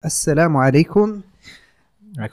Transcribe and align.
Assalamu 0.00 0.58
alaikum. 0.58 1.22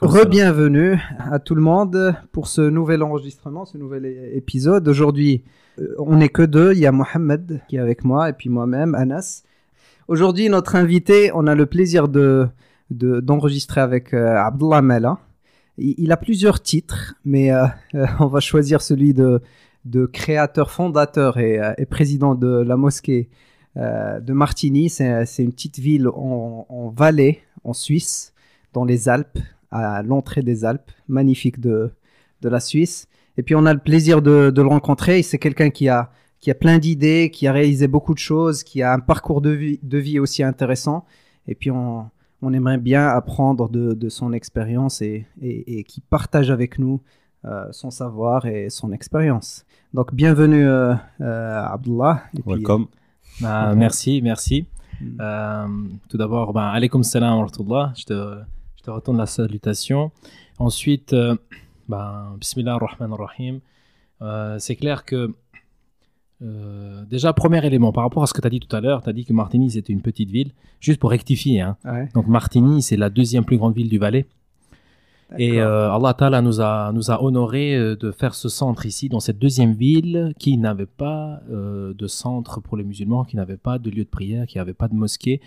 Re-bienvenue 0.00 1.00
à 1.18 1.40
tout 1.40 1.56
le 1.56 1.60
monde 1.60 2.14
pour 2.30 2.46
ce 2.46 2.60
nouvel 2.60 3.02
enregistrement, 3.02 3.64
ce 3.64 3.76
nouvel 3.76 4.06
épisode. 4.34 4.86
Aujourd'hui, 4.86 5.42
euh, 5.80 5.92
on 5.98 6.18
n'est 6.18 6.28
que 6.28 6.42
deux. 6.42 6.74
Il 6.74 6.78
y 6.78 6.86
a 6.86 6.92
Mohamed 6.92 7.60
qui 7.66 7.74
est 7.74 7.80
avec 7.80 8.04
moi 8.04 8.28
et 8.28 8.34
puis 8.34 8.50
moi-même, 8.50 8.94
Anas. 8.94 9.42
Aujourd'hui, 10.06 10.48
notre 10.48 10.76
invité, 10.76 11.32
on 11.34 11.48
a 11.48 11.56
le 11.56 11.66
plaisir 11.66 12.06
de 12.06 12.46
d'enregistrer 12.90 13.80
avec 13.80 14.14
euh, 14.14 14.36
Abdullah 14.36 14.80
Mela. 14.80 15.18
Il, 15.76 16.12
a 16.12 16.16
plusieurs 16.16 16.62
titres, 16.62 17.16
mais 17.24 17.50
euh, 17.50 17.66
on 18.20 18.28
va 18.28 18.38
choisir 18.38 18.80
celui 18.80 19.12
de, 19.12 19.42
de 19.84 20.06
créateur, 20.06 20.70
fondateur 20.70 21.36
et, 21.38 21.60
et 21.78 21.86
président 21.86 22.36
de 22.36 22.46
la 22.46 22.76
mosquée 22.76 23.28
de 23.76 24.32
Martigny. 24.32 24.88
C'est 24.88 25.26
une 25.38 25.52
petite 25.52 25.78
ville 25.78 26.08
en, 26.08 26.92
Valais, 26.96 27.40
en 27.62 27.72
Suisse, 27.72 28.32
dans 28.72 28.84
les 28.84 29.08
Alpes, 29.08 29.38
à 29.70 30.02
l'entrée 30.02 30.42
des 30.42 30.64
Alpes, 30.64 30.90
magnifique 31.08 31.60
de, 31.60 31.90
de 32.40 32.48
la 32.48 32.60
Suisse. 32.60 33.06
Et 33.36 33.42
puis 33.42 33.54
on 33.54 33.66
a 33.66 33.74
le 33.74 33.80
plaisir 33.80 34.22
de, 34.22 34.50
de 34.50 34.62
le 34.62 34.68
rencontrer. 34.68 35.22
C'est 35.22 35.38
quelqu'un 35.38 35.70
qui 35.70 35.88
a, 35.88 36.10
qui 36.40 36.50
a 36.50 36.54
plein 36.54 36.78
d'idées, 36.78 37.30
qui 37.30 37.46
a 37.46 37.52
réalisé 37.52 37.88
beaucoup 37.88 38.14
de 38.14 38.18
choses, 38.18 38.62
qui 38.62 38.82
a 38.82 38.92
un 38.92 39.00
parcours 39.00 39.40
de 39.40 39.50
vie, 39.50 39.78
de 39.82 39.98
vie 39.98 40.18
aussi 40.18 40.42
intéressant. 40.42 41.04
Et 41.46 41.54
puis 41.54 41.70
on, 41.70 42.08
on 42.42 42.52
aimerait 42.52 42.78
bien 42.78 43.06
apprendre 43.08 43.68
de, 43.68 43.94
de 43.94 44.08
son 44.08 44.32
expérience 44.32 45.02
et, 45.02 45.26
et, 45.42 45.84
qui 45.84 46.00
partage 46.00 46.50
avec 46.50 46.78
nous 46.78 47.00
euh, 47.44 47.66
son 47.70 47.90
savoir 47.90 48.46
et 48.46 48.70
son 48.70 48.92
expérience. 48.92 49.64
Donc 49.94 50.14
bienvenue 50.14 50.66
euh, 50.66 50.94
euh 51.20 51.62
Abdullah. 51.64 52.22
Welcome. 52.44 52.86
Bah, 53.40 53.74
merci, 53.74 54.20
merci. 54.22 54.66
Hmm. 55.00 55.18
Euh, 55.20 55.66
tout 56.08 56.16
d'abord, 56.16 56.52
ben, 56.52 56.68
alaykoum 56.68 57.02
salam 57.02 57.38
wa 57.38 57.92
je 57.96 58.04
te, 58.04 58.38
je 58.76 58.82
te 58.82 58.90
retourne 58.90 59.18
la 59.18 59.26
salutation. 59.26 60.10
Ensuite, 60.58 61.12
euh, 61.12 61.36
ben, 61.88 62.34
bismillah 62.38 62.74
ar-Rahman 62.74 63.12
ar-Rahim. 63.12 63.60
Euh, 64.22 64.58
c'est 64.58 64.76
clair 64.76 65.04
que, 65.04 65.34
déjà, 67.10 67.32
premier 67.32 67.64
élément, 67.66 67.92
par 67.92 68.04
rapport 68.04 68.22
à 68.22 68.26
ce 68.26 68.34
que 68.34 68.40
tu 68.40 68.46
as 68.46 68.50
dit 68.50 68.60
tout 68.60 68.74
à 68.74 68.80
l'heure, 68.80 69.02
tu 69.02 69.10
as 69.10 69.12
dit 69.12 69.24
que 69.24 69.32
Martigny 69.32 69.70
c'était 69.70 69.92
une 69.92 70.02
petite 70.02 70.30
ville. 70.30 70.52
Juste 70.80 71.00
pour 71.00 71.10
rectifier, 71.10 71.60
hein. 71.60 71.76
donc 72.14 72.26
Martigny 72.26 72.82
c'est 72.82 72.96
la 72.96 73.10
deuxième 73.10 73.44
plus 73.44 73.56
grande 73.56 73.74
ville 73.74 73.88
du 73.88 73.98
Valais. 73.98 74.26
Et 75.38 75.60
euh, 75.60 75.90
Allah 75.90 76.14
Ta'ala 76.14 76.40
nous 76.40 76.60
a, 76.60 76.92
nous 76.92 77.10
a 77.10 77.22
honoré 77.22 77.74
euh, 77.74 77.96
de 77.96 78.12
faire 78.12 78.34
ce 78.34 78.48
centre 78.48 78.86
ici, 78.86 79.08
dans 79.08 79.18
cette 79.18 79.38
deuxième 79.38 79.72
ville, 79.72 80.32
qui 80.38 80.56
n'avait 80.56 80.86
pas 80.86 81.40
euh, 81.50 81.92
de 81.94 82.06
centre 82.06 82.60
pour 82.60 82.76
les 82.76 82.84
musulmans, 82.84 83.24
qui 83.24 83.36
n'avait 83.36 83.56
pas 83.56 83.78
de 83.78 83.90
lieu 83.90 84.04
de 84.04 84.08
prière, 84.08 84.46
qui 84.46 84.58
n'avait 84.58 84.72
pas 84.72 84.86
de 84.86 84.94
mosquée. 84.94 85.40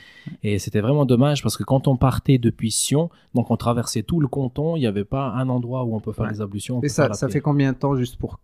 Et 0.43 0.59
c'était 0.59 0.81
vraiment 0.81 1.05
dommage 1.05 1.41
parce 1.41 1.55
que 1.55 1.63
quand 1.63 1.87
on 1.87 1.95
partait 1.95 2.37
depuis 2.37 2.71
Sion, 2.71 3.09
donc 3.33 3.51
on 3.51 3.57
traversait 3.57 4.03
tout 4.03 4.19
le 4.19 4.27
canton, 4.27 4.75
il 4.75 4.81
n'y 4.81 4.87
avait 4.87 5.05
pas 5.05 5.29
un 5.29 5.47
endroit 5.47 5.85
où 5.85 5.95
on 5.95 6.01
peut 6.01 6.13
faire 6.13 6.29
les 6.29 6.41
ablutions. 6.41 6.81
Et 6.83 6.89
ça, 6.89 7.13
ça 7.13 7.29
fait 7.29 7.41
combien 7.41 7.71
de 7.71 7.77
temps, 7.77 7.95
juste 7.95 8.17
pour, 8.17 8.39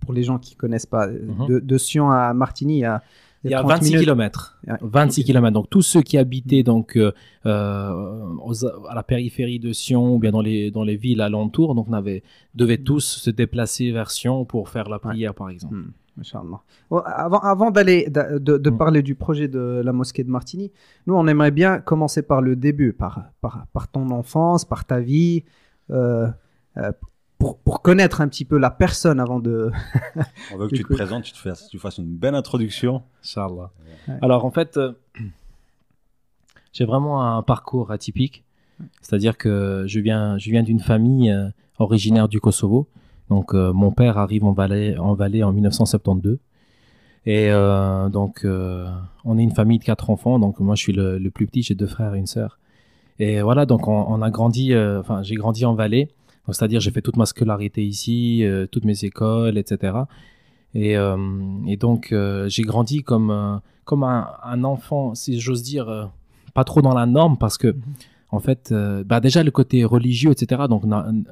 pour 0.00 0.12
les 0.12 0.24
gens 0.24 0.38
qui 0.38 0.56
connaissent 0.56 0.86
pas, 0.86 1.06
mhm. 1.06 1.46
de, 1.48 1.58
de, 1.58 1.78
Sion 1.78 2.10
à 2.10 2.34
Martigny, 2.34 2.76
il 2.76 2.80
y 2.80 2.84
a 2.84 3.02
il 3.46 3.52
y 3.52 3.54
a 3.54 3.62
26 3.62 3.92
km. 3.92 4.58
26 4.80 5.24
km. 5.24 5.52
Donc 5.52 5.70
tous 5.70 5.82
ceux 5.82 6.02
qui 6.02 6.18
habitaient 6.18 6.62
donc 6.62 6.96
euh, 6.96 7.12
euh, 7.46 8.04
à 8.88 8.94
la 8.94 9.02
périphérie 9.02 9.58
de 9.58 9.72
Sion 9.72 10.14
ou 10.14 10.18
bien 10.18 10.32
dans 10.32 10.40
les 10.40 10.70
dans 10.70 10.84
les 10.84 10.96
villes 10.96 11.20
alentours, 11.20 11.74
donc 11.74 11.88
devaient 12.54 12.78
tous 12.78 13.04
se 13.04 13.30
déplacer 13.30 13.92
vers 13.92 14.10
Sion 14.10 14.44
pour 14.44 14.68
faire 14.68 14.88
la 14.88 14.98
prière, 14.98 15.34
par 15.34 15.50
exemple. 15.50 15.74
Hmm. 15.74 15.92
avant, 17.06 17.38
avant 17.38 17.70
d'aller 17.70 18.08
de, 18.10 18.70
hmm. 18.70 18.78
parler 18.78 19.02
du 19.02 19.14
projet 19.14 19.48
de 19.48 19.82
la 19.84 19.92
mosquée 19.92 20.24
de 20.24 20.30
Martigny, 20.30 20.72
nous 21.06 21.14
on 21.14 21.26
aimerait 21.26 21.50
bien 21.50 21.78
commencer 21.78 22.22
par 22.22 22.42
le 22.42 22.56
début, 22.56 22.92
par 22.92 23.30
par, 23.40 23.66
par 23.72 23.88
ton 23.88 24.10
enfance, 24.10 24.64
par 24.64 24.84
ta 24.84 25.00
vie. 25.00 25.44
Euh, 25.90 26.28
pour, 27.38 27.58
pour, 27.58 27.82
connaître 27.82 28.20
un 28.20 28.28
petit 28.28 28.44
peu 28.44 28.58
la 28.58 28.70
personne 28.70 29.20
avant 29.20 29.40
de. 29.40 29.70
On 30.54 30.56
veut 30.56 30.68
que 30.68 30.76
tu 30.76 30.84
te 30.84 30.92
présentes, 30.92 31.24
tu, 31.24 31.32
te 31.32 31.38
fasses, 31.38 31.68
tu 31.68 31.78
fasses 31.78 31.98
une 31.98 32.16
belle 32.16 32.34
introduction. 32.34 33.02
Inch'Allah. 33.22 33.70
Alors 34.22 34.44
en 34.44 34.50
fait, 34.50 34.76
euh, 34.76 34.92
j'ai 36.72 36.84
vraiment 36.84 37.22
un 37.36 37.42
parcours 37.42 37.90
atypique. 37.90 38.44
C'est-à-dire 39.00 39.38
que 39.38 39.84
je 39.86 40.00
viens, 40.00 40.36
je 40.38 40.50
viens 40.50 40.62
d'une 40.62 40.80
famille 40.80 41.30
euh, 41.30 41.48
originaire 41.78 42.28
du 42.28 42.40
Kosovo. 42.40 42.88
Donc 43.30 43.54
euh, 43.54 43.72
mon 43.72 43.90
père 43.90 44.18
arrive 44.18 44.44
en 44.44 44.52
Valais 44.52 44.96
en, 44.98 45.14
Valais 45.14 45.42
en 45.42 45.52
1972. 45.52 46.38
Et 47.28 47.50
donc 48.12 48.46
on 49.24 49.38
est 49.38 49.42
une 49.42 49.50
famille 49.50 49.80
de 49.80 49.84
quatre 49.84 50.10
enfants. 50.10 50.38
Donc 50.38 50.60
moi 50.60 50.76
je 50.76 50.82
suis 50.82 50.92
le, 50.92 51.18
le 51.18 51.30
plus 51.32 51.48
petit, 51.48 51.62
j'ai 51.62 51.74
deux 51.74 51.88
frères 51.88 52.14
et 52.14 52.18
une 52.18 52.28
sœur. 52.28 52.60
Et 53.18 53.42
voilà, 53.42 53.66
donc 53.66 53.88
on, 53.88 54.06
on 54.08 54.22
a 54.22 54.30
grandi, 54.30 54.76
enfin 54.76 55.24
j'ai 55.24 55.34
grandi 55.34 55.64
en 55.64 55.74
Valais. 55.74 56.08
C'est-à-dire, 56.52 56.80
j'ai 56.80 56.90
fait 56.90 57.02
toute 57.02 57.16
ma 57.16 57.26
scolarité 57.26 57.84
ici, 57.84 58.44
euh, 58.44 58.66
toutes 58.66 58.84
mes 58.84 59.04
écoles, 59.04 59.58
etc. 59.58 59.98
Et, 60.74 60.96
euh, 60.96 61.16
et 61.66 61.76
donc, 61.76 62.12
euh, 62.12 62.48
j'ai 62.48 62.62
grandi 62.62 63.02
comme, 63.02 63.60
comme 63.84 64.02
un, 64.04 64.28
un, 64.42 64.64
enfant, 64.64 65.14
si 65.14 65.40
j'ose 65.40 65.62
dire, 65.62 66.10
pas 66.54 66.64
trop 66.64 66.82
dans 66.82 66.94
la 66.94 67.06
norme, 67.06 67.36
parce 67.38 67.58
que, 67.58 67.68
mhm 67.68 67.82
en 68.36 68.40
fait, 68.40 68.68
euh, 68.70 69.02
bah 69.02 69.20
déjà 69.20 69.42
le 69.42 69.50
côté 69.50 69.84
religieux, 69.84 70.30
etc. 70.30 70.62
Donc, 70.68 70.82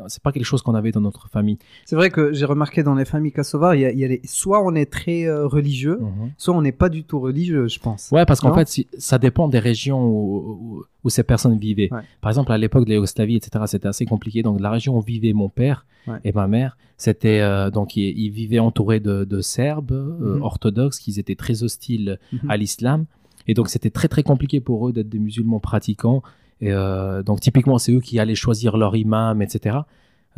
c'est 0.08 0.22
pas 0.22 0.32
quelque 0.32 0.44
chose 0.44 0.62
qu'on 0.62 0.74
avait 0.74 0.90
dans 0.90 1.02
notre 1.02 1.28
famille. 1.28 1.58
C'est 1.84 1.96
vrai 1.96 2.10
que 2.10 2.32
j'ai 2.32 2.46
remarqué 2.46 2.82
dans 2.82 2.94
les 2.94 3.04
familles 3.04 3.32
kosovars, 3.32 3.74
il 3.74 3.98
y 3.98 4.04
a, 4.04 4.08
soit 4.24 4.64
on 4.64 4.74
est 4.74 4.90
très 4.90 5.26
euh, 5.26 5.46
religieux, 5.46 5.98
mhm. 6.00 6.32
soit 6.38 6.54
on 6.54 6.62
n'est 6.62 6.72
pas 6.72 6.88
du 6.88 7.04
tout 7.04 7.20
religieux, 7.20 7.68
je 7.68 7.78
pense. 7.78 8.08
Ouais, 8.10 8.24
parce 8.24 8.40
qu'en 8.40 8.54
fait, 8.54 8.86
ça 8.98 9.18
dépend 9.18 9.48
des 9.48 9.58
régions 9.58 10.02
où, 10.06 10.84
où, 11.04 11.10
ces 11.10 11.22
personnes 11.22 11.58
vivaient. 11.58 11.90
Par 12.22 12.30
exemple, 12.30 12.50
à 12.52 12.58
l'époque 12.58 12.84
de 12.84 12.88
la 12.90 12.94
Yougoslavie, 12.96 13.36
etc., 13.36 13.64
c'était 13.68 13.88
assez 13.88 14.06
compliqué. 14.06 14.42
Donc, 14.42 14.60
la 14.60 14.70
région 14.70 14.96
où 14.96 15.02
vivaient 15.02 15.34
mon 15.34 15.50
père 15.50 15.84
et 16.24 16.32
ma 16.32 16.48
mère, 16.48 16.78
c'était 16.96 17.40
euh, 17.40 17.70
donc 17.70 17.96
ils, 17.96 18.30
vivaient 18.30 18.60
entourés 18.60 19.00
de, 19.00 19.24
de 19.24 19.40
Serbes 19.42 19.92
mhm. 19.92 20.42
orthodoxes, 20.42 20.98
qui 20.98 21.18
étaient 21.20 21.34
très 21.34 21.62
hostiles 21.62 22.18
mhm. 22.32 22.50
à 22.50 22.56
l'islam. 22.56 23.04
Et 23.46 23.52
donc, 23.52 23.68
c'était 23.68 23.90
très 23.90 24.08
très 24.08 24.22
compliqué 24.22 24.60
pour 24.60 24.88
eux 24.88 24.92
d'être 24.92 25.10
des 25.10 25.18
musulmans 25.18 25.60
pratiquants. 25.60 26.22
Et 26.64 26.72
euh, 26.72 27.22
donc 27.22 27.40
typiquement, 27.40 27.78
c'est 27.78 27.92
eux 27.92 28.00
qui 28.00 28.18
allaient 28.18 28.34
choisir 28.34 28.78
leur 28.78 28.96
imam, 28.96 29.42
etc. 29.42 29.80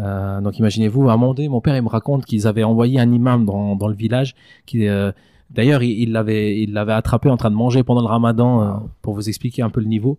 Euh, 0.00 0.40
donc 0.40 0.58
imaginez-vous, 0.58 1.08
à 1.08 1.12
un 1.12 1.16
moment 1.16 1.34
donné, 1.34 1.48
mon 1.48 1.60
père 1.60 1.76
il 1.76 1.82
me 1.82 1.88
raconte 1.88 2.24
qu'ils 2.24 2.46
avaient 2.48 2.64
envoyé 2.64 2.98
un 2.98 3.10
imam 3.12 3.44
dans, 3.44 3.76
dans 3.76 3.88
le 3.88 3.94
village 3.94 4.34
qui 4.66 4.88
euh, 4.88 5.12
D'ailleurs, 5.50 5.82
il 5.82 6.10
l'avait, 6.10 6.60
il 6.60 6.72
l'avait 6.72 6.92
attrapé 6.92 7.30
en 7.30 7.36
train 7.36 7.50
de 7.50 7.54
manger 7.54 7.84
pendant 7.84 8.00
le 8.00 8.08
Ramadan 8.08 8.62
euh, 8.62 8.76
pour 9.00 9.14
vous 9.14 9.28
expliquer 9.28 9.62
un 9.62 9.70
peu 9.70 9.80
le 9.80 9.86
niveau. 9.86 10.18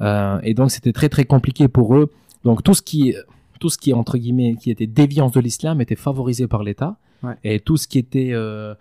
Euh, 0.00 0.38
et 0.44 0.54
donc, 0.54 0.70
c'était 0.70 0.92
très 0.92 1.08
très 1.08 1.24
compliqué 1.24 1.66
pour 1.66 1.96
eux. 1.96 2.12
Donc, 2.44 2.62
tout 2.62 2.74
ce 2.74 2.80
qui, 2.80 3.16
tout 3.58 3.70
ce 3.70 3.78
qui 3.78 3.92
entre 3.92 4.18
guillemets, 4.18 4.54
qui 4.54 4.70
était 4.70 4.86
déviance 4.86 5.32
de 5.32 5.40
l'islam 5.40 5.80
était 5.80 5.96
favorisé 5.96 6.46
par 6.46 6.62
l'État, 6.62 6.96
ouais. 7.24 7.34
et 7.42 7.58
tout 7.58 7.76
ce 7.76 7.88
qui 7.88 7.98
était 7.98 8.30
euh, 8.32 8.74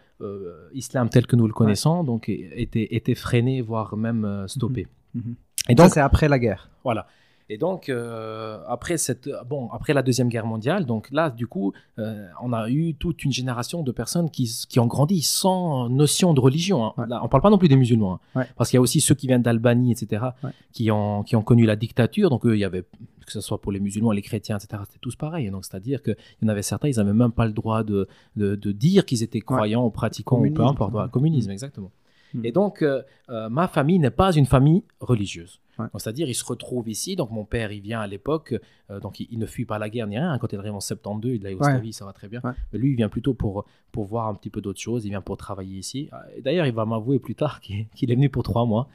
islam 0.73 1.09
tel 1.09 1.25
que 1.25 1.35
nous 1.35 1.47
le 1.47 1.53
connaissons, 1.53 2.03
donc 2.03 2.29
était 2.29 2.87
était 2.91 3.15
freiné, 3.15 3.61
voire 3.61 3.97
même 3.97 4.45
stoppé. 4.45 4.83
Mhm. 4.83 5.00
Mhm. 5.13 5.35
Et 5.69 5.75
donc, 5.75 5.91
c'est 5.91 5.99
après 5.99 6.27
la 6.27 6.39
guerre. 6.39 6.69
Voilà. 6.83 7.07
Et 7.53 7.57
donc, 7.57 7.89
euh, 7.89 8.59
après, 8.65 8.97
cette, 8.97 9.29
bon, 9.45 9.69
après 9.71 9.93
la 9.93 10.03
Deuxième 10.03 10.29
Guerre 10.29 10.45
mondiale, 10.45 10.85
donc 10.85 11.09
là, 11.11 11.29
du 11.29 11.47
coup, 11.47 11.73
euh, 11.99 12.25
on 12.41 12.53
a 12.53 12.69
eu 12.69 12.93
toute 12.93 13.25
une 13.25 13.33
génération 13.33 13.83
de 13.83 13.91
personnes 13.91 14.29
qui, 14.29 14.49
qui 14.69 14.79
ont 14.79 14.87
grandi 14.87 15.21
sans 15.21 15.89
notion 15.89 16.33
de 16.33 16.39
religion. 16.39 16.85
Hein. 16.85 17.05
Là, 17.09 17.19
on 17.19 17.25
ne 17.25 17.29
parle 17.29 17.43
pas 17.43 17.49
non 17.49 17.57
plus 17.57 17.67
des 17.67 17.75
musulmans, 17.75 18.21
hein. 18.35 18.45
parce 18.55 18.69
qu'il 18.69 18.77
y 18.77 18.79
a 18.79 18.81
aussi 18.81 19.01
ceux 19.01 19.15
qui 19.15 19.27
viennent 19.27 19.41
d'Albanie, 19.41 19.91
etc., 19.91 20.27
qui, 20.71 20.91
ont, 20.91 21.23
qui 21.23 21.35
ont 21.35 21.41
connu 21.41 21.65
la 21.65 21.75
dictature. 21.75 22.29
Donc, 22.29 22.45
eux, 22.45 22.55
il 22.55 22.59
y 22.59 22.63
avait, 22.63 22.83
que 23.25 23.31
ce 23.33 23.41
soit 23.41 23.59
pour 23.59 23.73
les 23.73 23.81
musulmans, 23.81 24.13
les 24.13 24.21
chrétiens, 24.21 24.57
etc., 24.57 24.83
c'était 24.87 24.99
tous 25.01 25.17
pareil. 25.17 25.51
Donc, 25.51 25.65
c'est-à-dire 25.65 26.01
qu'il 26.01 26.15
y 26.41 26.45
en 26.45 26.47
avait 26.47 26.61
certains, 26.61 26.87
ils 26.87 26.95
n'avaient 26.95 27.11
même 27.11 27.33
pas 27.33 27.47
le 27.47 27.53
droit 27.53 27.83
de, 27.83 28.07
de, 28.37 28.55
de 28.55 28.71
dire 28.71 29.05
qu'ils 29.05 29.23
étaient 29.23 29.41
croyants 29.41 29.85
ou 29.85 29.89
pratiquants, 29.89 30.39
ou 30.39 30.49
peu 30.53 30.63
importe. 30.63 31.11
communisme, 31.11 31.51
exactement. 31.51 31.91
Hmm. 32.33 32.45
Et 32.45 32.51
donc, 32.51 32.81
euh, 32.81 33.01
euh, 33.29 33.49
ma 33.49 33.67
famille 33.67 33.99
n'est 33.99 34.11
pas 34.11 34.33
une 34.33 34.45
famille 34.45 34.83
religieuse. 34.99 35.59
C'est-à-dire, 35.97 36.29
il 36.29 36.35
se 36.35 36.45
retrouve 36.45 36.87
ici. 36.89 37.15
Donc, 37.15 37.31
mon 37.31 37.43
père, 37.43 37.71
il 37.71 37.81
vient 37.81 38.01
à 38.01 38.05
l'époque. 38.05 38.53
Euh, 38.91 38.99
donc, 38.99 39.19
il, 39.19 39.39
ne 39.39 39.47
fuit 39.47 39.65
pas 39.65 39.79
la 39.79 39.89
guerre 39.89 40.05
ni 40.05 40.15
rien. 40.15 40.37
Quand 40.37 40.53
il 40.53 40.59
arrive 40.59 40.75
en 40.75 40.79
72, 40.79 41.37
il 41.37 41.47
a 41.47 41.49
Yougoslavie, 41.49 41.91
ça 41.91 42.05
va 42.05 42.13
très 42.13 42.27
bien. 42.27 42.39
Mais 42.43 42.77
lui, 42.77 42.91
il 42.91 42.95
vient 42.95 43.09
plutôt 43.09 43.33
pour, 43.33 43.65
pour 43.91 44.05
voir 44.05 44.27
un 44.27 44.35
petit 44.35 44.51
peu 44.51 44.61
d'autres 44.61 44.79
choses. 44.79 45.05
Il 45.05 45.09
vient 45.09 45.21
pour 45.21 45.37
travailler 45.37 45.79
ici. 45.79 46.07
D'ailleurs, 46.43 46.67
il 46.67 46.73
va 46.73 46.85
m'avouer 46.85 47.17
plus 47.17 47.33
tard 47.33 47.61
qu'il 47.95 48.11
est 48.11 48.15
venu 48.15 48.29
pour 48.29 48.43
trois 48.43 48.67
mois. 48.67 48.89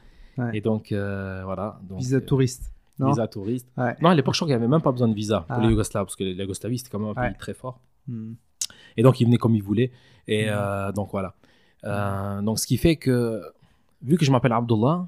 Et 0.53 0.61
donc, 0.61 0.87
voilà. 0.93 1.77
Donc, 1.89 1.99
visa 1.99 2.21
touriste. 2.21 2.71
Non? 2.99 3.09
visa 3.09 3.27
touriste. 3.27 3.67
Non, 4.01 4.09
à 4.09 4.15
l'époque, 4.15 4.35
je 4.35 4.39
crois 4.39 4.47
qu'il 4.47 4.57
n'y 4.57 4.63
avait 4.63 4.71
même 4.71 4.81
pas 4.81 4.93
besoin 4.93 5.09
de 5.09 5.13
visa 5.13 5.41
pour 5.41 5.57
ah. 5.57 5.61
les 5.61 5.67
Yougoslaves. 5.67 6.05
Parce 6.05 6.15
que 6.15 6.23
la 6.23 6.43
Yougoslavie, 6.43 6.77
c'était 6.77 6.89
quand 6.89 6.99
même 6.99 7.13
un 7.17 7.21
pays 7.21 7.37
très 7.37 7.53
fort. 7.53 7.81
Hmm. 8.07 8.35
Et 8.95 9.03
donc, 9.03 9.19
il 9.19 9.25
venait 9.25 9.37
comme 9.37 9.55
il 9.55 9.63
voulait. 9.63 9.91
Et 10.25 10.49
hmm. 10.49 10.93
donc, 10.93 11.09
voilà. 11.11 11.35
Euh, 11.83 12.41
donc, 12.41 12.59
ce 12.59 12.67
qui 12.67 12.77
fait 12.77 12.95
que, 12.95 13.41
vu 14.01 14.17
que 14.17 14.25
je 14.25 14.31
m'appelle 14.31 14.53
Abdullah, 14.53 15.07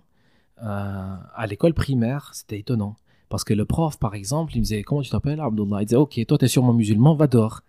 euh, 0.62 1.16
à 1.36 1.48
l'école 1.48 1.74
primaire, 1.74 2.30
c'était 2.34 2.60
étonnant. 2.60 2.96
Parce 3.30 3.44
que 3.44 3.54
le 3.54 3.66
prof, 3.66 4.00
par 4.00 4.16
exemple, 4.16 4.54
il 4.56 4.60
me 4.60 4.64
disait 4.64 4.82
Comment 4.84 5.02
tu 5.02 5.10
t'appelles 5.10 5.40
Abdullah? 5.40 5.82
Il 5.82 5.86
disait 5.86 5.98
Ok, 5.98 6.20
toi, 6.28 6.38
tu 6.38 6.46
es 6.46 6.48
sûrement 6.48 6.74
musulman, 6.74 7.16
va 7.16 7.28
dehors. 7.28 7.62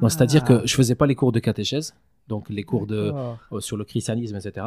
Donc, 0.00 0.10
c'est-à-dire 0.10 0.44
que 0.44 0.66
je 0.66 0.74
faisais 0.74 0.94
pas 0.94 1.06
les 1.06 1.14
cours 1.14 1.32
de 1.32 1.40
catéchèse, 1.40 1.94
donc 2.28 2.48
les 2.50 2.62
cours 2.62 2.86
de, 2.86 3.12
euh, 3.52 3.60
sur 3.60 3.76
le 3.76 3.84
christianisme, 3.84 4.36
etc. 4.36 4.66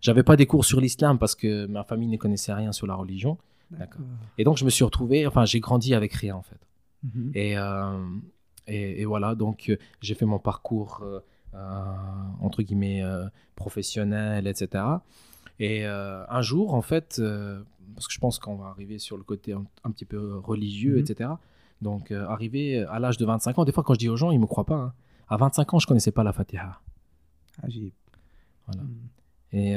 J'avais 0.00 0.22
pas 0.22 0.36
des 0.36 0.46
cours 0.46 0.64
sur 0.64 0.80
l'islam 0.80 1.18
parce 1.18 1.34
que 1.34 1.66
ma 1.66 1.84
famille 1.84 2.08
ne 2.08 2.16
connaissait 2.16 2.54
rien 2.54 2.72
sur 2.72 2.86
la 2.86 2.94
religion. 2.94 3.36
D'accord. 3.70 4.00
Et 4.38 4.44
donc, 4.44 4.56
je 4.56 4.64
me 4.64 4.70
suis 4.70 4.84
retrouvé, 4.84 5.26
enfin, 5.26 5.44
j'ai 5.44 5.60
grandi 5.60 5.94
avec 5.94 6.12
rien, 6.14 6.36
en 6.36 6.42
fait. 6.42 6.58
Mhm. 7.02 7.32
et, 7.34 7.56
et, 9.00 9.04
voilà, 9.04 9.34
donc, 9.34 9.76
j'ai 10.00 10.14
fait 10.14 10.26
mon 10.26 10.38
parcours, 10.38 11.02
entre 11.54 12.62
guillemets, 12.62 13.02
professionnel, 13.56 14.46
etc. 14.46 14.84
Et 15.58 15.84
un 15.84 16.42
jour, 16.42 16.74
en 16.74 16.82
fait, 16.82 17.20
parce 17.94 18.06
que 18.06 18.12
je 18.12 18.18
pense 18.18 18.38
qu'on 18.38 18.56
va 18.56 18.66
arriver 18.68 18.98
sur 18.98 19.16
le 19.16 19.22
côté 19.22 19.52
un, 19.52 19.90
petit 19.90 20.04
peu 20.04 20.38
religieux, 20.38 20.94
mhm. 20.94 21.00
etc. 21.00 21.30
Donc, 21.82 22.10
arriver 22.10 22.84
à 22.84 22.98
l'âge 22.98 23.16
de 23.16 23.24
25 23.24 23.58
ans, 23.58 23.64
des 23.64 23.72
fois, 23.72 23.82
quand 23.82 23.94
je 23.94 23.98
dis 23.98 24.08
aux 24.08 24.16
gens, 24.16 24.30
ils 24.30 24.36
ne 24.36 24.42
me 24.42 24.46
croient 24.46 24.66
pas. 24.66 24.76
Hein. 24.76 24.92
À 25.28 25.36
25 25.36 25.74
ans, 25.74 25.78
je 25.78 25.86
ne 25.86 25.88
connaissais 25.88 26.12
pas 26.12 26.24
la 26.24 26.32
Fatiha. 26.32 26.80
Ajib. 27.62 27.92
Voilà. 28.66 28.82
Hmm. 28.82 29.56
Et 29.56 29.76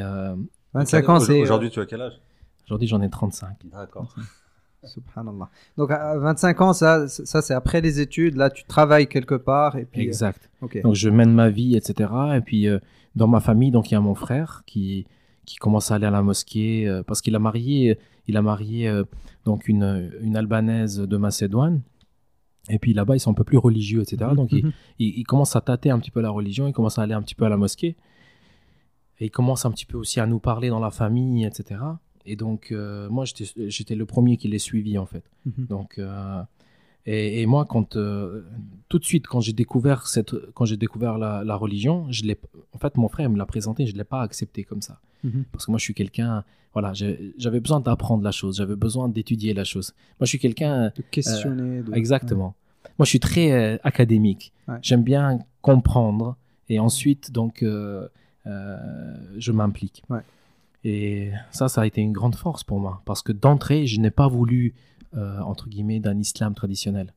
25 0.73 1.09
euh, 1.09 1.11
ans, 1.11 1.19
c'est. 1.19 1.41
Aujourd'hui, 1.41 1.69
tu 1.69 1.79
as 1.79 1.85
quel 1.85 2.01
âge? 2.01 2.19
Aujourd'hui, 2.65 2.87
j'en 2.87 3.01
ai 3.01 3.09
35. 3.09 3.57
D'accord. 3.65 4.15
Subhanallah. 4.85 5.49
Donc 5.77 5.91
à 5.91 6.17
25 6.17 6.61
ans, 6.61 6.73
ça, 6.73 7.07
ça 7.07 7.41
c'est 7.41 7.53
après 7.53 7.81
les 7.81 7.99
études. 7.99 8.35
Là, 8.35 8.49
tu 8.49 8.63
travailles 8.65 9.07
quelque 9.07 9.35
part 9.35 9.77
et 9.77 9.85
puis. 9.85 10.01
Euh, 10.01 10.05
exact. 10.05 10.49
Donc 10.83 10.95
je 10.95 11.09
mène 11.09 11.33
ma 11.33 11.49
vie, 11.49 11.75
etc. 11.75 12.11
Et 12.35 12.41
puis 12.41 12.67
euh, 12.67 12.79
dans 13.15 13.27
ma 13.27 13.39
famille, 13.39 13.71
donc 13.71 13.91
il 13.91 13.93
y 13.95 13.97
a 13.97 14.01
mon 14.01 14.15
frère 14.15 14.63
qui 14.65 15.05
qui 15.45 15.57
commence 15.57 15.91
à 15.91 15.95
aller 15.95 16.05
à 16.05 16.11
la 16.11 16.21
mosquée 16.21 17.01
parce 17.05 17.21
qu'il 17.21 17.35
a 17.35 17.39
marié, 17.39 17.99
il 18.27 18.37
a 18.37 18.41
marié 18.41 18.89
donc 19.43 19.67
une, 19.67 20.11
une 20.21 20.37
albanaise 20.37 20.99
de 20.99 21.17
Macédoine. 21.17 21.81
Et 22.69 22.79
puis 22.79 22.93
là-bas, 22.93 23.15
ils 23.15 23.19
sont 23.19 23.31
un 23.31 23.35
peu 23.35 23.43
plus 23.43 23.57
religieux, 23.57 24.01
etc. 24.01 24.29
Mhm. 24.29 24.35
Donc, 24.35 24.51
ils, 24.51 24.73
il, 24.99 25.23
commencent 25.23 25.55
à 25.55 25.61
tâter 25.61 25.89
un 25.89 25.99
petit 25.99 26.11
peu 26.11 26.21
la 26.21 26.29
religion, 26.29 26.67
ils 26.67 26.73
commencent 26.73 26.97
à 26.97 27.01
aller 27.01 27.13
un 27.13 27.21
petit 27.21 27.35
peu 27.35 27.45
à 27.45 27.49
la 27.49 27.57
mosquée. 27.57 27.97
Et 29.19 29.25
ils 29.25 29.31
commencent 29.31 29.65
un 29.65 29.71
petit 29.71 29.85
peu 29.85 29.97
aussi 29.97 30.19
à 30.19 30.25
nous 30.25 30.39
parler 30.39 30.69
dans 30.69 30.79
la 30.79 30.91
famille, 30.91 31.45
etc. 31.45 31.81
Et 32.25 32.35
donc, 32.35 32.71
euh, 32.71 33.09
moi, 33.09 33.25
j'étais 33.25 33.95
le 33.95 34.05
premier 34.05 34.37
qui 34.37 34.47
les 34.47 34.59
suivi, 34.59 34.97
en 34.97 35.05
fait. 35.05 35.23
Mhm. 35.45 35.65
Donc, 35.67 35.97
euh, 35.97 36.41
et, 37.05 37.45
moi, 37.45 37.65
quand, 37.65 37.95
euh, 37.95 38.43
tout 38.87 38.99
de 38.99 39.03
suite, 39.03 39.27
quand 39.27 39.41
j'ai 39.41 39.53
découvert, 39.53 40.07
cette, 40.07 40.33
quand 40.53 40.65
découvert 40.71 41.17
la, 41.17 41.55
religion, 41.55 42.07
je 42.09 42.23
en 42.73 42.77
fait, 42.77 42.95
mon 42.97 43.09
frère 43.09 43.29
me 43.29 43.37
l'a 43.37 43.45
présenté, 43.45 43.85
je 43.85 43.93
ne 43.93 43.97
l'ai 43.97 44.03
pas 44.03 44.21
accepté 44.21 44.63
comme 44.63 44.81
ça. 44.81 44.99
Mhm. 45.23 45.45
Parce 45.51 45.65
que 45.65 45.71
moi, 45.71 45.77
je 45.77 45.83
suis 45.83 45.93
quelqu'un, 45.93 46.43
voilà, 46.73 46.93
j'avais 46.93 47.59
besoin 47.59 47.81
d'apprendre 47.81 48.23
la 48.23 48.31
chose, 48.31 48.57
j'avais 48.57 48.75
besoin 48.75 49.09
d'étudier 49.09 49.53
la 49.53 49.65
chose. 49.65 49.93
Moi, 50.19 50.25
je 50.25 50.29
suis 50.29 50.39
quelqu'un. 50.39 50.91
De 50.95 51.03
questionner. 51.11 51.83
Exactement. 51.93 52.55
Moi, 52.97 53.05
je 53.05 53.09
suis 53.09 53.19
très 53.19 53.79
académique. 53.83 54.53
J'aime 54.81 55.03
bien 55.03 55.39
comprendre 55.61 56.37
et 56.69 56.79
ensuite, 56.79 57.31
donc, 57.31 57.65
je 58.45 59.51
m'implique. 59.51 60.03
Et 60.83 61.31
ça, 61.51 61.69
ça 61.69 61.81
a 61.81 61.85
été 61.85 62.01
une 62.01 62.11
grande 62.11 62.35
force 62.35 62.63
pour 62.63 62.79
moi, 62.79 63.01
parce 63.05 63.21
que 63.21 63.31
d'entrée, 63.31 63.87
je 63.87 63.99
n'ai 63.99 64.11
pas 64.11 64.27
voulu, 64.27 64.75
euh, 65.15 65.39
entre 65.41 65.69
guillemets, 65.69 65.99
d'un 65.99 66.17
islam 66.19 66.53
traditionnel. 66.53 67.13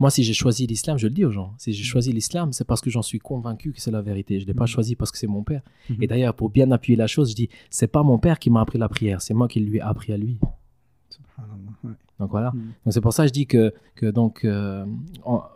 Moi, 0.00 0.10
si 0.10 0.24
j'ai 0.24 0.32
choisi 0.32 0.66
l'islam, 0.66 0.98
je 0.98 1.06
le 1.06 1.14
dis 1.14 1.24
aux 1.24 1.30
gens, 1.30 1.54
si 1.56 1.72
j'ai 1.72 1.82
mm. 1.82 1.86
choisi 1.86 2.12
l'islam, 2.12 2.52
c'est 2.52 2.66
parce 2.66 2.80
que 2.80 2.90
j'en 2.90 3.02
suis 3.02 3.20
convaincu 3.20 3.72
que 3.72 3.80
c'est 3.80 3.92
la 3.92 4.02
vérité. 4.02 4.40
Je 4.40 4.44
ne 4.44 4.48
l'ai 4.48 4.54
pas 4.54 4.64
mm. 4.64 4.68
choisi 4.68 4.96
parce 4.96 5.12
que 5.12 5.18
c'est 5.18 5.28
mon 5.28 5.44
père. 5.44 5.62
Mm-hmm. 5.88 6.02
Et 6.02 6.06
d'ailleurs, 6.08 6.34
pour 6.34 6.50
bien 6.50 6.70
appuyer 6.72 6.96
la 6.96 7.06
chose, 7.06 7.30
je 7.30 7.36
dis, 7.36 7.48
c'est 7.70 7.86
pas 7.86 8.02
mon 8.02 8.18
père 8.18 8.40
qui 8.40 8.50
m'a 8.50 8.60
appris 8.60 8.78
la 8.78 8.88
prière, 8.88 9.22
c'est 9.22 9.34
moi 9.34 9.46
qui 9.46 9.60
lui 9.60 9.78
ai 9.78 9.80
appris 9.80 10.12
à 10.12 10.16
lui. 10.16 10.38
Donc 12.18 12.30
voilà. 12.30 12.50
Mm. 12.50 12.72
Donc 12.84 12.92
c'est 12.92 13.00
pour 13.00 13.12
ça 13.12 13.22
que 13.22 13.28
je 13.28 13.32
dis 13.32 13.46
que, 13.46 13.72
que 13.94 14.06
donc, 14.06 14.44
euh, 14.44 14.84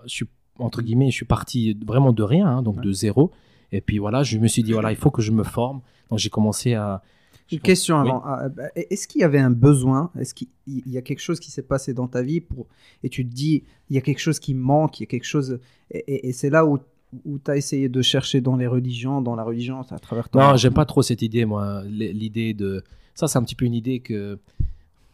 je 0.05 0.09
suis, 0.11 0.27
entre 0.61 0.83
guillemets, 0.83 1.11
je 1.11 1.17
suis 1.17 1.27
parti 1.27 1.77
vraiment 1.85 2.13
de 2.13 2.23
rien, 2.23 2.47
hein, 2.47 2.63
donc 2.63 2.81
de 2.81 2.93
zéro. 2.93 3.33
Et 3.73 3.81
puis 3.81 3.99
voilà, 3.99 4.23
je 4.23 4.39
me 4.39 4.47
suis 4.47 4.63
dit, 4.63 4.73
voilà, 4.73 4.93
il 4.93 4.97
faut 4.97 5.11
que 5.11 5.23
je 5.23 5.33
me 5.33 5.43
forme. 5.43 5.81
Donc 6.11 6.21
j'ai 6.21 6.31
commencé 6.31 6.75
à, 6.75 7.03
une 7.51 7.61
question 7.61 7.99
avant. 7.99 8.23
Ah, 8.25 8.49
bah, 8.49 8.65
est-ce 8.75 9.09
qu'il 9.09 9.21
y 9.21 9.25
avait 9.25 9.39
un 9.39 9.51
besoin? 9.51 10.11
Est-ce 10.19 10.35
qu'il 10.35 10.49
y 10.67 10.99
a 10.99 11.03
quelque 11.03 11.21
chose 11.21 11.41
qui 11.41 11.51
s'est 11.51 11.63
passé 11.63 11.95
dans 11.95 12.09
ta 12.09 12.23
vie 12.23 12.41
pour... 12.41 12.67
et 13.03 13.09
tu 13.09 13.27
te 13.27 13.35
dis, 13.35 13.65
il 13.91 13.97
y 13.97 13.99
a 13.99 14.03
quelque 14.03 14.21
chose 14.21 14.39
qui 14.39 14.55
manque, 14.55 15.01
il 15.01 15.03
y 15.03 15.05
a 15.05 15.07
quelque 15.07 15.25
chose. 15.25 15.59
Et, 15.91 16.33
c'est 16.33 16.51
là 16.51 16.67
où, 16.67 16.79
où 17.25 17.39
tu 17.39 17.51
as 17.51 17.57
essayé 17.57 17.89
de 17.89 18.03
chercher 18.03 18.41
dans 18.41 18.57
les 18.57 18.67
religions, 18.67 19.23
dans 19.23 19.35
la 19.35 19.45
religion, 19.45 19.81
à 19.81 19.99
travers 19.99 20.29
ton. 20.29 20.41
Non, 20.41 20.57
j'aime 20.57 20.75
pas 20.75 20.87
trop 20.87 21.03
cette 21.03 21.23
idée, 21.23 21.45
moi. 21.45 21.83
L'idée 21.87 22.55
de. 22.55 22.83
Ça, 23.15 23.27
c'est 23.27 23.39
un 23.39 23.43
petit 23.43 23.55
peu 23.57 23.65
une 23.65 23.75
idée 23.75 24.01
que 24.01 24.39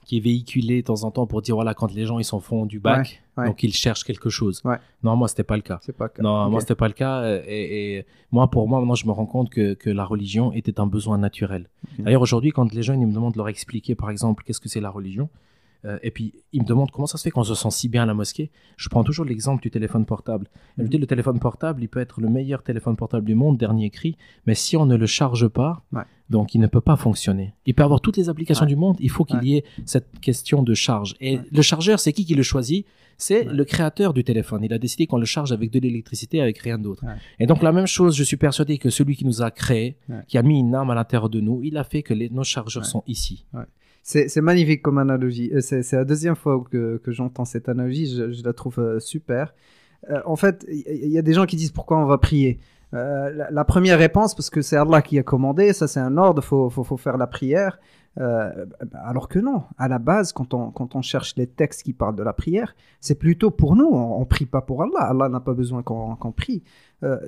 qui 0.05 0.19
est 0.19 0.21
véhiculé 0.21 0.83
de 0.83 0.87
temps 0.87 1.05
en 1.05 1.11
temps 1.11 1.27
pour 1.27 1.43
dire 1.43 1.55
voilà 1.55 1.75
quand 1.75 1.93
les 1.93 2.07
gens 2.07 2.19
ils 2.19 2.25
s'en 2.25 2.41
font 2.41 2.67
du 2.67 2.79
bac 2.79 3.23
donc 3.37 3.63
ils 3.63 3.73
cherchent 3.73 4.05
quelque 4.05 4.31
chose. 4.31 4.63
Non 5.03 5.17
moi 5.17 5.29
c'était 5.29 5.45
pas 5.45 5.57
le 5.57 5.63
cas. 5.63 5.79
C'est 5.83 5.97
pas 5.97 6.05
le 6.05 6.11
cas. 6.11 6.23
Non 6.23 6.51
moi 6.51 6.61
c'était 6.61 6.75
pas 6.75 6.89
le 6.89 6.95
cas 6.95 7.25
et, 7.47 8.07
moi 8.31 8.51
pour 8.51 8.69
moi 8.69 8.81
maintenant 8.81 8.95
je 8.95 9.07
me 9.07 9.13
rends 9.13 9.27
compte 9.27 9.51
que, 9.51 9.75
que 9.75 9.91
la 9.91 10.05
religion 10.05 10.53
était 10.53 10.81
un 10.81 10.87
besoin 10.87 11.19
naturel. 11.19 11.69
D'ailleurs 11.99 12.23
aujourd'hui 12.23 12.51
quand 12.51 12.73
les 12.73 12.83
jeunes 12.83 13.01
ils 13.01 13.07
me 13.07 13.15
demandent 13.15 13.33
de 13.33 13.39
leur 13.39 13.49
expliquer 13.49 13.95
par 13.95 14.11
exemple 14.11 14.45
qu'est-ce 14.45 14.61
que 14.61 14.69
c'est 14.69 14.81
la 14.81 14.91
religion 14.91 15.29
euh, 15.85 15.99
et 16.03 16.11
puis, 16.11 16.35
il 16.53 16.63
me 16.63 16.67
demande 16.67 16.91
comment 16.91 17.07
ça 17.07 17.19
se 17.19 17.23
fait 17.23 17.31
qu'on 17.31 17.45
se 17.45 17.55
sent 17.55 17.71
si 17.71 17.89
bien 17.89 18.05
à 18.05 18.07
la 18.07 18.15
mosquée. 18.15 18.51
Je 18.77 18.89
prends 18.89 19.05
toujours 19.05 19.25
l'exemple 19.25 19.63
du 19.63 19.71
téléphone 19.71 20.07
portable. 20.07 20.49
Dit 20.79 20.99
le 20.99 21.07
téléphone 21.07 21.39
portable, 21.39 21.83
il 21.83 21.89
peut 21.89 22.01
être 22.01 22.21
le 22.21 22.29
meilleur 22.29 22.63
téléphone 22.63 22.97
portable 22.97 23.27
du 23.27 23.35
monde, 23.35 23.59
dernier 23.59 23.91
cri, 23.91 24.17
mais 24.47 24.55
si 24.55 24.77
on 24.77 24.87
ne 24.87 24.97
le 24.97 25.07
charge 25.07 25.49
pas, 25.49 25.85
donc 26.31 26.55
il 26.55 26.61
ne 26.61 26.67
peut 26.67 26.81
pas 26.81 26.97
fonctionner. 26.97 27.55
Il 27.67 27.75
peut 27.75 27.83
avoir 27.83 28.01
toutes 28.01 28.17
les 28.17 28.29
applications 28.29 28.67
du 28.67 28.77
monde, 28.77 28.97
il 29.01 29.11
faut 29.11 29.25
qu'il 29.25 29.43
y 29.45 29.57
ait 29.57 29.65
cette 29.85 30.21
question 30.21 30.63
de 30.63 30.75
charge. 30.75 31.15
Et 31.21 31.39
le 31.53 31.63
chargeur, 31.63 32.01
c'est 32.01 32.13
qui 32.13 32.25
qui 32.25 32.35
le 32.35 32.43
choisit? 32.43 32.87
C'est 33.17 33.45
le 33.45 33.65
créateur 33.65 34.13
du 34.13 34.25
téléphone. 34.25 34.65
Il 34.65 34.73
a 34.73 34.79
décidé 34.79 35.07
qu'on 35.07 35.19
le 35.19 35.25
charge 35.25 35.53
avec 35.53 35.71
de 35.71 35.79
l'électricité, 35.79 36.41
avec 36.41 36.59
rien 36.59 36.79
d'autre. 36.79 37.05
Et 37.39 37.47
donc 37.47 37.63
la 37.63 37.73
même 37.73 37.87
chose, 37.87 38.17
je 38.17 38.25
suis 38.25 38.37
persuadé 38.37 38.79
que 38.79 38.91
celui 38.91 39.17
qui 39.17 39.25
nous 39.25 39.43
a 39.43 39.51
créé, 39.51 39.99
qui 40.27 40.39
a 40.39 40.43
mis 40.43 40.59
une 40.59 40.75
âme 40.75 40.91
à 40.91 40.95
l'intérieur 40.95 41.29
de 41.29 41.41
nous, 41.41 41.63
il 41.63 41.77
a 41.77 41.85
fait 41.85 42.03
que 42.03 42.15
les, 42.15 42.31
nos 42.31 42.45
chargeurs 42.45 42.87
sont 42.87 43.05
ici. 43.07 43.47
C'est 44.07 44.43
magnifique 44.43 44.83
comme 44.83 44.99
analogie. 44.99 45.51
Euh, 45.55 45.63
c'est 45.63 45.93
la 45.93 46.05
deuxième 46.05 46.37
fois 46.37 46.63
que, 46.71 46.99
que 46.99 47.11
j'entends 47.11 47.47
cette 47.47 47.71
analogie. 47.71 48.07
Je, 48.07 48.45
la 48.45 48.53
trouve 48.53 48.79
euh, 48.79 49.01
super. 49.01 49.55
Euh, 50.11 50.21
en 50.27 50.37
fait, 50.37 50.67
il 50.69 51.11
y, 51.11 51.17
a 51.17 51.23
des 51.23 51.33
gens 51.33 51.47
qui 51.47 51.57
disent 51.57 51.73
pourquoi 51.73 51.97
on 51.97 52.05
va 52.05 52.19
prier. 52.19 52.61
la, 52.93 53.65
première 53.65 53.99
réponse, 53.99 54.35
parce 54.35 54.51
que 54.51 54.61
c'est 54.61 54.77
Allah 54.77 55.01
qui 55.01 55.19
a 55.19 55.23
commandé, 55.23 55.73
ça 55.73 55.89
c'est 55.89 56.01
un 56.01 56.19
ordre, 56.19 56.43
il 56.45 56.47
faut, 56.47 56.69
faut, 56.69 56.85
faut, 56.85 56.99
faire 56.99 57.17
la 57.17 57.27
prière. 57.27 57.81
alors 58.19 59.29
que 59.29 59.39
non, 59.39 59.63
à 59.79 59.89
la 59.89 59.99
base, 59.99 60.35
quand 60.35 60.53
on, 60.53 60.71
quand 60.71 60.95
on 60.95 61.03
cherche 61.03 61.35
les 61.37 61.47
textes 61.47 61.83
qui 61.83 61.95
parlent 61.95 62.15
de 62.15 62.23
la 62.23 62.35
prière, 62.35 62.77
c'est 63.01 63.19
plutôt 63.19 63.51
pour 63.51 63.75
nous. 63.75 63.89
On, 63.89 64.21
ne 64.21 64.27
prie 64.27 64.45
pas 64.45 64.61
pour 64.61 64.83
Allah. 64.83 65.01
Allah 65.01 65.31
n'a 65.31 65.41
pas 65.41 65.55
besoin 65.55 65.83
qu'on 65.83 66.33
prie. 66.33 66.63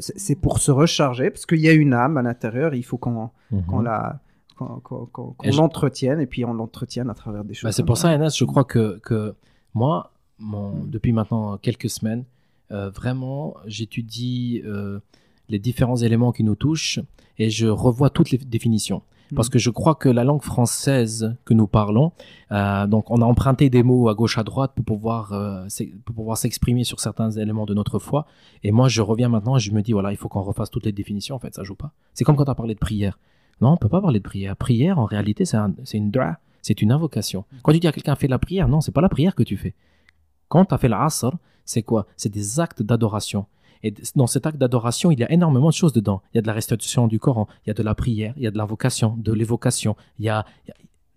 c'est 0.01 0.39
pour 0.39 0.59
se 0.59 0.71
recharger, 0.71 1.31
parce 1.31 1.47
qu'il 1.47 1.61
y 1.61 1.69
a 1.69 1.73
une 1.73 1.95
âme 1.95 2.19
à 2.19 2.23
l'intérieur, 2.23 2.75
il 2.75 2.85
faut 2.85 2.99
qu'on 2.99 3.31
mhm. 3.51 3.83
la 3.83 4.21
qu'on 4.57 5.39
l'entretienne 5.45 6.21
et 6.21 6.27
puis 6.27 6.45
on 6.45 6.53
l'entretienne 6.53 7.11
à 7.11 7.15
travers 7.15 7.45
des 7.45 7.49
bah, 7.49 7.55
choses. 7.55 7.71
c'est 7.73 7.85
pour 7.85 7.99
ça, 7.99 8.15
Enes, 8.15 8.31
je 8.31 8.45
crois 8.45 8.65
que, 8.65 8.99
que 9.03 9.35
moi, 9.75 10.13
mon, 10.39 10.85
depuis 10.85 11.13
maintenant 11.13 11.59
quelques 11.59 11.91
semaines, 11.91 12.25
euh, 12.73 12.91
vraiment, 12.91 13.55
j'étudie 13.67 14.63
euh, 14.65 14.99
les 15.49 15.59
différents 15.59 15.97
éléments 15.97 16.33
qui 16.33 16.45
nous 16.45 16.57
touchent 16.57 17.01
et 17.39 17.51
je 17.51 17.67
revois 17.67 18.11
toutes 18.11 18.31
les 18.31 18.39
définitions. 18.39 19.03
Parce 19.35 19.49
mm. 19.49 19.51
que 19.51 19.59
je 19.59 19.71
crois 19.71 19.97
que 19.97 20.09
la 20.09 20.23
langue 20.25 20.43
française 20.43 21.37
que 21.45 21.53
nous 21.53 21.67
parlons, 21.67 22.13
euh, 22.53 22.87
donc 22.87 23.11
on 23.11 23.21
a 23.21 23.25
emprunté 23.25 23.71
des 23.71 23.83
mots 23.83 24.09
à 24.09 24.15
gauche 24.15 24.39
à 24.39 24.45
droite 24.45 24.73
pour 24.75 24.85
pouvoir 24.85 25.35
pour 26.05 26.15
pouvoir 26.15 26.39
s'exprimer 26.39 26.85
sur 26.85 27.01
certains 27.01 27.31
éléments 27.33 27.67
de 27.67 27.75
notre 27.75 27.99
foi. 27.99 28.27
Et 28.63 28.71
moi, 28.71 28.89
je 28.89 29.03
reviens 29.03 29.29
maintenant 29.29 29.57
et 29.57 29.61
je 29.61 29.73
me 29.73 29.83
dis 29.83 29.93
voilà, 29.93 30.13
il 30.13 30.17
faut 30.17 30.29
qu'on 30.29 30.43
refasse 30.43 30.71
toutes 30.71 30.87
les 30.87 30.93
définitions. 30.93 31.35
En 31.35 31.41
fait, 31.41 31.55
ça 31.55 31.65
joue 31.65 31.75
pas. 31.75 31.93
C'est 32.15 32.25
comme 32.25 32.37
quand 32.37 32.45
tu 32.45 32.51
as 32.51 32.55
parlé 32.55 32.75
de 32.75 32.79
prière. 32.79 33.19
Non, 33.61 33.73
on 33.73 33.77
peut 33.77 33.89
pas 33.89 34.01
parler 34.01 34.21
de 34.21 34.25
prière. 34.25 34.57
Prière, 34.57 34.99
en 34.99 35.05
réalité, 35.05 35.45
c'est 35.45 35.59
une 35.95 36.11
dra, 36.11 36.39
c'est 36.63 36.83
une 36.83 36.93
invocation. 36.93 37.45
Quand 37.63 37.73
tu 37.73 37.81
dis 37.81 37.89
à 37.89 37.93
quelqu'un 37.93 38.15
fait 38.15 38.29
la 38.29 38.39
prière, 38.39 38.69
non, 38.69 38.81
c'est 38.81 38.93
pas 38.93 39.01
la 39.01 39.09
prière 39.09 39.35
que 39.35 39.43
tu 39.43 39.57
fais. 39.57 39.75
Quand 40.49 40.65
tu 40.67 40.75
as 40.75 40.79
fait 40.79 40.89
l'asr, 40.89 41.33
c'est 41.65 41.83
quoi? 41.83 42.07
C'est 42.17 42.29
des 42.29 42.61
actes 42.61 42.83
d'adoration. 42.83 43.47
Et 43.83 43.95
dans 44.15 44.27
cet 44.27 44.47
acte 44.47 44.59
d'adoration, 44.59 45.11
il 45.11 45.21
y 45.21 45.25
a 45.25 45.31
énormément 45.31 45.69
de 45.69 45.75
choses 45.75 45.93
dedans. 45.93 46.23
Il 46.33 46.37
y 46.37 46.39
a 46.39 46.43
de 46.43 46.47
la 46.47 46.53
restitution 46.53 47.07
du 47.09 47.19
Coran, 47.19 47.47
il 47.65 47.69
y 47.69 47.71
a 47.71 47.75
de 47.75 47.83
la 47.83 47.95
prière, 47.95 48.35
il 48.37 48.43
y 48.43 48.47
a 48.47 48.51
de 48.51 48.59
l'invocation, 48.59 49.17
de 49.17 49.33
l'évocation. 49.33 49.97
Il 50.19 50.25
y 50.25 50.29
a, 50.29 50.45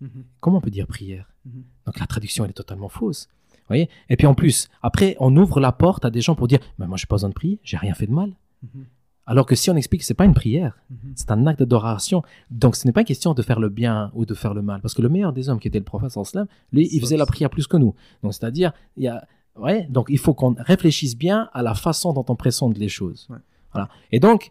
mhm. 0.00 0.24
comment 0.40 0.58
on 0.58 0.60
peut 0.60 0.70
dire 0.70 0.86
prière? 0.86 1.30
Mhm. 1.44 1.64
Donc 1.86 1.98
la 1.98 2.06
traduction 2.06 2.44
elle 2.44 2.50
est 2.50 2.54
totalement 2.54 2.88
fausse. 2.88 3.28
voyez? 3.68 3.88
Et 4.08 4.16
puis 4.16 4.26
en 4.26 4.34
plus, 4.34 4.68
après, 4.82 5.16
on 5.20 5.36
ouvre 5.36 5.60
la 5.60 5.72
porte 5.72 6.04
à 6.04 6.10
des 6.10 6.20
gens 6.20 6.34
pour 6.34 6.48
dire, 6.48 6.60
mais 6.78 6.86
moi, 6.86 6.96
j'ai 6.96 7.06
pas 7.06 7.16
besoin 7.16 7.30
de 7.30 7.34
prier, 7.34 7.58
j'ai 7.62 7.76
rien 7.76 7.94
fait 7.94 8.06
de 8.06 8.12
mal. 8.12 8.32
Mhm. 8.62 8.86
Alors 9.26 9.46
que 9.46 9.54
si 9.54 9.70
on 9.70 9.76
explique 9.76 10.00
que 10.00 10.06
c'est 10.06 10.14
pas 10.14 10.24
une 10.24 10.34
prière, 10.34 10.78
mhm. 10.90 11.12
c'est 11.14 11.30
un 11.30 11.46
acte 11.46 11.60
d'adoration. 11.60 12.22
Donc 12.50 12.76
ce 12.76 12.86
n'est 12.86 12.92
pas 12.92 13.00
une 13.00 13.06
question 13.06 13.34
de 13.34 13.42
faire 13.42 13.60
le 13.60 13.68
bien 13.68 14.10
ou 14.14 14.26
de 14.26 14.34
faire 14.34 14.54
le 14.54 14.62
mal. 14.62 14.80
Parce 14.80 14.94
que 14.94 15.02
le 15.02 15.08
meilleur 15.08 15.32
des 15.32 15.48
hommes 15.48 15.60
qui 15.60 15.68
était 15.68 15.78
le 15.78 15.84
prophète 15.84 16.10
sallam, 16.10 16.46
lui, 16.72 16.88
il 16.90 17.00
faisait 17.00 17.16
la 17.16 17.26
prière 17.26 17.50
plus 17.50 17.66
que 17.66 17.76
nous. 17.76 17.94
Donc 18.22 18.34
c'est-à-dire, 18.34 18.72
il 18.96 19.04
y 19.04 19.08
a, 19.08 19.26
ouais, 19.56 19.86
donc 19.88 20.06
il 20.08 20.18
faut 20.18 20.34
qu'on 20.34 20.56
réfléchisse 20.58 21.16
bien 21.16 21.48
à 21.52 21.62
la 21.62 21.74
façon 21.74 22.12
dont 22.12 22.24
on 22.28 22.36
présente 22.36 22.76
les 22.76 22.88
choses. 22.88 23.28
Voilà. 23.72 23.88
Et 24.10 24.18
donc, 24.18 24.50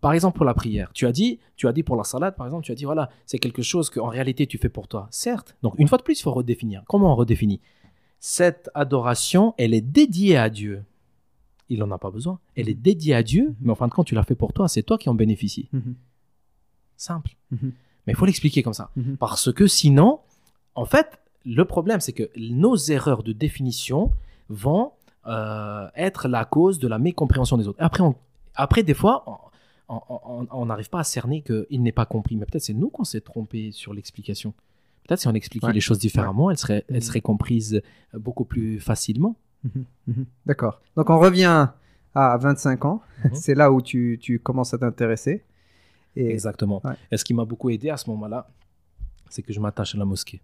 par 0.00 0.12
exemple 0.12 0.36
pour 0.36 0.46
la 0.46 0.54
prière, 0.54 0.90
tu 0.94 1.06
as 1.06 1.12
dit, 1.12 1.38
tu 1.56 1.66
as 1.68 1.72
dit 1.72 1.82
pour 1.82 1.96
la 1.96 2.04
salade, 2.04 2.36
par 2.36 2.46
exemple, 2.46 2.64
tu 2.64 2.72
as 2.72 2.74
dit 2.74 2.84
voilà, 2.84 3.10
c'est 3.26 3.38
quelque 3.38 3.62
chose 3.62 3.90
qu'en 3.90 4.08
réalité 4.08 4.46
tu 4.46 4.58
fais 4.58 4.68
pour 4.68 4.88
toi. 4.88 5.08
Certes. 5.10 5.56
Donc 5.62 5.74
une 5.78 5.88
fois 5.88 5.98
de 5.98 6.02
plus, 6.02 6.18
il 6.18 6.22
faut 6.22 6.32
redéfinir. 6.32 6.82
Comment 6.86 7.12
on 7.12 7.16
redéfinit? 7.16 7.60
Cette 8.20 8.70
adoration, 8.74 9.54
elle 9.58 9.74
est 9.74 9.80
dédiée 9.80 10.36
à 10.36 10.50
Dieu 10.50 10.84
il 11.68 11.80
n'en 11.80 11.90
a 11.90 11.98
pas 11.98 12.10
besoin. 12.10 12.38
Elle 12.56 12.68
est 12.68 12.74
mhm. 12.74 12.82
dédiée 12.82 13.14
à 13.14 13.22
Dieu, 13.22 13.54
mais 13.60 13.70
en 13.70 13.74
fin 13.74 13.88
de 13.88 13.92
compte, 13.92 14.06
tu 14.06 14.14
l'as 14.14 14.22
fait 14.22 14.34
pour 14.34 14.52
toi, 14.52 14.68
c'est 14.68 14.82
toi 14.82 14.98
qui 14.98 15.08
en 15.08 15.14
bénéficies. 15.14 15.68
Mhm. 15.72 15.94
Simple. 16.96 17.36
Mhm. 17.50 17.72
Mais 18.06 18.12
il 18.12 18.16
faut 18.16 18.26
l'expliquer 18.26 18.62
comme 18.62 18.74
ça. 18.74 18.90
Parce 19.18 19.52
que 19.52 19.66
sinon, 19.66 20.20
en 20.74 20.86
fait, 20.86 21.18
le 21.44 21.64
problème, 21.64 22.00
c'est 22.00 22.12
que 22.12 22.30
nos 22.38 22.76
erreurs 22.76 23.22
de 23.22 23.32
définition 23.32 24.12
vont 24.48 24.92
euh, 25.26 25.88
être 25.94 26.26
la 26.26 26.46
cause 26.46 26.78
de 26.78 26.88
la 26.88 26.98
mécompréhension 26.98 27.58
des 27.58 27.68
autres. 27.68 27.78
Après, 27.82 28.02
après 28.54 28.82
des 28.82 28.94
fois, 28.94 29.50
on 29.88 30.66
n'arrive 30.66 30.88
pas 30.88 31.00
à 31.00 31.04
cerner 31.04 31.42
qu'il 31.42 31.82
n'est 31.82 31.92
pas 31.92 32.06
compris. 32.06 32.36
Mais 32.36 32.46
peut-être 32.46 32.62
c'est 32.62 32.74
nous 32.74 32.88
qu'on 32.88 33.04
s'est 33.04 33.20
trompé 33.20 33.72
sur 33.72 33.92
l'explication. 33.92 34.54
Peut-être 35.06 35.20
si 35.20 35.28
on 35.28 35.34
expliquait 35.34 35.72
les 35.72 35.80
choses 35.80 35.98
différemment, 35.98 36.50
elles, 36.50 36.58
seraient, 36.58 36.84
elles 36.88 37.02
seraient 37.02 37.20
comprises 37.20 37.82
beaucoup 38.14 38.44
plus 38.44 38.80
facilement. 38.80 39.36
Mhm. 39.64 39.84
Mhm. 40.06 40.26
D'accord. 40.46 40.80
Donc 40.96 41.10
on 41.10 41.18
revient 41.18 41.68
à 42.14 42.36
25 42.36 42.84
ans. 42.84 43.02
Mhm. 43.24 43.34
c'est 43.34 43.54
là 43.54 43.72
où 43.72 43.82
tu, 43.82 44.18
tu 44.20 44.38
commences 44.38 44.74
à 44.74 44.78
t'intéresser. 44.78 45.44
Et... 46.16 46.30
Exactement. 46.30 46.82
Et 47.10 47.16
ce 47.16 47.24
qui 47.24 47.34
m'a 47.34 47.44
beaucoup 47.44 47.70
aidé 47.70 47.90
à 47.90 47.96
ce 47.96 48.08
moment-là, 48.10 48.48
c'est 49.28 49.42
que 49.42 49.52
je 49.52 49.60
m'attache 49.60 49.94
à 49.94 49.98
la 49.98 50.04
mosquée. 50.04 50.40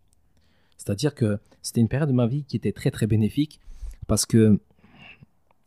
C'est-à-dire 0.76 1.14
que 1.14 1.38
c'était 1.62 1.80
une 1.80 1.88
période 1.88 2.08
de 2.08 2.14
ma 2.14 2.26
vie 2.26 2.44
qui 2.44 2.56
était 2.56 2.72
très 2.72 2.90
très 2.90 3.06
bénéfique 3.06 3.60
parce 4.06 4.26
que 4.26 4.60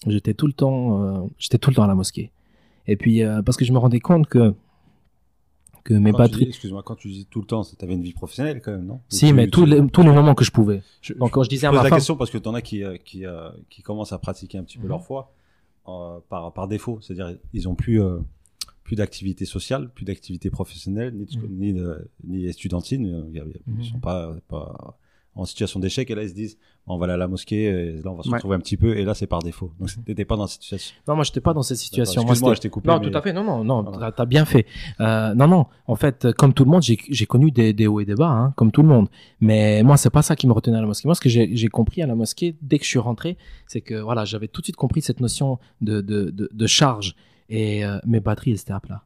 j'étais 0.06 0.34
tout 0.34 0.48
le 0.48 0.54
temps, 0.54 1.02
euh, 1.02 1.28
j'étais 1.38 1.58
tout 1.58 1.70
le 1.72 1.76
temps 1.76 1.84
à 1.84 1.88
la 1.88 1.96
mosquée. 1.96 2.32
Et 2.86 2.96
puis 2.96 3.24
euh, 3.24 3.42
parce 3.42 3.58
que 3.58 3.66
je 3.66 3.74
me 3.74 3.80
rendais 3.80 4.00
compte 4.00 4.28
que 4.28 4.54
que 5.88 5.94
mes 5.94 6.12
batteries. 6.12 6.50
Excuse-moi, 6.50 6.84
quand 6.84 6.96
tu 6.96 7.10
dis 7.10 7.26
tout 7.26 7.42
le 7.42 7.48
temps, 7.48 7.64
tu 7.64 7.84
avais 7.84 7.94
une 7.94 8.02
vie 8.02 8.14
professionnelle 8.14 8.62
quand 8.62 8.72
même, 8.72 8.86
non? 8.86 9.00
Si, 9.10 9.32
mais 9.34 9.48
tous 9.48 9.66
les, 9.66 9.86
tous 9.88 10.04
les 10.04 10.12
moments 10.12 10.36
que 10.36 10.44
je 10.44 10.52
pouvais. 10.52 10.84
Donc 11.18 11.32
quand 11.32 11.44
je 11.44 11.50
disais 11.50 11.68
à 11.68 11.72
ma 11.72 11.84
la 11.84 11.90
question 11.90 12.16
parce 12.16 12.30
que 12.30 12.38
tu 12.38 12.48
en 12.48 12.54
as 12.54 12.62
qui, 12.62 12.84
euh, 12.84 12.98
qui, 12.98 13.24
qui 13.70 13.82
commencent 13.82 14.14
à 14.14 14.20
pratiquer 14.20 14.58
un 14.58 14.64
petit 14.64 14.78
peu 14.78 14.84
mhm. 14.84 14.90
leur 14.90 15.04
foi 15.04 15.34
par, 16.30 16.54
par 16.54 16.68
défaut. 16.68 17.00
C'est-à-dire, 17.02 17.38
ils 17.54 17.68
ont 17.70 17.76
plus 17.76 18.02
plus 18.84 18.96
d'activité 18.96 19.44
sociale, 19.44 19.90
plus 19.90 20.06
d'activité 20.06 20.50
professionnelle, 20.50 21.14
ni, 21.14 21.26
mmh. 21.26 21.48
ni, 21.50 21.82
ni 22.24 22.46
estudiantine. 22.46 23.30
Ils 23.34 23.78
ne 23.78 23.84
sont 23.84 24.00
pas, 24.00 24.34
pas 24.48 24.98
en 25.38 25.46
situation 25.46 25.80
d'échec 25.80 26.10
et 26.10 26.16
là 26.16 26.24
ils 26.24 26.30
se 26.30 26.34
disent 26.34 26.58
on 26.88 26.98
va 26.98 27.06
aller 27.06 27.14
à 27.14 27.18
la 27.18 27.28
mosquée 27.28 27.66
et 27.66 28.02
là 28.02 28.12
on 28.12 28.16
va 28.16 28.24
se 28.24 28.30
retrouver 28.30 28.56
un 28.56 28.60
petit 28.60 28.78
peu 28.78 28.98
et 28.98 29.04
là 29.06 29.14
c'est 29.14 29.28
par 29.28 29.42
défaut. 29.42 29.72
Donc 29.80 29.90
t'étais 30.06 30.26
pas 30.26 30.36
dans 30.36 30.48
cette 30.48 30.62
situation. 30.62 30.96
Non 31.08 31.16
moi 31.16 31.24
j'étais 31.24 31.42
pas 31.42 31.54
dans 31.54 31.62
cette 31.62 31.78
situation. 31.78 32.24
Moi 32.24 32.34
je 32.34 32.60
t'ai 32.60 32.70
coupé 32.70 32.90
non 32.90 33.00
tout 33.00 33.12
à 33.14 33.22
fait 33.22 33.34
non 33.34 33.44
non 33.44 33.64
non 33.64 33.84
tu 33.84 34.00
t'as 34.16 34.26
bien 34.26 34.46
fait. 34.46 34.66
Euh, 35.00 35.34
non 35.34 35.48
non 35.48 35.68
en 35.86 35.96
fait 35.96 36.32
comme 36.34 36.54
tout 36.54 36.66
le 36.66 36.72
monde 36.72 36.82
j'ai 36.84 37.26
connu 37.26 37.52
des, 37.52 37.74
des, 37.74 37.88
hauts 37.88 38.00
et 38.00 38.06
des 38.06 38.16
bas 38.16 38.30
hein, 38.30 38.54
comme 38.56 38.72
tout 38.72 38.82
le 38.82 38.88
monde. 38.88 39.08
Mais 39.40 39.84
moi 39.84 39.98
c'est 39.98 40.10
pas 40.10 40.22
ça 40.22 40.36
qui 40.36 40.48
me 40.48 40.54
retenait 40.54 40.78
à 40.78 40.82
la 40.82 40.88
mosquée. 40.88 41.08
Moi 41.08 41.16
ce 41.16 41.22
que 41.22 41.30
j'ai 41.30 41.68
compris 41.68 42.02
à 42.02 42.08
la 42.08 42.16
mosquée 42.16 42.56
dès 42.62 42.80
que 42.80 42.84
je 42.84 42.90
suis 42.90 43.00
rentré 43.00 43.38
c'est 43.68 43.82
que 43.82 43.96
voilà 43.96 44.26
j'avais 44.26 44.48
tout 44.48 44.62
de 44.62 44.66
suite 44.66 44.76
compris 44.76 45.02
cette 45.02 45.20
notion 45.20 45.60
de, 45.82 46.02
de, 46.02 46.30
de, 46.32 46.50
de 46.52 46.68
charge. 46.68 47.16
Et 47.50 47.86
euh, 47.86 48.00
mes 48.06 48.20
batteries, 48.20 48.52
elles 48.52 48.60
étaient 48.60 48.74
à 48.74 48.80
plat. 48.80 49.04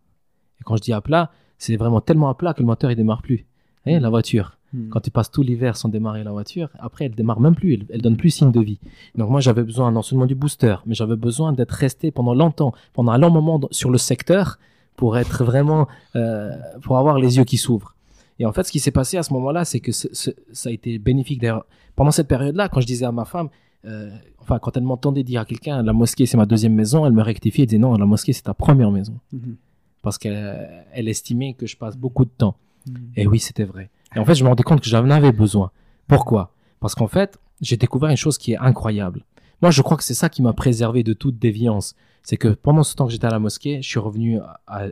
Et 0.59 0.63
quand 0.63 0.75
je 0.75 0.81
dis 0.81 0.93
à 0.93 1.01
plat, 1.01 1.31
c'est 1.57 1.75
vraiment 1.75 2.01
tellement 2.01 2.29
à 2.29 2.35
plat 2.35 2.53
que 2.53 2.61
le 2.61 2.65
moteur, 2.65 2.91
il 2.91 2.95
démarre 2.95 3.21
plus. 3.21 3.45
Vous 3.85 3.91
la 3.99 4.09
voiture. 4.09 4.57
Hmm. 4.73 4.89
Quand 4.89 5.01
tu 5.01 5.11
passes 5.11 5.31
tout 5.31 5.43
l'hiver 5.43 5.75
sans 5.75 5.89
démarrer 5.89 6.23
la 6.23 6.31
voiture, 6.31 6.69
après, 6.79 7.05
elle 7.05 7.15
démarre 7.15 7.39
même 7.39 7.55
plus. 7.55 7.73
Elle, 7.73 7.85
elle 7.89 8.01
donne 8.01 8.17
plus 8.17 8.29
signe 8.29 8.51
de 8.51 8.61
vie. 8.61 8.79
Donc, 9.15 9.29
moi, 9.29 9.41
j'avais 9.41 9.63
besoin 9.63 9.91
non 9.91 10.01
seulement 10.01 10.25
du 10.25 10.35
booster, 10.35 10.75
mais 10.85 10.95
j'avais 10.95 11.15
besoin 11.15 11.53
d'être 11.53 11.71
resté 11.71 12.11
pendant 12.11 12.33
longtemps, 12.33 12.73
pendant 12.93 13.11
un 13.11 13.17
long 13.17 13.31
moment 13.31 13.59
sur 13.71 13.89
le 13.89 13.97
secteur 13.97 14.57
pour 14.95 15.17
être 15.17 15.43
vraiment, 15.43 15.87
euh, 16.15 16.51
pour 16.83 16.97
avoir 16.97 17.17
les 17.17 17.37
yeux 17.37 17.43
qui 17.43 17.57
s'ouvrent. 17.57 17.95
Et 18.39 18.45
en 18.45 18.53
fait, 18.53 18.63
ce 18.63 18.71
qui 18.71 18.79
s'est 18.79 18.91
passé 18.91 19.17
à 19.17 19.23
ce 19.23 19.33
moment-là, 19.33 19.65
c'est 19.65 19.79
que 19.79 19.91
ça 19.91 20.69
a 20.69 20.71
été 20.71 20.97
bénéfique. 20.99 21.41
D'ailleurs, 21.41 21.65
pendant 21.95 22.11
cette 22.11 22.27
période-là, 22.27 22.69
quand 22.69 22.81
je 22.81 22.87
disais 22.87 23.05
à 23.05 23.11
ma 23.11 23.25
femme, 23.25 23.49
euh, 23.85 24.09
enfin, 24.39 24.59
quand 24.59 24.77
elle 24.77 24.83
m'entendait 24.83 25.23
dire 25.23 25.41
à 25.41 25.45
quelqu'un, 25.45 25.81
la 25.83 25.93
mosquée 25.93 26.25
c'est 26.25 26.37
ma 26.37 26.45
deuxième 26.45 26.73
maison, 26.73 27.05
elle 27.05 27.13
me 27.13 27.21
rectifiait 27.21 27.63
et 27.63 27.67
disait 27.67 27.79
non, 27.79 27.95
la 27.95 28.05
mosquée 28.05 28.33
c'est 28.33 28.43
ta 28.43 28.53
première 28.53 28.91
maison. 28.91 29.19
Mhm. 29.31 29.55
Parce 30.01 30.17
qu'elle 30.17 30.85
elle 30.93 31.07
estimait 31.07 31.53
que 31.53 31.65
je 31.65 31.77
passe 31.77 31.97
beaucoup 31.97 32.25
de 32.25 32.31
temps. 32.31 32.55
Mhm. 32.87 32.95
Et 33.15 33.27
oui, 33.27 33.39
c'était 33.39 33.63
vrai. 33.63 33.89
Et 34.15 34.19
en 34.19 34.25
fait, 34.25 34.35
je 34.35 34.43
me 34.43 34.49
rendais 34.49 34.63
compte 34.63 34.81
que 34.81 34.89
j'en 34.89 35.09
avais 35.09 35.31
besoin. 35.31 35.71
Pourquoi? 36.07 36.53
Parce 36.79 36.95
qu'en 36.95 37.07
fait, 37.07 37.39
j'ai 37.61 37.77
découvert 37.77 38.09
une 38.09 38.17
chose 38.17 38.37
qui 38.37 38.53
est 38.53 38.57
incroyable. 38.57 39.25
Moi, 39.61 39.71
je 39.71 39.81
crois 39.81 39.97
que 39.97 40.03
c'est 40.03 40.13
ça 40.13 40.29
qui 40.29 40.41
m'a 40.41 40.53
préservé 40.53 41.03
de 41.03 41.13
toute 41.13 41.37
déviance. 41.37 41.95
C'est 42.23 42.37
que 42.37 42.49
pendant 42.49 42.83
ce 42.83 42.95
temps 42.95 43.05
que 43.05 43.11
j'étais 43.11 43.27
à 43.27 43.31
la 43.31 43.39
mosquée, 43.39 43.81
je 43.81 43.87
suis 43.87 43.99
revenu 43.99 44.39
à, 44.39 44.87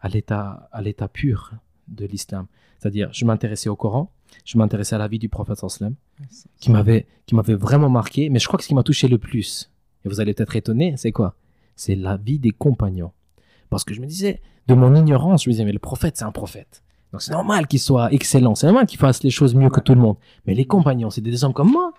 à 0.00 0.08
l'état, 0.08 0.68
à 0.72 0.82
l'état 0.82 1.08
pur 1.08 1.52
de 1.88 2.04
l'islam. 2.06 2.46
C'est-à-dire, 2.78 3.08
je 3.12 3.24
m'intéressais 3.24 3.68
au 3.68 3.76
Coran, 3.76 4.12
je 4.44 4.58
m'intéressais 4.58 4.96
à 4.96 4.98
la 4.98 5.08
vie 5.08 5.18
du 5.18 5.28
prophète 5.28 5.58
sallam, 5.58 5.94
qui 6.58 6.70
m'avait, 6.70 7.06
qui 7.26 7.34
m'avait 7.34 7.54
vraiment 7.54 7.88
marqué. 7.88 8.28
Mais 8.28 8.38
je 8.38 8.46
crois 8.46 8.58
que 8.58 8.64
ce 8.64 8.68
qui 8.68 8.74
m'a 8.74 8.82
touché 8.82 9.08
le 9.08 9.18
plus, 9.18 9.70
et 10.04 10.08
vous 10.08 10.20
allez 10.20 10.34
peut-être 10.34 10.56
étonner, 10.56 10.96
c'est 10.96 11.12
quoi? 11.12 11.36
C'est 11.76 11.94
la 11.94 12.16
vie 12.16 12.38
des 12.38 12.50
compagnons. 12.50 13.12
Parce 13.70 13.84
que 13.84 13.94
je 13.94 14.00
me 14.00 14.06
disais, 14.06 14.40
de 14.66 14.74
mon 14.74 14.94
ignorance, 14.94 15.44
je 15.44 15.48
me 15.48 15.52
disais, 15.52 15.64
mais 15.64 15.72
le 15.72 15.78
prophète, 15.78 16.16
c'est 16.16 16.24
un 16.24 16.32
prophète. 16.32 16.82
Donc 17.12 17.20
c'est 17.22 17.32
normal 17.32 17.66
qu'il 17.66 17.78
soit 17.78 18.12
excellent, 18.12 18.54
c'est 18.54 18.66
normal 18.66 18.86
qu'il 18.86 18.98
fasse 18.98 19.22
les 19.22 19.30
choses 19.30 19.54
mieux 19.54 19.68
que 19.68 19.80
tout 19.80 19.94
le 19.94 20.00
monde. 20.00 20.16
Mais 20.46 20.54
les 20.54 20.64
compagnons, 20.64 21.10
c'est 21.10 21.20
des 21.20 21.44
hommes 21.44 21.52
comme 21.52 21.70
moi. 21.70 21.92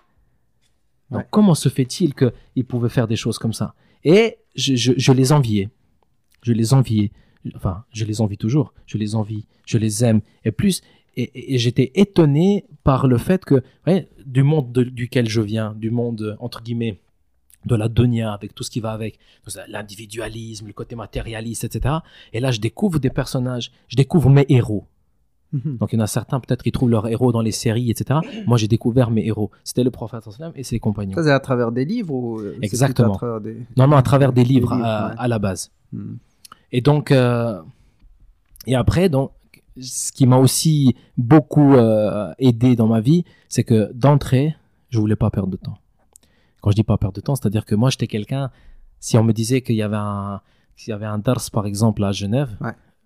Donc 1.10 1.26
comment 1.30 1.54
se 1.54 1.68
fait-il 1.68 2.14
qu'ils 2.14 2.64
pouvaient 2.64 2.88
faire 2.88 3.06
des 3.06 3.16
choses 3.16 3.38
comme 3.38 3.52
ça? 3.52 3.74
Et 4.02 4.38
je, 4.56 4.74
je, 4.74 4.92
je 4.96 5.12
les 5.12 5.32
enviais. 5.32 5.70
Je 6.42 6.52
les 6.52 6.74
enviais. 6.74 7.12
Enfin, 7.54 7.84
je 7.92 8.04
les 8.04 8.20
envie 8.20 8.38
toujours. 8.38 8.74
Je 8.86 8.98
les 8.98 9.14
envie. 9.14 9.46
Je 9.66 9.78
les 9.78 10.04
aime. 10.04 10.20
Et 10.44 10.50
plus, 10.50 10.82
et, 11.16 11.58
j'étais 11.58 11.92
étonné 11.94 12.66
par 12.82 13.06
le 13.06 13.18
fait 13.18 13.44
que 13.44 13.62
du 14.26 14.42
monde 14.42 14.72
duquel 14.72 15.28
je 15.28 15.40
viens, 15.40 15.74
du 15.74 15.90
monde 15.90 16.36
entre 16.40 16.62
guillemets 16.62 17.00
de 17.64 17.76
la 17.76 17.88
dunya 17.88 18.32
avec 18.32 18.54
tout 18.54 18.62
ce 18.62 18.70
qui 18.70 18.80
va 18.80 18.92
avec 18.92 19.18
l'individualisme, 19.68 20.66
le 20.66 20.72
côté 20.72 20.96
matérialiste, 20.96 21.64
etc. 21.64 21.96
Et 22.32 22.40
là, 22.40 22.50
je 22.50 22.60
découvre 22.60 22.98
des 22.98 23.10
personnages, 23.10 23.70
je 23.88 23.96
découvre 23.96 24.28
mes 24.28 24.44
héros. 24.48 24.86
Mhm. 25.54 25.76
Donc 25.78 25.92
il 25.92 25.96
y 25.96 26.00
en 26.00 26.04
a 26.04 26.08
certains 26.08 26.40
peut-être 26.40 26.62
qui 26.62 26.72
trouvent 26.72 26.90
leurs 26.90 27.06
héros 27.06 27.30
dans 27.32 27.40
les 27.40 27.52
séries, 27.52 27.90
etc. 27.90 28.20
Moi, 28.46 28.58
j'ai 28.58 28.68
découvert 28.68 29.10
mes 29.10 29.24
héros. 29.24 29.50
C'était 29.62 29.84
le 29.84 29.90
prophète 29.90 30.24
et 30.56 30.64
ses 30.64 30.80
compagnons. 30.80 31.14
Ça, 31.14 31.22
c'est 31.22 31.30
à 31.30 31.40
travers 31.40 31.70
des 31.70 31.84
livres 31.84 32.12
ou 32.12 32.40
Exactement. 32.60 33.18
Non, 33.76 33.86
non, 33.86 33.96
à 33.96 34.02
travers 34.02 34.32
des 34.32 34.44
livres, 34.44 34.72
à, 34.72 35.28
la 35.28 35.38
base. 35.38 35.70
Mhm. 35.92 36.18
Et 36.72 36.80
donc, 36.80 37.12
euh, 37.12 37.62
et 38.66 38.74
après, 38.74 39.08
donc, 39.08 39.30
ce 39.80 40.12
qui 40.12 40.26
m'a 40.26 40.38
aussi 40.38 40.96
beaucoup 41.16 41.74
euh, 41.74 42.32
aidé 42.38 42.74
dans 42.74 42.88
ma 42.88 43.00
vie, 43.00 43.24
c'est 43.48 43.64
que 43.64 43.92
d'entrée, 43.92 44.56
je 44.90 44.98
voulais 44.98 45.16
pas 45.16 45.30
perdre 45.30 45.50
de 45.50 45.56
temps. 45.56 45.78
Quand 46.60 46.70
je 46.70 46.76
dis 46.76 46.84
pas 46.84 46.96
perdre 46.96 47.14
de 47.14 47.20
temps, 47.20 47.36
c'est-à-dire 47.36 47.64
que 47.64 47.74
moi, 47.74 47.90
j'étais 47.90 48.06
quelqu'un, 48.06 48.50
si 48.98 49.16
on 49.18 49.22
me 49.24 49.32
disait 49.32 49.60
qu'il 49.62 49.76
y 49.76 49.82
avait 49.82 49.96
un, 49.96 50.40
s'il 50.76 50.90
y 50.90 50.94
avait 50.94 51.06
un 51.06 51.18
DARS, 51.18 51.50
par 51.52 51.66
exemple, 51.66 52.02
à 52.02 52.12
Genève, 52.12 52.56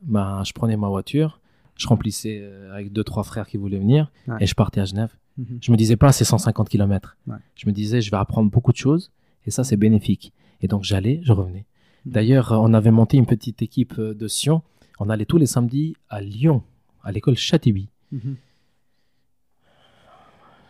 ben, 0.02 0.42
je 0.44 0.52
prenais 0.52 0.76
ma 0.76 0.88
voiture, 0.88 1.40
je 1.78 1.86
remplissais 1.86 2.40
euh, 2.42 2.74
avec 2.74 2.92
deux, 2.92 3.04
trois 3.04 3.22
frères 3.22 3.46
qui 3.46 3.56
voulaient 3.56 3.78
venir, 3.78 4.12
et 4.40 4.46
je 4.46 4.54
partais 4.54 4.80
à 4.80 4.84
Genève. 4.84 5.14
Mhm. 5.38 5.58
Je 5.62 5.72
me 5.72 5.76
disais 5.76 5.96
pas, 5.96 6.12
c'est 6.12 6.24
150 6.24 6.68
km. 6.68 7.16
Je 7.54 7.66
me 7.66 7.72
disais, 7.72 8.00
je 8.02 8.10
vais 8.10 8.16
apprendre 8.18 8.50
beaucoup 8.50 8.72
de 8.72 8.76
choses, 8.76 9.10
et 9.46 9.50
ça, 9.50 9.64
c'est 9.64 9.76
bénéfique. 9.76 10.32
Et 10.60 10.68
donc, 10.68 10.82
j'allais, 10.84 11.20
je 11.22 11.32
revenais. 11.32 11.64
Mhm. 12.04 12.12
D'ailleurs, 12.12 12.52
on 12.52 12.74
avait 12.74 12.90
monté 12.90 13.16
une 13.16 13.26
petite 13.26 13.62
équipe 13.62 13.98
de 13.98 14.28
Sion, 14.28 14.62
on 14.98 15.08
allait 15.08 15.24
tous 15.24 15.38
les 15.38 15.46
samedis 15.46 15.96
à 16.10 16.20
Lyon, 16.20 16.62
à 17.04 17.12
l'école 17.12 17.36
Châtibi. 17.36 17.88
Mhm. 18.12 18.36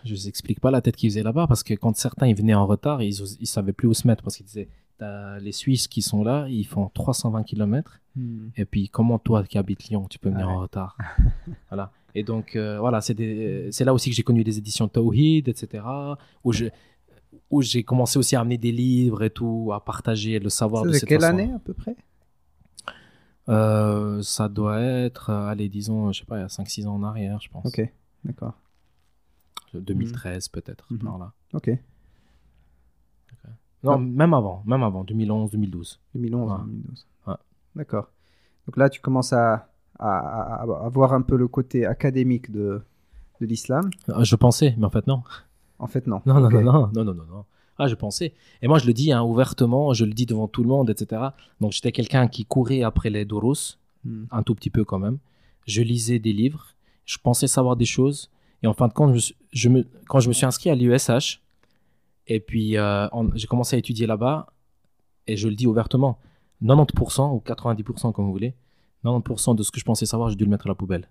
Je 0.05 0.13
ne 0.13 0.17
vous 0.17 0.29
explique 0.29 0.61
pas 0.61 0.71
la 0.71 0.81
tête 0.81 0.97
qu'ils 0.97 1.11
faisaient 1.11 1.23
là-bas 1.23 1.47
parce 1.47 1.63
que 1.63 1.75
quand 1.75 1.97
certains 1.97 2.29
ils 2.29 2.37
venaient 2.37 2.55
en 2.55 2.67
retard, 2.67 3.03
ils 3.03 3.21
ne 3.21 3.47
savaient 3.47 3.73
plus 3.73 3.89
où 3.89 3.95
se 3.95 4.07
mettre 4.07 4.23
parce 4.23 4.37
qu'ils 4.37 4.47
disaient 4.47 4.69
les 5.01 5.53
Suisses 5.53 5.89
qui 5.89 6.03
sont 6.03 6.25
là, 6.25 6.47
ils 6.49 6.67
font 6.67 6.89
320 6.89 7.43
km. 7.45 8.01
Mhm. 8.17 8.51
Et 8.57 8.65
puis, 8.65 8.89
comment 8.89 9.19
toi 9.19 9.45
qui 9.45 9.59
habites 9.59 9.85
Lyon, 9.85 10.07
tu 10.09 10.19
peux 10.19 10.31
venir 10.31 10.49
en 10.49 10.61
retard 10.61 10.97
Voilà. 11.71 11.93
Et 12.15 12.25
donc, 12.25 12.57
euh, 12.57 12.79
voilà, 12.81 13.01
c'est 13.01 13.15
là 13.81 13.95
aussi 13.95 14.11
que 14.11 14.17
j'ai 14.17 14.23
connu 14.23 14.43
des 14.43 14.59
éditions 14.59 14.89
Tawhid, 14.89 15.49
etc. 15.49 15.85
Où 16.43 16.53
je, 16.53 16.67
où 17.51 17.63
j'ai 17.63 17.85
commencé 17.85 18.19
aussi 18.19 18.35
à 18.35 18.41
amener 18.41 18.59
des 18.59 18.73
livres 18.73 19.23
et 19.23 19.31
tout, 19.31 19.71
à 19.73 19.85
partager 19.85 20.39
le 20.39 20.49
savoir 20.49 20.85
de 20.85 20.93
cette 20.93 21.09
quelle 21.09 21.25
année 21.25 21.53
à 21.53 21.59
peu 21.59 21.75
près? 21.75 21.97
Euh, 23.49 24.21
ça 24.23 24.49
doit 24.49 24.81
être, 24.81 25.31
euh, 25.31 25.49
allez, 25.49 25.69
disons, 25.69 26.13
je 26.13 26.21
sais 26.21 26.27
pas, 26.27 26.39
il 26.39 26.41
y 26.41 26.45
a 26.45 26.49
5-6 26.49 26.87
ans 26.87 26.97
en 26.97 27.03
arrière, 27.03 27.41
je 27.41 27.49
pense. 27.49 27.67
Ok, 27.67 27.81
d'accord. 28.25 28.55
2013 29.75 30.49
peut-être, 30.49 30.89
par 31.03 31.19
là. 31.19 31.33
Ok. 31.53 31.71
Non, 33.85 33.93
ah. 33.93 33.99
même 33.99 34.35
avant, 34.35 34.63
même 34.67 34.83
avant, 34.83 35.05
2011, 35.05 35.51
2012. 35.51 36.01
2011, 36.15 36.61
2012. 36.67 37.07
D'accord. 37.77 38.09
Donc 38.67 38.77
là, 38.77 38.89
tu 38.91 39.01
commences 39.01 39.33
à, 39.33 39.69
à, 39.99 40.63
à, 40.63 40.89
voir 40.89 41.13
un 41.13 41.23
peu 41.23 41.37
le 41.37 41.49
côté 41.49 41.87
académique 41.87 42.51
de, 42.51 42.83
de 43.41 43.47
l'islam. 43.47 43.89
Euh, 44.09 44.25
je 44.25 44.37
pensais, 44.37 44.75
mais 44.79 44.85
en 44.85 44.91
fait, 44.91 45.07
non. 45.07 45.23
En 45.79 45.87
fait, 45.87 46.07
non. 46.07 46.21
Non, 46.27 46.41
non, 46.41 46.51
non, 46.51 46.63
non, 46.63 46.91
non, 46.93 47.05
non, 47.05 47.15
non. 47.15 47.45
Ah, 47.79 47.87
je 47.87 47.95
pensais. 47.95 48.35
Et 48.61 48.67
moi, 48.67 48.79
je 48.79 48.87
le 48.87 48.93
dis 48.93 49.13
hein, 49.13 49.23
ouvertement, 49.23 49.93
je 49.95 50.05
le 50.05 50.13
dis 50.13 50.27
devant 50.27 50.49
tout 50.49 50.63
le 50.63 50.69
monde, 50.69 50.91
etc. 50.91 51.23
Donc, 51.61 51.73
j'étais 51.73 51.93
quelqu'un 51.93 52.27
qui 52.27 52.45
courait 52.45 52.83
après 52.83 53.11
les 53.11 53.25
Doros, 53.25 53.77
hmm. 54.05 54.25
un 54.33 54.43
tout 54.43 54.57
petit 54.57 54.71
peu 54.71 54.85
quand 54.85 54.99
même. 54.99 55.19
Je 55.67 55.83
lisais 55.83 56.19
des 56.19 56.33
livres, 56.33 56.75
je 57.05 57.19
pensais 57.23 57.47
savoir 57.47 57.77
des 57.77 57.85
choses. 57.85 58.31
Et 58.63 58.67
en 58.67 58.73
fin 58.73 58.89
de 58.89 58.93
compte, 58.93 59.17
je, 59.53 59.69
me, 59.69 59.87
quand 60.09 60.19
je 60.19 60.29
me 60.29 60.33
suis 60.33 60.47
inscrit 60.47 60.71
à 60.71 60.75
l'USH, 60.75 61.41
et 62.29 62.41
puis 62.41 62.77
euh, 62.77 63.09
j'ai 63.35 63.47
commencé 63.47 63.77
à 63.77 63.79
étudier 63.79 64.07
là-bas, 64.07 64.47
et 65.27 65.37
je 65.37 65.49
le 65.49 65.55
dis 65.55 65.67
ouvertement, 65.67 66.19
90% 66.63 67.35
ou 67.35 67.43
90% 67.45 68.13
comme 68.13 68.27
vous 68.27 68.33
voulez, 68.33 68.55
90% 69.05 69.57
de 69.57 69.63
ce 69.63 69.71
que 69.71 69.81
je 69.81 69.85
pensais 69.85 70.07
savoir, 70.07 70.31
j'ai 70.31 70.37
dû 70.37 70.45
le 70.45 70.51
mettre 70.51 70.67
à 70.67 70.69
la 70.69 70.75
poubelle. 70.75 71.09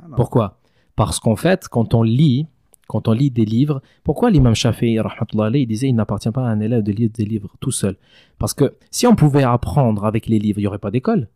Ah 0.00 0.06
Pourquoi? 0.16 0.58
Parce 0.94 1.20
qu'en 1.20 1.36
fait, 1.36 1.68
quand 1.68 1.94
on 1.94 2.02
lit, 2.02 2.46
quand 2.88 3.08
on 3.08 3.12
lit 3.12 3.30
des 3.30 3.44
livres, 3.44 3.82
pourquoi 4.04 4.30
l'imam 4.30 4.54
Shafi'i, 4.54 4.98
il 4.98 5.66
disait 5.66 5.88
il 5.88 5.94
n'appartient 5.94 6.30
pas 6.30 6.46
à 6.46 6.50
un 6.50 6.60
élève 6.60 6.82
de 6.82 6.92
lire 6.92 7.10
des 7.12 7.24
livres 7.24 7.54
tout 7.60 7.72
seul? 7.72 7.96
Parce 8.38 8.54
que 8.54 8.76
si 8.90 9.06
on 9.06 9.16
pouvait 9.16 9.42
apprendre 9.42 10.04
avec 10.04 10.26
les 10.26 10.38
livres, 10.38 10.58
il 10.58 10.62
n'y 10.62 10.66
aurait 10.68 10.78
pas 10.78 10.90
d'école. 10.90 11.28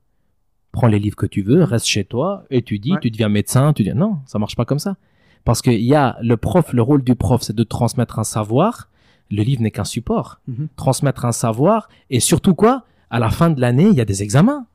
Prends 0.72 0.86
les 0.86 1.00
livres 1.00 1.16
que 1.16 1.26
tu 1.26 1.42
veux, 1.42 1.64
reste 1.64 1.86
chez 1.86 2.04
toi, 2.04 2.44
étudie, 2.50 2.94
tu 3.00 3.10
deviens 3.10 3.28
médecin, 3.28 3.72
tu 3.72 3.82
dis 3.82 3.92
non, 3.92 4.18
ça 4.26 4.38
marche 4.38 4.54
pas 4.54 4.64
comme 4.64 4.78
ça. 4.78 4.96
Parce 5.44 5.62
qu'il 5.62 5.80
y 5.80 5.94
a 5.94 6.18
le 6.22 6.36
prof, 6.36 6.72
le 6.72 6.82
rôle 6.82 7.02
du 7.02 7.14
prof, 7.14 7.42
c'est 7.42 7.56
de 7.56 7.62
transmettre 7.62 8.18
un 8.18 8.24
savoir. 8.24 8.88
Le 9.30 9.42
livre 9.42 9.62
n'est 9.62 9.70
qu'un 9.70 9.84
support. 9.84 10.40
Mhm. 10.48 10.68
Transmettre 10.76 11.24
un 11.24 11.32
savoir 11.32 11.88
et 12.10 12.20
surtout 12.20 12.54
quoi? 12.54 12.84
À 13.10 13.18
la 13.18 13.30
fin 13.30 13.50
de 13.50 13.60
l'année, 13.60 13.88
il 13.88 13.94
y 13.94 14.00
a 14.00 14.04
des 14.04 14.22
examens. 14.22 14.66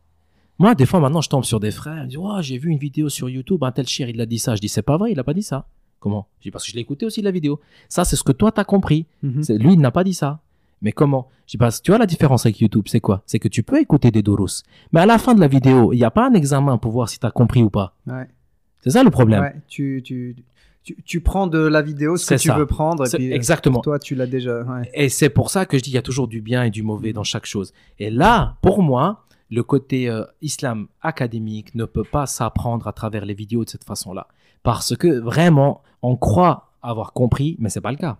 Moi, 0.57 0.75
des 0.75 0.85
fois, 0.85 0.99
maintenant, 0.99 1.21
je 1.21 1.29
tombe 1.29 1.43
sur 1.43 1.59
des 1.59 1.71
frères, 1.71 2.03
ils 2.03 2.09
disent 2.09 2.17
oh, 2.17 2.37
j'ai 2.41 2.57
vu 2.57 2.69
une 2.69 2.77
vidéo 2.77 3.09
sur 3.09 3.29
YouTube, 3.29 3.63
un 3.63 3.71
tel 3.71 3.87
cher, 3.87 4.09
il 4.09 4.19
a 4.21 4.25
dit 4.25 4.39
ça. 4.39 4.55
Je 4.55 4.61
dis 4.61 4.69
c'est 4.69 4.81
pas 4.81 4.97
vrai, 4.97 5.11
il 5.11 5.19
a 5.19 5.23
pas 5.23 5.33
dit 5.33 5.43
ça. 5.43 5.67
Comment? 5.99 6.27
Je 6.39 6.43
dis 6.43 6.51
parce 6.51 6.65
que 6.65 6.71
je 6.71 6.75
l'ai 6.75 6.81
écouté 6.81 7.05
aussi 7.05 7.21
la 7.21 7.31
vidéo. 7.31 7.59
Ça, 7.89 8.05
c'est 8.05 8.15
ce 8.15 8.23
que 8.23 8.31
toi 8.31 8.51
t'as 8.51 8.63
compris. 8.63 9.05
Mhm. 9.23 9.43
Lui, 9.57 9.73
il 9.73 9.79
n'a 9.79 9.91
pas 9.91 10.03
dit 10.03 10.13
ça. 10.13 10.39
Mais 10.81 10.91
comment? 10.91 11.29
Je 11.47 11.51
dis 11.51 11.57
parce 11.57 11.81
tu 11.81 11.91
vois 11.91 11.97
la 11.97 12.05
différence 12.05 12.45
avec 12.45 12.59
YouTube, 12.59 12.85
c'est 12.87 12.99
quoi? 12.99 13.23
C'est 13.25 13.39
que 13.39 13.47
tu 13.47 13.63
peux 13.63 13.79
écouter 13.79 14.11
des 14.11 14.21
doros, 14.21 14.63
mais 14.91 15.01
à 15.01 15.05
la 15.05 15.17
fin 15.17 15.33
de 15.33 15.39
la 15.39 15.47
vidéo, 15.47 15.93
il 15.93 15.97
n'y 15.97 16.03
a 16.03 16.11
pas 16.11 16.27
un 16.27 16.33
examen 16.33 16.77
pour 16.77 16.91
voir 16.91 17.09
si 17.09 17.19
tu 17.19 17.25
as 17.25 17.31
compris 17.31 17.63
ou 17.63 17.69
pas. 17.69 17.95
C'est 18.81 18.91
ça 18.91 19.03
le 19.03 19.09
problème. 19.09 19.41
Ouais, 19.41 19.55
tu, 19.67 20.01
tu, 20.03 20.35
tu, 21.05 21.21
prends 21.21 21.47
de 21.47 21.59
la 21.59 21.81
vidéo 21.81 22.15
ce 22.17 22.33
que 22.33 22.39
tu 22.39 22.51
veux 22.51 22.65
prendre. 22.65 23.07
Et 23.07 23.17
puis, 23.17 23.31
euh, 23.31 23.35
exactement. 23.35 23.81
Toi, 23.81 23.99
tu 23.99 24.15
l'as 24.15 24.27
déjà. 24.27 24.63
Et 24.93 25.09
c'est 25.09 25.29
pour 25.29 25.49
ça 25.49 25.65
que 25.65 25.77
je 25.77 25.83
dis 25.83 25.89
qu'il 25.89 25.95
y 25.95 25.99
a 25.99 26.03
toujours 26.03 26.27
du 26.27 26.41
bien 26.41 26.63
et 26.63 26.69
du 26.69 26.83
mauvais 26.83 27.13
dans 27.13 27.23
chaque 27.23 27.45
chose. 27.45 27.73
Et 27.97 28.09
là, 28.09 28.57
pour 28.61 28.83
moi, 28.83 29.25
le 29.49 29.63
côté 29.63 30.09
euh, 30.09 30.23
islam 30.41 30.87
académique 31.01 31.73
ne 31.75 31.85
peut 31.85 32.03
pas 32.03 32.25
s'apprendre 32.25 32.87
à 32.87 32.93
travers 32.93 33.25
les 33.25 33.33
vidéos 33.33 33.63
de 33.63 33.69
cette 33.69 33.83
façon-là. 33.83 34.27
Parce 34.63 34.95
que 34.95 35.19
vraiment, 35.19 35.81
on 36.01 36.17
croit 36.17 36.71
avoir 36.81 37.13
compris, 37.13 37.55
mais 37.59 37.69
c'est 37.69 37.81
pas 37.81 37.91
le 37.91 37.97
cas. 37.97 38.17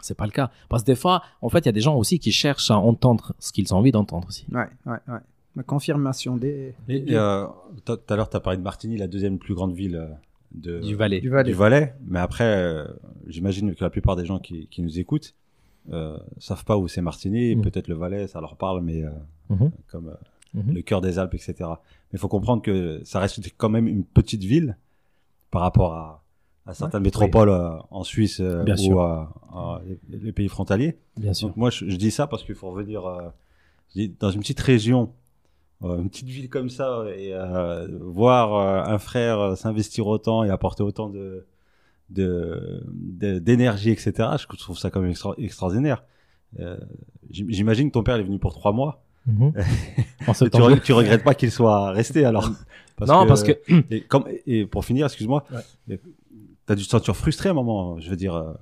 C'est 0.00 0.16
pas 0.16 0.26
le 0.26 0.30
cas. 0.30 0.50
Parce 0.68 0.82
que 0.82 0.86
des 0.86 0.96
fois, 0.96 1.22
en 1.42 1.48
fait, 1.48 1.60
il 1.60 1.66
y 1.66 1.68
a 1.70 1.72
des 1.72 1.80
gens 1.80 1.96
aussi 1.96 2.20
qui 2.20 2.30
cherchent 2.30 2.70
à 2.70 2.78
entendre 2.78 3.32
ce 3.40 3.52
qu'ils 3.52 3.74
ont 3.74 3.78
envie 3.78 3.90
d'entendre 3.90 4.28
aussi. 4.28 4.46
Ouais, 4.52 4.68
ouais, 4.86 4.98
ouais. 5.08 5.18
La 5.56 5.64
confirmation 5.64 6.36
des. 6.36 6.74
Euh, 6.88 7.46
tout 7.84 7.98
à 8.08 8.16
l'heure, 8.16 8.30
tu 8.30 8.36
as 8.36 8.40
parlé 8.40 8.58
de 8.58 8.62
Martigny, 8.62 8.96
la 8.96 9.08
deuxième 9.08 9.40
plus 9.40 9.54
grande 9.54 9.74
ville 9.74 10.08
de, 10.52 10.80
du 10.80 10.94
Valais. 10.94 11.20
Du 11.20 11.28
Valais. 11.52 11.94
Mais 12.06 12.18
après, 12.18 12.44
euh, 12.44 12.86
j'imagine 13.26 13.74
que 13.74 13.84
la 13.84 13.90
plupart 13.90 14.16
des 14.16 14.24
gens 14.24 14.38
qui, 14.38 14.66
qui 14.68 14.82
nous 14.82 14.98
écoutent 14.98 15.34
euh, 15.92 16.18
savent 16.38 16.64
pas 16.64 16.76
où 16.76 16.88
c'est 16.88 17.00
Martigny. 17.00 17.56
Mm. 17.56 17.62
Peut-être 17.62 17.88
le 17.88 17.94
Valais, 17.94 18.26
ça 18.26 18.40
leur 18.40 18.56
parle, 18.56 18.82
mais 18.82 19.04
euh, 19.04 19.10
mm-hmm. 19.50 19.70
comme 19.90 20.08
euh, 20.08 20.60
mm-hmm. 20.60 20.74
le 20.74 20.82
cœur 20.82 21.00
des 21.00 21.18
Alpes, 21.18 21.34
etc. 21.34 21.54
Mais 21.60 21.66
il 22.14 22.18
faut 22.18 22.28
comprendre 22.28 22.62
que 22.62 23.00
ça 23.04 23.20
reste 23.20 23.40
quand 23.56 23.70
même 23.70 23.88
une 23.88 24.04
petite 24.04 24.44
ville 24.44 24.76
par 25.50 25.62
rapport 25.62 25.94
à, 25.94 26.24
à 26.66 26.74
certaines 26.74 27.02
métropoles 27.02 27.50
en 27.50 28.04
Suisse 28.04 28.40
ou 28.40 29.00
à, 29.00 29.82
les, 30.08 30.32
pays 30.32 30.48
frontaliers. 30.48 30.98
Bien 31.16 31.32
sûr. 31.32 31.48
Donc 31.48 31.56
moi, 31.56 31.70
je, 31.70 31.88
je, 31.88 31.96
dis 31.96 32.10
ça 32.10 32.26
parce 32.26 32.44
qu'il 32.44 32.54
faut 32.54 32.70
revenir 32.70 33.02
dans 34.20 34.30
une 34.30 34.40
petite 34.40 34.60
région 34.60 35.12
une 35.82 36.08
petite 36.08 36.28
ville 36.28 36.48
comme 36.48 36.70
ça 36.70 37.04
et 37.16 37.32
euh, 37.32 37.86
voir 38.00 38.54
euh, 38.54 38.94
un 38.94 38.98
frère 38.98 39.56
s'investir 39.56 40.06
autant 40.06 40.42
et 40.42 40.50
apporter 40.50 40.82
autant 40.82 41.08
de 41.08 41.46
d'énergie 42.10 43.90
etc 43.90 44.30
je 44.38 44.46
trouve 44.56 44.78
ça 44.78 44.90
quand 44.90 45.00
même 45.00 45.14
extraordinaire. 45.36 46.04
J'imagine 47.30 47.88
que 47.88 47.92
ton 47.92 48.02
père 48.02 48.16
est 48.16 48.22
venu 48.22 48.38
pour 48.38 48.54
trois 48.54 48.72
mois. 48.72 49.04
Mhm. 49.26 49.52
tu, 50.34 50.80
tu, 50.80 50.92
regrettes 50.92 51.22
pas 51.22 51.34
qu'il 51.34 51.50
soit 51.50 51.90
resté 51.90 52.24
alors? 52.24 52.50
Non 53.06 53.26
parce 53.26 53.42
que 53.42 53.52
et, 53.90 54.00
comme, 54.00 54.24
et 54.46 54.64
pour 54.64 54.84
finir 54.84 55.06
excuse-moi 55.06 55.44
tu 55.86 55.98
as 56.68 56.74
dû 56.74 56.84
te 56.84 56.88
sentir 56.88 57.14
frustré 57.14 57.50
à 57.50 57.52
un 57.52 57.54
moment 57.54 58.00
je 58.00 58.08
veux 58.08 58.16
dire 58.16 58.56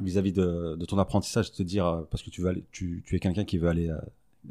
vis-à-vis 0.00 0.32
de, 0.32 0.76
de, 0.76 0.84
ton 0.86 0.98
apprentissage 0.98 1.52
te 1.52 1.62
dire 1.62 2.04
parce 2.10 2.22
que 2.22 2.30
tu 2.30 2.40
veux 2.40 2.48
aller, 2.48 2.64
tu, 2.72 3.02
tu 3.06 3.14
es 3.14 3.20
quelqu'un 3.20 3.44
qui 3.44 3.58
veut 3.58 3.68
aller 3.68 3.92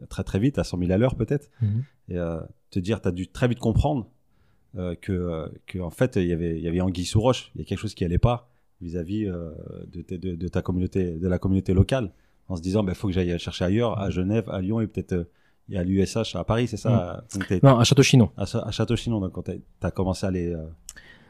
très 0.10 0.24
très 0.24 0.40
vite, 0.40 0.58
à 0.60 0.64
100 0.64 0.80
000 0.80 0.92
à 0.92 0.98
l'heure 0.98 1.16
peut-être, 1.16 1.50
mhm. 1.62 1.84
et 2.10 2.18
euh, 2.18 2.40
te 2.70 2.80
dire, 2.80 3.02
tu 3.02 3.08
as 3.08 3.12
dû 3.12 3.28
très 3.28 3.48
vite 3.48 3.60
comprendre 3.60 4.10
euh, 4.78 4.96
que, 4.96 5.12
euh, 5.12 5.48
que, 5.68 5.80
en 5.80 5.90
fait, 5.90 6.16
il 6.16 6.28
y 6.28 6.34
avait, 6.34 6.58
il 6.58 6.64
y 6.64 6.68
avait 6.68 6.80
anguille 6.80 7.06
sous 7.06 7.20
roche, 7.20 7.52
il 7.56 7.62
y 7.62 7.64
a 7.64 7.68
quelque 7.68 7.80
chose 7.80 7.94
qui 7.94 8.06
allait 8.06 8.18
pas 8.18 8.50
vis-à-vis 8.80 9.26
euh, 9.26 9.52
de, 9.92 10.18
de, 10.18 10.36
de, 10.36 10.48
ta 10.48 10.62
communauté, 10.62 11.20
de 11.20 11.28
la 11.28 11.38
communauté 11.40 11.74
locale, 11.74 12.12
en 12.48 12.56
se 12.56 12.62
disant, 12.62 12.82
il 12.82 12.86
bah, 12.86 12.94
faut 12.94 13.08
que 13.08 13.14
j'aille 13.14 13.38
chercher 13.38 13.66
ailleurs, 13.66 14.00
à 14.00 14.10
Genève, 14.10 14.50
à 14.50 14.62
Lyon 14.62 14.80
et 14.80 14.88
peut-être 14.88 15.28
et 15.70 15.78
à 15.78 15.84
l'USH 15.84 16.36
à 16.36 16.44
Paris, 16.44 16.68
c'est 16.68 16.78
ça? 16.78 17.24
Mhm. 17.36 17.60
Non, 17.64 17.78
à 17.78 17.84
Château-Chinon. 17.84 18.32
À, 18.36 18.44
à 18.44 18.72
Château-Chinon, 18.72 19.20
donc 19.20 19.34
quand 19.34 19.44
tu 19.44 19.62
as 19.82 19.92
commencé 19.92 20.26
à 20.26 20.30
aller. 20.30 20.56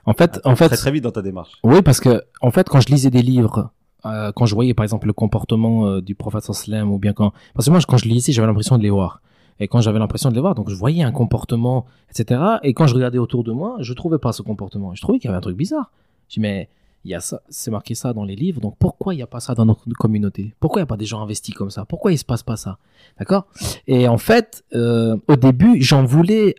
en 0.05 0.13
fait, 0.13 0.39
en 0.45 0.55
fait, 0.55 0.67
très, 0.67 0.77
très 0.77 0.91
vite 0.91 1.03
dans 1.03 1.11
ta 1.11 1.21
démarche. 1.21 1.59
Oui, 1.63 1.81
parce 1.81 1.99
que 1.99 2.23
en 2.41 2.49
fait, 2.49 2.67
quand 2.69 2.79
je 2.79 2.87
lisais 2.87 3.11
des 3.11 3.21
livres 3.21 3.71
euh, 4.05 4.31
quand 4.31 4.45
je 4.45 4.55
voyais 4.55 4.73
par 4.73 4.83
exemple 4.83 5.07
le 5.07 5.13
comportement 5.13 5.87
euh, 5.87 6.01
du 6.01 6.15
prophète 6.15 6.43
sallam 6.43 6.91
ou 6.91 6.97
bien 6.97 7.13
quand 7.13 7.33
parce 7.53 7.65
que 7.65 7.71
moi 7.71 7.79
quand 7.87 7.97
je 7.97 8.07
lisais 8.07 8.31
j'avais 8.31 8.47
l'impression 8.47 8.77
de 8.77 8.83
les 8.83 8.89
voir. 8.89 9.21
Et 9.59 9.67
quand 9.67 9.79
j'avais 9.79 9.99
l'impression 9.99 10.29
de 10.29 10.35
les 10.35 10.41
voir 10.41 10.55
donc 10.55 10.69
je 10.69 10.75
voyais 10.75 11.03
un 11.03 11.11
comportement 11.11 11.85
etc 12.09 12.41
et 12.63 12.73
quand 12.73 12.87
je 12.87 12.95
regardais 12.95 13.19
autour 13.19 13.43
de 13.43 13.51
moi 13.51 13.77
je 13.79 13.93
trouvais 13.93 14.17
pas 14.17 14.31
ce 14.31 14.41
comportement. 14.41 14.95
Je 14.95 15.01
trouvais 15.01 15.19
qu'il 15.19 15.27
y 15.27 15.29
avait 15.29 15.37
un 15.37 15.41
truc 15.41 15.57
bizarre. 15.57 15.91
Je 16.29 16.35
dis 16.35 16.39
mais 16.39 16.69
il 17.03 17.11
y 17.11 17.15
a 17.15 17.19
ça 17.19 17.41
c'est 17.49 17.71
marqué 17.71 17.93
ça 17.93 18.13
dans 18.13 18.23
les 18.23 18.35
livres 18.35 18.59
donc 18.59 18.75
pourquoi 18.79 19.13
il 19.13 19.17
n'y 19.17 19.23
a 19.23 19.27
pas 19.27 19.39
ça 19.39 19.53
dans 19.53 19.65
notre 19.65 19.87
communauté? 19.93 20.55
Pourquoi 20.59 20.79
il 20.79 20.83
n'y 20.83 20.87
a 20.87 20.87
pas 20.87 20.97
des 20.97 21.05
gens 21.05 21.21
investis 21.21 21.53
comme 21.53 21.69
ça? 21.69 21.85
Pourquoi 21.85 22.11
il 22.11 22.17
se 22.17 22.25
passe 22.25 22.43
pas 22.43 22.57
ça? 22.57 22.79
D'accord? 23.19 23.45
Et 23.85 24.07
en 24.07 24.17
fait 24.17 24.63
euh, 24.73 25.15
au 25.27 25.35
début 25.35 25.81
j'en 25.81 26.05
voulais 26.05 26.55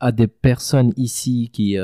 à 0.00 0.12
des 0.12 0.26
personnes 0.26 0.92
ici 0.96 1.50
qui 1.52 1.76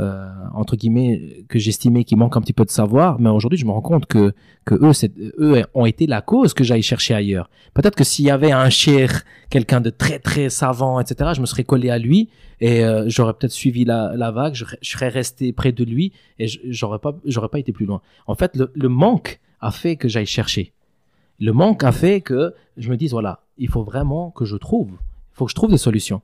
euh, 0.00 0.30
entre 0.54 0.76
guillemets 0.76 1.44
que 1.48 1.58
j'estimais 1.58 2.04
qu'il 2.04 2.16
manque 2.16 2.34
un 2.34 2.40
petit 2.40 2.54
peu 2.54 2.64
de 2.64 2.70
savoir 2.70 3.20
mais 3.20 3.28
aujourd'hui 3.28 3.58
je 3.58 3.66
me 3.66 3.70
rends 3.70 3.82
compte 3.82 4.06
que 4.06 4.32
que 4.64 4.74
eux 4.74 4.92
eux 5.38 5.62
ont 5.74 5.84
été 5.84 6.06
la 6.06 6.22
cause 6.22 6.54
que 6.54 6.64
j'aille 6.64 6.82
chercher 6.82 7.12
ailleurs. 7.12 7.50
Peut-être 7.74 7.96
que 7.96 8.04
s'il 8.04 8.24
y 8.24 8.30
avait 8.30 8.50
un 8.50 8.70
cher 8.70 9.24
quelqu'un 9.50 9.82
de 9.82 9.90
très 9.90 10.18
très 10.18 10.48
savant 10.48 11.00
etc 11.00 11.32
je 11.34 11.42
me 11.42 11.46
serais 11.46 11.64
collé 11.64 11.90
à 11.90 11.98
lui 11.98 12.30
et 12.60 12.82
euh, 12.82 13.04
j'aurais 13.08 13.34
peut-être 13.34 13.52
suivi 13.52 13.84
la, 13.84 14.14
la 14.16 14.30
vague 14.30 14.54
je, 14.54 14.64
serais 14.80 15.10
resté 15.10 15.52
près 15.52 15.72
de 15.72 15.84
lui 15.84 16.12
et 16.38 16.46
j'aurais 16.64 16.98
pas 16.98 17.12
pas 17.12 17.58
été 17.58 17.72
plus 17.72 17.84
loin. 17.84 18.00
En 18.26 18.34
fait 18.34 18.56
le, 18.56 18.72
le 18.74 18.88
manque 18.88 19.38
a 19.60 19.70
fait 19.70 19.96
que 19.96 20.08
j'aille 20.08 20.24
chercher. 20.24 20.72
Le 21.38 21.52
manque 21.52 21.84
a 21.84 21.92
fait 21.92 22.22
que 22.22 22.54
je 22.78 22.88
me 22.90 22.96
dise 22.96 23.10
voilà 23.10 23.40
il 23.58 23.68
faut 23.68 23.82
vraiment 23.82 24.30
que 24.30 24.46
je 24.46 24.56
trouve 24.56 24.92
il 24.92 25.34
faut 25.34 25.44
que 25.44 25.50
je 25.50 25.56
trouve 25.56 25.70
des 25.70 25.78
solutions. 25.78 26.22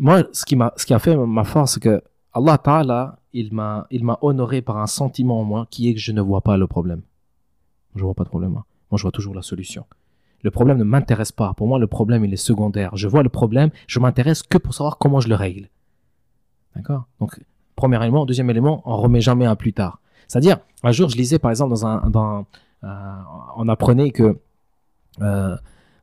Moi 0.00 0.24
ce 0.32 0.44
qui 0.44 0.56
m'a 0.56 0.72
ce 0.76 0.86
qui 0.86 0.94
a 0.94 0.98
fait 0.98 1.16
ma 1.16 1.44
force 1.44 1.74
c'est 1.74 1.82
que 1.82 2.02
Allah 2.38 2.58
Ta'ala, 2.58 3.18
il 3.32 3.52
m'a, 3.52 3.86
il 3.90 4.04
m'a 4.04 4.18
honoré 4.22 4.62
par 4.62 4.78
un 4.78 4.86
sentiment 4.86 5.40
en 5.40 5.44
moi 5.44 5.66
qui 5.70 5.88
est 5.88 5.94
que 5.94 6.00
je 6.00 6.12
ne 6.12 6.20
vois 6.20 6.40
pas 6.40 6.56
le 6.56 6.66
problème. 6.66 7.02
Je 7.94 8.04
vois 8.04 8.14
pas 8.14 8.24
de 8.24 8.28
problème. 8.28 8.56
Hein. 8.56 8.64
Moi, 8.90 8.96
je 8.96 9.02
vois 9.02 9.12
toujours 9.12 9.34
la 9.34 9.42
solution. 9.42 9.84
Le 10.42 10.50
problème 10.50 10.78
ne 10.78 10.84
m'intéresse 10.84 11.32
pas. 11.32 11.52
Pour 11.54 11.66
moi, 11.66 11.78
le 11.78 11.88
problème, 11.88 12.24
il 12.24 12.32
est 12.32 12.36
secondaire. 12.36 12.96
Je 12.96 13.08
vois 13.08 13.22
le 13.22 13.28
problème, 13.28 13.70
je 13.86 13.98
m'intéresse 13.98 14.42
que 14.42 14.56
pour 14.56 14.72
savoir 14.72 14.98
comment 14.98 15.20
je 15.20 15.28
le 15.28 15.34
règle. 15.34 15.68
D'accord? 16.76 17.06
Donc, 17.20 17.40
premier 17.74 18.00
élément. 18.00 18.24
Deuxième 18.24 18.50
élément, 18.50 18.82
on 18.84 18.96
remet 18.96 19.20
jamais 19.20 19.46
un 19.46 19.56
plus 19.56 19.72
tard. 19.72 20.00
C'est-à-dire, 20.28 20.58
un 20.84 20.92
jour, 20.92 21.08
je 21.08 21.16
lisais, 21.16 21.40
par 21.40 21.50
exemple, 21.50 21.70
dans 21.70 21.86
un, 21.86 22.46
euh, 22.84 23.16
on 23.56 23.68
apprenait 23.68 24.10
que 24.10 24.38
euh, 25.20 25.56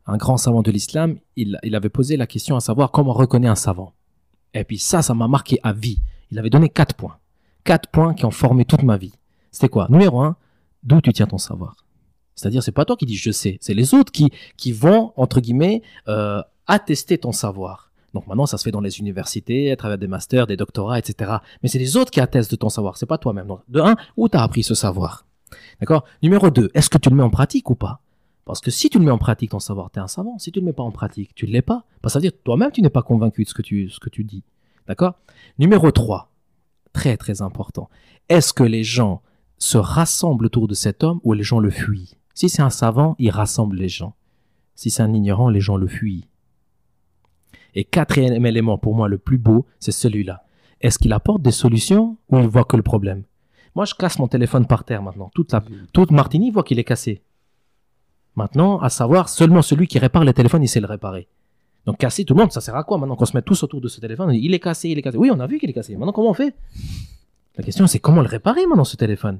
un 0.06 0.18
grand 0.18 0.36
savant 0.36 0.64
de 0.64 0.72
l'islam, 0.72 1.16
il, 1.38 1.58
il 1.64 1.76
avait 1.76 1.90
posé 1.90 2.18
la 2.18 2.28
question 2.28 2.58
à 2.58 2.60
savoir 2.60 2.92
comment 2.92 3.12
on 3.12 3.14
reconnaît 3.14 3.48
un 3.48 3.56
savant. 3.56 3.94
Et 4.54 4.64
puis 4.64 4.80
ça, 4.80 5.02
ça 5.02 5.14
m'a 5.14 5.28
marqué 5.28 5.60
à 5.64 5.72
vie. 5.74 6.00
Il 6.32 6.40
avait 6.40 6.50
donné 6.50 6.70
quatre 6.70 6.96
points. 6.96 7.18
Quatre 7.64 7.90
points 7.90 8.14
qui 8.14 8.26
ont 8.26 8.32
formé 8.32 8.66
toute 8.66 8.84
ma 8.84 8.98
vie. 8.98 9.14
C'était 9.52 9.70
quoi? 9.70 9.88
Numéro 9.90 10.22
un, 10.22 10.36
d'où 10.84 11.02
tu 11.02 11.14
tiens 11.14 11.28
ton 11.28 11.38
savoir? 11.38 11.76
C'est-à-dire, 12.36 12.62
c'est 12.62 12.72
pas 12.72 12.86
toi 12.86 12.98
qui 12.98 13.06
dis 13.06 13.16
je 13.16 13.32
sais, 13.32 13.58
c'est 13.62 13.74
les 13.74 13.94
autres 13.94 14.12
qui 14.12 14.30
qui 14.58 14.72
vont 14.72 15.14
entre 15.16 15.40
guillemets 15.40 15.82
euh, 16.08 16.42
attester 16.68 17.18
ton 17.18 17.32
savoir. 17.32 17.92
Donc 18.14 18.28
maintenant, 18.28 18.46
ça 18.46 18.58
se 18.58 18.64
fait 18.64 18.72
dans 18.72 18.82
les 18.82 19.00
universités, 19.00 19.72
à 19.72 19.76
travers 19.76 19.98
des 19.98 20.08
masters, 20.08 20.48
des 20.48 20.56
doctorats, 20.56 21.00
etc. 21.00 21.38
Mais 21.62 21.70
c'est 21.70 21.80
les 21.80 21.98
autres 21.98 22.12
qui 22.12 22.22
attestent 22.22 22.52
de 22.52 22.56
ton 22.56 22.70
savoir. 22.70 22.98
C'est 22.98 23.06
pas 23.06 23.18
toi-même. 23.18 23.48
de 23.68 23.82
un, 23.82 23.96
où 24.16 24.30
t'as 24.30 24.42
appris 24.42 24.64
ce 24.64 24.74
savoir? 24.74 25.26
D'accord? 25.80 26.06
Numéro 26.24 26.50
deux, 26.50 26.70
est-ce 26.74 26.90
que 26.90 26.98
tu 26.98 27.10
le 27.10 27.16
mets 27.16 27.24
en 27.24 27.30
pratique 27.30 27.70
ou 27.70 27.76
pas? 27.76 28.02
Parce 28.46 28.62
que 28.62 28.72
si 28.72 28.90
tu 28.90 29.00
le 29.00 29.06
mets 29.06 29.12
en 29.12 29.18
pratique, 29.18 29.52
ton 29.52 29.60
savoir, 29.60 29.90
t'es 29.90 30.00
un 30.00 30.08
savant. 30.08 30.38
Si 30.38 30.52
tu 30.52 30.60
le 30.60 30.66
mets 30.66 30.74
pas 30.74 30.84
en 30.84 30.92
pratique, 30.92 31.34
tu 31.36 31.48
ne 31.48 31.52
l'es 31.52 31.62
pas. 31.62 31.84
Parce 32.02 32.14
que 32.14 32.20
dire 32.20 32.32
toi-même, 32.44 32.72
tu 32.72 32.82
n'es 32.82 32.90
pas 32.90 33.02
convaincu 33.02 33.44
de 33.44 33.50
ce 33.50 33.54
que 33.54 33.62
tu, 33.62 33.90
ce 33.90 34.00
que 34.00 34.10
tu 34.10 34.24
dis. 34.24 34.44
D'accord? 34.88 35.16
Numéro 35.58 35.92
3, 35.92 36.32
très 36.94 37.18
très 37.18 37.42
important. 37.42 37.90
Est-ce 38.30 38.54
que 38.54 38.64
les 38.64 38.84
gens 38.84 39.22
se 39.58 39.78
rassemblent 39.78 40.46
autour 40.46 40.68
de 40.68 40.74
cet 40.74 41.04
homme 41.04 41.20
ou 41.24 41.34
les 41.34 41.44
gens 41.44 41.60
le 41.60 41.70
fuient? 41.70 42.18
Si 42.34 42.50
c'est 42.50 42.62
un 42.62 42.70
savant, 42.70 43.16
il 43.18 43.30
rassemble 43.30 43.78
les 43.78 43.90
gens. 43.90 44.16
Si 44.76 44.90
c'est 44.90 45.04
un 45.04 45.14
ignorant, 45.14 45.50
les 45.50 45.62
gens 45.62 45.78
le 45.78 45.88
fuient. 45.88 46.28
Et 47.74 47.84
quatrième 47.84 48.46
élément, 48.46 48.78
pour 48.78 48.96
moi 48.96 49.08
le 49.08 49.18
plus 49.18 49.38
beau, 49.38 49.66
c'est 49.80 49.92
celui-là. 49.92 50.44
Est-ce 50.82 51.00
qu'il 51.00 51.14
apporte 51.14 51.42
des 51.42 51.52
solutions 51.52 52.18
ou 52.30 52.38
il 52.40 52.48
voit 52.48 52.66
que 52.66 52.78
le 52.78 52.84
problème? 52.84 53.24
Moi, 53.76 53.86
je 53.86 53.94
casse 53.94 54.20
mon 54.20 54.28
téléphone 54.28 54.66
par 54.66 54.84
terre 54.84 55.02
maintenant. 55.02 55.30
Toute, 55.34 55.52
la, 55.52 55.64
toute 55.94 56.12
Martini 56.12 56.52
voit 56.52 56.64
qu'il 56.64 56.80
est 56.80 56.86
cassé. 56.86 57.24
Maintenant, 58.36 58.80
à 58.80 58.90
savoir, 58.90 59.30
seulement 59.30 59.62
celui 59.62 59.88
qui 59.88 60.00
répare 60.00 60.24
le 60.24 60.34
téléphone, 60.34 60.64
il 60.64 60.70
sait 60.70 60.80
le 60.80 60.88
réparer. 60.88 61.28
Donc 61.86 61.98
casser 61.98 62.26
tout 62.26 62.34
le 62.34 62.42
monde, 62.42 62.52
ça 62.52 62.62
sert 62.62 62.76
à 62.76 62.84
quoi 62.84 62.98
maintenant 62.98 63.16
qu'on 63.16 63.26
se 63.26 63.36
met 63.38 63.44
tous 63.44 63.62
autour 63.64 63.80
de 63.82 63.88
ce 63.88 64.02
téléphone? 64.02 64.34
Il 64.34 64.54
est 64.54 64.60
cassé, 64.60 64.90
il 64.90 64.98
est 64.98 65.02
cassé. 65.02 65.18
Oui, 65.18 65.30
on 65.32 65.40
a 65.40 65.48
vu 65.48 65.60
qu'il 65.60 65.70
est 65.70 65.74
cassé. 65.74 65.96
Maintenant, 65.96 66.14
comment 66.14 66.32
on 66.32 66.34
fait? 66.34 66.56
La 67.58 67.64
question, 67.64 67.88
c'est 67.88 68.00
comment 68.00 68.22
le 68.22 68.28
réparer 68.28 68.66
maintenant 68.66 68.84
ce 68.84 68.96
téléphone? 68.98 69.40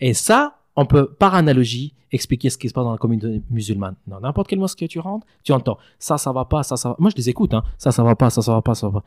Et 0.00 0.14
ça, 0.14 0.58
on 0.76 0.86
peut 0.86 1.12
par 1.12 1.34
analogie 1.34 1.94
expliquer 2.10 2.50
ce 2.50 2.58
qui 2.58 2.68
se 2.68 2.74
passe 2.74 2.84
dans 2.84 2.92
la 2.92 2.98
communauté 2.98 3.42
musulmane. 3.50 3.96
Dans 4.06 4.20
n'importe 4.20 4.48
quelle 4.48 4.58
mosquée 4.58 4.86
tu 4.86 4.98
rentres, 4.98 5.26
tu 5.42 5.52
entends 5.52 5.78
ça, 5.98 6.18
ça 6.18 6.32
va 6.32 6.44
pas, 6.44 6.62
ça, 6.62 6.76
ça 6.76 6.90
va. 6.90 6.96
Moi, 6.98 7.10
je 7.10 7.16
les 7.16 7.28
écoute, 7.28 7.54
hein. 7.54 7.64
Ça, 7.78 7.90
ça 7.90 8.02
va 8.02 8.14
pas, 8.14 8.30
ça, 8.30 8.42
ça 8.42 8.52
va 8.52 8.62
pas, 8.62 8.74
ça 8.74 8.88
va 8.88 9.00
pas. 9.00 9.06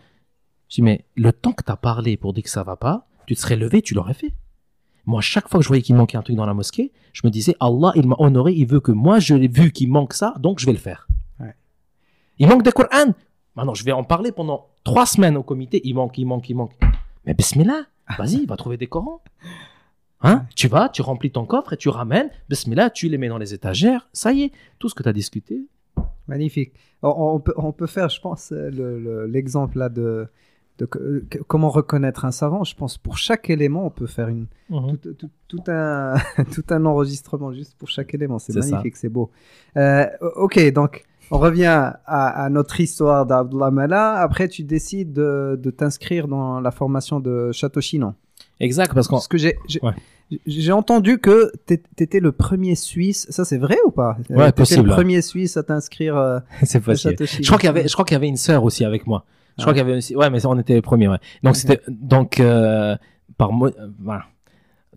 Je 0.70 0.76
dis, 0.76 0.82
mais 0.82 1.06
le 1.16 1.32
temps 1.32 1.52
que 1.52 1.64
tu 1.64 1.72
as 1.72 1.78
parlé 1.78 2.18
pour 2.18 2.34
dire 2.34 2.44
que 2.44 2.50
ça 2.50 2.64
va 2.64 2.76
pas, 2.76 3.08
tu 3.28 3.36
te 3.36 3.40
serais 3.40 3.56
levé, 3.56 3.82
tu 3.82 3.94
l'aurais 3.94 4.14
fait. 4.14 4.34
Moi, 5.06 5.22
chaque 5.22 5.48
fois 5.48 5.60
que 5.60 5.64
je 5.64 5.68
voyais 5.68 5.84
qu'il 5.84 5.96
manquait 5.96 6.18
un 6.18 6.24
truc 6.24 6.36
dans 6.36 6.48
la 6.48 6.56
mosquée, 6.56 6.92
je 7.14 7.22
me 7.24 7.30
disais, 7.30 7.56
Allah, 7.60 7.92
il 7.96 8.08
m'a 8.08 8.16
honoré, 8.18 8.54
il 8.54 8.66
veut 8.66 8.80
que 8.80 8.92
moi, 8.92 9.20
je 9.20 9.36
l'ai 9.36 9.48
vu 9.48 9.72
qu'il 9.72 9.92
manque 9.92 10.14
ça, 10.14 10.34
donc 10.40 10.60
je 10.60 10.66
vais 10.66 10.72
le 10.72 10.80
faire. 10.80 11.08
Il 12.40 12.48
manque 12.48 12.64
des 12.64 12.72
Coran. 12.72 13.14
Maintenant, 13.56 13.74
je 13.74 13.84
vais 13.84 13.92
en 13.92 14.04
parler 14.04 14.32
pendant 14.32 14.68
trois 14.84 15.06
semaines 15.06 15.38
au 15.38 15.44
comité. 15.44 15.82
Il 15.84 15.96
manque, 15.96 16.18
il 16.18 16.26
manque, 16.26 16.50
il 16.50 16.56
manque. 16.56 16.74
Mais 17.26 17.34
bismillah, 17.34 17.84
vas-y, 18.18 18.46
va 18.46 18.58
trouver 18.58 18.78
des 18.78 18.88
Corans. 18.88 19.22
Hein? 20.22 20.46
Tu 20.56 20.68
vas, 20.68 20.90
tu 20.90 21.02
remplis 21.02 21.32
ton 21.32 21.46
coffre 21.46 21.74
et 21.74 21.78
tu 21.78 21.90
ramènes. 21.90 22.30
Bismillah, 22.50 22.90
tu 22.90 23.08
les 23.08 23.18
mets 23.18 23.30
dans 23.30 23.38
les 23.38 23.54
étagères. 23.54 24.10
Ça 24.12 24.34
y 24.34 24.44
est, 24.44 24.52
tout 24.80 24.90
ce 24.90 24.96
que 24.96 25.04
tu 25.04 25.10
as 25.10 25.14
discuté. 25.14 25.68
Magnifique. 26.28 26.74
On, 27.02 27.40
peut, 27.40 27.54
on 27.58 27.72
peut 27.72 27.88
faire, 27.88 28.10
je 28.10 28.20
pense, 28.20 28.52
l'exemple 28.52 29.78
là 29.78 29.90
de 29.90 30.28
de, 30.78 30.86
comment 31.48 31.70
reconnaître 31.70 32.26
un 32.26 32.32
savant. 32.32 32.64
Je 32.64 32.76
pense 32.76 32.98
pour 32.98 33.18
chaque 33.18 33.50
élément, 33.50 33.86
on 33.86 33.90
peut 33.90 34.08
faire 34.08 34.28
une, 34.28 34.48
mhm. 34.70 34.98
tout, 35.48 35.64
un, 35.68 36.16
tout 36.54 36.66
un 36.70 36.86
enregistrement 36.86 37.54
juste 37.54 37.76
pour 37.78 37.90
chaque 37.90 38.14
élément. 38.14 38.40
C'est 38.40 38.56
magnifique, 38.56 38.98
c'est 38.98 39.10
beau. 39.10 39.32
Euh, 39.78 40.06
ok, 40.36 40.74
donc 40.74 41.06
on 41.32 41.38
revient 41.38 41.94
à, 42.06 42.48
notre 42.50 42.80
histoire 42.80 43.26
d'Abdullah 43.26 43.72
Mala. 43.72 44.14
Après, 44.16 44.48
tu 44.48 44.64
décides 44.64 45.14
de, 45.14 45.60
de 45.62 45.72
t'inscrire 45.72 46.28
dans 46.28 46.60
la 46.60 46.72
formation 46.72 47.20
de 47.20 47.52
Château 47.52 47.82
Chinon. 47.82 48.14
Exact, 48.60 48.94
parce, 48.94 49.28
que 49.28 49.38
j'ai 49.38 49.58
j'ai 50.48 50.72
entendu 50.72 51.20
que 51.20 51.52
tu 51.68 51.80
étais 52.00 52.20
le 52.20 52.32
premier 52.32 52.76
Suisse. 52.76 53.28
Ça, 53.30 53.46
c'est 53.46 53.58
vrai 53.58 53.78
ou 53.86 53.92
pas? 53.92 54.18
Ouais, 54.30 54.52
possible. 54.52 54.88
le 54.88 54.94
premier 54.94 55.22
Suisse 55.22 55.58
à 55.58 55.64
t'inscrire. 55.64 56.18
Euh, 56.18 56.40
c'est 56.64 56.80
possible. 56.80 57.16
Je 57.20 57.46
crois 57.46 57.58
qu'il 57.58 57.68
y 57.68 57.70
avait, 57.70 57.88
je 57.88 57.94
crois 57.94 58.06
qu'il 58.06 58.16
y 58.16 58.18
avait 58.18 58.28
une 58.28 58.38
sœur 58.38 58.64
aussi 58.64 58.86
avec 58.86 59.06
moi. 59.06 59.26
Je 59.58 59.64
crois 59.64 59.74
qu'il 59.74 59.82
y 59.82 59.86
avait 59.86 59.98
aussi, 59.98 60.16
ouais, 60.16 60.30
mais 60.30 60.46
on 60.46 60.60
était 60.60 60.74
les 60.74 60.82
premiers, 60.82 61.08
ouais. 61.08 61.20
Donc 61.44 61.56
c'était, 61.56 61.80
donc, 61.88 62.40
euh, 62.40 62.98
par, 63.38 63.52
euh, 63.52 63.72
voilà. 64.02 64.26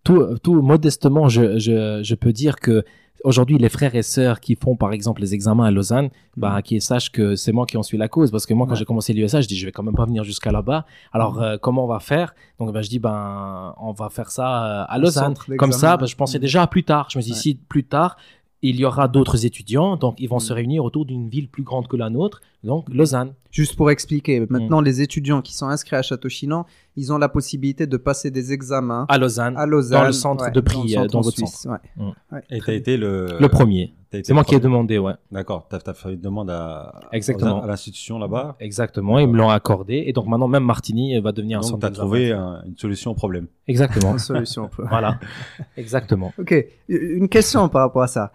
Tout, 0.02 0.36
tout 0.42 0.62
modestement, 0.62 1.28
je, 1.28 1.58
je, 1.58 2.00
je 2.02 2.14
peux 2.14 2.32
dire 2.32 2.56
que 2.56 2.84
aujourd'hui, 3.24 3.58
les 3.58 3.68
frères 3.68 3.94
et 3.94 4.02
sœurs 4.02 4.40
qui 4.40 4.56
font, 4.56 4.76
par 4.76 4.92
exemple, 4.92 5.20
les 5.20 5.34
examens 5.34 5.64
à 5.64 5.70
Lausanne, 5.70 6.10
bah, 6.36 6.56
mhm. 6.56 6.62
qui 6.62 6.80
sachent 6.80 7.10
que 7.10 7.36
c'est 7.36 7.52
moi 7.52 7.66
qui 7.66 7.76
en 7.76 7.82
suis 7.82 7.98
la 7.98 8.08
cause. 8.08 8.30
Parce 8.30 8.46
que 8.46 8.54
moi, 8.54 8.66
quand 8.66 8.74
j'ai 8.74 8.84
commencé 8.84 9.12
l'USA, 9.12 9.40
je 9.40 9.48
dis, 9.48 9.56
je 9.56 9.66
vais 9.66 9.72
quand 9.72 9.82
même 9.82 9.94
pas 9.94 10.06
venir 10.06 10.24
jusqu'à 10.24 10.52
là-bas. 10.52 10.86
Alors, 11.12 11.34
mhm. 11.34 11.42
euh, 11.42 11.58
comment 11.58 11.84
on 11.84 11.88
va 11.88 12.00
faire? 12.00 12.34
Donc, 12.58 12.72
ben, 12.72 12.82
je 12.82 12.88
dis, 12.88 12.98
ben, 12.98 13.74
on 13.80 13.92
va 13.92 14.08
faire 14.08 14.30
ça 14.30 14.82
à 14.82 14.98
Lausanne. 14.98 15.34
Comme 15.58 15.72
ça, 15.72 15.96
ben, 15.96 16.06
je 16.06 16.16
pensais 16.16 16.38
mhm. 16.38 16.42
déjà 16.42 16.62
à 16.62 16.66
plus 16.66 16.84
tard. 16.84 17.08
Je 17.10 17.18
me 17.18 17.22
suis 17.22 17.32
dit, 17.32 17.38
si 17.38 17.54
plus 17.54 17.84
tard, 17.84 18.16
il 18.62 18.76
y 18.76 18.84
aura 18.84 19.06
d'autres 19.06 19.46
étudiants, 19.46 19.96
donc 19.96 20.16
ils 20.18 20.28
vont 20.28 20.40
se 20.40 20.52
réunir 20.52 20.84
autour 20.84 21.04
d'une 21.04 21.28
ville 21.28 21.48
plus 21.48 21.62
grande 21.62 21.86
que 21.86 21.96
la 21.96 22.10
nôtre, 22.10 22.40
donc 22.64 22.92
Lausanne. 22.92 23.34
Juste 23.50 23.76
pour 23.76 23.90
expliquer, 23.90 24.46
maintenant 24.50 24.80
les 24.80 25.00
étudiants 25.00 25.42
qui 25.42 25.54
sont 25.54 25.68
inscrits 25.68 25.96
à 25.96 26.02
Château-Chinon, 26.02 26.64
ils 26.96 27.12
ont 27.12 27.18
la 27.18 27.28
possibilité 27.28 27.86
de 27.86 27.96
passer 27.96 28.30
des 28.30 28.52
examens 28.52 29.06
à 29.08 29.16
Lausanne, 29.16 29.56
à 29.56 29.64
Lausanne 29.64 30.00
dans 30.00 30.06
le 30.06 30.12
centre 30.12 30.50
de 30.50 30.60
prix, 30.60 30.94
dans, 30.94 31.06
dans 31.06 31.20
votre 31.20 31.38
centre. 31.38 31.80
Ouais. 31.96 32.04
Mm. 32.30 32.38
Et 32.50 32.60
tu 32.60 32.70
as 32.70 32.74
été 32.74 32.96
le... 32.96 33.38
Le 33.38 33.48
premier. 33.48 33.94
C'est 34.10 34.32
moi 34.32 34.42
qui 34.42 34.54
ai 34.54 34.60
demandé, 34.60 34.98
ouais. 34.98 35.12
D'accord, 35.30 35.68
tu 35.68 35.76
as, 35.76 35.94
fait 35.94 36.14
une 36.14 36.20
demande 36.20 36.50
à, 36.50 37.00
Exactement. 37.12 37.62
à 37.62 37.66
l'institution 37.66 38.18
là-bas 38.18 38.56
Exactement, 38.58 39.18
ils 39.18 39.28
me 39.28 39.36
l'ont 39.36 39.50
accordé. 39.50 40.04
Et 40.06 40.12
donc 40.12 40.26
maintenant, 40.26 40.48
même 40.48 40.64
Martini 40.64 41.20
va 41.20 41.32
devenir 41.32 41.58
un 41.58 41.60
donc, 41.60 41.70
centre. 41.70 41.80
Donc 41.80 41.92
tu 41.92 42.00
as 42.00 42.02
trouvé 42.02 42.32
une 42.32 42.76
solution 42.76 43.10
au 43.10 43.14
problème. 43.14 43.48
Exactement. 43.66 44.12
une 44.12 44.18
solution. 44.18 44.70
voilà, 44.78 45.20
exactement. 45.76 46.32
Ok, 46.38 46.54
une 46.88 47.28
question 47.28 47.68
par 47.68 47.82
rapport 47.82 48.02
à 48.02 48.08
ça. 48.08 48.32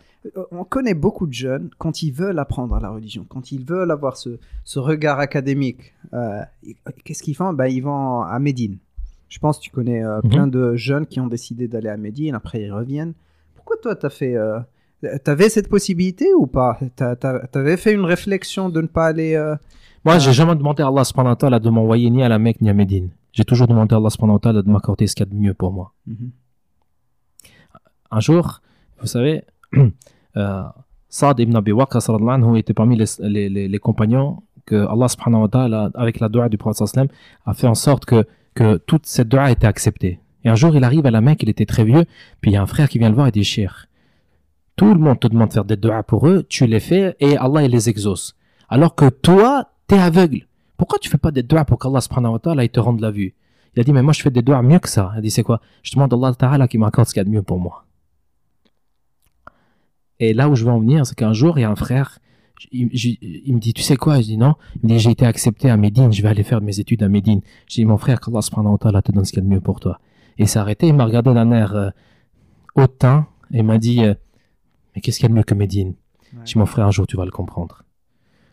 On 0.51 0.63
connaît 0.63 0.93
beaucoup 0.93 1.27
de 1.27 1.33
jeunes, 1.33 1.69
quand 1.77 2.01
ils 2.01 2.11
veulent 2.11 2.39
apprendre 2.39 2.79
la 2.79 2.89
religion, 2.89 3.25
quand 3.27 3.51
ils 3.51 3.65
veulent 3.65 3.91
avoir 3.91 4.12
ce, 4.17 4.39
ce 4.63 4.79
regard 4.79 5.19
académique, 5.19 5.93
euh, 6.13 6.41
qu'est-ce 7.03 7.23
qu'ils 7.23 7.35
font? 7.35 7.53
Ben, 7.53 7.67
Ils 7.67 7.81
vont 7.81 8.21
à 8.21 8.39
Médine. 8.39 8.77
Je 9.29 9.39
pense 9.39 9.57
que 9.57 9.63
tu 9.63 9.71
connais 9.71 10.03
euh, 10.03 10.19
mhm. 10.23 10.29
plein 10.29 10.47
de 10.47 10.75
jeunes 10.75 11.05
qui 11.05 11.19
ont 11.19 11.27
décidé 11.27 11.67
d'aller 11.67 11.89
à 11.89 11.97
Médine, 11.97 12.35
après 12.35 12.61
ils 12.61 12.71
reviennent. 12.71 13.13
Pourquoi 13.55 13.77
toi, 13.77 13.95
tu 13.95 14.05
as 14.05 14.09
fait... 14.09 14.35
Tu 15.01 15.29
avais 15.29 15.49
cette 15.49 15.67
possibilité 15.67 16.33
ou 16.33 16.47
pas? 16.47 16.79
Tu 16.95 17.03
avais 17.57 17.77
fait 17.77 17.93
une 17.93 18.05
réflexion 18.05 18.69
de 18.69 18.81
ne 18.81 18.87
pas 18.87 19.07
aller... 19.07 19.35
Moi, 20.05 20.19
j'ai 20.19 20.33
jamais 20.33 20.55
demandé 20.55 20.83
à 20.83 20.87
Allah 20.87 21.05
subhanahu 21.05 21.35
wa 21.41 21.59
de 21.59 21.69
m'envoyer 21.69 22.09
ni 22.09 22.23
à 22.23 22.29
la 22.29 22.37
Mecque 22.37 22.59
ni 22.59 22.69
à 22.69 22.73
Médine. 22.73 23.09
J'ai 23.31 23.45
toujours 23.45 23.67
demandé 23.67 23.95
à 23.95 23.97
Allah 23.97 24.09
subhanahu 24.09 24.39
wa 24.43 24.61
de 24.61 24.69
m'accorder 24.69 25.07
ce 25.07 25.15
qu'il 25.15 25.25
y 25.25 25.29
a 25.29 25.31
de 25.31 25.35
mieux 25.35 25.53
pour 25.53 25.71
moi. 25.71 25.93
Mhm. 26.07 26.31
Un 28.11 28.19
jour, 28.19 28.61
vous 28.99 29.07
savez, 29.07 29.43
euh, 30.37 30.63
Saad 31.13 31.39
ibn 31.39 31.55
Abi 31.55 31.71
Waqqas 31.71 32.07
était 32.57 32.73
parmi 32.73 32.97
les, 32.97 33.47
les, 33.67 33.77
compagnons 33.77 34.41
que 34.65 34.87
Allah 34.87 35.07
subhanahu 35.07 35.43
wa 35.43 35.47
ta'ala, 35.47 35.91
avec 35.93 36.19
la 36.19 36.27
dua 36.27 36.49
du 36.49 36.57
prophète 36.57 36.87
sallam, 36.87 37.07
a 37.45 37.53
fait 37.53 37.67
en 37.67 37.75
sorte 37.75 38.05
que, 38.05 38.25
que 38.55 38.77
toute 38.77 39.05
cette 39.05 39.27
dua 39.27 39.51
était 39.51 39.67
acceptée. 39.67 40.19
Et 40.43 40.49
un 40.49 40.55
jour, 40.55 40.75
il 40.75 40.83
arrive 40.83 41.05
à 41.05 41.11
la 41.11 41.21
Mecque, 41.21 41.43
il 41.43 41.49
était 41.49 41.67
très 41.67 41.83
vieux, 41.83 42.05
puis 42.41 42.49
il 42.49 42.55
y 42.55 42.57
a 42.57 42.63
un 42.63 42.65
frère 42.65 42.89
qui 42.89 42.97
vient 42.97 43.09
le 43.09 43.15
voir 43.15 43.27
et 43.27 43.31
dit, 43.31 43.43
cher, 43.43 43.85
tout 44.75 44.91
le 44.91 44.99
monde 44.99 45.19
te 45.19 45.27
demande 45.27 45.49
de 45.49 45.53
faire 45.53 45.65
des 45.65 45.77
duas 45.77 46.01
pour 46.01 46.27
eux, 46.27 46.47
tu 46.49 46.65
les 46.65 46.79
fais 46.79 47.15
et 47.19 47.37
Allah 47.37 47.61
il 47.61 47.69
les 47.69 47.89
exauce. 47.89 48.35
Alors 48.67 48.95
que 48.95 49.07
toi, 49.07 49.69
tu 49.87 49.93
es 49.93 49.99
aveugle. 49.99 50.47
Pourquoi 50.77 50.97
tu 50.97 51.11
fais 51.11 51.19
pas 51.19 51.29
des 51.29 51.43
duas 51.43 51.63
pour 51.63 51.77
qu'Allah 51.77 52.01
subhanahu 52.01 52.33
wa 52.33 52.39
ta'ala 52.39 52.63
il 52.63 52.69
te 52.69 52.79
rende 52.79 53.01
la 53.01 53.11
vue? 53.11 53.35
Il 53.75 53.81
a 53.81 53.83
dit, 53.83 53.93
mais 53.93 54.01
moi 54.01 54.13
je 54.13 54.21
fais 54.23 54.31
des 54.31 54.41
duas 54.41 54.63
mieux 54.63 54.79
que 54.79 54.89
ça. 54.89 55.11
Il 55.13 55.19
a 55.19 55.21
dit, 55.21 55.29
c'est 55.29 55.43
quoi? 55.43 55.61
Je 55.83 55.91
demande 55.93 56.11
à 56.11 56.15
Allah 56.15 56.33
ta'ala 56.33 56.67
qui 56.67 56.79
m'accorde 56.79 57.07
ce 57.07 57.13
qu'il 57.13 57.21
y 57.21 57.21
a 57.21 57.25
de 57.25 57.29
mieux 57.29 57.43
pour 57.43 57.59
moi. 57.59 57.82
Et 60.23 60.33
là 60.33 60.47
où 60.47 60.55
je 60.55 60.63
veux 60.63 60.71
en 60.71 60.79
venir, 60.79 61.05
c'est 61.05 61.15
qu'un 61.15 61.33
jour, 61.33 61.59
il 61.59 61.63
y 61.63 61.63
a 61.65 61.69
un 61.69 61.75
frère, 61.75 62.19
il, 62.71 62.85
me 62.85 63.59
dit, 63.59 63.73
tu 63.73 63.81
sais 63.81 63.97
quoi? 63.97 64.21
Je 64.21 64.27
dis 64.27 64.37
non. 64.37 64.55
Il 64.75 64.83
me 64.83 64.87
dit, 64.93 64.99
j'ai 64.99 65.11
été 65.11 65.25
accepté 65.25 65.69
à 65.69 65.75
Médine, 65.75 66.13
je 66.13 66.21
vais 66.21 66.29
aller 66.29 66.43
faire 66.43 66.61
mes 66.61 66.79
études 66.79 67.03
à 67.03 67.09
Médine. 67.09 67.41
Je 67.67 67.75
dis, 67.75 67.85
mon 67.85 67.97
frère, 67.97 68.21
qu'Allah 68.21 68.41
subhanahu 68.41 68.71
wa 68.71 68.77
ta'ala 68.77 69.01
te 69.01 69.11
donne 69.11 69.25
ce 69.25 69.33
qu'il 69.33 69.43
y 69.43 69.45
a 69.45 69.49
de 69.49 69.53
mieux 69.53 69.59
pour 69.59 69.81
toi. 69.81 69.99
Et 70.37 70.43
il 70.43 70.47
s'est 70.47 70.59
arrêté, 70.59 70.87
il 70.87 70.93
m'a 70.93 71.03
regardé 71.03 71.33
d'un 71.33 71.51
air 71.51 71.75
euh, 71.75 71.89
hautain 72.75 73.27
et 73.51 73.63
m'a 73.63 73.77
dit, 73.77 74.05
euh, 74.05 74.13
mais 74.95 75.01
qu'est-ce 75.01 75.17
qu'il 75.17 75.25
y 75.25 75.27
a 75.27 75.29
de 75.29 75.33
mieux 75.33 75.43
que 75.43 75.55
Médine? 75.55 75.93
Je 76.45 76.53
dis, 76.53 76.57
mon 76.57 76.65
frère, 76.65 76.87
un 76.87 76.91
jour, 76.91 77.05
tu 77.05 77.17
vas 77.17 77.25
le 77.25 77.31
comprendre. 77.31 77.83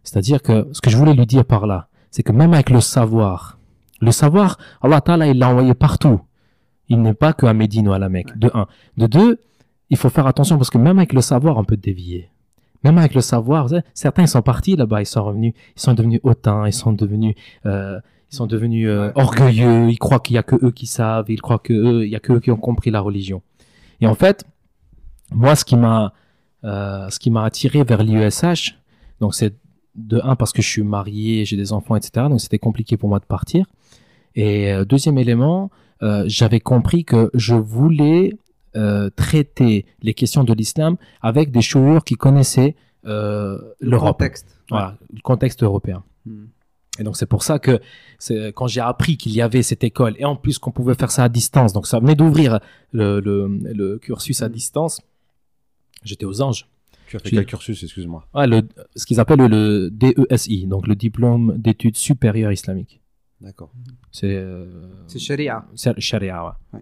C'est-à-dire 0.02 0.42
que 0.42 0.68
ce 0.72 0.80
que 0.80 0.90
je 0.90 0.96
voulais 0.96 1.14
lui 1.14 1.24
dire 1.24 1.44
par 1.44 1.68
là, 1.68 1.88
c'est 2.11 2.24
que 2.24 2.33
même 2.33 2.52
avec 2.52 2.70
le 2.70 2.80
savoir, 2.80 3.61
le 4.00 4.11
savoir, 4.11 4.59
Allah 4.83 5.00
Ta'ala, 5.00 5.28
il 5.28 5.38
l'a 5.38 5.48
envoyé 5.48 5.74
partout. 5.74 6.20
Il 6.88 7.00
n'est 7.00 7.14
pas 7.14 7.33
qu'à 7.33 7.54
Médine 7.54 7.87
ou 7.87 7.92
à 7.92 8.00
la 8.00 8.09
Mecque, 8.09 8.37
de 8.37 8.50
un. 8.54 8.66
De 8.96 9.06
deux, 9.06 9.38
il 9.90 9.96
faut 9.96 10.09
faire 10.09 10.26
attention 10.26 10.57
parce 10.57 10.70
que 10.70 10.79
même 10.79 10.98
avec 10.98 11.12
le 11.12 11.20
savoir, 11.20 11.59
on 11.59 11.64
peut 11.64 11.76
dévier. 11.76 12.31
Même 12.85 12.96
avec 12.96 13.14
le 13.14 13.20
savoir, 13.20 13.68
certains 13.92 14.22
ils 14.22 14.29
sont 14.29 14.40
partis 14.40 14.76
là-bas, 14.76 15.03
ils 15.03 15.07
sont 15.07 15.22
revenus, 15.22 15.53
ils 15.76 15.81
sont 15.81 15.92
devenus 15.92 16.20
hautains, 16.22 16.66
ils 16.66 16.72
sont 16.72 16.92
devenus, 16.92 17.35
euh, 17.66 18.00
ils 18.33 18.37
sont 18.37 18.46
devenus 18.46 18.88
euh, 18.88 19.11
orgueilleux. 19.16 19.90
Ils 19.90 19.98
croient 19.98 20.20
qu'il 20.20 20.37
y 20.37 20.38
a 20.38 20.42
que 20.42 20.57
eux 20.64 20.70
qui 20.70 20.87
savent, 20.87 21.26
ils 21.29 21.42
croient 21.42 21.59
que 21.59 21.74
eux, 21.74 22.07
il 22.07 22.11
y 22.11 22.16
a 22.16 22.20
que 22.20 22.35
eux 22.35 22.40
qui 22.40 22.50
ont 22.50 22.57
compris 22.57 22.90
la 22.90 23.00
religion. 23.00 23.42
Et 24.00 24.07
en 24.07 24.14
fait, 24.14 24.44
moi, 25.33 25.57
ce 25.57 25.64
qui 25.64 25.76
m'a, 25.76 26.14
euh, 26.64 27.11
ce 27.11 27.18
qui 27.18 27.31
m'a 27.31 27.44
attiré 27.44 27.85
vers 27.85 28.03
l'IESH, 28.03 28.79
donc 29.20 29.35
c'est 29.35 29.55
de 29.96 30.20
un 30.24 30.37
parce 30.37 30.53
que 30.53 30.62
je 30.62 30.68
suis 30.68 30.83
marié, 30.83 31.44
j'ai 31.44 31.57
des 31.57 31.72
enfants, 31.72 31.96
etc. 31.96 32.29
Donc 32.31 32.40
c'était 32.40 32.59
compliqué 32.59 32.96
pour 32.96 33.09
moi 33.11 33.18
de 33.18 33.26
partir. 33.26 33.66
Et 34.37 34.72
deuxième 34.88 35.18
élément, 35.18 35.70
j'avais 36.26 36.61
compris 36.61 37.05
que 37.05 37.31
je 37.35 37.57
voulais 37.57 38.38
euh, 38.76 39.11
traiter 39.11 39.87
les 40.02 40.14
questions 40.14 40.44
de 40.44 40.52
l'islam 40.52 40.96
avec 41.20 41.50
des 41.50 41.62
chouïrs 41.62 42.04
qui 42.04 42.14
connaissaient 42.14 42.76
euh, 43.06 43.59
l'Europe. 43.80 44.18
contexte. 44.18 44.56
Voilà, 44.68 44.96
le 45.12 45.20
contexte 45.22 45.62
européen. 45.62 46.04
Hmm. 46.26 46.46
Et 46.98 47.02
donc 47.02 47.16
c'est 47.16 47.26
pour 47.26 47.42
ça 47.42 47.59
que 47.59 47.80
quand 48.54 48.66
j'ai 48.66 48.80
appris 48.80 49.16
qu'il 49.16 49.33
y 49.33 49.40
avait 49.40 49.62
cette 49.62 49.85
école 49.85 50.14
et 50.18 50.24
en 50.24 50.37
plus 50.37 50.59
qu'on 50.59 50.70
pouvait 50.70 50.94
faire 50.94 51.11
ça 51.11 51.24
à 51.24 51.28
distance, 51.28 51.72
donc 51.72 51.87
ça 51.87 51.98
venait 51.98 52.14
d'ouvrir 52.14 52.61
le, 52.92 53.20
le, 53.20 53.48
le, 53.48 53.98
cursus 53.98 54.42
à 54.42 54.48
hmm. 54.48 54.52
distance, 54.52 55.00
j'étais 56.04 56.26
aux 56.26 56.42
anges. 56.42 56.68
Tu 57.09 57.16
as 57.16 57.20
fait 57.20 57.30
quel 57.30 57.46
cursus, 57.46 57.83
excuse-moi? 57.83 58.24
Le, 58.35 58.62
Ce 58.94 59.04
qu'ils 59.04 59.18
appellent 59.18 59.40
le 59.40 59.90
DESI, 59.90 60.66
donc 60.66 60.87
le 60.87 60.94
diplôme 60.94 61.59
d'études 61.59 61.96
supérieures 61.96 62.52
islamiques. 62.52 63.00
D'accord. 63.40 63.72
C'est 64.12 64.37
euh, 64.37 64.66
c'est 65.06 65.18
sharia. 65.18 65.66
C'est 65.74 65.98
sharia, 65.98 66.56
ouais. 66.72 66.80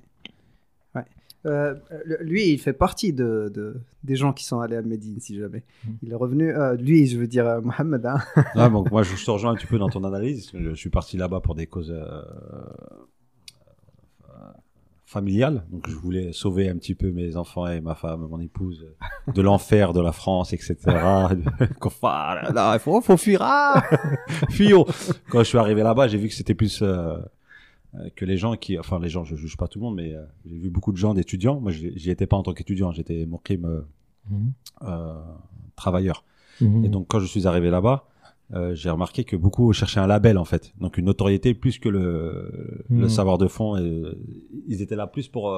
Euh, 1.46 1.74
lui, 2.20 2.53
il 2.53 2.59
fait 2.59 2.72
partie 2.72 3.12
de, 3.12 3.51
de, 3.55 3.81
des 4.03 4.16
gens 4.16 4.33
qui 4.33 4.44
sont 4.44 4.61
allés 4.61 4.77
à 4.77 4.83
Médine, 4.83 5.20
si 5.20 5.38
jamais. 5.38 5.64
Hmm. 5.85 5.92
Il 6.03 6.12
est 6.12 6.16
revenu. 6.16 6.51
Euh, 6.51 6.74
lui, 6.74 7.07
je 7.07 7.18
veux 7.18 7.27
dire 7.27 7.46
euh, 7.46 7.61
Mohamed. 7.61 8.05
Hein. 8.07 8.18
ah, 8.55 8.68
donc 8.68 8.90
moi, 8.90 9.03
je 9.03 9.24
te 9.24 9.31
rejoins 9.31 9.53
un 9.53 9.55
petit 9.55 9.66
peu 9.66 9.79
dans 9.79 9.88
ton 9.88 10.05
analyse. 10.05 10.51
Je 10.55 10.74
suis 10.74 10.90
parti 10.90 11.16
là-bas 11.16 11.40
pour 11.40 11.55
des 11.55 11.66
causes 11.66 11.94
familiales. 15.09 15.64
Donc, 15.70 15.88
je 15.88 15.94
voulais 15.94 16.33
sauver 16.35 16.68
un 16.68 16.77
petit 16.77 16.94
peu 16.94 17.11
mes 17.11 17.37
enfants 17.37 17.66
et 17.66 17.81
ma 17.81 17.94
femme, 17.94 18.27
mon 18.31 18.40
épouse, 18.40 18.87
de 19.35 19.40
l'enfer 19.40 19.94
de 19.94 20.03
la 20.03 20.12
France, 20.12 20.53
etc. 20.53 20.77
là, 20.85 22.74
il 22.74 22.79
faut, 22.79 23.01
faut 23.01 23.16
fuir. 23.16 23.40
Ah 23.42 23.83
Quand 25.31 25.38
je 25.38 25.44
suis 25.44 25.57
arrivé 25.57 25.83
là-bas, 25.83 26.09
j'ai 26.09 26.18
vu 26.18 26.29
que 26.29 26.35
c'était 26.35 26.55
plus 26.55 26.81
euh, 26.83 27.16
que 28.16 28.24
les 28.24 28.37
gens 28.37 28.55
qui, 28.57 28.79
enfin 28.79 28.98
les 29.01 29.09
gens, 29.09 29.24
je 29.24 29.35
juge 29.35 29.57
pas 29.57 29.66
tout 29.66 29.79
le 29.79 29.85
monde, 29.85 29.96
mais 29.96 30.14
euh, 30.14 30.22
j'ai 30.44 30.59
vu 30.59 30.70
beaucoup 30.70 30.92
de 30.92 30.96
gens 30.96 31.14
d'étudiants. 31.14 31.61
Moi, 31.61 31.72
j'y 31.72 32.11
étais 32.11 32.27
pas 32.27 32.37
en 32.37 32.42
tant 32.42 32.53
qu'étudiant, 32.53 32.92
j'étais 32.92 33.27
mon 33.27 33.38
crime 33.38 33.64
euh, 33.64 33.83
mhm. 34.31 34.53
travailleur. 35.74 36.24
Mhm. 36.61 36.85
Et 36.85 36.88
donc 36.88 37.07
quand 37.09 37.20
je 37.20 37.27
suis 37.27 37.46
arrivé 37.46 37.70
là-bas, 37.70 38.05
j'ai 38.72 38.88
remarqué 38.88 39.24
que 39.24 39.37
beaucoup 39.37 39.72
cherchaient 39.74 40.01
un 40.01 40.07
label 40.07 40.38
en 40.38 40.46
fait, 40.46 40.72
donc 40.81 40.96
une 40.96 41.05
notoriété 41.05 41.53
plus 41.53 41.79
que 41.79 41.90
le, 41.90 42.85
le 42.88 42.96
mhm. 42.96 43.09
savoir 43.09 43.38
de 43.38 43.46
fond. 43.46 43.77
Et, 43.77 44.03
ils 44.66 44.83
étaient 44.83 44.96
là 44.96 45.07
plus 45.07 45.29
pour 45.29 45.55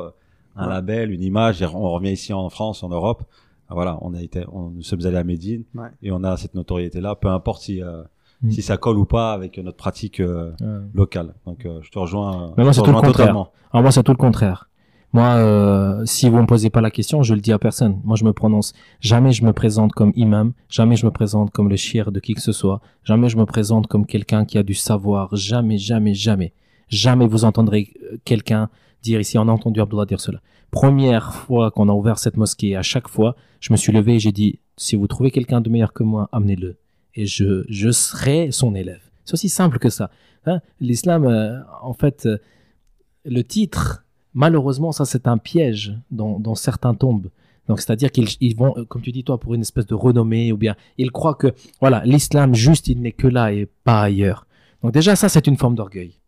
un 0.56 0.68
label, 0.68 1.10
une 1.10 1.22
image. 1.22 1.62
Et 1.62 1.66
on 1.66 1.90
revient 1.90 2.12
ici 2.12 2.32
en 2.32 2.48
France, 2.48 2.82
en 2.82 2.88
Europe. 2.88 3.24
Voilà, 3.68 3.98
on 4.02 4.14
a 4.14 4.22
été, 4.22 4.44
on, 4.50 4.70
nous 4.70 4.82
sommes 4.82 5.06
allés 5.06 5.16
à 5.16 5.24
Médine 5.24 5.62
et 6.02 6.10
on 6.10 6.24
a 6.24 6.36
cette 6.36 6.54
notoriété-là. 6.54 7.14
Peu 7.14 7.28
importe 7.28 7.62
si 7.62 7.80
Mm. 8.42 8.50
si 8.50 8.62
ça 8.62 8.78
colle 8.78 8.98
ou 8.98 9.04
pas 9.04 9.32
avec 9.32 9.58
notre 9.58 9.76
pratique 9.76 10.20
euh, 10.20 10.52
locale. 10.94 11.34
Donc 11.46 11.66
euh, 11.66 11.80
je 11.82 11.90
te 11.90 11.98
rejoins. 11.98 12.54
Mais 12.56 12.64
moi 12.64 12.72
c'est 12.72 12.82
tout 12.82 12.92
le 12.92 13.00
contraire. 13.00 13.34
Alors 13.72 13.82
moi 13.82 13.92
c'est 13.92 14.02
tout 14.02 14.12
le 14.12 14.16
contraire. 14.16 14.66
Moi, 15.12 15.24
euh, 15.24 16.02
si 16.06 16.28
vous 16.28 16.40
me 16.40 16.46
posez 16.46 16.70
pas 16.70 16.80
la 16.80 16.92
question, 16.92 17.24
je 17.24 17.34
le 17.34 17.40
dis 17.40 17.50
à 17.50 17.58
personne. 17.58 18.00
Moi, 18.04 18.14
je 18.14 18.24
me 18.24 18.32
prononce. 18.32 18.74
Jamais 19.00 19.32
je 19.32 19.44
me 19.44 19.52
présente 19.52 19.90
comme 19.90 20.12
imam. 20.14 20.52
Jamais 20.68 20.94
je 20.94 21.04
me 21.04 21.10
présente 21.10 21.50
comme 21.50 21.68
le 21.68 21.74
chier 21.74 22.04
de 22.04 22.20
qui 22.20 22.34
que 22.34 22.40
ce 22.40 22.52
soit. 22.52 22.80
Jamais 23.02 23.28
je 23.28 23.36
me 23.36 23.44
présente 23.44 23.88
comme 23.88 24.06
quelqu'un 24.06 24.44
qui 24.44 24.56
a 24.56 24.62
du 24.62 24.74
savoir. 24.74 25.34
Jamais, 25.34 25.78
jamais, 25.78 26.14
jamais. 26.14 26.52
Jamais 26.86 27.26
vous 27.26 27.44
entendrez 27.44 27.92
quelqu'un 28.24 28.68
dire 29.02 29.20
ici, 29.20 29.36
on 29.36 29.48
a 29.48 29.50
entendu 29.50 29.80
Abdullah 29.80 30.04
dire 30.04 30.20
cela. 30.20 30.38
Première 30.70 31.34
fois 31.34 31.72
qu'on 31.72 31.88
a 31.88 31.92
ouvert 31.92 32.20
cette 32.20 32.36
mosquée, 32.36 32.76
à 32.76 32.82
chaque 32.82 33.08
fois, 33.08 33.34
je 33.58 33.72
me 33.72 33.76
suis 33.76 33.92
levé 33.92 34.14
et 34.14 34.18
j'ai 34.20 34.30
dit, 34.30 34.60
si 34.76 34.94
vous 34.94 35.08
trouvez 35.08 35.32
quelqu'un 35.32 35.60
de 35.60 35.68
meilleur 35.70 35.92
que 35.92 36.04
moi, 36.04 36.28
amenez-le 36.30 36.76
et 37.14 37.26
je, 37.26 37.90
serai 37.90 38.50
son 38.50 38.74
élève. 38.74 39.02
C'est 39.24 39.34
aussi 39.34 39.48
simple 39.48 39.78
que 39.78 39.90
ça. 39.90 40.10
Hein. 40.46 40.60
L'islam, 40.80 41.24
euh, 41.24 41.60
en 41.82 41.92
fait, 41.92 42.26
euh, 42.26 42.38
le 43.24 43.42
titre, 43.42 44.04
malheureusement, 44.34 44.92
ça 44.92 45.04
c'est 45.04 45.26
un 45.28 45.38
piège 45.38 45.94
dans, 46.10 46.54
certains 46.54 46.94
tombes. 46.94 47.28
Donc, 47.68 47.80
c'est-à-dire 47.80 48.10
qu'ils 48.10 48.28
ils 48.40 48.56
vont, 48.56 48.74
euh, 48.76 48.84
comme 48.84 49.02
tu 49.02 49.12
dis 49.12 49.22
toi, 49.22 49.38
pour 49.38 49.54
une 49.54 49.60
espèce 49.60 49.86
de 49.86 49.94
renommée, 49.94 50.52
ou 50.52 50.56
bien 50.56 50.74
ils 50.98 51.12
croient 51.12 51.34
que, 51.34 51.54
voilà, 51.80 52.04
l'islam 52.04 52.54
juste, 52.54 52.88
il 52.88 53.00
n'est 53.00 53.12
que 53.12 53.28
là 53.28 53.52
et 53.52 53.66
pas 53.84 54.02
ailleurs. 54.02 54.46
Donc 54.82 54.92
déjà, 54.92 55.14
ça 55.14 55.28
c'est 55.28 55.46
une 55.46 55.56
forme 55.56 55.74
d'orgueil. 55.74 56.18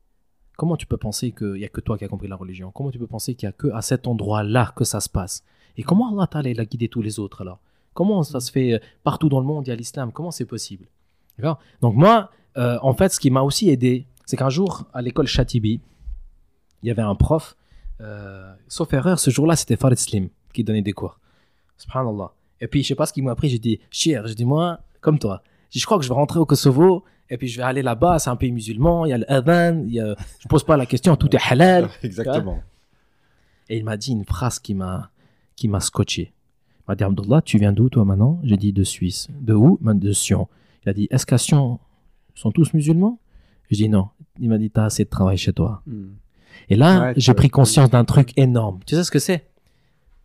Comment 0.57 0.77
tu 0.77 0.87
peux 0.87 0.99
penser 0.99 1.33
qu'il 1.33 1.55
n'y 1.55 1.65
a 1.65 1.69
que 1.69 1.81
toi 1.81 1.97
qui 1.97 2.05
as 2.05 2.09
compris 2.09 2.29
la 2.29 2.37
religion? 2.37 2.71
Comment 2.71 2.91
tu 2.91 2.99
peux 2.99 3.07
penser 3.07 3.35
qu'il 3.35 3.49
n'y 3.49 3.51
a 3.51 3.53
que 3.53 3.69
à 3.69 3.83
cet 3.83 4.07
endroit-là 4.07 4.73
que 4.77 4.85
ça 4.85 5.01
se 5.01 5.09
passe? 5.09 5.43
Et 5.77 5.83
comment 5.83 6.13
Allah 6.13 6.27
Ta'ala 6.27 6.51
a 6.51 6.65
guidé 6.65 6.89
tous 6.89 7.01
les 7.01 7.19
autres 7.19 7.41
alors? 7.41 7.59
Comment 7.95 8.23
ça 8.23 8.41
se 8.41 8.51
fait 8.51 8.75
euh, 8.75 8.79
partout 9.05 9.29
dans 9.29 9.41
le 9.41 9.47
monde, 9.47 9.67
il 9.67 9.71
y 9.71 9.73
a 9.73 9.77
l'islam? 9.77 10.13
Comment 10.13 10.31
c'est 10.31 10.47
possible? 10.47 10.87
Donc 11.81 11.97
moi, 11.97 12.31
euh, 12.57 12.79
en 12.83 12.95
fait, 12.95 13.13
ce 13.13 13.21
qui 13.21 13.31
m'a 13.31 13.43
aussi 13.43 13.71
aidé, 13.71 14.07
c'est 14.27 14.37
qu'un 14.37 14.51
jour, 14.51 14.85
à 14.93 15.03
l'école 15.03 15.27
Chatibi, 15.27 15.81
il 16.83 16.89
y 16.89 16.91
avait 16.91 17.03
un 17.03 17.15
prof, 17.15 17.57
euh, 18.01 18.53
sauf 18.69 18.93
erreur, 18.93 19.19
ce 19.19 19.31
jour-là, 19.31 19.57
c'était 19.57 19.77
Farid 19.77 19.99
Slim 19.99 20.29
qui 20.53 20.65
donnait 20.65 20.83
des 20.83 20.93
cours. 20.93 21.19
Subhanallah. 21.77 22.33
Et 22.61 22.69
puis, 22.69 22.83
je 22.83 22.89
sais 22.89 22.95
pas 22.95 23.07
ce 23.07 23.13
qu'il 23.13 23.25
m'a 23.25 23.33
appris, 23.33 23.49
j'ai 23.49 23.59
dit, 23.59 23.81
cher, 23.91 24.27
je 24.27 24.35
dis, 24.35 24.45
moi, 24.45 24.81
comme 25.01 25.19
toi, 25.19 25.43
je 25.71 25.85
crois 25.85 25.99
que 25.99 26.05
je 26.05 26.09
vais 26.09 26.15
rentrer 26.15 26.39
au 26.39 26.47
Kosovo, 26.47 27.05
et 27.31 27.39
puis 27.39 27.49
je 27.49 27.57
vais 27.57 27.63
aller 27.63 27.83
là-bas, 27.83 28.19
c'est 28.19 28.31
un 28.31 28.37
pays 28.37 28.53
musulman, 28.53 29.07
il 29.07 29.11
y 29.11 29.13
a 29.15 29.19
l'adhan, 29.19 29.85
il 29.87 29.95
y 29.95 30.01
a... 30.01 30.15
je 30.39 30.49
pose 30.49 30.65
pas 30.65 30.77
la 30.77 30.87
question, 30.87 31.17
tout 31.17 31.35
est 31.35 31.41
halal. 31.51 31.89
Exactement. 32.03 32.63
Et 33.69 33.79
il 33.79 33.85
m'a 33.85 33.97
dit 33.97 34.13
une 34.13 34.25
phrase 34.25 34.59
qui 34.59 34.75
m'a, 34.75 35.11
qui 35.57 35.69
m'a 35.69 35.81
scotché 35.81 36.35
m'a 36.89 36.95
dit 36.95 37.05
Abdullah, 37.05 37.43
tu 37.43 37.59
viens 37.59 37.73
d'où 37.73 37.89
toi 37.89 38.05
maintenant? 38.05 38.41
J'ai 38.43 38.57
dit 38.57 38.73
de 38.73 38.85
Suisse. 38.85 39.29
De 39.41 39.55
où? 39.55 39.79
De 39.83 40.13
Sion. 40.13 40.49
Il 40.85 40.89
a 40.89 40.93
dit 40.93 41.09
Est-ce 41.11 41.27
qu'à 41.27 41.39
Sion, 41.39 41.79
sont 42.35 42.51
tous 42.51 42.75
musulmans? 42.75 43.19
J'ai 43.71 43.85
dit 43.85 43.89
non. 43.89 44.09
Il 44.41 44.49
m'a 44.49 44.59
dit 44.59 44.71
T'as 44.71 44.85
assez 44.85 45.05
de 45.05 45.11
travail 45.11 45.39
chez 45.39 45.53
toi. 45.53 45.83
Hmm. 45.87 46.11
Et 46.69 46.77
là, 46.77 47.13
j'ai 47.17 47.35
pris 47.35 47.49
conscience 47.49 47.91
d'un 47.91 48.05
truc 48.05 48.33
énorme. 48.37 48.81
Tu 48.87 48.95
sais 48.95 49.05
ce 49.05 49.11
que 49.11 49.19
c'est? 49.19 49.47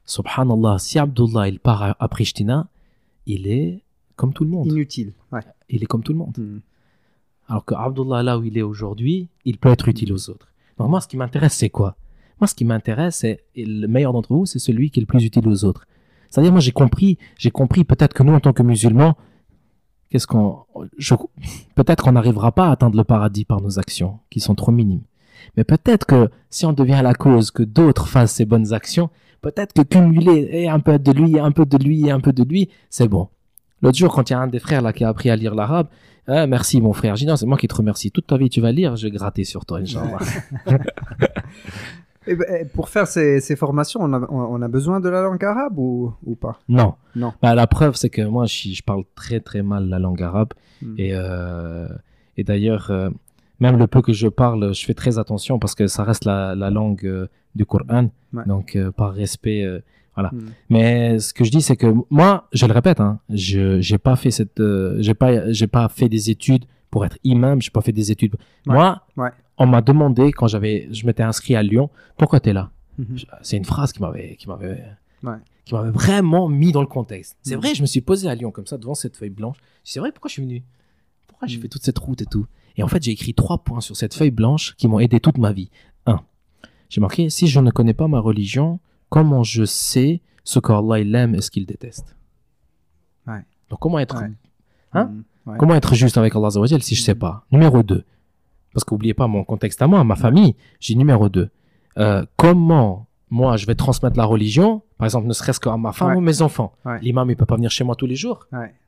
Subhanallah, 0.06 0.78
si 0.80 1.00
Abdullah 1.00 1.50
il 1.50 1.60
part 1.60 1.96
à, 2.00 2.08
Pristina, 2.08 2.67
il 3.26 3.48
est 3.48 3.84
comme 4.15 4.34
tout 4.34 4.43
le 4.43 4.50
monde. 4.50 4.72
Inutile. 4.72 5.13
Ouais. 5.32 5.41
Il 5.70 5.84
est 5.84 5.86
comme 5.86 6.04
tout 6.04 6.13
le 6.13 6.20
monde. 6.20 6.38
Hmm. 6.38 6.60
Alors 7.48 7.65
que 7.65 7.76
Abdullah, 7.76 8.24
là 8.24 8.38
où 8.38 8.43
il 8.43 8.58
est 8.58 8.62
aujourd'hui, 8.62 9.30
il 9.46 9.58
peut 9.58 9.70
être 9.70 9.88
utile 9.88 10.12
aux 10.13 10.30
autres. 10.30 10.48
Donc 10.78 10.89
moi, 10.89 11.02
ce 11.02 11.08
qui 11.08 11.17
m'intéresse, 11.17 11.54
c'est 11.54 11.70
quoi? 11.70 11.96
Moi, 12.39 12.48
ce 12.48 12.54
qui 12.54 12.65
m'intéresse, 12.65 13.17
c'est 13.17 13.43
le 13.56 13.88
meilleur 13.88 14.13
d'entre 14.13 14.34
vous, 14.34 14.46
c'est 14.46 14.60
celui 14.60 14.91
qui 14.91 15.00
est 15.00 15.02
le 15.02 15.08
plus 15.08 15.24
utile 15.24 15.48
aux 15.48 15.65
autres. 15.65 15.88
C'est-à-dire, 16.30 16.52
moi, 16.52 16.62
j'ai 16.62 16.72
compris, 16.72 17.18
j'ai 17.38 17.52
compris 17.52 17.84
peut-être 17.84 18.13
que 18.13 18.24
nous, 18.24 18.34
en 18.34 18.40
tant 18.40 18.54
que 18.54 18.63
musulmans, 18.63 19.16
qu'est-ce 20.10 20.28
qu'on, 20.28 20.60
peut-être 21.76 22.04
qu'on 22.04 22.12
n'arrivera 22.13 22.52
pas 22.52 22.68
à 22.68 22.72
atteindre 22.72 22.98
le 22.98 23.04
paradis 23.04 23.46
par 23.46 23.62
nos 23.62 23.80
actions, 23.80 24.20
qui 24.30 24.40
sont 24.40 24.56
trop 24.56 24.72
minimes. 24.72 25.04
Mais 25.56 25.63
peut-être 25.63 26.06
que 26.06 26.30
si 26.50 26.66
on 26.66 26.74
devient 26.74 27.02
la 27.04 27.13
cause 27.13 27.52
que 27.52 27.63
d'autres 27.63 28.08
fassent 28.08 28.34
ces 28.34 28.46
bonnes 28.46 28.74
actions, 28.74 29.10
peut-être 29.42 29.74
que 29.74 29.82
cumuler 29.82 30.50
et 30.52 30.70
un 30.70 30.80
peu 30.80 31.00
de 31.00 31.12
lui, 31.12 31.40
un 31.40 31.52
peu 31.52 31.66
de 31.66 31.78
lui, 31.78 32.10
un 32.12 32.20
peu 32.20 32.34
de 32.34 32.44
lui, 32.44 32.70
c'est 32.90 33.08
bon. 33.08 33.30
L'autre 33.82 33.98
jour, 33.98 34.13
quand 34.13 34.30
il 34.30 34.34
y 34.34 34.36
a 34.36 34.40
un 34.40 34.48
des 34.48 34.60
frères 34.60 34.82
là 34.82 34.92
qui 34.94 35.04
a 35.04 35.10
appris 35.10 35.30
à 35.30 35.36
lire 35.36 35.54
l'arabe, 35.54 35.88
ah, 36.28 36.46
merci 36.46 36.82
mon 36.82 36.94
frère. 36.94 37.16
J'ai 37.16 37.26
dit 37.26 37.30
non, 37.30 37.38
c'est 37.38 37.46
moi 37.46 37.58
qui 37.58 37.68
te 37.68 37.76
remercie. 37.76 38.12
Toute 38.12 38.28
ta 38.28 38.38
vie, 38.38 38.50
tu 38.50 38.60
vas 38.60 38.72
lire, 38.72 38.96
je 38.98 39.08
vais 39.08 39.12
gratter 39.12 39.46
sur 39.46 39.66
toi, 39.66 39.80
Inch'Allah. 39.80 40.18
Eh 42.28 42.36
ben, 42.36 42.46
eh, 42.50 42.66
pour 42.66 42.90
faire 42.90 43.08
ces, 43.08 43.56
formations, 43.56 44.02
on 44.02 44.62
a, 44.62 44.68
besoin 44.68 45.00
de 45.00 45.10
la 45.10 45.22
langue 45.22 45.44
arabe 45.44 45.78
ou, 45.78 46.13
pas? 46.40 46.60
Non. 46.68 46.96
Non. 47.16 47.34
Bah, 47.42 47.56
la 47.56 47.68
preuve, 47.68 47.96
c'est 47.96 48.10
que 48.10 48.22
moi, 48.22 48.46
je, 48.46 48.82
parle 48.84 49.04
très 49.16 49.40
très 49.40 49.62
mal 49.62 49.88
la 49.90 50.00
langue 50.00 50.22
arabe. 50.22 50.54
Hmm. 50.82 50.96
Et, 50.98 51.12
euh, 51.13 51.88
et 52.36 52.44
d'ailleurs, 52.44 52.92
euh, 52.92 53.10
même 53.60 53.78
le 53.78 53.88
peu 53.88 54.02
que 54.02 54.13
je 54.13 54.28
parle, 54.28 54.74
je 54.74 54.86
fais 54.86 54.94
très 54.94 55.18
attention 55.18 55.58
parce 55.58 55.74
que 55.74 55.88
ça 55.88 56.04
reste 56.04 56.26
la, 56.26 56.54
langue 56.70 57.06
euh, 57.06 57.28
du 57.56 57.66
Coran. 57.66 58.10
Donc, 58.46 58.78
par 58.98 59.13
respect. 59.13 59.66
voilà. 60.13 60.30
Hmm. 60.32 60.50
Mais 60.70 61.20
ce 61.20 61.34
que 61.34 61.44
je 61.44 61.52
dis, 61.52 61.62
c'est 61.62 61.78
que 61.78 61.88
moi, 62.10 62.48
je 62.52 62.66
le 62.66 62.74
répète, 62.74 63.00
hein, 63.00 63.20
je 63.30 63.80
j'ai 63.80 63.98
pas 63.98 64.16
fait 64.16 64.32
cette, 64.32 64.62
j'ai 65.00 65.13
pas, 65.13 65.52
j'ai 65.52 65.68
pas 65.68 65.88
fait 65.88 66.10
des 66.10 66.30
études 66.30 66.66
pour 66.92 67.06
être 67.06 67.18
imam. 67.24 67.62
J'ai 67.62 67.72
pas 67.72 67.82
fait 67.82 67.94
des 67.94 68.12
études. 68.12 68.36
Moi, 68.66 69.02
on 69.58 69.65
m'a 69.65 69.82
demandé 69.82 70.32
quand 70.32 70.48
j'avais, 70.48 70.88
je 70.91 71.06
m'étais 71.06 71.24
inscrit 71.24 71.56
à 71.56 71.63
Lyon, 71.63 71.89
pourquoi 72.17 72.39
tu 72.39 72.50
es 72.50 72.54
là? 72.54 72.72
Mhm. 72.98 73.17
C'est 73.41 73.58
une 73.58 73.65
phrase 73.65 73.91
qui 73.91 74.02
m'avait, 74.02 74.36
qui 74.36 74.48
m'avait, 74.48 74.84
qui 75.65 75.74
m'avait 75.74 75.91
vraiment 75.91 76.48
mis 76.48 76.72
dans 76.72 76.82
le 76.82 76.88
contexte. 76.88 77.38
C'est 77.41 77.56
mhm. 77.56 77.62
vrai, 77.62 77.76
je 77.76 77.82
me 77.82 77.88
suis 77.88 78.02
posé 78.02 78.30
à 78.30 78.36
Lyon 78.36 78.52
comme 78.52 78.67
ça 78.67 78.78
devant 78.78 78.96
cette 78.96 79.17
feuille 79.17 79.30
blanche. 79.30 79.58
C'est 79.84 80.00
vrai, 80.00 80.12
pourquoi 80.12 80.30
je 80.30 80.34
suis 80.34 80.43
venu? 80.43 80.63
Pourquoi 81.28 81.48
j'ai 81.48 81.58
mhm. 81.58 81.63
fait 81.63 81.70
toute 81.70 81.84
cette 81.84 82.00
route 82.00 82.22
et 82.22 82.26
tout? 82.26 82.46
Et 82.76 82.84
en 82.84 82.88
fait, 82.88 83.02
j'ai 83.02 83.12
écrit 83.12 83.34
trois 83.34 83.58
points 83.58 83.82
sur 83.82 83.96
cette 83.96 84.13
feuille 84.13 84.32
blanche 84.32 84.76
qui 84.76 84.88
m'ont 84.88 85.00
aidé 85.00 85.20
toute 85.20 85.39
ma 85.39 85.52
vie. 85.52 85.72
Un, 86.06 86.22
j'ai 86.89 87.02
marqué 87.02 87.30
si 87.30 87.48
je 87.48 87.60
ne 87.60 87.72
connais 87.72 87.96
pas 87.96 88.08
ma 88.08 88.20
religion, 88.20 88.80
comment 89.10 89.43
je 89.43 89.65
sais 89.65 90.22
ce 90.43 90.60
qu'Allah 90.60 91.00
il 91.00 91.13
aime 91.15 91.34
et 91.36 91.41
ce 91.41 91.50
qu'il 91.50 91.65
déteste 91.65 92.15
Donc 93.70 93.80
comment 93.80 94.00
être, 94.00 94.24
hein? 94.93 95.12
Comment 95.58 95.76
être 95.76 95.96
juste 95.96 96.17
avec 96.17 96.36
Allah 96.36 96.50
si 96.52 96.96
je 96.96 97.02
sais 97.02 97.15
pas? 97.15 97.46
Numéro 97.52 97.82
2 97.82 98.06
parce 98.78 98.86
qu'oubliez 98.86 99.16
pas 99.16 99.26
mon 99.26 99.44
contexte 99.44 99.82
à 99.82 99.88
moi, 99.88 100.04
ma 100.04 100.16
famille, 100.16 100.56
j'ai 100.80 100.94
numéro 100.94 101.30
2. 101.30 101.50
Euh, 101.98 102.24
comment 102.36 103.08
moi 103.32 103.58
je 103.58 103.66
vais 103.66 103.74
transmettre 103.74 104.16
la 104.16 104.24
religion, 104.24 104.84
par 105.00 105.06
exemple, 105.08 105.26
ne 105.26 105.34
serait-ce 105.34 105.60
qu'à 105.60 105.76
ma 105.78 105.94
femme 105.94 106.16
ou 106.16 106.22
mes 106.22 106.44
enfants. 106.44 106.74
L'imam, 107.02 107.28
il 107.32 107.36
peut 107.36 107.48
pas 107.48 107.56
venir 107.56 107.72
chez 107.72 107.84
moi 107.84 107.96
tous 107.96 108.06
les 108.06 108.16
jours. 108.16 108.46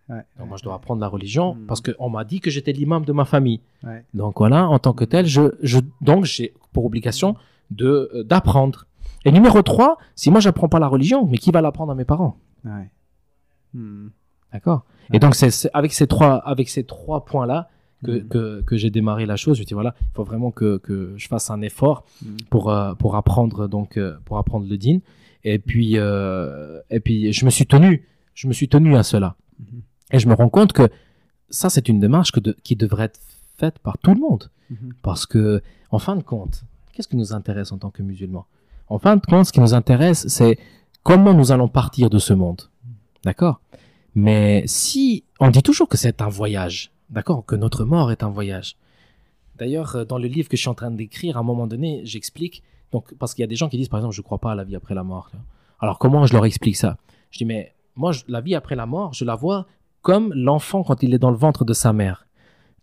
Donc 0.08 0.48
moi, 0.48 0.58
je 0.58 0.64
dois 0.64 0.76
apprendre 0.76 1.02
la 1.02 1.08
religion 1.08 1.56
mm. 1.56 1.66
parce 1.66 1.82
qu'on 1.82 2.08
m'a 2.08 2.24
dit 2.24 2.40
que 2.40 2.52
j'étais 2.52 2.72
l'imam 2.72 3.04
de 3.04 3.12
ma 3.14 3.26
famille. 3.26 3.62
Donc 4.14 4.38
voilà, 4.38 4.70
en 4.70 4.78
tant 4.78 4.94
que 4.94 5.06
tel, 5.06 5.26
je, 5.26 5.56
je 5.64 5.80
donc 6.02 6.26
j'ai 6.26 6.54
pour 6.72 6.86
obligation 6.86 7.36
de 7.72 8.12
euh, 8.14 8.24
d'apprendre. 8.24 8.86
Et 9.26 9.32
numéro 9.32 9.64
3, 9.64 9.98
si 10.14 10.30
moi 10.30 10.40
j'apprends 10.40 10.70
pas 10.70 10.78
la 10.78 10.88
religion, 10.88 11.26
mais 11.26 11.40
qui 11.40 11.50
va 11.50 11.62
l'apprendre 11.62 11.94
à 11.94 11.96
mes 11.96 12.06
parents? 12.06 12.38
Mm. 13.74 14.10
D'accord. 14.54 14.84
Et 15.12 15.18
donc 15.18 15.34
c'est 15.34 15.68
avec 15.74 15.94
ces 15.94 16.06
trois 16.06 16.36
avec 16.36 16.70
ces 16.70 16.84
trois 16.84 17.26
points 17.26 17.48
là 17.48 17.70
que, 18.04 18.12
mm. 18.12 18.28
que, 18.28 18.62
que 18.62 18.78
j'ai 18.78 18.90
démarré 18.90 19.26
la 19.26 19.36
chose. 19.36 19.58
Je 19.58 19.64
dis 19.64 19.74
voilà, 19.74 19.96
il 20.02 20.16
faut 20.16 20.24
vraiment 20.24 20.52
que, 20.52 20.78
que 20.78 21.14
je 21.18 21.28
fasse 21.28 21.50
un 21.50 21.62
effort 21.62 22.06
mm. 22.22 22.38
pour, 22.50 22.72
euh, 22.72 22.94
pour 22.96 23.16
apprendre 23.16 23.68
donc 23.68 23.98
euh, 23.98 24.18
pour 24.26 24.38
apprendre 24.38 24.68
le 24.70 24.78
din. 24.78 25.00
Et 25.44 25.60
puis 25.60 25.94
euh, 25.98 26.80
et 26.90 27.00
puis 27.00 27.32
je 27.32 27.46
me 27.46 27.50
suis 27.50 27.66
tenu, 27.66 28.06
je 28.34 28.48
me 28.48 28.54
suis 28.54 28.68
tenu 28.68 28.96
à 28.96 29.04
cela. 29.04 29.36
Mm-hmm. 29.62 29.82
Et 30.12 30.20
je 30.20 30.28
me 30.28 30.34
rends 30.34 30.50
compte 30.50 30.74
que 30.74 30.90
ça 31.50 31.70
c'est 31.70 31.88
une 31.90 32.00
démarche 32.00 32.32
que 32.32 32.40
qui 32.64 32.76
devrait 32.76 33.06
être 33.06 33.20
faite 33.58 33.80
par 33.80 33.98
tout 33.98 34.14
le 34.14 34.20
monde, 34.20 34.50
mm-hmm. 34.72 34.94
parce 35.02 35.26
que 35.26 35.62
en 35.92 36.00
fin 36.00 36.16
de 36.16 36.24
compte, 36.24 36.64
qu'est-ce 36.94 37.08
qui 37.08 37.16
nous 37.16 37.34
intéresse 37.34 37.72
en 37.72 37.78
tant 37.78 37.90
que 37.90 38.04
musulmans? 38.04 38.46
En 38.88 39.00
fin 39.00 39.16
de 39.16 39.26
compte, 39.26 39.46
ce 39.46 39.52
qui 39.52 39.60
nous 39.60 39.74
intéresse, 39.74 40.28
c'est 40.28 40.58
comment 41.04 41.34
nous 41.34 41.52
allons 41.52 41.68
partir 41.68 42.10
de 42.10 42.20
ce 42.20 42.34
monde. 42.34 42.64
D'accord? 43.24 43.62
Mais 44.16 44.64
si 44.66 45.24
on 45.40 45.50
dit 45.50 45.62
toujours 45.62 45.88
que 45.88 45.98
c'est 45.98 46.22
un 46.22 46.30
voyage, 46.30 46.92
D'accord 47.10 47.46
Que 47.46 47.56
notre 47.56 47.86
mort 47.86 48.12
est 48.12 48.24
un 48.24 48.30
voyage. 48.30 48.76
D'ailleurs, 49.58 49.96
euh, 49.96 50.06
dans 50.06 50.18
le 50.18 50.28
livre 50.28 50.48
que 50.50 50.58
je 50.58 50.62
suis 50.62 50.70
en 50.70 50.76
train 50.76 50.92
d'écrire, 50.92 51.38
à 51.38 51.42
un 51.42 51.44
moment 51.44 51.68
donné, 51.68 52.02
j'explique. 52.06 52.64
Donc, 52.92 53.14
parce 53.16 53.34
qu'il 53.34 53.44
y 53.44 53.44
a 53.44 53.48
des 53.48 53.56
gens 53.56 53.70
qui 53.70 53.78
disent, 53.78 53.90
par 53.90 54.00
exemple, 54.00 54.16
je 54.16 54.22
ne 54.22 54.24
crois 54.24 54.40
pas 54.40 54.52
à 54.52 54.56
la 54.56 54.64
vie 54.64 54.76
après 54.76 54.96
la 54.96 55.04
mort. 55.04 55.30
Alors, 55.80 56.00
comment 56.00 56.26
je 56.26 56.34
leur 56.34 56.46
explique 56.46 56.78
ça? 56.78 56.98
Je 57.32 57.40
dis, 57.40 57.46
mais 57.46 57.74
moi, 57.96 58.12
la 58.28 58.42
vie 58.42 58.56
après 58.56 58.76
la 58.76 58.86
mort, 58.86 59.14
je 59.14 59.26
la 59.26 59.36
vois 59.36 59.68
comme 60.02 60.34
l'enfant 60.34 60.84
quand 60.84 61.04
il 61.04 61.14
est 61.14 61.20
dans 61.20 61.32
le 61.32 61.38
ventre 61.38 61.66
de 61.66 61.74
sa 61.74 61.94
mère. 61.94 62.28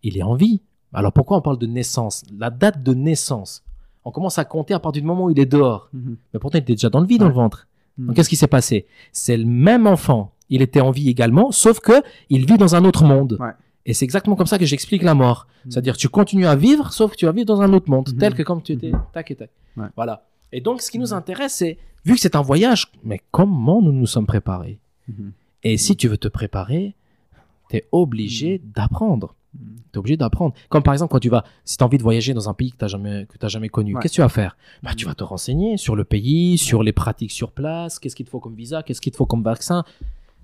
Il 0.02 0.18
est 0.18 0.22
en 0.22 0.34
vie. 0.34 0.60
Alors, 0.92 1.12
pourquoi 1.12 1.38
on 1.38 1.40
parle 1.40 1.58
de 1.58 1.66
naissance? 1.66 2.24
La 2.36 2.50
date 2.50 2.82
de 2.82 2.94
naissance. 2.94 3.62
on 4.04 4.12
commence 4.12 4.38
à 4.38 4.44
compter 4.44 4.72
à 4.72 4.78
partir 4.78 5.02
du 5.02 5.08
moment 5.08 5.24
où 5.24 5.30
il 5.30 5.40
est 5.40 5.46
dehors. 5.46 5.88
Mhm. 5.92 6.16
Mais 6.32 6.38
pourtant, 6.38 6.58
il 6.58 6.62
était 6.62 6.74
déjà 6.74 6.90
dans 6.90 7.00
le 7.00 7.06
vide, 7.06 7.20
dans 7.20 7.28
le 7.28 7.34
ventre. 7.34 7.66
Mhm. 7.98 8.06
Donc, 8.06 8.16
qu'est-ce 8.16 8.28
qui 8.28 8.36
s'est 8.36 8.46
passé? 8.46 8.86
C'est 9.10 9.36
le 9.36 9.46
même 9.46 9.86
enfant. 9.88 10.32
Il 10.48 10.62
était 10.62 10.80
en 10.80 10.92
vie 10.92 11.08
également, 11.08 11.50
sauf 11.50 11.80
que 11.80 12.04
il 12.30 12.46
vit 12.46 12.56
dans 12.56 12.76
un 12.76 12.84
autre 12.84 13.02
monde. 13.02 13.36
Ouais. 13.40 13.50
Et 13.86 13.94
c'est 13.94 14.04
exactement 14.04 14.36
comme 14.36 14.46
ça 14.46 14.58
que 14.58 14.66
j'explique 14.66 15.02
la 15.02 15.14
mort. 15.14 15.46
Mhm. 15.64 15.70
C'est-à-dire, 15.70 15.96
tu 15.96 16.08
continues 16.08 16.46
à 16.46 16.56
vivre, 16.56 16.92
sauf 16.92 17.12
que 17.12 17.16
tu 17.16 17.24
vas 17.24 17.32
vivre 17.32 17.46
dans 17.46 17.62
un 17.62 17.72
autre 17.72 17.88
monde, 17.88 18.10
Mhm. 18.12 18.18
tel 18.18 18.34
que 18.34 18.42
comme 18.42 18.60
tu 18.62 18.72
étais, 18.72 18.90
Mhm. 18.90 19.00
tac 19.14 19.30
et 19.30 19.36
tac. 19.36 19.50
Ouais. 19.76 19.86
Voilà. 19.96 20.26
Et 20.52 20.60
donc, 20.60 20.82
ce 20.82 20.90
qui 20.90 20.98
nous 20.98 21.14
intéresse, 21.14 21.54
c'est, 21.54 21.78
vu 22.04 22.14
que 22.14 22.20
c'est 22.20 22.36
un 22.36 22.42
voyage, 22.42 22.90
mais 23.04 23.20
comment 23.30 23.80
nous 23.80 23.92
nous 23.92 24.06
sommes 24.06 24.26
préparés? 24.26 24.78
Et 25.62 25.76
si 25.78 25.96
tu 25.96 26.08
veux 26.08 26.18
te 26.18 26.28
préparer, 26.28 26.94
tu 27.70 27.76
es 27.76 27.86
obligé 27.92 28.60
d'apprendre. 28.74 29.34
Tu 29.54 29.62
es 29.94 29.98
obligé 29.98 30.16
d'apprendre. 30.16 30.54
Comme 30.68 30.82
par 30.82 30.92
exemple, 30.94 31.12
quand 31.12 31.18
tu 31.20 31.28
vas, 31.30 31.44
si 31.64 31.76
tu 31.76 31.82
as 31.82 31.86
envie 31.86 31.96
de 31.98 32.02
voyager 32.02 32.34
dans 32.34 32.48
un 32.50 32.54
pays 32.54 32.70
que 32.72 32.76
tu 32.76 32.84
n'as 32.84 32.88
jamais, 32.88 33.26
que 33.26 33.38
t'as 33.38 33.48
jamais 33.48 33.68
connu, 33.68 33.94
Ouais. 33.94 34.02
qu'est-ce 34.02 34.12
que 34.12 34.16
tu 34.16 34.20
vas 34.20 34.28
faire? 34.28 34.56
Bah, 34.82 34.90
Tu 34.96 35.06
vas 35.06 35.14
te 35.14 35.24
renseigner 35.24 35.76
sur 35.78 35.96
le 35.96 36.04
pays, 36.04 36.58
sur 36.58 36.82
les 36.82 36.92
pratiques 36.92 37.30
sur 37.32 37.52
place, 37.52 37.98
qu'est-ce 37.98 38.14
qu'il 38.16 38.26
te 38.26 38.30
faut 38.30 38.40
comme 38.40 38.54
visa, 38.54 38.82
qu'est-ce 38.82 39.00
qu'il 39.00 39.12
te 39.12 39.16
faut 39.16 39.26
comme 39.26 39.42
vaccin. 39.42 39.84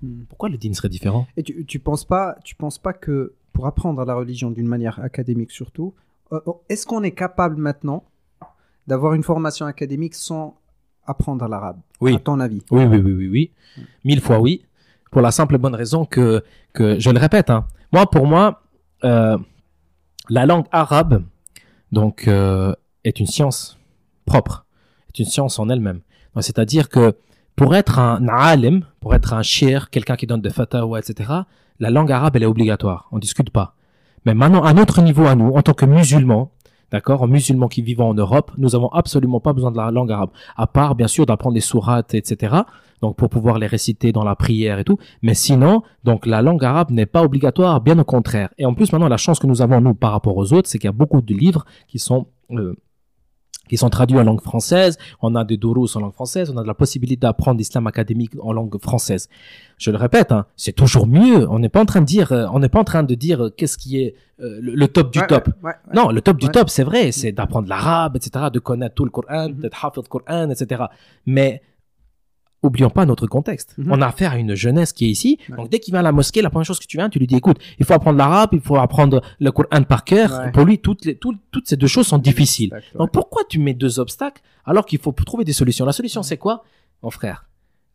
Mhm. 0.03 0.25
Pourquoi 0.29 0.49
le 0.49 0.57
dîner 0.57 0.75
serait 0.75 0.89
différent? 0.89 1.25
Et 1.37 1.43
tu, 1.43 1.65
tu 1.65 1.79
penses 1.79 2.05
pas, 2.05 2.37
tu 2.43 2.55
penses 2.55 2.77
pas 2.77 2.93
que 2.93 3.33
pour 3.53 3.65
apprendre 3.65 4.03
la 4.05 4.13
religion 4.13 4.51
d'une 4.51 4.67
manière 4.67 4.99
académique 4.99 5.51
surtout, 5.51 5.93
euh, 6.31 6.39
euh, 6.47 6.51
est-ce 6.69 6.85
qu'on 6.85 7.03
est 7.03 7.11
capable 7.11 7.55
maintenant 7.57 8.03
d'avoir 8.85 9.13
une 9.13 9.23
formation 9.23 9.65
académique 9.65 10.13
sans 10.15 10.59
apprendre 11.05 11.47
l'arabe? 11.47 11.79
Oui. 12.01 12.15
À 12.15 12.19
ton 12.19 12.39
avis? 12.39 12.61
Oui, 12.71 12.83
oui, 12.85 12.97
oui, 12.97 13.13
oui, 13.13 13.27
oui. 13.29 13.51
Mille 14.03 14.21
fois 14.21 14.39
oui. 14.39 14.65
Pour 15.11 15.21
la 15.21 15.31
simple 15.31 15.55
et 15.55 15.57
bonne 15.59 15.75
raison 15.75 16.05
que, 16.05 16.43
que 16.73 16.99
je 16.99 17.09
le 17.11 17.19
répète, 17.19 17.49
hein, 17.49 17.67
moi, 17.91 18.09
pour 18.09 18.25
moi, 18.25 18.63
euh, 19.03 19.37
la 20.29 20.45
langue 20.47 20.65
arabe, 20.71 21.23
donc, 21.91 22.27
euh, 22.27 22.73
est 23.03 23.19
une 23.19 23.27
science 23.27 23.77
propre, 24.25 24.65
est 25.09 25.19
une 25.19 25.25
science 25.25 25.59
en 25.59 25.69
elle-même. 25.69 26.01
C'est-à-dire 26.39 26.89
que 26.89 27.15
pour 27.55 27.75
être 27.75 27.99
un 27.99 28.27
alim, 28.27 28.85
pour 28.99 29.13
être 29.13 29.33
un 29.33 29.43
shir, 29.43 29.89
quelqu'un 29.89 30.15
qui 30.15 30.27
donne 30.27 30.41
des 30.41 30.49
fatawa, 30.49 30.99
etc., 30.99 31.31
la 31.79 31.89
langue 31.89 32.11
arabe, 32.11 32.35
elle 32.35 32.43
est 32.43 32.47
obligatoire. 32.47 33.07
On 33.11 33.19
discute 33.19 33.49
pas. 33.49 33.75
Mais 34.25 34.33
maintenant, 34.33 34.63
à 34.63 34.73
notre 34.73 35.01
niveau 35.01 35.25
à 35.25 35.35
nous, 35.35 35.51
en 35.51 35.61
tant 35.61 35.73
que 35.73 35.85
musulmans, 35.85 36.51
d'accord, 36.91 37.23
en 37.23 37.27
musulmans 37.27 37.67
qui 37.67 37.81
vivent 37.81 38.01
en 38.01 38.13
Europe, 38.13 38.51
nous 38.57 38.75
avons 38.75 38.89
absolument 38.89 39.39
pas 39.39 39.53
besoin 39.53 39.71
de 39.71 39.77
la 39.77 39.91
langue 39.91 40.11
arabe. 40.11 40.29
À 40.55 40.67
part, 40.67 40.95
bien 40.95 41.07
sûr, 41.07 41.25
d'apprendre 41.25 41.55
les 41.55 41.61
sourates, 41.61 42.13
etc. 42.13 42.55
Donc, 43.01 43.17
pour 43.17 43.29
pouvoir 43.29 43.59
les 43.59 43.67
réciter 43.67 44.13
dans 44.13 44.23
la 44.23 44.35
prière 44.35 44.79
et 44.79 44.85
tout. 44.85 44.97
Mais 45.21 45.33
sinon, 45.33 45.83
donc, 46.03 46.25
la 46.25 46.41
langue 46.41 46.63
arabe 46.63 46.91
n'est 46.91 47.05
pas 47.05 47.23
obligatoire, 47.23 47.81
bien 47.81 47.99
au 47.99 48.05
contraire. 48.05 48.49
Et 48.57 48.65
en 48.65 48.73
plus, 48.73 48.93
maintenant, 48.93 49.09
la 49.09 49.17
chance 49.17 49.39
que 49.39 49.47
nous 49.47 49.61
avons, 49.61 49.81
nous, 49.81 49.93
par 49.93 50.11
rapport 50.13 50.37
aux 50.37 50.53
autres, 50.53 50.69
c'est 50.69 50.77
qu'il 50.77 50.87
y 50.87 50.89
a 50.89 50.93
beaucoup 50.93 51.21
de 51.21 51.33
livres 51.33 51.65
qui 51.87 51.99
sont, 51.99 52.27
euh, 52.51 52.75
qui 53.69 53.77
sont 53.77 53.89
traduits 53.89 54.19
en 54.19 54.23
langue 54.23 54.41
française. 54.41 54.97
On 55.21 55.35
a 55.35 55.43
des 55.45 55.57
dourous 55.57 55.87
en 55.95 55.99
langue 56.01 56.13
française. 56.13 56.51
On 56.53 56.57
a 56.57 56.63
de 56.63 56.67
la 56.67 56.73
possibilité 56.73 57.19
d'apprendre 57.21 57.57
l'islam 57.57 57.87
académique 57.87 58.31
en 58.41 58.51
langue 58.53 58.77
française. 58.81 59.29
Je 59.77 59.89
le 59.91 59.97
répète, 59.97 60.31
hein, 60.31 60.45
c'est 60.55 60.73
toujours 60.73 61.07
mieux. 61.07 61.49
On 61.49 61.59
n'est 61.59 61.69
pas 61.69 61.81
en 61.81 61.85
train 61.85 62.01
de 62.01 62.05
dire, 62.05 62.31
euh, 62.31 62.45
on 62.53 62.59
n'est 62.59 62.69
pas 62.69 62.79
en 62.79 62.83
train 62.83 63.03
de 63.03 63.15
dire 63.15 63.45
euh, 63.45 63.49
qu'est-ce 63.49 63.77
qui 63.77 63.99
est 64.01 64.15
euh, 64.41 64.59
le, 64.61 64.75
le 64.75 64.87
top 64.87 65.11
du 65.13 65.19
Ouais, 65.19 65.27
top. 65.27 65.47
ouais, 65.47 65.53
ouais, 65.63 65.69
ouais. 65.87 65.95
Non, 65.95 66.09
le 66.09 66.21
top 66.21 66.37
du 66.37 66.49
top, 66.49 66.69
c'est 66.69 66.83
vrai, 66.83 67.11
c'est 67.11 67.31
d'apprendre 67.31 67.67
l'arabe, 67.69 68.15
etc., 68.17 68.45
de 68.51 68.59
connaître 68.59 68.95
tout 68.95 69.05
le 69.05 69.11
Coran, 69.11 69.49
Mhm. 69.49 69.55
d'être 69.59 69.85
hafid 69.85 70.07
Coran, 70.07 70.49
etc. 70.49 70.83
Mais 71.25 71.61
oublions 72.63 72.89
pas 72.89 73.05
notre 73.05 73.27
contexte. 73.27 73.75
Mhm. 73.77 73.91
On 73.91 74.01
a 74.01 74.07
affaire 74.07 74.31
à 74.31 74.37
une 74.37 74.55
jeunesse 74.55 74.93
qui 74.93 75.05
est 75.05 75.09
ici. 75.09 75.37
Ouais. 75.49 75.57
Donc 75.57 75.69
dès 75.69 75.79
qu'il 75.79 75.91
vient 75.93 75.99
à 75.99 76.03
la 76.03 76.11
mosquée, 76.11 76.41
la 76.41 76.49
première 76.49 76.65
chose 76.65 76.79
que 76.79 76.87
tu 76.87 76.97
viens, 76.97 77.09
tu 77.09 77.19
lui 77.19 77.27
dis, 77.27 77.35
écoute, 77.35 77.57
il 77.77 77.85
faut 77.85 77.93
apprendre 77.93 78.17
l'arabe, 78.17 78.49
il 78.53 78.61
faut 78.61 78.77
apprendre 78.77 79.21
le 79.39 79.51
Coran 79.51 79.83
par 79.83 80.03
cœur. 80.05 80.31
Ouais. 80.31 80.51
Pour 80.51 80.65
lui, 80.65 80.79
toutes, 80.79 81.05
les, 81.05 81.15
tout- 81.15 81.37
toutes 81.51 81.67
ces 81.67 81.75
deux 81.77 81.87
choses 81.87 82.07
sont 82.07 82.17
difficiles. 82.17 82.67
Exact, 82.73 82.93
ouais. 82.93 82.97
Donc 82.99 83.11
pourquoi 83.11 83.43
tu 83.47 83.59
mets 83.59 83.73
deux 83.73 83.99
obstacles 83.99 84.41
alors 84.65 84.85
qu'il 84.85 84.99
faut 84.99 85.11
trouver 85.11 85.43
des 85.43 85.53
solutions? 85.53 85.85
La 85.85 85.91
solution, 85.91 86.23
c'est 86.23 86.37
quoi? 86.37 86.63
Mon 87.03 87.09
frère, 87.11 87.45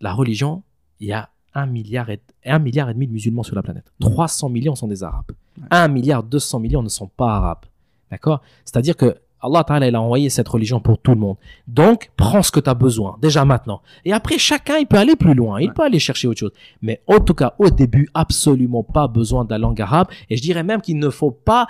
la 0.01 0.13
religion, 0.13 0.63
il 1.01 1.09
y 1.09 1.13
a 1.13 1.31
un 1.55 1.67
milliard 1.67 2.11
et, 2.11 2.21
un 2.45 2.59
milliard 2.59 2.91
et 2.91 2.95
demi 2.95 3.07
de 3.07 3.13
musulmans 3.13 3.43
sur 3.43 3.57
la 3.57 3.63
planète. 3.63 3.91
300 4.01 4.49
millions 4.51 4.75
sont 4.77 4.87
des 4.87 5.03
arabes. 5.03 5.33
Ouais. 5.57 5.65
1 5.71 5.89
milliard 5.89 6.23
200 6.23 6.61
millions 6.61 6.83
ne 6.83 6.89
sont 6.89 7.09
pas 7.09 7.35
arabes. 7.37 7.65
D'accord? 8.11 8.43
C'est-à-dire 8.65 8.97
que 8.97 9.17
Allah 9.41 9.63
Ta'ala, 9.65 9.89
il 9.89 9.95
a 9.95 10.01
envoyé 10.03 10.31
cette 10.31 10.49
religion 10.49 10.81
pour 10.81 10.99
tout 10.99 11.13
le 11.13 11.17
monde. 11.19 11.37
Donc, 11.67 12.11
prends 12.17 12.43
ce 12.43 12.51
que 12.51 12.61
tu 12.61 12.69
as 12.69 12.75
besoin, 12.75 13.17
déjà 13.23 13.45
maintenant. 13.45 13.83
Et 14.05 14.13
après, 14.13 14.39
chacun, 14.39 14.77
il 14.79 14.87
peut 14.87 14.97
aller 14.99 15.17
plus 15.17 15.35
loin. 15.35 15.61
Il 15.61 15.69
Ouais. 15.69 15.73
peut 15.75 15.83
aller 15.85 15.99
chercher 15.99 16.27
autre 16.29 16.41
chose. 16.41 16.53
Mais 16.83 17.03
en 17.07 17.21
tout 17.21 17.35
cas, 17.35 17.55
au 17.59 17.71
début, 17.71 18.09
absolument 18.15 18.83
pas 18.83 19.07
besoin 19.09 19.45
de 19.45 19.51
la 19.51 19.59
langue 19.59 19.81
arabe. 19.81 20.09
Et 20.31 20.37
je 20.37 20.43
dirais 20.43 20.63
même 20.65 20.81
qu'il 20.81 20.99
ne 20.99 21.11
faut 21.11 21.31
pas 21.31 21.67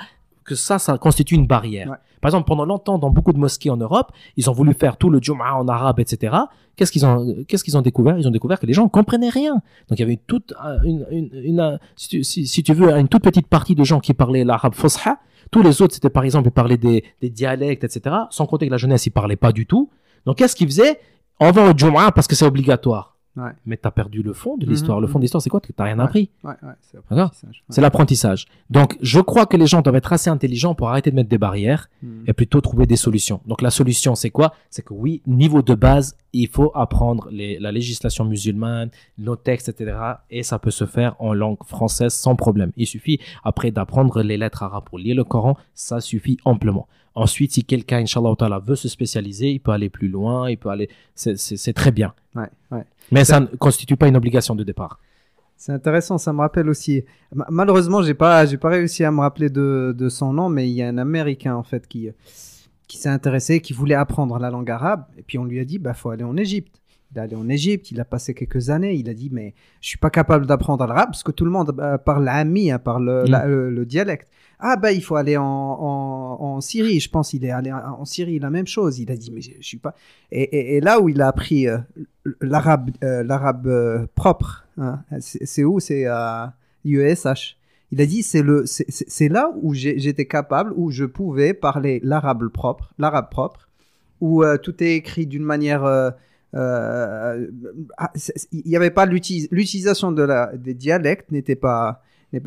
que 0.49 0.55
ça, 0.55 0.79
ça 0.79 0.99
constitue 0.99 1.35
une 1.35 1.47
barrière. 1.47 1.91
Ouais. 1.91 1.97
Par 2.21 2.31
exemple, 2.31 2.47
pendant 2.47 2.65
longtemps, 2.65 2.99
dans 2.99 3.11
beaucoup 3.11 3.33
de 3.33 3.39
mosquées 3.39 3.71
en 3.71 3.77
Europe, 3.77 4.11
ils 4.37 4.51
ont 4.51 4.53
voulu 4.53 4.75
faire 4.75 4.97
tout 4.97 5.11
le 5.11 5.21
Jum'ah 5.21 5.57
en 5.57 5.69
arabe, 5.69 6.01
etc. 6.01 6.37
Qu'est-ce 6.75 6.91
qu'ils 6.91 7.07
ont, 7.07 7.45
qu'est-ce 7.47 7.63
qu'ils 7.63 7.77
ont 7.77 7.83
découvert? 7.83 8.19
Ils 8.19 8.27
ont 8.27 8.33
découvert 8.33 8.59
que 8.59 8.67
les 8.67 8.73
gens 8.73 8.85
ne 8.85 8.89
comprenaient 8.89 9.29
rien. 9.29 9.55
Donc 9.89 9.99
il 9.99 10.01
y 10.01 10.03
avait 10.03 10.21
toute 10.27 10.55
une, 10.85 11.07
une, 11.11 11.31
une, 11.33 11.79
si, 11.97 12.09
tu, 12.09 12.25
si, 12.25 12.47
si 12.47 12.63
tu 12.63 12.73
veux, 12.73 12.91
une 12.91 13.09
toute 13.09 13.23
petite 13.23 13.47
partie 13.47 13.75
de 13.75 13.85
gens 13.85 14.01
qui 14.01 14.15
parlaient 14.15 14.45
l'arabe 14.45 14.75
fosha. 14.75 15.19
Tous 15.51 15.63
les 15.63 15.81
autres, 15.83 15.95
c'était 15.95 16.11
par 16.11 16.25
exemple, 16.25 16.49
ils 16.49 16.53
parlaient 16.53 16.77
des, 16.77 17.05
des 17.21 17.31
dialectes, 17.31 17.85
etc. 17.85 18.17
Sans 18.31 18.47
compter 18.47 18.67
que 18.67 18.73
la 18.73 18.79
jeunesse, 18.79 19.07
ils 19.07 19.11
parlaient 19.11 19.37
pas 19.37 19.53
du 19.53 19.67
tout. 19.67 19.91
Donc 20.27 20.39
qu'est-ce 20.39 20.57
qu'ils 20.57 20.69
faisaient? 20.69 20.99
On 21.41 21.51
va 21.53 21.71
au 21.71 21.77
Jum'ah 21.77 22.11
parce 22.13 22.27
que 22.27 22.35
c'est 22.35 22.47
obligatoire. 22.47 23.18
Ouais. 23.39 23.51
Mais 23.67 23.77
tu 23.77 23.87
as 23.87 23.91
perdu 23.91 24.23
le 24.23 24.33
fond 24.33 24.57
de 24.57 24.65
Mhm, 24.67 24.73
l'histoire. 24.73 25.01
Le 25.01 25.07
fond 25.07 25.19
de 25.19 25.23
l'histoire, 25.25 25.43
c'est 25.43 25.51
quoi 25.51 25.61
Tu 25.61 25.73
n'as 25.79 25.85
rien 25.85 25.99
appris. 25.99 26.31
Ouais, 26.45 26.51
ouais, 26.63 26.73
c'est 27.71 27.81
l'apprentissage. 27.81 28.47
Donc, 28.71 28.97
je 29.01 29.21
crois 29.21 29.47
que 29.47 29.57
les 29.57 29.67
gens 29.67 29.81
doivent 29.81 29.97
être 29.97 30.13
assez 30.13 30.31
intelligents 30.31 30.75
pour 30.75 30.89
arrêter 30.89 31.11
de 31.11 31.17
mettre 31.17 31.29
des 31.29 31.39
barrières 31.39 31.89
Mhm. 32.03 32.25
et 32.27 32.33
plutôt 32.33 32.61
trouver 32.61 32.87
des 32.87 32.97
solutions. 32.97 33.41
Donc, 33.47 33.63
la 33.63 33.71
solution, 33.71 34.15
c'est 34.15 34.31
quoi? 34.31 34.53
C'est 34.71 34.83
que 34.85 34.93
oui, 34.95 35.23
niveau 35.27 35.63
de 35.63 35.75
base, 35.75 36.17
il 36.33 36.49
faut 36.49 36.71
apprendre 36.75 37.29
les- 37.31 37.59
la 37.59 37.73
législation 37.73 38.25
musulmane, 38.25 38.91
nos 39.19 39.37
textes, 39.37 39.69
etc. 39.69 39.97
Et 40.31 40.43
ça 40.43 40.59
peut 40.59 40.71
se 40.71 40.85
faire 40.87 41.15
en 41.19 41.33
langue 41.33 41.59
française 41.65 42.13
sans 42.15 42.37
problème. 42.37 42.73
Il 42.77 42.87
suffit 42.87 43.19
après 43.45 43.71
d'apprendre 43.71 44.23
les 44.23 44.37
lettres 44.37 44.63
arabes 44.63 44.85
pour 44.85 44.99
lire 44.99 45.17
le 45.17 45.25
Coran, 45.25 45.57
ça 45.75 46.01
suffit 46.01 46.39
amplement. 46.45 46.87
Ensuite, 47.19 47.53
si 47.53 47.65
quelqu'un, 47.65 47.99
Inch'Allah 47.99 48.61
veut 48.65 48.77
se 48.77 48.89
spécialiser, 48.89 49.51
il 49.51 49.59
peut 49.59 49.73
aller 49.73 49.91
plus 49.91 50.09
loin, 50.09 50.49
il 50.49 50.57
peut 50.57 50.69
aller. 50.69 50.89
C'est- 51.15 51.73
très 51.73 51.91
bien. 51.91 52.15
Ouais, 52.37 52.49
ouais. 52.71 52.85
Mais 53.11 53.25
ça 53.25 53.41
ne 53.41 53.47
constitue 53.47 53.97
pas 53.97 54.07
une 54.07 54.17
obligation 54.17 54.55
de 54.55 54.63
départ. 54.63 55.01
C'est 55.57 55.73
intéressant, 55.73 56.19
ça 56.19 56.33
me 56.33 56.39
rappelle 56.41 56.69
aussi. 56.69 57.03
Ma- 57.35 57.47
Malheureusement, 57.51 58.03
j'ai 58.03 58.15
pas, 58.15 58.47
j'ai 58.47 58.57
pas 58.59 58.69
réussi 58.69 59.03
à 59.03 59.11
me 59.11 59.21
rappeler 59.21 59.51
de, 59.51 59.93
de 59.99 60.09
son 60.09 60.33
nom, 60.33 60.49
mais 60.49 60.69
il 60.71 60.73
y 60.75 60.83
a 60.83 60.89
un 60.89 60.99
Américain 60.99 61.57
en 61.57 61.65
fait 61.65 61.89
qui, 61.89 62.09
qui 62.87 62.97
s'est 62.99 63.09
intéressé, 63.09 63.61
qui 63.61 63.73
voulait 63.73 63.97
apprendre 63.97 64.39
la 64.39 64.51
langue 64.51 64.71
arabe, 64.71 65.05
et 65.19 65.23
puis 65.23 65.37
on 65.39 65.45
lui 65.45 65.59
a 65.59 65.65
dit, 65.65 65.79
bah 65.79 65.95
faut 65.95 66.11
aller 66.11 66.23
en 66.25 66.37
Égypte. 66.37 66.78
Il 67.13 67.19
est 67.19 67.21
allé 67.23 67.37
en 67.37 67.49
Égypte, 67.49 67.91
il 67.91 68.01
a 68.01 68.05
passé 68.05 68.35
quelques 68.35 68.69
années, 68.69 68.95
il 68.95 69.09
a 69.09 69.15
dit, 69.15 69.31
mais 69.33 69.55
je 69.81 69.89
suis 69.89 69.99
pas 69.99 70.11
capable 70.11 70.45
d'apprendre 70.47 70.87
l'arabe 70.87 71.09
parce 71.09 71.23
que 71.23 71.33
tout 71.33 71.45
le 71.47 71.51
monde 71.51 71.75
euh, 71.81 71.97
parle 71.97 72.25
l'ami, 72.25 72.71
hein, 72.71 72.79
parle 72.79 73.07
le, 73.07 73.23
Mm. 73.25 73.31
la- 73.31 73.47
le- 73.47 73.71
le 73.71 73.87
dialecte. 73.87 74.29
Ah 74.61 74.77
bah 74.77 74.91
il 74.93 75.03
faut 75.03 75.15
aller 75.17 75.37
en, 75.37 75.45
en, 75.45 76.37
en 76.41 76.61
Syrie, 76.61 76.99
je 77.01 77.09
pense, 77.09 77.33
il 77.33 77.45
est 77.45 77.51
allé 77.51 77.73
en 77.73 78.05
Syrie, 78.05 78.39
la 78.41 78.51
même 78.51 78.67
chose. 78.67 78.99
Il 78.99 79.11
a 79.11 79.17
dit, 79.17 79.31
mais 79.33 79.41
je, 79.41 79.53
je 79.61 79.67
suis 79.67 79.79
pas. 79.79 79.95
Et, 80.33 80.43
et- 80.43 80.77
et 80.77 80.81
là 80.81 81.01
où 81.01 81.09
il 81.09 81.23
a 81.23 81.29
appris 81.29 81.67
euh, 81.69 81.79
l'arabe, 82.41 82.91
euh, 83.05 83.23
l'arabe 83.23 83.67
euh, 83.69 84.07
propre, 84.15 84.67
hein, 84.77 85.01
c'est 85.21 85.65
où? 85.65 85.81
C'est 85.81 86.07
à 86.07 86.55
l'UESH. 86.85 87.57
Il 87.91 88.01
a 88.03 88.07
dit 88.07 88.23
c'est 88.23 88.43
le 88.43 88.65
c'est- 88.67 89.29
là 89.31 89.51
où 89.63 89.73
j'étais 89.75 90.27
capable 90.27 90.73
où 90.77 90.91
je 90.91 91.05
pouvais 91.07 91.55
parler 91.55 92.01
l'arabe 92.03 92.49
propre, 92.49 92.93
l'arabe 92.99 93.31
propre, 93.31 93.69
où 94.21 94.43
euh, 94.43 94.59
tout 94.59 94.83
est 94.83 94.95
écrit 94.97 95.27
d'une 95.27 95.43
manière 95.45 95.85
euh, 96.55 97.47
ah, 97.99 98.11
il 98.53 98.63
n'y 98.67 98.77
avait 98.77 98.91
pas 98.91 99.07
l'utilisation 99.07 100.13
de 100.13 100.23
la 100.23 100.57
des 100.57 100.75
dialectes 100.75 101.31
n'était 101.31 101.57
pas 101.57 102.03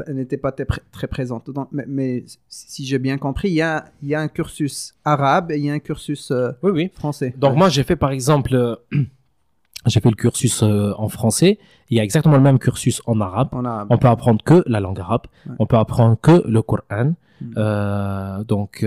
n'était 0.09 0.37
pas 0.37 0.51
très, 0.51 0.65
pré- 0.65 0.81
très 0.91 1.07
présente. 1.07 1.49
Donc, 1.49 1.67
mais, 1.71 1.85
mais 1.87 2.23
si 2.47 2.85
j'ai 2.85 2.99
bien 2.99 3.17
compris, 3.17 3.49
il 3.49 3.55
y 3.55 3.61
a, 3.63 3.85
il 4.03 4.09
y 4.09 4.13
a 4.15 4.21
un 4.21 4.27
cursus 4.27 4.93
arabe 5.03 5.51
et 5.51 5.57
il 5.57 5.65
y 5.65 5.69
a 5.71 5.73
un 5.73 5.79
cursus 5.79 6.29
euh, 6.29 6.51
Oui, 6.61 6.71
oui. 6.71 6.91
français. 6.93 7.33
Donc 7.37 7.53
Ouais. 7.53 7.57
moi 7.57 7.69
j'ai 7.69 7.83
fait 7.83 7.95
par 7.95 8.11
exemple, 8.11 8.53
euh, 8.53 8.75
j'ai 9.87 9.99
fait 9.99 10.09
le 10.11 10.15
cursus 10.15 10.61
euh, 10.61 10.93
en 10.97 11.09
français. 11.09 11.57
Il 11.89 11.97
y 11.97 11.99
a 11.99 12.03
exactement 12.03 12.35
le 12.35 12.43
même 12.43 12.59
cursus 12.59 13.01
en 13.07 13.19
arabe. 13.21 13.49
en 13.53 13.65
arabe. 13.65 13.87
On 13.89 13.97
peut 13.97 14.07
apprendre 14.07 14.43
que 14.43 14.63
la 14.67 14.79
langue 14.79 14.99
arabe. 14.99 15.23
Ouais. 15.47 15.55
On 15.57 15.65
peut 15.65 15.77
apprendre 15.77 16.15
que 16.21 16.43
le 16.47 16.61
Coran. 16.61 17.13
Mm. 17.41 18.43
Donc 18.43 18.85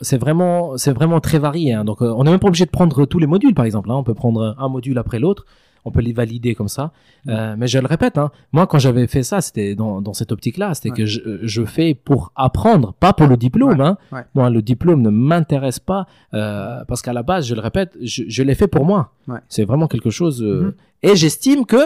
c'est 0.00 0.18
vraiment 0.18 0.76
c'est 0.76 0.92
vraiment 0.92 1.20
très 1.20 1.38
varié. 1.38 1.72
hein. 1.74 1.84
Donc 1.84 2.02
euh, 2.02 2.12
on 2.16 2.24
n'est 2.24 2.30
même 2.30 2.40
pas 2.40 2.48
obligé 2.48 2.64
de 2.66 2.70
prendre 2.70 3.04
tous 3.06 3.18
les 3.18 3.26
modules 3.26 3.54
par 3.54 3.64
exemple. 3.64 3.90
hein. 3.90 3.94
On 3.96 4.04
peut 4.04 4.14
prendre 4.14 4.54
un 4.58 4.68
module 4.68 4.98
après 4.98 5.18
l'autre. 5.18 5.46
On 5.88 5.92
peut 5.92 6.00
les 6.00 6.12
valider 6.12 6.56
comme 6.56 6.66
ça. 6.66 6.90
Euh, 7.28 7.54
mais 7.56 7.68
je 7.68 7.78
le 7.78 7.86
répète, 7.86 8.18
hein, 8.18 8.32
moi 8.50 8.66
quand 8.66 8.80
j'avais 8.80 9.06
fait 9.06 9.22
ça, 9.22 9.40
c'était 9.40 9.76
dans, 9.76 10.00
dans 10.02 10.14
cette 10.14 10.32
optique-là, 10.32 10.74
c'était 10.74 10.90
Ouais. 10.90 10.96
que 10.96 11.06
je, 11.06 11.20
je 11.42 11.64
fais 11.64 11.94
pour 11.94 12.32
apprendre, 12.34 12.92
pas 12.94 13.12
pour 13.12 13.28
le 13.28 13.36
diplôme. 13.36 13.78
Ouais, 13.78 13.86
Hein. 13.86 14.24
Moi, 14.34 14.50
le 14.50 14.62
diplôme 14.62 15.00
ne 15.00 15.10
m'intéresse 15.10 15.78
pas 15.78 16.08
euh, 16.34 16.84
parce 16.88 17.02
qu'à 17.02 17.12
la 17.12 17.22
base, 17.22 17.46
je 17.46 17.54
le 17.54 17.60
répète, 17.60 17.96
je, 18.02 18.24
je 18.26 18.42
l'ai 18.42 18.56
fait 18.56 18.66
pour 18.66 18.84
moi. 18.84 19.12
C'est 19.48 19.64
vraiment 19.64 19.86
quelque 19.86 20.10
chose. 20.10 20.42
euh, 20.42 20.60
Mhm. 20.62 20.74
Et 21.12 21.14
j'estime 21.14 21.64
que 21.66 21.82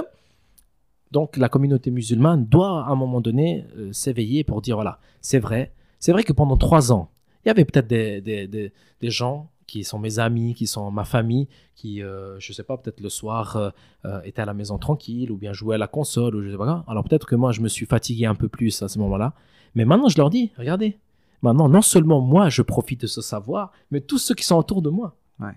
donc 1.13 1.37
la 1.37 1.49
communauté 1.51 1.91
musulmane 1.91 2.47
doit 2.47 2.85
à 2.87 2.91
un 2.91 2.95
moment 2.95 3.21
donné 3.21 3.67
euh, 3.77 3.93
s'éveiller 3.93 4.45
pour 4.45 4.63
dire 4.63 4.77
voilà, 4.77 4.99
c'est 5.21 5.41
vrai, 5.41 5.73
c'est 6.01 6.13
vrai 6.13 6.25
que 6.25 6.33
pendant 6.33 6.57
trois 6.57 6.93
ans, 6.93 7.11
Il 7.45 7.49
y 7.49 7.51
avait 7.51 7.65
peut-être 7.65 7.87
des, 7.87 8.21
des, 8.21 8.47
des, 8.49 8.73
des, 9.01 9.11
gens 9.11 9.51
qui 9.67 9.85
sont 9.85 9.99
mes 9.99 10.19
amis, 10.19 10.55
qui 10.55 10.67
sont 10.67 10.91
ma 10.91 11.05
famille, 11.05 11.49
qui, 11.75 12.03
euh, 12.03 12.39
je 12.39 12.53
sais 12.53 12.63
pas, 12.63 12.77
peut-être 12.77 13.01
le 13.01 13.09
soir 13.09 13.57
euh, 13.57 13.71
euh, 14.05 14.21
étaient 14.25 14.43
à 14.43 14.47
la 14.47 14.53
maison 14.53 14.77
tranquille 14.77 15.31
ou 15.31 15.39
bien 15.39 15.55
jouaient 15.55 15.77
à 15.77 15.79
la 15.79 15.87
console 15.87 16.35
ou 16.35 16.43
je 16.43 16.51
sais 16.51 16.59
pas 16.59 16.85
Alors 16.87 17.05
peut-être 17.05 17.27
que 17.27 17.37
moi, 17.37 17.53
je 17.53 17.63
me 17.63 17.69
suis 17.69 17.87
fatigué 17.87 18.27
un 18.27 18.35
peu 18.35 18.49
plus 18.49 18.83
à 18.83 18.89
ce 18.89 18.99
moment-là. 18.99 19.33
Mais 19.75 19.85
maintenant, 19.85 20.09
je 20.09 20.19
leur 20.19 20.29
dis, 20.29 20.53
regardez, 20.59 20.99
maintenant, 21.41 21.69
non 21.69 21.83
seulement 21.83 22.21
moi, 22.21 22.51
je 22.51 22.63
profite 22.63 23.03
de 23.03 23.07
ce 23.07 23.23
savoir, 23.23 23.73
mais 23.91 24.01
tous 24.01 24.19
ceux 24.19 24.35
qui 24.35 24.45
sont 24.45 24.57
autour 24.57 24.83
de 24.83 24.91
moi. 24.91 25.17
Ouais. 25.39 25.55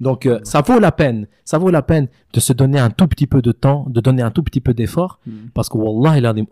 Donc, 0.00 0.26
euh, 0.26 0.40
ça 0.42 0.60
vaut 0.60 0.78
la 0.78 0.92
peine. 0.92 1.26
Ça 1.44 1.58
vaut 1.58 1.70
la 1.70 1.82
peine 1.82 2.08
de 2.32 2.40
se 2.40 2.52
donner 2.52 2.78
un 2.78 2.90
tout 2.90 3.06
petit 3.06 3.26
peu 3.26 3.42
de 3.42 3.52
temps, 3.52 3.86
de 3.88 4.00
donner 4.00 4.22
un 4.22 4.30
tout 4.30 4.42
petit 4.42 4.60
peu 4.60 4.74
d'effort. 4.74 5.20
Mm. 5.26 5.48
Parce 5.54 5.68
que, 5.68 5.76
Wallah, 5.76 6.18
il 6.18 6.26
a 6.26 6.32
des 6.32 6.44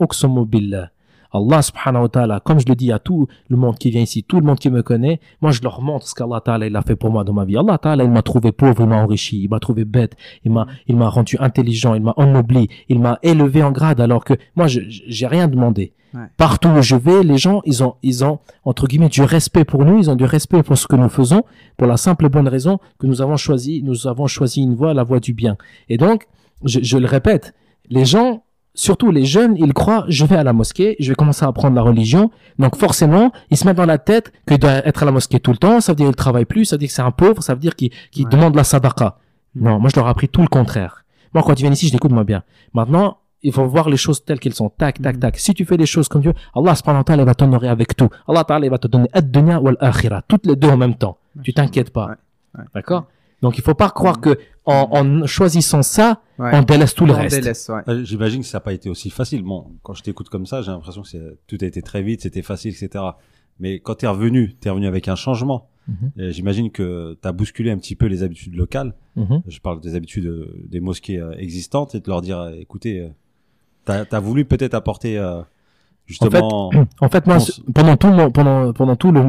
billah. 0.47 0.91
Allah 1.35 1.63
subhanahu 1.63 2.03
wa 2.03 2.09
ta'ala, 2.09 2.41
comme 2.41 2.61
je 2.61 2.67
le 2.69 2.77
dis 2.77 2.93
à 2.93 3.01
tout 3.01 3.27
le 3.49 3.57
monde 3.57 3.77
qui 3.77 3.91
vient 3.91 4.03
ici, 4.03 4.23
tout 4.23 4.39
le 4.39 4.47
monde 4.47 4.59
qui 4.59 4.71
me 4.71 4.83
connaît, 4.83 5.21
moi 5.43 5.51
je 5.51 5.61
leur 5.63 5.83
montre 5.83 6.07
ce 6.07 6.15
qu'Allah 6.15 6.41
ta'ala 6.41 6.67
il 6.67 6.77
a 6.77 6.83
fait 6.83 6.95
pour 6.95 7.11
moi 7.11 7.25
dans 7.25 7.33
ma 7.33 7.45
vie. 7.45 7.57
Allah 7.57 7.77
ta'ala 7.77 8.05
il 8.05 8.11
m'a 8.11 8.23
trouvé 8.23 8.53
pauvre, 8.53 8.83
il 8.83 8.87
m'a 8.87 9.03
enrichi, 9.03 9.43
il 9.43 9.51
m'a 9.51 9.59
trouvé 9.59 9.85
bête, 9.85 10.17
il 10.45 10.53
m'a, 10.53 10.67
il 10.87 10.97
m'a 10.97 11.09
rendu 11.09 11.37
intelligent, 11.41 11.95
il 11.95 12.03
m'a 12.03 12.15
ennobli, 12.17 12.69
il 12.89 13.01
m'a 13.01 13.19
élevé 13.23 13.63
en 13.63 13.73
grade 13.73 14.01
alors 14.01 14.25
que 14.25 14.35
moi 14.55 14.69
je, 14.69 14.81
j'ai 14.89 15.27
rien 15.27 15.49
demandé. 15.49 15.93
Ouais. 16.15 16.21
Partout 16.37 16.69
où 16.69 16.81
je 16.81 16.95
vais, 16.95 17.25
les 17.25 17.39
gens, 17.39 17.61
ils 17.65 17.83
ont, 17.83 17.97
ils 18.05 18.25
ont, 18.25 18.39
entre 18.65 18.87
guillemets, 18.87 19.09
du 19.09 19.23
respect 19.23 19.65
pour 19.65 19.85
nous, 19.85 19.99
ils 19.99 20.09
ont 20.09 20.15
du 20.15 20.25
respect 20.25 20.63
pour 20.63 20.79
ce 20.79 20.87
que 20.87 20.95
nous 20.95 21.09
faisons, 21.09 21.43
pour 21.77 21.89
la 21.89 21.97
simple 21.97 22.27
et 22.27 22.29
bonne 22.29 22.47
raison 22.47 22.79
que 23.01 23.09
nous 23.09 23.21
avons 23.21 23.37
choisi, 23.37 23.83
nous 23.83 24.07
avons 24.07 24.29
choisi 24.29 24.63
une 24.63 24.77
voie, 24.77 24.95
la 24.95 25.03
voie 25.03 25.19
du 25.19 25.33
bien. 25.33 25.57
Et 25.89 25.97
donc, 25.99 26.29
je, 26.65 26.79
je 26.81 26.99
le 26.99 27.07
répète, 27.07 27.53
les 27.91 28.05
gens, 28.05 28.45
surtout 28.75 29.11
les 29.11 29.25
jeunes, 29.25 29.57
ils 29.57 29.73
croient, 29.73 30.05
je 30.09 30.25
vais 30.25 30.37
à 30.37 30.43
la 30.45 30.53
mosquée, 30.53 30.97
je 30.99 31.09
vais 31.11 31.15
commencer 31.15 31.45
à 31.45 31.49
apprendre 31.49 31.77
la 31.77 31.83
religion. 31.83 32.31
Donc 32.59 32.77
forcément, 32.77 33.33
ils 33.51 33.57
se 33.57 33.67
mettent 33.67 33.77
dans 33.77 33.87
la 33.87 33.99
tête 33.99 34.33
qu'il 34.47 34.59
doit 34.59 34.87
être 34.87 35.03
à 35.03 35.07
la 35.07 35.13
mosquée 35.13 35.41
tout 35.41 35.53
le 35.53 35.57
temps. 35.59 35.81
Ça 35.81 35.93
veut 35.93 35.97
dire 35.97 36.07
qu'il 36.07 36.17
travaille 36.17 36.45
plus, 36.45 36.65
ça 36.65 36.77
veut 36.77 36.81
dire 36.81 36.89
que 36.89 36.95
c'est 36.95 37.03
un 37.03 37.11
pauvre, 37.11 37.43
ça 37.43 37.55
veut 37.55 37.61
dire 37.61 37.77
qu'il 37.77 37.91
qu'il 38.11 38.25
Ouais. 38.25 38.31
demande 38.31 38.55
la 38.57 38.65
sadaqa. 38.65 39.19
Non, 39.57 39.79
moi 39.79 39.91
je 39.93 39.97
leur 39.99 40.07
ai 40.07 40.11
appris 40.11 40.29
tout 40.29 40.43
le 40.43 40.49
contraire. 40.49 41.05
Moi, 41.33 41.43
quand 41.45 41.55
ils 41.59 41.63
viennent 41.63 41.73
ici, 41.73 41.89
je 41.89 41.93
l'écoute 41.93 42.13
moi 42.13 42.25
bien. 42.25 42.43
Maintenant, 42.75 43.19
il 43.43 43.53
faut 43.53 43.67
voir 43.67 43.89
les 43.89 43.97
choses 43.97 44.25
telles 44.25 44.39
qu'elles 44.41 44.55
sont. 44.55 44.71
Tac, 44.71 45.03
tac, 45.03 45.15
Mhm. 45.17 45.21
tac. 45.21 45.39
Si 45.39 45.53
tu 45.53 45.65
fais 45.65 45.77
les 45.77 45.87
choses 45.87 46.09
comme 46.09 46.23
Dieu, 46.23 46.33
Allah 46.55 46.75
subhanahu 46.75 47.01
wa 47.01 47.05
ta'ala 47.05 47.25
va 47.25 47.35
t'honorer 47.35 47.69
avec 47.69 47.95
tout. 47.97 48.09
Allah 48.29 48.45
ta'ala 48.45 48.69
va 48.69 48.79
te 48.79 48.87
donner 48.89 49.09
ad-dunya 49.13 49.61
wal 49.61 49.77
akhirah. 49.81 50.23
Toutes 50.29 50.47
les 50.47 50.57
deux 50.57 50.69
en 50.69 50.77
même 50.77 50.95
temps. 50.95 51.19
Tu 51.43 51.53
t'inquiètes 51.53 51.91
pas. 51.91 52.07
Ouais, 52.07 52.15
ouais. 52.59 52.65
D'accord? 52.75 53.05
Donc 53.45 53.59
il 53.59 53.63
faut 53.63 53.75
pas 53.75 53.91
croire 53.91 54.21
que 54.21 54.39
en, 54.65 54.89
en 54.91 55.27
choisissant 55.27 55.83
ça, 55.83 56.21
Ouais. 56.39 56.51
on 56.55 56.63
délaisse 56.63 56.95
tout 56.95 57.07
le 57.07 57.13
On 57.13 57.17
reste. 57.17 57.37
délaisse, 57.37 57.69
ouais. 57.69 57.83
Euh, 57.89 58.03
J'imagine 58.05 58.41
que 58.41 58.47
ça 58.49 58.57
n'a 58.57 58.61
pas 58.63 58.73
été 58.73 58.89
aussi 58.91 59.09
facile. 59.11 59.43
Bon, 59.43 59.67
quand 59.85 59.93
je 59.95 60.03
t'écoute 60.03 60.29
comme 60.31 60.47
ça, 60.47 60.63
j'ai 60.63 60.71
l'impression 60.73 61.03
que 61.03 61.09
c'est- 61.09 61.37
tout 61.47 61.59
a 61.61 61.65
été 61.67 61.81
très 61.83 62.03
vite, 62.03 62.23
c'était 62.23 62.43
facile, 62.43 62.73
etc. 62.75 63.05
Mais 63.61 63.79
quand 63.79 63.95
tu 63.97 64.07
es 64.07 64.09
revenu, 64.09 64.57
tu 64.61 64.67
es 64.67 64.71
revenu 64.71 64.87
avec 64.89 65.07
un 65.07 65.15
changement. 65.15 65.69
Mhm. 65.87 66.11
Et 66.19 66.33
J'imagine 66.33 66.71
que 66.73 67.17
tu 67.23 67.29
as 67.29 67.33
bousculé 67.33 67.71
un 67.71 67.77
petit 67.79 67.95
peu 67.95 68.07
les 68.07 68.23
habitudes 68.25 68.57
locales. 68.57 68.95
Mhm. 69.17 69.43
Je 69.47 69.61
parle 69.61 69.81
des 69.81 69.95
habitudes 69.95 70.27
euh, 70.27 70.53
des 70.69 70.81
mosquées 70.81 71.19
euh, 71.21 71.35
existantes 71.39 71.95
et 71.95 72.01
de 72.01 72.09
leur 72.09 72.21
dire, 72.23 72.51
écoutez, 72.59 73.11
t'as 73.85 74.05
as 74.11 74.21
voulu 74.21 74.45
peut-être 74.47 74.75
apporter 74.75 75.21
justement... 76.07 76.71
En 77.01 77.09
fait, 77.09 77.27
moi, 77.27 77.39
pendant 77.75 77.97
tout 77.97 78.09
mon, 78.09 78.31
pendant, 78.31 78.73
pendant 78.73 78.97
tout 78.97 79.13
le 79.13 79.21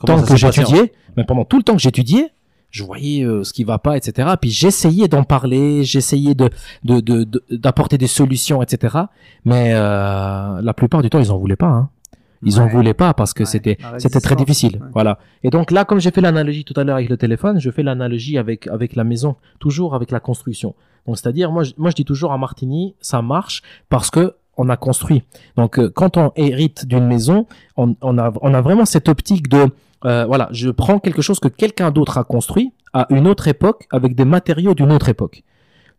Comment 0.00 0.18
temps 0.20 0.24
que 0.26 0.36
j'étudiais, 0.36 0.92
mais 1.16 1.24
pendant 1.24 1.44
tout 1.44 1.56
le 1.56 1.62
temps 1.62 1.74
que 1.74 1.82
j'étudiais, 1.82 2.28
je 2.72 2.82
voyais 2.82 3.22
euh, 3.24 3.44
ce 3.44 3.52
qui 3.52 3.62
va 3.62 3.78
pas, 3.78 3.96
etc. 3.96 4.28
Puis 4.40 4.50
j'essayais 4.50 5.06
d'en 5.06 5.22
parler, 5.22 5.84
j'essayais 5.84 6.34
de, 6.34 6.50
de, 6.84 6.98
de, 6.98 7.22
de- 7.22 7.44
d'apporter 7.50 7.98
des 7.98 8.08
solutions, 8.08 8.60
etc. 8.62 8.96
Mais 9.44 9.72
euh, 9.74 10.60
la 10.60 10.74
plupart 10.74 11.02
du 11.02 11.10
temps, 11.10 11.20
ils 11.20 11.30
en 11.30 11.38
voulaient 11.38 11.54
pas. 11.54 11.66
Hein. 11.68 11.90
Ils 12.44 12.58
en 12.58 12.64
Ouais. 12.64 12.70
voulaient 12.72 12.94
pas 12.94 13.14
parce 13.14 13.34
que 13.34 13.44
Ouais, 13.44 13.48
c'était 13.48 13.78
c'était 13.98 14.20
très 14.20 14.34
difficile. 14.34 14.78
ouais. 14.80 14.88
Voilà. 14.94 15.18
Et 15.44 15.50
donc 15.50 15.70
là, 15.70 15.84
comme 15.84 16.00
j'ai 16.00 16.10
fait 16.10 16.20
l'analogie 16.20 16.64
tout 16.64 16.74
à 16.76 16.82
l'heure 16.82 16.96
avec 16.96 17.08
le 17.08 17.16
téléphone, 17.16 17.60
je 17.60 17.70
fais 17.70 17.84
l'analogie 17.84 18.36
avec 18.36 18.66
avec 18.66 18.96
la 18.96 19.04
maison, 19.04 19.36
toujours 19.60 19.94
avec 19.94 20.10
la 20.10 20.18
construction. 20.18 20.74
Donc 21.06 21.18
c'est-à-dire, 21.18 21.52
moi, 21.52 21.62
je, 21.62 21.72
moi 21.76 21.90
je 21.90 21.94
dis 21.94 22.04
toujours 22.04 22.32
à 22.32 22.38
Martigny, 22.38 22.94
ça 23.00 23.22
marche 23.22 23.62
parce 23.90 24.10
que 24.10 24.34
on 24.56 24.68
a 24.70 24.76
construit. 24.76 25.22
Donc 25.56 25.78
euh, 25.78 25.88
quand 25.88 26.16
on 26.16 26.32
hérite 26.34 26.84
d'une 26.86 27.06
maison, 27.06 27.46
on, 27.76 27.94
on 28.02 28.18
a 28.18 28.32
on 28.42 28.54
a 28.54 28.60
vraiment 28.60 28.86
cette 28.86 29.08
optique 29.08 29.48
de 29.48 29.66
euh, 30.04 30.24
voilà, 30.26 30.48
je 30.52 30.70
prends 30.70 30.98
quelque 30.98 31.22
chose 31.22 31.38
que 31.40 31.48
quelqu'un 31.48 31.90
d'autre 31.90 32.18
a 32.18 32.24
construit 32.24 32.72
à 32.92 33.06
une 33.10 33.26
autre 33.26 33.48
époque 33.48 33.86
avec 33.90 34.14
des 34.14 34.24
matériaux 34.24 34.74
d'une 34.74 34.92
autre 34.92 35.08
époque. 35.08 35.42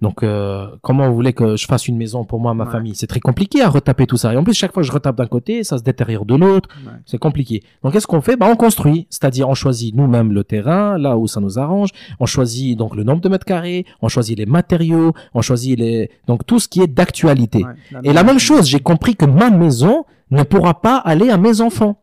Donc, 0.01 0.22
euh, 0.22 0.68
comment 0.82 1.08
vous 1.08 1.16
voulez 1.16 1.32
que 1.32 1.56
je 1.56 1.66
fasse 1.66 1.88
une 1.88 1.95
maison 1.95 2.26
pour 2.26 2.41
moi, 2.41 2.54
ma 2.54 2.66
Ouais. 2.66 2.72
famille? 2.72 2.93
C'est 2.93 3.08
très 3.08 3.22
compliqué 3.22 3.62
à 3.62 3.70
retaper 3.70 4.06
tout 4.06 4.18
ça. 4.18 4.34
Et 4.34 4.38
en 4.38 4.43
plus, 4.43 4.54
chaque 4.54 4.74
fois 4.74 4.84
que 4.84 4.88
je 4.88 4.91
retape 4.91 5.16
d'un 5.16 5.28
côté, 5.28 5.64
ça 5.64 5.78
se 5.78 5.84
détériore 5.84 6.26
de 6.26 6.36
l'autre. 6.36 6.68
Ouais. 6.86 6.91
C'est 7.06 7.18
compliqué. 7.18 7.64
Donc, 7.84 7.93
qu'est-ce 7.93 8.08
qu'on 8.08 8.20
fait? 8.20 8.36
Bah, 8.36 8.47
On 8.51 8.58
construit. 8.58 9.08
C'est-à-dire, 9.10 9.47
on 9.47 9.54
choisit 9.54 9.95
nous-mêmes 9.95 10.34
le 10.34 10.43
terrain, 10.43 10.97
là 10.97 11.16
où 11.18 11.28
ça 11.28 11.39
nous 11.39 11.58
arrange. 11.58 11.89
On 12.20 12.26
choisit 12.26 12.78
donc 12.78 12.97
le 12.97 13.04
nombre 13.06 13.22
de 13.22 13.30
mètres 13.30 13.45
carrés. 13.45 13.86
On 14.01 14.10
choisit 14.10 14.38
les 14.38 14.45
matériaux. 14.45 15.14
On 15.34 15.41
choisit 15.41 15.80
les... 15.80 16.10
donc 16.28 16.45
tout 16.45 16.60
ce 16.60 16.68
qui 16.68 16.82
est 16.82 16.88
d'actualité. 16.88 17.64
Ouais, 17.64 17.99
Et 18.04 18.12
la 18.12 18.24
même 18.24 18.39
chose, 18.39 18.68
j'ai 18.68 18.82
compris 18.82 19.16
que 19.16 19.26
ma 19.26 19.51
maison 19.51 20.04
ne 20.32 20.43
pourra 20.43 20.82
pas 20.82 20.97
aller 20.97 21.30
à 21.30 21.38
mes 21.38 21.62
enfants. 21.62 22.01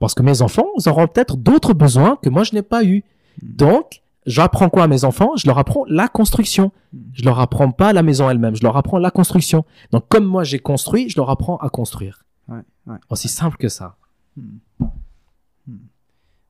Parce 0.00 0.14
que 0.14 0.22
mes 0.22 0.42
enfants 0.42 0.66
ils 0.78 0.88
auront 0.88 1.06
peut-être 1.06 1.36
d'autres 1.36 1.74
besoins 1.74 2.16
que 2.22 2.28
moi 2.28 2.44
je 2.44 2.54
n'ai 2.54 2.62
pas 2.62 2.84
eu. 2.84 3.02
Donc, 3.42 4.02
j'apprends 4.26 4.68
quoi 4.68 4.84
à 4.84 4.86
mes 4.88 5.04
enfants? 5.04 5.32
Je 5.36 5.46
leur 5.46 5.58
apprends 5.58 5.84
la 5.88 6.08
construction. 6.08 6.72
Je 7.12 7.24
leur 7.24 7.38
apprends 7.40 7.70
pas 7.70 7.92
la 7.92 8.02
maison 8.02 8.28
elle-même, 8.30 8.56
je 8.56 8.62
leur 8.62 8.76
apprends 8.76 8.98
la 8.98 9.10
construction. 9.10 9.64
Donc, 9.92 10.08
comme 10.08 10.24
moi 10.24 10.44
j'ai 10.44 10.58
construit, 10.58 11.08
je 11.08 11.16
leur 11.18 11.30
apprends 11.30 11.56
à 11.58 11.68
construire. 11.68 12.24
Ouais, 12.48 12.60
ouais. 12.86 12.96
Aussi 13.10 13.28
simple 13.28 13.56
que 13.58 13.68
ça. 13.68 13.96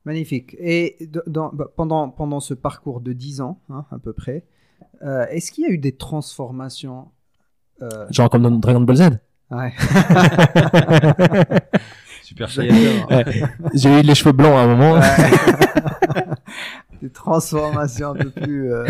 Magnifique. 0.05 0.55
Et 0.59 0.97
dans- 1.27 1.51
bah, 1.53 1.67
pendant, 1.75 2.09
pendant 2.09 2.39
ce 2.39 2.53
parcours 2.53 3.01
de 3.01 3.13
10 3.13 3.41
ans, 3.41 3.59
hein, 3.69 3.85
à 3.91 3.99
peu 3.99 4.13
près, 4.13 4.45
euh, 5.03 5.25
est-ce 5.27 5.51
qu'il 5.51 5.65
y 5.65 5.67
a 5.67 5.71
eu 5.71 5.77
des 5.77 5.91
transformations 5.91 7.09
euh, 7.81 8.07
Genre 8.09 8.29
comme 8.29 8.43
dans 8.43 8.51
Dragon 8.51 8.81
Ball 8.81 8.95
Z? 8.95 9.19
ouais. 9.51 9.73
Super. 12.29 12.47
Ouais. 13.09 13.25
J'ai 13.73 13.99
eu 13.99 14.03
les 14.03 14.13
cheveux 14.15 14.31
blancs 14.33 14.53
à 14.55 14.59
un 14.61 14.67
moment. 14.67 14.93
Ouais. 14.93 15.01
des 17.01 17.09
transformations 17.09 18.09
un 18.11 18.15
peu 18.15 18.29
plus. 18.29 18.71
euh, 18.73 18.85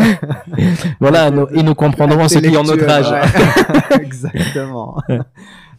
Voilà, 0.99 1.29
nous- 1.31 1.47
ils 1.55 1.63
nous 1.63 1.75
comprendront 1.75 2.27
ceux 2.27 2.41
qui 2.41 2.55
ont 2.57 2.63
notre 2.63 2.89
âge. 2.89 3.09
ouais. 3.11 4.01
Exactement. 4.01 4.97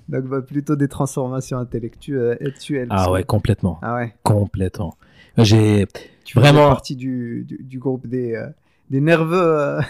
Donc 0.08 0.24
bah, 0.24 0.40
plutôt 0.40 0.76
des 0.76 0.88
transformations 0.88 1.58
intellectuelles. 1.58 2.32
intellectuelles. 2.40 2.86
Ah 2.90 3.10
ouais, 3.10 3.24
complètement. 3.24 3.78
Ah 3.82 3.94
ouais. 3.96 4.14
Complètement. 4.22 4.94
J'ai 5.36 5.86
Vraiment. 6.34 6.68
partie 6.68 6.96
du, 6.96 7.44
du, 7.46 7.58
du 7.62 7.78
groupe 7.78 8.06
des, 8.06 8.34
euh, 8.34 8.46
des 8.90 9.00
nerveux. 9.00 9.36
euh, 9.36 9.80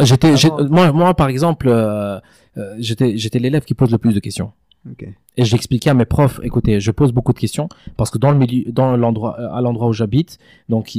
J'étais, 0.00 0.34
moi, 0.70 0.92
moi, 0.92 1.14
par 1.14 1.28
exemple, 1.28 1.68
euh, 1.68 2.18
euh, 2.56 2.74
j'étais, 2.78 3.16
j'étais 3.16 3.38
l'élève 3.40 3.64
qui 3.64 3.74
pose 3.74 3.90
le 3.90 3.98
plus 3.98 4.14
de 4.14 4.20
questions. 4.20 4.52
Ok. 4.90 5.06
Et 5.36 5.44
j'expliquais 5.44 5.90
à 5.90 5.94
mes 5.94 6.04
profs, 6.04 6.40
écoutez, 6.42 6.78
je 6.78 6.90
pose 6.90 7.12
beaucoup 7.12 7.32
de 7.32 7.38
questions 7.38 7.68
parce 7.96 8.10
que 8.10 8.18
dans 8.18 8.30
le 8.30 8.38
milieu, 8.38 8.70
dans 8.70 8.96
l'endroit, 8.96 9.36
euh, 9.40 9.48
à 9.52 9.60
l'endroit 9.60 9.88
où 9.88 9.92
j'habite, 9.92 10.38
donc 10.68 10.92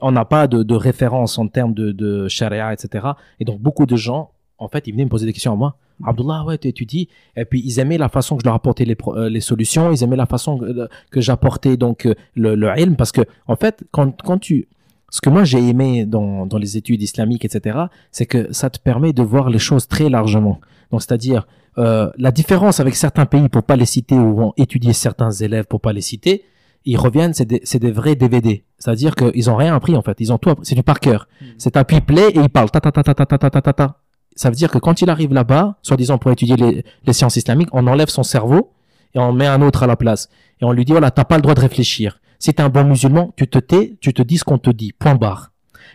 on 0.00 0.12
n'a 0.12 0.24
pas 0.24 0.46
de, 0.46 0.62
de 0.62 0.74
référence 0.74 1.38
en 1.38 1.48
termes 1.48 1.74
de, 1.74 1.92
de 1.92 2.28
charia, 2.28 2.72
etc. 2.72 3.08
Et 3.40 3.44
donc 3.44 3.60
beaucoup 3.60 3.84
de 3.84 3.96
gens, 3.96 4.30
en 4.58 4.68
fait, 4.68 4.86
ils 4.86 4.92
venaient 4.92 5.04
me 5.04 5.10
poser 5.10 5.26
des 5.26 5.32
questions 5.32 5.52
à 5.52 5.56
moi. 5.56 5.76
Abdullah, 6.04 6.44
ouais, 6.44 6.58
tu 6.58 6.68
étudies. 6.68 7.08
Et 7.36 7.44
puis 7.44 7.62
ils 7.64 7.78
aimaient 7.80 7.98
la 7.98 8.08
façon 8.08 8.36
que 8.36 8.42
je 8.42 8.46
leur 8.46 8.54
apportais 8.54 8.84
les, 8.84 8.96
euh, 9.08 9.28
les 9.28 9.40
solutions, 9.40 9.92
ils 9.92 10.02
aimaient 10.02 10.16
la 10.16 10.26
façon 10.26 10.58
que, 10.58 10.88
que 11.10 11.20
j'apportais 11.20 11.76
donc 11.76 12.06
euh, 12.06 12.14
le, 12.34 12.54
le 12.54 12.68
ilm 12.78 12.96
parce 12.96 13.12
que 13.12 13.22
en 13.46 13.56
fait, 13.56 13.84
quand, 13.90 14.22
quand 14.22 14.38
tu 14.38 14.68
ce 15.10 15.20
que 15.20 15.30
moi 15.30 15.44
j'ai 15.44 15.58
aimé 15.58 16.04
dans, 16.04 16.46
dans 16.46 16.58
les 16.58 16.76
études 16.76 17.02
islamiques, 17.02 17.44
etc., 17.44 17.78
c'est 18.10 18.26
que 18.26 18.52
ça 18.52 18.70
te 18.70 18.78
permet 18.78 19.12
de 19.12 19.22
voir 19.22 19.50
les 19.50 19.58
choses 19.58 19.86
très 19.88 20.08
largement. 20.08 20.60
Donc, 20.90 21.02
c'est-à-dire, 21.02 21.46
euh, 21.78 22.10
la 22.16 22.30
différence 22.30 22.80
avec 22.80 22.94
certains 22.94 23.26
pays, 23.26 23.48
pour 23.48 23.62
pas 23.62 23.76
les 23.76 23.86
citer, 23.86 24.14
ou 24.16 24.34
vont 24.34 24.52
étudier 24.56 24.92
certains 24.92 25.30
élèves 25.30 25.66
pour 25.66 25.80
pas 25.80 25.92
les 25.92 26.00
citer, 26.00 26.44
ils 26.84 26.96
reviennent, 26.96 27.34
c'est 27.34 27.44
des, 27.44 27.60
c'est 27.64 27.78
des 27.78 27.90
vrais 27.90 28.14
DVD. 28.14 28.64
C'est-à-dire 28.78 29.14
qu'ils 29.14 29.50
ont 29.50 29.56
rien 29.56 29.74
appris, 29.74 29.96
en 29.96 30.02
fait. 30.02 30.16
Ils 30.20 30.32
ont 30.32 30.38
tout 30.38 30.50
appris. 30.50 30.64
C'est 30.64 30.74
du 30.74 30.82
par 30.82 31.00
cœur. 31.00 31.28
Mhm. 31.40 31.46
C'est 31.58 31.76
appui 31.76 32.00
play 32.00 32.28
et 32.28 32.38
ils 32.38 32.48
parlent 32.48 32.70
ta 32.70 32.80
ta 32.80 32.92
ta 32.92 33.02
ta 33.02 33.14
ta 33.14 33.26
ta 33.26 33.38
ta 33.38 33.50
ta 33.50 33.60
ta 33.60 33.72
ta. 33.72 34.00
Ça 34.36 34.50
veut 34.50 34.56
dire 34.56 34.70
que 34.70 34.78
quand 34.78 35.00
il 35.02 35.10
arrive 35.10 35.32
là-bas, 35.32 35.78
soi-disant 35.82 36.18
pour 36.18 36.30
étudier 36.30 36.56
les, 36.56 36.84
les 37.04 37.12
sciences 37.12 37.36
islamiques, 37.36 37.70
on 37.72 37.86
enlève 37.86 38.08
son 38.08 38.22
cerveau 38.22 38.72
et 39.14 39.18
on 39.18 39.32
met 39.32 39.46
un 39.46 39.62
autre 39.62 39.82
à 39.82 39.86
la 39.86 39.96
place. 39.96 40.28
Et 40.60 40.64
on 40.64 40.72
lui 40.72 40.84
dit, 40.84 40.92
voilà, 40.92 41.10
t'as 41.10 41.24
pas 41.24 41.36
le 41.36 41.42
droit 41.42 41.54
de 41.54 41.60
réfléchir. 41.60 42.20
Si 42.38 42.52
t'es 42.52 42.62
un 42.62 42.68
bon 42.68 42.84
musulman, 42.84 43.32
tu 43.36 43.48
te 43.48 43.58
tais, 43.58 43.96
tu 44.00 44.12
te 44.12 44.22
dis 44.22 44.38
ce 44.38 44.44
qu'on 44.44 44.58
te 44.58 44.70
dit. 44.70 44.92
Point 44.92 45.14
barre. 45.14 45.52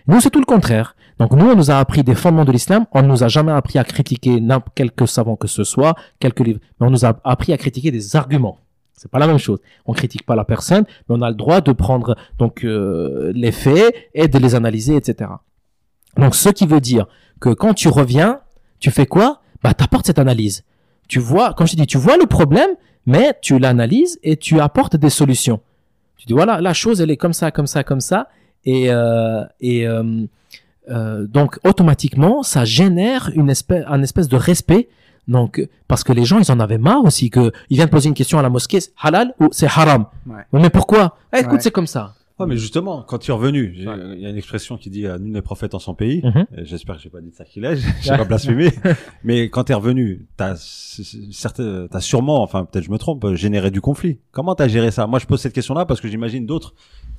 Nous, 0.08 0.20
c'est 0.20 0.32
tout 0.32 0.40
le 0.40 0.46
contraire. 0.46 0.96
Donc, 1.20 1.34
nous, 1.34 1.46
on 1.46 1.56
nous 1.56 1.72
a 1.72 1.78
appris 1.78 2.04
des 2.04 2.16
fondements 2.16 2.46
de 2.46 2.52
l'islam. 2.52 2.86
On 2.94 3.02
ne 3.02 3.08
nous 3.08 3.24
a 3.24 3.28
jamais 3.28 3.52
appris 3.52 3.80
à 3.80 3.84
critiquer 3.84 4.40
n'importe 4.40 4.76
quelque 4.76 5.06
savant 5.06 5.36
que 5.36 5.48
ce 5.48 5.64
soit, 5.64 5.96
quelques 6.20 6.40
livres. 6.40 6.60
Mais 6.80 6.88
on 6.88 6.90
nous 6.90 7.06
a 7.06 7.20
appris 7.24 7.54
à 7.54 7.58
critiquer 7.58 7.92
des 7.92 8.16
arguments. 8.16 8.58
C'est 8.94 9.10
pas 9.10 9.20
la 9.20 9.28
même 9.28 9.40
chose. 9.40 9.60
On 9.86 9.94
critique 9.94 10.26
pas 10.26 10.36
la 10.36 10.46
personne, 10.46 10.86
mais 11.10 11.16
on 11.18 11.22
a 11.22 11.30
le 11.30 11.36
droit 11.36 11.62
de 11.62 11.72
prendre 11.72 12.16
donc 12.38 12.64
euh, 12.64 13.32
les 13.34 13.52
faits 13.52 13.96
et 14.14 14.28
de 14.28 14.38
les 14.38 14.54
analyser, 14.56 14.96
etc. 14.96 15.32
Donc, 16.18 16.36
ce 16.36 16.50
qui 16.50 16.68
veut 16.68 16.82
dire 16.82 17.08
que 17.40 17.50
quand 17.50 17.74
tu 17.74 17.88
reviens, 17.88 18.42
tu 18.80 18.92
fais 18.92 19.06
quoi? 19.06 19.42
Bah, 19.64 19.74
t'apportes 19.74 20.06
cette 20.06 20.20
analyse. 20.20 20.64
Tu 21.08 21.20
vois, 21.20 21.54
comme 21.54 21.68
je 21.68 21.76
dis, 21.76 21.88
tu 21.88 21.98
vois 21.98 22.18
le 22.18 22.26
problème, 22.26 22.70
mais 23.06 23.34
tu 23.42 23.60
l'analyses 23.60 24.20
et 24.24 24.38
tu 24.38 24.60
apportes 24.60 24.96
des 24.96 25.10
solutions. 25.10 25.60
Tu 26.18 26.28
dis 26.28 26.34
voilà, 26.34 26.62
la 26.62 26.74
chose 26.74 27.02
elle 27.02 27.12
est 27.12 27.18
comme 27.18 27.34
ça, 27.34 27.52
comme 27.52 27.68
ça, 27.68 27.84
comme 27.84 28.02
ça, 28.02 28.28
et 28.64 28.92
euh, 28.92 29.44
et 29.60 29.88
euh, 29.88 30.26
euh, 30.90 31.28
donc 31.28 31.60
automatiquement 31.64 32.44
ça 32.44 32.66
génère 32.66 33.30
une 33.36 33.50
espèce, 33.50 33.84
un 33.88 34.02
espèce 34.02 34.28
de 34.28 34.38
respect. 34.38 34.90
Donc 35.28 35.62
parce 35.88 36.04
que 36.04 36.12
les 36.14 36.26
gens 36.26 36.40
ils 36.40 36.52
en 36.52 36.60
avaient 36.60 36.80
marre 36.80 37.04
aussi 37.06 37.30
que 37.30 37.52
ils 37.70 37.76
viennent 37.78 37.90
poser 37.90 38.10
une 38.10 38.16
question 38.16 38.40
à 38.40 38.42
la 38.42 38.50
mosquée, 38.50 38.80
halal 39.02 39.34
ou 39.40 39.50
c'est 39.52 39.68
haram? 39.68 40.06
Ouais. 40.28 40.42
Mais 40.54 40.70
pourquoi? 40.72 41.16
Eh, 41.34 41.40
Écoute, 41.40 41.54
Ouais. 41.54 41.60
c'est 41.60 41.72
comme 41.72 41.88
ça. 41.88 42.16
Ouais, 42.42 42.48
mais 42.48 42.58
justement, 42.58 43.04
quand 43.08 43.18
tu 43.20 43.32
es 43.32 43.34
revenu, 43.34 43.74
Ouais. 43.88 43.96
il 44.16 44.20
y 44.22 44.26
a 44.26 44.30
une 44.30 44.38
expression 44.38 44.78
qui 44.78 44.90
dit 44.90 45.06
euh, 45.06 45.18
nul 45.18 45.32
n'est 45.32 45.42
prophète 45.42 45.74
en 45.74 45.80
son 45.80 45.94
pays. 45.96 46.22
Mhm. 46.24 46.46
Et 46.58 46.66
J'espère 46.66 46.98
que 46.98 47.02
j'ai 47.02 47.10
pas 47.10 47.22
dit 47.22 47.30
de 47.32 47.36
sacrilège, 47.36 47.82
j'ai 48.02 48.10
pas 48.18 48.24
blasphémé. 48.26 48.70
mais 49.24 49.50
quand 49.50 49.66
tu 49.66 49.72
es 49.72 49.76
revenu, 49.76 50.28
t'as 50.38 50.56
t'as 51.90 52.00
sûrement, 52.00 52.42
enfin 52.44 52.66
peut-être 52.66 52.86
je 52.86 52.92
me 52.92 52.98
trompe, 52.98 53.24
euh, 53.26 53.36
généré 53.36 53.72
du 53.72 53.82
conflit. 53.82 54.20
Comment 54.32 54.56
t'as 54.56 54.68
géré 54.68 54.92
ça? 54.92 55.08
Moi, 55.08 55.20
je 55.20 55.26
pose 55.26 55.40
cette 55.40 55.54
question-là 55.54 55.86
parce 55.86 56.02
que 56.02 56.08
j'imagine 56.08 56.46
d'autres. 56.46 56.74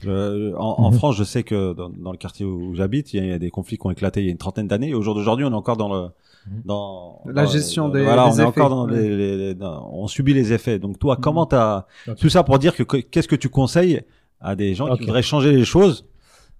Euh, 0.06 0.52
en, 0.56 0.74
en 0.78 0.90
Mhm. 0.90 0.96
France, 0.96 1.16
je 1.16 1.24
sais 1.24 1.42
que 1.42 1.72
dans, 1.74 1.88
dans 1.90 2.12
le 2.12 2.18
quartier 2.18 2.44
où 2.44 2.74
j'habite, 2.74 3.12
il 3.14 3.18
y, 3.18 3.20
a- 3.20 3.24
il 3.24 3.30
y 3.30 3.32
a 3.32 3.38
des 3.38 3.50
conflits 3.50 3.78
qui 3.78 3.86
ont 3.86 3.90
éclaté 3.90 4.20
il 4.20 4.26
y 4.26 4.28
a 4.28 4.32
une 4.32 4.38
trentaine 4.38 4.66
d'années. 4.66 4.88
Et 4.90 4.94
au 4.94 5.02
jour 5.02 5.14
d'aujourd'hui, 5.14 5.44
on 5.46 5.50
est 5.50 5.54
encore 5.54 5.76
dans 5.76 5.92
le 5.92 6.08
Mhm. 6.44 6.62
dans 6.64 7.20
La 7.26 7.44
dans- 7.44 7.50
gestion 7.50 7.86
dans- 7.86 7.94
des- 7.94 8.02
voilà, 8.02 8.28
des 8.28 8.40
on 8.40 8.42
est 8.42 8.44
encore 8.44 8.68
dans 8.68 8.86
les, 8.86 9.16
les- 9.16 9.36
les- 9.36 9.54
dans- 9.54 9.88
on 9.92 10.08
subit 10.08 10.34
les 10.34 10.52
effets. 10.52 10.80
Donc 10.80 10.98
toi, 10.98 11.16
comment 11.20 11.46
t'as 11.46 11.86
tout 12.18 12.28
ça 12.28 12.42
pour 12.42 12.58
dire 12.58 12.74
que 12.74 12.82
que- 12.82 12.96
qu'est-ce 12.96 13.28
que 13.28 13.36
tu 13.36 13.48
conseilles 13.48 14.00
à 14.42 14.56
des 14.56 14.74
gens 14.74 14.94
qui 14.96 15.00
voudraient 15.04 15.22
changer 15.22 15.52
les 15.52 15.64
choses 15.64 16.04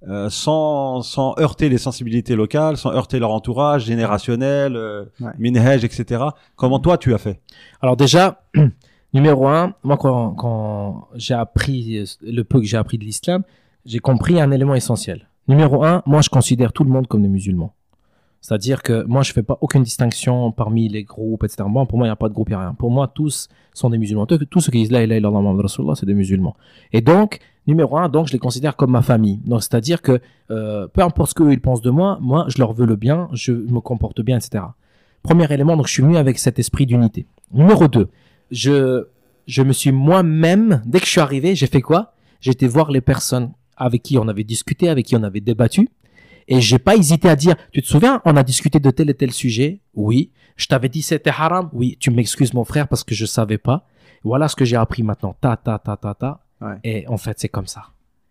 euh, 0.09 0.29
sans 0.31 1.03
sans 1.03 1.35
heurter 1.39 1.69
les 1.69 1.79
sensibilités 1.79 2.35
locales, 2.35 2.77
sans 2.77 2.91
heurter 2.93 3.19
leur 3.21 3.31
entourage 3.31 3.85
générationnel, 3.85 4.75
euh, 4.77 5.05
Ouais. 5.21 5.31
minhaj, 5.39 5.85
etc. 5.85 6.25
Comment 6.57 6.81
toi 6.81 6.99
tu 6.99 7.15
as 7.15 7.19
fait? 7.19 7.41
Alors 7.81 7.97
déjà, 7.97 8.43
numéro 9.15 9.47
un, 9.47 9.75
moi 9.85 9.97
quand, 9.97 10.33
quand 10.35 11.09
j'ai 11.15 11.35
appris 11.35 11.99
euh, 11.99 12.05
le 12.23 12.43
peu 12.43 12.59
que 12.61 12.67
j'ai 12.67 12.77
appris 12.77 12.99
de 12.99 13.05
l'islam, 13.05 13.43
j'ai 13.87 14.01
compris 14.01 14.41
un 14.41 14.51
élément 14.51 14.75
essentiel. 14.75 15.29
Numéro 15.49 15.85
un, 15.85 16.03
moi 16.07 16.21
je 16.21 16.31
considère 16.31 16.73
tout 16.73 16.83
le 16.85 16.91
monde 16.91 17.07
comme 17.07 17.23
des 17.23 17.29
musulmans. 17.29 17.73
C'est-à-dire 18.43 18.83
que 18.83 19.05
moi 19.05 19.23
je 19.23 19.33
fais 19.33 19.45
pas 19.45 19.57
aucune 19.61 19.85
distinction 19.85 20.51
parmi 20.51 20.89
les 20.89 21.05
groupes, 21.05 21.45
etc. 21.45 21.63
Moi, 21.69 21.87
pour 21.87 21.97
moi 21.97 22.09
il 22.09 22.11
n'y 22.11 22.13
a 22.13 22.17
pas 22.17 22.29
de 22.29 22.35
groupe, 22.35 22.49
il 22.49 22.53
n'y 22.53 22.57
a 22.57 22.61
rien. 22.61 22.75
Pour 22.75 22.91
moi 22.91 23.07
tous 23.07 23.49
sont 23.73 23.89
des 23.89 23.99
musulmans. 23.99 24.27
Tous 24.27 24.61
ceux 24.61 24.73
qui 24.73 24.79
disent 24.79 24.91
la 24.91 25.05
ilaha 25.05 25.19
illallah 25.19 25.41
Muhammad 25.41 25.63
Rasulullah, 25.63 25.95
c'est 25.95 26.07
des 26.07 26.15
musulmans. 26.15 26.57
Et 26.93 27.01
donc, 27.01 27.39
numéro 27.69 27.97
un, 27.97 28.09
donc 28.09 28.27
je 28.27 28.33
les 28.33 28.41
considère 28.41 28.75
comme 28.75 28.91
ma 28.91 29.01
famille. 29.01 29.41
Donc 29.47 29.63
c'est-à-dire 29.63 30.03
que 30.03 30.21
euh, 30.51 30.89
peu 30.89 31.03
importe 31.03 31.31
ce 31.31 31.35
qu'eux 31.35 31.53
ils 31.53 31.61
pensent 31.61 31.83
de 31.83 31.91
moi, 31.91 32.19
moi 32.21 32.45
je 32.49 32.59
leur 32.59 32.73
veux 32.73 32.85
le 32.85 32.97
bien, 32.97 33.29
je 33.33 33.53
me 33.53 33.81
comporte 33.81 34.21
bien, 34.21 34.39
etc. 34.39 34.65
Premier 35.23 35.51
élément, 35.53 35.77
donc 35.77 35.87
je 35.87 35.93
suis 35.93 36.03
venu 36.03 36.17
avec 36.17 36.41
cet 36.41 36.59
esprit 36.59 36.85
d'unité. 36.85 37.27
Numéro 37.53 37.87
2, 37.87 38.09
je, 38.51 39.07
je 39.47 39.63
me 39.63 39.73
suis 39.73 39.93
moi-même, 39.93 40.83
dès 40.85 40.99
que 40.99 41.07
je 41.07 41.13
suis 41.13 41.21
arrivé, 41.21 41.55
j'ai 41.55 41.69
fait 41.69 41.81
quoi? 41.81 42.15
Été 42.45 42.67
voir 42.67 42.91
les 42.91 43.01
personnes 43.01 43.53
avec 43.77 44.03
qui 44.03 44.19
on 44.19 44.27
avait 44.27 44.43
discuté, 44.43 44.89
avec 44.89 45.07
qui 45.07 45.15
on 45.15 45.23
avait 45.23 45.41
débattu, 45.41 45.89
et 46.57 46.61
j'ai 46.61 46.79
pas 46.79 46.97
hésité 46.97 47.29
à 47.29 47.37
dire, 47.37 47.55
tu 47.73 47.83
te 47.83 47.87
souviens, 47.87 48.21
on 48.25 48.37
a 48.37 48.43
discuté 48.43 48.79
de 48.81 48.91
tel 48.91 49.11
et 49.11 49.15
tel 49.15 49.33
sujet? 49.33 49.81
Oui. 49.95 50.31
Je 50.57 50.67
t'avais 50.67 50.89
dit 50.89 51.03
c'était 51.03 51.31
haram? 51.31 51.71
Oui. 51.73 51.97
Tu 51.99 52.11
m'excuses 52.11 52.53
mon 52.55 52.65
frère 52.65 52.89
parce 52.89 53.05
que 53.05 53.15
je 53.15 53.27
savais 53.27 53.59
pas. 53.59 53.87
Voilà 54.25 54.49
ce 54.49 54.57
que 54.57 54.65
j'ai 54.65 54.77
appris 54.77 55.03
maintenant. 55.03 55.35
Ta, 55.41 55.57
ta, 55.57 55.79
ta, 55.79 55.97
ta, 55.97 56.15
ta. 56.15 56.41
Ouais. 56.61 56.77
Et 56.85 57.09
en 57.09 57.17
fait, 57.17 57.39
c'est 57.41 57.49
comme 57.49 57.67
ça. 57.67 57.85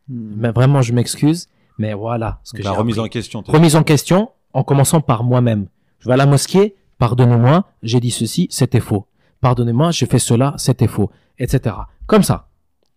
Hmm. 0.08 0.34
Mais 0.38 0.52
vraiment, 0.52 0.82
je 0.82 0.94
m'excuse, 0.94 1.50
mais 1.78 1.94
voilà 1.94 2.40
ce 2.44 2.52
que 2.54 2.58
j'ai 2.60 2.64
La 2.64 2.72
remise 2.72 2.96
appris 3.00 3.08
en 3.08 3.10
question. 3.10 3.44
remise 3.48 3.76
en 3.76 3.84
question 3.84 4.30
en 4.54 4.64
commençant 4.64 5.02
par 5.02 5.24
moi-même. 5.24 5.68
Je 6.00 6.08
vais 6.08 6.14
à 6.14 6.18
la 6.18 6.26
mosquée, 6.26 6.76
pardonnez-moi, 6.98 7.66
j'ai 7.84 8.00
dit 8.00 8.12
ceci, 8.12 8.48
c'était 8.50 8.80
faux. 8.80 9.06
Pardonnez-moi, 9.42 9.92
j'ai 9.92 10.06
fait 10.06 10.20
cela, 10.20 10.54
c'était 10.58 10.88
faux, 10.88 11.10
etc. 11.40 11.76
Comme 12.08 12.24
ça, 12.24 12.50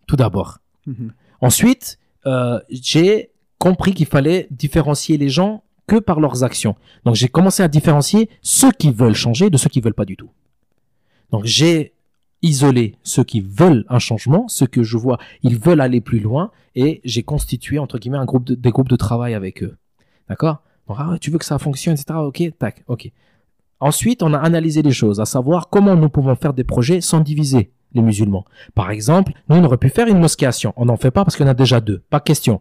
tout 0.07 0.17
d'abord. 0.17 0.59
Mhm. 0.87 1.13
Ensuite, 1.41 1.99
euh, 2.27 2.61
j'ai 2.71 3.31
compris 3.65 3.95
qu'il 3.95 4.05
fallait 4.05 4.47
différencier 4.51 5.17
les 5.17 5.31
gens 5.31 5.63
que 5.87 5.97
par 5.99 6.21
leurs 6.21 6.45
actions. 6.45 6.77
Donc 7.07 7.15
j'ai 7.15 7.29
commencé 7.29 7.63
à 7.63 7.69
différencier 7.69 8.29
ceux 8.43 8.71
qui 8.71 8.93
veulent 8.93 9.15
changer 9.15 9.49
de 9.49 9.57
ceux 9.57 9.71
qui 9.71 9.81
veulent 9.81 9.95
pas 9.95 10.05
du 10.05 10.19
tout. 10.19 10.29
Donc 11.31 11.47
j'ai 11.47 11.95
isolé 12.43 12.97
ceux 13.05 13.25
qui 13.25 13.41
veulent 13.41 13.87
un 13.89 13.99
changement, 13.99 14.49
ceux 14.49 14.67
que 14.67 14.83
je 14.83 14.99
vois, 14.99 15.19
ils 15.43 15.59
veulent 15.59 15.81
aller 15.81 16.03
plus 16.03 16.21
loin, 16.21 16.51
et 16.75 17.01
j'ai 17.05 17.23
constitué 17.23 17.79
entre 17.79 17.99
guillemets 17.99 18.19
un 18.19 18.27
groupe 18.27 18.45
de, 18.45 18.55
des 18.55 18.71
groupes 18.71 18.91
de 18.91 18.97
travail 18.97 19.33
avec 19.33 19.63
eux. 19.63 19.79
D'accord? 20.29 20.59
Donc 20.87 20.99
ah 21.01 21.17
tu 21.19 21.31
veux 21.31 21.39
que 21.39 21.47
ça 21.47 21.59
fonctionne, 21.59 21.95
etc. 21.95 22.19
Ok, 22.19 22.43
tac, 22.59 22.85
ok. 22.87 23.11
Ensuite, 23.81 24.23
on 24.23 24.35
a 24.35 24.39
analysé 24.39 24.83
les 24.83 24.93
choses, 24.93 25.23
à 25.23 25.25
savoir 25.25 25.71
comment 25.71 25.97
nous 25.97 26.11
pouvons 26.11 26.37
faire 26.37 26.53
des 26.53 26.65
projets 26.65 27.01
sans 27.01 27.21
diviser 27.21 27.71
les 27.95 28.03
musulmans. 28.03 28.45
Par 28.75 28.91
exemple, 28.91 29.33
nous, 29.49 29.57
on 29.57 29.65
aurait 29.65 29.79
pu 29.79 29.89
faire 29.89 30.09
une 30.09 30.19
mosquée 30.19 30.45
à 30.45 30.53
Sion. 30.53 30.75
On 30.77 30.85
n'en 30.85 30.99
fait 30.99 31.11
pas 31.11 31.25
parce 31.25 31.41
en 31.41 31.47
a 31.47 31.55
déjà 31.55 31.81
deux. 31.81 32.03
Pas 32.11 32.21
question. 32.21 32.61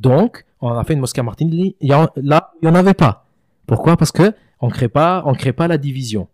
Donc, 0.00 0.44
on 0.60 0.70
a 0.70 0.84
fait 0.84 0.92
une 0.94 1.00
mosquée 1.00 1.20
à 1.20 1.24
en- 1.24 2.08
là, 2.16 2.52
il 2.62 2.68
n'y 2.68 2.70
en 2.70 2.74
avait 2.74 2.94
pas. 2.94 3.26
Pourquoi? 3.66 3.96
Parce 3.96 4.12
que 4.12 4.32
on 4.60 4.68
crée 4.68 4.88
pas, 4.88 5.22
on 5.26 5.34
crée 5.34 5.52
pas 5.52 5.68
la 5.68 5.78
division. 5.78 6.28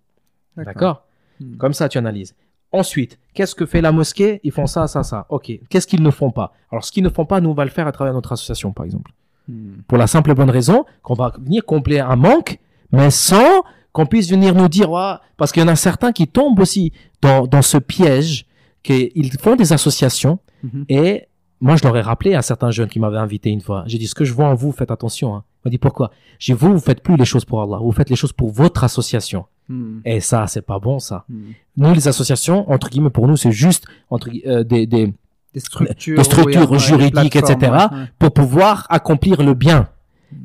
D'accord 0.57 1.05
Hmm. 1.41 1.57
Comme 1.57 1.73
ça, 1.73 1.89
tu 1.89 1.97
analyses. 1.99 2.35
Ensuite, 2.73 3.19
qu'est-ce 3.35 3.55
que 3.55 3.65
fait 3.67 3.81
la 3.81 3.91
mosquée? 3.91 4.41
Ils 4.45 4.53
font 4.53 4.67
ça, 4.67 4.87
ça, 4.87 5.03
ça. 5.03 5.27
Ok. 5.31 5.51
Qu'est-ce 5.71 5.87
qu'ils 5.87 6.03
ne 6.03 6.11
font 6.11 6.31
pas? 6.31 6.53
Alors, 6.71 6.85
ce 6.85 6.93
qu'ils 6.93 7.03
ne 7.03 7.09
font 7.09 7.25
pas, 7.25 7.41
nous, 7.41 7.51
on 7.51 7.55
va 7.55 7.65
le 7.65 7.71
faire 7.71 7.87
à 7.87 7.93
travers 7.93 8.13
notre 8.13 8.33
association, 8.33 8.71
par 8.71 8.85
exemple. 8.85 9.11
Hmm. 9.49 9.81
Pour 9.89 9.97
la 9.99 10.07
simple 10.07 10.31
et 10.31 10.35
bonne 10.35 10.51
raison 10.51 10.85
qu'on 11.03 11.15
va 11.15 11.33
venir 11.41 11.65
combler 11.65 11.99
un 12.01 12.17
manque, 12.17 12.59
mais 12.93 13.11
sans 13.11 13.63
qu'on 13.93 14.07
puisse 14.07 14.31
venir 14.31 14.55
nous 14.55 14.69
dire, 14.69 14.91
Ouais, 14.91 15.15
parce 15.37 15.53
qu'il 15.53 15.63
y 15.63 15.65
en 15.65 15.69
a 15.69 15.75
certains 15.77 16.13
qui 16.13 16.29
tombent 16.29 16.61
aussi 16.61 16.93
dans, 17.23 17.47
dans 17.47 17.63
ce 17.63 17.79
piège, 17.79 18.47
qu'ils 18.83 19.33
font 19.41 19.57
des 19.57 19.73
associations, 19.73 20.39
Mhm. 20.63 20.85
et 20.91 21.27
moi, 21.63 21.77
je 21.77 21.85
leur 21.85 21.97
ai 21.97 22.01
rappelé 22.01 22.35
à 22.35 22.43
certains 22.43 22.73
jeunes 22.73 22.89
qui 22.89 22.99
m'avaient 22.99 23.19
invité 23.19 23.49
une 23.49 23.61
fois. 23.61 23.85
J'ai 23.87 23.97
dit, 23.97 24.09
ce 24.09 24.17
que 24.17 24.25
je 24.25 24.33
vois 24.33 24.47
en 24.47 24.55
vous, 24.55 24.73
faites 24.73 24.91
attention. 24.91 25.37
Hein. 25.37 25.45
Il 25.47 25.69
m'a 25.69 25.71
dit, 25.71 25.79
pourquoi? 25.79 26.11
J'ai 26.41 26.53
dit, 26.53 26.59
vous, 26.59 26.73
vous 26.73 26.81
faites 26.81 27.03
plus 27.03 27.17
les 27.17 27.25
choses 27.25 27.45
pour 27.45 27.63
Allah, 27.63 27.79
vous 27.81 27.93
faites 27.93 28.11
les 28.11 28.17
choses 28.17 28.33
pour 28.33 28.51
votre 28.51 28.83
association. 28.83 29.47
Hmm. 29.69 30.01
Et 30.05 30.19
ça, 30.19 30.49
c'est 30.49 30.63
pas 30.63 30.81
bon, 30.81 30.99
ça. 30.99 31.25
Hmm. 31.29 31.53
Nous, 31.77 31.95
les 31.95 32.09
associations, 32.09 32.69
entre 32.69 32.91
guillemets, 32.91 33.11
pour 33.11 33.29
nous, 33.29 33.37
c'est 33.37 33.53
juste 33.53 33.87
entre, 34.11 34.29
euh, 34.45 34.65
des, 34.65 34.87
des, 34.87 35.15
Des 35.55 35.61
structures, 35.61 36.69
des 36.69 36.79
juridiques, 36.79 37.37
etc. 37.37 37.57
ouais, 37.61 38.07
pour 38.19 38.33
pouvoir 38.33 38.87
accomplir 38.91 39.41
le 39.43 39.55
bien. 39.55 39.89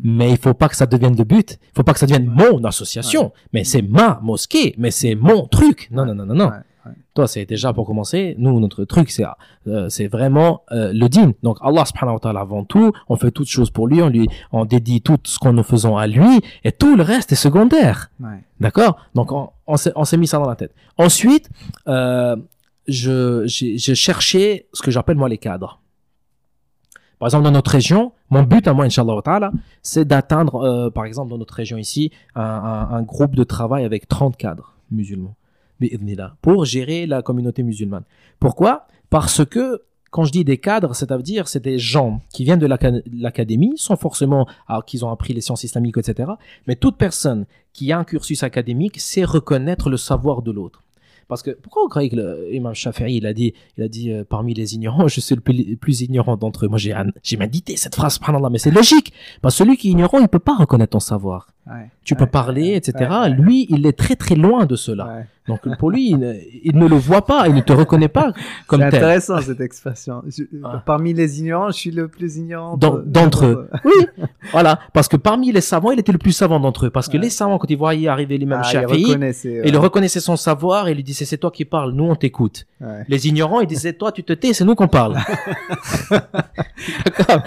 Mais 0.04 0.32
il 0.32 0.38
faut 0.38 0.54
pas 0.54 0.70
que 0.70 0.76
ça 0.76 0.86
devienne 0.86 1.16
le 1.16 1.24
but. 1.24 1.58
Il 1.72 1.78
faut 1.78 1.84
pas 1.84 1.94
que 1.94 2.00
ça 2.00 2.06
devienne 2.06 2.28
mon 2.28 2.64
association. 2.66 3.32
Mais 3.54 3.64
c'est 3.64 3.82
ma 3.82 4.20
mosquée. 4.22 4.76
Mais 4.78 4.92
c'est 4.92 5.16
mon 5.16 5.48
truc. 5.48 5.88
Non, 5.92 6.06
non, 6.06 6.14
non, 6.14 6.26
non, 6.26 6.36
non. 6.36 6.52
Ouais. 6.88 6.94
Toi, 7.14 7.28
c'est 7.28 7.46
déjà 7.46 7.74
pour 7.74 7.86
commencer. 7.86 8.36
Nous, 8.38 8.60
notre 8.60 8.86
truc, 8.86 9.10
c'est 9.12 9.26
euh, 9.68 9.90
c'est 9.90 10.08
vraiment 10.08 10.64
euh, 10.72 10.92
le 10.94 11.08
din. 11.10 11.34
Donc, 11.44 11.58
Allah 11.62 11.86
subhanahu 11.86 12.16
wa 12.16 12.20
ta'ala 12.20 12.40
avant 12.42 12.64
tout. 12.64 12.92
On 13.10 13.16
fait 13.16 13.32
toutes 13.32 13.48
choses 13.50 13.70
pour 13.72 13.88
lui. 13.88 14.02
On 14.02 14.10
lui 14.10 14.28
on 14.52 14.66
dédie 14.66 15.02
tout 15.02 15.18
ce 15.24 15.38
qu'on 15.40 15.54
nous 15.54 15.64
faisons 15.64 15.98
à 15.98 16.08
lui. 16.08 16.42
Et 16.64 16.72
tout 16.72 16.96
le 16.96 17.04
reste 17.04 17.32
est 17.32 17.36
secondaire. 17.36 18.10
Ouais. 18.20 18.44
D'accord? 18.60 18.98
Donc, 19.16 19.32
on, 19.32 19.50
on 19.68 19.76
s'est 19.78 20.18
mis 20.18 20.28
ça 20.28 20.38
dans 20.38 20.48
la 20.48 20.56
tête. 20.56 20.74
Ensuite, 20.98 21.50
euh, 21.88 22.36
je 22.88 23.44
j'ai 23.48 23.96
cherché 23.96 24.68
ce 24.74 24.82
que 24.82 24.92
j'appelle 24.92 25.18
moi 25.18 25.28
les 25.30 25.38
cadres. 25.38 25.82
Par 27.20 27.28
exemple, 27.28 27.46
dans 27.46 27.52
notre 27.52 27.72
région, 27.72 28.12
mon 28.30 28.44
but 28.44 28.68
à 28.68 28.74
moi, 28.74 28.86
Inch'Allah 28.86 29.20
ta'ala, 29.24 29.52
c'est 29.82 30.06
d'atteindre, 30.06 30.56
euh, 30.64 30.90
par 30.92 31.06
exemple, 31.06 31.32
dans 31.32 31.40
notre 31.40 31.56
région 31.56 31.78
ici, 31.78 32.12
un, 32.36 32.44
un- 32.44 32.90
un 32.92 33.02
groupe 33.02 33.36
de 33.36 33.44
travail 33.44 33.86
avec 33.86 34.08
30 34.08 34.38
cadres 34.38 34.76
musulmans, 34.92 35.36
pour 36.42 36.66
gérer 36.66 37.06
la 37.06 37.22
communauté 37.22 37.64
musulmane. 37.64 38.04
Pourquoi? 38.40 38.88
Parce 39.10 39.46
que, 39.46 39.82
quand 40.12 40.24
je 40.24 40.32
dis 40.32 40.44
des 40.44 40.58
cadres, 40.58 40.96
c'est-à-dire, 40.96 41.48
c'est 41.48 41.64
des 41.64 41.78
gens 41.80 42.22
qui 42.34 42.44
viennent 42.44 42.60
de 42.60 42.68
l'aca- 42.68 43.02
l'académie, 43.12 43.74
sans 43.78 43.96
forcément 43.96 44.48
alors, 44.68 44.86
qu'ils 44.86 45.04
ont 45.06 45.10
appris 45.12 45.34
les 45.34 45.42
sciences 45.42 45.64
islamiques, 45.64 45.98
etc. 45.98 46.32
Mais 46.68 46.76
toute 46.76 46.98
personne 46.98 47.46
qui 47.74 47.92
a 47.92 48.00
un 48.00 48.04
cursus 48.04 48.44
académique 48.44 49.00
sait 49.00 49.24
reconnaître 49.26 49.90
le 49.90 49.98
savoir 49.98 50.42
de 50.42 50.52
l'autre. 50.52 50.84
Parce 51.28 51.44
que 51.44 51.52
pourquoi 51.52 51.82
vous 51.84 51.90
croyez 51.90 52.10
que 52.10 52.16
le- 52.16 52.48
Imam 52.54 52.74
Shafi'i 52.74 53.18
il 53.18 53.26
a 53.26 53.34
dit, 53.34 53.54
il 53.78 53.84
a 53.84 53.90
dit 53.90 54.12
euh, 54.14 54.24
parmi 54.24 54.54
les 54.54 54.76
ignorants, 54.76 55.08
je 55.14 55.20
suis 55.20 55.36
le 55.36 55.42
plus, 55.42 56.02
ignorant 56.02 56.38
d'entre 56.38 56.66
eux. 56.66 56.70
Moi 56.70 56.78
j'ai 56.78 56.96
j'ai 57.22 57.36
médité 57.36 57.76
cette 57.76 57.96
phrase, 57.96 58.18
mais 58.50 58.58
c'est 58.60 58.72
logique. 58.72 59.12
Parce 59.42 59.56
que 59.56 59.64
celui 59.66 59.76
qui 59.76 59.90
est 59.90 59.92
ignorant, 59.92 60.20
il 60.20 60.28
peut 60.30 60.40
pas 60.40 60.56
reconnaître 60.56 60.92
ton 60.92 61.02
savoir. 61.02 61.50
Ouais. 61.70 61.90
Tu 62.04 62.14
Ouais, 62.14 62.20
peux 62.20 62.26
parler, 62.28 62.76
etc. 62.76 62.94
ouais. 63.24 63.30
Lui, 63.30 63.68
il 63.70 63.86
est 63.86 63.98
très 63.98 64.16
très 64.16 64.36
loin 64.36 64.66
de 64.66 64.76
cela. 64.76 65.24
Donc 65.48 65.62
pour 65.78 65.92
lui, 65.92 66.10
il 66.10 66.18
ne, 66.18 66.34
il 66.64 66.76
ne 66.78 66.88
le 66.88 66.96
voit 66.98 67.26
pas, 67.26 67.48
il 67.48 67.56
ne 67.56 67.62
te 67.62 67.72
reconnaît 67.72 68.10
pas 68.10 68.34
comme 68.68 68.82
C'est 68.82 68.90
tel. 68.90 69.00
intéressant 69.04 69.40
cette 69.42 69.62
expression. 69.62 70.22
Je- 70.28 70.44
Ah. 70.64 70.84
Parmi 70.86 71.14
les 71.14 71.40
ignorants, 71.40 71.68
je 71.70 71.78
suis 71.78 71.92
le 71.92 72.08
plus 72.10 72.36
ignorant 72.38 72.76
D'en- 72.76 72.96
de- 72.96 73.02
d'entre 73.04 73.46
eux. 73.46 73.70
Oui, 73.86 74.08
voilà. 74.52 74.80
Parce 74.94 75.08
que 75.08 75.16
parmi 75.16 75.52
les 75.54 75.62
savants, 75.62 75.92
il 75.92 76.00
était 76.00 76.12
le 76.12 76.18
plus 76.18 76.34
savant 76.34 76.60
d'entre 76.60 76.88
eux. 76.88 76.90
Parce 76.90 77.08
que 77.08 77.18
les 77.18 77.30
savants, 77.30 77.58
quand 77.60 77.70
ils 77.70 77.78
voyaient 77.78 78.10
arriver 78.10 78.38
l'imam 78.38 78.60
Ah, 78.62 78.68
Shafi'i, 78.68 79.06
reconnaissait, 79.06 79.50
et 79.54 79.62
ouais. 79.62 79.68
il 79.70 79.78
reconnaissait 79.78 80.20
son 80.20 80.36
savoir 80.36 80.90
et 80.90 80.94
lui 80.94 81.04
disait 81.04 81.24
c'est 81.26 81.38
toi 81.38 81.52
qui 81.52 81.64
parles, 81.66 81.92
nous 81.94 82.06
on 82.06 82.16
t'écoute. 82.16 82.66
Les 83.08 83.28
ignorants, 83.28 83.62
ils 83.62 83.68
disaient 83.68 83.94
toi 83.94 84.12
tu 84.12 84.24
te 84.24 84.34
tais, 84.34 84.52
c'est 84.54 84.66
nous 84.66 84.76
qu'on 84.76 84.88
parle. 84.90 85.16
D'accord. 87.06 87.42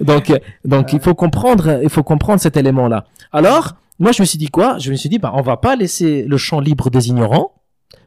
Donc, 0.00 0.30
euh, 0.30 0.38
donc 0.64 0.92
il 0.92 1.00
faut 1.00 1.14
comprendre, 1.14 1.80
il 1.82 1.88
faut 1.88 2.02
comprendre 2.02 2.40
cet 2.40 2.56
élément-là. 2.56 3.04
Alors, 3.32 3.74
moi 3.98 4.12
je 4.12 4.22
me 4.22 4.26
suis 4.26 4.38
dit 4.38 4.48
quoi? 4.48 4.78
Je 4.78 4.90
me 4.90 4.96
suis 4.96 5.08
dit 5.08 5.18
bah 5.18 5.32
on 5.34 5.42
va 5.42 5.56
pas 5.56 5.76
laisser 5.76 6.24
le 6.24 6.36
champ 6.36 6.60
libre 6.60 6.90
des 6.90 7.08
ignorants 7.08 7.52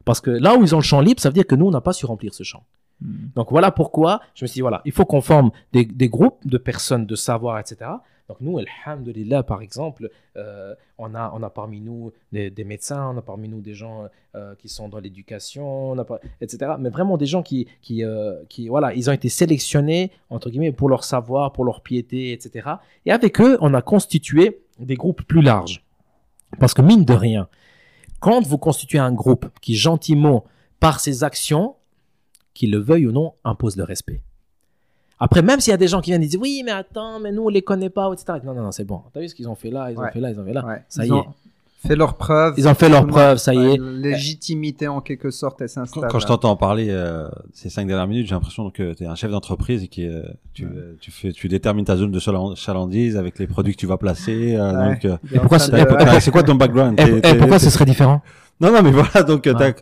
parce 0.04 0.20
que 0.20 0.30
là 0.30 0.56
où 0.56 0.62
ils 0.62 0.74
ont 0.74 0.78
le 0.78 0.84
champ 0.84 1.00
libre, 1.00 1.20
ça 1.20 1.28
veut 1.28 1.34
dire 1.34 1.46
que 1.46 1.54
nous 1.54 1.66
on 1.66 1.70
n'a 1.70 1.80
pas 1.80 1.92
su 1.92 2.06
remplir 2.06 2.34
ce 2.34 2.42
champ. 2.42 2.64
Hmm. 3.00 3.28
Donc 3.36 3.50
voilà 3.50 3.70
pourquoi 3.70 4.20
je 4.34 4.44
me 4.44 4.48
suis 4.48 4.58
dit, 4.58 4.60
voilà, 4.62 4.80
il 4.84 4.92
faut 4.92 5.04
qu'on 5.04 5.20
forme 5.20 5.50
des, 5.72 5.84
des, 5.84 6.08
groupes 6.08 6.46
de 6.46 6.58
personnes 6.58 7.06
de 7.06 7.14
savoir, 7.14 7.58
etc. 7.58 7.90
Donc 8.32 8.40
nous, 8.40 8.58
alhamdulillah, 8.58 9.42
par 9.42 9.60
exemple, 9.60 10.08
euh, 10.38 10.74
on, 10.96 11.14
a, 11.14 11.30
on 11.34 11.42
a 11.42 11.50
parmi 11.50 11.82
nous 11.82 12.12
des, 12.32 12.50
médecins, 12.64 13.10
on 13.10 13.18
a 13.18 13.20
parmi 13.20 13.46
nous 13.46 13.60
des 13.60 13.74
gens 13.74 14.06
euh, 14.34 14.54
qui 14.54 14.70
sont 14.70 14.88
dans 14.88 15.00
l'éducation, 15.00 15.94
etc. 16.40 16.72
Mais 16.78 16.88
vraiment 16.88 17.18
des 17.18 17.26
gens 17.26 17.42
qui, 17.42 17.68
qui, 17.82 18.02
euh, 18.04 18.42
qui, 18.48 18.68
voilà, 18.68 18.94
ils 18.94 19.10
ont 19.10 19.12
été 19.12 19.28
sélectionnés, 19.28 20.12
entre 20.30 20.48
guillemets, 20.48 20.72
pour 20.72 20.88
leur 20.88 21.04
savoir, 21.04 21.52
pour 21.52 21.66
leur 21.66 21.82
piété, 21.82 22.32
etc. 22.32 22.70
Et 23.04 23.12
avec 23.12 23.38
eux, 23.38 23.58
on 23.60 23.74
a 23.74 23.82
constitué 23.82 24.62
des 24.78 24.94
groupes 24.94 25.24
plus 25.24 25.42
larges. 25.42 25.84
Parce 26.58 26.72
que 26.72 26.80
mine 26.80 27.04
de 27.04 27.12
rien, 27.12 27.48
quand 28.20 28.46
vous 28.46 28.56
constituez 28.56 28.98
un 28.98 29.12
groupe 29.12 29.50
qui 29.60 29.74
gentiment, 29.76 30.44
par 30.80 31.00
ses 31.00 31.22
actions, 31.22 31.76
qu'il 32.54 32.70
le 32.70 32.78
veuille 32.78 33.06
ou 33.06 33.12
non, 33.12 33.34
impose 33.44 33.76
le 33.76 33.84
respect. 33.84 34.22
Après, 35.24 35.42
même 35.42 35.60
s'il 35.60 35.70
y 35.70 35.74
a 35.74 35.78
des 35.78 35.88
gens 35.88 36.00
qui 36.00 36.10
viennent 36.10 36.22
et 36.22 36.26
disent 36.26 36.40
oui, 36.40 36.62
mais 36.64 36.72
attends, 36.72 37.20
mais 37.20 37.30
nous 37.30 37.44
on 37.44 37.48
les 37.48 37.62
connaît 37.62 37.90
pas, 37.90 38.10
etc. 38.12 38.40
Non, 38.44 38.54
non, 38.54 38.62
non, 38.62 38.72
c'est 38.72 38.84
bon. 38.84 39.02
T'as 39.12 39.20
vu 39.20 39.28
ce 39.28 39.34
qu'ils 39.34 39.48
ont 39.48 39.54
fait 39.54 39.70
là, 39.70 39.90
ils 39.90 39.98
ont 39.98 40.06
fait 40.12 40.20
là, 40.20 40.30
ils 40.30 40.40
ont 40.40 40.44
fait 40.44 40.52
là. 40.52 40.64
Ça 40.88 41.06
y 41.06 41.08
est 41.10 41.22
fait 41.86 41.96
leur 41.96 42.14
preuve. 42.14 42.54
Ils 42.56 42.68
ont 42.68 42.74
fait 42.74 42.88
leur 42.88 43.06
preuve, 43.06 43.38
ça 43.38 43.54
y 43.54 43.58
est. 43.58 43.78
Légitimité 43.78 44.88
en 44.88 45.00
quelque 45.00 45.30
sorte, 45.30 45.60
elle 45.60 45.68
s'installe. 45.68 46.08
Quand, 46.10 46.18
je 46.18 46.26
t'entends 46.26 46.56
parler 46.56 46.88
euh, 46.90 47.28
ces 47.52 47.70
cinq 47.70 47.86
dernières 47.86 48.06
minutes, 48.06 48.28
j'ai 48.28 48.34
l'impression 48.34 48.70
que 48.70 48.94
tu 48.94 49.04
es 49.04 49.06
un 49.06 49.14
chef 49.14 49.30
d'entreprise 49.30 49.82
et 49.82 49.88
que 49.88 50.00
euh, 50.00 50.22
tu, 50.54 50.64
euh, 50.64 50.96
tu, 51.00 51.10
fais, 51.10 51.32
tu 51.32 51.48
détermines 51.48 51.84
ta 51.84 51.96
zone 51.96 52.10
de 52.10 52.20
chalandise 52.54 53.16
avec 53.16 53.38
les 53.38 53.46
produits 53.46 53.74
que 53.74 53.80
tu 53.80 53.86
vas 53.86 53.96
placer. 53.96 54.56
donc, 54.56 55.04
et 55.04 55.38
pourquoi, 55.38 55.58
c'est 55.58 56.30
quoi 56.30 56.42
ton 56.42 56.54
background? 56.54 57.00
Et 57.00 57.34
pourquoi 57.34 57.58
ce 57.58 57.70
serait 57.70 57.84
différent? 57.84 58.22
Non, 58.62 58.72
non, 58.72 58.82
mais 58.82 58.92
voilà, 58.92 59.22
donc 59.24 59.42
tu 59.42 59.50
as, 59.50 59.74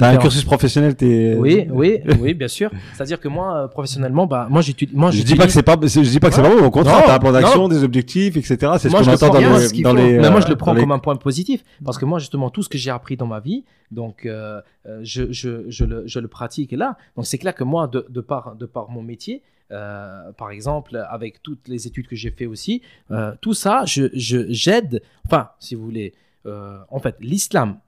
un 0.00 0.16
cursus 0.16 0.44
professionnel. 0.44 0.94
Es... 1.00 1.36
Oui, 1.36 1.66
oui, 1.70 2.00
oui, 2.20 2.34
bien 2.34 2.48
sûr. 2.48 2.70
C'est-à-dire 2.94 3.20
que 3.20 3.28
moi, 3.28 3.56
euh, 3.56 3.68
professionnellement, 3.68 4.26
bah, 4.26 4.46
moi, 4.50 4.62
j'utilise. 4.62 4.94
Moi, 4.94 5.10
je 5.10 5.22
dis 5.22 5.36
pas 5.36 5.46
que 5.46 5.52
c'est 5.52 5.62
pas, 5.62 5.76
je 5.80 6.00
dis 6.00 6.18
pas 6.18 6.30
que 6.30 6.34
c'est 6.34 6.42
pas 6.42 6.48
bon. 6.48 6.64
Au 6.64 6.70
contraire, 6.70 7.02
t'as 7.06 7.16
un 7.16 7.18
plan 7.18 7.32
d'action, 7.32 7.68
des 7.68 7.84
objectifs, 7.84 8.36
etc. 8.36 8.72
C'est 8.78 8.88
ce 8.88 8.96
qu'on 8.96 9.06
entend 9.06 9.28
dans, 9.28 9.58
les, 9.58 9.82
dans 9.82 9.92
les. 9.92 10.18
Mais 10.18 10.30
moi, 10.30 10.40
je 10.40 10.48
le 10.48 10.56
prends 10.56 10.74
comme 10.74 10.92
un 10.92 10.98
point 10.98 11.16
positif 11.16 11.62
parce 11.84 11.98
que 11.98 12.04
moi, 12.04 12.18
justement, 12.18 12.50
tout 12.50 12.62
ce 12.62 12.68
que 12.68 12.78
j'ai 12.78 12.90
appris 12.90 13.16
dans 13.16 13.26
ma 13.26 13.40
vie, 13.40 13.64
donc, 13.90 14.24
euh, 14.24 14.60
euh, 14.86 15.00
je, 15.02 15.30
je, 15.30 15.68
je, 15.68 15.84
le, 15.84 16.04
je 16.06 16.18
le 16.18 16.28
pratique 16.28 16.72
là. 16.72 16.96
Donc, 17.16 17.26
c'est 17.26 17.38
clair 17.38 17.54
que 17.54 17.64
moi, 17.64 17.86
de, 17.86 18.06
de 18.08 18.20
par, 18.22 18.56
de 18.56 18.64
par 18.64 18.88
mon 18.88 19.02
métier, 19.02 19.42
euh, 19.72 20.32
par 20.32 20.50
exemple, 20.50 21.02
avec 21.08 21.42
toutes 21.42 21.66
les 21.66 21.86
études 21.86 22.06
que 22.06 22.16
j'ai 22.16 22.30
fait 22.30 22.46
aussi, 22.46 22.82
euh, 23.10 23.32
tout 23.40 23.54
ça, 23.54 23.84
je, 23.86 24.10
je, 24.12 24.44
j'aide, 24.48 25.02
enfin, 25.26 25.50
si 25.58 25.74
vous 25.74 25.84
voulez, 25.84 26.14
euh, 26.46 26.78
en 26.90 26.98
fait, 26.98 27.16
l'islam 27.20 27.78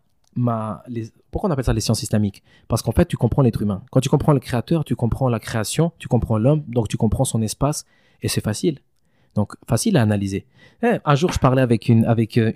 Pourquoi 1.30 1.49
on 1.49 1.53
appelle 1.53 1.64
ça 1.64 1.72
les 1.72 1.80
sciences 1.80 2.03
islamiques 2.03 2.43
Parce 2.68 2.82
qu'en 2.82 2.93
fait, 2.93 3.07
tu 3.07 3.16
comprends 3.16 3.43
l'être 3.43 3.62
humain. 3.62 3.82
Quand 3.91 4.01
tu 4.01 4.09
comprends 4.09 4.32
le 4.32 4.41
créateur, 4.41 4.85
tu 4.85 4.97
comprends 4.97 5.28
la 5.28 5.39
création, 5.39 5.93
tu 5.99 6.09
comprends 6.09 6.39
l'homme, 6.39 6.64
donc 6.68 6.89
tu 6.89 6.97
comprends 6.97 7.24
son 7.24 7.43
espace, 7.43 7.85
et 8.22 8.28
c'est 8.28 8.43
facile. 8.43 8.78
Donc, 9.35 9.55
facile 9.68 9.97
à 9.97 10.03
analyser. 10.03 10.47
Eh, 10.82 10.99
un 11.05 11.14
jour, 11.14 11.32
je 11.32 11.39
parlais 11.39 11.62
avec 11.62 11.89
une, 11.89 12.05
avec 12.05 12.39
euh, 12.39 12.53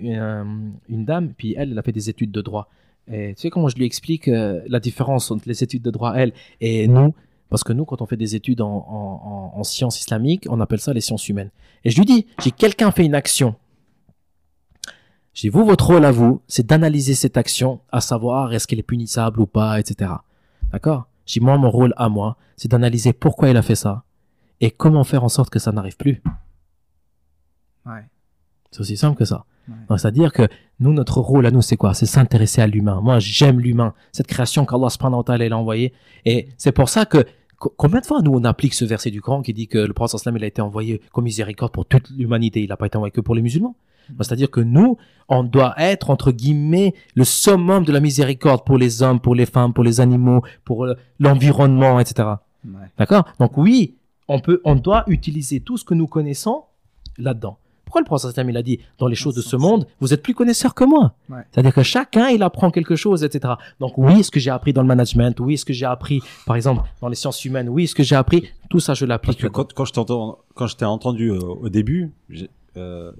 une, 0.87 1.05
dame, 1.05 1.33
puis 1.37 1.55
elle, 1.57 1.71
elle 1.71 1.79
a 1.79 1.81
fait 1.81 1.91
des 1.91 2.09
études 2.09 2.31
de 2.31 2.41
droit. 2.41 2.69
Et 3.11 3.33
tu 3.35 3.41
sais 3.41 3.49
comment 3.49 3.67
je 3.67 3.75
lui 3.75 3.85
explique 3.85 4.27
euh, 4.27 4.61
la 4.67 4.79
différence 4.79 5.31
entre 5.31 5.47
les 5.47 5.63
études 5.63 5.81
de 5.81 5.91
droit, 5.91 6.13
elle, 6.15 6.33
et 6.61 6.87
nous? 6.87 7.13
Parce 7.49 7.63
que 7.63 7.73
nous, 7.73 7.83
quand 7.83 8.01
on 8.01 8.05
fait 8.05 8.17
des 8.17 8.35
études 8.35 8.61
en, 8.61 8.69
en, 8.69 9.53
en 9.59 9.63
sciences 9.63 9.99
islamiques, 9.99 10.45
on 10.49 10.59
appelle 10.59 10.79
ça 10.79 10.93
les 10.93 11.01
sciences 11.01 11.27
humaines. 11.27 11.49
Et 11.83 11.89
je 11.89 11.97
lui 11.97 12.05
dis, 12.05 12.27
si 12.39 12.51
quelqu'un 12.51 12.91
fait 12.91 13.03
une 13.03 13.15
action 13.15 13.55
j'ai 15.33 15.49
vous, 15.49 15.65
votre 15.65 15.87
rôle 15.87 16.05
à 16.05 16.11
vous, 16.11 16.41
c'est 16.47 16.65
d'analyser 16.65 17.13
cette 17.13 17.37
action, 17.37 17.81
à 17.91 18.01
savoir 18.01 18.53
est-ce 18.53 18.67
qu'elle 18.67 18.79
est 18.79 18.83
punissable 18.83 19.39
ou 19.39 19.45
pas, 19.45 19.79
etc. 19.79 20.11
D'accord? 20.71 21.07
J'ai 21.25 21.39
moi, 21.39 21.57
mon 21.57 21.69
rôle 21.69 21.93
à 21.97 22.09
moi, 22.09 22.37
c'est 22.57 22.69
d'analyser 22.69 23.13
pourquoi 23.13 23.49
il 23.49 23.57
a 23.57 23.61
fait 23.61 23.75
ça 23.75 24.03
et 24.61 24.71
comment 24.71 25.03
faire 25.03 25.23
en 25.23 25.29
sorte 25.29 25.49
que 25.49 25.59
ça 25.59 25.71
n'arrive 25.71 25.95
plus. 25.95 26.21
Ouais. 27.85 28.05
C'est 28.71 28.81
aussi 28.81 28.97
simple 28.97 29.17
que 29.17 29.25
ça. 29.25 29.45
C'est-à-dire 29.89 30.33
que 30.33 30.47
nous, 30.79 30.93
notre 30.93 31.19
rôle 31.19 31.45
à 31.45 31.51
nous, 31.51 31.61
c'est 31.61 31.77
quoi? 31.77 31.93
C'est 31.93 32.07
s'intéresser 32.07 32.59
à 32.59 32.65
l'humain. 32.65 33.01
Moi, 33.01 33.19
j'aime 33.19 33.59
l'humain, 33.59 33.93
cette 34.11 34.25
création 34.25 34.65
qu'Allah 34.65 34.89
subhanahu 34.89 35.19
wa 35.19 35.23
ta'ala 35.23 35.45
a 35.45 35.59
envoyée. 35.59 35.93
Et 36.25 36.49
c'est 36.57 36.71
pour 36.71 36.89
ça 36.89 37.05
que 37.05 37.23
combien 37.59 37.99
de 37.99 38.05
fois 38.05 38.21
nous 38.21 38.31
on 38.31 38.43
applique 38.43 38.73
ce 38.73 38.85
verset 38.85 39.11
du 39.11 39.21
Coran 39.21 39.41
qui 39.41 39.53
dit 39.53 39.67
que 39.67 39.77
le 39.77 39.93
prophète 39.93 40.21
il 40.25 40.43
a 40.43 40.47
été 40.47 40.61
envoyé 40.61 41.01
comme 41.11 41.25
miséricorde 41.25 41.71
pour 41.71 41.85
toute 41.85 42.09
l'humanité, 42.11 42.61
il 42.61 42.69
n'a 42.69 42.77
pas 42.77 42.87
été 42.87 42.97
envoyé 42.97 43.11
que 43.11 43.21
pour 43.21 43.35
les 43.35 43.41
musulmans. 43.41 43.75
Bah, 44.11 44.23
c'est-à-dire 44.23 44.49
que 44.49 44.61
nous, 44.61 44.97
on 45.27 45.43
doit 45.43 45.75
être, 45.77 46.09
entre 46.09 46.31
guillemets, 46.31 46.95
le 47.13 47.23
summum 47.23 47.83
de 47.83 47.91
la 47.91 47.99
miséricorde 47.99 48.65
pour 48.65 48.77
les 48.77 49.03
hommes, 49.03 49.19
pour 49.19 49.35
les 49.35 49.45
femmes, 49.45 49.73
pour 49.73 49.83
les 49.83 50.01
animaux, 50.01 50.41
pour 50.65 50.85
euh, 50.85 50.95
l'environnement, 51.19 51.99
etc. 51.99 52.27
D'accord? 52.97 53.25
Donc 53.39 53.57
oui, 53.57 53.95
on 54.27 54.39
peut, 54.39 54.61
on 54.65 54.75
doit 54.75 55.03
utiliser 55.07 55.59
tout 55.59 55.77
ce 55.77 55.85
que 55.85 55.93
nous 55.93 56.07
connaissons 56.07 56.63
là-dedans. 57.17 57.57
Pourquoi 57.89 58.01
le 58.01 58.05
prophète 58.05 58.39
il 58.47 58.55
a 58.55 58.61
dit 58.61 58.79
dans 58.99 59.07
les 59.07 59.15
choses 59.15 59.33
de 59.33 59.41
ce 59.41 59.55
monde, 59.55 59.87
vous 59.99 60.13
êtes 60.13 60.21
plus 60.21 60.35
connaisseurs 60.35 60.75
que 60.75 60.83
moi? 60.83 61.15
C'est-à-dire 61.51 61.73
que 61.73 61.81
chacun 61.81 62.27
il 62.29 62.43
apprend 62.43 62.69
quelque 62.69 62.95
chose, 62.95 63.23
etc. 63.23 63.55
Donc 63.79 63.97
oui, 63.97 64.23
ce 64.23 64.29
que 64.29 64.39
j'ai 64.39 64.51
appris 64.51 64.73
dans 64.73 64.83
le 64.83 64.87
management, 64.87 65.39
oui, 65.39 65.57
ce 65.57 65.65
que 65.65 65.73
j'ai 65.73 65.87
appris, 65.87 66.21
par 66.45 66.55
exemple, 66.55 66.83
dans 67.01 67.07
les 67.07 67.15
sciences 67.15 67.43
humaines, 67.45 67.67
oui, 67.67 67.87
ce 67.87 67.95
que 67.95 68.03
j'ai 68.03 68.15
appris, 68.15 68.43
tout 68.69 68.79
ça 68.79 68.93
je 68.93 69.05
l'applique. 69.07 69.49
Quand, 69.49 69.73
quand 69.73 69.85
je 69.85 69.93
t'entends, 69.93 70.37
quand 70.53 70.67
je 70.67 70.75
t'ai 70.75 70.85
entendu 70.85 71.31
euh, 71.31 71.39
au 71.39 71.69
début, 71.69 72.13
euh, 72.77 73.11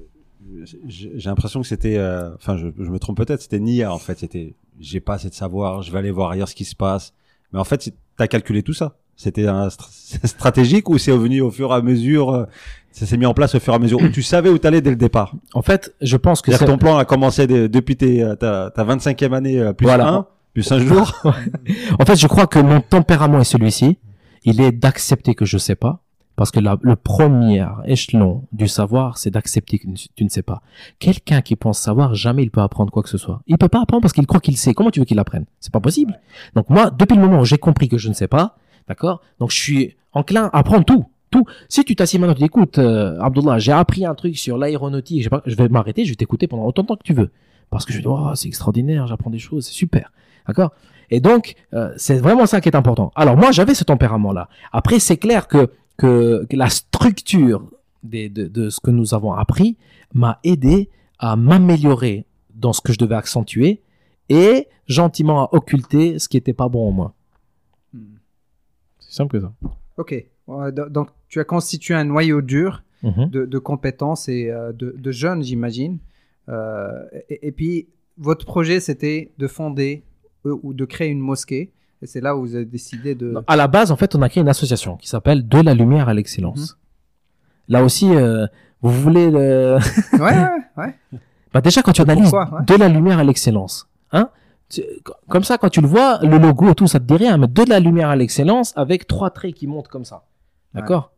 j'ai 0.86 1.10
l'impression 1.26 1.62
que 1.62 1.68
c'était, 1.68 1.98
euh, 1.98 2.36
enfin, 2.36 2.56
je, 2.56 2.68
je, 2.78 2.92
me 2.92 3.00
trompe 3.00 3.18
peut-être, 3.18 3.42
c'était 3.42 3.60
Nia 3.60 3.92
en 3.92 3.98
fait. 3.98 4.20
C'était, 4.20 4.54
j'ai 4.80 5.00
pas 5.00 5.16
assez 5.16 5.30
de 5.30 5.34
savoir, 5.34 5.82
je 5.82 5.92
vais 5.92 5.98
aller 5.98 6.12
voir 6.12 6.30
ailleurs 6.30 6.48
ce 6.48 6.54
qui 6.54 6.66
se 6.66 6.76
passe. 6.76 7.16
Mais 7.52 7.60
en 7.60 7.64
fait, 7.64 7.92
t'as 8.18 8.28
calculé 8.28 8.62
tout 8.62 8.74
ça. 8.74 8.98
C'était 9.20 9.48
un 9.48 9.68
stratégique 10.24 10.90
ou 10.90 10.98
c'est 10.98 11.12
venu 11.12 11.42
au 11.42 11.52
fur 11.52 11.72
et 11.72 11.76
à 11.76 11.82
mesure, 11.82 12.30
euh, 12.30 12.46
ça 12.94 13.06
s'est 13.06 13.18
mis 13.18 13.26
en 13.26 13.34
place 13.34 13.54
au 13.54 13.60
fur 13.60 13.74
et 13.74 13.76
à 13.76 13.80
mesure 13.80 14.02
où 14.02 14.08
tu 14.08 14.24
savais 14.24 14.50
où 14.50 14.58
t'allais 14.58 14.80
dès 14.80 14.92
le 14.92 14.96
départ? 14.96 15.36
En 15.54 15.62
fait, 15.62 15.94
je 16.00 16.16
pense 16.16 16.42
que 16.42 16.52
ton 16.66 16.78
plan 16.78 16.98
a 16.98 17.04
commencé 17.04 17.46
depuis 17.46 17.98
tes, 17.98 18.24
euh, 18.24 18.36
ta, 18.36 18.72
ta 18.72 18.86
25e 18.86 19.34
année 19.34 19.74
plus 19.74 19.86
voilà. 19.86 20.08
un, 20.08 20.28
plus 20.54 20.72
un 20.72 20.80
jour. 20.80 21.22
en 22.00 22.06
fait, 22.06 22.16
je 22.16 22.28
crois 22.28 22.48
que 22.48 22.60
mon 22.60 22.80
tempérament 22.80 23.42
est 23.42 23.44
celui-ci. 23.44 23.98
Il 24.46 24.62
est 24.62 24.72
d'accepter 24.72 25.36
que 25.36 25.44
je 25.44 25.58
sais 25.58 25.76
pas 25.76 26.00
parce 26.38 26.52
que 26.52 26.62
le 26.62 26.96
premier 26.96 27.66
échelon 27.84 28.46
du 28.54 28.70
savoir, 28.70 29.18
c'est 29.18 29.32
d'accepter 29.32 29.80
que 29.80 29.88
tu 30.16 30.24
ne 30.24 30.30
sais 30.30 30.44
pas. 30.44 30.62
Quelqu'un 30.98 31.42
qui 31.42 31.58
pense 31.58 31.78
savoir, 31.78 32.16
jamais 32.16 32.44
il 32.44 32.52
peut 32.52 32.62
apprendre 32.62 32.90
quoi 32.90 33.04
que 33.04 33.10
ce 33.10 33.18
soit. 33.18 33.42
Il 33.48 33.58
peut 33.58 33.68
pas 33.68 33.82
apprendre 33.82 34.02
parce 34.02 34.14
qu'il 34.14 34.26
croit 34.26 34.40
qu'il 34.40 34.56
sait. 34.56 34.74
Comment 34.74 34.92
tu 34.92 35.02
veux 35.02 35.06
qu'il 35.06 35.20
apprenne? 35.20 35.44
C'est 35.60 35.74
pas 35.74 35.82
possible. 35.82 36.18
Donc 36.56 36.70
moi, 36.70 36.90
depuis 36.90 37.18
le 37.18 37.22
moment 37.22 37.42
où 37.42 37.46
j'ai 37.46 37.58
compris 37.58 37.90
que 37.90 37.98
je 37.98 38.08
ne 38.08 38.14
sais 38.14 38.30
pas, 38.30 38.56
d'accord? 38.88 39.22
Donc 39.40 39.52
je 39.52 39.60
suis 39.60 39.96
enclin 40.14 40.50
à 40.54 40.60
apprendre 40.60 40.86
tout. 40.86 41.06
Tout. 41.32 41.46
Si 41.68 41.84
tu 41.86 41.96
t'assieds 41.96 42.18
maintenant, 42.18 42.34
tu 42.34 42.40
dis, 42.40 42.46
écoute, 42.46 42.80
euh, 42.80 43.20
Abdullah, 43.22 43.60
j'ai 43.60 43.72
appris 43.72 44.04
un 44.04 44.16
truc 44.16 44.36
sur 44.36 44.58
l'aéronautique, 44.58 45.30
je 45.46 45.56
vais 45.56 45.70
m'arrêter, 45.70 46.04
je 46.04 46.10
vais 46.10 46.16
t'écouter 46.16 46.48
pendant 46.48 46.66
autant 46.66 46.82
de 46.82 46.88
temps 46.88 46.96
que 46.96 47.04
tu 47.04 47.14
veux. 47.14 47.30
Parce 47.70 47.86
que 47.86 47.94
je 47.94 48.00
dis, 48.00 48.08
oh, 48.08 48.32
c'est 48.34 48.48
extraordinaire, 48.48 49.06
j'apprends 49.06 49.30
des 49.30 49.38
choses, 49.38 49.68
c'est 49.68 49.74
super. 49.74 50.12
D'accord? 50.48 50.72
Et 51.12 51.20
donc, 51.20 51.54
euh, 51.76 51.94
c'est 51.98 52.18
vraiment 52.18 52.48
ça 52.48 52.62
qui 52.62 52.70
est 52.70 52.76
important. 52.76 53.12
Alors 53.16 53.38
moi, 53.38 53.52
j'avais 53.52 53.76
ce 53.76 53.84
tempérament-là. 53.84 54.50
Après, 54.72 54.98
c'est 54.98 55.18
clair 55.18 55.48
que 55.48 55.70
que, 56.00 56.48
la 56.52 56.70
structure 56.70 57.70
de, 58.04 58.28
de, 58.28 58.70
ce 58.70 58.80
que 58.80 58.92
nous 58.92 59.14
avons 59.14 59.34
appris 59.34 59.78
m'a 60.14 60.40
aidé 60.44 60.90
à 61.20 61.36
m'améliorer 61.36 62.26
dans 62.56 62.74
ce 62.74 62.82
que 62.82 62.94
je 62.94 62.98
devais 62.98 63.16
accentuer 63.16 63.82
et 64.30 64.68
gentiment 64.88 65.44
à 65.44 65.50
occulter 65.52 66.18
ce 66.18 66.30
qui 66.30 66.38
n'était 66.38 66.54
pas 66.54 66.70
bon 66.70 66.88
en 66.88 66.92
moi. 66.92 67.14
Simple 69.20 69.38
que 69.38 69.42
ça. 69.42 69.52
Ok. 69.98 70.16
Donc, 70.92 71.10
tu 71.28 71.42
as 71.42 71.44
constitué 71.44 71.94
un 71.94 72.06
noyau 72.06 72.42
dur 72.42 72.84
mhm. 73.04 73.30
de, 73.30 73.60
compétences 73.60 74.30
et 74.30 74.50
euh, 74.50 74.72
de, 74.72 75.12
jeunes, 75.12 75.44
j'imagine. 75.44 75.98
Euh, 76.48 77.04
et, 77.30 77.52
puis, 77.52 77.90
votre 78.18 78.46
projet, 78.46 78.80
c'était 78.80 79.34
de 79.38 79.48
fonder 79.48 80.06
euh, 80.46 80.58
ou 80.64 80.74
de 80.74 80.86
créer 80.86 81.10
une 81.10 81.20
mosquée. 81.20 81.74
Et 82.02 82.08
c'est 82.08 82.22
là 82.22 82.38
où 82.38 82.40
vous 82.40 82.56
avez 82.56 82.64
décidé 82.64 83.14
de... 83.14 83.34
à 83.46 83.58
la 83.58 83.68
base, 83.68 83.92
en 83.92 83.98
fait, 83.98 84.16
on 84.16 84.22
a 84.22 84.30
créé 84.30 84.42
une 84.42 84.48
association 84.48 84.96
qui 84.96 85.10
s'appelle 85.10 85.46
De 85.46 85.60
la 85.60 85.74
lumière 85.74 86.08
à 86.08 86.14
l'excellence. 86.14 86.72
Mhm. 86.72 87.74
Là 87.74 87.84
aussi, 87.84 88.16
euh, 88.16 88.48
vous 88.82 88.92
voulez 89.02 89.30
le... 89.30 89.80
ouais, 90.14 90.20
ouais, 90.20 90.50
ouais. 90.78 90.96
Bah 91.54 91.60
déjà, 91.60 91.82
quand 91.82 91.92
tu 91.92 92.02
analyses 92.04 92.32
De 92.32 92.76
la 92.76 92.88
lumière 92.88 93.20
à 93.20 93.26
l'excellence, 93.26 93.90
hein, 94.14 94.30
comme 95.28 95.44
ça, 95.44 95.58
quand 95.58 95.70
tu 95.70 95.82
le 95.82 95.88
vois, 95.88 96.20
le 96.22 96.38
logo 96.38 96.70
et 96.70 96.76
tout, 96.76 96.88
ça 96.88 97.00
te 97.00 97.06
dit 97.06 97.16
rien, 97.16 97.38
mais 97.38 97.48
De 97.48 97.64
la 97.64 97.80
lumière 97.80 98.10
à 98.10 98.16
l'excellence 98.16 98.74
avec 98.76 99.08
trois 99.08 99.32
traits 99.32 99.56
qui 99.56 99.68
montent 99.68 99.88
comme 99.88 100.06
ça. 100.06 100.24
D'accord? 100.74 101.12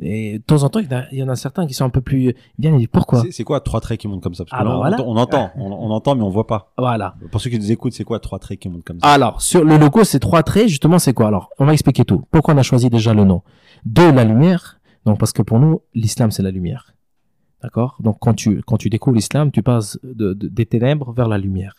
Et 0.00 0.38
de 0.38 0.42
temps 0.42 0.64
en 0.64 0.68
temps, 0.68 0.80
il 0.80 1.18
y, 1.18 1.22
en 1.22 1.28
a 1.28 1.36
certains 1.36 1.66
qui 1.68 1.74
sont 1.74 1.84
un 1.84 1.90
peu 1.90 2.00
plus 2.00 2.34
bien. 2.58 2.76
Et 2.78 2.88
pourquoi? 2.88 3.22
C'est 3.30 3.44
quoi 3.44 3.60
trois 3.60 3.80
traits 3.80 4.00
qui 4.00 4.08
montent 4.08 4.22
comme 4.22 4.34
ça? 4.34 4.44
Parce 4.44 4.60
Alors, 4.60 4.80
on, 4.80 5.12
on, 5.12 5.16
entend, 5.16 5.52
on, 5.56 5.90
entend, 5.90 6.16
mais 6.16 6.22
on 6.22 6.30
voit 6.30 6.48
pas. 6.48 6.72
Voilà. 6.76 7.14
Pour 7.30 7.40
ceux 7.40 7.48
qui 7.48 7.58
nous 7.58 7.70
écoutent, 7.70 7.92
c'est 7.92 8.02
quoi 8.02 8.18
trois 8.18 8.40
traits 8.40 8.58
qui 8.58 8.68
montent 8.68 8.82
comme 8.82 8.98
ça? 8.98 9.06
Alors, 9.06 9.40
sur 9.40 9.64
le 9.64 9.76
logo, 9.76 10.02
c'est 10.02 10.18
trois 10.18 10.42
traits. 10.42 10.66
Justement, 10.66 10.98
c'est 10.98 11.12
quoi? 11.12 11.28
Alors, 11.28 11.50
on 11.60 11.64
va 11.64 11.72
expliquer 11.72 12.04
tout. 12.04 12.24
Pourquoi 12.32 12.54
on 12.54 12.58
a 12.58 12.64
choisi 12.64 12.90
déjà 12.90 13.14
le 13.14 13.24
nom? 13.24 13.42
De 13.84 14.02
la 14.02 14.24
lumière. 14.24 14.80
Donc, 15.04 15.18
parce 15.20 15.32
que 15.32 15.42
pour 15.42 15.60
nous, 15.60 15.82
l'islam, 15.94 16.32
c'est 16.32 16.42
la 16.42 16.50
lumière. 16.50 16.92
D'accord? 17.62 17.96
Donc, 18.00 18.16
quand 18.18 18.34
tu 18.34 18.62
quand 18.66 18.78
tu 18.78 18.90
découvres 18.90 19.14
l'islam, 19.14 19.52
tu 19.52 19.62
passes 19.62 19.98
de, 20.02 20.32
des 20.32 20.66
ténèbres 20.66 21.12
vers 21.12 21.28
la 21.28 21.38
lumière. 21.38 21.76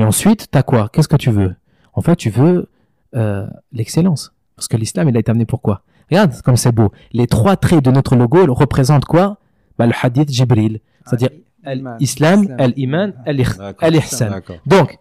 Mais 0.00 0.06
ensuite, 0.06 0.46
t'as 0.50 0.62
quoi? 0.62 0.88
Qu'est-ce 0.90 1.08
que 1.08 1.16
tu 1.16 1.30
veux? 1.30 1.56
En 1.92 2.00
fait, 2.00 2.16
tu 2.16 2.30
veux 2.30 2.70
euh, 3.14 3.46
l'excellence 3.70 4.32
Parce 4.56 4.66
que 4.66 4.78
l'islam, 4.78 5.10
il 5.10 5.16
a 5.18 5.20
été 5.20 5.30
amené 5.30 5.44
pourquoi 5.44 5.82
Regarde 6.10 6.40
comme 6.40 6.56
c'est 6.56 6.72
beau. 6.72 6.90
Les 7.12 7.26
trois 7.26 7.56
traits 7.56 7.84
de 7.84 7.90
notre 7.90 8.16
logo 8.16 8.46
représentent 8.54 9.04
quoi? 9.04 9.36
Bah, 9.78 9.86
Le 9.86 9.92
hadith 10.00 10.32
Jibril. 10.32 10.80
C'est-à-dire 11.04 11.28
l'islam, 11.98 12.48
l'iman, 12.76 13.12
l'ihsan. 13.26 14.40
Donc, 14.64 14.98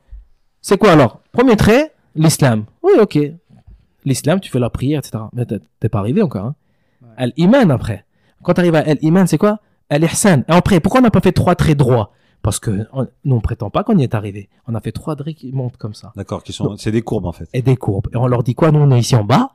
c'est 0.59 0.77
quoi 0.77 0.91
alors? 0.91 1.21
Premier 1.31 1.55
trait, 1.55 1.93
l'islam. 2.15 2.65
Oui, 2.83 2.91
ok. 2.99 3.17
L'islam, 4.03 4.41
tu 4.41 4.51
fais 4.51 4.59
la 4.59 4.69
prière, 4.69 4.99
etc. 4.99 5.23
Mais 5.31 5.45
t'es 5.45 5.87
pas 5.87 5.99
arrivé 5.99 6.21
encore. 6.21 6.53
Hein. 7.17 7.27
L'iman 7.37 7.71
après. 7.71 8.03
Quand 8.43 8.53
tu 8.53 8.59
arrives 8.59 8.75
à 8.75 8.83
l'iman, 8.95 9.25
c'est 9.27 9.37
quoi? 9.37 9.59
L'ihsan. 9.89 10.41
Et 10.49 10.51
après, 10.51 10.81
pourquoi 10.81 10.99
on 10.99 11.03
n'a 11.03 11.09
pas 11.09 11.21
fait 11.21 11.31
trois 11.31 11.55
traits 11.55 11.77
droits? 11.77 12.11
Parce 12.41 12.59
que 12.59 12.87
nous, 13.25 13.35
on 13.35 13.41
prétend 13.41 13.69
pas 13.69 13.83
qu'on 13.83 13.97
y 13.97 14.03
est 14.03 14.15
arrivé. 14.15 14.49
On 14.67 14.75
a 14.75 14.79
fait 14.79 14.91
trois 14.91 15.15
traits 15.15 15.35
qui 15.35 15.51
montent 15.51 15.77
comme 15.77 15.93
ça. 15.93 16.13
D'accord, 16.15 16.43
qui 16.43 16.53
sont, 16.53 16.77
c'est 16.77 16.91
des 16.91 17.01
courbes 17.01 17.25
en 17.25 17.31
fait. 17.31 17.49
Et 17.53 17.61
des 17.61 17.75
courbes. 17.75 18.07
Et 18.13 18.17
on 18.17 18.27
leur 18.27 18.43
dit 18.43 18.55
quoi 18.55 18.71
Nous, 18.71 18.79
on 18.79 18.91
est 18.91 18.99
ici 18.99 19.15
en 19.15 19.23
bas. 19.23 19.51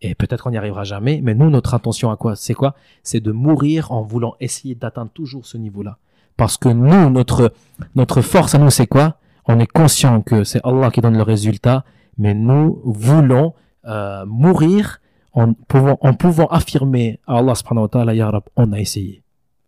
Et 0.00 0.14
peut-être 0.14 0.44
qu'on 0.44 0.50
n'y 0.50 0.58
arrivera 0.58 0.84
jamais, 0.84 1.20
mais 1.22 1.34
nous, 1.34 1.50
notre 1.50 1.74
intention 1.74 2.10
à 2.10 2.16
quoi 2.16 2.36
C'est 2.36 2.54
quoi? 2.54 2.74
C'est 3.02 3.20
de 3.20 3.32
mourir 3.32 3.90
en 3.90 4.02
voulant 4.02 4.36
essayer 4.38 4.74
d'atteindre 4.74 5.10
toujours 5.10 5.44
ce 5.44 5.56
niveau-là. 5.56 5.98
Parce 6.36 6.56
que 6.56 6.68
nous, 6.68 7.10
notre, 7.10 7.52
notre 7.96 8.20
force 8.20 8.54
à 8.54 8.58
nous, 8.58 8.70
c'est 8.70 8.86
quoi? 8.86 9.16
On 9.46 9.58
est 9.58 9.66
conscient 9.66 10.22
que 10.22 10.44
c'est 10.44 10.60
Allah 10.64 10.90
qui 10.90 11.00
donne 11.00 11.16
le 11.16 11.22
résultat, 11.22 11.84
mais 12.16 12.34
nous 12.34 12.80
voulons 12.84 13.54
euh, 13.86 14.24
mourir 14.26 15.00
en 15.32 15.54
pouvant, 15.54 15.98
en 16.00 16.14
pouvant 16.14 16.46
affirmer 16.46 17.18
à 17.26 17.38
Allah 17.38 17.54
subhanahu 17.54 17.84
wa 17.84 17.88
ta'ala, 17.88 18.14
Ya 18.14 18.30
on 18.56 18.72
a 18.72 18.78
essayé. 18.78 19.24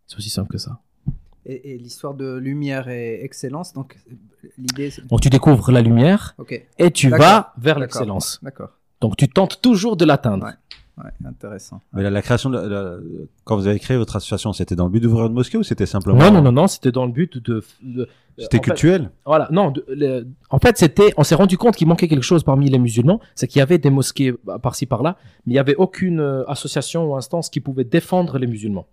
C'est 0.07 0.19
aussi 0.19 0.31
simple 0.31 0.51
que 0.51 0.59
ça. 0.59 0.79
Et, 1.47 1.79
l'histoire 1.79 2.15
de 2.15 2.37
lumière 2.37 2.89
et 2.89 3.25
excellence, 3.25 3.73
donc 3.73 3.97
l'idée 4.59 4.93
Donc 5.09 5.21
tu 5.21 5.31
découvres 5.31 5.73
la 5.73 5.81
lumière 5.81 6.37
et 6.79 6.91
tu 6.91 7.09
vas 7.09 7.55
vers 7.57 7.79
l'excellence. 7.79 8.39
D'accord. 8.43 8.71
Donc 9.01 9.17
tu 9.17 9.29
tentes 9.29 9.61
toujours 9.63 9.97
de 9.97 10.05
l'atteindre. 10.05 10.47
Ouais. 10.99 11.11
intéressant. 11.27 11.81
Mais 11.95 12.09
la, 12.09 12.23
création, 12.23 12.51
de 12.51 13.27
quand 13.45 13.57
vous 13.57 13.67
avez 13.67 13.79
créé 13.79 13.97
votre 13.97 14.17
association, 14.17 14.53
c'était 14.53 14.75
dans 14.75 14.85
le 14.85 14.91
but 14.91 15.01
d'ouvrir 15.01 15.27
une 15.27 15.33
mosquée 15.33 15.57
ou 15.57 15.63
c'était 15.63 15.87
simplement 15.87 16.19
Non, 16.19 16.31
non, 16.31 16.43
non, 16.43 16.53
non, 16.53 16.67
c'était 16.67 16.93
dans 16.93 17.07
le 17.07 17.13
but 17.13 17.39
de. 17.39 17.65
c'était 18.37 18.59
cultuel. 18.59 19.11
voilà, 19.25 19.49
non. 19.51 19.73
en 20.51 20.59
fait, 20.59 20.77
c'était, 20.77 21.15
on 21.17 21.25
s'est 21.25 21.35
rendu 21.35 21.57
compte 21.57 21.77
qu'il 21.77 21.89
manquait 21.89 22.09
quelque 22.09 22.23
chose 22.23 22.45
parmi 22.45 22.69
les 22.69 22.79
musulmans, 22.79 23.21
c'est 23.35 23.47
qu'il 23.47 23.61
y 23.61 23.63
avait 23.63 23.79
des 23.79 23.91
mosquées 23.91 24.35
par-ci 24.63 24.85
par-là, 24.85 25.17
mais 25.47 25.53
il 25.53 25.55
n'y 25.55 25.59
avait 25.59 25.77
aucune 25.77 26.21
euh, 26.21 26.45
association 26.49 27.11
ou 27.11 27.17
instance 27.17 27.49
qui 27.49 27.61
pouvait 27.61 27.85
défendre 27.85 28.39
les 28.39 28.47
musulmans. 28.47 28.87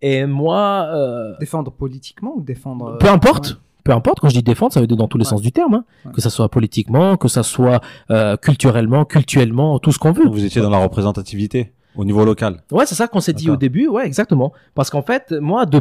Et 0.00 0.26
moi, 0.26 0.88
euh, 0.92 1.34
défendre 1.40 1.72
politiquement 1.72 2.34
ou 2.36 2.42
défendre. 2.42 2.98
Peu 2.98 3.08
importe 3.08 3.58
peu 3.88 3.94
importe, 3.94 4.20
quand 4.20 4.28
je 4.28 4.34
dis 4.34 4.42
défendre, 4.42 4.70
ça 4.70 4.80
veut 4.82 4.86
dire 4.86 4.98
dans 4.98 5.08
tous 5.08 5.16
les 5.16 5.24
sens 5.24 5.40
du 5.40 5.50
terme, 5.50 5.76
hein. 5.76 6.10
que 6.12 6.20
ça 6.20 6.28
soit 6.28 6.50
politiquement, 6.50 7.16
que 7.16 7.26
ça 7.26 7.42
soit 7.42 7.80
euh, 8.10 8.36
culturellement, 8.36 9.06
cultuellement, 9.06 9.78
tout 9.78 9.92
ce 9.92 9.98
qu'on 9.98 10.12
veut. 10.12 10.28
Vous 10.28 10.44
étiez 10.44 10.60
dans 10.60 10.68
la 10.68 10.76
représentativité 10.76 11.72
au 11.96 12.04
niveau 12.04 12.22
local. 12.26 12.62
Ouais, 12.70 12.84
c'est 12.84 12.94
ça 12.94 13.08
qu'on 13.08 13.20
s'est 13.20 13.32
dit 13.32 13.48
au 13.48 13.56
début, 13.56 13.88
ouais, 13.88 14.04
exactement. 14.04 14.52
Parce 14.74 14.90
qu'en 14.90 15.00
fait, 15.00 15.32
moi, 15.32 15.64
de, 15.64 15.80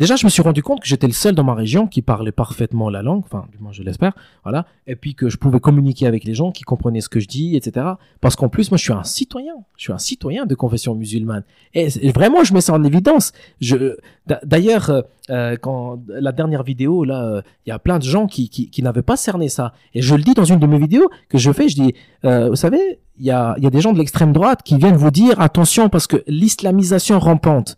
Déjà, 0.00 0.16
je 0.16 0.24
me 0.24 0.30
suis 0.30 0.40
rendu 0.40 0.62
compte 0.62 0.80
que 0.80 0.88
j'étais 0.88 1.06
le 1.06 1.12
seul 1.12 1.34
dans 1.34 1.44
ma 1.44 1.52
région 1.52 1.86
qui 1.86 2.00
parlait 2.00 2.32
parfaitement 2.32 2.88
la 2.88 3.02
langue, 3.02 3.22
enfin, 3.22 3.44
du 3.52 3.58
moins 3.58 3.70
je 3.70 3.82
l'espère, 3.82 4.14
voilà, 4.44 4.64
et 4.86 4.96
puis 4.96 5.14
que 5.14 5.28
je 5.28 5.36
pouvais 5.36 5.60
communiquer 5.60 6.06
avec 6.06 6.24
les 6.24 6.32
gens 6.32 6.52
qui 6.52 6.62
comprenaient 6.62 7.02
ce 7.02 7.10
que 7.10 7.20
je 7.20 7.28
dis, 7.28 7.54
etc. 7.54 7.86
Parce 8.22 8.34
qu'en 8.34 8.48
plus, 8.48 8.70
moi, 8.70 8.78
je 8.78 8.84
suis 8.84 8.94
un 8.94 9.04
citoyen, 9.04 9.52
je 9.76 9.82
suis 9.82 9.92
un 9.92 9.98
citoyen 9.98 10.46
de 10.46 10.54
confession 10.54 10.94
musulmane. 10.94 11.44
Et, 11.74 11.88
vraiment, 12.12 12.44
je 12.44 12.54
mets 12.54 12.62
ça 12.62 12.72
en 12.72 12.82
évidence. 12.82 13.32
Je, 13.60 13.98
d'ailleurs, 14.42 14.88
euh, 14.88 15.02
euh, 15.28 15.56
quand 15.60 16.00
la 16.08 16.32
dernière 16.32 16.62
vidéo, 16.62 17.04
là, 17.04 17.22
euh, 17.22 17.42
il 17.66 17.68
y 17.68 17.72
a 17.72 17.78
plein 17.78 17.98
de 17.98 18.04
gens 18.04 18.26
qui, 18.26 18.70
n'avaient 18.78 19.02
pas 19.02 19.18
cerné 19.18 19.50
ça. 19.50 19.74
Et 19.92 20.00
je 20.00 20.14
le 20.14 20.22
dis 20.22 20.32
dans 20.32 20.46
une 20.46 20.60
de 20.60 20.66
mes 20.66 20.78
vidéos 20.78 21.10
que 21.28 21.36
je 21.36 21.52
fais, 21.52 21.68
je 21.68 21.74
dis, 21.74 21.94
vous 22.22 22.56
savez, 22.56 23.00
il 23.18 23.26
y 23.26 23.30
a, 23.32 23.54
y 23.58 23.66
a 23.66 23.70
des 23.70 23.82
gens 23.82 23.92
de 23.92 23.98
l'extrême 23.98 24.32
droite 24.32 24.62
qui 24.62 24.78
viennent 24.78 24.96
vous 24.96 25.10
dire 25.10 25.38
attention 25.42 25.90
parce 25.90 26.06
que 26.06 26.24
l'islamisation 26.26 27.18
rampante. 27.18 27.76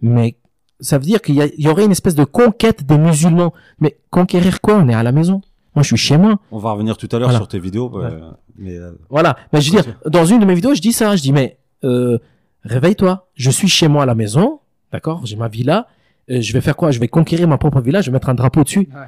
Mais 0.00 0.36
ça 0.80 0.98
veut 0.98 1.04
dire 1.04 1.22
qu'il 1.22 1.36
y, 1.36 1.68
aurait 1.68 1.84
une 1.84 1.92
espèce 1.92 2.14
de 2.14 2.24
conquête 2.24 2.84
des 2.84 2.98
musulmans. 2.98 3.52
Mais 3.80 3.96
conquérir 4.10 4.60
quoi? 4.60 4.76
On 4.76 4.88
est 4.88 4.94
à 4.94 5.02
la 5.02 5.12
maison. 5.12 5.40
Moi, 5.74 5.82
je 5.82 5.88
suis 5.88 5.96
chez 5.96 6.16
moi. 6.16 6.38
On 6.50 6.58
va 6.58 6.72
revenir 6.72 6.96
tout 6.96 7.08
à 7.12 7.18
l'heure 7.18 7.32
sur 7.32 7.48
tes 7.48 7.58
vidéos. 7.58 7.90
Euh, 8.02 8.30
mais 8.56 8.76
euh, 8.76 8.92
Voilà. 9.10 9.36
Mais 9.52 9.60
je 9.60 9.70
veux 9.70 9.80
dire, 9.82 9.98
dans 10.06 10.24
une 10.24 10.40
de 10.40 10.44
mes 10.44 10.54
vidéos, 10.54 10.74
je 10.74 10.80
dis 10.80 10.92
ça. 10.92 11.16
Je 11.16 11.22
dis, 11.22 11.32
mais 11.32 11.58
euh, 11.84 12.18
réveille-toi. 12.64 13.28
Je 13.34 13.50
suis 13.50 13.68
chez 13.68 13.88
moi 13.88 14.04
à 14.04 14.06
la 14.06 14.14
maison. 14.14 14.60
D'accord? 14.92 15.20
J'ai 15.24 15.36
ma 15.36 15.48
villa. 15.48 15.86
je 16.28 16.52
vais 16.52 16.60
faire 16.60 16.76
quoi? 16.76 16.90
Je 16.90 17.00
vais 17.00 17.08
conquérir 17.08 17.48
ma 17.48 17.58
propre 17.58 17.80
villa. 17.80 18.00
Je 18.00 18.10
vais 18.10 18.14
mettre 18.14 18.28
un 18.28 18.34
drapeau 18.34 18.64
dessus. 18.64 18.88
Ouais. 18.94 19.06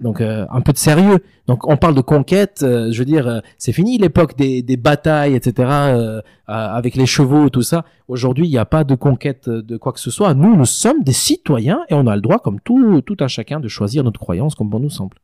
Donc 0.00 0.20
euh, 0.20 0.46
un 0.50 0.60
peu 0.60 0.72
de 0.72 0.78
sérieux. 0.78 1.18
Donc 1.46 1.66
on 1.66 1.76
parle 1.76 1.94
de 1.94 2.00
conquête, 2.00 2.60
euh, 2.62 2.90
je 2.92 2.98
veux 2.98 3.04
dire, 3.04 3.26
euh, 3.26 3.40
c'est 3.58 3.72
fini 3.72 3.98
l'époque 3.98 4.36
des, 4.36 4.62
des, 4.62 4.76
batailles, 4.76 5.34
etc. 5.34 5.70
avec 6.46 6.94
les 6.94 7.06
chevaux, 7.06 7.48
tout 7.48 7.62
ça. 7.62 7.84
Aujourd'hui, 8.08 8.46
il 8.46 8.50
n'y 8.50 8.58
a 8.58 8.64
pas 8.64 8.84
de 8.84 8.94
conquête 8.94 9.48
de 9.48 9.76
quoi 9.76 9.92
que 9.92 10.00
ce 10.00 10.10
soit. 10.10 10.34
Nous, 10.34 10.56
nous 10.56 10.66
sommes 10.66 11.02
des 11.02 11.12
citoyens 11.12 11.80
et 11.88 11.94
on 11.94 12.06
a 12.06 12.14
le 12.14 12.22
droit, 12.22 12.38
comme 12.38 12.60
tout, 12.60 13.00
tout 13.02 13.16
un 13.20 13.28
chacun, 13.28 13.60
de 13.60 13.68
choisir 13.68 14.04
notre 14.04 14.20
croyance 14.20 14.54
comme 14.54 14.68
bon 14.68 14.80
nous 14.80 14.90
semble. 14.90 15.16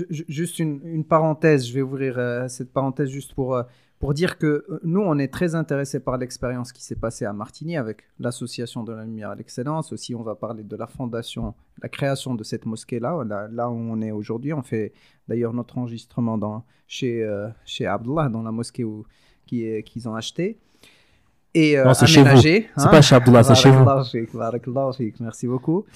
juste 0.00 0.58
une, 0.58 0.80
une, 0.84 1.04
parenthèse, 1.04 1.68
je 1.68 1.74
vais 1.74 1.82
ouvrir 1.82 2.18
cette 2.48 2.72
parenthèse 2.72 3.10
juste 3.10 3.34
pour 3.34 3.62
pour 4.04 4.12
dire 4.12 4.36
que 4.36 4.66
euh, 4.68 4.80
nous, 4.84 5.00
on 5.00 5.16
est 5.16 5.32
très 5.32 5.54
intéressés 5.54 5.98
par 5.98 6.18
l'expérience 6.18 6.72
qui 6.72 6.84
s'est 6.84 6.94
passée 6.94 7.24
à 7.24 7.32
Martigny 7.32 7.78
avec 7.78 8.02
l'association 8.20 8.84
de 8.84 8.92
la 8.92 9.02
lumière 9.02 9.30
à 9.30 9.34
l'excellence. 9.34 9.94
Aussi, 9.94 10.14
on 10.14 10.22
va 10.22 10.34
parler 10.34 10.62
de 10.62 10.76
la 10.76 10.86
fondation, 10.86 11.54
la 11.82 11.88
création 11.88 12.34
de 12.34 12.44
cette 12.44 12.66
mosquée-là, 12.66 13.24
là, 13.50 13.70
où 13.70 13.72
on 13.72 14.02
est 14.02 14.10
aujourd'hui. 14.10 14.52
On 14.52 14.60
fait 14.60 14.92
d'ailleurs 15.26 15.54
notre 15.54 15.78
enregistrement 15.78 16.36
dans, 16.36 16.66
chez, 16.86 17.22
euh, 17.22 17.48
chez 17.64 17.86
Abdullah, 17.86 18.28
dans 18.28 18.42
la 18.42 18.52
mosquée 18.52 18.84
qu'ils 19.46 20.06
ont 20.06 20.14
acheté. 20.14 20.58
Et 21.54 21.78
euh, 21.78 21.94
c'est 21.94 22.06
chez 22.06 22.24
vous. 22.24 22.42
C'est 22.42 22.68
pas 22.76 23.00
chez 23.00 23.14
Abdullah, 23.14 23.42
c'est 23.42 23.54
chez 23.54 23.70
vous. 23.70 23.86
Merci 25.20 25.46
beaucoup. 25.46 25.86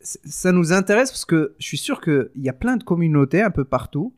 ça 0.00 0.50
nous 0.50 0.72
intéresse 0.72 1.10
parce 1.10 1.26
que 1.26 1.54
je 1.58 1.66
suis 1.66 1.76
sûr 1.76 2.00
qu'il 2.00 2.30
y 2.36 2.48
a 2.48 2.54
plein 2.54 2.78
de 2.78 2.84
communautés 2.84 3.42
un 3.42 3.50
peu 3.50 3.66
partout 3.66 4.14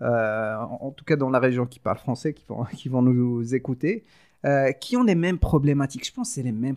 euh, 0.00 0.56
en, 0.56 0.90
tout 0.90 1.04
cas 1.04 1.16
dans 1.16 1.28
la 1.28 1.38
région 1.38 1.66
qui 1.66 1.78
parle 1.78 1.98
français, 1.98 2.32
qui 2.32 2.44
vont, 2.48 2.64
qui 2.76 2.88
vont 2.88 3.02
nous 3.02 3.54
écouter, 3.54 4.04
euh, 4.44 4.72
qui 4.72 4.96
ont 4.96 5.04
les 5.04 5.14
mêmes 5.14 5.38
problématiques. 5.38 6.06
Je 6.06 6.12
pense 6.12 6.30
que 6.30 6.34
c'est 6.34 6.42
les 6.42 6.52
mêmes 6.52 6.76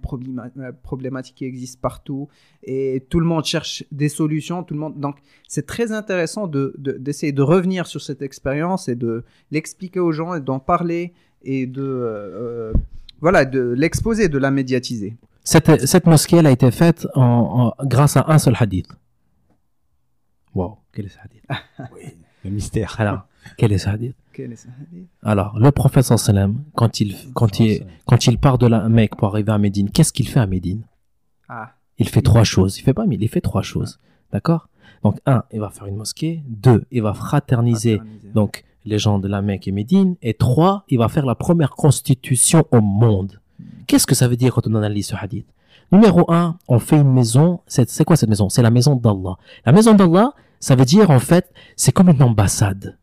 euh, 0.58 0.72
problématiques 0.84 1.36
qui 1.36 1.46
existent 1.46 1.80
partout 1.82 2.28
et 2.64 3.06
tout 3.10 3.20
le 3.20 3.26
monde 3.26 3.46
cherche 3.46 3.84
des 3.92 4.10
solutions. 4.10 4.64
Tout 4.64 4.74
le 4.74 4.80
monde... 4.80 5.00
Donc 5.00 5.18
c'est 5.48 5.66
très 5.66 5.92
intéressant 5.92 6.48
d'essayer 6.48 7.32
de, 7.32 7.38
de, 7.38 7.42
revenir 7.42 7.88
sur 7.88 8.02
cette 8.02 8.22
expérience 8.22 8.90
et 8.90 8.96
de 8.96 9.24
l'expliquer 9.50 10.00
aux 10.00 10.12
gens 10.12 10.36
et 10.36 10.42
d'en 10.42 10.60
parler 10.60 11.14
et 11.42 11.68
de, 11.68 12.74
voilà, 13.22 13.46
de 13.46 13.62
l'exposer, 13.62 14.30
de 14.30 14.38
la 14.38 14.52
médiatiser. 14.52 15.16
Cette, 15.44 15.86
cette, 15.86 16.08
mosquée 16.08 16.38
elle 16.38 16.48
a 16.48 16.52
été 16.52 16.72
faite 16.72 17.08
en, 17.14 17.72
grâce 17.84 18.18
à 18.18 18.26
un 18.28 18.40
seul 18.40 18.56
hadith. 18.60 18.88
Wow, 20.56 20.80
quel 20.92 21.06
est 21.06 21.10
ce 21.10 21.20
hadith? 21.20 21.44
Oui. 21.94 22.16
Le 22.46 22.52
mystère. 22.52 22.96
Alors, 23.00 23.22
quel 23.58 23.74
est 23.74 23.80
ce 23.80 23.90
hadith? 23.90 24.16
Alors, 25.24 25.58
le 25.58 25.72
prophète 25.72 26.04
sallam, 26.04 26.62
quand 26.76 27.00
il, 27.00 27.16
quand 27.34 27.60
il, 27.60 27.86
quand 28.06 28.28
il 28.28 28.38
part 28.38 28.58
de 28.58 28.68
la 28.68 28.88
Mecque 28.88 29.16
pour 29.16 29.30
arriver 29.30 29.52
à 29.52 29.58
Médine, 29.58 29.90
qu'est-ce 29.90 30.14
qu'il 30.14 30.28
fait 30.28 30.40
à 30.40 30.46
Médine? 30.46 30.84
Ah. 31.50 31.72
Il 31.98 32.08
fait 32.08 32.22
trois 32.22 32.44
choses. 32.44 32.78
Il 32.78 32.84
fait 32.84 32.94
pas 32.94 33.06
mais 33.08 33.18
il 33.20 33.30
fait 33.30 33.42
trois 33.42 33.64
choses. 33.64 34.00
D'accord? 34.32 34.70
Donc, 35.04 35.20
un, 35.26 35.44
il 35.52 35.60
va 35.60 35.70
faire 35.70 35.88
une 35.88 35.96
mosquée. 35.96 36.44
Deux, 36.48 36.86
il 36.92 37.02
va 37.02 37.14
fraterniser, 37.14 38.00
donc 38.34 38.64
les 38.86 39.00
gens 39.00 39.18
de 39.18 39.28
la 39.28 39.42
Mecque 39.42 39.68
et 39.68 39.72
Médine. 39.72 40.16
Et 40.22 40.36
trois, 40.36 40.84
il 40.90 41.00
va 41.00 41.08
faire 41.08 41.26
la 41.26 41.36
première 41.36 41.72
constitution 41.72 42.66
au 42.72 42.82
monde. 42.82 43.40
Hmm. 43.60 43.64
Qu'est-ce 43.88 44.06
que 44.06 44.16
ça 44.16 44.28
veut 44.28 44.38
dire 44.38 44.54
quand 44.54 44.68
on 44.68 44.76
analyse 44.76 45.08
ce 45.08 45.16
hadith? 45.16 45.48
Numéro 45.92 46.32
un, 46.32 46.58
on 46.68 46.78
fait 46.78 46.98
une 46.98 47.12
maison. 47.12 47.62
C'est 47.68 48.04
quoi 48.04 48.18
cette 48.18 48.30
maison? 48.30 48.50
C'est 48.50 48.62
la 48.62 48.72
maison 48.72 48.96
d'Allah. 48.96 49.38
La 49.66 49.72
maison 49.72 49.94
d'Allah, 49.94 50.34
ça 50.66 50.76
veut 50.76 50.86
dire, 50.86 51.12
en 51.12 51.20
fait, 51.20 51.54
c'est 51.76 51.92
comme 51.92 52.10
une 52.10 52.24
ambassade. 52.24 52.98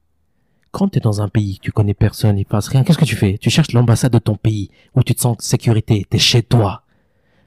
Quand 0.73 0.89
tu 0.89 0.99
es 0.99 1.01
dans 1.01 1.23
un 1.23 1.29
pays, 1.29 1.61
tu 1.63 1.71
connais 1.71 1.95
personne, 1.95 2.37
il 2.37 2.45
passe 2.45 2.67
rien, 2.67 2.83
qu'est-ce 2.83 2.99
que 2.99 3.05
tu 3.05 3.15
fais? 3.15 3.39
Tu 3.39 3.51
cherches 3.51 3.71
l'ambassade 3.71 4.11
de 4.11 4.19
ton 4.19 4.35
pays, 4.35 4.69
où 4.97 5.05
tu 5.05 5.15
te 5.15 5.21
sens 5.21 5.37
en 5.37 5.41
sécurité, 5.41 6.05
tu 6.11 6.17
es 6.17 6.19
chez 6.19 6.43
toi. 6.43 6.83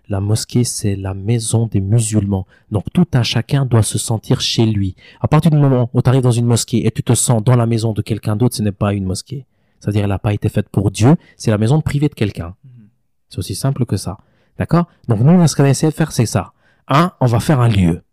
La 0.08 0.22
mosquée, 0.22 0.64
c'est 0.64 0.96
la 0.96 1.14
maison 1.14 1.68
des 1.68 1.82
musulmans. 1.82 2.48
Donc 2.72 2.86
tout 2.94 3.06
un 3.14 3.24
chacun 3.24 3.66
doit 3.66 3.84
se 3.84 3.98
sentir 3.98 4.40
chez 4.40 4.66
lui. 4.66 4.96
À 5.20 5.28
partir 5.28 5.52
du 5.52 5.58
moment 5.58 5.90
où 5.94 6.02
tu 6.02 6.10
arrives 6.10 6.22
dans 6.22 6.32
une 6.32 6.46
mosquée 6.46 6.88
et 6.88 6.92
tu 6.92 7.04
te 7.04 7.14
sens 7.14 7.44
dans 7.44 7.58
la 7.58 7.66
maison 7.66 7.92
de 7.92 8.02
quelqu'un 8.02 8.38
d'autre, 8.38 8.56
ce 8.56 8.62
n'est 8.62 8.72
pas 8.72 8.94
une 8.94 9.04
mosquée. 9.04 9.46
C'est-à-dire, 9.82 10.04
elle 10.04 10.10
n'a 10.12 10.20
pas 10.20 10.34
été 10.34 10.48
faite 10.48 10.70
pour 10.70 10.92
Dieu, 10.92 11.18
c'est 11.36 11.52
la 11.52 11.58
maison 11.58 11.82
privée 11.82 12.08
de 12.08 12.16
quelqu'un. 12.16 12.56
Mhm. 12.64 12.88
C'est 13.28 13.40
aussi 13.40 13.56
simple 13.56 13.86
que 13.86 13.98
ça. 13.98 14.20
D'accord? 14.58 14.88
Donc 15.10 15.20
nous, 15.20 15.46
ce 15.46 15.58
qu'on 15.58 15.66
a 15.66 15.70
essayé 15.70 15.92
de 15.92 15.98
faire, 15.98 16.14
c'est 16.14 16.26
ça. 16.26 16.54
Un, 16.88 17.12
on 17.20 17.26
va 17.26 17.42
faire 17.42 17.60
un 17.60 17.68
lieu. 17.68 18.05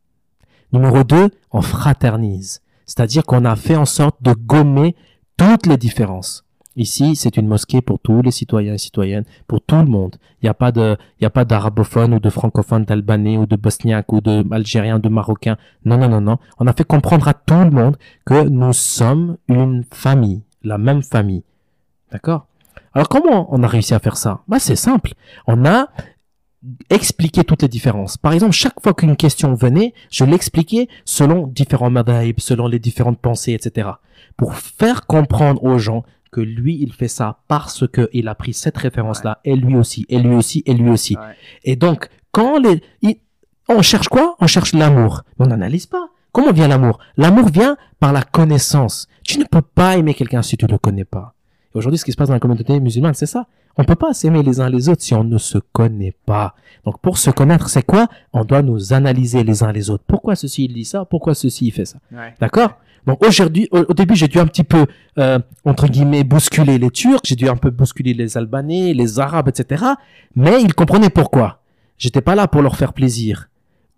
Numéro 0.73 1.05
2, 1.05 1.31
on 1.51 1.62
fraternise. 1.62 2.61
C'est-à-dire 2.87 3.25
qu'on 3.25 3.45
a 3.45 3.57
fait 3.57 3.77
en 3.77 3.85
sorte 3.85 4.16
de 4.23 4.33
gommer 4.33 4.97
toutes 5.37 5.66
les 5.66 5.77
différences. 5.77 6.45
Ici, 6.75 7.16
c'est 7.16 7.37
une 7.37 7.47
mosquée 7.49 7.83
pour 7.83 7.99
tous 7.99 8.23
les 8.23 8.31
citoyens 8.31 8.75
et 8.75 8.79
citoyennes, 8.79 9.25
pour 9.47 9.61
tout 9.61 9.77
le 9.77 9.85
monde. 9.85 10.16
Il 10.41 10.47
n'y 10.47 10.49
a 10.49 10.55
pas 10.55 10.73
de, 10.73 10.97
ou 12.14 12.18
de 12.18 12.31
francophones, 12.31 12.85
d'albanais 12.85 13.37
ou 13.37 13.45
de 13.45 13.57
bosniaques 13.57 14.11
ou 14.12 14.23
de 14.23 14.43
de 14.43 15.09
marocains. 15.11 15.59
Non, 15.85 15.99
non, 15.99 16.09
non, 16.09 16.23
non. 16.23 16.39
On 16.59 16.66
a 16.66 16.73
fait 16.73 16.85
comprendre 16.85 17.29
à 17.29 17.35
tout 17.35 17.55
le 17.55 17.70
monde 17.70 17.99
que 18.25 18.49
nous 18.49 18.73
sommes 18.73 19.37
une 19.49 19.85
famille. 19.93 20.43
la 20.62 20.79
même 20.79 21.03
famille. 21.03 21.45
D'accord? 22.11 22.47
Alors 22.95 23.09
comment 23.09 23.49
on 23.55 23.62
a 23.62 23.66
réussi 23.66 23.95
à 23.95 23.99
faire 23.99 24.16
ça? 24.16 24.41
Bah, 24.49 24.59
C'est 24.59 24.77
simple. 24.77 25.12
On 25.47 25.64
a 25.66 25.89
expliqué 26.90 27.44
toutes 27.44 27.62
les 27.62 27.68
différences. 27.68 28.16
Par 28.16 28.32
exemple, 28.32 28.52
chaque 28.52 28.80
fois 28.82 28.94
qu'une 28.94 29.16
question 29.16 29.54
venait, 29.54 29.94
je 30.10 30.24
l'expliquais 30.24 30.88
selon 31.04 31.46
différents 31.46 31.90
madhaib, 31.90 32.38
selon 32.38 32.68
les 32.68 32.78
différentes 32.78 33.18
pensées, 33.18 33.52
etc. 33.52 33.90
Pour 34.36 34.54
faire 34.54 35.06
comprendre 35.06 35.62
aux 35.64 35.78
gens 35.78 36.04
que 36.30 36.40
lui, 36.40 36.78
il 36.80 36.92
fait 36.92 37.08
ça 37.08 37.40
parce 37.48 37.86
que 37.86 38.08
il 38.12 38.28
a 38.28 38.34
pris 38.34 38.54
cette 38.54 38.78
référence-là, 38.78 39.40
et 39.44 39.54
lui 39.54 39.76
aussi, 39.76 40.06
et 40.08 40.18
lui 40.18 40.34
aussi, 40.34 40.62
et 40.66 40.74
lui 40.74 40.88
aussi. 40.88 41.16
Et 41.64 41.76
donc, 41.76 42.08
quand 42.30 42.58
les, 42.58 42.80
on 43.68 43.82
cherche 43.82 44.08
quoi? 44.08 44.36
On 44.40 44.46
cherche 44.46 44.72
l'amour. 44.72 45.22
On 45.38 45.46
n'analyse 45.46 45.86
pas. 45.86 46.08
Comment 46.32 46.52
vient 46.52 46.68
l'amour? 46.68 46.98
L'amour 47.16 47.48
vient 47.50 47.76
par 48.00 48.12
la 48.12 48.22
connaissance. 48.22 49.06
Tu 49.22 49.38
ne 49.38 49.44
peux 49.44 49.62
pas 49.62 49.98
aimer 49.98 50.14
quelqu'un 50.14 50.42
si 50.42 50.56
tu 50.56 50.64
ne 50.64 50.70
le 50.70 50.78
connais 50.78 51.04
pas. 51.04 51.34
Aujourd'hui, 51.74 51.98
ce 51.98 52.04
qui 52.04 52.12
se 52.12 52.16
passe 52.16 52.28
dans 52.28 52.34
la 52.34 52.40
communauté 52.40 52.78
musulmane, 52.80 53.14
c'est 53.14 53.26
ça. 53.26 53.46
On 53.77 53.85
peut 53.85 53.95
pas 53.97 54.12
s'aimer 54.12 54.43
les 54.43 54.61
uns 54.61 54.68
les 54.68 54.89
autres 54.89 55.03
si 55.03 55.14
on 55.14 55.25
ne 55.25 55.39
se 55.39 55.59
connaît 55.73 56.14
pas. 56.27 56.55
Donc, 56.85 57.01
pour 57.01 57.18
se 57.18 57.31
connaître, 57.31 57.68
c'est 57.68 57.85
quoi? 57.85 58.09
On 58.33 58.45
doit 58.45 58.62
nous 58.62 58.93
analyser 58.93 59.45
les 59.45 59.62
uns 59.62 59.73
les 59.73 59.89
autres. 59.89 60.05
Pourquoi 60.07 60.37
ceci 60.37 60.64
il 60.66 60.75
dit 60.75 60.85
ça? 60.85 61.05
Pourquoi 61.05 61.35
ceci 61.35 61.66
il 61.66 61.70
fait 61.70 61.87
ça? 61.87 61.99
D'accord? 62.41 62.73
Donc 63.07 63.25
aujourd'hui, 63.25 63.68
au, 63.73 63.93
début, 63.95 64.14
j'ai 64.14 64.29
dû 64.29 64.39
un 64.39 64.47
petit 64.47 64.62
peu 64.64 64.87
euh, 65.18 65.39
entre 65.64 65.89
guillemets 65.89 66.23
bousculer 66.23 66.79
les 66.79 66.91
Turcs, 66.91 67.23
j'ai 67.25 67.35
dû 67.35 67.49
un 67.49 67.57
peu 67.57 67.70
bousculer 67.70 68.14
les 68.14 68.37
Albanais, 68.37 68.95
les 68.95 69.18
Arabes, 69.18 69.49
etc. 69.49 69.85
Mais 70.37 70.62
ils 70.62 70.75
comprenaient 70.75 71.11
pourquoi. 71.11 71.62
J'étais 71.99 72.20
pas 72.20 72.35
là 72.35 72.47
pour 72.47 72.62
leur 72.62 72.77
faire 72.77 72.93
plaisir 72.93 73.49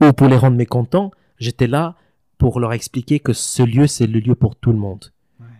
ou 0.03 0.12
pour 0.12 0.29
les 0.29 0.37
rendre 0.37 0.57
mécontents. 0.57 1.11
J'étais 1.39 1.66
là 1.66 1.97
pour 2.39 2.61
leur 2.61 2.72
expliquer 2.72 3.20
que 3.20 3.33
ce 3.33 3.62
lieu, 3.62 3.87
c'est 3.87 4.07
le 4.07 4.20
lieu 4.20 4.35
pour 4.35 4.57
tout 4.57 4.72
le 4.72 4.79
monde. 4.79 5.12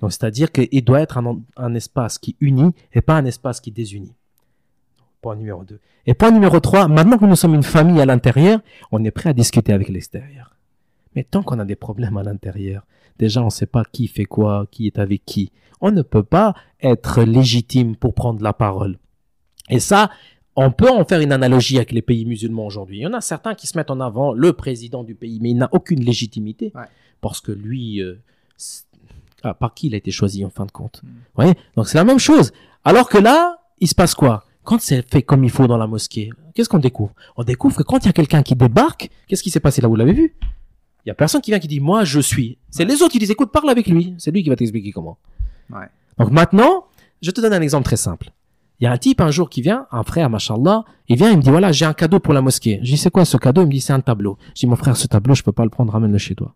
Donc, 0.05 0.12
c'est-à-dire 0.12 0.52
qu'il 0.52 0.84
doit 0.84 1.00
être 1.00 1.18
un, 1.57 1.74
espace 1.74 2.18
qui 2.18 2.36
unit 2.42 2.74
et 2.92 3.00
pas 3.00 3.14
un 3.16 3.24
espace 3.24 3.59
qui 3.59 3.70
désunit. 3.70 4.12
Point 5.22 5.36
numéro 5.36 5.64
2. 5.64 5.80
Et 6.05 6.12
point 6.12 6.30
numéro 6.30 6.61
3, 6.61 6.88
maintenant 6.88 7.16
que 7.16 7.24
nous 7.24 7.36
sommes 7.36 7.55
une 7.55 7.62
famille 7.62 8.02
à 8.02 8.05
l'intérieur, 8.05 8.61
on 8.92 9.02
est 9.02 9.11
prêt 9.11 9.30
à 9.30 9.32
discuter 9.32 9.72
avec 9.72 9.88
l'extérieur. 9.88 10.59
Mais 11.16 11.24
tant 11.24 11.42
qu'on 11.42 11.59
a 11.59 11.64
des 11.64 11.74
problèmes 11.74 12.18
à 12.18 12.22
l'intérieur, 12.22 12.84
déjà 13.18 13.40
on 13.40 13.46
ne 13.46 13.50
sait 13.50 13.64
pas 13.64 13.82
qui 13.90 14.07
fait 14.07 14.26
quoi, 14.26 14.66
qui 14.70 14.86
est 14.86 14.98
avec 14.98 15.24
qui. 15.24 15.52
On 15.80 15.90
ne 15.90 16.02
peut 16.02 16.22
pas 16.22 16.52
être 16.82 17.22
légitime 17.22 17.96
pour 17.96 18.12
prendre 18.12 18.42
la 18.42 18.52
parole. 18.52 18.98
Et 19.70 19.80
ça, 19.80 20.11
on 20.55 20.70
peut 20.70 20.90
en 20.90 21.07
faire 21.07 21.20
une 21.20 21.32
analogie 21.32 21.78
avec 21.78 21.92
les 21.92 22.02
pays 22.02 22.26
musulmans 22.26 22.66
aujourd'hui. 22.66 22.98
Il 22.98 23.02
y 23.05 23.07
en 23.07 23.14
a 23.14 23.22
certains 23.22 23.55
qui 23.55 23.66
se 23.66 23.78
mettent 23.78 23.90
en 23.90 24.00
avant 24.00 24.34
le 24.34 24.52
président 24.52 25.02
du 25.02 25.14
pays, 25.14 25.38
mais 25.40 25.52
il 25.52 25.57
n'a 25.57 25.70
aucune 25.72 26.05
légitimité 26.05 26.74
parce 27.22 27.40
que 27.40 27.52
lui, 27.52 28.02
euh, 28.02 28.20
ah, 29.45 29.55
par 29.55 29.74
qui 29.74 29.86
il 29.88 29.95
a 29.95 29.97
été 29.97 30.11
choisi 30.11 30.45
en 30.45 30.51
fin 30.51 30.66
de 30.66 30.72
compte. 30.72 31.03
Mm. 31.36 31.53
Donc 31.76 31.88
c'est 31.88 31.99
la 31.99 32.05
même 32.05 32.18
chose. 32.18 32.53
Alors 32.84 33.09
que 33.09 33.18
là, 33.18 33.59
il 33.78 33.88
se 33.88 33.95
passe 33.95 34.14
quoi? 34.14 34.45
Quand 34.64 34.80
c'est 34.80 35.09
fait 35.09 35.22
comme 35.22 35.45
il 35.45 35.51
faut 35.51 35.66
dans 35.66 35.76
la 35.76 35.86
mosquée, 35.86 36.30
qu'est-ce 36.55 36.68
qu'on 36.68 36.78
découvre? 36.78 37.14
On 37.36 37.45
découvre 37.45 37.76
que 37.76 37.82
quand 37.82 37.99
il 37.99 38.07
y 38.07 38.09
a 38.09 38.12
quelqu'un 38.12 38.42
qui 38.42 38.57
débarque, 38.57 39.11
qu'est-ce 39.28 39.42
qui 39.42 39.51
s'est 39.51 39.61
passé 39.61 39.82
là? 39.82 39.88
Vous 39.88 39.97
l'avez 39.97 40.14
vu? 40.14 40.34
Il 41.05 41.09
y 41.09 41.11
a 41.11 41.14
personne 41.14 41.42
qui 41.42 41.51
vient 41.51 41.61
qui 41.61 41.68
dit 41.68 41.80
moi 41.80 42.05
je 42.05 42.20
suis. 42.20 42.59
C'est 42.70 42.84
les 42.84 43.03
autres 43.03 43.12
qui 43.12 43.18
disent 43.18 43.30
écoute 43.30 43.53
parle 43.53 43.68
avec 43.68 43.86
lui. 43.86 44.14
C'est 44.18 44.30
lui 44.30 44.42
qui 44.42 44.49
va 44.49 44.57
t'expliquer 44.57 44.92
comment. 44.92 45.18
Donc 46.18 46.30
maintenant, 46.30 46.86
je 47.20 47.30
te 47.30 47.40
donne 47.40 47.53
un 47.53 47.61
exemple 47.61 47.84
très 47.84 47.97
simple. 47.97 48.30
Il 48.80 48.84
y 48.84 48.86
a 48.86 48.92
un 48.92 48.99
type 48.99 49.20
un 49.20 49.30
jour 49.30 49.49
qui 49.49 49.62
vient, 49.62 49.86
un 49.92 50.03
frère, 50.03 50.28
machallah, 50.28 50.84
il 51.09 51.16
vient, 51.16 51.30
il 51.30 51.36
me 51.38 51.42
dit, 51.42 51.51
voilà, 51.51 51.70
j'ai 51.70 51.84
un 51.84 51.92
cadeau 51.92 52.18
pour 52.18 52.34
la 52.34 52.42
mosquée. 52.42 52.80
Je 52.82 52.90
dis, 52.90 52.97
c'est 52.97 53.11
quoi 53.11 53.24
ce 53.24 53.36
cadeau? 53.36 53.62
Il 53.62 53.66
me 53.66 53.70
dit, 53.70 53.80
c'est 53.80 53.92
un 53.92 54.01
tableau. 54.01 54.36
Je 54.49 54.61
dis, 54.61 54.66
mon 54.66 54.76
frère, 54.76 54.97
ce 54.97 55.07
tableau, 55.07 55.34
je 55.34 55.42
peux 55.42 55.53
pas 55.53 55.62
le 55.64 55.70
prendre, 55.70 55.92
ramène-le 55.92 56.18
chez 56.18 56.34
toi. 56.34 56.55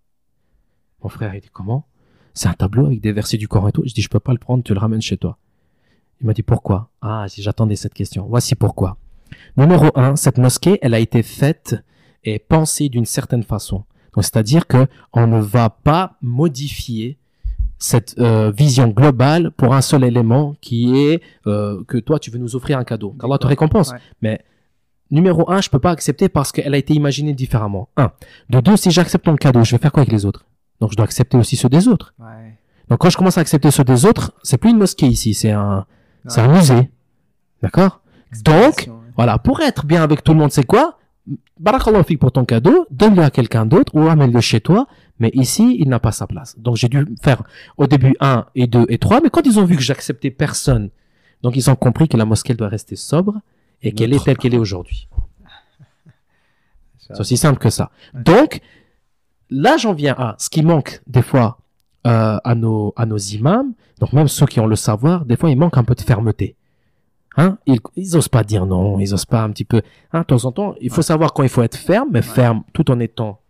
Mon 1.03 1.09
frère, 1.09 1.34
il 1.34 1.41
dit, 1.41 1.49
comment? 1.53 1.86
C'est 2.35 2.49
un 2.49 2.55
tableau 2.55 2.87
avec 2.87 3.01
des 3.01 3.12
versets 3.12 3.37
du 3.37 3.49
Coran 3.49 3.68
et 3.68 3.72
tout. 3.72 3.83
Je 3.87 3.93
dis, 3.93 4.03
je 4.03 4.09
peux 4.09 4.20
pas 4.20 4.33
le 4.33 4.39
prendre, 4.39 4.62
tu 4.62 4.72
le 4.74 4.79
ramènes 4.79 5.03
chez 5.03 5.16
toi. 5.16 5.39
Il 6.20 6.26
m'a 6.26 6.33
dit, 6.33 6.43
pourquoi? 6.43 6.91
Ah, 7.01 7.26
si 7.29 7.43
j'attendais 7.43 7.76
cette 7.76 7.95
question. 7.95 8.26
Voici 8.29 8.55
pourquoi. 8.55 8.97
Numéro 9.57 9.91
un, 9.95 10.16
cette 10.16 10.39
mosquée, 10.39 10.79
elle 10.83 10.95
a 10.95 10.99
été 10.99 11.22
faite 11.22 11.76
et 12.24 12.39
pensée 12.39 12.89
d'une 12.89 13.05
certaine 13.05 13.43
façon. 13.43 13.85
Donc, 14.14 14.24
c'est-à-dire 14.24 14.66
que 14.66 14.87
on 15.12 15.26
ne 15.26 15.41
va 15.41 15.70
pas 15.70 16.16
modifier 16.22 17.18
cette 17.79 18.16
euh, 18.18 18.51
vision 18.51 18.89
globale 18.89 19.53
pour 19.53 19.74
un 19.74 19.81
seul 19.81 20.05
élément 20.05 20.57
qui 20.61 20.97
est 20.99 21.22
euh, 21.47 21.83
que 21.87 21.99
toi 21.99 22.18
tu 22.18 22.31
veux 22.31 22.39
nous 22.39 22.57
offrir 22.57 22.79
un 22.79 22.85
cadeau. 22.85 23.14
qu'Allah 23.20 23.39
te 23.39 23.47
récompense. 23.47 23.93
Mais 24.20 24.45
numéro 25.11 25.49
un, 25.51 25.61
je 25.61 25.70
peux 25.70 25.79
pas 25.79 25.93
accepter 25.93 26.29
parce 26.29 26.51
qu'elle 26.51 26.74
a 26.74 26.79
été 26.79 26.95
imaginée 26.95 27.35
différemment. 27.35 27.89
Un. 27.97 28.11
De 28.51 28.61
deux, 28.61 28.76
si 28.76 28.91
j'accepte 28.91 29.24
ton 29.24 29.37
cadeau, 29.37 29.62
je 29.62 29.72
vais 29.76 29.81
faire 29.81 29.93
quoi 29.93 30.03
avec 30.03 30.12
les 30.12 30.26
autres? 30.26 30.45
Donc 30.81 30.93
je 30.93 30.97
dois 30.97 31.05
accepter 31.05 31.37
aussi 31.37 31.57
ceux 31.57 31.68
des 31.68 31.89
autres. 31.89 32.14
Donc 32.89 32.99
quand 33.01 33.11
je 33.11 33.16
commence 33.16 33.39
à 33.39 33.41
accepter 33.41 33.70
ceux 33.70 33.85
des 33.85 34.05
autres, 34.05 34.33
c'est 34.43 34.59
plus 34.59 34.70
une 34.70 34.79
mosquée 34.79 35.07
ici, 35.07 35.35
c'est 35.35 35.53
un, 35.53 35.87
c'est 36.26 36.41
un 36.41 36.49
musée. 36.49 36.91
D'accord? 37.62 38.01
Donc, 38.45 38.91
voilà, 39.16 39.39
pour 39.39 39.61
être 39.61 39.87
bien 39.87 40.03
avec 40.03 40.22
tout 40.22 40.33
le 40.33 40.39
monde, 40.39 40.53
c'est 40.53 40.66
quoi? 40.66 40.99
Barakallah 41.59 42.05
pour 42.18 42.33
ton 42.33 42.45
cadeau, 42.45 42.87
donne-le 42.91 43.22
à 43.22 43.31
quelqu'un 43.31 43.66
d'autre 43.66 43.95
ou 43.95 44.09
amène-le 44.09 44.41
chez 44.41 44.61
toi 44.61 44.87
mais 45.18 45.31
ici, 45.35 45.76
il 45.79 45.89
n'a 45.89 45.99
pas 45.99 46.12
sa 46.12 46.26
place. 46.26 46.59
Donc 46.59 46.76
j'ai 46.76 46.89
dû 46.89 47.05
faire 47.20 47.43
au 47.76 47.87
début 47.87 48.14
1 48.20 48.47
et 48.55 48.66
2 48.66 48.87
et 48.89 48.99
3, 48.99 49.20
mais 49.20 49.31
quand 49.31 49.45
ils 49.47 49.59
ont 49.59 49.64
vu 49.64 49.76
que 49.76 49.83
j'acceptais 49.83 50.31
personne, 50.31 50.91
donc 51.43 51.57
ils 51.57 51.70
ont 51.70 51.76
compris 51.76 52.09
que 52.09 52.16
la 52.16 52.24
mosquée 52.24 52.55
doit 52.55 52.68
rester 52.68 52.97
sobre 52.97 53.41
et 53.83 53.93
qu'elle 53.93 54.12
est 54.12 54.24
telle 54.24 54.37
qu'elle 54.37 54.55
est 54.55 54.59
aujourd'hui. 54.59 55.09
C'est 56.99 57.18
aussi 57.18 57.37
simple 57.37 57.59
que 57.59 57.70
ça. 57.70 57.91
Donc, 58.14 58.61
là 59.51 59.76
j'en 59.76 59.92
viens 59.92 60.14
à 60.18 60.34
ce 60.38 60.51
qui 60.51 60.62
manque 60.62 61.01
des 61.07 61.22
fois 61.22 61.59
euh, 62.07 62.38
à, 62.42 62.55
nos, 62.55 62.92
à 62.96 63.07
nos 63.07 63.18
imams, 63.18 63.72
donc 64.01 64.12
même 64.12 64.28
ceux 64.28 64.46
qui 64.46 64.61
ont 64.61 64.66
le 64.66 64.76
savoir, 64.76 65.24
des 65.24 65.36
fois 65.36 65.51
il 65.51 65.59
manque 65.59 65.76
un 65.76 65.84
peu 65.84 65.94
de 65.94 66.01
fermeté. 66.01 66.57
Hein? 67.36 67.59
Ils, 67.66 67.78
ils 67.96 68.16
osent 68.16 68.28
pas 68.28 68.42
dire 68.42 68.66
non, 68.66 68.99
ils 68.99 69.14
osent 69.14 69.26
pas 69.26 69.42
un 69.42 69.51
petit 69.51 69.64
peu. 69.64 69.82
Hein, 70.12 70.20
de 70.20 70.24
temps 70.24 70.44
en 70.44 70.53
temps, 70.53 70.74
il 70.80 70.90
faut 70.90 71.03
savoir 71.03 71.32
quand 71.32 71.42
il 71.42 71.49
faut 71.49 71.62
être 71.62 71.76
ferme, 71.76 72.09
mais 72.12 72.22
ferme 72.22 72.62
tout 72.72 72.90
en 72.90 72.99
étant 73.01 73.40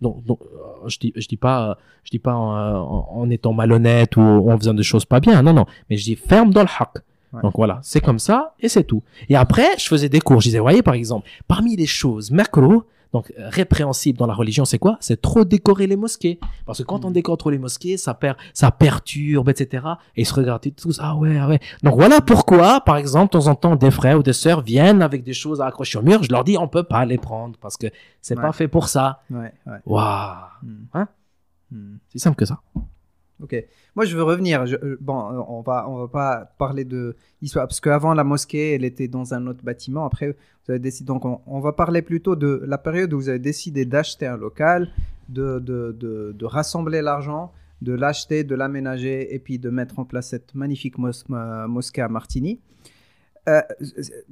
donc, 0.00 0.24
donc 0.24 0.40
euh, 0.42 0.88
je 0.88 0.98
dis, 0.98 1.12
je 1.16 1.26
dis 1.26 1.36
pas, 1.36 1.78
je 2.04 2.10
dis 2.10 2.18
pas 2.18 2.34
en, 2.34 3.28
étant 3.30 3.52
malhonnête 3.52 4.16
ou 4.16 4.20
en 4.20 4.58
faisant 4.58 4.74
des 4.74 4.82
choses 4.82 5.04
pas 5.04 5.20
bien. 5.20 5.42
Non, 5.42 5.52
non. 5.52 5.66
Mais 5.88 5.96
je 5.96 6.04
dis 6.04 6.16
ferme 6.16 6.52
dans 6.52 6.62
le 6.62 6.68
haq. 6.68 7.02
Donc 7.42 7.52
voilà, 7.56 7.80
c'est 7.82 8.00
comme 8.00 8.18
ça 8.18 8.54
et 8.60 8.68
c'est 8.68 8.84
tout. 8.84 9.02
Et 9.28 9.36
après, 9.36 9.66
je 9.78 9.86
faisais 9.86 10.08
des 10.08 10.20
cours. 10.20 10.40
Je 10.40 10.48
disais, 10.48 10.58
voyez, 10.58 10.82
par 10.82 10.94
exemple, 10.94 11.28
parmi 11.46 11.76
les 11.76 11.86
choses 11.86 12.30
macro, 12.30 12.84
donc 13.12 13.32
euh, 13.38 13.48
répréhensible 13.48 14.18
dans 14.18 14.26
la 14.26 14.34
religion, 14.34 14.64
c'est 14.64 14.78
quoi? 14.78 14.96
C'est 15.00 15.20
trop 15.20 15.44
décorer 15.44 15.86
les 15.86 15.96
mosquées. 15.96 16.38
Parce 16.64 16.78
que 16.78 16.82
quand 16.84 17.04
on 17.04 17.10
mm. 17.10 17.14
décore 17.14 17.36
trop 17.36 17.50
les 17.50 17.58
mosquées, 17.58 17.96
ça 17.96 18.14
perd, 18.14 18.36
ça 18.52 18.70
perturbe, 18.70 19.48
etc. 19.48 19.86
Et 20.16 20.22
ils 20.22 20.26
se 20.26 20.34
regardent 20.34 20.74
tous, 20.76 20.98
ah 21.02 21.14
ouais, 21.16 21.38
ah 21.38 21.48
ouais. 21.48 21.60
Donc 21.82 21.96
voilà 21.96 22.20
pourquoi, 22.20 22.80
par 22.80 22.96
exemple, 22.96 23.36
de 23.36 23.38
temps 23.38 23.48
en 23.48 23.54
temps, 23.54 23.76
des 23.76 23.90
frères 23.90 24.18
ou 24.18 24.22
des 24.22 24.32
sœurs 24.32 24.62
viennent 24.62 25.02
avec 25.02 25.22
des 25.22 25.34
choses 25.34 25.60
à 25.60 25.66
accrocher 25.66 25.98
au 25.98 26.02
mur. 26.02 26.22
Je 26.22 26.30
leur 26.30 26.44
dis, 26.44 26.56
on 26.58 26.68
peut 26.68 26.84
pas 26.84 27.04
les 27.04 27.18
prendre 27.18 27.56
parce 27.60 27.76
que 27.76 27.86
c'est 28.20 28.36
pas 28.36 28.52
fait 28.52 28.68
pour 28.68 28.88
ça. 28.88 29.22
Ouais, 29.30 29.52
ouais. 29.66 29.78
Waouh. 29.86 30.36
Mm. 30.62 30.84
Hein? 30.94 31.08
Mm. 31.70 31.96
C'est 32.08 32.18
simple 32.18 32.36
que 32.36 32.44
ça. 32.44 32.60
Ok. 33.42 33.54
Moi, 33.94 34.06
je 34.06 34.16
veux 34.16 34.22
revenir. 34.22 34.62
Euh, 34.62 34.96
bon, 35.00 35.18
euh, 35.18 35.42
on 35.48 35.60
va, 35.60 35.88
on 35.88 35.98
va 35.98 36.08
pas 36.08 36.54
parler 36.58 36.84
de 36.84 37.16
histoire 37.42 37.66
parce 37.66 37.80
qu'avant 37.80 38.14
la 38.14 38.24
mosquée, 38.24 38.74
elle 38.74 38.84
était 38.84 39.08
dans 39.08 39.34
un 39.34 39.46
autre 39.46 39.62
bâtiment. 39.62 40.06
Après, 40.06 40.28
vous 40.28 40.70
avez 40.70 40.78
décidé. 40.78 41.06
Donc, 41.06 41.24
on, 41.24 41.60
va 41.60 41.72
parler 41.72 42.02
plutôt 42.02 42.34
de 42.34 42.62
la 42.66 42.78
période 42.78 43.12
où 43.12 43.18
vous 43.18 43.28
avez 43.28 43.38
décidé 43.38 43.84
d'acheter 43.84 44.26
un 44.26 44.38
local, 44.38 44.90
de, 45.28 45.58
de, 45.58 45.92
de, 46.32 46.44
rassembler 46.44 47.02
l'argent, 47.02 47.52
de 47.82 47.92
l'acheter, 47.92 48.42
de 48.42 48.54
l'aménager 48.54 49.34
et 49.34 49.38
puis 49.38 49.58
de 49.58 49.68
mettre 49.68 49.98
en 49.98 50.04
place 50.04 50.28
cette 50.28 50.54
magnifique 50.54 50.96
mosquée 50.98 52.02
à 52.02 52.08
Martigny. 52.08 52.60
Euh, 53.48 53.60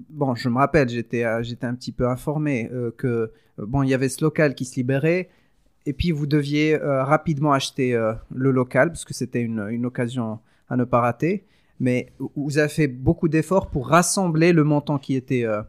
bon, 0.09 0.35
je 0.35 0.49
me 0.49 0.57
rappelle, 0.57 0.89
j'étais, 0.89 1.25
j'étais 1.43 1.67
un 1.67 1.75
petit 1.75 1.93
peu 1.93 2.09
informé 2.09 2.71
que 2.97 3.31
bon, 3.59 3.83
il 3.83 3.91
y 3.91 3.95
avait 3.95 4.09
ce 4.09 4.25
local 4.25 4.55
qui 4.55 4.65
se 4.65 4.77
libérait 4.77 5.29
et 5.87 5.93
puis 5.93 6.11
vous 6.11 6.27
deviez 6.27 6.75
euh, 6.75 7.05
rapidement 7.05 7.53
acheter 7.53 7.95
euh, 7.95 8.15
le 8.35 8.51
local 8.51 8.89
parce 8.89 9.05
que 9.05 9.15
c'était 9.15 9.41
une, 9.41 9.67
une, 9.71 9.87
occasion 9.87 10.39
à 10.69 10.77
ne 10.77 10.85
pas 10.85 11.01
rater. 11.01 11.45
Mais 11.81 12.13
vous 12.37 12.59
avez 12.59 12.69
fait 12.69 12.89
beaucoup 12.89 13.29
d'efforts 13.29 13.69
pour 13.69 13.89
rassembler 13.89 14.53
le 14.53 14.65
montant 14.65 14.99
qui 14.99 15.15
était, 15.15 15.45
euh, 15.45 15.63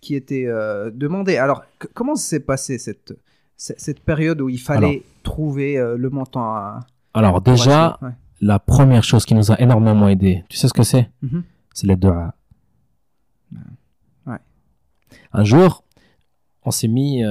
qui 0.00 0.14
était 0.14 0.46
demandé. 0.92 1.38
Alors, 1.38 1.64
comment 1.94 2.14
s'est 2.14 2.40
passé 2.40 2.78
cette, 2.78 3.14
cette 3.56 4.00
période 4.00 4.40
où 4.42 4.48
il 4.50 4.60
fallait 4.60 5.02
trouver 5.22 5.76
le 5.96 6.10
montant 6.10 6.54
à, 6.54 6.80
Alors, 7.14 7.40
déjà, 7.40 7.98
la 8.42 8.58
première 8.58 9.02
chose 9.02 9.24
qui 9.24 9.34
nous 9.34 9.50
a 9.50 9.58
énormément 9.60 10.08
aidé, 10.08 10.44
tu 10.50 10.58
sais 10.58 10.68
ce 10.68 10.74
que 10.74 10.82
c'est? 10.82 11.10
Mm-hmm. 11.24 11.42
C'est 11.72 11.86
les 11.86 11.96
deux. 11.96 12.12
Ouais. 14.26 14.38
Un 15.32 15.44
jour, 15.44 15.84
on 16.64 16.70
s'est 16.70 16.88
mis 16.88 17.22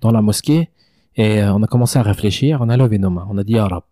dans 0.00 0.10
la 0.10 0.20
mosquée 0.20 0.68
et 1.16 1.42
euh, 1.42 1.52
on 1.54 1.62
a 1.62 1.66
commencé 1.66 1.98
à 1.98 2.02
réfléchir, 2.02 2.60
on 2.60 2.68
a 2.68 2.76
levé 2.76 2.98
nos 2.98 3.10
mains, 3.10 3.26
on 3.30 3.38
a 3.38 3.44
dit 3.44 3.58
Arabe. 3.58 3.84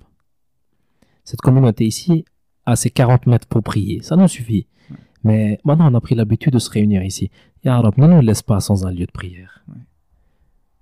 Cette 1.24 1.40
communauté 1.40 1.84
ici 1.84 2.24
a 2.66 2.76
ses 2.76 2.90
40 2.90 3.26
mètres 3.26 3.48
pour 3.48 3.62
prier, 3.62 4.02
ça 4.02 4.16
nous 4.16 4.28
suffit. 4.28 4.66
Mais 5.24 5.58
maintenant, 5.64 5.90
on 5.90 5.94
a 5.94 6.00
pris 6.00 6.14
l'habitude 6.14 6.52
de 6.52 6.58
se 6.58 6.70
réunir 6.70 7.02
ici. 7.02 7.30
Et 7.64 7.68
Arabe, 7.68 7.94
ne 7.96 8.06
nous 8.06 8.20
laisse 8.20 8.42
pas 8.42 8.60
sans 8.60 8.86
un 8.86 8.90
lieu 8.90 9.06
de 9.06 9.10
prière. 9.10 9.64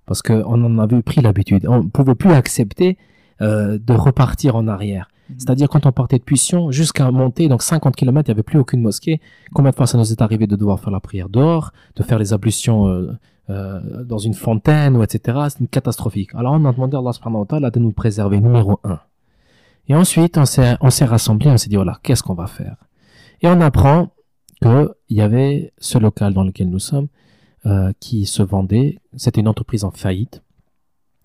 Parce 0.05 0.21
qu'on 0.21 0.43
en 0.43 0.79
avait 0.79 1.01
pris 1.01 1.21
l'habitude. 1.21 1.65
On 1.67 1.83
ne 1.83 1.89
pouvait 1.89 2.15
plus 2.15 2.31
accepter 2.31 2.97
euh, 3.41 3.79
de 3.81 3.93
repartir 3.93 4.57
en 4.57 4.67
arrière. 4.67 5.07
Mhm. 5.29 5.35
C'est-à-dire 5.39 5.69
quand 5.69 5.85
on 5.85 5.93
partait 5.93 6.19
de 6.19 6.23
Puission 6.23 6.71
jusqu'à 6.71 7.09
monter, 7.09 7.47
donc 7.47 7.63
50 7.63 7.95
km, 7.95 8.27
il 8.27 8.31
n'y 8.31 8.35
avait 8.35 8.43
plus 8.43 8.59
aucune 8.59 8.81
mosquée. 8.81 9.21
Combien 9.53 9.71
de 9.71 9.75
fois 9.75 9.87
ça 9.87 9.97
nous 9.97 10.11
est 10.11 10.21
arrivé 10.21 10.45
de 10.45 10.57
devoir 10.57 10.79
faire 10.81 10.91
la 10.91 10.99
prière 10.99 11.29
dehors, 11.29 11.71
de 11.95 12.03
faire 12.03 12.19
les 12.19 12.33
ablutions 12.33 12.89
euh, 12.89 13.13
euh, 13.49 14.03
dans 14.03 14.17
une 14.17 14.33
fontaine, 14.33 14.95
ou 14.95 15.03
etc. 15.03 15.37
C'est 15.49 15.59
une 15.59 15.67
catastrophique. 15.67 16.33
Alors 16.35 16.53
on 16.53 16.65
a 16.65 16.71
demandé 16.71 16.97
à 16.97 17.55
Allah 17.55 17.69
de 17.71 17.79
nous 17.79 17.91
préserver, 17.91 18.39
numéro 18.39 18.79
un. 18.83 18.99
Et 19.89 19.95
ensuite, 19.95 20.37
on 20.37 20.45
s'est, 20.45 20.77
on 20.81 20.89
s'est 20.89 21.05
rassemblés, 21.05 21.49
on 21.49 21.57
s'est 21.57 21.69
dit, 21.69 21.75
voilà, 21.75 21.99
qu'est-ce 22.03 22.23
qu'on 22.23 22.35
va 22.35 22.47
faire? 22.47 22.77
Et 23.41 23.47
on 23.47 23.59
apprend 23.59 24.11
qu'il 24.61 24.87
y 25.09 25.21
avait 25.21 25.73
ce 25.77 25.97
local 25.97 26.33
dans 26.33 26.43
lequel 26.43 26.69
nous 26.69 26.79
sommes 26.79 27.07
euh, 27.65 27.91
qui 27.99 28.25
se 28.25 28.41
vendait. 28.41 28.99
C'était 29.17 29.41
une 29.41 29.47
entreprise 29.47 29.83
en 29.83 29.91
faillite. 29.91 30.41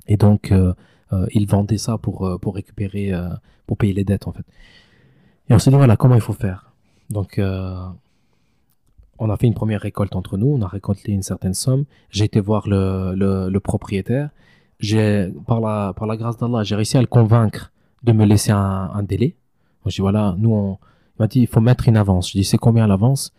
Et 0.08 0.16
donc, 0.16 0.50
euh, 0.50 0.74
euh, 1.12 1.26
ils 1.32 1.46
vendaient 1.46 1.78
ça 1.78 1.98
pour, 1.98 2.38
pour 2.40 2.56
récupérer, 2.56 3.12
pour 3.66 3.76
payer 3.76 3.92
les 3.92 4.04
dettes, 4.04 4.26
en 4.26 4.32
fait. 4.32 4.44
Et 5.48 5.54
on 5.54 5.58
s'est 5.58 5.70
dit, 5.70 5.76
voilà, 5.76 5.96
comment 5.96 6.16
il 6.16 6.20
faut 6.20 6.32
faire? 6.32 6.72
Donc, 7.10 7.40
on 9.18 9.30
a 9.30 9.36
fait 9.36 9.46
une 9.46 9.54
première 9.54 9.80
récolte 9.80 10.14
entre 10.16 10.36
nous, 10.36 10.46
on 10.48 10.62
a 10.62 10.68
récolté 10.68 11.12
une 11.12 11.22
certaine 11.22 11.54
somme. 11.54 11.84
J'ai 12.10 12.24
été 12.24 12.40
voir 12.40 12.68
le, 12.68 13.14
le, 13.14 13.48
le 13.48 13.60
propriétaire. 13.60 14.30
J'ai, 14.80 15.32
par 15.46 15.60
la, 15.60 15.92
par 15.94 16.06
la 16.06 16.16
grâce 16.16 16.36
d'Allah, 16.36 16.62
j'ai 16.62 16.76
réussi 16.76 16.96
à 16.96 17.00
le 17.00 17.06
convaincre 17.06 17.72
de 18.04 18.12
me 18.12 18.24
laisser 18.24 18.52
un, 18.52 18.90
un 18.94 19.02
délai. 19.02 19.36
Je 19.86 19.90
dis, 19.96 20.00
voilà, 20.00 20.34
nous, 20.38 20.52
on, 20.52 20.78
il 21.18 21.22
m'a 21.22 21.26
dit, 21.26 21.40
il 21.40 21.46
faut 21.48 21.60
mettre 21.60 21.88
une 21.88 21.96
avance. 21.96 22.28
Je 22.30 22.38
dis, 22.38 22.44
c'est 22.44 22.58
combien 22.58 22.86
l'avance? 22.86 23.32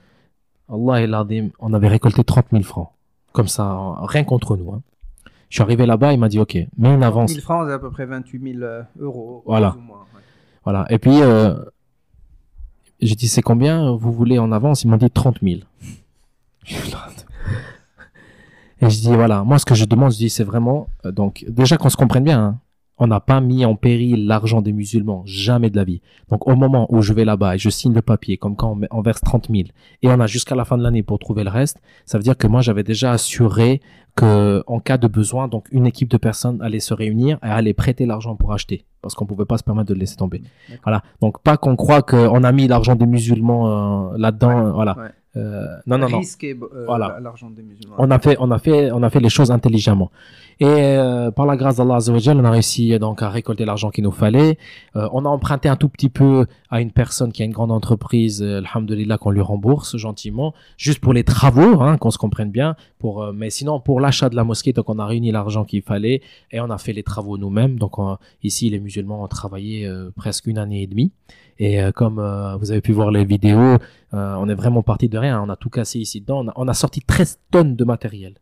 Allah 0.69 1.25
et 1.29 1.51
on 1.59 1.73
avait 1.73 1.87
récolté 1.87 2.23
30 2.23 2.47
000 2.51 2.63
francs. 2.63 2.89
Comme 3.31 3.47
ça, 3.47 3.95
rien 4.01 4.23
contre 4.23 4.57
nous. 4.57 4.71
Hein. 4.71 4.81
Je 5.49 5.55
suis 5.55 5.63
arrivé 5.63 5.85
là-bas, 5.85 6.13
il 6.13 6.19
m'a 6.19 6.27
dit, 6.29 6.39
OK, 6.39 6.55
mets 6.77 6.93
une 6.93 7.03
avance. 7.03 7.31
000 7.31 7.41
francs, 7.41 7.67
c'est 7.67 7.73
à 7.73 7.79
peu 7.79 7.89
près 7.89 8.05
28 8.05 8.53
000 8.53 8.63
euh, 8.63 8.83
euros. 8.99 9.43
Voilà. 9.45 9.75
Voilà. 10.63 10.85
Et 10.89 10.99
puis, 10.99 11.21
euh, 11.21 11.55
j'ai 13.01 13.15
dit, 13.15 13.27
c'est 13.27 13.41
combien 13.41 13.91
vous 13.91 14.11
voulez 14.11 14.39
en 14.39 14.51
avance? 14.51 14.83
Il 14.83 14.89
m'a 14.89 14.97
dit 14.97 15.09
30 15.09 15.37
000. 15.41 15.61
Et 18.81 18.89
je 18.89 19.01
dis, 19.01 19.13
voilà, 19.13 19.43
moi, 19.43 19.59
ce 19.59 19.65
que 19.65 19.75
je 19.75 19.85
demande, 19.85 20.11
je 20.11 20.17
dis, 20.17 20.29
c'est 20.29 20.43
vraiment, 20.43 20.87
euh, 21.05 21.11
donc, 21.11 21.45
déjà 21.47 21.77
qu'on 21.77 21.89
se 21.89 21.97
comprenne 21.97 22.23
bien, 22.23 22.39
hein, 22.39 22.59
on 22.99 23.07
n'a 23.07 23.19
pas 23.19 23.41
mis 23.41 23.65
en 23.65 23.75
péril 23.75 24.27
l'argent 24.27 24.61
des 24.61 24.73
musulmans, 24.73 25.23
jamais 25.25 25.69
de 25.69 25.77
la 25.77 25.85
vie. 25.85 26.01
Donc 26.29 26.47
au 26.47 26.55
moment 26.55 26.85
où 26.93 27.01
je 27.01 27.13
vais 27.13 27.25
là-bas 27.25 27.55
et 27.55 27.57
je 27.57 27.69
signe 27.69 27.93
le 27.93 28.01
papier, 28.01 28.37
comme 28.37 28.55
quand 28.55 28.77
on, 28.91 29.01
verse 29.01 29.21
30 29.21 29.47
000, 29.49 29.69
et 30.01 30.09
on 30.09 30.19
a 30.19 30.27
jusqu'à 30.27 30.55
la 30.55 30.65
fin 30.65 30.77
de 30.77 30.83
l'année 30.83 31.01
pour 31.01 31.17
trouver 31.17 31.43
le 31.43 31.49
reste, 31.49 31.81
ça 32.05 32.17
veut 32.17 32.23
dire 32.23 32.37
que 32.37 32.47
moi 32.47 32.61
j'avais 32.61 32.83
déjà 32.83 33.11
assuré 33.11 33.81
que 34.15 34.63
en 34.67 34.79
cas 34.79 34.97
de 34.97 35.07
besoin, 35.07 35.47
donc 35.47 35.67
une 35.71 35.87
équipe 35.87 36.09
de 36.09 36.17
personnes 36.17 36.61
allait 36.61 36.81
se 36.81 36.93
réunir 36.93 37.37
et 37.43 37.47
allait 37.47 37.73
prêter 37.73 38.05
l'argent 38.05 38.35
pour 38.35 38.51
acheter, 38.51 38.85
parce 39.01 39.15
qu'on 39.15 39.25
pouvait 39.25 39.45
pas 39.45 39.57
se 39.57 39.63
permettre 39.63 39.87
de 39.87 39.93
le 39.93 40.01
laisser 40.01 40.17
tomber. 40.17 40.41
Voilà. 40.83 41.03
Donc 41.21 41.41
pas 41.41 41.55
qu'on 41.55 41.77
croit 41.77 42.01
qu'on 42.01 42.43
a 42.43 42.51
mis 42.51 42.67
l'argent 42.67 42.95
des 42.95 43.05
musulmans 43.05 44.11
euh, 44.11 44.17
là-dedans, 44.17 44.73
voilà. 44.73 44.97
Euh, 45.37 45.63
non, 45.85 45.97
non, 45.97 46.09
non. 46.09 46.21
Euh, 46.21 46.85
voilà. 46.85 47.19
l'argent 47.21 47.49
des 47.49 47.61
musulmans. 47.61 47.95
On 47.99 48.09
a 48.09 48.19
fait, 48.19 48.35
on 48.39 48.49
a 48.51 48.57
fait, 48.57 48.91
on 48.91 49.03
a 49.03 49.09
fait 49.09 49.19
les 49.19 49.29
choses 49.29 49.51
intelligemment. 49.51 50.11
Et 50.61 50.65
euh, 50.67 51.31
par 51.31 51.45
la 51.45 51.55
grâce 51.55 51.77
d'Allah 51.77 51.99
on 52.09 52.43
a 52.43 52.51
réussi 52.51 52.99
donc 52.99 53.21
à 53.21 53.29
récolter 53.29 53.63
l'argent 53.63 53.91
qu'il 53.91 54.03
nous 54.03 54.11
fallait. 54.11 54.57
on 54.93 55.23
a 55.23 55.29
emprunté 55.29 55.69
un 55.69 55.77
tout 55.77 55.87
petit 55.87 56.09
peu 56.09 56.47
à 56.69 56.81
une 56.81 56.91
personne 56.91 57.31
qui 57.31 57.41
a 57.41 57.45
une 57.45 57.53
grande 57.53 57.71
entreprise, 57.71 58.43
alhamdulillah, 58.43 59.17
qu'on 59.17 59.31
lui 59.31 59.41
rembourse 59.41 59.95
gentiment, 59.95 60.53
juste 60.75 60.99
pour 60.99 61.13
les 61.13 61.23
travaux, 61.23 61.81
hein, 61.81 61.97
qu'on 61.97 62.11
se 62.11 62.17
comprenne 62.17 62.51
bien. 62.51 62.75
Pour, 62.99 63.31
mais 63.33 63.49
sinon, 63.49 63.79
pour 63.79 64.01
l'achat 64.01 64.29
de 64.29 64.35
la 64.35 64.43
mosquée, 64.43 64.73
donc 64.73 64.89
on 64.89 64.99
a 64.99 65.05
réuni 65.05 65.31
l'argent 65.31 65.63
qu'il 65.63 65.81
fallait 65.81 66.21
et 66.51 66.59
on 66.59 66.69
a 66.69 66.77
fait 66.77 66.91
les 66.91 67.03
travaux 67.03 67.37
nous-mêmes. 67.37 67.79
Donc 67.79 67.93
ici, 68.43 68.69
les 68.69 68.79
musulmans 68.79 69.23
ont 69.23 69.27
travaillé 69.27 69.89
presque 70.17 70.47
une 70.47 70.57
année 70.57 70.83
et 70.83 70.87
demie. 70.87 71.13
Et 71.59 71.81
euh, 71.81 71.91
comme 71.91 72.19
euh, 72.19 72.55
vous 72.55 72.71
avez 72.71 72.81
pu 72.81 72.93
voir 72.93 73.11
les 73.11 73.25
vidéos, 73.25 73.59
euh, 73.59 73.77
on 74.13 74.47
est 74.47 74.55
vraiment 74.55 74.81
parti 74.81 75.09
de 75.09 75.17
rien. 75.17 75.41
On 75.41 75.49
a 75.49 75.57
tout 75.57 75.69
cassé 75.69 75.99
ici 75.99 76.21
dedans. 76.21 76.45
On 76.55 76.67
a, 76.67 76.73
sorti 76.73 77.01
13 77.01 77.39
tonnes 77.51 77.75
de 77.75 77.83
matériel. 77.83 78.35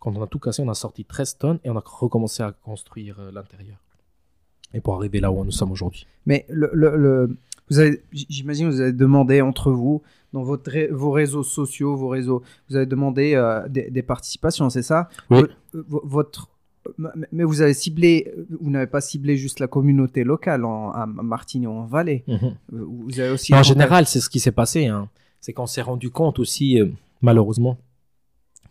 Quand 0.00 0.16
on 0.16 0.22
a 0.22 0.26
tout 0.26 0.38
cassé, 0.38 0.62
on 0.62 0.68
a 0.68 0.74
sorti 0.74 1.04
13 1.04 1.38
tonnes 1.38 1.58
et 1.64 1.70
on 1.70 1.76
a 1.76 1.82
recommencé 1.84 2.42
à 2.42 2.52
construire 2.52 3.16
l'intérieur. 3.32 3.78
Et 4.74 4.80
pour 4.80 4.94
arriver 4.94 5.20
là 5.20 5.32
où 5.32 5.44
nous 5.44 5.50
sommes 5.50 5.72
aujourd'hui. 5.72 6.06
Mais 6.26 6.44
le, 6.48 6.70
le, 6.72 7.36
vous 7.70 7.78
avez, 7.78 8.02
j'imagine, 8.12 8.68
vous 8.68 8.80
avez 8.80 8.92
demandé 8.92 9.40
entre 9.40 9.72
vous, 9.72 10.02
dans 10.32 10.42
votre 10.42 10.70
vos 10.92 11.10
réseaux 11.10 11.42
sociaux, 11.42 11.96
vos 11.96 12.08
réseaux, 12.08 12.42
vous 12.68 12.76
avez 12.76 12.86
demandé 12.86 13.34
des, 13.68 14.02
participations, 14.02 14.68
c'est 14.70 14.82
ça? 14.82 15.08
Oui. 15.30 15.42
Votre 15.72 16.48
mais 17.32 17.44
vous 17.44 17.60
avez 17.60 17.74
ciblé, 17.74 18.32
vous 18.60 18.70
n'avez 18.70 18.86
pas 18.86 19.00
ciblé 19.00 19.36
juste 19.36 19.60
la 19.60 19.66
communauté 19.66 20.24
locale 20.24 20.64
en, 20.64 20.90
à 20.90 21.06
Martigny 21.06 21.66
en 21.66 21.84
Valais. 21.84 22.24
Mhm. 22.26 22.38
Euh, 22.72 22.84
vous 22.86 23.20
avez 23.20 23.30
aussi 23.30 23.54
en 23.54 23.62
général, 23.62 24.06
c'est 24.06 24.20
ce 24.20 24.30
qui 24.30 24.40
s'est 24.40 24.52
passé. 24.52 24.86
Hein. 24.86 25.08
C'est 25.40 25.52
qu'on 25.52 25.66
s'est 25.66 25.82
rendu 25.82 26.10
compte 26.10 26.38
aussi, 26.38 26.80
euh, 26.80 26.86
malheureusement, 27.22 27.78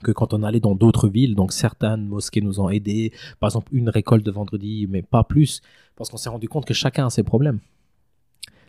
que 0.03 0.11
quand 0.11 0.33
on 0.33 0.43
allait 0.43 0.59
dans 0.59 0.75
d'autres 0.75 1.07
villes, 1.07 1.35
donc 1.35 1.53
certaines 1.53 2.07
mosquées 2.07 2.41
nous 2.41 2.59
ont 2.59 2.69
aidés, 2.69 3.11
par 3.39 3.49
exemple 3.49 3.69
une 3.73 3.89
récolte 3.89 4.25
de 4.25 4.31
vendredi, 4.31 4.87
mais 4.89 5.01
pas 5.01 5.23
plus, 5.23 5.61
parce 5.95 6.09
qu'on 6.09 6.17
s'est 6.17 6.29
rendu 6.29 6.47
compte 6.47 6.65
que 6.65 6.73
chacun 6.73 7.07
a 7.07 7.09
ses 7.09 7.23
problèmes. 7.23 7.59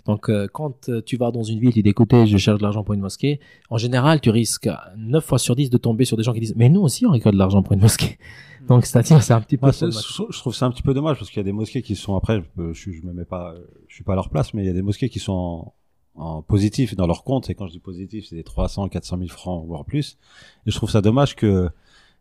Donc, 0.07 0.31
euh, 0.31 0.49
quand 0.51 0.89
tu 1.05 1.18
vas 1.18 1.31
dans 1.31 1.43
une 1.43 1.61
ville, 1.61 1.74
tu 1.74 1.83
dis 1.83 1.91
écoutez, 1.91 2.26
je 2.26 2.39
cherche 2.39 2.59
de 2.59 2.62
l'argent 2.62 2.83
pour 2.83 2.95
une 2.95 3.01
mosquée, 3.01 3.41
en 3.68 3.76
général, 3.76 4.22
tu 4.22 4.31
risques 4.31 4.70
9 4.97 5.22
fois 5.22 5.39
sur 5.39 5.55
10 5.55 5.68
de 5.68 5.76
tomber 5.76 6.07
sur 6.07 6.16
des 6.16 6.22
gens 6.22 6.33
qui 6.33 6.41
disent 6.41 6.55
mais 6.57 6.70
nous 6.70 6.81
aussi, 6.81 7.05
on 7.05 7.11
récolte 7.11 7.35
de 7.35 7.39
l'argent 7.39 7.62
pour 7.62 7.74
une 7.74 7.83
mosquée. 7.83 8.18
Donc, 8.68 8.87
c'est-à-dire, 8.87 9.22
c'est 9.22 9.35
un 9.35 9.41
petit 9.41 9.59
peu. 9.59 9.70
je 9.70 10.39
trouve 10.39 10.55
ça 10.55 10.66
un 10.66 10.70
petit 10.70 10.83
peu 10.83 10.95
dommage 10.95 11.18
parce 11.18 11.31
qu'il 11.31 11.39
y 11.39 11.41
a 11.41 11.45
des 11.45 11.53
mosquées 11.53 11.83
qui 11.83 11.95
sont 11.95 12.16
après, 12.16 12.43
je, 12.57 12.72
je, 12.72 12.93
je 12.93 13.03
me 13.03 13.12
mets 13.12 13.26
pas, 13.26 13.55
je 13.87 13.95
suis 13.95 14.05
pas 14.05 14.12
à 14.12 14.16
leur 14.16 14.31
place, 14.31 14.55
mais 14.55 14.62
il 14.62 14.66
y 14.66 14.70
a 14.70 14.74
des 14.74 14.83
mosquées 14.83 15.11
qui 15.11 15.18
sont 15.18 15.33
en, 15.33 15.74
en 16.18 16.42
positif 16.42 16.94
dans 16.94 17.06
leur 17.06 17.24
compte. 17.24 17.48
Et 17.50 17.54
quand 17.54 17.66
je 17.66 17.72
dis 17.72 17.78
positif, 17.78 18.26
c'est 18.28 18.36
des 18.36 18.44
300, 18.44 18.88
400 18.88 19.18
000 19.18 19.28
francs, 19.28 19.64
voire 19.66 19.84
plus. 19.84 20.18
Et 20.66 20.70
je 20.70 20.76
trouve 20.76 20.90
ça 20.90 21.00
dommage 21.00 21.36
que 21.36 21.70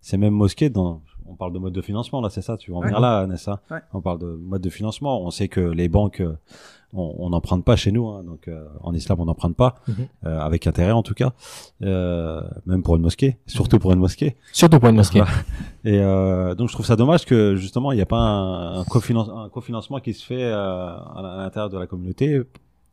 ces 0.02 0.18
mêmes 0.18 0.34
mosquées, 0.34 0.70
dans, 0.70 1.02
on 1.26 1.36
parle 1.36 1.54
de 1.54 1.60
mode 1.60 1.74
de 1.74 1.82
financement, 1.82 2.22
là, 2.22 2.30
c'est 2.30 2.42
ça, 2.42 2.58
tu 2.58 2.72
vas 2.72 2.78
en 2.78 2.82
venir 2.82 3.00
là, 3.00 3.26
Nessa. 3.28 3.62
On 3.94 4.02
parle 4.02 4.20
de 4.20 4.28
mode 4.28 4.62
de 4.62 4.70
financement. 4.70 5.22
On 5.22 5.32
sait 5.32 5.48
que 5.48 5.60
les 5.60 5.90
banques, 5.90 6.22
on 6.94 7.30
n'emprunte 7.30 7.66
pas 7.66 7.76
chez 7.76 7.92
nous, 7.92 8.08
hein, 8.08 8.24
donc 8.24 8.48
euh, 8.48 8.66
en 8.82 8.94
islam 8.94 9.20
on 9.20 9.26
n'emprunte 9.26 9.56
pas, 9.56 9.76
mhm. 9.88 9.96
euh, 10.26 10.40
avec 10.40 10.68
intérêt 10.68 10.92
en 10.92 11.04
tout 11.04 11.14
cas, 11.14 11.34
euh, 11.84 12.42
même 12.66 12.82
pour 12.82 12.96
une 12.96 13.02
mosquée, 13.02 13.38
surtout 13.46 13.78
pour 13.78 13.92
une 13.92 14.00
mosquée. 14.00 14.38
Surtout 14.54 14.80
pour 14.80 14.90
une 14.90 14.96
mosquée. 14.96 15.24
Et 15.84 16.00
donc 16.00 16.70
je 16.70 16.74
trouve 16.74 16.86
ça 16.86 16.96
dommage 16.96 17.26
que 17.26 17.56
justement 17.56 17.92
il 17.92 17.96
n'y 17.96 18.02
a 18.02 18.06
pas 18.06 18.18
un, 18.18 18.80
un, 18.80 18.82
un, 18.82 19.50
cofinancement 19.50 20.00
qui 20.00 20.14
se 20.14 20.26
fait 20.26 20.52
à 20.52 21.38
l'intérieur 21.38 21.70
de 21.70 21.78
la 21.78 21.88
communauté 21.88 22.42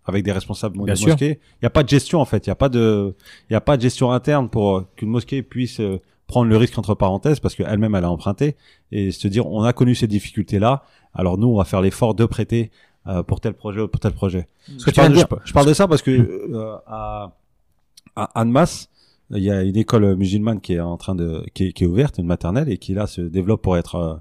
avec 0.07 0.25
des 0.25 0.33
responsables 0.33 0.77
de 0.77 0.83
mosquée. 0.83 1.41
Il 1.53 1.65
n'y 1.65 1.67
a 1.67 1.71
pas 1.71 1.83
de 1.83 1.89
gestion 1.89 2.21
en 2.21 2.25
fait, 2.25 2.47
il 2.47 2.51
n'y 2.51 2.53
a 2.53 2.57
pas 2.57 2.69
de, 2.69 3.15
il 3.49 3.53
y 3.53 3.57
a 3.57 3.61
pas 3.61 3.77
de 3.77 3.83
gestion 3.83 4.13
interne 4.13 4.49
pour 4.49 4.85
qu'une 4.97 5.09
mosquée 5.09 5.43
puisse 5.43 5.81
prendre 6.27 6.49
le 6.49 6.57
risque 6.57 6.79
entre 6.79 6.95
parenthèses 6.95 7.41
parce 7.41 7.55
qu'elle-même 7.55 7.95
elle 7.95 8.05
a 8.05 8.11
emprunté. 8.11 8.57
Et 8.93 9.11
se 9.11 9.29
dire 9.29 9.47
on 9.47 9.63
a 9.63 9.73
connu 9.73 9.95
ces 9.95 10.07
difficultés 10.07 10.59
là, 10.59 10.85
alors 11.15 11.39
nous 11.39 11.49
on 11.49 11.57
va 11.57 11.65
faire 11.65 11.81
l'effort 11.81 12.15
de 12.15 12.25
prêter 12.25 12.71
euh, 13.07 13.23
pour 13.23 13.41
tel 13.41 13.53
projet 13.55 13.81
ou 13.81 13.89
pour 13.89 14.01
tel 14.01 14.13
projet. 14.13 14.49
je, 14.67 14.91
parle 14.91 15.13
de, 15.13 15.25
je, 15.45 15.53
parle 15.53 15.67
de, 15.67 15.75
ça 15.75 15.87
parce 15.87 16.01
que 16.01 16.11
euh, 16.11 16.77
à, 16.87 17.37
à 18.17 18.41
Annemasse, 18.41 18.89
il 19.31 19.43
y 19.43 19.51
a 19.51 19.63
une 19.63 19.77
école 19.77 20.17
musulmane 20.17 20.61
qui 20.61 20.75
est 20.75 20.81
en 20.81 20.97
train 20.97 21.15
de 21.15 21.45
qui 21.55 21.69
est, 21.69 21.73
qui 21.73 21.85
est 21.85 21.87
ouverte, 21.87 22.19
une 22.19 22.27
maternelle 22.27 22.69
et 22.69 22.79
qui 22.79 22.95
là 22.95 23.07
se 23.07 23.21
développe 23.21 23.63
pour 23.63 23.77
être 23.77 23.95
euh, 23.95 24.15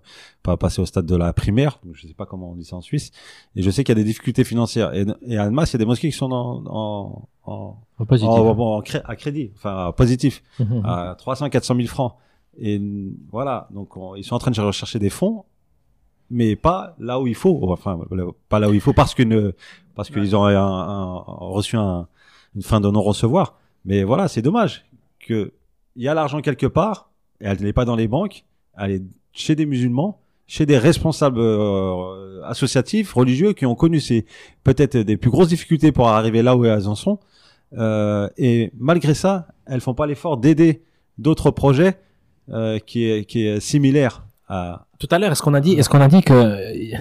pas 0.44 0.56
passer 0.58 0.82
au 0.82 0.86
stade 0.86 1.06
de 1.06 1.16
la 1.16 1.34
primaire. 1.34 1.80
Je 1.92 2.08
sais 2.08 2.14
pas 2.14 2.26
comment 2.26 2.52
on 2.52 2.56
dit 2.56 2.64
ça 2.66 2.78
en 2.78 2.82
Suisse. 2.82 3.12
Et 3.56 3.62
je 3.62 3.70
sais 3.70 3.84
qu'il 3.84 3.98
y 3.98 4.00
a 4.00 4.02
des 4.02 4.08
difficultés 4.08 4.44
financières. 4.44 4.94
Et, 4.94 5.06
et 5.28 5.38
à 5.38 5.44
Annemasse, 5.44 5.72
il 5.72 5.74
y 5.74 5.78
a 5.78 5.80
des 5.80 5.86
mosquées 5.86 6.10
qui 6.10 6.18
sont 6.18 6.32
en 6.32 6.64
en 6.68 7.28
en, 7.46 7.78
en, 7.98 8.06
positif, 8.06 8.30
en, 8.30 8.80
à 8.80 9.16
crédit, 9.18 9.52
enfin 9.56 9.94
positif, 9.98 10.42
mhm. 10.60 10.82
à 10.86 11.16
300 11.18 11.50
400 11.50 11.76
000 11.76 11.88
francs. 11.88 12.14
Et 12.58 12.82
voilà, 13.32 13.68
donc 13.72 13.90
ils 14.16 14.24
sont 14.24 14.36
en 14.36 14.40
train 14.40 14.52
de 14.52 14.62
rechercher 14.62 15.00
des 15.00 15.10
fonds 15.10 15.44
mais 16.30 16.56
pas 16.56 16.96
là 17.00 17.20
où 17.20 17.28
il 17.28 17.36
faut. 17.36 17.60
Enfin, 17.72 18.00
pas 18.50 18.60
là 18.60 18.70
où 18.70 18.74
il 18.74 18.82
faut 18.82 18.94
parce 18.94 19.14
que 19.14 19.54
parce 19.96 20.10
qu'ils 20.10 20.36
ont 20.36 20.46
un, 20.46 21.24
reçu 21.28 21.78
un, 21.78 22.08
une 22.56 22.64
fin 22.64 22.82
de 22.82 22.90
non 22.90 23.02
recevoir. 23.02 23.56
Mais 23.86 24.04
voilà, 24.04 24.28
c'est 24.28 24.42
dommage 24.42 24.86
que 25.24 25.54
il 25.96 26.04
y 26.04 26.08
a 26.08 26.14
l'argent 26.14 26.42
quelque 26.42 26.66
part 26.66 27.12
et 27.42 27.46
elle 27.46 27.62
n'est 27.62 27.74
pas 27.74 27.86
dans 27.86 27.96
les 27.96 28.08
banques, 28.08 28.46
elle 28.78 28.92
est 28.92 29.04
chez 29.32 29.56
des 29.56 29.66
musulmans, 29.66 30.22
chez 30.48 30.66
des 30.66 30.78
responsables 30.78 31.40
euh, 31.40 32.42
associatifs, 32.44 33.14
religieux 33.14 33.54
qui 33.54 33.66
ont 33.66 33.76
connu 33.76 34.00
ces 34.00 34.26
peut-être 34.64 34.98
des 34.98 35.18
plus 35.18 35.30
grosses 35.32 35.50
difficultés 35.50 35.92
pour 35.92 36.08
arriver 36.08 36.42
là 36.42 36.56
où 36.56 36.66
elles 36.66 36.88
en 36.88 36.96
sont. 36.96 37.20
Euh, 37.78 38.30
et 38.38 38.72
malgré 38.78 39.14
ça, 39.14 39.48
elles 39.66 39.82
font 39.82 39.94
pas 39.94 40.06
l'effort 40.06 40.38
d'aider 40.38 40.84
d'autres 41.18 41.52
projets 41.52 41.98
euh, 42.50 42.80
qui 42.80 43.06
est 43.06 43.26
qui 43.26 43.48
est 43.48 43.60
similaire 43.60 44.26
à 44.48 44.86
tout 45.00 45.08
à 45.12 45.20
l'heure, 45.20 45.32
est-ce 45.32 45.42
qu'on 45.42 45.54
a 45.54 45.62
dit, 45.62 45.74
est-ce 45.74 45.90
qu'on 45.90 46.02
a 46.02 46.08
dit 46.08 46.22
que 46.22 46.94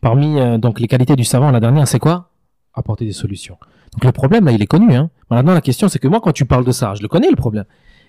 parmi 0.00 0.58
donc 0.58 0.80
les 0.80 0.88
qualités 0.88 1.16
du 1.16 1.24
savant, 1.24 1.50
la 1.50 1.60
dernière, 1.60 1.88
c'est 1.88 1.98
quoi? 1.98 2.30
Apporter 2.74 3.04
des 3.06 3.12
solutions. 3.12 3.56
Le 4.02 4.12
problème 4.12 4.44
là, 4.44 4.52
il 4.52 4.62
est 4.62 4.66
connu. 4.66 4.94
Hein. 4.94 5.10
Maintenant, 5.30 5.54
la 5.54 5.60
question, 5.60 5.88
c'est 5.88 5.98
que 5.98 6.08
moi, 6.08 6.20
quand 6.20 6.32
tu 6.32 6.44
parles 6.44 6.64
de 6.64 6.72
ça, 6.72 6.94
je 6.94 7.02
le 7.02 7.08
connais 7.08 7.30
le 7.30 7.36
problème. 7.36 7.64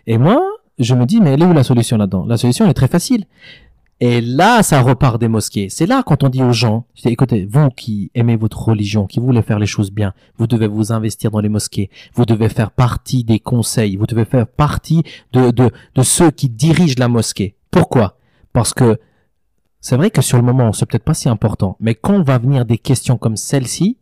Et 0.07 0.17
moi, 0.17 0.41
je 0.79 0.95
me 0.95 1.05
dis, 1.05 1.21
mais 1.21 1.31
elle 1.31 1.41
est 1.41 1.45
où 1.45 1.53
la 1.53 1.63
solution 1.63 1.97
là-dedans? 1.97 2.25
La 2.25 2.37
solution 2.37 2.65
elle 2.65 2.71
est 2.71 2.75
très 2.75 2.87
facile. 2.87 3.25
Et 3.99 4.19
là, 4.19 4.63
ça 4.63 4.81
repart 4.81 5.21
des 5.21 5.27
mosquées. 5.27 5.69
C'est 5.69 5.85
là 5.85 6.01
quand 6.03 6.23
on 6.23 6.29
dit 6.29 6.41
aux 6.41 6.53
gens, 6.53 6.85
écoutez, 7.05 7.45
vous 7.45 7.69
qui 7.69 8.09
aimez 8.15 8.35
votre 8.35 8.59
religion, 8.59 9.05
qui 9.05 9.19
voulez 9.19 9.43
faire 9.43 9.59
les 9.59 9.67
choses 9.67 9.91
bien, 9.91 10.13
vous 10.37 10.47
devez 10.47 10.65
vous 10.65 10.91
investir 10.91 11.29
dans 11.29 11.39
les 11.39 11.49
mosquées, 11.49 11.91
vous 12.15 12.25
devez 12.25 12.49
faire 12.49 12.71
partie 12.71 13.23
des 13.23 13.39
conseils, 13.39 13.97
vous 13.97 14.07
devez 14.07 14.25
faire 14.25 14.47
partie 14.47 15.03
de, 15.33 15.51
de, 15.51 15.69
de 15.93 16.01
ceux 16.01 16.31
qui 16.31 16.49
dirigent 16.49 16.95
la 16.97 17.09
mosquée. 17.09 17.55
Pourquoi? 17.69 18.17
Parce 18.53 18.73
que 18.73 18.99
c'est 19.81 19.97
vrai 19.97 20.09
que 20.09 20.23
sur 20.23 20.37
le 20.37 20.43
moment, 20.43 20.73
c'est 20.73 20.87
peut-être 20.87 21.03
pas 21.03 21.13
si 21.13 21.29
important, 21.29 21.77
mais 21.79 21.93
quand 21.93 22.23
va 22.23 22.39
venir 22.39 22.65
des 22.65 22.79
questions 22.79 23.17
comme 23.17 23.37
celle-ci, 23.37 23.97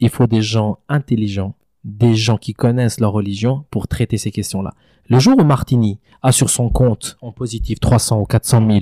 il 0.00 0.08
faut 0.08 0.26
des 0.26 0.42
gens 0.42 0.78
intelligents, 0.88 1.54
des 1.84 2.14
gens 2.14 2.36
qui 2.36 2.54
connaissent 2.54 3.00
leur 3.00 3.12
religion 3.12 3.64
pour 3.70 3.88
traiter 3.88 4.18
ces 4.18 4.30
questions-là. 4.30 4.74
Le 5.08 5.18
jour 5.18 5.38
où 5.38 5.44
Martini 5.44 6.00
a 6.22 6.32
sur 6.32 6.50
son 6.50 6.70
compte 6.70 7.18
en 7.20 7.32
positif 7.32 7.80
300 7.80 8.20
ou 8.20 8.24
400 8.24 8.66
000, 8.66 8.78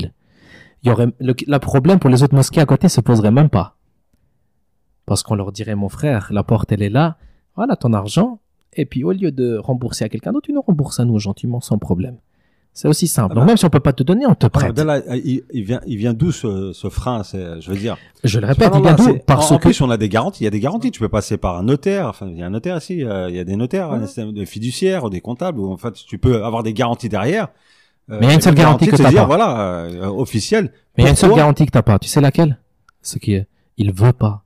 il 0.85 0.91
y 0.91 1.13
le, 1.21 1.59
problème 1.59 1.99
pour 1.99 2.11
les 2.11 2.23
autres 2.23 2.35
mosquées 2.35 2.61
à 2.61 2.67
côté 2.67 2.89
se 2.89 3.01
poserait 3.01 3.31
même 3.31 3.51
pas. 3.51 3.77
Parce 5.07 5.23
qu'on 5.23 5.35
leur 5.35 5.53
dirait, 5.53 5.75
mon 5.75 5.89
frère, 5.89 6.29
la 6.33 6.43
porte 6.43 6.73
elle 6.73 6.83
est 6.83 6.91
là, 6.91 7.19
voilà 7.57 7.77
ton 7.77 7.93
argent, 7.93 8.41
et 8.73 8.87
puis 8.87 9.05
au 9.05 9.13
lieu 9.13 9.31
de 9.31 9.57
rembourser 9.57 10.05
à 10.05 10.09
quelqu'un 10.09 10.33
d'autre, 10.33 10.47
tu 10.47 10.53
nous 10.53 10.63
rembourses 10.63 11.01
à 11.01 11.05
nous 11.05 11.19
gentiment 11.19 11.61
sans 11.61 11.79
problème. 11.79 12.19
C'est 12.75 12.89
aussi 12.89 13.07
simple. 13.07 13.35
Donc 13.35 13.45
même 13.45 13.59
si 13.59 13.67
on 13.67 13.71
peut 13.71 13.81
pas 13.81 13.93
te 13.93 14.03
donner, 14.03 14.25
on 14.27 14.35
te 14.35 14.47
prête. 14.47 14.73
il, 15.25 15.63
vient, 15.63 15.81
il 15.87 15.97
vient 15.99 16.15
d'où 16.15 16.33
ce, 16.33 16.73
ce 16.73 16.89
frein 16.89 17.23
Je 17.23 17.71
veux 17.71 17.77
dire? 17.77 17.99
Je 18.25 18.41
le 18.41 18.47
répète, 18.47 18.73
il 18.75 18.83
vient 18.83 18.95
d'où? 18.95 19.19
Parce 19.27 19.51
en, 19.51 19.59
que 19.59 19.63
plus, 19.63 19.81
on 19.83 19.91
a 19.91 19.99
des 19.99 20.09
garanties. 20.09 20.43
Il 20.43 20.45
y 20.45 20.49
a 20.49 20.51
des 20.51 20.61
garanties. 20.61 20.91
Tu 20.91 21.01
peux 21.01 21.11
passer 21.11 21.37
par 21.37 21.59
un 21.59 21.65
notaire. 21.65 22.09
Enfin, 22.09 22.29
il 22.31 22.39
y 22.39 22.43
a 22.43 22.47
un 22.47 22.51
notaire 22.51 22.79
ici. 22.79 23.05
Euh, 23.05 23.29
il 23.29 23.37
y 23.37 23.39
a 23.39 23.45
des 23.45 23.57
notaires, 23.57 23.93
un 23.93 24.07
système 24.07 24.33
de 24.33 24.45
fiduciaires, 24.47 25.11
des 25.11 25.21
comptables. 25.21 25.61
Où, 25.61 25.71
en 25.71 25.77
fait, 25.77 25.93
tu 25.93 26.17
peux 26.17 26.45
avoir 26.45 26.63
des 26.63 26.73
garanties 26.73 27.11
derrière. 27.11 27.49
Mais 28.09 28.19
il 28.23 28.29
y 28.29 28.31
a 28.31 28.35
une 28.35 28.41
seule 28.41 28.55
garantie 28.55 28.87
que 28.87 28.97
t'as 28.97 29.13
pas. 29.13 29.25
Voilà, 29.25 29.85
euh, 29.85 30.07
officielle. 30.07 30.73
Mais 30.97 31.03
il 31.03 31.05
y 31.05 31.09
a 31.09 31.11
une 31.11 31.17
seule 31.17 31.35
garantie 31.35 31.67
que 31.67 31.71
t'as 31.71 31.83
pas. 31.83 31.99
Tu 31.99 32.09
sais 32.09 32.21
laquelle? 32.21 32.59
Ce 33.03 33.19
qui 33.19 33.35
est, 33.35 33.47
il 33.77 33.93
veut 33.93 34.13
pas. 34.13 34.45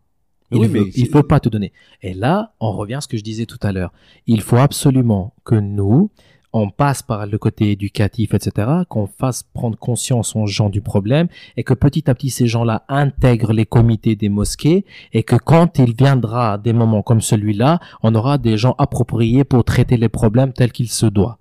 Il 0.50 0.58
oui, 0.58 0.68
veut, 0.68 0.80
mais 0.84 0.90
il 0.94 1.10
veut 1.10 1.22
pas 1.22 1.40
te 1.40 1.48
donner. 1.48 1.72
Et 2.02 2.14
là, 2.14 2.52
on 2.60 2.72
revient 2.72 2.94
à 2.94 3.00
ce 3.00 3.08
que 3.08 3.16
je 3.16 3.22
disais 3.24 3.46
tout 3.46 3.58
à 3.62 3.72
l'heure. 3.72 3.92
Il 4.26 4.40
faut 4.42 4.56
absolument 4.58 5.34
que 5.44 5.56
nous, 5.56 6.10
on 6.56 6.70
passe 6.70 7.02
par 7.02 7.26
le 7.26 7.38
côté 7.38 7.72
éducatif, 7.72 8.32
etc., 8.32 8.68
qu'on 8.88 9.06
fasse 9.06 9.42
prendre 9.42 9.78
conscience 9.78 10.34
aux 10.34 10.46
gens 10.46 10.70
du 10.70 10.80
problème 10.80 11.28
et 11.56 11.64
que 11.64 11.74
petit 11.74 12.08
à 12.10 12.14
petit 12.14 12.30
ces 12.30 12.46
gens-là 12.46 12.84
intègrent 12.88 13.52
les 13.52 13.66
comités 13.66 14.16
des 14.16 14.30
mosquées 14.30 14.84
et 15.12 15.22
que 15.22 15.36
quand 15.36 15.78
il 15.78 15.94
viendra 15.94 16.56
des 16.56 16.72
moments 16.72 17.02
comme 17.02 17.20
celui-là, 17.20 17.78
on 18.02 18.14
aura 18.14 18.38
des 18.38 18.56
gens 18.56 18.74
appropriés 18.78 19.44
pour 19.44 19.64
traiter 19.64 19.96
les 19.98 20.08
problèmes 20.08 20.52
tels 20.52 20.72
qu'il 20.72 20.88
se 20.88 21.06
doit. 21.06 21.38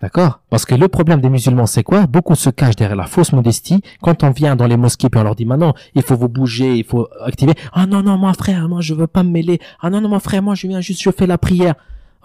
D'accord? 0.00 0.40
Parce 0.50 0.64
que 0.64 0.74
le 0.74 0.88
problème 0.88 1.20
des 1.20 1.30
musulmans, 1.30 1.66
c'est 1.66 1.82
quoi? 1.82 2.06
Beaucoup 2.06 2.34
se 2.34 2.50
cachent 2.50 2.76
derrière 2.76 2.96
la 2.96 3.06
fausse 3.06 3.32
modestie. 3.32 3.80
Quand 4.02 4.22
on 4.22 4.30
vient 4.30 4.54
dans 4.54 4.66
les 4.66 4.76
mosquées, 4.76 5.08
puis 5.08 5.18
on 5.18 5.24
leur 5.24 5.34
dit, 5.34 5.46
maintenant, 5.46 5.74
il 5.94 6.02
faut 6.02 6.16
vous 6.16 6.28
bouger, 6.28 6.76
il 6.76 6.84
faut 6.84 7.08
activer. 7.24 7.54
Ah 7.72 7.86
non, 7.86 8.02
non, 8.02 8.18
mon 8.18 8.32
frère, 8.34 8.68
moi, 8.68 8.80
je 8.80 8.92
veux 8.92 9.06
pas 9.06 9.22
me 9.22 9.30
mêler. 9.30 9.60
Ah 9.80 9.90
non, 9.90 10.00
non, 10.00 10.10
mon 10.10 10.20
frère, 10.20 10.42
moi, 10.42 10.54
je 10.54 10.66
viens 10.66 10.80
juste, 10.80 11.02
je 11.02 11.10
fais 11.10 11.26
la 11.26 11.38
prière. 11.38 11.74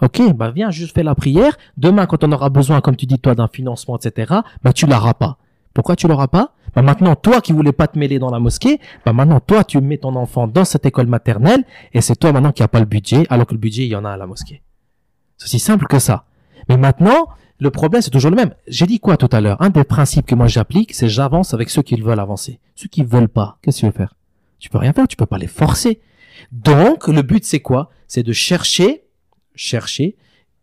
Ok, 0.02 0.22
bah 0.34 0.50
viens 0.50 0.70
juste 0.70 0.94
faire 0.94 1.04
la 1.04 1.14
prière. 1.14 1.56
Demain, 1.76 2.06
quand 2.06 2.24
on 2.24 2.32
aura 2.32 2.48
besoin, 2.48 2.80
comme 2.80 2.96
tu 2.96 3.06
dis 3.06 3.18
toi, 3.18 3.34
d'un 3.34 3.48
financement, 3.48 3.98
etc., 3.98 4.34
bah 4.62 4.72
tu 4.72 4.86
l'auras 4.86 5.14
pas. 5.14 5.36
Pourquoi 5.74 5.94
tu 5.94 6.08
l'auras 6.08 6.26
pas? 6.26 6.54
Bah 6.74 6.82
maintenant, 6.82 7.16
toi 7.16 7.40
qui 7.40 7.52
voulais 7.52 7.72
pas 7.72 7.86
te 7.86 7.98
mêler 7.98 8.18
dans 8.18 8.30
la 8.30 8.38
mosquée, 8.38 8.80
bah 9.04 9.12
maintenant 9.12 9.40
toi 9.40 9.64
tu 9.64 9.80
mets 9.80 9.98
ton 9.98 10.14
enfant 10.16 10.46
dans 10.46 10.64
cette 10.64 10.86
école 10.86 11.06
maternelle 11.06 11.64
et 11.92 12.00
c'est 12.00 12.16
toi 12.16 12.32
maintenant 12.32 12.52
qui 12.52 12.62
a 12.62 12.68
pas 12.68 12.80
le 12.80 12.86
budget, 12.86 13.26
alors 13.28 13.46
que 13.46 13.54
le 13.54 13.58
budget 13.58 13.84
il 13.84 13.90
y 13.90 13.96
en 13.96 14.04
a 14.04 14.10
à 14.10 14.16
la 14.16 14.26
mosquée. 14.26 14.62
C'est 15.36 15.46
aussi 15.46 15.58
simple 15.58 15.86
que 15.86 15.98
ça. 15.98 16.24
Mais 16.68 16.76
maintenant, 16.76 17.28
le 17.58 17.70
problème 17.70 18.02
c'est 18.02 18.10
toujours 18.10 18.30
le 18.30 18.36
même. 18.36 18.54
J'ai 18.68 18.86
dit 18.86 19.00
quoi 19.00 19.16
tout 19.16 19.28
à 19.32 19.40
l'heure? 19.40 19.60
Un 19.60 19.70
des 19.70 19.84
principes 19.84 20.26
que 20.26 20.34
moi 20.34 20.46
j'applique, 20.46 20.94
c'est 20.94 21.08
j'avance 21.08 21.54
avec 21.54 21.70
ceux 21.70 21.82
qui 21.82 22.00
veulent 22.00 22.20
avancer. 22.20 22.60
Ceux 22.76 22.88
qui 22.88 23.02
veulent 23.02 23.28
pas, 23.28 23.58
qu'est-ce 23.62 23.78
que 23.78 23.80
tu 23.80 23.86
veux 23.86 23.92
faire? 23.92 24.14
Tu 24.60 24.70
peux 24.70 24.78
rien 24.78 24.92
faire, 24.92 25.08
tu 25.08 25.16
peux 25.16 25.26
pas 25.26 25.38
les 25.38 25.48
forcer. 25.48 26.00
Donc 26.52 27.08
le 27.08 27.22
but 27.22 27.44
c'est 27.44 27.60
quoi? 27.60 27.90
C'est 28.06 28.22
de 28.22 28.32
chercher 28.32 29.02
chercher 29.60 30.16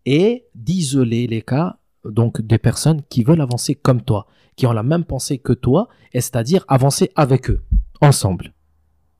et 0.05 0.45
d'isoler 0.55 1.27
les 1.27 1.41
cas 1.41 1.77
donc 2.03 2.41
des 2.41 2.57
personnes 2.57 3.03
qui 3.09 3.23
veulent 3.23 3.41
avancer 3.41 3.75
comme 3.75 4.01
toi, 4.01 4.25
qui 4.55 4.65
ont 4.65 4.71
la 4.71 4.83
même 4.83 5.03
pensée 5.03 5.37
que 5.37 5.53
toi, 5.53 5.87
et 6.13 6.21
c'est-à-dire 6.21 6.65
avancer 6.67 7.11
avec 7.15 7.49
eux, 7.49 7.63
ensemble. 8.01 8.53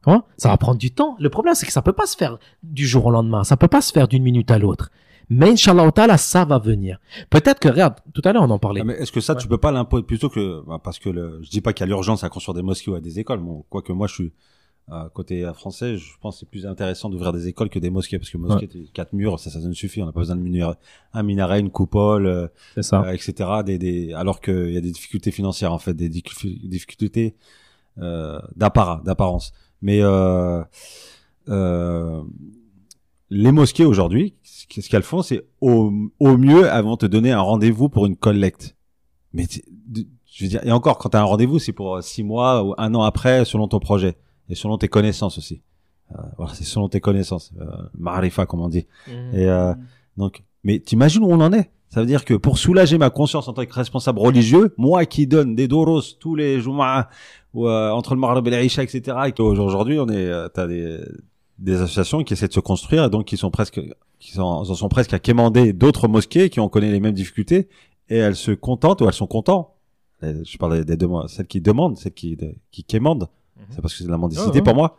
Hein? 0.06 0.24
Ça 0.38 0.50
va 0.50 0.58
prendre 0.58 0.80
du 0.80 0.92
temps. 0.92 1.16
Le 1.20 1.30
problème, 1.30 1.54
c'est 1.54 1.66
que 1.66 1.72
ça 1.72 1.82
peut 1.82 1.94
pas 1.94 2.06
se 2.06 2.16
faire 2.16 2.38
du 2.64 2.88
jour 2.88 3.06
au 3.08 3.12
lendemain. 3.12 3.44
Ça 3.44 3.58
peut 3.58 3.68
pas 3.68 3.82
se 3.82 3.92
faire 3.92 4.08
d'une 4.08 4.24
minute 4.24 4.50
à 4.50 4.58
l'autre. 4.58 4.90
Mais 5.30 5.50
Inch'Allah 5.50 5.92
ta'ala, 5.92 6.18
ça 6.18 6.46
va 6.46 6.58
venir. 6.58 7.00
Peut-être 7.30 7.60
que, 7.60 7.68
regarde, 7.68 7.96
tout 8.14 8.22
à 8.24 8.32
l'heure, 8.32 8.44
on 8.44 8.50
en 8.50 8.60
parlait. 8.60 8.82
Ah, 8.82 8.86
mais 8.86 8.94
est-ce 8.94 9.12
que 9.12 9.20
ça, 9.20 9.36
tu 9.36 9.50
peux 9.50 9.58
pas 9.58 9.74
l'imposer? 9.74 10.04
Plutôt 10.04 10.30
que, 10.30 10.64
bah, 10.66 10.80
parce 10.82 10.98
que 10.98 11.10
le, 11.10 11.42
je 11.44 11.50
dis 11.50 11.60
pas 11.60 11.74
qu'il 11.74 11.82
y 11.82 11.84
a 11.84 11.88
l'urgence 11.88 12.24
à 12.24 12.30
construire 12.30 12.56
des 12.56 12.62
mosquées 12.62 12.90
ou 12.90 12.96
à 12.96 13.02
des 13.02 13.20
écoles. 13.20 13.42
Bon, 13.42 13.66
quoique 13.70 13.92
moi, 13.92 14.08
je 14.08 14.14
suis, 14.14 14.34
côté 15.14 15.50
français, 15.54 15.98
je 15.98 16.14
pense 16.22 16.36
que 16.36 16.40
c'est 16.42 16.50
plus 16.50 16.66
intéressant 16.66 17.10
d'ouvrir 17.10 17.34
des 17.34 17.48
écoles 17.48 17.70
que 17.70 17.80
des 17.80 17.90
mosquées, 17.90 18.20
parce 18.20 18.30
que 18.30 18.38
mosquées, 18.38 18.70
quatre 18.94 19.14
murs, 19.14 19.40
ça, 19.40 19.50
ça 19.50 19.60
ne 19.60 19.74
suffit. 19.74 20.02
On 20.02 20.06
n'a 20.06 20.14
pas 20.14 20.22
besoin 20.22 20.36
de 20.36 20.76
un 21.14 21.24
minaret, 21.24 21.60
une 21.60 21.72
coupole, 21.72 22.26
euh, 22.26 22.48
euh, 22.78 23.12
etc. 23.12 23.50
Des, 23.66 23.78
des, 23.78 24.14
alors 24.14 24.40
qu'il 24.40 24.72
y 24.72 24.78
a 24.78 24.82
des 24.82 24.92
difficultés 24.92 25.32
financières, 25.32 25.74
en 25.74 25.80
fait, 25.80 25.94
des 25.94 26.10
difficultés 26.10 27.36
euh, 28.00 28.40
d'apparat, 28.56 29.02
d'apparence. 29.04 29.54
Mais 29.82 30.02
euh, 30.02 30.64
euh, 31.50 32.22
les 33.30 33.52
mosquées 33.52 33.86
aujourd'hui, 33.86 34.36
ce 34.44 34.88
qu'elles 34.88 35.04
font, 35.04 35.24
c'est 35.24 35.48
au, 35.62 35.92
au 36.20 36.38
mieux, 36.38 36.66
elles 36.66 36.84
vont 36.84 36.98
te 36.98 37.08
donner 37.08 37.32
un 37.32 37.42
rendez-vous 37.42 37.90
pour 37.90 38.06
une 38.06 38.16
collecte. 38.16 38.76
Mais 39.34 39.46
je 40.26 40.44
veux 40.44 40.50
dire, 40.50 40.64
et 40.64 40.72
encore, 40.72 40.98
quand 41.00 41.10
tu 41.10 41.18
as 41.18 41.22
un 41.22 41.26
rendez-vous, 41.26 41.58
c'est 41.60 41.74
pour 41.74 42.04
six 42.04 42.24
mois 42.24 42.64
ou 42.64 42.76
un 42.78 42.94
an 42.94 43.02
après, 43.02 43.46
selon 43.46 43.68
ton 43.68 43.80
projet 43.80 44.16
et 44.50 44.56
selon 44.56 44.78
tes 44.78 44.88
connaissances 44.88 45.38
aussi. 45.38 45.62
Euh, 46.12 46.22
voilà, 46.38 46.54
c'est 46.54 46.64
selon 46.64 46.88
tes 46.88 47.02
connaissances, 47.02 47.52
euh, 47.60 47.66
marifa 47.98 48.46
comme 48.46 48.62
on 48.62 48.70
dit. 48.70 48.88
Mmh. 49.08 49.12
Et 49.34 49.46
euh, 49.48 49.74
donc, 50.16 50.44
mais 50.64 50.80
t'imagines 50.80 51.24
où 51.24 51.32
on 51.32 51.42
en 51.42 51.54
est? 51.54 51.72
Ça 51.90 52.02
veut 52.02 52.06
dire 52.06 52.26
que 52.26 52.34
pour 52.34 52.58
soulager 52.58 52.98
ma 52.98 53.10
conscience 53.10 53.48
en 53.48 53.54
tant 53.54 53.66
que 53.66 53.74
responsable 53.74 54.20
religieux, 54.20 54.74
moi 54.78 55.06
qui 55.06 55.26
donne 55.26 55.56
des 55.56 55.68
doros 55.68 56.02
tous 56.20 56.36
les 56.36 56.60
jours 56.60 56.84
ou 57.54 57.68
euh, 57.68 57.92
entre 57.92 58.14
le 58.14 58.20
Maghreb 58.20 58.46
et 58.48 58.52
l'Aïcha, 58.52 58.84
etc. 58.84 59.18
Et 59.28 59.32
qu'aujourd'hui 59.32 60.00
on 60.00 60.08
est, 60.10 60.26
euh, 60.26 60.50
t'as 60.50 60.68
des 60.68 61.00
des 61.60 61.82
associations 61.82 62.24
qui 62.24 62.34
essaient 62.34 62.50
de 62.50 62.54
se 62.54 62.60
construire 62.60 63.06
et 63.06 63.10
donc 63.10 63.26
qui 63.26 63.38
sont 63.38 63.50
presque 63.50 63.82
qui 64.20 64.32
sont, 64.32 64.44
en 64.44 64.64
sont 64.66 64.90
presque 64.90 65.14
à 65.14 65.20
quémander 65.20 65.74
d'autres 65.74 66.08
mosquées 66.08 66.50
qui 66.50 66.60
ont 66.60 66.70
connu 66.70 66.92
les 66.92 67.00
mêmes 67.00 67.16
difficultés 67.16 67.68
et 68.10 68.18
elles 68.18 68.36
se 68.36 68.52
contentent 68.52 69.02
ou 69.02 69.08
elles 69.08 69.14
sont 69.14 69.28
contents 69.28 69.76
je 70.22 70.58
parle 70.58 70.84
des, 70.84 70.98
des 70.98 71.08
celles 71.28 71.48
qui 71.48 71.62
demandent 71.62 71.98
celles 71.98 72.14
qui 72.14 72.38
qui 72.70 72.84
quémandent 72.84 73.28
Mhm. 73.58 73.66
c'est 73.72 73.82
parce 73.82 73.94
que 73.94 74.00
c'est 74.00 74.06
de 74.06 74.12
la 74.12 74.18
mendicité 74.18 74.62
pour 74.62 74.76
moi, 74.76 74.98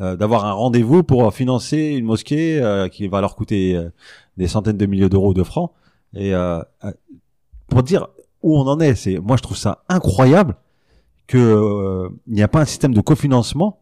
euh, 0.00 0.16
d'avoir 0.16 0.44
un 0.44 0.52
rendez-vous 0.52 1.04
pour 1.04 1.32
financer 1.32 1.78
une 1.78 2.04
mosquée 2.04 2.60
euh, 2.60 2.88
qui 2.88 3.06
va 3.06 3.20
leur 3.20 3.36
coûter 3.36 3.76
euh, 3.76 3.90
des 4.36 4.48
centaines 4.48 4.76
de 4.76 4.86
milliers 4.86 5.08
d'euros 5.08 5.34
de 5.34 5.44
francs. 5.44 5.70
Et 6.16 6.32
pour 7.66 7.82
dire 7.82 8.06
où 8.42 8.56
on 8.56 8.68
en 8.68 8.78
est, 8.78 8.94
c'est 8.94 9.18
moi 9.18 9.36
je 9.36 9.42
trouve 9.42 9.56
ça 9.56 9.82
incroyable 9.88 10.54
que 11.26 12.08
il 12.28 12.34
n'y 12.34 12.42
a 12.42 12.46
pas 12.46 12.60
un 12.60 12.64
système 12.64 12.94
de 12.94 13.00
cofinancement 13.00 13.80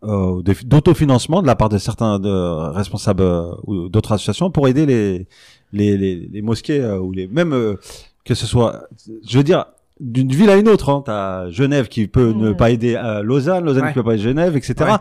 d'autofinancement 0.00 1.42
de 1.42 1.46
la 1.46 1.56
part 1.56 1.68
de 1.68 1.76
certains 1.76 2.18
de 2.18 2.30
responsables 2.70 3.22
ou 3.66 3.90
d'autres 3.90 4.12
associations 4.12 4.50
pour 4.50 4.66
aider 4.66 4.86
les 4.86 5.28
les, 5.72 5.98
les, 5.98 6.16
les 6.16 6.40
mosquées 6.40 6.82
ou 6.82 7.12
les 7.12 7.26
même 7.26 7.76
que 8.24 8.34
ce 8.34 8.46
soit 8.46 8.88
je 9.26 9.36
veux 9.36 9.44
dire 9.44 9.66
d'une 10.00 10.30
ville 10.30 10.50
à 10.50 10.56
une 10.56 10.68
autre. 10.68 10.90
Hein. 10.90 11.02
T'as 11.04 11.50
Genève 11.50 11.88
qui 11.88 12.06
peut 12.06 12.32
ne 12.32 12.52
pas 12.52 12.70
aider 12.70 12.96
à 12.96 13.22
Lausanne, 13.22 13.64
Lausanne 13.64 13.88
qui 13.88 13.94
peut 13.94 14.02
pas 14.02 14.14
aider 14.14 14.22
Genève, 14.22 14.56
etc. 14.56 14.96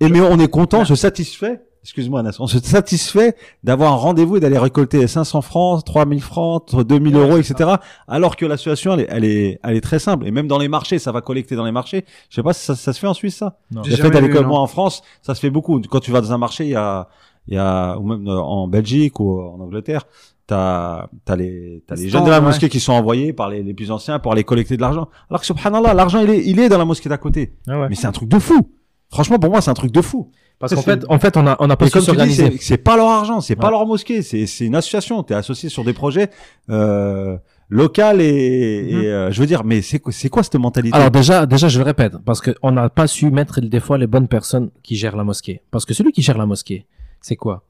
Et 0.00 0.08
mais 0.08 0.20
on 0.20 0.38
est 0.38 0.48
content, 0.48 0.80
on 0.80 0.84
se 0.84 0.94
satisfait. 0.94 1.60
Excuse-moi. 1.82 2.22
On 2.40 2.46
se 2.46 2.58
satisfait 2.58 3.36
d'avoir 3.64 3.94
un 3.94 3.96
rendez-vous 3.96 4.36
et 4.36 4.40
d'aller 4.40 4.58
récolter 4.58 5.06
500 5.06 5.40
francs, 5.40 5.84
3000 5.84 6.20
francs, 6.20 6.76
2000 6.76 7.16
euros, 7.16 7.38
etc. 7.38 7.70
Alors 8.06 8.36
que 8.36 8.44
la 8.44 8.58
situation, 8.58 8.92
elle 8.92 9.00
est, 9.00 9.06
elle 9.08 9.24
est, 9.24 9.60
elle 9.64 9.76
est 9.76 9.80
très 9.80 9.98
simple. 9.98 10.26
Et 10.26 10.30
même 10.30 10.46
dans 10.46 10.58
les 10.58 10.68
marchés, 10.68 10.98
ça 10.98 11.10
va 11.10 11.22
collecter 11.22 11.56
dans 11.56 11.64
les 11.64 11.72
marchés. 11.72 12.04
Je 12.28 12.34
sais 12.34 12.42
pas 12.42 12.52
si 12.52 12.66
ça, 12.66 12.76
ça 12.76 12.92
se 12.92 12.98
fait 12.98 13.06
en 13.06 13.14
Suisse, 13.14 13.36
ça. 13.36 13.58
Non. 13.70 13.80
Le 13.82 13.96
fait 13.96 14.10
d'aller 14.10 14.28
comme 14.28 14.46
moi 14.46 14.60
en 14.60 14.66
France, 14.66 15.02
ça 15.22 15.34
se 15.34 15.40
fait 15.40 15.48
beaucoup. 15.48 15.80
Quand 15.80 16.00
tu 16.00 16.10
vas 16.10 16.20
dans 16.20 16.32
un 16.32 16.38
marché, 16.38 16.64
il 16.64 16.70
y 16.70 16.76
a, 16.76 17.08
il 17.48 17.54
y 17.54 17.58
a, 17.58 17.96
ou 17.96 18.06
même 18.06 18.28
en 18.28 18.68
Belgique 18.68 19.18
ou 19.18 19.40
en 19.40 19.58
Angleterre, 19.60 20.06
t'as 20.50 21.08
as 21.28 21.36
les 21.36 21.84
t'as 21.86 21.94
les 21.94 22.08
jeunes 22.08 22.24
de 22.24 22.30
la 22.30 22.40
mosquée 22.40 22.68
qui 22.68 22.80
sont 22.80 22.92
envoyés 22.92 23.32
par 23.32 23.48
les, 23.48 23.62
les 23.62 23.72
plus 23.72 23.92
anciens 23.92 24.18
pour 24.18 24.32
aller 24.32 24.42
collecter 24.42 24.76
de 24.76 24.82
l'argent. 24.82 25.08
Alors 25.30 25.40
que 25.40 25.46
subhanallah, 25.46 25.94
l'argent 25.94 26.20
il 26.20 26.30
est 26.30 26.44
il 26.44 26.58
est 26.58 26.68
dans 26.68 26.78
la 26.78 26.84
mosquée 26.84 27.08
d'à 27.08 27.18
côté. 27.18 27.54
Ah 27.68 27.86
Mais 27.88 27.94
c'est 27.94 28.08
un 28.08 28.12
truc 28.12 28.28
de 28.28 28.38
fou. 28.38 28.68
Franchement 29.10 29.38
pour 29.38 29.50
moi 29.50 29.60
c'est 29.60 29.70
un 29.70 29.74
truc 29.74 29.92
de 29.92 30.00
fou. 30.00 30.30
Parce 30.58 30.74
qu'en 30.74 30.82
fait 30.82 31.04
en 31.08 31.18
fait 31.20 31.36
on 31.36 31.46
a 31.46 31.56
on 31.60 31.70
a 31.70 31.76
pas 31.76 31.88
su 31.88 32.00
s'organiser. 32.00 32.56
C'est 32.60 32.78
pas 32.78 32.96
leur 32.96 33.06
argent, 33.08 33.40
c'est 33.40 33.54
pas 33.54 33.70
leur 33.70 33.86
mosquée, 33.86 34.22
c'est 34.22 34.46
c'est 34.46 34.66
une 34.66 34.74
association. 34.74 35.22
T'es 35.22 35.34
associé 35.34 35.68
sur 35.68 35.84
des 35.84 35.92
projets. 35.92 36.30
Euh, 36.68 37.36
local 37.68 38.20
et, 38.20 38.26
et 38.26 38.94
mhm. 38.94 39.04
euh, 39.04 39.30
je 39.30 39.40
veux 39.40 39.46
dire 39.46 39.62
mais 39.62 39.80
c'est 39.80 40.00
quoi 40.00 40.12
c'est 40.12 40.28
quoi 40.28 40.42
cette 40.42 40.56
mentalité? 40.56 40.96
Alors 40.96 41.12
déjà 41.12 41.46
déjà 41.46 41.68
je 41.68 41.78
le 41.78 41.84
répète 41.84 42.14
parce 42.24 42.40
que 42.40 42.50
on 42.64 42.72
n'a 42.72 42.88
pas 42.88 43.06
su 43.06 43.30
mettre 43.30 43.60
des 43.60 43.78
fois 43.78 43.96
les 43.96 44.08
bonnes 44.08 44.26
personnes 44.26 44.70
qui 44.82 44.96
gèrent 44.96 45.16
la 45.16 45.22
mosquée 45.22 45.62
parce 45.70 45.84
que 45.84 45.94
celui 45.94 46.10
qui 46.10 46.20
gère 46.20 46.36
la 46.36 46.46
mosquée 46.46 46.86
c'est 47.20 47.36
quoi? 47.36 47.62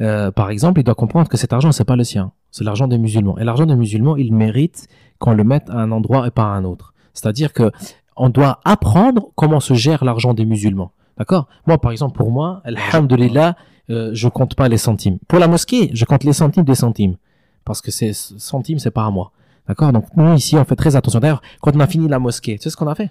Euh, 0.00 0.30
par 0.30 0.50
exemple, 0.50 0.80
il 0.80 0.84
doit 0.84 0.94
comprendre 0.94 1.28
que 1.28 1.36
cet 1.36 1.52
argent, 1.52 1.72
c'est 1.72 1.84
pas 1.84 1.96
le 1.96 2.04
sien, 2.04 2.32
c'est 2.50 2.64
l'argent 2.64 2.88
des 2.88 2.98
musulmans. 2.98 3.38
Et 3.38 3.44
l'argent 3.44 3.66
des 3.66 3.76
musulmans, 3.76 4.16
il 4.16 4.32
mérite 4.32 4.88
qu'on 5.18 5.32
le 5.32 5.44
mette 5.44 5.68
à 5.70 5.74
un 5.74 5.90
endroit 5.90 6.26
et 6.26 6.30
pas 6.30 6.44
à 6.44 6.48
un 6.48 6.64
autre. 6.64 6.94
C'est-à-dire 7.14 7.52
que 7.52 7.70
on 8.16 8.28
doit 8.30 8.60
apprendre 8.64 9.30
comment 9.36 9.60
se 9.60 9.74
gère 9.74 10.04
l'argent 10.04 10.34
des 10.34 10.44
musulmans. 10.44 10.92
D'accord? 11.16 11.48
Moi, 11.66 11.78
par 11.78 11.92
exemple, 11.92 12.16
pour 12.16 12.30
moi, 12.30 12.62
alhamdulillah, 12.64 13.56
euh, 13.90 14.10
je 14.12 14.28
compte 14.28 14.54
pas 14.54 14.68
les 14.68 14.78
centimes. 14.78 15.18
Pour 15.28 15.38
la 15.38 15.48
mosquée, 15.48 15.90
je 15.94 16.04
compte 16.04 16.24
les 16.24 16.32
centimes 16.32 16.64
des 16.64 16.74
centimes. 16.74 17.16
Parce 17.64 17.80
que 17.80 17.90
ces 17.90 18.12
centimes, 18.12 18.78
c'est 18.78 18.90
pas 18.90 19.04
à 19.04 19.10
moi. 19.10 19.32
D'accord? 19.66 19.92
Donc, 19.92 20.06
nous, 20.16 20.34
ici, 20.34 20.56
on 20.56 20.64
fait 20.64 20.76
très 20.76 20.96
attention. 20.96 21.20
D'ailleurs, 21.20 21.42
quand 21.60 21.74
on 21.76 21.80
a 21.80 21.86
fini 21.86 22.08
la 22.08 22.18
mosquée, 22.18 22.56
tu 22.56 22.64
sais 22.64 22.70
ce 22.70 22.76
qu'on 22.76 22.88
a 22.88 22.94
fait? 22.94 23.10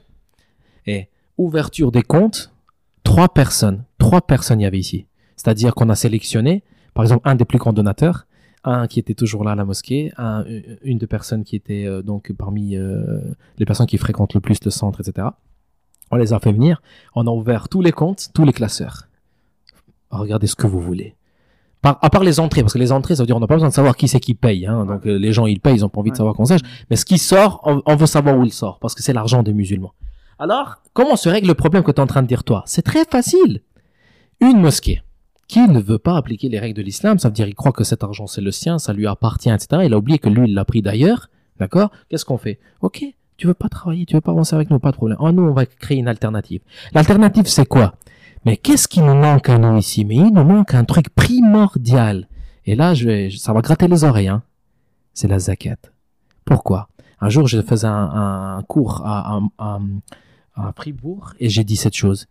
Et 0.86 1.10
ouverture 1.38 1.92
des 1.92 2.02
comptes, 2.02 2.52
trois 3.04 3.30
personnes. 3.30 3.84
Trois 3.98 4.22
personnes 4.22 4.62
il 4.62 4.64
y 4.64 4.68
avait 4.68 4.80
ici. 4.80 5.06
C'est-à-dire 5.36 5.76
qu'on 5.76 5.90
a 5.90 5.96
sélectionné, 5.96 6.64
par 6.98 7.04
exemple, 7.04 7.30
un 7.30 7.36
des 7.36 7.46
plus 7.46 7.60
grands 7.60 7.74
donateurs, 7.74 8.26
un 8.64 8.88
qui 8.88 9.00
était 9.00 9.14
toujours 9.14 9.44
là 9.44 9.52
à 9.52 9.56
la 9.56 9.66
mosquée, 9.66 10.12
un, 10.18 10.44
une 10.82 10.98
des 10.98 11.06
personnes 11.06 11.44
qui 11.44 11.56
était 11.56 11.86
euh, 11.86 12.02
donc 12.02 12.34
parmi 12.36 12.76
euh, 12.76 13.20
les 13.60 13.66
personnes 13.68 13.86
qui 13.86 14.00
fréquentent 14.00 14.34
le 14.34 14.40
plus 14.40 14.58
le 14.66 14.72
centre, 14.72 15.00
etc. 15.02 15.28
On 16.10 16.16
les 16.16 16.34
a 16.34 16.40
fait 16.40 16.52
venir, 16.52 16.82
on 17.14 17.28
a 17.28 17.30
ouvert 17.30 17.70
tous 17.70 17.84
les 17.84 17.92
comptes, 17.92 18.30
tous 18.34 18.46
les 18.46 18.52
classeurs. 18.52 19.04
Regardez 20.10 20.48
ce 20.48 20.56
que 20.56 20.66
vous 20.66 20.82
voulez. 20.82 21.16
Par, 21.84 22.00
à 22.02 22.10
part 22.10 22.24
les 22.24 22.40
entrées, 22.40 22.62
parce 22.62 22.74
que 22.74 22.80
les 22.80 22.92
entrées, 22.92 23.16
ça 23.16 23.22
veut 23.22 23.28
dire 23.28 23.38
on 23.38 23.42
n'a 23.42 23.46
pas 23.46 23.58
besoin 23.58 23.70
de 23.70 23.76
savoir 23.76 23.96
qui 23.96 24.08
c'est 24.08 24.20
qui 24.20 24.34
paye. 24.34 24.66
Hein, 24.66 24.88
donc 24.88 25.06
euh, 25.06 25.20
les 25.20 25.34
gens 25.34 25.46
ils 25.46 25.60
payent, 25.60 25.76
ils 25.76 25.86
ont 25.86 25.90
pas 25.90 26.00
envie 26.00 26.10
de 26.10 26.18
savoir 26.18 26.34
qu'on 26.34 26.46
sache. 26.46 26.62
Mais 26.90 26.96
ce 26.96 27.06
qui 27.06 27.20
sort, 27.20 27.62
on, 27.64 27.96
veut 27.96 28.08
savoir 28.08 28.36
où 28.40 28.44
il 28.44 28.52
sort, 28.52 28.80
parce 28.80 28.96
que 28.96 29.04
c'est 29.04 29.14
l'argent 29.14 29.44
des 29.44 29.54
musulmans. 29.54 29.94
Alors, 30.40 30.78
comment 30.94 31.16
se 31.16 31.30
règle 31.30 31.48
le 31.48 31.54
problème 31.54 31.84
que 31.84 31.92
tu 31.92 31.98
es 31.98 32.04
en 32.04 32.08
train 32.08 32.24
de 32.24 32.28
dire 32.28 32.44
toi? 32.44 32.64
C'est 32.66 32.82
très 32.82 33.06
facile. 33.06 33.62
Une 34.42 34.60
mosquée 34.60 35.04
qui 35.48 35.62
ne 35.68 35.80
veut 35.80 35.98
pas 35.98 36.18
appliquer 36.18 36.50
les 36.50 36.60
règles 36.60 36.76
de 36.76 36.82
l'islam, 36.82 37.20
ça 37.20 37.30
veut 37.30 37.34
dire 37.34 37.48
il 37.48 37.56
croit 37.56 37.72
que 37.72 37.84
cet 37.84 38.04
argent 38.04 38.28
c'est 38.28 38.42
le 38.42 38.52
sien, 38.52 38.80
ça 38.80 38.94
lui 38.94 39.08
appartient, 39.08 39.50
etc. 39.50 39.84
Il 39.86 39.94
a 39.94 39.98
oublié 39.98 40.20
que 40.20 40.30
lui 40.30 40.50
il 40.50 40.54
l'a 40.54 40.66
pris 40.66 40.82
d'ailleurs, 40.82 41.30
d'accord? 41.60 41.92
Qu'est-ce 42.10 42.26
qu'on 42.26 42.38
fait? 42.38 42.60
Ok, 42.82 43.04
tu 43.38 43.48
veux 43.48 43.54
pas 43.54 43.70
travailler, 43.70 44.06
tu 44.06 44.16
veux 44.16 44.22
pas 44.22 44.32
avancer 44.32 44.56
avec 44.56 44.70
nous, 44.70 44.80
pas 44.80 44.92
de 44.92 44.98
problème. 44.98 45.18
Oh, 45.22 45.32
nous, 45.32 45.44
on 45.44 45.54
va 45.54 45.66
créer 45.66 46.00
une 46.00 46.08
alternative. 46.08 46.62
L'alternative, 46.94 47.46
c'est 47.48 47.68
quoi? 47.68 47.94
Mais 48.46 48.58
qu'est-ce 48.58 48.88
qui 48.88 49.02
nous 49.02 49.14
manque 49.14 49.50
à 49.50 49.58
nous 49.58 49.78
ici? 49.78 50.06
Mais 50.06 50.16
il 50.16 50.34
nous 50.34 50.44
manque 50.44 50.74
un 50.74 50.84
truc 50.84 51.10
primordial. 51.10 52.28
Et 52.66 52.76
là, 52.76 52.94
je 52.94 53.06
vais, 53.06 53.30
ça 53.30 53.54
va 53.54 53.62
gratter 53.62 53.88
les 53.88 54.04
oreilles. 54.04 54.28
Hein. 54.28 54.42
C'est 55.14 55.28
la 55.28 55.40
zakat. 55.40 55.78
Pourquoi? 56.46 56.90
Un 57.20 57.30
jour, 57.30 57.48
je 57.48 57.62
faisais 57.62 57.88
un, 57.88 58.64
cours 58.68 59.02
à, 59.06 59.40
à, 59.58 59.80
à, 60.56 60.72
Fribourg 60.76 61.34
et 61.40 61.50
j'ai 61.50 61.64
dit 61.64 61.76
cette 61.76 61.96
chose. 61.96 62.28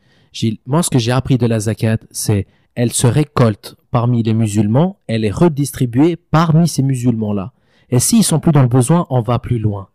Moi, 0.66 0.82
ce 0.82 0.90
que 0.90 0.98
j'ai 0.98 1.12
appris 1.12 1.38
de 1.38 1.46
la 1.46 1.60
zakat, 1.60 1.98
c'est 2.10 2.46
elle 2.76 2.92
se 2.92 3.06
récolte 3.06 3.76
parmi 3.90 4.22
les 4.22 4.34
musulmans, 4.34 4.98
elle 5.08 5.24
est 5.24 5.30
redistribuée 5.30 6.16
parmi 6.16 6.68
ces 6.68 6.82
musulmans-là. 6.82 7.52
Et 7.90 7.98
s'ils 7.98 8.22
sont 8.22 8.38
plus 8.38 8.52
dans 8.52 8.62
le 8.62 8.68
besoin, 8.68 9.06
on 9.10 9.22
va 9.22 9.38
plus 9.38 9.58
loin. 9.58 9.88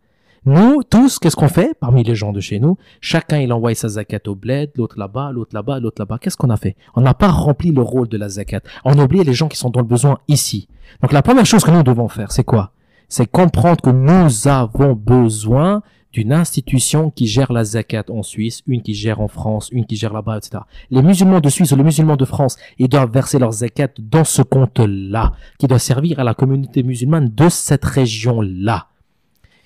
Nous, 0.45 0.82
tous, 0.82 1.20
qu'est-ce 1.20 1.36
qu'on 1.36 1.48
fait 1.48 1.78
parmi 1.80 2.03
les 2.03 2.16
gens 2.16 2.32
de 2.32 2.40
chez 2.40 2.60
nous? 2.60 2.78
Chacun, 2.99 3.38
il 3.38 3.53
envoie 3.53 3.76
sa 3.76 3.90
zakat 3.90 4.22
au 4.26 4.34
bled, 4.34 4.72
l'autre 4.76 4.98
là-bas, 4.98 5.32
l'autre 5.32 5.53
là-bas, 5.53 5.80
l'autre 5.80 6.02
là-bas. 6.02 6.18
Qu'est-ce 6.20 6.38
qu'on 6.38 6.49
a 6.49 6.58
fait? 6.58 6.76
On 6.95 7.02
n'a 7.02 7.14
pas 7.14 7.28
rempli 7.28 7.72
le 7.72 7.84
rôle 7.84 8.08
de 8.08 8.18
la 8.18 8.28
zakat. 8.28 8.62
On 8.84 8.98
a 8.98 9.03
oublié 9.03 9.24
les 9.24 9.34
gens 9.34 9.48
qui 9.48 9.58
sont 9.58 9.70
dans 9.70 9.82
le 9.82 9.86
besoin 9.86 10.18
ici. 10.28 10.68
Donc 11.02 11.12
la 11.12 11.22
première 11.22 11.45
chose 11.45 11.64
que 11.64 11.70
nous 11.70 11.84
devons 11.84 12.08
faire, 12.08 12.32
c'est 12.32 12.44
quoi? 12.44 12.72
C'est 13.08 13.30
comprendre 13.30 13.82
que 13.82 13.91
nous 13.91 14.48
avons 14.48 14.94
besoin 14.94 15.84
d'une 16.14 16.34
institution 16.34 17.10
qui 17.10 17.28
gère 17.28 17.52
la 17.54 17.64
zakat 17.64 18.06
en 18.10 18.24
Suisse, 18.24 18.62
une 18.68 18.82
qui 18.82 18.94
gère 18.94 19.22
en 19.22 19.28
France, 19.28 19.70
une 19.72 19.86
qui 19.86 19.96
gère 19.96 20.14
là-bas, 20.14 20.38
etc. 20.38 20.64
Les 20.90 21.02
musulmans 21.02 21.40
de 21.40 21.50
Suisse 21.50 21.72
ou 21.72 21.76
les 21.76 21.84
musulmans 21.84 22.18
de 22.18 22.26
France, 22.26 22.58
ils 22.78 22.90
doivent 22.90 23.12
verser 23.12 23.40
leur 23.40 23.52
zakat 23.52 23.90
dans 24.00 24.24
ce 24.24 24.42
compte-là, 24.42 25.34
qui 25.58 25.68
doit 25.68 25.80
servir 25.80 26.20
à 26.20 26.24
la 26.24 26.34
communauté 26.34 26.84
musulmane 26.84 27.30
de 27.30 27.50
cette 27.50 27.86
région-là. 27.86 28.88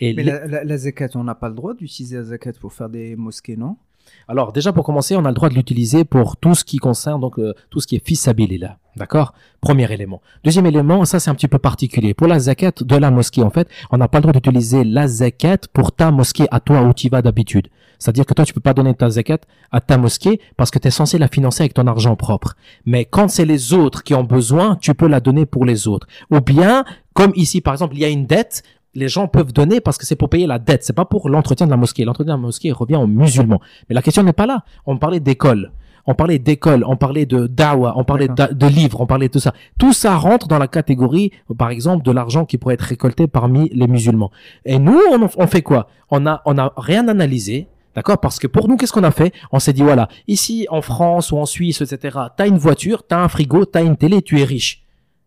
Mais 0.01 0.13
la, 0.13 0.63
la, 0.63 0.77
zakat, 0.77 1.09
on 1.15 1.23
n'a 1.23 1.35
pas 1.35 1.49
le 1.49 1.55
droit 1.55 1.73
d'utiliser 1.73 2.17
la 2.17 2.23
zakat 2.23 2.53
pour 2.59 2.73
faire 2.73 2.89
des 2.89 3.15
mosquées, 3.15 3.55
non? 3.55 3.77
Alors 4.27 4.51
déjà 4.51 4.73
pour 4.73 4.83
commencer, 4.83 5.15
on 5.15 5.25
a 5.25 5.29
le 5.29 5.33
droit 5.33 5.49
de 5.49 5.55
l'utiliser 5.55 6.03
pour 6.03 6.37
tout 6.37 6.55
ce 6.55 6.63
qui 6.63 6.77
concerne 6.77 7.21
donc 7.21 7.39
euh, 7.39 7.53
tout 7.69 7.79
ce 7.79 7.87
qui 7.87 7.95
est 7.95 8.05
fils 8.05 8.27
là. 8.27 8.77
D'accord? 8.95 9.33
Premier 9.59 9.91
élément. 9.91 10.21
Deuxième 10.43 10.65
élément, 10.65 11.03
ça 11.05 11.19
c'est 11.19 11.29
un 11.29 11.35
petit 11.35 11.47
peu 11.47 11.59
particulier. 11.59 12.13
Pour 12.13 12.27
la 12.27 12.39
zakat 12.39 12.71
de 12.81 12.95
la 12.95 13.11
mosquée, 13.11 13.43
en 13.43 13.49
fait, 13.49 13.67
on 13.91 13.97
n'a 13.97 14.07
pas 14.07 14.19
le 14.19 14.23
droit 14.23 14.33
d'utiliser 14.33 14.83
la 14.83 15.07
zakat 15.07 15.57
pour 15.73 15.91
ta 15.91 16.11
mosquée 16.11 16.47
à 16.51 16.59
toi 16.59 16.81
où 16.83 16.93
tu 16.93 17.09
vas 17.09 17.21
d'habitude. 17.21 17.67
C'est-à-dire 17.99 18.25
que 18.25 18.33
toi, 18.33 18.45
tu 18.45 18.53
peux 18.53 18.61
pas 18.61 18.73
donner 18.73 18.93
ta 18.93 19.09
zakat 19.09 19.39
à 19.71 19.81
ta 19.81 19.97
mosquée 19.97 20.39
parce 20.57 20.71
que 20.71 20.79
tu 20.79 20.87
es 20.87 20.91
censé 20.91 21.17
la 21.17 21.27
financer 21.27 21.63
avec 21.63 21.73
ton 21.73 21.87
argent 21.87 22.15
propre. 22.15 22.55
Mais 22.85 23.05
quand 23.05 23.27
c'est 23.29 23.45
les 23.45 23.73
autres 23.73 24.03
qui 24.03 24.13
ont 24.13 24.23
besoin, 24.23 24.77
tu 24.79 24.93
peux 24.93 25.07
la 25.07 25.19
donner 25.19 25.45
pour 25.45 25.65
les 25.65 25.87
autres. 25.87 26.07
Ou 26.31 26.39
bien, 26.39 26.85
comme 27.13 27.31
ici, 27.35 27.61
par 27.61 27.73
exemple, 27.73 27.95
il 27.95 28.01
y 28.01 28.05
a 28.05 28.09
une 28.09 28.25
dette, 28.25 28.63
les 28.95 29.07
gens 29.07 29.27
peuvent 29.27 29.53
donner 29.53 29.81
parce 29.81 29.97
que 29.97 30.05
c'est 30.05 30.15
pour 30.15 30.29
payer 30.29 30.47
la 30.47 30.59
dette. 30.59 30.83
C'est 30.83 30.93
pas 30.93 31.05
pour 31.05 31.29
l'entretien 31.29 31.65
de 31.65 31.71
la 31.71 31.77
mosquée. 31.77 32.05
L'entretien 32.05 32.35
de 32.35 32.41
la 32.41 32.45
mosquée 32.47 32.71
revient 32.71 32.95
aux 32.95 33.07
musulmans. 33.07 33.61
Mais 33.89 33.95
la 33.95 34.01
question 34.01 34.23
n'est 34.23 34.33
pas 34.33 34.45
là. 34.45 34.63
On 34.85 34.97
parlait 34.97 35.19
d'école. 35.19 35.71
On 36.07 36.13
parlait 36.13 36.37
d'école, 36.37 36.83
on 36.85 36.97
parlait 36.97 37.25
de 37.25 37.47
dawa, 37.47 37.93
on 37.95 38.03
parlait 38.03 38.27
de, 38.27 38.67
livres, 38.67 39.01
on 39.01 39.07
parlait 39.07 39.27
de 39.27 39.33
tout 39.33 39.39
ça. 39.39 39.53
Tout 39.79 39.91
ça 39.91 40.15
rentre 40.15 40.47
dans 40.47 40.59
la 40.59 40.67
catégorie, 40.67 41.31
par 41.57 41.71
exemple, 41.71 42.05
de 42.05 42.11
l'argent 42.11 42.45
qui 42.45 42.59
pourrait 42.59 42.75
être 42.75 42.81
récolté 42.83 43.25
parmi 43.25 43.69
les 43.69 43.87
musulmans. 43.87 44.29
Et 44.65 44.77
nous, 44.77 45.01
on, 45.11 45.27
on 45.35 45.47
fait 45.47 45.63
quoi? 45.63 45.87
On 46.11 46.27
a, 46.27 46.43
on 46.45 46.59
a 46.59 46.71
rien 46.77 47.07
analysé. 47.07 47.69
D'accord? 47.95 48.19
Parce 48.19 48.37
que 48.37 48.45
pour 48.45 48.67
nous, 48.67 48.77
qu'est-ce 48.77 48.93
qu'on 48.93 49.03
a 49.03 49.09
fait? 49.09 49.33
On 49.51 49.59
s'est 49.59 49.73
dit, 49.73 49.81
voilà, 49.81 50.09
ici 50.27 50.67
en 50.69 50.81
France 50.81 51.31
ou 51.31 51.37
en 51.37 51.45
Suisse, 51.45 51.81
etc., 51.81 52.19
t'as 52.37 52.47
une 52.47 52.57
voiture, 52.57 53.07
t'as 53.07 53.23
un 53.23 53.27
frigo, 53.27 53.65
t'as 53.65 53.83
une 53.83 53.95
télé, 53.95 54.21
tu 54.21 54.39
es 54.39 54.43
riche. 54.43 54.84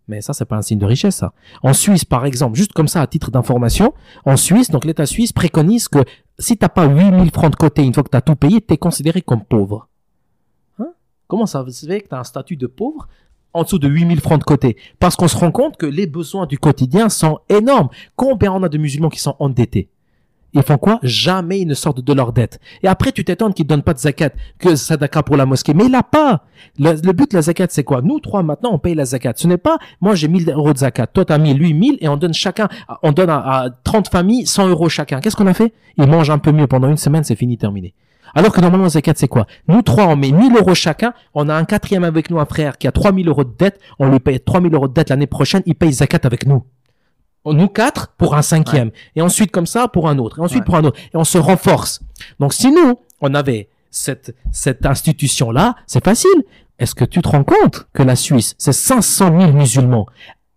Mais 0.08 0.22
ça, 0.22 0.32
c'est 0.32 0.46
pas 0.46 0.56
un 0.56 0.62
signe 0.62 0.78
de 0.78 0.86
richesse. 0.86 1.22
En 1.62 1.74
Suisse, 1.74 2.04
par 2.04 2.24
exemple, 2.24 2.56
juste 2.56 2.72
comme 2.72 2.88
ça, 2.88 3.02
à 3.02 3.06
titre 3.06 3.30
d'information, 3.30 3.92
en 4.24 4.36
Suisse, 4.36 4.70
donc 4.70 4.86
l'État 4.86 5.04
suisse 5.04 5.32
préconise 5.32 5.86
que 5.86 5.98
si 6.38 6.56
t'as 6.56 6.70
pas 6.70 6.86
8000 6.86 7.30
francs 7.30 7.50
de 7.50 7.56
côté 7.56 7.84
une 7.84 7.92
fois 7.92 8.02
que 8.02 8.08
tu 8.08 8.16
as 8.16 8.22
tout 8.22 8.34
payé, 8.34 8.60
tu 8.60 8.72
es 8.72 8.78
considéré 8.78 9.20
comme 9.20 9.44
pauvre. 9.44 9.88
Hein? 10.78 10.88
Comment 11.26 11.46
ça 11.46 11.64
se 11.68 11.86
fait 11.86 12.00
que 12.00 12.08
tu 12.08 12.14
as 12.14 12.20
un 12.20 12.24
statut 12.24 12.56
de 12.56 12.66
pauvre 12.66 13.06
en 13.52 13.64
dessous 13.64 13.78
de 13.78 13.88
8000 13.88 14.20
francs 14.20 14.38
de 14.38 14.44
côté? 14.44 14.76
Parce 14.98 15.14
qu'on 15.14 15.28
se 15.28 15.36
rend 15.36 15.52
compte 15.52 15.76
que 15.76 15.86
les 15.86 16.06
besoins 16.06 16.46
du 16.46 16.58
quotidien 16.58 17.10
sont 17.10 17.40
énormes. 17.50 17.90
Combien 18.16 18.52
on 18.52 18.62
a 18.62 18.68
de 18.70 18.78
musulmans 18.78 19.10
qui 19.10 19.20
sont 19.20 19.36
endettés? 19.40 19.90
Ils 20.54 20.62
font 20.62 20.78
quoi? 20.78 20.98
Jamais 21.02 21.60
ils 21.60 21.66
ne 21.66 21.74
sortent 21.74 22.00
de 22.00 22.12
leur 22.12 22.32
dette. 22.32 22.58
Et 22.82 22.88
après, 22.88 23.12
tu 23.12 23.24
t'étonnes 23.24 23.52
qu'ils 23.52 23.66
donnent 23.66 23.82
pas 23.82 23.92
de 23.92 23.98
zakat, 23.98 24.30
que 24.58 24.76
sadaka 24.76 25.22
pour 25.22 25.36
la 25.36 25.44
mosquée. 25.44 25.74
Mais 25.74 25.86
il 25.86 25.94
a 25.94 26.02
pas. 26.02 26.44
Le, 26.78 27.12
but 27.12 27.30
de 27.30 27.36
la 27.36 27.42
zakat, 27.42 27.66
c'est 27.70 27.84
quoi? 27.84 28.00
Nous 28.02 28.18
trois, 28.20 28.42
maintenant, 28.42 28.70
on 28.72 28.78
paye 28.78 28.94
la 28.94 29.04
zakat. 29.04 29.34
Ce 29.36 29.46
n'est 29.46 29.58
pas, 29.58 29.78
moi 30.00 30.14
j'ai 30.14 30.28
1000 30.28 30.50
euros 30.50 30.72
de 30.72 30.78
zakat, 30.78 31.06
toi 31.08 31.24
t'as 31.24 31.38
mis 31.38 31.52
lui 31.54 31.74
1000 31.74 31.98
et 32.00 32.08
on 32.08 32.16
donne 32.16 32.34
chacun, 32.34 32.68
on 33.02 33.12
donne 33.12 33.30
à, 33.30 33.68
30 33.84 34.08
familles 34.08 34.46
100 34.46 34.68
euros 34.68 34.88
chacun. 34.88 35.20
Qu'est-ce 35.20 35.36
qu'on 35.36 35.46
a 35.46 35.54
fait? 35.54 35.72
Ils 35.96 36.06
mangent 36.06 36.30
un 36.30 36.38
peu 36.38 36.52
mieux 36.52 36.66
pendant 36.66 36.88
une 36.88 36.96
semaine, 36.96 37.24
c'est 37.24 37.36
fini, 37.36 37.58
terminé. 37.58 37.94
Alors 38.34 38.52
que 38.52 38.60
normalement, 38.60 38.88
zakat, 38.88 39.14
c'est 39.16 39.28
quoi? 39.28 39.46
Nous 39.68 39.82
trois, 39.82 40.06
on 40.06 40.16
met 40.16 40.32
1000 40.32 40.56
euros 40.56 40.74
chacun. 40.74 41.12
On 41.34 41.48
a 41.48 41.54
un 41.54 41.64
quatrième 41.64 42.04
avec 42.04 42.30
nous, 42.30 42.38
un 42.38 42.44
frère 42.44 42.78
qui 42.78 42.86
a 42.86 42.92
3000 42.92 43.28
euros 43.28 43.44
de 43.44 43.54
dette. 43.58 43.80
On 43.98 44.10
lui 44.10 44.20
paye 44.20 44.40
3000 44.40 44.74
euros 44.74 44.88
de 44.88 44.94
dette 44.94 45.10
l'année 45.10 45.26
prochaine. 45.26 45.62
Il 45.66 45.74
paye 45.74 45.92
zakat 45.92 46.20
avec 46.24 46.46
nous 46.46 46.64
nous 47.46 47.68
quatre 47.68 48.08
pour 48.18 48.34
un 48.34 48.42
cinquième, 48.42 48.90
et 49.16 49.22
ensuite 49.22 49.50
comme 49.50 49.66
ça 49.66 49.88
pour 49.88 50.08
un 50.08 50.18
autre, 50.18 50.38
et 50.38 50.42
ensuite 50.42 50.64
pour 50.64 50.76
un 50.76 50.84
autre, 50.84 50.98
et 51.00 51.16
on 51.16 51.24
se 51.24 51.38
renforce. 51.38 52.00
Donc 52.40 52.52
si 52.52 52.70
nous, 52.70 52.98
on 53.20 53.34
avait 53.34 53.68
cette, 53.90 54.34
cette 54.52 54.84
institution-là, 54.84 55.76
c'est 55.86 56.04
facile. 56.04 56.44
Est-ce 56.78 56.94
que 56.94 57.04
tu 57.04 57.22
te 57.22 57.28
rends 57.28 57.44
compte 57.44 57.88
que 57.92 58.02
la 58.02 58.16
Suisse, 58.16 58.54
c'est 58.58 58.72
500 58.72 59.40
000 59.40 59.52
musulmans, 59.52 60.06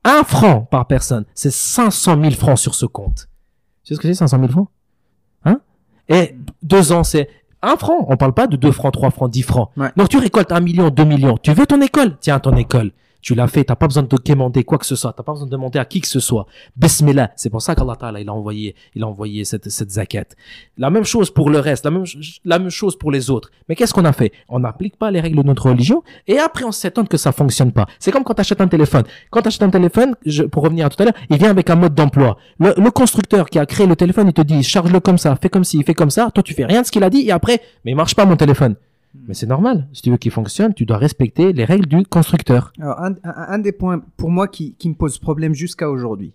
un 0.04 0.24
franc 0.24 0.62
par 0.62 0.86
personne, 0.88 1.26
c'est 1.34 1.52
500 1.52 2.20
000 2.22 2.34
francs 2.34 2.60
sur 2.60 2.76
ce 2.76 2.86
compte? 2.86 3.28
Tu 3.84 3.90
sais 3.90 3.96
ce 3.96 4.00
que 4.00 4.08
c'est 4.08 4.14
500 4.14 4.38
000 4.38 4.52
francs? 4.52 4.68
Hein? 5.46 5.62
Et 6.10 6.36
deux 6.62 6.92
ans, 6.92 7.04
c'est 7.04 7.30
un 7.64 7.78
franc. 7.78 8.06
On 8.08 8.18
parle 8.18 8.34
pas 8.34 8.48
de 8.48 8.56
deux 8.56 8.72
francs, 8.72 8.94
trois 8.94 9.12
francs, 9.12 9.32
dix 9.32 9.44
francs. 9.44 9.70
Donc 9.96 10.10
tu 10.10 10.18
récoltes 10.18 10.52
un 10.52 10.60
million, 10.60 10.90
deux 10.90 11.06
millions. 11.06 11.38
Tu 11.38 11.54
veux 11.54 11.66
ton 11.66 11.82
école? 11.82 12.18
Tiens, 12.20 12.40
ton 12.40 12.56
école 12.56 12.92
tu 13.22 13.36
l'as 13.36 13.48
fait, 13.48 13.64
t'as 13.64 13.76
pas 13.76 13.88
besoin 13.88 14.04
de 14.04 14.10
demander 14.24 14.64
quoi 14.64 14.78
que 14.78 14.86
ce 14.86 14.96
soit, 14.96 15.14
t'as 15.14 15.24
pas 15.24 15.34
besoin 15.34 15.48
de 15.48 15.52
demander 15.52 15.80
à 15.80 15.86
qui 15.86 16.02
que 16.02 16.08
ce 16.08 16.20
soit. 16.20 16.46
Bismillah. 16.76 17.32
C'est 17.36 17.50
pour 17.50 17.62
ça 17.62 17.76
qu'Allah 17.76 17.96
Ta'ala, 17.96 18.20
il 18.20 18.30
a 18.30 18.34
envoyé, 18.34 18.76
il 18.96 19.04
a 19.04 19.08
envoyé 19.08 19.46
cette, 19.46 19.70
cette 19.70 19.92
zakat. 19.92 20.26
La 20.78 20.90
même 20.90 21.04
chose 21.04 21.32
pour 21.32 21.50
le 21.50 21.60
reste, 21.60 21.86
la 21.86 21.92
même, 21.92 22.06
la 22.46 22.60
même 22.60 22.70
chose 22.70 22.98
pour 22.98 23.12
les 23.12 23.30
autres. 23.30 23.52
Mais 23.70 23.76
qu'est-ce 23.76 23.94
qu'on 23.94 24.06
a 24.06 24.14
fait? 24.14 24.32
On 24.50 24.60
n'applique 24.60 24.98
pas 24.98 25.12
les 25.12 25.20
règles 25.20 25.38
de 25.38 25.44
notre 25.44 25.70
religion 25.70 26.04
et 26.28 26.40
après 26.40 26.66
on 26.66 26.72
s'étonne 26.72 27.08
que 27.08 27.18
ça 27.18 27.32
fonctionne 27.32 27.72
pas. 27.72 27.86
C'est 28.00 28.12
comme 28.12 28.24
quand 28.24 28.34
tu 28.34 28.42
achètes 28.42 28.62
un 28.62 28.68
téléphone. 28.68 29.04
Quand 29.30 29.42
tu 29.42 29.48
achètes 29.48 29.64
un 29.64 29.70
téléphone, 29.70 30.16
je, 30.26 30.44
pour 30.44 30.64
revenir 30.64 30.86
à 30.86 30.90
tout 30.90 31.02
à 31.02 31.06
l'heure, 31.06 31.16
il 31.30 31.38
vient 31.38 31.50
avec 31.50 31.70
un 31.70 31.76
mode 31.76 31.96
d'emploi. 31.96 32.38
Le, 32.60 32.74
le, 32.78 32.92
constructeur 32.92 33.50
qui 33.50 33.60
a 33.60 33.66
créé 33.66 33.88
le 33.88 33.96
téléphone, 33.96 34.28
il 34.28 34.34
te 34.34 34.42
dit, 34.42 34.64
charge-le 34.64 35.00
comme 35.00 35.18
ça, 35.18 35.36
fais 35.42 35.50
comme 35.50 35.64
ci, 35.64 35.82
fais 35.84 35.94
comme 35.94 36.10
ça. 36.10 36.30
Toi, 36.32 36.44
tu 36.44 36.54
fais 36.54 36.66
rien 36.66 36.82
de 36.82 36.86
ce 36.86 36.92
qu'il 36.92 37.04
a 37.04 37.10
dit 37.10 37.28
et 37.28 37.32
après, 37.32 37.62
mais 37.86 37.94
marche 37.94 38.16
pas 38.16 38.26
mon 38.26 38.36
téléphone. 38.36 38.76
Hmm. 39.14 39.26
Mais 39.28 39.34
c'est 39.34 39.48
normal. 39.48 39.88
Si 39.94 40.02
tu 40.02 40.12
veux 40.12 40.18
qu'il 40.18 40.32
fonctionne, 40.32 40.74
tu 40.74 40.86
dois 40.86 40.98
respecter 40.98 41.54
les 41.54 41.66
règles 41.66 41.88
du 41.88 42.06
constructeur. 42.06 42.72
Alors, 42.80 43.00
un, 43.24 43.60
des 43.60 43.72
points 43.72 44.02
pour 44.18 44.30
moi 44.30 44.48
qui, 44.48 44.76
me 44.86 44.94
pose 44.94 45.18
problème 45.18 45.54
jusqu'à 45.54 45.90
aujourd'hui, 45.90 46.34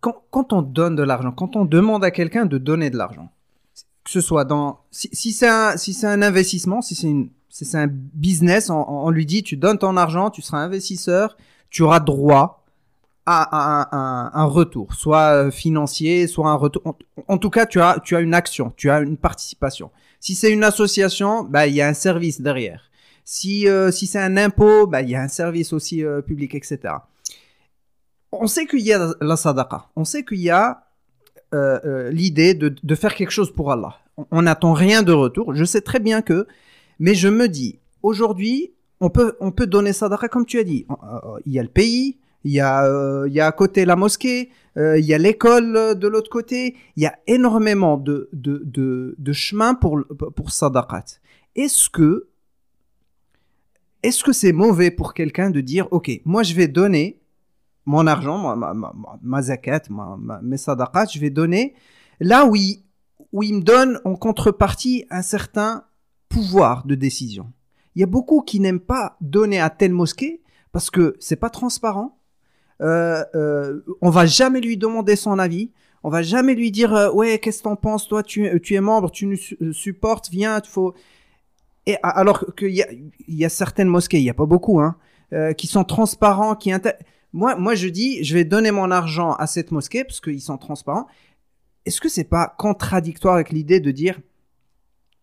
quand, 0.00 0.52
on 0.52 0.62
donne 0.62 0.96
de 0.96 1.02
l'argent, 1.02 1.30
quand 1.30 1.56
on 1.56 1.64
demande 1.64 2.04
à 2.04 2.10
quelqu'un 2.10 2.44
de 2.44 2.58
donner 2.58 2.90
de 2.90 2.96
l'argent, 2.96 3.30
que 4.04 4.10
ce 4.10 4.20
soit 4.20 4.44
dans, 4.44 4.80
si, 4.90 5.32
c'est 5.32 5.48
un, 5.48 5.76
si 5.76 5.94
c'est 5.94 6.08
un 6.08 6.22
investissement, 6.22 6.82
si 6.82 6.96
c'est 7.50 7.78
un 7.78 7.86
business, 7.88 8.68
on, 8.68 9.10
lui 9.10 9.26
dit 9.26 9.44
tu 9.44 9.56
donnes 9.56 9.78
ton 9.78 9.96
argent, 9.96 10.30
tu 10.30 10.42
seras 10.42 10.58
investisseur, 10.58 11.36
tu 11.70 11.82
auras 11.82 12.00
droit 12.00 12.58
a 13.24 14.36
un, 14.36 14.44
retour, 14.46 14.94
soit 14.94 15.52
financier, 15.52 16.26
soit 16.26 16.50
un 16.50 16.56
retour. 16.56 16.96
En, 17.28 17.38
tout 17.38 17.50
cas, 17.50 17.66
tu 17.66 17.80
as, 17.80 18.00
tu 18.02 18.16
as 18.16 18.20
une 18.20 18.34
action, 18.34 18.72
tu 18.76 18.90
as 18.90 19.00
une 19.00 19.16
participation. 19.16 19.92
Si 20.22 20.36
c'est 20.36 20.52
une 20.52 20.62
association, 20.62 21.42
bah, 21.42 21.66
il 21.66 21.74
y 21.74 21.82
a 21.82 21.88
un 21.88 21.94
service 21.94 22.40
derrière. 22.40 22.90
Si, 23.24 23.66
si 23.90 24.06
c'est 24.06 24.20
un 24.20 24.36
impôt, 24.36 24.86
bah, 24.86 25.02
il 25.02 25.10
y 25.10 25.16
a 25.16 25.20
un 25.20 25.28
service 25.28 25.72
aussi 25.72 26.04
public, 26.26 26.54
etc. 26.54 26.94
On 28.30 28.46
sait 28.46 28.66
qu'il 28.66 28.80
y 28.80 28.92
a 28.92 29.12
la 29.20 29.36
sadaqa. 29.36 29.90
On 29.96 30.04
sait 30.04 30.24
qu'il 30.24 30.40
y 30.40 30.50
a 30.50 30.84
euh, 31.54 31.78
euh, 31.84 32.10
l'idée 32.10 32.54
de, 32.54 32.74
de, 32.82 32.94
faire 32.94 33.14
quelque 33.14 33.30
chose 33.30 33.52
pour 33.52 33.70
Allah. 33.72 33.98
On 34.30 34.42
n'attend 34.42 34.72
rien 34.72 35.02
de 35.02 35.12
retour. 35.12 35.54
Je 35.54 35.64
sais 35.64 35.82
très 35.82 35.98
bien 35.98 36.22
que, 36.22 36.46
mais 36.98 37.14
je 37.14 37.28
me 37.28 37.46
dis, 37.46 37.78
aujourd'hui, 38.02 38.72
on 39.00 39.10
peut, 39.10 39.36
on 39.38 39.50
peut 39.50 39.66
donner 39.66 39.92
sadaqa 39.92 40.28
comme 40.28 40.46
tu 40.46 40.58
as 40.58 40.64
dit. 40.64 40.86
Euh, 40.88 41.38
il 41.44 41.52
y 41.52 41.58
a 41.58 41.62
le 41.62 41.68
pays, 41.68 42.16
il 42.44 42.52
y 42.52 42.60
a, 42.60 42.88
il 43.26 43.34
y 43.34 43.40
a 43.40 43.46
à 43.46 43.52
côté 43.52 43.84
la 43.84 43.96
mosquée, 43.96 44.48
il 44.76 45.04
y 45.04 45.12
a 45.12 45.18
l'école 45.18 45.98
de 45.98 46.08
l'autre 46.08 46.30
côté. 46.30 46.76
Il 46.96 47.02
y 47.02 47.06
a 47.06 47.18
énormément 47.26 47.96
de, 47.98 48.28
de, 48.32 48.62
de, 48.64 49.14
de 49.18 49.32
chemin 49.32 49.74
pour, 49.74 50.00
pour 50.34 50.50
sadaqat. 50.50 51.04
Est-ce 51.54 51.90
que, 51.90 52.28
est-ce 54.02 54.24
que 54.24 54.32
c'est 54.32 54.52
mauvais 54.52 54.90
pour 54.90 55.12
quelqu'un 55.14 55.50
de 55.50 55.60
dire, 55.60 55.88
OK, 55.90 56.10
moi 56.24 56.42
je 56.42 56.54
vais 56.54 56.68
donner 56.68 57.20
mon 57.84 58.06
argent, 58.06 58.56
ma, 58.56 58.72
ma, 58.74 58.92
ma, 59.20 59.42
zakat, 59.42 59.82
mes 60.42 60.56
sadaqat, 60.56 61.06
je 61.12 61.18
vais 61.18 61.30
donner 61.30 61.74
là 62.20 62.46
où 62.46 62.56
il, 62.56 62.82
où 63.32 63.42
il 63.42 63.54
me 63.56 63.62
donne 63.62 64.00
en 64.04 64.14
contrepartie 64.14 65.04
un 65.10 65.22
certain 65.22 65.84
pouvoir 66.28 66.86
de 66.86 66.94
décision. 66.94 67.52
Il 67.94 68.00
y 68.00 68.04
a 68.04 68.06
beaucoup 68.06 68.40
qui 68.40 68.60
n'aiment 68.60 68.80
pas 68.80 69.16
donner 69.20 69.60
à 69.60 69.68
telle 69.68 69.92
mosquée 69.92 70.42
parce 70.70 70.90
que 70.90 71.16
c'est 71.20 71.36
pas 71.36 71.50
transparent. 71.50 72.18
Euh, 72.82 73.24
euh, 73.34 73.80
on 74.00 74.10
va 74.10 74.26
jamais 74.26 74.60
lui 74.60 74.76
demander 74.76 75.16
son 75.16 75.38
avis. 75.38 75.70
On 76.04 76.10
va 76.10 76.22
jamais 76.22 76.54
lui 76.54 76.70
dire 76.70 76.94
euh, 76.94 77.10
ouais 77.12 77.38
qu'est-ce 77.38 77.58
que 77.58 77.64
t'en 77.64 77.76
penses? 77.76 78.08
Toi 78.08 78.22
tu, 78.22 78.60
tu 78.60 78.74
es 78.74 78.80
membre 78.80 79.10
tu 79.10 79.26
nous 79.26 79.36
euh, 79.60 79.72
supportes 79.72 80.30
viens 80.30 80.60
il 80.62 80.68
faut 80.68 80.94
et 81.86 81.96
alors 82.02 82.44
qu'il 82.56 82.74
y 82.74 82.82
a, 82.82 82.88
y 83.28 83.44
a 83.44 83.48
certaines 83.48 83.86
mosquées 83.86 84.18
il 84.18 84.24
y 84.24 84.30
a 84.30 84.34
pas 84.34 84.46
beaucoup 84.46 84.80
hein 84.80 84.96
euh, 85.32 85.52
qui 85.52 85.68
sont 85.68 85.84
transparents 85.84 86.56
qui 86.56 86.72
moi, 87.32 87.56
moi, 87.56 87.74
je 87.74 87.88
dis, 87.88 88.22
je 88.22 88.34
vais 88.34 88.44
donner 88.44 88.70
mon 88.70 88.90
argent 88.90 89.32
à 89.32 89.46
cette 89.46 89.70
mosquée 89.70 90.04
parce 90.04 90.20
qu'ils 90.20 90.42
sont 90.42 90.58
transparents. 90.58 91.06
Est-ce 91.86 92.00
que 92.00 92.08
c'est 92.08 92.24
pas 92.24 92.54
contradictoire 92.58 93.34
avec 93.34 93.50
l'idée 93.50 93.80
de 93.80 93.90
dire, 93.90 94.20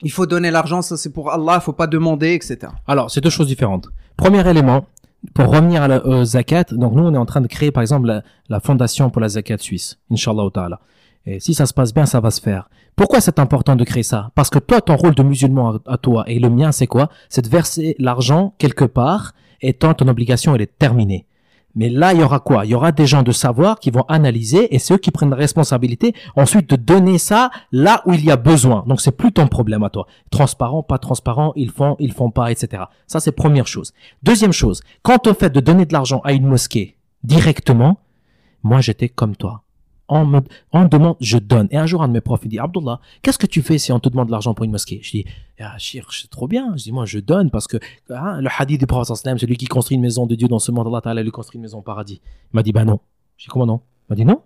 il 0.01 0.11
faut 0.11 0.25
donner 0.25 0.49
l'argent, 0.49 0.81
ça 0.81 0.97
c'est 0.97 1.11
pour 1.11 1.31
Allah, 1.31 1.59
il 1.61 1.61
faut 1.61 1.73
pas 1.73 1.87
demander, 1.87 2.33
etc. 2.33 2.71
Alors, 2.87 3.11
c'est 3.11 3.21
deux 3.21 3.29
choses 3.29 3.47
différentes. 3.47 3.89
Premier 4.17 4.47
élément, 4.49 4.87
pour 5.33 5.47
revenir 5.47 5.83
à 5.83 5.87
la 5.87 6.25
zakat, 6.25 6.65
donc 6.71 6.93
nous, 6.93 7.03
on 7.03 7.13
est 7.13 7.17
en 7.17 7.25
train 7.25 7.41
de 7.41 7.47
créer, 7.47 7.71
par 7.71 7.81
exemple, 7.81 8.21
la, 8.47 8.59
fondation 8.59 9.09
pour 9.09 9.21
la 9.21 9.29
zakat 9.29 9.57
suisse, 9.57 9.99
Inch'Allah 10.11 10.49
ta'ala. 10.53 10.79
Et 11.25 11.39
si 11.39 11.53
ça 11.53 11.65
se 11.65 11.73
passe 11.73 11.93
bien, 11.93 12.05
ça 12.05 12.19
va 12.19 12.31
se 12.31 12.41
faire. 12.41 12.69
Pourquoi 12.95 13.21
c'est 13.21 13.39
important 13.39 13.75
de 13.75 13.83
créer 13.83 14.03
ça? 14.03 14.31
Parce 14.35 14.49
que 14.49 14.59
toi, 14.59 14.81
ton 14.81 14.95
rôle 14.95 15.15
de 15.15 15.23
musulman 15.23 15.75
à, 15.85 15.93
à 15.93 15.97
toi 15.97 16.23
et 16.27 16.39
le 16.39 16.49
mien, 16.49 16.71
c'est 16.71 16.87
quoi? 16.87 17.09
C'est 17.27 17.43
de 17.43 17.49
verser 17.49 17.95
l'argent 17.99 18.53
quelque 18.57 18.85
part 18.85 19.33
et 19.61 19.73
tant 19.73 19.93
ton 19.93 20.07
obligation, 20.07 20.55
elle 20.55 20.61
est 20.61 20.77
terminée. 20.77 21.25
Mais 21.75 21.89
là, 21.89 22.13
il 22.13 22.19
y 22.19 22.23
aura 22.23 22.39
quoi? 22.39 22.65
Il 22.65 22.71
y 22.71 22.75
aura 22.75 22.91
des 22.91 23.05
gens 23.05 23.23
de 23.23 23.31
savoir 23.31 23.79
qui 23.79 23.91
vont 23.91 24.03
analyser 24.07 24.73
et 24.73 24.79
ceux 24.79 24.97
qui 24.97 25.11
prennent 25.11 25.29
la 25.29 25.35
responsabilité 25.35 26.13
ensuite 26.35 26.69
de 26.69 26.75
donner 26.75 27.17
ça 27.17 27.51
là 27.71 28.01
où 28.05 28.13
il 28.13 28.25
y 28.25 28.31
a 28.31 28.37
besoin. 28.37 28.83
Donc 28.87 29.01
c'est 29.01 29.15
plus 29.15 29.31
ton 29.31 29.47
problème 29.47 29.83
à 29.83 29.89
toi. 29.89 30.07
Transparent, 30.31 30.83
pas 30.83 30.97
transparent, 30.97 31.53
ils 31.55 31.71
font, 31.71 31.95
ils 31.99 32.13
font 32.13 32.31
pas, 32.31 32.51
etc. 32.51 32.83
Ça 33.07 33.19
c'est 33.19 33.31
première 33.31 33.67
chose. 33.67 33.93
Deuxième 34.23 34.53
chose, 34.53 34.81
quand 35.03 35.27
on 35.27 35.33
fait 35.33 35.51
de 35.51 35.59
donner 35.59 35.85
de 35.85 35.93
l'argent 35.93 36.21
à 36.23 36.33
une 36.33 36.47
mosquée 36.47 36.97
directement, 37.23 37.99
moi 38.63 38.81
j'étais 38.81 39.09
comme 39.09 39.35
toi 39.35 39.63
on 40.09 40.25
me, 40.25 40.41
on 40.73 40.85
demande, 40.85 41.15
je 41.21 41.37
donne. 41.37 41.67
Et 41.71 41.77
un 41.77 41.85
jour, 41.85 42.01
un 42.03 42.07
de 42.07 42.13
mes 42.13 42.21
profs, 42.21 42.41
il 42.43 42.49
dit, 42.49 42.59
Abdullah, 42.59 42.99
qu'est-ce 43.21 43.37
que 43.37 43.45
tu 43.45 43.61
fais 43.61 43.77
si 43.77 43.91
on 43.91 43.99
te 43.99 44.09
demande 44.09 44.27
de 44.27 44.31
l'argent 44.31 44.53
pour 44.53 44.65
une 44.65 44.71
mosquée? 44.71 44.99
Je 45.03 45.11
dis, 45.11 45.25
ah, 45.59 45.75
c'est 45.79 46.29
trop 46.29 46.47
bien. 46.47 46.75
Je 46.75 46.83
dis, 46.83 46.91
moi, 46.91 47.05
je 47.05 47.19
donne 47.19 47.51
parce 47.51 47.67
que, 47.67 47.77
hein, 48.09 48.41
le 48.41 48.49
hadith 48.57 48.79
du 48.79 48.87
prophète 48.87 49.15
celui 49.37 49.55
qui 49.57 49.67
construit 49.67 49.95
une 49.95 50.01
maison 50.01 50.25
de 50.25 50.35
Dieu 50.35 50.47
dans 50.47 50.59
ce 50.59 50.71
monde, 50.71 50.87
Allah 50.87 51.01
Ta'ala 51.01 51.23
lui 51.23 51.31
construit 51.31 51.57
une 51.57 51.63
maison 51.63 51.79
au 51.79 51.83
paradis. 51.83 52.21
Il 52.53 52.55
m'a 52.55 52.63
dit, 52.63 52.71
bah 52.71 52.85
non. 52.85 52.99
Je 53.37 53.45
dis, 53.45 53.49
comment 53.49 53.65
non? 53.65 53.81
Il 54.09 54.11
m'a 54.11 54.15
dit, 54.15 54.25
non. 54.25 54.41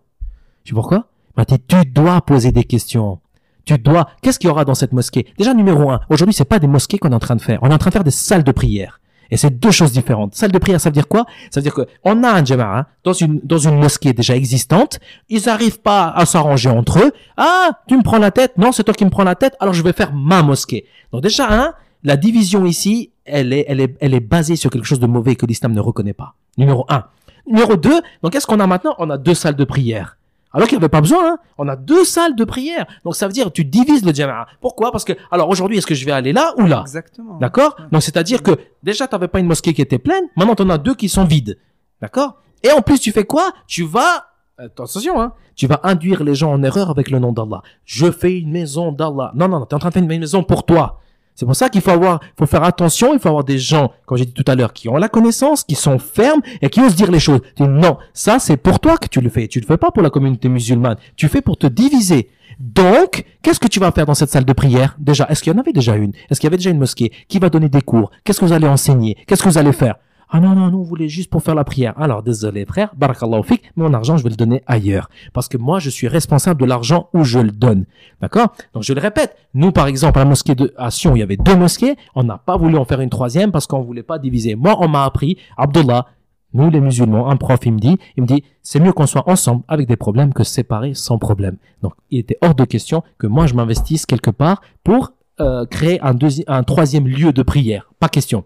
Je 0.64 0.72
dis, 0.72 0.74
pourquoi? 0.74 1.08
Il 1.30 1.40
m'a 1.40 1.46
dit, 1.46 1.58
tu 1.68 1.86
dois 1.86 2.22
poser 2.22 2.52
des 2.52 2.66
questions. 2.66 3.20
Tu 3.66 3.78
dois, 3.78 4.10
qu'est-ce 4.22 4.40
qu'il 4.40 4.50
y 4.50 4.52
aura 4.52 4.66
dans 4.66 4.76
cette 4.76 4.92
mosquée? 4.92 5.26
Déjà, 5.38 5.54
numéro 5.54 5.90
un, 5.90 6.02
aujourd'hui, 6.10 6.34
c'est 6.34 6.44
pas 6.44 6.60
des 6.60 6.68
mosquées 6.68 6.98
qu'on 6.98 7.12
est 7.12 7.16
en 7.16 7.20
train 7.20 7.38
de 7.38 7.42
faire. 7.42 7.60
On 7.62 7.70
est 7.70 7.74
en 7.74 7.78
train 7.78 7.90
de 7.90 7.94
faire 7.94 8.04
des 8.04 8.12
salles 8.12 8.44
de 8.44 8.52
prière. 8.52 9.00
Et 9.34 9.38
c'est 9.38 9.50
deux 9.50 9.72
choses 9.72 9.92
différentes. 9.92 10.36
Salle 10.36 10.52
de 10.52 10.60
prière, 10.60 10.80
ça 10.80 10.90
veut 10.90 10.94
dire 10.94 11.08
quoi? 11.08 11.26
Ça 11.50 11.60
veut 11.60 11.64
dire 11.64 11.74
que 11.74 11.88
on 12.04 12.24
a 12.24 12.30
un 12.30 12.46
jama'a 12.46 12.78
hein, 12.78 12.86
dans 13.04 13.14
une 13.14 13.40
dans 13.44 13.58
une 13.58 13.80
mosquée 13.80 14.14
déjà 14.14 14.36
existante. 14.36 15.00
Ils 15.28 15.48
n'arrivent 15.48 15.82
pas 15.82 16.10
à 16.10 16.28
s'arranger 16.28 16.70
entre 16.70 17.00
eux. 17.00 17.12
Ah, 17.36 17.80
tu 17.88 17.98
me 17.98 18.04
prends 18.04 18.20
la 18.20 18.30
tête? 18.30 18.56
Non, 18.60 18.72
c'est 18.72 18.84
toi 18.84 18.94
qui 18.94 19.06
me 19.06 19.10
prends 19.10 19.24
la 19.24 19.34
tête. 19.34 19.56
Alors 19.60 19.74
je 19.74 19.82
vais 19.82 19.92
faire 19.92 20.14
ma 20.14 20.44
mosquée. 20.44 20.86
Donc 21.12 21.24
déjà, 21.24 21.48
hein, 21.50 21.74
la 22.04 22.16
division 22.16 22.64
ici, 22.68 23.10
elle 23.26 23.54
est 23.54 23.66
elle 23.68 23.80
est 23.80 23.98
elle 24.02 24.14
est 24.14 24.20
basée 24.20 24.56
sur 24.56 24.70
quelque 24.70 24.86
chose 24.86 25.00
de 25.00 25.08
mauvais 25.08 25.36
que 25.36 25.48
l'islam 25.48 25.74
ne 25.74 25.82
reconnaît 25.82 26.14
pas. 26.14 26.36
Numéro 26.60 26.86
un. 26.90 27.06
Numéro 27.48 27.76
deux. 27.76 28.02
Donc 28.22 28.34
qu'est-ce 28.34 28.46
qu'on 28.46 28.60
a 28.60 28.68
maintenant? 28.68 28.94
On 29.00 29.10
a 29.10 29.18
deux 29.18 29.34
salles 29.34 29.56
de 29.56 29.66
prière. 29.66 30.18
Alors 30.54 30.68
qu'il 30.68 30.78
n'y 30.78 30.84
avait 30.84 30.90
pas 30.90 31.02
besoin, 31.02 31.34
hein. 31.34 31.38
On 31.58 31.68
a 31.68 31.76
deux 31.76 32.06
salles 32.06 32.36
de 32.36 32.44
prière. 32.44 32.86
Donc 33.04 33.16
ça 33.16 33.26
veut 33.26 33.34
dire 33.34 33.52
tu 33.52 33.66
divises 33.66 34.06
le 34.06 34.14
jama'a. 34.14 34.46
Pourquoi? 34.62 34.92
Parce 34.92 35.04
que 35.04 35.14
alors 35.32 35.50
aujourd'hui 35.50 35.78
est-ce 35.80 35.88
que 35.88 35.96
je 35.96 36.06
vais 36.06 36.12
aller 36.12 36.32
là 36.32 36.54
ou 36.58 36.68
là? 36.68 36.82
Exactement. 36.82 37.38
D'accord? 37.40 37.76
Donc 37.92 38.04
c'est-à-dire 38.04 38.44
que 38.44 38.52
déjà 38.84 39.08
tu 39.08 39.16
n'avais 39.16 39.28
pas 39.28 39.40
une 39.40 39.48
mosquée 39.48 39.74
qui 39.74 39.82
était 39.82 39.98
pleine, 39.98 40.24
maintenant 40.36 40.56
tu 40.56 40.62
en 40.62 40.70
as 40.70 40.78
deux 40.78 40.94
qui 40.94 41.10
sont 41.10 41.26
vides. 41.26 41.58
D'accord? 42.02 42.42
Et 42.62 42.72
en 42.72 42.82
plus 42.82 43.00
tu 43.00 43.12
fais 43.12 43.26
quoi? 43.26 43.52
Tu 43.68 43.84
vas 43.84 44.28
attention 44.58 45.20
hein, 45.20 45.34
tu 45.56 45.66
vas 45.66 45.80
induire 45.84 46.24
les 46.24 46.36
gens 46.36 46.52
en 46.52 46.62
erreur 46.62 46.92
avec 46.92 47.10
le 47.10 47.18
nom 47.18 47.32
d'Allah. 47.32 47.64
Je 47.86 48.12
fais 48.12 48.38
une 48.38 48.52
maison 48.52 48.92
d'Allah. 48.92 49.32
Non 49.34 49.48
non 49.48 49.60
non, 49.60 49.66
tu 49.66 49.72
es 49.72 49.76
en 49.76 49.80
train 49.80 49.90
de 49.90 49.94
faire 49.94 50.04
une 50.04 50.20
maison 50.20 50.44
pour 50.44 50.66
toi. 50.66 51.00
C'est 51.36 51.46
pour 51.46 51.56
ça 51.56 51.70
qu'il 51.70 51.82
faut 51.82 51.92
avoir, 51.92 52.20
faut 52.38 52.46
faire 52.46 52.64
attention, 52.64 53.14
il 53.14 53.20
faut 53.20 53.30
avoir 53.30 53.44
des 53.44 53.58
gens, 53.58 53.92
comme 54.06 54.18
j'ai 54.18 54.26
dit 54.26 54.34
tout 54.34 54.46
à 54.48 54.56
l'heure, 54.56 54.74
qui 54.74 54.88
ont 54.90 54.98
la 54.98 55.10
connaissance, 55.10 55.64
qui 55.64 55.76
sont 55.76 55.98
fermes 56.00 56.42
et 56.62 56.70
qui 56.70 56.80
osent 56.82 56.96
dire 56.96 57.12
les 57.12 57.20
choses. 57.20 57.42
non, 57.60 57.98
ça 58.14 58.40
c'est 58.40 58.58
pour 58.58 58.80
toi 58.80 58.98
que 58.98 59.08
tu 59.08 59.22
le 59.22 59.30
fais. 59.30 59.48
Tu 59.48 59.60
le 59.60 59.66
fais 59.66 59.78
pas 59.78 59.92
pour 59.92 60.04
la 60.04 60.10
communauté 60.10 60.50
musulmane. 60.50 60.98
Tu 61.16 61.28
fais 61.28 61.42
pour 61.42 61.58
te 61.58 61.68
diviser. 61.68 62.30
Donc, 62.60 63.26
qu'est-ce 63.42 63.60
que 63.60 63.68
tu 63.68 63.80
vas 63.80 63.92
faire 63.92 64.06
dans 64.06 64.14
cette 64.14 64.30
salle 64.30 64.46
de 64.46 64.54
prière? 64.54 64.96
Déjà, 65.00 65.26
est-ce 65.30 65.42
qu'il 65.42 65.52
y 65.52 65.56
en 65.56 65.60
avait 65.60 65.74
déjà 65.74 65.96
une? 65.96 66.14
Est-ce 66.30 66.40
qu'il 66.40 66.48
y 66.48 66.52
avait 66.52 66.58
déjà 66.58 66.70
une 66.70 66.78
mosquée? 66.78 67.12
Qui 67.28 67.40
va 67.40 67.50
donner 67.50 67.70
des 67.70 67.82
cours? 67.82 68.12
Qu'est-ce 68.24 68.40
que 68.40 68.46
vous 68.46 68.54
allez 68.54 68.68
enseigner? 68.68 69.18
Qu'est-ce 69.28 69.42
que 69.42 69.50
vous 69.50 69.58
allez 69.58 69.74
faire? 69.74 69.96
Ah 70.36 70.40
non, 70.40 70.56
non, 70.56 70.72
nous, 70.72 70.80
on 70.80 70.84
voulait 70.84 71.10
juste 71.10 71.30
pour 71.30 71.44
faire 71.44 71.54
la 71.54 71.64
prière. 71.64 71.94
Alors, 71.96 72.24
désolé, 72.24 72.66
frère, 72.66 72.92
barakallahu 72.98 73.44
fik, 73.44 73.72
mon 73.76 73.94
argent, 73.94 74.18
je 74.18 74.24
vais 74.24 74.32
le 74.32 74.36
donner 74.36 74.64
ailleurs. 74.66 75.08
Parce 75.32 75.48
que 75.48 75.58
moi, 75.58 75.78
je 75.78 75.92
suis 75.92 76.08
responsable 76.08 76.60
de 76.60 76.66
l'argent 76.66 77.08
où 77.14 77.24
je 77.24 77.38
le 77.38 77.52
donne. 77.52 77.86
D'accord? 78.20 78.48
Donc, 78.74 78.82
je 78.82 78.94
le 78.94 79.00
répète. 79.00 79.36
Nous, 79.54 79.72
par 79.72 79.86
exemple, 79.86 80.18
à 80.18 80.24
la 80.24 80.30
mosquée 80.30 80.56
de 80.56 80.74
à 80.76 80.90
Sion, 80.90 81.16
il 81.16 81.20
y 81.20 81.22
avait 81.22 81.38
deux 81.38 81.56
mosquées. 81.56 81.98
On 82.16 82.24
n'a 82.24 82.40
pas 82.40 82.58
voulu 82.58 82.78
en 82.78 82.86
faire 82.86 83.00
une 83.02 83.12
troisième 83.12 83.52
parce 83.52 83.68
qu'on 83.68 83.84
voulait 83.84 84.02
pas 84.02 84.18
diviser. 84.18 84.56
Moi, 84.56 84.76
on 84.80 84.88
m'a 84.88 85.04
appris, 85.04 85.38
Abdullah, 85.56 86.08
nous, 86.56 86.72
les 86.72 86.82
musulmans, 86.82 87.30
un 87.30 87.38
prof, 87.38 87.60
il 87.66 87.74
me 87.74 87.80
dit, 87.80 88.00
il 88.18 88.24
me 88.24 88.28
dit, 88.28 88.44
c'est 88.64 88.80
mieux 88.80 88.92
qu'on 88.92 89.06
soit 89.06 89.30
ensemble 89.30 89.64
avec 89.68 89.88
des 89.88 89.98
problèmes 89.98 90.34
que 90.34 90.44
séparés 90.44 90.96
sans 90.96 91.20
problème. 91.20 91.58
Donc, 91.84 91.94
il 92.10 92.18
était 92.18 92.40
hors 92.42 92.56
de 92.56 92.66
question 92.66 93.04
que 93.20 93.28
moi, 93.28 93.46
je 93.46 93.54
m'investisse 93.54 94.08
quelque 94.08 94.32
part 94.32 94.62
pour 94.84 95.12
euh, 95.40 95.68
créer 95.68 96.02
un, 96.02 96.18
un 96.48 96.64
troisième 96.64 97.08
lieu 97.08 97.34
de 97.34 97.44
prière. 97.44 97.92
Pas 98.00 98.10
question. 98.10 98.46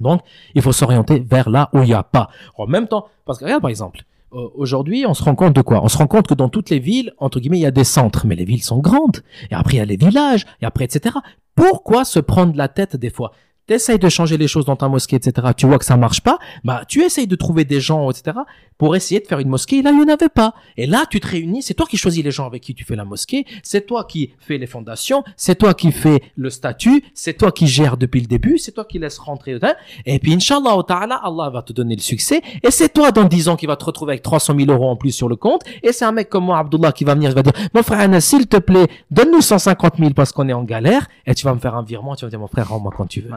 Donc, 0.00 0.20
il 0.54 0.62
faut 0.62 0.72
s'orienter 0.72 1.20
vers 1.20 1.50
là 1.50 1.70
où 1.72 1.78
il 1.78 1.86
n'y 1.86 1.94
a 1.94 2.02
pas. 2.02 2.28
En 2.56 2.66
même 2.66 2.88
temps, 2.88 3.06
parce 3.24 3.38
que 3.38 3.44
regarde 3.44 3.62
par 3.62 3.70
exemple, 3.70 4.02
euh, 4.32 4.48
aujourd'hui, 4.54 5.06
on 5.06 5.14
se 5.14 5.22
rend 5.22 5.34
compte 5.34 5.54
de 5.54 5.62
quoi? 5.62 5.82
On 5.82 5.88
se 5.88 5.96
rend 5.96 6.06
compte 6.06 6.26
que 6.26 6.34
dans 6.34 6.48
toutes 6.48 6.70
les 6.70 6.78
villes, 6.78 7.14
entre 7.18 7.40
guillemets, 7.40 7.58
il 7.58 7.62
y 7.62 7.66
a 7.66 7.70
des 7.70 7.84
centres, 7.84 8.26
mais 8.26 8.34
les 8.34 8.44
villes 8.44 8.62
sont 8.62 8.78
grandes. 8.78 9.22
Et 9.50 9.54
après, 9.54 9.74
il 9.74 9.78
y 9.78 9.80
a 9.80 9.84
les 9.84 9.96
villages, 9.96 10.46
et 10.60 10.66
après, 10.66 10.84
etc. 10.84 11.16
Pourquoi 11.54 12.04
se 12.04 12.18
prendre 12.18 12.56
la 12.56 12.68
tête 12.68 12.96
des 12.96 13.10
fois? 13.10 13.32
T'essayes 13.66 13.98
de 13.98 14.08
changer 14.08 14.36
les 14.36 14.48
choses 14.48 14.64
dans 14.64 14.76
ta 14.76 14.88
mosquée, 14.88 15.16
etc. 15.16 15.48
Tu 15.56 15.66
vois 15.66 15.78
que 15.78 15.84
ça 15.84 15.96
marche 15.96 16.20
pas, 16.20 16.38
bah 16.64 16.82
tu 16.88 17.02
essayes 17.02 17.26
de 17.26 17.36
trouver 17.36 17.64
des 17.64 17.80
gens, 17.80 18.10
etc. 18.10 18.38
pour 18.78 18.94
essayer 18.96 19.20
de 19.20 19.26
faire 19.26 19.38
une 19.38 19.48
mosquée. 19.48 19.82
Là, 19.82 19.90
il 19.90 19.98
n'y 19.98 20.04
en 20.04 20.14
avait 20.14 20.28
pas. 20.28 20.54
Et 20.76 20.86
là, 20.86 21.06
tu 21.08 21.20
te 21.20 21.26
réunis. 21.26 21.62
C'est 21.62 21.74
toi 21.74 21.86
qui 21.86 21.96
choisis 21.96 22.22
les 22.22 22.30
gens 22.30 22.46
avec 22.46 22.62
qui 22.62 22.74
tu 22.74 22.84
fais 22.84 22.96
la 22.96 23.04
mosquée. 23.04 23.46
C'est 23.62 23.86
toi 23.86 24.04
qui 24.04 24.32
fais 24.38 24.58
les 24.58 24.66
fondations. 24.66 25.24
C'est 25.36 25.56
toi 25.56 25.74
qui 25.74 25.92
fais 25.92 26.22
le 26.36 26.50
statut. 26.50 27.04
C'est 27.14 27.34
toi 27.34 27.52
qui 27.52 27.66
gères 27.66 27.96
depuis 27.96 28.20
le 28.20 28.26
début. 28.26 28.58
C'est 28.58 28.72
toi 28.72 28.84
qui 28.84 28.98
laisse 28.98 29.18
rentrer. 29.18 29.58
Et 30.04 30.18
puis, 30.18 30.34
Inch'Allah, 30.34 30.82
Allah 30.88 31.50
va 31.50 31.62
te 31.62 31.72
donner 31.72 31.96
le 31.96 32.02
succès. 32.02 32.42
Et 32.62 32.70
c'est 32.70 32.92
toi, 32.92 33.12
dans 33.12 33.24
10 33.24 33.48
ans, 33.48 33.56
qui 33.56 33.66
va 33.66 33.76
te 33.76 33.84
retrouver 33.84 34.12
avec 34.12 34.22
300 34.22 34.54
000 34.58 34.70
euros 34.70 34.90
en 34.90 34.96
plus 34.96 35.12
sur 35.12 35.28
le 35.28 35.36
compte. 35.36 35.62
Et 35.82 35.92
c'est 35.92 36.04
un 36.04 36.12
mec 36.12 36.28
comme 36.28 36.44
moi, 36.44 36.58
Abdullah, 36.58 36.92
qui 36.92 37.04
va 37.04 37.14
venir, 37.14 37.30
il 37.30 37.34
va 37.34 37.42
dire, 37.42 37.52
mon 37.74 37.82
frère 37.82 38.00
Anna, 38.00 38.20
s'il 38.20 38.46
te 38.46 38.58
plaît, 38.58 38.86
donne-nous 39.10 39.40
150 39.40 39.96
000 39.98 40.10
parce 40.10 40.32
qu'on 40.32 40.48
est 40.48 40.52
en 40.52 40.64
galère. 40.64 41.06
Et 41.26 41.34
tu 41.34 41.44
vas 41.44 41.54
me 41.54 41.60
faire 41.60 41.74
un 41.74 41.82
virement. 41.82 42.14
Tu 42.14 42.22
vas 42.22 42.26
me 42.26 42.30
dire, 42.30 42.40
mon 42.40 42.48
frère, 42.48 42.68
rends-moi 42.68 42.92
quand 42.96 43.06
tu 43.06 43.20
veux. 43.20 43.30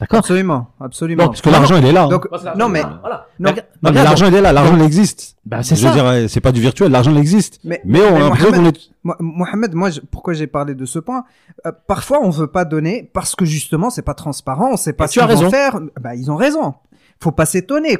D'accord. 0.00 0.18
Absolument, 0.18 0.70
absolument. 0.80 1.28
parce 1.28 1.40
que 1.40 1.50
l'argent 1.50 1.76
il 1.76 1.86
est 1.86 1.92
là. 1.92 2.04
Hein. 2.04 2.08
Donc, 2.08 2.26
non 2.56 2.68
mais, 2.68 2.82
voilà. 3.00 3.28
non, 3.38 3.52
mais 3.82 3.92
l'argent 3.92 4.26
il 4.26 4.34
est 4.34 4.40
là, 4.40 4.52
l'argent 4.52 4.78
existe. 4.80 5.36
Bah 5.46 5.62
c'est 5.62 5.76
ça. 5.76 5.82
Je 5.82 5.86
veux 5.86 6.20
dire, 6.20 6.30
c'est 6.30 6.40
pas 6.40 6.50
du 6.50 6.60
virtuel, 6.60 6.90
l'argent 6.90 7.14
existe. 7.16 7.60
Mais, 7.62 7.80
mais 7.84 8.00
on 8.02 8.16
a 8.16 8.18
l'impression 8.18 8.50
qu'on 8.50 8.64
est. 8.64 8.90
Mohamed, 9.20 9.74
moi, 9.74 9.90
pourquoi 10.10 10.34
j'ai 10.34 10.48
parlé 10.48 10.74
de 10.74 10.84
ce 10.84 10.98
point 10.98 11.24
euh, 11.64 11.70
Parfois, 11.86 12.20
on 12.22 12.30
veut 12.30 12.48
pas 12.48 12.64
donner 12.64 13.08
parce 13.14 13.36
que 13.36 13.44
justement, 13.44 13.88
c'est 13.88 14.02
pas 14.02 14.14
transparent, 14.14 14.70
on 14.72 14.76
sait 14.76 14.94
pas 14.94 15.06
ce 15.06 15.20
qu'ils 15.20 15.36
vont 15.36 15.50
faire. 15.50 15.78
Bah, 16.00 16.16
ils 16.16 16.28
ont 16.28 16.36
raison. 16.36 16.74
faut 17.22 17.30
pas 17.30 17.46
s'étonner. 17.46 17.96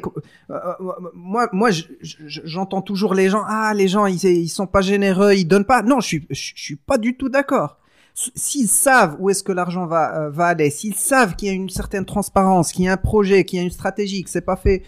Euh, 0.51 0.55
euh, 0.55 0.73
moi, 1.15 1.49
moi, 1.53 1.71
j'entends 2.01 2.83
toujours 2.83 3.15
les 3.15 3.29
gens. 3.29 3.45
Ah, 3.47 3.73
les 3.73 3.87
gens, 3.87 4.07
ils, 4.07 4.25
ils 4.25 4.49
sont 4.49 4.67
pas 4.67 4.81
généreux, 4.81 5.35
ils 5.35 5.45
donnent 5.45 5.65
pas. 5.65 5.83
Non, 5.83 6.01
je 6.01 6.07
suis, 6.09 6.27
je 6.29 6.53
suis 6.57 6.77
pas 6.77 6.99
du 6.99 7.17
tout 7.17 7.29
d'accord. 7.29 7.79
S'ils 8.15 8.69
savent 8.69 9.17
où 9.19 9.29
est-ce 9.29 9.43
que 9.43 9.51
l'argent 9.51 9.87
va, 9.87 10.17
euh, 10.17 10.31
va 10.31 10.47
aller, 10.47 10.71
s'ils 10.71 10.95
savent 10.95 11.35
qu'il 11.35 11.49
y 11.49 11.51
a 11.51 11.55
une 11.55 11.69
certaine 11.69 12.05
transparence, 12.05 12.73
qu'il 12.73 12.85
y 12.85 12.89
a 12.89 12.93
un 12.93 12.97
projet, 12.97 13.45
qu'il 13.45 13.59
y 13.59 13.63
a 13.63 13.65
une 13.65 13.73
stratégie, 13.73 14.23
que 14.23 14.31
c'est 14.31 14.41
pas 14.41 14.57
fait, 14.57 14.85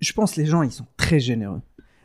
je 0.00 0.12
pense 0.12 0.32
que 0.32 0.40
les 0.42 0.46
gens, 0.46 0.62
ils 0.62 0.70
sont 0.70 0.86
très 0.98 1.20
généreux. 1.20 1.62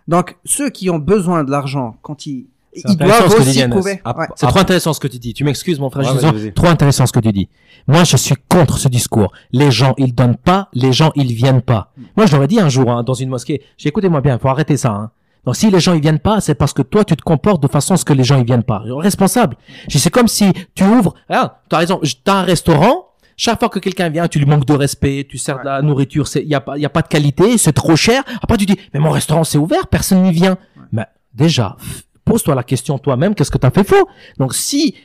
Donc, 0.08 0.38
ceux 0.46 0.70
qui 0.70 0.90
ont 0.90 1.00
besoin 1.00 1.44
de 1.44 1.52
l'argent, 1.52 1.98
quand 2.02 2.26
ils, 2.26 2.48
ils 2.74 2.98
doivent 2.98 3.34
aussi 3.38 3.68
prouver. 3.68 4.02
C'est 4.36 4.48
trop 4.48 4.60
intéressant 4.60 4.94
ce 4.94 5.00
que 5.00 5.08
tu 5.08 5.20
dis. 5.20 5.34
Tu 5.34 5.44
m'excuses, 5.44 5.80
mon 5.80 5.90
frère. 5.90 6.04
je 6.04 6.50
trop 6.50 6.68
intéressant 6.68 7.06
ce 7.06 7.14
que 7.14 7.20
tu 7.20 7.32
dis. 7.32 7.50
Moi, 7.88 8.04
je 8.04 8.18
suis 8.18 8.36
contre 8.50 8.78
ce 8.78 8.88
discours. 8.88 9.32
Les 9.52 9.72
gens, 9.72 9.94
ils 9.98 10.14
donnent 10.14 10.38
pas. 10.38 10.70
Les 10.74 10.92
gens, 10.92 11.12
ils 11.16 11.34
viennent 11.34 11.62
pas. 11.62 11.92
Moi, 12.18 12.26
je 12.26 12.34
l'aurais 12.34 12.48
dit 12.48 12.60
un 12.60 12.70
jour 12.70 12.92
hein, 12.92 13.04
dans 13.04 13.14
une 13.14 13.30
mosquée. 13.30 13.62
J'ai 13.78 13.90
écoutez-moi 13.90 14.22
bien. 14.22 14.38
Faut 14.40 14.50
arrêter 14.50 14.78
ça. 14.78 14.92
Hein. 14.92 15.12
Donc, 15.46 15.56
si 15.56 15.70
les 15.70 15.80
gens 15.80 15.94
ils 15.94 16.02
viennent 16.02 16.20
pas, 16.20 16.42
c'est 16.42 16.56
parce 16.56 16.74
que 16.74 16.82
toi, 16.82 17.06
tu 17.06 17.16
te 17.16 17.22
comportes 17.22 17.62
de 17.62 17.68
façon 17.68 17.94
à 17.94 17.98
ce 17.98 18.06
que 18.06 18.14
les 18.14 18.24
gens 18.24 18.38
ils 18.38 18.46
viennent 18.46 18.64
pas. 18.64 18.84
Responsable. 18.98 19.58
C'est 19.90 20.10
comme 20.10 20.28
si 20.28 20.52
tu 20.74 20.84
ouvres. 20.84 21.14
Ah, 21.30 21.62
t'as 21.70 21.78
raison. 21.78 22.02
T'as 22.24 22.36
un 22.36 22.44
restaurant. 22.44 23.06
Chaque 23.38 23.60
fois 23.60 23.68
que 23.68 23.80
quelqu'un 23.80 24.08
vient, 24.10 24.28
tu 24.30 24.40
lui 24.40 24.46
manques 24.46 24.66
de 24.66 24.74
respect, 24.74 25.28
tu 25.30 25.38
sers 25.38 25.60
de 25.60 25.66
la 25.66 25.82
nourriture, 25.82 26.26
il 26.36 26.48
y 26.48 26.56
a 26.56 26.62
pas, 26.62 26.78
y 26.78 26.86
a 26.86 26.90
pas 26.90 27.02
de 27.02 27.10
qualité, 27.10 27.58
c'est 27.58 27.74
trop 27.74 27.98
cher. 27.98 28.24
Après, 28.42 28.56
tu 28.56 28.66
dis, 28.66 28.78
mais 28.94 29.00
mon 29.02 29.12
restaurant 29.12 29.44
c'est 29.44 29.58
ouvert, 29.58 29.88
personne 29.88 30.24
n'y 30.24 30.32
vient. 30.32 30.58
Mais 30.94 31.06
déjà, 31.34 31.76
pose-toi 32.24 32.56
la 32.56 32.64
question 32.64 32.98
toi-même, 32.98 33.36
qu'est-ce 33.36 33.52
que 33.52 33.58
tu 33.58 33.68
as 33.68 33.72
fait 33.72 33.84
faux? 33.84 34.08
Donc 34.40 34.54
si 34.54 34.96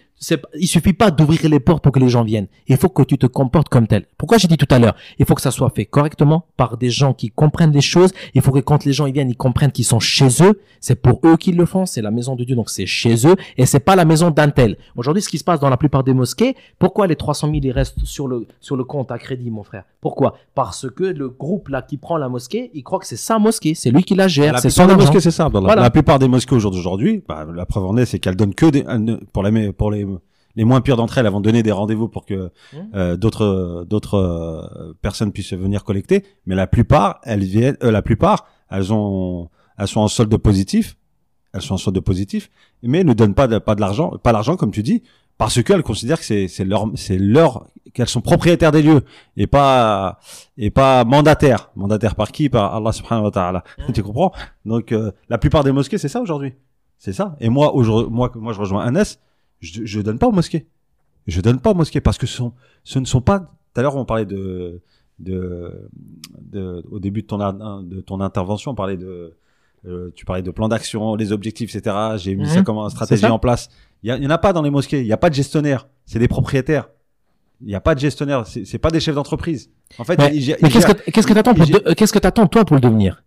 il 0.55 0.67
suffit 0.67 0.93
pas 0.93 1.11
d'ouvrir 1.11 1.41
les 1.49 1.61
portes 1.61 1.83
pour 1.83 1.93
que 1.93 1.99
les 1.99 2.09
gens 2.09 2.25
viennent. 2.25 2.49
Il 2.69 2.77
faut 2.77 2.89
que 2.89 3.03
tu 3.03 3.17
te 3.17 3.27
comportes 3.27 3.69
comme 3.69 3.87
tel. 3.87 4.05
Pourquoi 4.19 4.39
j'ai 4.39 4.49
dit 4.49 4.59
tout 4.59 4.67
à 4.71 4.79
l'heure? 4.79 4.95
Il 5.19 5.25
faut 5.25 5.35
que 5.35 5.41
ça 5.41 5.51
soit 5.51 5.71
fait 5.71 5.87
correctement 5.87 6.45
par 6.57 6.77
des 6.77 6.91
gens 6.91 7.15
qui 7.15 7.31
comprennent 7.31 7.73
les 7.73 7.81
choses. 7.81 8.13
Il 8.35 8.43
faut 8.43 8.53
que 8.53 8.59
quand 8.59 8.85
les 8.85 8.93
gens 8.93 9.07
ils 9.07 9.15
viennent, 9.15 9.31
ils 9.31 9.37
comprennent 9.37 9.73
qu'ils 9.73 9.87
sont 9.87 10.01
chez 10.01 10.29
eux. 10.43 10.61
C'est 10.81 11.01
pour 11.01 11.21
eux 11.25 11.37
qu'ils 11.37 11.57
le 11.57 11.65
font. 11.65 11.87
C'est 11.87 12.03
la 12.03 12.11
maison 12.11 12.37
de 12.37 12.45
Dieu, 12.45 12.55
donc 12.55 12.69
c'est 12.69 12.87
chez 12.87 13.27
eux 13.27 13.37
et 13.57 13.67
c'est 13.67 13.81
pas 13.81 13.97
la 13.97 14.05
maison 14.05 14.31
d'un 14.31 14.51
tel. 14.51 14.77
Aujourd'hui, 14.97 15.23
ce 15.23 15.29
qui 15.29 15.39
se 15.39 15.45
passe 15.45 15.61
dans 15.61 15.71
la 15.71 15.77
plupart 15.77 16.05
des 16.05 16.15
mosquées, 16.15 16.55
pourquoi 16.79 17.07
les 17.07 17.17
300 17.17 17.49
000 17.49 17.61
ils 17.63 17.71
restent 17.71 18.05
sur 18.05 18.29
le 18.29 18.47
sur 18.61 18.77
le 18.77 18.85
compte 18.85 19.11
à 19.11 19.19
crédit, 19.19 19.51
mon 19.51 19.63
frère? 19.63 19.85
Pourquoi? 20.01 20.37
Parce 20.55 20.91
que 20.91 21.05
le 21.05 21.29
groupe 21.29 21.69
là 21.69 21.83
qui 21.83 21.97
prend 21.97 22.17
la 22.19 22.29
mosquée, 22.29 22.71
il 22.75 22.83
croit 22.83 22.99
que 22.99 23.07
c'est 23.07 23.17
sa 23.17 23.39
mosquée, 23.39 23.75
c'est 23.75 23.91
lui 23.91 24.03
qui 24.03 24.15
la 24.15 24.29
gère. 24.29 24.59
C'est 24.59 24.71
son 24.71 24.87
mosquée, 24.87 25.21
c'est 25.21 25.31
ça. 25.31 25.49
la, 25.53 25.91
plupart 25.91 26.19
des 26.19 26.29
mosquées 26.29 26.55
aujourd'hui, 26.55 27.23
bah, 27.27 27.47
la 27.55 27.67
preuve 27.67 27.85
en 27.85 27.97
est, 27.97 28.07
c'est 28.07 28.19
qu'elles 28.19 28.37
donnent 28.37 28.55
que 28.55 28.67
des, 28.67 28.85
pour 29.33 29.43
les 29.43 29.73
pour 29.73 29.91
les 29.91 30.07
les 30.57 30.65
moins 30.65 30.81
pires 30.81 30.97
d'entre 30.97 31.19
elles, 31.19 31.27
elles 31.27 31.33
vont 31.33 31.41
donner 31.41 31.63
des 31.63 31.73
rendez-vous 31.73 32.09
pour 32.09 32.25
que 32.27 32.51
mmh. 32.73 32.77
euh, 32.95 33.17
d'autres 33.17 33.87
d'autres 33.89 34.15
euh, 34.19 34.93
personnes 35.01 35.33
puissent 35.33 35.53
venir 35.53 35.85
collecter. 35.85 36.25
Mais 36.47 36.55
la 36.55 36.67
plupart, 36.67 37.21
elles 37.23 37.45
viennent, 37.45 37.77
euh, 37.83 37.91
la 37.91 38.03
plupart, 38.03 38.47
elles 38.71 38.93
ont, 38.93 39.49
elles 39.79 39.89
sont 39.89 40.01
en 40.01 40.09
solde 40.09 40.37
positif. 40.37 40.97
Elles 41.53 41.63
sont 41.63 41.75
en 41.75 41.79
solde 41.79 41.99
positif, 42.01 42.49
mais 42.83 43.03
ne 43.03 43.13
donnent 43.13 43.35
pas 43.35 43.49
de, 43.49 43.59
pas 43.59 43.75
de 43.75 43.81
l'argent, 43.81 44.13
pas 44.23 44.31
l'argent 44.31 44.57
comme 44.57 44.71
tu 44.71 44.85
dis, 44.85 45.03
parce 45.37 45.61
qu'elles 45.65 45.83
considèrent 45.83 46.21
que 46.21 46.25
c'est 46.25 46.47
c'est 46.47 46.65
leur 46.65 46.87
c'est 46.95 47.19
leur 47.19 47.67
qu'elles 47.93 48.09
sont 48.09 48.21
propriétaires 48.21 48.71
des 48.71 48.83
lieux 48.83 49.03
et 49.37 49.49
pas 49.49 50.21
et 50.57 50.71
pas 50.71 51.05
mandataires. 51.05 51.71
Mandataires 51.75 52.15
par 52.15 52.31
qui? 52.31 52.49
Par 52.49 52.75
Allah 52.75 52.93
subhanahu 52.93 53.25
wa 53.25 53.31
ta'ala. 53.33 53.65
Mmh. 53.79 53.93
tu 53.93 54.03
comprends? 54.05 54.33
Donc 54.65 54.95
la 55.29 55.39
plupart 55.39 55.65
des 55.65 55.73
mosquées, 55.73 55.99
c'est 55.99 56.09
ça 56.09 56.21
aujourd'hui? 56.21 56.55
C'est 56.99 57.13
ça? 57.13 57.37
Et 57.41 57.49
moi 57.49 57.75
aujourd'hui, 57.75 58.13
moi 58.15 58.31
moi 58.37 58.53
je 58.53 58.61
rejoins 58.61 58.85
Anas 58.85 59.19
je, 59.61 59.85
je 59.85 60.01
donne 60.01 60.19
pas 60.19 60.27
aux 60.27 60.33
mosquées. 60.33 60.67
Je 61.27 61.41
donne 61.41 61.61
pas 61.61 61.71
aux 61.71 61.75
mosquées 61.75 62.01
parce 62.01 62.19
que 62.19 62.27
ce, 62.27 62.37
sont, 62.37 62.53
ce 62.85 62.99
ne 62.99 63.05
sont 63.05 63.21
pas. 63.21 63.41
Tout 63.41 63.81
à 63.81 63.83
l'heure, 63.83 63.97
on 63.97 64.05
parlait 64.05 64.27
de, 64.27 64.83
de, 65.19 65.89
de, 66.41 66.85
au 66.91 66.99
début 66.99 67.23
de 67.23 67.27
ton, 67.27 67.39
de 67.83 68.01
ton 68.01 68.21
intervention, 68.21 68.73
on 68.73 68.75
parlait 68.75 68.97
de, 68.97 69.37
euh, 69.87 70.11
tu 70.15 70.25
parlais 70.25 70.43
de 70.43 70.51
plan 70.51 70.69
d'action, 70.69 71.15
les 71.15 71.33
objectifs, 71.33 71.75
etc. 71.75 71.97
J'ai 72.17 72.35
mis 72.35 72.49
ça 72.49 72.59
mhm. 72.59 72.65
comme 72.65 72.79
une 72.79 72.91
stratégie 72.91 73.27
en 73.27 73.39
place. 73.39 73.69
Il 74.03 74.13
y, 74.13 74.27
en 74.27 74.31
a 74.31 74.39
pas 74.39 74.53
dans 74.53 74.63
les 74.63 74.71
mosquées. 74.71 75.01
Il 75.01 75.07
y 75.07 75.13
a 75.13 75.19
pas 75.19 75.31
de 75.31 75.35
gestionnaire. 75.35 75.89
C'est 76.07 76.19
des 76.19 76.29
propriétaires. 76.29 76.89
Il 77.61 77.67
n'y 77.67 77.75
a 77.75 77.81
pas 77.81 77.95
de 77.95 78.01
gestionnaire. 78.01 78.47
C'est 78.47 78.79
pas 78.79 78.91
des 78.91 79.01
chefs 79.01 79.15
d'entreprise. 79.15 79.71
En 79.99 80.05
fait, 80.05 80.19
mais, 80.19 80.31
qu'est-ce 80.31 80.87
que 80.87 81.11
qu'est-ce 81.11 81.27
que 81.27 81.35
t'attends 81.35 81.55
qu'est-ce 81.95 82.13
que 82.13 82.19
t'attends 82.19 82.47
toi 82.47 82.65
pour 82.65 82.77
le 82.77 82.81
devenir? 82.81 83.23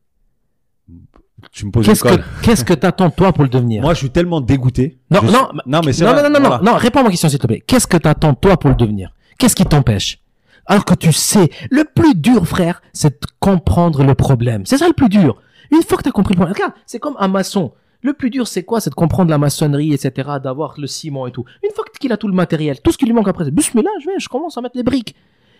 Tu 1.52 1.65
me 1.65 1.72
poses 1.72 1.86
Qu'est-ce 1.86 2.03
que 2.03 2.15
qu'est-ce 2.41 2.64
que 2.64 2.74
t'attends 2.74 3.10
toi 3.10 3.34
pour 3.34 3.44
le 3.44 3.49
devenir? 3.49 3.82
Moi, 3.82 3.94
je 3.94 3.99
suis 3.99 4.10
tellement 4.10 4.41
dégoûté. 4.41 4.98
Non, 5.11 5.22
non, 5.24 5.49
non, 5.65 5.82
mais 5.86 5.91
non, 5.99 6.14
non, 6.14 6.30
non, 6.30 6.40
non, 6.40 6.60
non, 6.61 6.74
réponds 6.76 7.02
à 7.02 7.03
ma 7.03 7.10
question 7.10 7.30
s'il 7.30 7.40
te 7.40 7.48
plaît. 7.48 7.64
Qu'est-ce 7.65 7.88
que 7.88 7.98
t'attends 7.98 8.34
toi 8.34 8.57
pour 8.57 8.70
le 8.70 8.76
devenir? 8.76 9.14
Qu'est-ce 9.38 9.56
qui 9.56 9.65
t'empêche? 9.65 10.20
Alors 10.65 10.86
que 10.86 10.94
tu 10.94 11.11
sais, 11.11 11.49
le 11.70 11.84
plus 11.84 12.15
dur, 12.15 12.48
frère, 12.48 12.82
c'est 12.94 13.22
de 13.22 13.28
comprendre 13.40 14.03
le 14.03 14.15
problème. 14.15 14.65
C'est 14.65 14.78
ça 14.78 14.88
le 14.88 14.94
plus 14.94 15.10
dur. 15.10 15.41
Une 15.72 15.82
fois 15.84 15.98
que 15.98 16.03
t'as 16.03 16.11
compris 16.11 16.34
le 16.34 16.38
problème, 16.38 16.56
regarde, 16.56 16.74
c'est 16.86 16.99
comme 16.99 17.15
un 17.20 17.28
maçon. 17.28 17.74
Le 18.02 18.14
plus 18.14 18.30
dur, 18.30 18.48
c'est 18.48 18.64
quoi? 18.64 18.82
C'est 18.82 18.90
de 18.90 18.95
comprendre 18.95 19.30
la 19.30 19.38
maçonnerie, 19.38 19.94
etc., 19.94 20.30
d'avoir 20.44 20.76
le 20.78 20.88
ciment 20.88 21.26
et 21.26 21.32
tout. 21.32 21.45
Une 21.64 21.74
fois 21.74 21.86
qu'il 21.99 22.11
a 22.11 22.18
tout 22.18 22.28
le 22.28 22.34
matériel, 22.34 22.82
tout 22.82 22.91
ce 22.91 22.98
qui 22.98 23.06
lui 23.06 23.14
manque 23.14 23.28
après, 23.28 23.45
c'est 23.45 23.52
bismillah, 23.52 23.90
je 24.02 24.07
vais, 24.07 24.20
je 24.20 24.28
commence 24.28 24.57
à 24.57 24.61
mettre 24.61 24.76
les 24.78 24.84
briques. 24.84 25.15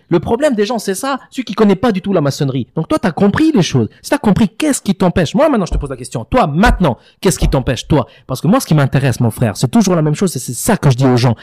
Le 0.10 0.20
problème 0.20 0.54
des 0.56 0.66
gens, 0.66 0.80
c'est 0.80 0.96
ça, 0.96 1.20
celui 1.30 1.44
qui 1.44 1.54
connaît 1.54 1.76
pas 1.76 1.92
du 1.92 2.02
tout 2.02 2.14
la 2.14 2.22
maçonnerie. 2.22 2.68
Donc 2.76 2.88
toi, 2.88 3.00
tu 3.00 3.08
as 3.08 3.12
compris 3.12 3.52
les 3.52 3.64
choses. 3.64 3.88
Si 4.02 4.10
tu 4.10 4.16
as 4.16 4.20
compris, 4.20 4.50
qu'est-ce 4.50 4.82
qui 4.82 4.94
t'empêche? 4.96 5.34
Moi, 5.36 5.50
maintenant, 5.50 5.66
je 5.66 5.72
te 5.72 5.78
pose 5.78 5.90
la 5.90 5.98
question. 5.98 6.26
Toi, 6.26 6.48
maintenant, 6.48 6.98
qu'est-ce 7.22 7.40
qui 7.40 7.48
t'empêche, 7.48 7.88
toi? 7.88 8.06
Parce 8.28 8.42
que 8.42 8.48
moi, 8.48 8.60
ce 8.60 8.68
qui 8.68 8.76
m'intéresse, 8.76 9.20
mon 9.20 9.32
frère, 9.32 9.58
c'est 9.58 9.72
toujours 9.72 9.96
la 9.96 10.02
même 10.02 10.16
chose 10.16 10.32
c'est 10.32 10.54
ça 10.54 10.78
que 10.78 10.90
je 10.90 10.98
dis 10.98 11.06
aux 11.06 11.18
gens. 11.18 11.36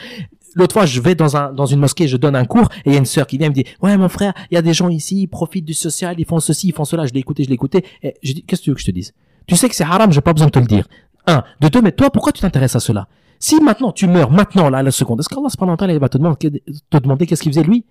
L'autre 0.55 0.73
fois, 0.73 0.85
je 0.85 0.99
vais 0.99 1.15
dans 1.15 1.37
un 1.37 1.53
dans 1.53 1.65
une 1.65 1.79
mosquée, 1.79 2.07
je 2.07 2.17
donne 2.17 2.35
un 2.35 2.45
cours 2.45 2.67
et 2.85 2.89
il 2.89 2.91
y 2.93 2.95
a 2.95 2.99
une 2.99 3.05
sœur 3.05 3.25
qui 3.25 3.37
vient 3.37 3.47
me 3.49 3.53
dit 3.53 3.63
"Ouais, 3.81 3.95
mon 3.95 4.09
frère, 4.09 4.33
il 4.51 4.55
y 4.55 4.57
a 4.57 4.61
des 4.61 4.73
gens 4.73 4.89
ici, 4.89 5.21
ils 5.21 5.27
profitent 5.27 5.63
du 5.63 5.73
social, 5.73 6.15
ils 6.17 6.25
font 6.25 6.41
ceci, 6.41 6.67
ils 6.67 6.73
font 6.73 6.83
cela." 6.83 7.05
Je 7.05 7.13
l'ai 7.13 7.21
écouté, 7.21 7.43
je 7.45 7.49
l'ai 7.49 7.55
écouté 7.55 7.85
et 8.03 8.15
je 8.21 8.33
dis 8.33 8.43
"Qu'est-ce 8.43 8.61
que 8.61 8.65
tu 8.65 8.69
veux 8.71 8.75
que 8.75 8.81
je 8.81 8.85
te 8.85 8.91
dise? 8.91 9.13
Tu 9.47 9.55
sais 9.55 9.69
que 9.69 9.75
c'est 9.75 9.85
haram, 9.85 10.11
j'ai 10.11 10.21
pas 10.21 10.33
besoin 10.33 10.47
de 10.47 10.51
te 10.51 10.59
le 10.59 10.65
dire." 10.65 10.85
Un, 11.25 11.43
de 11.61 11.67
deux, 11.69 11.81
mais 11.81 11.91
toi, 11.93 12.09
pourquoi 12.09 12.33
tu 12.33 12.41
t'intéresses 12.41 12.75
à 12.75 12.79
cela? 12.79 13.07
Si 13.39 13.61
maintenant 13.61 13.91
tu 13.91 14.07
meurs, 14.07 14.29
maintenant 14.29 14.69
là, 14.69 14.83
la 14.83 14.91
seconde, 14.91 15.19
est-ce 15.21 15.29
qu'Allah 15.29 15.47
pendant 15.57 15.77
il 15.87 15.99
va 15.99 16.09
te 16.09 16.17
demander, 16.17 16.63
te 16.89 16.97
demander 16.97 17.25
qu'est-ce 17.25 17.43
qu'il 17.43 17.53
faisait 17.53 17.63
lui? 17.63 17.85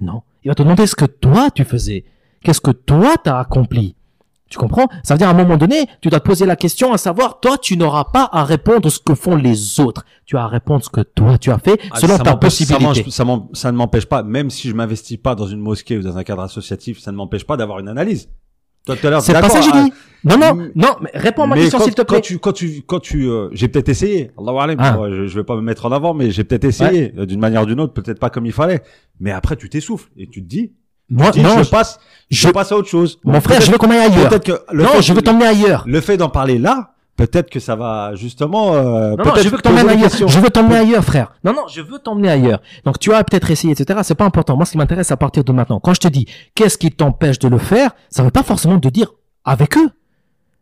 Non. 0.00 0.22
Il 0.44 0.48
va 0.48 0.54
te 0.54 0.62
demander 0.62 0.86
ce 0.86 0.94
que 0.94 1.04
toi 1.04 1.50
tu 1.50 1.64
faisais. 1.64 2.04
Qu'est-ce 2.42 2.60
que 2.60 2.70
toi 2.70 3.14
t'as 3.22 3.38
accompli? 3.38 3.96
Tu 4.48 4.58
comprends? 4.58 4.86
Ça 5.02 5.14
veut 5.14 5.18
dire 5.18 5.26
à 5.26 5.32
un 5.32 5.34
moment 5.34 5.56
donné, 5.56 5.86
tu 6.00 6.08
dois 6.08 6.20
te 6.20 6.24
poser 6.24 6.46
la 6.46 6.54
question 6.54 6.92
à 6.92 6.98
savoir, 6.98 7.40
toi 7.40 7.58
tu 7.58 7.76
n'auras 7.76 8.04
pas 8.04 8.28
à 8.30 8.44
répondre 8.44 8.88
ce 8.88 9.00
que 9.00 9.14
font 9.14 9.34
les 9.34 9.80
autres. 9.80 10.04
Tu 10.24 10.36
as 10.36 10.44
à 10.44 10.46
répondre 10.46 10.84
ce 10.84 10.90
que 10.90 11.00
toi 11.00 11.36
tu 11.36 11.50
as 11.50 11.58
fait 11.58 11.80
ah, 11.90 11.98
selon 11.98 12.16
ta 12.18 12.36
possibilité. 12.36 13.10
Ça, 13.10 13.24
ça 13.52 13.72
ne 13.72 13.76
m'empêche 13.76 14.06
pas, 14.06 14.22
même 14.22 14.50
si 14.50 14.68
je 14.68 14.74
m'investis 14.74 15.16
pas 15.16 15.34
dans 15.34 15.46
une 15.46 15.60
mosquée 15.60 15.98
ou 15.98 16.02
dans 16.02 16.16
un 16.16 16.22
cadre 16.22 16.42
associatif, 16.42 17.00
ça 17.00 17.10
ne 17.10 17.16
m'empêche 17.16 17.44
pas 17.44 17.56
d'avoir 17.56 17.80
une 17.80 17.88
analyse. 17.88 18.28
C'est 18.86 19.32
pas 19.32 19.48
ça 19.48 19.58
que 19.58 19.64
j'ai 19.64 19.72
dit. 19.72 19.92
Non, 20.24 20.38
non, 20.38 20.70
non, 20.74 20.96
mais 21.00 21.10
réponds 21.14 21.44
à 21.44 21.46
ma 21.46 21.54
question 21.54 21.78
s'il 21.78 21.94
te 21.94 22.02
plaît. 22.02 22.16
Quand 22.16 22.20
tu, 22.20 22.38
quand 22.38 22.52
tu, 22.52 22.82
quand 22.84 22.98
tu, 22.98 23.28
euh, 23.28 23.48
j'ai 23.52 23.68
peut-être 23.68 23.88
essayé. 23.88 24.32
Allah 24.36 24.74
ah. 24.78 24.98
je, 25.08 25.26
je 25.26 25.38
vais 25.38 25.44
pas 25.44 25.54
me 25.54 25.60
mettre 25.60 25.86
en 25.86 25.92
avant, 25.92 26.14
mais 26.14 26.32
j'ai 26.32 26.42
peut-être 26.42 26.64
essayé 26.64 27.12
euh, 27.16 27.26
d'une 27.26 27.38
manière 27.38 27.62
ou 27.62 27.66
d'une 27.66 27.80
autre, 27.80 27.92
peut-être 27.92 28.18
pas 28.18 28.28
comme 28.28 28.44
il 28.44 28.52
fallait. 28.52 28.82
Mais 29.20 29.30
après, 29.30 29.54
tu 29.54 29.68
t'essouffles 29.68 30.08
et 30.16 30.26
tu 30.26 30.42
te 30.42 30.48
dis. 30.48 30.72
Moi, 31.08 31.30
non, 31.36 31.62
je, 31.62 31.70
passe, 31.70 32.00
je, 32.30 32.48
passe 32.48 32.72
à 32.72 32.76
autre 32.76 32.88
chose. 32.88 33.20
Mon 33.22 33.40
frère, 33.40 33.60
je 33.60 33.70
veux 33.70 33.78
qu'on 33.78 33.90
aille 33.90 34.12
ailleurs. 34.12 34.40
Que 34.40 34.52
non, 34.74 35.00
je 35.00 35.12
veux 35.12 35.22
t'emmener 35.22 35.46
ailleurs. 35.46 35.84
Le 35.86 36.00
fait 36.00 36.16
d'en 36.16 36.28
parler 36.28 36.58
là, 36.58 36.95
peut-être 37.16 37.50
que 37.50 37.60
ça 37.60 37.76
va 37.76 38.14
justement. 38.14 38.74
Euh, 38.74 39.16
non, 39.16 39.24
non, 39.24 39.34
je 39.36 39.48
veux 39.48 39.58
t'emmener 39.58 39.90
ailleurs. 39.90 40.10
Je 40.28 40.38
veux 40.38 40.50
t'emmener 40.50 40.76
ailleurs, 40.76 41.04
frère. 41.04 41.32
Non, 41.44 41.52
non, 41.52 41.66
je 41.68 41.80
veux 41.80 41.98
t'emmener 41.98 42.30
ailleurs. 42.30 42.60
Donc 42.84 42.98
tu 42.98 43.12
as 43.12 43.24
peut-être 43.24 43.50
essayé, 43.50 43.72
etc. 43.72 44.00
C'est 44.02 44.14
pas 44.14 44.24
important. 44.24 44.56
Moi, 44.56 44.66
ce 44.66 44.72
qui 44.72 44.78
m'intéresse 44.78 45.10
à 45.10 45.16
partir 45.16 45.44
de 45.44 45.52
maintenant, 45.52 45.80
quand 45.80 45.94
je 45.94 46.00
te 46.00 46.08
dis 46.08 46.26
qu'est-ce 46.54 46.78
qui 46.78 46.90
t'empêche 46.90 47.38
de 47.38 47.48
le 47.48 47.58
faire, 47.58 47.90
ça 48.10 48.22
veut 48.22 48.30
pas 48.30 48.42
forcément 48.42 48.78
te 48.78 48.88
dire 48.88 49.12
avec 49.44 49.76
eux. 49.76 49.90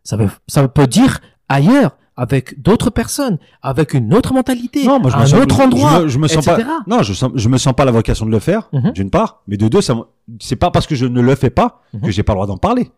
Ça 0.02 0.16
veut, 0.16 0.28
ça 0.46 0.66
peut 0.68 0.86
dire 0.86 1.20
ailleurs, 1.48 1.96
avec 2.16 2.62
d'autres 2.62 2.90
personnes, 2.90 3.38
avec 3.62 3.94
une 3.94 4.14
autre 4.14 4.32
mentalité, 4.34 4.84
non, 4.84 5.00
moi, 5.00 5.10
je 5.10 5.16
un 5.16 5.26
sens, 5.26 5.40
autre 5.40 5.60
endroit, 5.60 6.06
je 6.06 6.18
me, 6.18 6.28
sens 6.28 6.44
pas. 6.44 6.58
Non, 6.86 7.02
je 7.02 7.12
sens, 7.12 7.32
je 7.34 7.48
me 7.48 7.58
sens 7.58 7.72
pas 7.72 7.84
la 7.84 7.90
vocation 7.90 8.26
de 8.26 8.30
le 8.30 8.38
faire, 8.38 8.68
mhm. 8.72 8.92
d'une 8.92 9.10
part, 9.10 9.42
mais 9.48 9.56
de 9.56 9.68
deux, 9.68 9.80
c'est 10.40 10.56
pas 10.56 10.70
parce 10.70 10.86
que 10.86 10.94
je 10.94 11.06
ne 11.06 11.20
le 11.20 11.34
fais 11.34 11.50
pas 11.50 11.82
mhm. 11.92 12.02
que 12.02 12.10
j'ai 12.12 12.22
pas 12.22 12.34
le 12.34 12.36
droit 12.36 12.46
d'en 12.46 12.56
parler. 12.56 12.90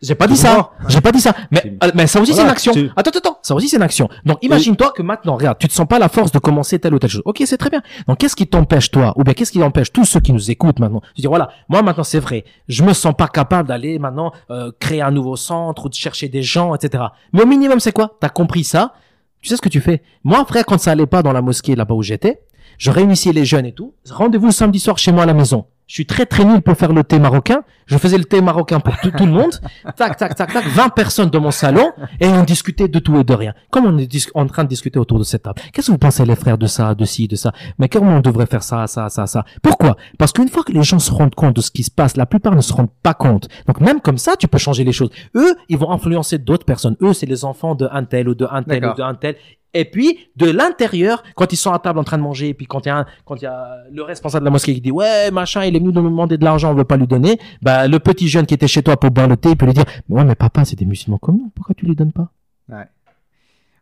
J'ai 0.00 0.14
pas 0.14 0.26
dit 0.26 0.36
ça. 0.36 0.70
J'ai 0.88 1.00
pas 1.00 1.10
dit 1.10 1.20
ça. 1.20 1.34
Mais, 1.50 1.76
euh, 1.82 1.90
mais 1.94 2.06
ça 2.06 2.20
aussi, 2.20 2.32
c'est 2.32 2.42
une 2.42 2.48
action. 2.48 2.72
Attends, 2.96 3.10
attends, 3.16 3.38
Ça 3.42 3.54
aussi, 3.54 3.68
c'est 3.68 3.76
une 3.76 3.82
action. 3.82 4.08
Donc, 4.24 4.38
imagine-toi 4.42 4.92
que 4.92 5.02
maintenant, 5.02 5.34
regarde, 5.36 5.58
tu 5.58 5.66
te 5.66 5.72
sens 5.72 5.86
pas 5.88 5.98
la 5.98 6.08
force 6.08 6.30
de 6.30 6.38
commencer 6.38 6.78
telle 6.78 6.94
ou 6.94 6.98
telle 6.98 7.10
chose. 7.10 7.22
Ok, 7.24 7.42
c'est 7.44 7.56
très 7.56 7.70
bien. 7.70 7.82
Donc, 8.06 8.18
qu'est-ce 8.18 8.36
qui 8.36 8.46
t'empêche, 8.46 8.90
toi? 8.90 9.12
Ou 9.16 9.24
bien, 9.24 9.34
qu'est-ce 9.34 9.50
qui 9.50 9.62
empêche 9.62 9.92
tous 9.92 10.04
ceux 10.04 10.20
qui 10.20 10.32
nous 10.32 10.50
écoutent 10.50 10.78
maintenant? 10.78 11.00
Tu 11.14 11.22
dis, 11.22 11.26
voilà, 11.26 11.48
moi, 11.68 11.82
maintenant, 11.82 12.04
c'est 12.04 12.20
vrai. 12.20 12.44
Je 12.68 12.84
me 12.84 12.92
sens 12.92 13.14
pas 13.16 13.28
capable 13.28 13.68
d'aller 13.68 13.98
maintenant, 13.98 14.32
euh, 14.50 14.70
créer 14.78 15.02
un 15.02 15.10
nouveau 15.10 15.36
centre 15.36 15.86
ou 15.86 15.88
de 15.88 15.94
chercher 15.94 16.28
des 16.28 16.42
gens, 16.42 16.74
etc. 16.74 17.04
Mais 17.32 17.42
au 17.42 17.46
minimum, 17.46 17.80
c'est 17.80 17.92
quoi? 17.92 18.16
T'as 18.20 18.28
compris 18.28 18.64
ça? 18.64 18.94
Tu 19.40 19.48
sais 19.48 19.56
ce 19.56 19.62
que 19.62 19.68
tu 19.68 19.80
fais? 19.80 20.02
Moi, 20.24 20.44
frère, 20.46 20.64
quand 20.64 20.78
ça 20.78 20.92
allait 20.92 21.06
pas 21.06 21.22
dans 21.22 21.32
la 21.32 21.42
mosquée 21.42 21.76
là-bas 21.76 21.94
où 21.94 22.02
j'étais, 22.02 22.40
je 22.76 22.90
réunissais 22.90 23.32
les 23.32 23.44
jeunes 23.44 23.66
et 23.66 23.72
tout. 23.72 23.94
Rendez-vous 24.10 24.50
samedi 24.52 24.78
soir 24.78 24.98
chez 24.98 25.12
moi 25.12 25.24
à 25.24 25.26
la 25.26 25.34
maison. 25.34 25.66
Je 25.88 25.94
suis 25.94 26.06
très 26.06 26.26
très 26.26 26.44
nul 26.44 26.60
pour 26.60 26.76
faire 26.76 26.92
le 26.92 27.02
thé 27.02 27.18
marocain. 27.18 27.62
Je 27.86 27.96
faisais 27.96 28.18
le 28.18 28.24
thé 28.24 28.42
marocain 28.42 28.78
pour 28.78 28.94
tout, 28.98 29.10
tout 29.10 29.24
le 29.24 29.32
monde. 29.32 29.52
Tac, 29.96 30.18
tac, 30.18 30.34
tac, 30.34 30.52
tac. 30.52 30.66
20 30.66 30.90
personnes 30.90 31.30
dans 31.30 31.40
mon 31.40 31.50
salon 31.50 31.90
et 32.20 32.26
on 32.26 32.44
discutait 32.44 32.88
de 32.88 32.98
tout 32.98 33.18
et 33.18 33.24
de 33.24 33.32
rien. 33.32 33.54
Comme 33.70 33.86
on 33.86 33.96
est 33.96 34.30
en 34.34 34.46
train 34.46 34.64
de 34.64 34.68
discuter 34.68 34.98
autour 34.98 35.18
de 35.18 35.24
cette 35.24 35.44
table. 35.44 35.62
Qu'est-ce 35.72 35.86
que 35.86 35.92
vous 35.92 35.98
pensez 35.98 36.26
les 36.26 36.36
frères 36.36 36.58
de 36.58 36.66
ça, 36.66 36.94
de 36.94 37.06
ci, 37.06 37.26
de 37.26 37.36
ça? 37.36 37.52
Mais 37.78 37.88
comment 37.88 38.18
on 38.18 38.20
devrait 38.20 38.44
faire 38.44 38.62
ça, 38.62 38.86
ça, 38.86 39.08
ça, 39.08 39.26
ça? 39.26 39.46
Pourquoi? 39.62 39.96
Parce 40.18 40.32
qu'une 40.32 40.48
fois 40.48 40.62
que 40.62 40.72
les 40.72 40.82
gens 40.82 40.98
se 40.98 41.10
rendent 41.10 41.34
compte 41.34 41.56
de 41.56 41.62
ce 41.62 41.70
qui 41.70 41.82
se 41.82 41.90
passe, 41.90 42.18
la 42.18 42.26
plupart 42.26 42.54
ne 42.54 42.60
se 42.60 42.74
rendent 42.74 42.92
pas 43.02 43.14
compte. 43.14 43.48
Donc 43.66 43.80
même 43.80 44.02
comme 44.02 44.18
ça, 44.18 44.36
tu 44.36 44.46
peux 44.46 44.58
changer 44.58 44.84
les 44.84 44.92
choses. 44.92 45.08
Eux, 45.34 45.56
ils 45.70 45.78
vont 45.78 45.90
influencer 45.90 46.36
d'autres 46.36 46.66
personnes. 46.66 46.96
Eux, 47.00 47.14
c'est 47.14 47.24
les 47.24 47.46
enfants 47.46 47.74
de 47.74 47.88
un 47.90 48.04
tel 48.04 48.28
ou 48.28 48.34
de 48.34 48.46
un 48.50 48.62
tel 48.62 48.84
ou 48.84 48.94
de 48.94 49.02
un 49.02 49.14
tel. 49.14 49.36
Et 49.74 49.84
puis, 49.84 50.30
de 50.36 50.50
l'intérieur, 50.50 51.22
quand 51.34 51.52
ils 51.52 51.56
sont 51.56 51.72
à 51.72 51.78
table 51.78 51.98
en 51.98 52.04
train 52.04 52.16
de 52.16 52.22
manger, 52.22 52.48
et 52.48 52.54
puis 52.54 52.66
quand 52.66 52.86
il 52.86 52.88
y 52.88 53.46
a, 53.46 53.76
le 53.92 54.02
responsable 54.02 54.42
de 54.42 54.46
la 54.46 54.50
mosquée 54.50 54.74
qui 54.74 54.80
dit, 54.80 54.90
ouais, 54.90 55.30
machin, 55.30 55.64
il 55.64 55.76
est 55.76 55.78
venu 55.78 55.92
nous 55.92 56.02
demander 56.02 56.38
de 56.38 56.44
l'argent, 56.44 56.70
on 56.72 56.74
veut 56.74 56.84
pas 56.84 56.96
lui 56.96 57.06
donner, 57.06 57.38
bah, 57.60 57.86
le 57.86 57.98
petit 57.98 58.28
jeune 58.28 58.46
qui 58.46 58.54
était 58.54 58.68
chez 58.68 58.82
toi 58.82 58.96
pour 58.96 59.10
boire 59.10 59.28
le 59.28 59.36
thé, 59.36 59.50
il 59.50 59.56
peut 59.56 59.66
lui 59.66 59.74
dire, 59.74 59.84
mais 60.08 60.16
ouais, 60.16 60.24
mais 60.24 60.34
papa, 60.34 60.64
c'est 60.64 60.76
des 60.76 60.86
musulmans 60.86 61.18
comme 61.18 61.36
nous, 61.36 61.52
pourquoi 61.54 61.74
tu 61.74 61.86
lui 61.86 61.94
donnes 61.94 62.12
pas? 62.12 62.30
Ouais. 62.68 62.86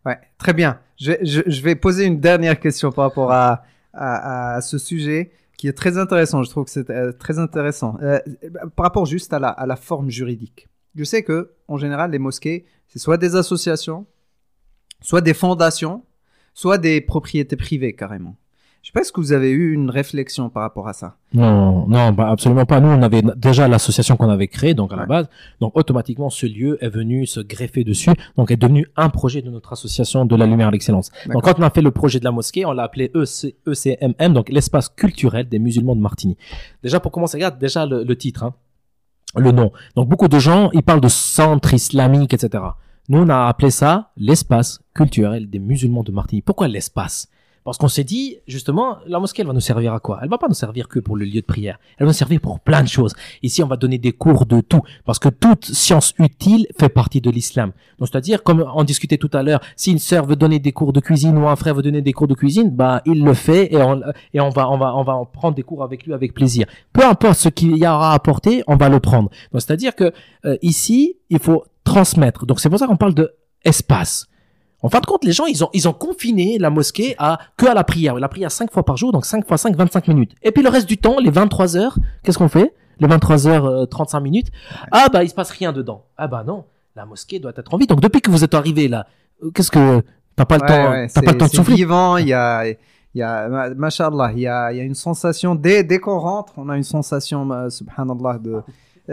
Ouais, 0.04 0.18
très 0.38 0.52
bien. 0.52 0.78
Je, 0.98 1.60
vais 1.62 1.74
poser 1.74 2.04
une 2.04 2.20
dernière 2.20 2.60
question 2.60 2.92
par 2.92 3.06
rapport 3.06 3.32
à, 3.32 3.64
à, 3.92 4.56
à 4.56 4.60
ce 4.60 4.78
sujet 4.78 5.32
qui 5.56 5.68
est 5.68 5.72
très 5.72 5.98
intéressant. 5.98 6.42
Je 6.42 6.50
trouve 6.50 6.64
que 6.64 6.70
c'est 6.70 6.90
euh, 6.90 7.12
très 7.12 7.38
intéressant. 7.38 7.96
Euh, 8.02 8.18
par 8.76 8.84
rapport 8.84 9.06
juste 9.06 9.32
à 9.32 9.38
la, 9.38 9.48
à 9.48 9.66
la 9.66 9.76
forme 9.76 10.10
juridique. 10.10 10.68
Je 10.94 11.04
sais 11.04 11.22
que, 11.22 11.52
en 11.68 11.76
général, 11.76 12.10
les 12.10 12.18
mosquées, 12.18 12.66
c'est 12.88 12.98
soit 12.98 13.16
des 13.16 13.36
associations, 13.36 14.06
soit 15.06 15.20
des 15.20 15.34
fondations, 15.34 16.02
soit 16.52 16.78
des 16.78 17.00
propriétés 17.00 17.54
privées 17.54 17.94
carrément. 17.94 18.34
Je 18.82 18.88
sais 18.88 18.92
pas, 18.92 19.02
est-ce 19.02 19.12
que 19.12 19.20
vous 19.20 19.32
avez 19.32 19.50
eu 19.50 19.72
une 19.72 19.88
réflexion 19.88 20.48
par 20.50 20.62
rapport 20.62 20.88
à 20.88 20.92
ça 20.94 21.16
Non, 21.32 21.86
non, 21.86 22.10
bah 22.10 22.28
absolument 22.28 22.66
pas. 22.66 22.80
Nous, 22.80 22.88
on 22.88 23.02
avait 23.02 23.22
déjà 23.36 23.68
l'association 23.68 24.16
qu'on 24.16 24.28
avait 24.28 24.48
créée, 24.48 24.74
donc 24.74 24.92
à 24.92 24.96
la 24.96 25.06
base. 25.06 25.28
Donc 25.60 25.76
automatiquement, 25.76 26.28
ce 26.28 26.46
lieu 26.46 26.76
est 26.80 26.88
venu 26.88 27.24
se 27.26 27.38
greffer 27.38 27.84
dessus, 27.84 28.10
donc 28.36 28.50
est 28.50 28.56
devenu 28.56 28.88
un 28.96 29.08
projet 29.08 29.42
de 29.42 29.50
notre 29.50 29.72
association 29.72 30.24
de 30.24 30.34
la 30.34 30.46
lumière 30.46 30.68
à 30.68 30.70
l'excellence. 30.72 31.10
Donc 31.32 31.44
quand 31.44 31.54
on 31.58 31.62
a 31.62 31.70
fait 31.70 31.82
le 31.82 31.92
projet 31.92 32.18
de 32.18 32.24
la 32.24 32.32
mosquée, 32.32 32.64
on 32.64 32.72
l'a 32.72 32.82
appelé 32.82 33.12
EC, 33.14 33.54
ECMM, 33.66 34.32
donc 34.32 34.48
l'espace 34.48 34.88
culturel 34.88 35.48
des 35.48 35.60
musulmans 35.60 35.94
de 35.94 36.00
Martigny. 36.00 36.36
Déjà 36.82 36.98
pour 36.98 37.12
commencer, 37.12 37.36
regarde 37.36 37.58
déjà 37.60 37.86
le, 37.86 38.02
le 38.02 38.16
titre, 38.16 38.42
hein, 38.42 38.54
le 39.36 39.52
nom. 39.52 39.70
Donc 39.94 40.08
beaucoup 40.08 40.26
de 40.26 40.38
gens, 40.40 40.70
ils 40.72 40.82
parlent 40.82 41.00
de 41.00 41.08
centre 41.08 41.74
islamique, 41.74 42.34
etc. 42.34 42.62
Nous, 43.08 43.18
on 43.18 43.28
a 43.28 43.46
appelé 43.46 43.70
ça 43.70 44.10
l'espace 44.16 44.80
culturel 44.94 45.48
des 45.48 45.60
musulmans 45.60 46.02
de 46.02 46.10
Martinique. 46.10 46.44
Pourquoi 46.44 46.66
l'espace? 46.66 47.28
Parce 47.64 47.78
qu'on 47.78 47.88
s'est 47.88 48.04
dit, 48.04 48.38
justement, 48.46 48.98
la 49.08 49.18
mosquée, 49.18 49.42
elle 49.42 49.48
va 49.48 49.52
nous 49.52 49.60
servir 49.60 49.92
à 49.92 49.98
quoi? 49.98 50.20
Elle 50.22 50.28
va 50.28 50.38
pas 50.38 50.46
nous 50.46 50.54
servir 50.54 50.86
que 50.86 51.00
pour 51.00 51.16
le 51.16 51.24
lieu 51.24 51.40
de 51.40 51.46
prière. 51.46 51.80
Elle 51.98 52.06
va 52.06 52.10
nous 52.10 52.16
servir 52.16 52.40
pour 52.40 52.60
plein 52.60 52.80
de 52.80 52.88
choses. 52.88 53.12
Ici, 53.42 53.60
on 53.60 53.66
va 53.66 53.76
donner 53.76 53.98
des 53.98 54.12
cours 54.12 54.46
de 54.46 54.60
tout. 54.60 54.82
Parce 55.04 55.18
que 55.18 55.28
toute 55.28 55.64
science 55.64 56.14
utile 56.20 56.68
fait 56.78 56.88
partie 56.88 57.20
de 57.20 57.28
l'islam. 57.28 57.72
Donc, 57.98 58.06
c'est-à-dire, 58.08 58.44
comme 58.44 58.64
on 58.72 58.84
discutait 58.84 59.18
tout 59.18 59.30
à 59.32 59.42
l'heure, 59.42 59.60
si 59.74 59.90
une 59.90 59.98
sœur 59.98 60.26
veut 60.26 60.36
donner 60.36 60.60
des 60.60 60.70
cours 60.70 60.92
de 60.92 61.00
cuisine 61.00 61.36
ou 61.38 61.48
un 61.48 61.56
frère 61.56 61.74
veut 61.74 61.82
donner 61.82 62.02
des 62.02 62.12
cours 62.12 62.28
de 62.28 62.34
cuisine, 62.34 62.70
bah, 62.70 63.02
il 63.04 63.24
le 63.24 63.34
fait 63.34 63.72
et 63.72 63.82
on, 63.82 64.00
et 64.32 64.40
on 64.40 64.50
va, 64.50 64.70
on 64.70 64.78
va, 64.78 64.96
on 64.96 65.02
va 65.02 65.16
en 65.16 65.26
prendre 65.26 65.56
des 65.56 65.64
cours 65.64 65.82
avec 65.82 66.06
lui 66.06 66.12
avec 66.12 66.34
plaisir. 66.34 66.66
Peu 66.92 67.04
importe 67.04 67.38
ce 67.38 67.48
qu'il 67.48 67.76
y 67.76 67.84
aura 67.84 68.12
à 68.12 68.14
apporter, 68.14 68.62
on 68.68 68.76
va 68.76 68.88
le 68.88 69.00
prendre. 69.00 69.28
Donc, 69.52 69.60
c'est-à-dire 69.60 69.96
que, 69.96 70.12
euh, 70.44 70.56
ici, 70.62 71.16
il 71.30 71.40
faut 71.40 71.64
transmettre. 71.96 72.44
Donc 72.46 72.60
c'est 72.60 72.68
pour 72.68 72.78
ça 72.78 72.86
qu'on 72.86 72.96
parle 72.96 73.14
de 73.14 73.34
espace. 73.64 74.26
En 74.82 74.90
fin 74.90 75.00
de 75.00 75.06
compte, 75.06 75.24
les 75.24 75.32
gens, 75.32 75.46
ils 75.46 75.64
ont, 75.64 75.70
ils 75.72 75.88
ont 75.88 75.94
confiné 75.94 76.58
la 76.58 76.68
mosquée 76.68 77.14
à 77.18 77.38
que 77.56 77.66
à 77.66 77.74
la 77.74 77.84
prière. 77.84 78.14
La 78.16 78.28
prière 78.28 78.52
5 78.52 78.70
fois 78.70 78.84
par 78.84 78.96
jour, 78.96 79.10
donc 79.12 79.24
5 79.24 79.46
fois 79.48 79.56
5, 79.56 79.74
25 79.74 80.08
minutes. 80.08 80.32
Et 80.42 80.52
puis 80.52 80.62
le 80.62 80.68
reste 80.68 80.86
du 80.86 80.98
temps, 80.98 81.18
les 81.18 81.30
23 81.30 81.76
heures, 81.76 81.98
qu'est-ce 82.22 82.38
qu'on 82.38 82.50
fait? 82.50 82.74
Les 83.00 83.08
23 83.08 83.48
heures, 83.48 83.88
35 83.88 84.20
minutes. 84.20 84.48
Ah 84.92 85.08
bah, 85.10 85.24
il 85.24 85.30
se 85.30 85.34
passe 85.34 85.50
rien 85.50 85.72
dedans. 85.72 86.04
Ah 86.18 86.28
bah 86.28 86.44
non, 86.46 86.64
la 86.94 87.06
mosquée 87.06 87.38
doit 87.38 87.52
être 87.56 87.72
en 87.72 87.78
vie. 87.78 87.86
Donc 87.86 88.00
depuis 88.00 88.20
que 88.20 88.30
vous 88.30 88.44
êtes 88.44 88.54
arrivé 88.54 88.88
là, 88.88 89.06
euh, 89.42 89.50
qu'est-ce 89.50 89.70
que... 89.70 90.02
T'as 90.36 90.44
pas 90.44 90.56
le 90.56 90.66
temps, 90.68 91.14
t'as 91.14 91.22
pas 91.22 91.32
le 91.32 91.38
temps 91.38 91.46
de 91.46 91.50
souffler. 91.50 91.76
vivant, 91.76 92.18
il 92.18 92.28
y 92.28 92.34
a... 92.34 92.66
Il 93.14 93.20
y 93.20 93.22
a, 93.22 93.48
mashallah, 93.74 94.32
il 94.34 94.40
y 94.40 94.46
a, 94.46 94.70
il 94.72 94.76
y 94.76 94.80
a 94.80 94.84
une 94.84 94.94
sensation, 94.94 95.54
dès, 95.54 95.82
dès 95.82 96.00
qu'on 96.00 96.18
rentre, 96.18 96.52
on 96.58 96.68
a 96.68 96.76
une 96.76 96.82
sensation, 96.82 97.48
subhanallah, 97.70 98.38
de, 98.40 98.60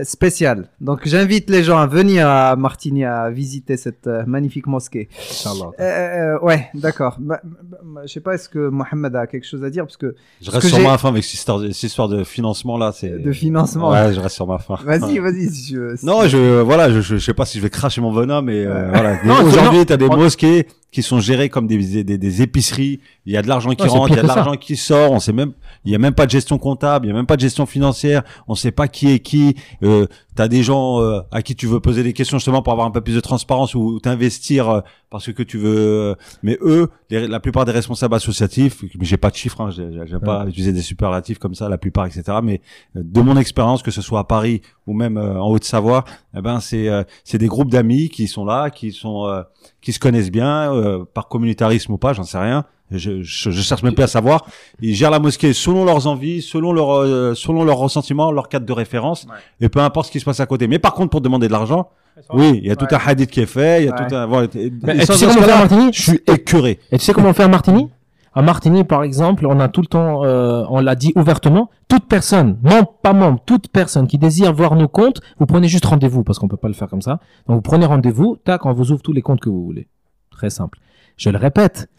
spécial. 0.03 0.69
Donc 0.81 1.01
j'invite 1.05 1.49
les 1.49 1.63
gens 1.63 1.77
à 1.77 1.87
venir 1.87 2.27
à 2.27 2.55
Martigny 2.55 3.05
à 3.05 3.29
visiter 3.29 3.77
cette 3.77 4.07
euh, 4.07 4.23
magnifique 4.25 4.67
mosquée. 4.67 5.09
Inch'Allah. 5.29 5.71
Euh, 5.79 5.83
euh, 5.83 6.39
ouais, 6.39 6.69
d'accord. 6.73 7.17
Bah, 7.19 7.39
bah, 7.43 7.77
bah, 7.83 8.01
je 8.05 8.11
sais 8.11 8.19
pas, 8.19 8.33
est-ce 8.33 8.49
que 8.49 8.69
Mohamed 8.69 9.15
a 9.15 9.27
quelque 9.27 9.45
chose 9.45 9.63
à 9.63 9.69
dire? 9.69 9.85
Parce 9.85 9.97
que 9.97 10.15
je 10.41 10.49
reste 10.49 10.67
sur 10.67 10.79
ma 10.79 10.97
fin 10.97 11.09
avec 11.09 11.23
cette 11.23 11.35
histoire, 11.35 11.59
cette 11.61 11.83
histoire 11.83 12.09
de 12.09 12.23
financement 12.23 12.77
là. 12.77 12.91
C'est 12.93 13.09
de 13.09 13.31
financement. 13.31 13.91
Ouais, 13.91 14.13
je 14.13 14.19
reste 14.19 14.35
sur 14.35 14.47
ma 14.47 14.57
fin. 14.57 14.77
Vas-y, 14.83 15.19
vas-y. 15.19 15.49
Si 15.49 15.75
Non, 16.03 16.27
je 16.27 16.61
voilà, 16.61 16.89
je, 16.89 17.01
je, 17.01 17.17
sais 17.17 17.33
pas 17.33 17.45
si 17.45 17.57
je 17.57 17.63
vais 17.63 17.69
cracher 17.69 18.01
mon 18.01 18.11
venin, 18.11 18.41
mais 18.41 18.65
voilà. 18.65 19.19
Aujourd'hui, 19.43 19.85
t'as 19.85 19.97
des 19.97 20.07
mosquées 20.09 20.67
qui 20.93 21.03
sont 21.03 21.19
gérées 21.19 21.49
comme 21.49 21.67
des, 21.67 22.03
des, 22.03 22.17
des 22.17 22.41
épiceries. 22.41 23.01
Il 23.25 23.33
y 23.33 23.37
a 23.37 23.41
de 23.41 23.47
l'argent 23.47 23.71
qui 23.71 23.87
rentre, 23.87 24.11
il 24.11 24.15
y 24.15 24.19
a 24.19 24.21
de 24.21 24.27
l'argent 24.27 24.55
qui 24.55 24.77
sort. 24.77 25.11
On 25.11 25.19
sait 25.19 25.33
même, 25.33 25.51
il 25.83 25.91
y 25.91 25.95
a 25.95 25.97
même 25.97 26.13
pas 26.13 26.25
de 26.25 26.31
gestion 26.31 26.57
comptable, 26.57 27.07
il 27.07 27.09
y 27.09 27.11
a 27.11 27.15
même 27.15 27.25
pas 27.25 27.35
de 27.35 27.41
gestion 27.41 27.65
financière. 27.65 28.23
On 28.47 28.55
sait 28.55 28.71
pas 28.71 28.87
qui 28.87 29.11
est 29.11 29.19
qui. 29.19 29.55
Euh, 29.83 30.07
T'as 30.35 30.47
des 30.47 30.63
gens 30.63 30.99
euh, 30.99 31.21
à 31.31 31.43
qui 31.43 31.55
tu 31.55 31.67
veux 31.67 31.79
poser 31.79 32.01
des 32.01 32.13
questions 32.13 32.39
justement 32.39 32.63
pour 32.63 32.73
avoir 32.73 32.87
un 32.87 32.91
peu 32.91 33.01
plus 33.01 33.13
de 33.13 33.19
transparence 33.19 33.75
ou 33.75 33.99
t'investir 33.99 34.67
euh, 34.67 34.81
parce 35.13 35.31
que 35.31 35.43
tu 35.43 35.59
veux. 35.59 35.77
Euh, 35.77 36.15
mais 36.41 36.57
eux, 36.61 36.89
la 37.09 37.39
plupart 37.39 37.65
des 37.65 37.71
responsables 37.71 38.15
associatifs, 38.15 38.83
j'ai 38.99 39.17
pas 39.17 39.29
de 39.29 39.35
chiffres, 39.35 39.61
hein, 39.61 39.69
j'aime 39.69 40.19
pas 40.19 40.45
utiliser 40.47 40.73
des 40.73 40.81
superlatifs 40.81 41.37
comme 41.37 41.53
ça, 41.53 41.69
la 41.69 41.77
plupart, 41.77 42.07
etc. 42.07 42.39
Mais 42.43 42.61
de 42.95 43.21
mon 43.21 43.37
expérience, 43.37 43.83
que 43.83 43.91
ce 43.91 44.01
soit 44.01 44.19
à 44.19 44.23
Paris 44.23 44.61
ou 44.87 44.93
même 44.93 45.17
en 45.17 45.47
Haute-Savoie, 45.49 46.03
eh 46.35 46.41
ben 46.41 46.59
c'est 46.59 46.89
c'est 47.23 47.37
des 47.37 47.47
groupes 47.47 47.69
d'amis 47.69 48.09
qui 48.09 48.27
sont 48.27 48.43
là, 48.43 48.71
qui 48.71 48.91
sont 48.91 49.43
qui 49.81 49.93
se 49.93 49.99
connaissent 49.99 50.31
bien 50.31 51.05
par 51.13 51.27
communautarisme 51.27 51.93
ou 51.93 51.97
pas, 51.97 52.13
j'en 52.13 52.23
sais 52.23 52.39
rien 52.39 52.65
je, 52.97 53.21
je, 53.21 53.51
je, 53.51 53.61
cherche 53.61 53.83
même 53.83 53.95
plus 53.95 54.03
à 54.03 54.07
savoir. 54.07 54.45
Ils 54.81 54.95
gèrent 54.95 55.11
la 55.11 55.19
mosquée 55.19 55.53
selon 55.53 55.85
leurs 55.85 56.07
envies, 56.07 56.41
selon 56.41 56.73
leur, 56.73 56.91
euh, 56.91 57.33
selon 57.33 57.63
leurs 57.63 57.77
ressentiments, 57.77 58.31
leur 58.31 58.49
cadre 58.49 58.65
de 58.65 58.73
référence, 58.73 59.27
et 59.61 59.69
peu 59.69 59.79
importe 59.79 60.07
ce 60.07 60.11
qui 60.11 60.19
se 60.19 60.25
passe 60.25 60.39
à 60.39 60.45
côté. 60.45 60.67
Mais 60.67 60.79
par 60.79 60.93
contre, 60.93 61.09
pour 61.09 61.21
demander 61.21 61.47
de 61.47 61.51
l'argent, 61.51 61.89
oui, 62.33 62.59
il 62.61 62.67
y 62.67 62.71
a 62.71 62.75
tout 62.75 62.87
un 62.91 62.97
hadith 62.97 63.29
qui 63.29 63.41
est 63.41 63.45
fait, 63.45 63.83
il 63.83 63.85
y 63.85 63.89
a 63.89 63.91
tout 63.93 64.15
un. 64.15 64.25
Voilà, 64.25 64.47
Mais, 64.83 65.05
tu 65.05 65.13
sais 65.13 65.25
comment 65.25 65.41
faire 65.41 65.55
à 65.55 65.59
Martigny 65.59 65.93
Je 65.93 66.01
suis 66.01 66.21
écuré. 66.27 66.79
Et 66.91 66.97
tu 66.97 67.05
sais 67.05 67.13
comment 67.13 67.29
on 67.29 67.33
fait 67.33 67.43
à 67.43 67.47
Martigny 67.47 67.89
À 68.33 68.41
Martigny, 68.41 68.83
par 68.83 69.03
exemple, 69.03 69.45
on 69.47 69.59
a 69.59 69.67
tout 69.67 69.81
le 69.81 69.87
temps, 69.87 70.23
euh, 70.23 70.63
on 70.69 70.79
l'a 70.79 70.95
dit 70.95 71.13
ouvertement, 71.15 71.69
toute 71.87 72.07
personne, 72.07 72.57
non 72.63 72.85
pas 73.01 73.13
membre, 73.13 73.39
toute 73.45 73.67
personne 73.69 74.07
qui 74.07 74.17
désire 74.17 74.53
voir 74.53 74.75
nos 74.75 74.87
comptes, 74.87 75.21
vous 75.39 75.45
prenez 75.45 75.67
juste 75.67 75.85
rendez-vous 75.85 76.23
parce 76.23 76.39
qu'on 76.39 76.47
peut 76.47 76.57
pas 76.57 76.67
le 76.67 76.73
faire 76.73 76.87
comme 76.87 77.01
ça. 77.01 77.19
Donc 77.47 77.57
vous 77.57 77.61
prenez 77.61 77.85
rendez-vous, 77.85 78.37
tac, 78.43 78.65
on 78.65 78.73
vous 78.73 78.91
ouvre 78.91 79.01
tous 79.01 79.13
les 79.13 79.21
comptes 79.21 79.39
que 79.39 79.49
vous 79.49 79.63
voulez. 79.63 79.87
Très 80.31 80.49
simple. 80.49 80.79
Je 81.17 81.29
le 81.29 81.37
répète, 81.37 81.89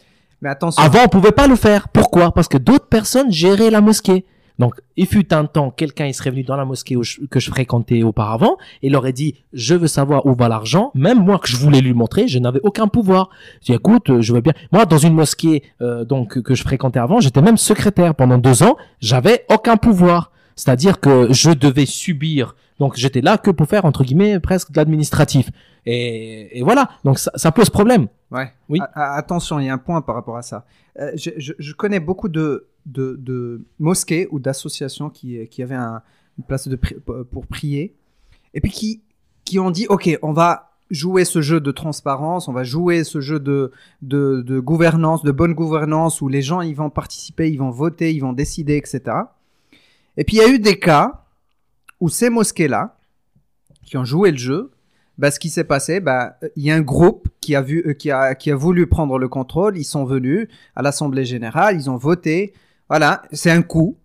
mais 0.41 0.49
attention. 0.49 0.83
Avant, 0.83 0.99
on 1.05 1.07
pouvait 1.07 1.31
pas 1.31 1.47
le 1.47 1.55
faire. 1.55 1.89
Pourquoi? 1.89 2.31
Parce 2.31 2.47
que 2.47 2.57
d'autres 2.57 2.87
personnes 2.87 3.31
géraient 3.31 3.69
la 3.69 3.81
mosquée. 3.81 4.25
Donc, 4.59 4.75
il 4.95 5.05
fut 5.05 5.33
un 5.33 5.45
temps, 5.45 5.69
quelqu'un 5.69 6.05
il 6.05 6.13
serait 6.13 6.31
venu 6.31 6.43
dans 6.43 6.55
la 6.55 6.65
mosquée 6.65 6.95
que 7.29 7.39
je 7.39 7.49
fréquentais 7.49 8.03
auparavant, 8.03 8.57
et 8.81 8.87
il 8.87 8.95
aurait 8.95 9.13
dit, 9.13 9.35
je 9.53 9.75
veux 9.75 9.87
savoir 9.87 10.25
où 10.25 10.33
va 10.33 10.47
l'argent. 10.47 10.91
Même 10.95 11.23
moi 11.23 11.39
que 11.39 11.47
je 11.47 11.57
voulais 11.57 11.81
lui 11.81 11.93
montrer, 11.93 12.27
je 12.27 12.39
n'avais 12.39 12.61
aucun 12.63 12.87
pouvoir. 12.87 13.29
Je 13.61 13.67
dis, 13.67 13.73
écoute, 13.73 14.21
je 14.21 14.33
veux 14.33 14.41
bien. 14.41 14.53
Moi, 14.71 14.85
dans 14.85 14.97
une 14.97 15.13
mosquée 15.13 15.63
euh, 15.81 16.05
donc 16.05 16.41
que 16.41 16.55
je 16.55 16.63
fréquentais 16.63 16.99
avant, 16.99 17.19
j'étais 17.19 17.41
même 17.41 17.57
secrétaire 17.57 18.15
pendant 18.15 18.37
deux 18.37 18.63
ans. 18.63 18.77
J'avais 18.99 19.45
aucun 19.49 19.77
pouvoir. 19.77 20.31
C'est-à-dire 20.55 20.99
que 21.01 21.33
je 21.33 21.51
devais 21.51 21.85
subir. 21.85 22.55
Donc, 22.79 22.95
j'étais 22.95 23.21
là 23.21 23.37
que 23.37 23.51
pour 23.51 23.67
faire 23.67 23.85
entre 23.85 24.03
guillemets 24.03 24.39
presque 24.39 24.71
de 24.71 24.77
l'administratif. 24.77 25.49
Et, 25.85 26.59
et, 26.59 26.63
voilà. 26.63 26.89
Donc, 27.03 27.19
ça, 27.19 27.31
ça 27.35 27.51
pose 27.51 27.69
problème. 27.69 28.07
Ouais. 28.31 28.51
Oui. 28.69 28.79
attention, 28.93 29.59
il 29.59 29.65
y 29.65 29.69
a 29.69 29.73
un 29.73 29.77
point 29.77 30.01
par 30.01 30.15
rapport 30.15 30.37
à 30.37 30.41
ça. 30.41 30.65
Euh, 30.99 31.11
je, 31.15 31.31
je, 31.37 31.53
je, 31.59 31.73
connais 31.73 31.99
beaucoup 31.99 32.27
de, 32.27 32.67
de, 32.85 33.15
de 33.19 33.61
mosquées 33.79 34.27
ou 34.31 34.39
d'associations 34.39 35.09
qui, 35.09 35.47
qui 35.47 35.63
avaient 35.63 35.75
un, 35.75 36.01
une 36.37 36.43
place 36.43 36.69
pour 37.31 37.47
prier 37.47 37.95
et 38.53 38.61
puis 38.61 38.71
qui, 38.71 39.01
qui 39.43 39.59
ont 39.59 39.71
dit 39.71 39.87
ok, 39.87 40.17
on 40.21 40.33
va 40.33 40.71
jouer 40.91 41.25
ce 41.25 41.41
jeu 41.41 41.59
de 41.59 41.71
transparence, 41.71 42.47
on 42.47 42.53
va 42.53 42.63
jouer 42.63 43.03
ce 43.03 43.19
jeu 43.19 43.39
de, 43.39 43.71
de, 44.01 44.41
de 44.41 44.59
gouvernance, 44.59 45.23
de 45.23 45.31
bonne 45.31 45.53
gouvernance 45.53 46.21
où 46.21 46.27
les 46.27 46.41
gens 46.41 46.61
ils 46.61 46.75
vont 46.75 46.89
participer, 46.89 47.49
ils 47.49 47.57
vont 47.57 47.71
voter, 47.71 48.13
ils 48.13 48.19
vont 48.19 48.33
décider, 48.33 48.77
etc. 48.77 49.01
Et 50.17 50.23
puis 50.23 50.37
il 50.37 50.39
y 50.39 50.43
a 50.43 50.49
eu 50.49 50.59
des 50.59 50.79
cas 50.79 51.25
où 51.99 52.09
ces 52.09 52.29
mosquées-là, 52.29 52.97
qui 53.83 53.97
ont 53.97 54.05
joué 54.05 54.31
le 54.31 54.37
jeu, 54.37 54.71
bah, 55.17 55.31
ce 55.31 55.39
qui 55.39 55.49
s'est 55.49 55.63
passé, 55.63 55.99
bah, 55.99 56.37
il 56.55 56.63
y 56.63 56.71
a 56.71 56.75
un 56.75 56.81
groupe 56.81 57.29
qui 57.39 57.55
a 57.55 57.61
vu, 57.61 57.83
euh, 57.87 57.93
qui 57.93 58.11
a, 58.11 58.35
qui 58.35 58.51
a 58.51 58.55
voulu 58.55 58.87
prendre 58.87 59.17
le 59.17 59.29
contrôle. 59.29 59.77
Ils 59.77 59.85
sont 59.85 60.03
venus 60.03 60.47
à 60.75 60.81
l'Assemblée 60.81 61.25
générale, 61.25 61.75
ils 61.75 61.89
ont 61.89 61.97
voté. 61.97 62.53
Voilà, 62.89 63.23
c'est 63.31 63.51
un 63.51 63.61
coup. 63.61 63.97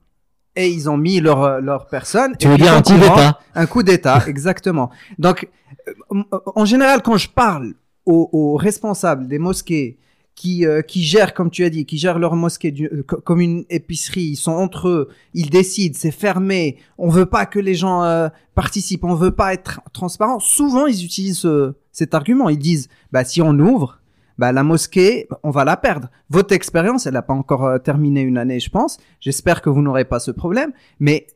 Et 0.57 0.69
ils 0.69 0.91
ont 0.91 0.97
mis 0.97 1.21
leur, 1.21 1.43
euh, 1.43 1.61
leur 1.61 1.87
personne. 1.87 2.37
Tu 2.37 2.49
veux 2.49 2.57
dire 2.57 2.75
un 2.75 2.83
coup 2.83 2.99
d'État 2.99 3.39
Un 3.55 3.67
coup 3.67 3.83
d'État, 3.83 4.25
exactement. 4.27 4.91
Donc, 5.19 5.49
euh, 5.89 6.23
en 6.55 6.65
général, 6.65 7.03
quand 7.03 7.17
je 7.17 7.29
parle 7.29 7.75
aux, 8.05 8.29
aux 8.33 8.57
responsables 8.57 9.29
des 9.29 9.39
mosquées 9.39 9.99
qui, 10.41 10.65
euh, 10.65 10.81
qui 10.81 11.03
gèrent, 11.03 11.35
comme 11.35 11.51
tu 11.51 11.65
as 11.65 11.69
dit, 11.69 11.85
qui 11.85 11.99
gèrent 11.99 12.19
leur 12.19 12.35
mosquée 12.35 12.75
euh, 12.81 13.03
comme 13.03 13.43
une 13.43 13.67
épicerie. 13.69 14.23
Ils 14.23 14.37
sont 14.37 14.53
entre 14.53 14.89
eux, 14.89 15.09
ils 15.35 15.51
décident, 15.51 15.95
c'est 15.99 16.11
fermé. 16.11 16.79
On 16.97 17.11
veut 17.11 17.27
pas 17.27 17.45
que 17.45 17.59
les 17.59 17.75
gens 17.75 18.05
euh, 18.05 18.29
participent, 18.55 19.05
on 19.05 19.15
veut 19.15 19.33
pas 19.33 19.53
être 19.53 19.83
transparent. 19.93 20.41
Souvent, 20.41 20.87
ils 20.87 21.05
utilisent 21.05 21.47
cet 21.93 22.15
argument. 22.15 22.49
Ils 22.49 22.59
disent, 22.59 22.89
bah 23.13 23.23
si 23.23 23.43
on 23.43 23.51
ouvre, 23.59 24.00
bah 24.41 24.53
la 24.53 24.63
mosquée, 24.63 25.29
on 25.43 25.51
va 25.51 25.67
la 25.67 25.77
perdre. 25.77 26.09
Votre 26.31 26.55
expérience, 26.55 27.05
elle 27.05 27.13
n'a 27.13 27.21
pas 27.21 27.35
encore 27.35 27.79
terminé 27.83 28.23
une 28.23 28.39
année, 28.39 28.59
je 28.59 28.71
pense. 28.71 28.97
J'espère 29.21 29.61
que 29.61 29.69
vous 29.69 29.83
n'aurez 29.83 30.07
pas 30.07 30.19
ce 30.19 30.31
problème, 30.31 30.73
mais 30.99 31.27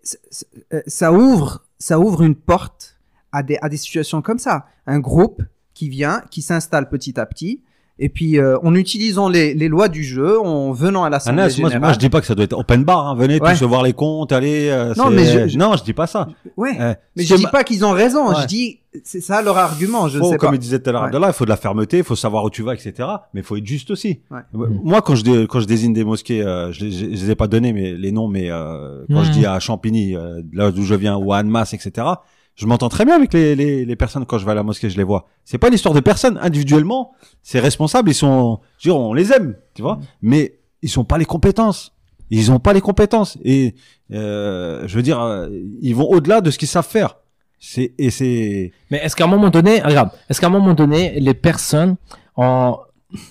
ça 0.87 1.13
ouvre, 1.13 1.67
ça 1.79 2.01
ouvre 2.01 2.23
une 2.23 2.35
porte 2.35 2.99
à 3.31 3.43
des, 3.43 3.59
à 3.61 3.69
des 3.69 3.77
situations 3.77 4.23
comme 4.23 4.39
ça. 4.39 4.65
Un 4.87 5.01
groupe 5.01 5.43
qui 5.75 5.91
vient, 5.91 6.23
qui 6.31 6.41
s'installe 6.41 6.89
petit 6.89 7.21
à 7.21 7.27
petit 7.27 7.63
et 7.97 8.09
puis, 8.09 8.41
euh, 8.41 8.59
en 8.65 8.75
utilisant 8.75 9.29
les, 9.29 9.55
les, 9.55 9.69
lois 9.69 9.89
du 9.89 10.03
jeu, 10.03 10.41
en 10.41 10.73
venant 10.73 11.05
à 11.05 11.11
l'Assemblée 11.11 11.49
générale. 11.49 11.79
Moi, 11.79 11.89
moi, 11.89 11.93
je 11.93 11.99
dis 12.01 12.11
pas 12.11 12.21
que 12.21 12.27
ça 12.27 12.35
doit 12.35 12.45
être 12.45 12.59
open 12.59 12.83
bar. 12.83 13.07
Hein. 13.07 13.15
Venez 13.15 13.39
tous 13.39 13.63
voir 13.63 13.85
les 13.85 13.93
comptes, 13.93 14.33
allez. 14.33 14.69
Euh, 14.69 14.95
non, 14.97 15.11
mais 15.11 15.49
je, 15.49 15.57
non, 15.57 15.77
je 15.77 15.85
dis 15.85 15.93
pas 15.93 16.09
ça. 16.09 16.27
Ouais. 16.57 16.73
Euh, 16.81 16.95
mais 17.15 17.23
je 17.23 17.37
dis 17.37 17.47
pas 17.47 17.63
qu'ils 17.63 17.85
ont 17.85 17.93
raison. 17.93 18.35
Je 18.35 18.47
dis, 18.47 18.81
c'est 19.05 19.21
ça 19.21 19.43
leur 19.43 19.59
argument. 19.59 20.09
Je 20.09 20.19
faut, 20.19 20.33
sais 20.33 20.39
comme 20.39 20.51
pas. 20.51 20.57
il 20.57 20.59
disait 20.59 20.81
tout 20.81 20.91
à 20.91 20.93
l'heure, 20.93 21.29
il 21.29 21.33
faut 21.33 21.45
de 21.45 21.51
la 21.51 21.57
fermeté, 21.57 21.99
il 21.99 22.05
faut 22.05 22.17
savoir 22.17 22.43
où 22.43 22.51
tu 22.51 22.65
vas, 22.65 22.75
etc. 22.75 23.09
Mais 23.33 23.43
il 23.43 23.45
faut 23.45 23.57
être 23.57 23.67
juste 23.67 23.93
aussi. 23.93 24.23
Moi, 24.53 25.01
quand 25.01 25.15
je 25.15 25.47
quand 25.47 25.61
je 25.61 25.67
désigne 25.67 25.93
des 25.93 26.05
mosquées, 26.05 26.43
je, 26.73 26.91
je, 26.91 27.07
les 27.07 27.31
ai 27.31 27.37
pas 27.37 27.47
donné 27.47 27.73
mais 27.73 27.93
les 27.93 28.11
noms, 28.11 28.27
mais 28.27 28.49
quand 28.49 29.23
je 29.23 29.31
dis 29.31 29.47
à 29.47 29.61
Champigny, 29.61 30.17
là 30.53 30.73
d'où 30.73 30.83
je 30.83 30.97
viens, 30.97 31.17
ou 31.17 31.33
à 31.33 31.39
Annemasse, 31.39 31.75
etc 31.75 32.07
je 32.55 32.67
m'entends 32.67 32.89
très 32.89 33.05
bien 33.05 33.17
avec 33.17 33.33
les, 33.33 33.57
les, 33.57 33.85
les, 33.85 33.97
personnes 33.97 34.27
quand 34.27 34.39
je 34.39 34.45
vais 34.45 34.53
à 34.53 34.55
la 34.55 34.63
mosquée, 34.63 34.89
je 34.89 34.97
les 34.97 35.03
vois. 35.03 35.27
C'est 35.45 35.59
pas 35.59 35.71
l'histoire 35.71 35.95
de 35.95 36.01
personnes 36.01 36.39
individuellement, 36.41 37.13
c'est 37.43 37.59
responsable, 37.61 38.11
ils 38.11 38.15
sont, 38.15 38.61
je 38.79 38.89
veux 38.89 38.95
dire, 38.95 39.01
on 39.01 39.13
les 39.13 39.33
aime, 39.33 39.57
tu 39.75 39.83
vois, 39.83 39.99
mais 40.23 40.59
ils 40.83 40.89
sont 40.89 41.05
pas 41.05 41.19
les 41.19 41.25
compétences. 41.25 41.93
Ils 42.31 42.51
ont 42.51 42.59
pas 42.59 42.73
les 42.73 42.81
compétences 42.81 43.39
et 43.45 43.75
euh, 44.13 44.87
je 44.87 44.97
veux 44.97 45.03
dire, 45.03 45.21
euh, 45.21 45.49
ils 45.81 45.95
vont 45.95 46.09
au-delà 46.09 46.41
de 46.41 46.51
ce 46.51 46.59
qu'ils 46.59 46.69
savent 46.69 46.87
faire. 46.87 47.17
C'est 47.59 47.95
et 47.99 48.11
c'est. 48.11 48.73
Mais 48.91 48.99
est-ce 48.99 49.17
qu'à 49.17 49.25
un 49.25 49.29
moment 49.29 49.51
donné, 49.51 49.81
regarde, 49.81 50.11
est-ce 50.29 50.41
qu'à 50.41 50.49
un 50.49 50.51
moment 50.51 50.75
donné, 50.75 51.19
les 51.21 51.35
personnes 51.35 51.97
ont, 52.37 52.77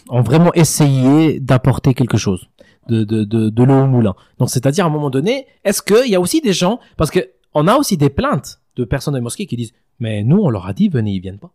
ont 0.09 0.21
vraiment 0.21 0.53
essayé 0.53 1.39
d'apporter 1.39 1.93
quelque 1.93 2.17
chose 2.17 2.49
de 2.87 3.03
de 3.03 3.23
de, 3.23 3.49
de 3.49 3.63
l'eau 3.63 3.83
au 3.83 3.87
moulin? 3.87 4.15
Donc 4.39 4.49
c'est-à-dire 4.49 4.85
à 4.85 4.87
un 4.87 4.91
moment 4.91 5.09
donné, 5.09 5.47
est-ce 5.63 5.81
qu'il 5.81 6.09
y 6.09 6.15
a 6.15 6.19
aussi 6.19 6.41
des 6.41 6.53
gens 6.53 6.79
parce 6.97 7.11
que 7.11 7.19
on 7.53 7.67
a 7.67 7.75
aussi 7.75 7.97
des 7.97 8.09
plaintes 8.09 8.59
de 8.75 8.85
personnes 8.85 9.13
de 9.13 9.19
mosquée 9.19 9.45
qui 9.45 9.55
disent 9.55 9.73
Mais 9.99 10.23
nous, 10.23 10.37
on 10.37 10.49
leur 10.49 10.67
a 10.67 10.73
dit, 10.73 10.89
venez, 10.89 11.11
ils 11.11 11.21
viennent 11.21 11.39
pas. 11.39 11.51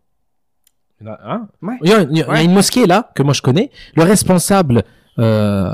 il, 1.00 1.06
y 1.88 1.92
a, 1.92 2.02
il, 2.02 2.16
y 2.16 2.22
a, 2.22 2.42
une 2.42 2.52
mosquée 2.52 2.86
là, 2.86 3.10
que 3.14 3.22
moi 3.22 3.32
je 3.32 3.42
connais. 3.42 3.70
Le 3.94 4.02
responsable, 4.02 4.82
euh, 5.18 5.72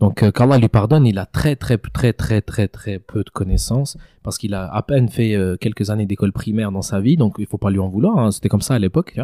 donc 0.00 0.22
euh, 0.22 0.30
qu'Allah 0.30 0.58
lui 0.58 0.68
pardonne, 0.68 1.06
il 1.06 1.18
a 1.18 1.26
très 1.26 1.56
très 1.56 1.78
très 1.78 2.12
très 2.12 2.42
très 2.42 2.68
très 2.68 2.98
peu 2.98 3.22
de 3.22 3.30
connaissances 3.30 3.96
parce 4.22 4.38
qu'il 4.38 4.54
a 4.54 4.68
à 4.72 4.82
peine 4.82 5.08
fait 5.08 5.34
euh, 5.34 5.56
quelques 5.56 5.90
années 5.90 6.04
d'école 6.04 6.32
primaire 6.32 6.72
dans 6.72 6.82
sa 6.82 7.00
vie, 7.00 7.16
donc 7.16 7.36
il 7.38 7.46
faut 7.46 7.58
pas 7.58 7.70
lui 7.70 7.78
en 7.78 7.88
vouloir. 7.88 8.18
Hein, 8.18 8.32
C'était 8.32 8.48
comme 8.48 8.60
ça 8.60 8.74
à 8.74 8.78
l'époque. 8.78 9.18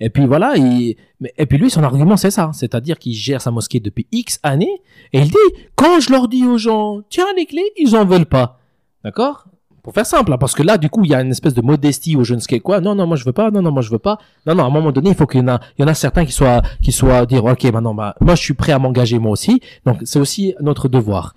Et 0.00 0.10
puis 0.10 0.26
voilà, 0.26 0.56
il, 0.56 0.96
et 1.36 1.46
puis 1.46 1.58
lui 1.58 1.70
son 1.70 1.82
argument 1.82 2.16
c'est 2.16 2.30
ça, 2.30 2.50
c'est-à-dire 2.52 2.98
qu'il 2.98 3.14
gère 3.14 3.40
sa 3.40 3.50
mosquée 3.50 3.80
depuis 3.80 4.06
X 4.12 4.40
années 4.42 4.82
et 5.12 5.20
il 5.20 5.28
dit 5.28 5.62
quand 5.76 6.00
je 6.00 6.10
leur 6.10 6.28
dis 6.28 6.44
aux 6.44 6.58
gens 6.58 7.02
tiens 7.08 7.26
les 7.36 7.46
clés, 7.46 7.72
ils 7.76 7.96
en 7.96 8.04
veulent 8.04 8.26
pas. 8.26 8.60
D'accord? 9.04 9.46
Pour 9.82 9.94
faire 9.94 10.06
simple, 10.06 10.32
hein, 10.32 10.38
parce 10.38 10.54
que 10.54 10.62
là, 10.62 10.78
du 10.78 10.88
coup, 10.88 11.04
il 11.04 11.10
y 11.10 11.14
a 11.14 11.20
une 11.20 11.30
espèce 11.30 11.54
de 11.54 11.62
modestie 11.62 12.16
au 12.16 12.24
je 12.24 12.34
ne 12.34 12.40
sais 12.40 12.60
quoi. 12.60 12.80
Non, 12.80 12.94
non, 12.94 13.06
moi 13.06 13.16
je 13.16 13.24
veux 13.24 13.32
pas. 13.32 13.50
Non, 13.50 13.62
non, 13.62 13.72
moi 13.72 13.82
je 13.82 13.90
veux 13.90 13.98
pas. 13.98 14.18
Non, 14.46 14.54
non, 14.54 14.64
à 14.64 14.66
un 14.66 14.70
moment 14.70 14.92
donné, 14.92 15.10
il 15.10 15.16
faut 15.16 15.26
qu'il 15.26 15.40
y 15.40 15.42
en 15.42 15.48
a, 15.48 15.60
il 15.78 15.82
y 15.82 15.84
en 15.84 15.88
a 15.88 15.94
certains 15.94 16.24
qui 16.24 16.32
soient, 16.32 16.62
qui 16.82 16.92
soient 16.92 17.26
dire, 17.26 17.44
ok, 17.44 17.64
maintenant, 17.64 17.94
bah, 17.94 18.14
moi 18.20 18.34
je 18.34 18.42
suis 18.42 18.54
prêt 18.54 18.72
à 18.72 18.78
m'engager 18.78 19.18
moi 19.18 19.32
aussi. 19.32 19.60
Donc 19.86 19.98
c'est 20.04 20.20
aussi 20.20 20.54
notre 20.60 20.88
devoir. 20.88 21.34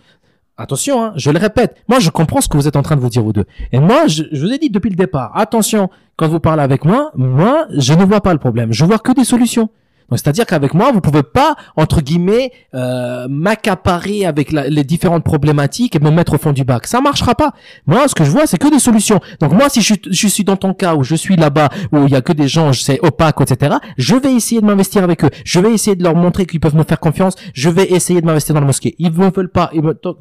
Attention, 0.58 1.04
hein, 1.04 1.14
je 1.16 1.32
le 1.32 1.40
répète. 1.40 1.76
Moi, 1.88 2.00
je 2.00 2.12
comprends 2.12 2.40
ce 2.40 2.48
que 2.48 2.56
vous 2.56 2.68
êtes 2.68 2.76
en 2.76 2.84
train 2.84 2.96
de 2.96 3.02
vous 3.02 3.10
dire 3.10 3.24
vous 3.24 3.34
deux. 3.34 3.46
Et 3.72 3.80
moi, 3.80 4.06
je, 4.06 4.24
je 4.32 4.46
vous 4.46 4.52
ai 4.52 4.60
dit 4.60 4.70
depuis 4.70 4.92
le 4.92 4.96
départ. 4.96 5.32
Attention, 5.36 5.90
quand 6.18 6.28
vous 6.28 6.40
parlez 6.40 6.62
avec 6.62 6.86
moi, 6.86 7.12
moi, 7.16 7.66
je 7.76 7.94
ne 7.94 8.06
vois 8.06 8.22
pas 8.22 8.34
le 8.34 8.38
problème. 8.38 8.72
Je 8.72 8.86
vois 8.86 9.00
que 9.00 9.12
des 9.12 9.24
solutions 9.24 9.70
c'est-à-dire 10.18 10.46
qu'avec 10.46 10.74
moi, 10.74 10.92
vous 10.92 11.02
pouvez 11.02 11.24
pas 11.24 11.56
entre 11.76 12.02
guillemets 12.02 12.52
euh, 12.74 13.28
m'accaparer 13.30 14.26
avec 14.26 14.52
les 14.52 14.84
différentes 14.84 15.24
problématiques 15.24 15.96
et 15.96 16.00
me 16.00 16.12
mettre 16.12 16.34
au 16.34 16.38
fond 16.38 16.52
du 16.52 16.64
bac. 16.64 16.88
Ça 16.88 17.02
marchera 17.02 17.36
pas. 17.36 17.52
Moi, 17.88 18.08
ce 18.08 18.16
que 18.16 18.24
je 18.24 18.30
vois, 18.30 18.48
c'est 18.48 18.58
que 18.58 18.70
des 18.70 18.80
solutions. 18.80 19.20
Donc 19.40 19.54
moi, 19.54 19.70
si 19.70 19.82
je, 19.82 19.94
je 20.10 20.28
suis 20.28 20.44
dans 20.44 20.58
ton 20.58 20.74
cas 20.74 20.96
où 20.96 21.04
je 21.04 21.16
suis 21.16 21.36
là-bas 21.36 21.70
où 21.92 22.06
il 22.06 22.12
y 22.12 22.16
a 22.16 22.22
que 22.22 22.34
des 22.34 22.48
gens, 22.48 22.72
je 22.72 22.82
sais 22.82 23.00
opaques, 23.02 23.42
etc. 23.42 23.76
Je 23.98 24.16
vais 24.16 24.34
essayer 24.34 24.62
de 24.62 24.66
m'investir 24.66 25.04
avec 25.04 25.24
eux. 25.24 25.30
Je 25.46 25.60
vais 25.60 25.72
essayer 25.72 25.96
de 25.96 26.04
leur 26.04 26.16
montrer 26.16 26.46
qu'ils 26.46 26.60
peuvent 26.60 26.76
me 26.76 26.84
faire 26.84 27.00
confiance. 27.00 27.36
Je 27.54 27.70
vais 27.70 27.92
essayer 27.92 28.22
de 28.22 28.26
m'investir 28.26 28.54
dans 28.54 28.62
la 28.62 28.68
mosquée. 28.68 28.96
Ils 29.00 29.12
ne 29.12 29.32
veulent 29.32 29.52
pas. 29.52 29.72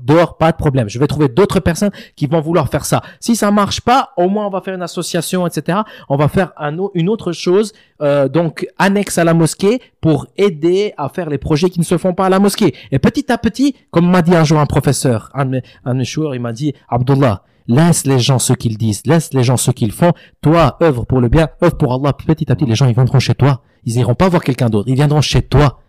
Dehors, 0.02 0.36
pas 0.36 0.52
de 0.52 0.56
problème. 0.56 0.88
Je 0.88 0.98
vais 0.98 1.06
trouver 1.06 1.28
d'autres 1.28 1.60
personnes 1.60 1.90
qui 2.16 2.26
vont 2.26 2.40
vouloir 2.40 2.68
faire 2.68 2.84
ça. 2.84 3.02
Si 3.20 3.36
ça 3.36 3.50
marche 3.50 3.80
pas, 3.80 4.10
au 4.16 4.28
moins 4.28 4.46
on 4.46 4.50
va 4.50 4.60
faire 4.60 4.74
une 4.74 4.82
association, 4.82 5.46
etc. 5.46 5.78
On 6.08 6.16
va 6.16 6.28
faire 6.28 6.52
un, 6.56 6.76
une 6.94 7.08
autre 7.08 7.32
chose, 7.32 7.72
euh, 8.02 8.28
donc 8.28 8.66
annexe 8.78 9.18
à 9.18 9.24
la 9.24 9.34
mosquée 9.34 9.79
pour 10.00 10.26
aider 10.36 10.92
à 10.96 11.08
faire 11.08 11.28
les 11.28 11.38
projets 11.38 11.70
qui 11.70 11.78
ne 11.78 11.84
se 11.84 11.98
font 11.98 12.14
pas 12.14 12.26
à 12.26 12.28
la 12.28 12.38
mosquée. 12.38 12.74
Et 12.92 12.98
petit 12.98 13.30
à 13.30 13.38
petit, 13.38 13.74
comme 13.90 14.10
m'a 14.10 14.22
dit 14.22 14.34
un 14.34 14.44
jour 14.44 14.58
un 14.58 14.66
professeur, 14.66 15.30
un 15.34 16.02
joueurs, 16.02 16.34
il 16.34 16.40
m'a 16.40 16.52
dit, 16.52 16.74
Abdullah, 16.88 17.42
laisse 17.68 18.06
les 18.06 18.18
gens 18.18 18.38
ce 18.38 18.52
qu'ils 18.52 18.76
disent, 18.78 19.06
laisse 19.06 19.32
les 19.32 19.42
gens 19.42 19.56
ce 19.56 19.70
qu'ils 19.70 19.92
font. 19.92 20.12
Toi, 20.40 20.76
œuvre 20.82 21.04
pour 21.04 21.20
le 21.20 21.28
bien, 21.28 21.48
œuvre 21.62 21.76
pour 21.76 21.92
Allah. 21.94 22.12
Petit 22.12 22.50
à 22.50 22.56
petit, 22.56 22.66
les 22.66 22.74
gens, 22.74 22.86
ils 22.86 22.94
viendront 22.94 23.18
chez 23.18 23.34
toi. 23.34 23.62
Ils 23.84 23.96
n'iront 23.96 24.14
pas 24.14 24.28
voir 24.28 24.42
quelqu'un 24.42 24.68
d'autre. 24.68 24.88
Ils 24.88 24.94
viendront 24.94 25.20
chez 25.20 25.42
toi. 25.42 25.80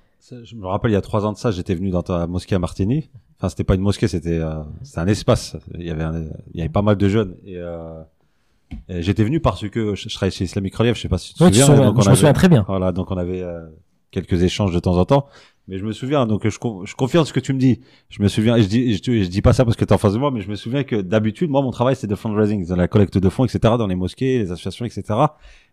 Je 0.44 0.56
me 0.56 0.68
rappelle, 0.68 0.92
il 0.92 0.94
y 0.94 0.98
a 0.98 1.02
trois 1.02 1.26
ans 1.26 1.34
de 1.34 1.38
ça, 1.38 1.52
j'étais 1.52 1.76
venu 1.76 1.90
dans 1.90 2.04
ta 2.04 2.28
mosquée 2.28 2.56
à 2.56 2.60
Martigny. 2.60 3.10
Enfin, 3.38 3.50
c'était 3.50 3.64
pas 3.64 3.76
une 3.76 3.82
mosquée, 3.82 4.08
c'était 4.08 4.38
euh, 4.38 4.62
un 4.96 5.08
espace. 5.08 5.58
Il 5.78 5.86
y 5.86 5.90
avait 5.90 6.06
il 6.54 6.60
y 6.60 6.62
avait 6.62 6.70
pas 6.70 6.84
mal 6.84 6.96
de 6.96 7.10
jeunes 7.10 7.36
et 7.44 7.58
euh, 7.58 8.02
J'étais 8.88 9.24
venu 9.24 9.40
parce 9.40 9.68
que 9.70 9.96
je, 9.96 10.10
travaillais 10.10 10.32
chez 10.32 10.46
Islamic 10.46 10.76
Relief, 10.76 10.96
je 10.96 11.02
sais 11.02 11.10
pas 11.10 11.18
si 11.18 11.34
tu 11.34 11.40
te 11.40 11.54
souviens. 11.54 11.92
donc 11.92 12.02
je 12.02 12.10
me 12.10 12.16
souviens 12.16 12.34
très 12.34 12.50
bien. 12.50 12.64
Voilà, 12.68 12.92
donc 12.92 13.12
on 13.12 13.18
avait 13.18 13.42
euh, 13.42 13.62
quelques 14.12 14.44
échanges 14.44 14.74
de 14.74 14.80
temps 14.80 14.98
en 14.98 15.06
temps. 15.06 15.26
Mais 15.68 15.78
je 15.78 15.86
me 15.86 15.94
souviens, 15.94 16.26
donc 16.26 16.44
je, 16.44 16.50
je 16.50 16.96
confirme 16.96 17.26
ce 17.26 17.34
que 17.34 17.40
tu 17.40 17.54
me 17.54 17.60
dis. 17.60 17.82
Je 18.10 18.22
me 18.22 18.28
souviens, 18.28 18.58
je 18.58 18.68
dis, 18.68 18.96
je, 18.96 19.28
dis 19.28 19.42
pas 19.42 19.54
ça 19.54 19.64
parce 19.64 19.78
que 19.78 19.86
tu 19.86 19.90
es 19.90 19.94
en 19.94 19.98
face 19.98 20.14
de 20.14 20.18
moi, 20.18 20.32
mais 20.32 20.42
je 20.42 20.50
me 20.50 20.56
souviens 20.56 20.84
que 20.84 20.98
d'habitude, 20.98 21.50
moi, 21.50 21.62
mon 21.62 21.72
travail, 21.72 21.96
c'est 21.96 22.08
de 22.08 22.16
fundraising, 22.16 22.68
dans 22.68 22.76
la 22.76 22.88
collecte 22.88 23.18
de 23.18 23.30
fonds, 23.30 23.46
etc., 23.46 23.60
dans 23.78 23.88
les 23.88 23.96
mosquées, 23.96 24.40
les 24.40 24.52
associations, 24.52 24.86
etc. 24.86 25.04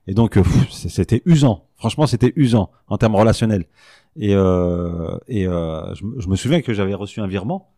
Et 0.06 0.15
donc, 0.15 0.36
euh, 0.36 0.43
c'était 0.70 1.23
usant. 1.24 1.66
Franchement, 1.77 2.06
c'était 2.06 2.32
usant 2.36 2.70
en 2.86 2.97
termes 2.98 3.16
relationnels. 3.16 3.65
Et, 4.16 4.35
euh, 4.35 5.16
et 5.28 5.47
euh, 5.47 5.94
je, 5.94 6.05
je, 6.19 6.28
me 6.28 6.36
souviens 6.36 6.60
que 6.60 6.73
j'avais 6.74 6.94
reçu 6.94 7.20
un 7.20 7.27
virement 7.27 7.73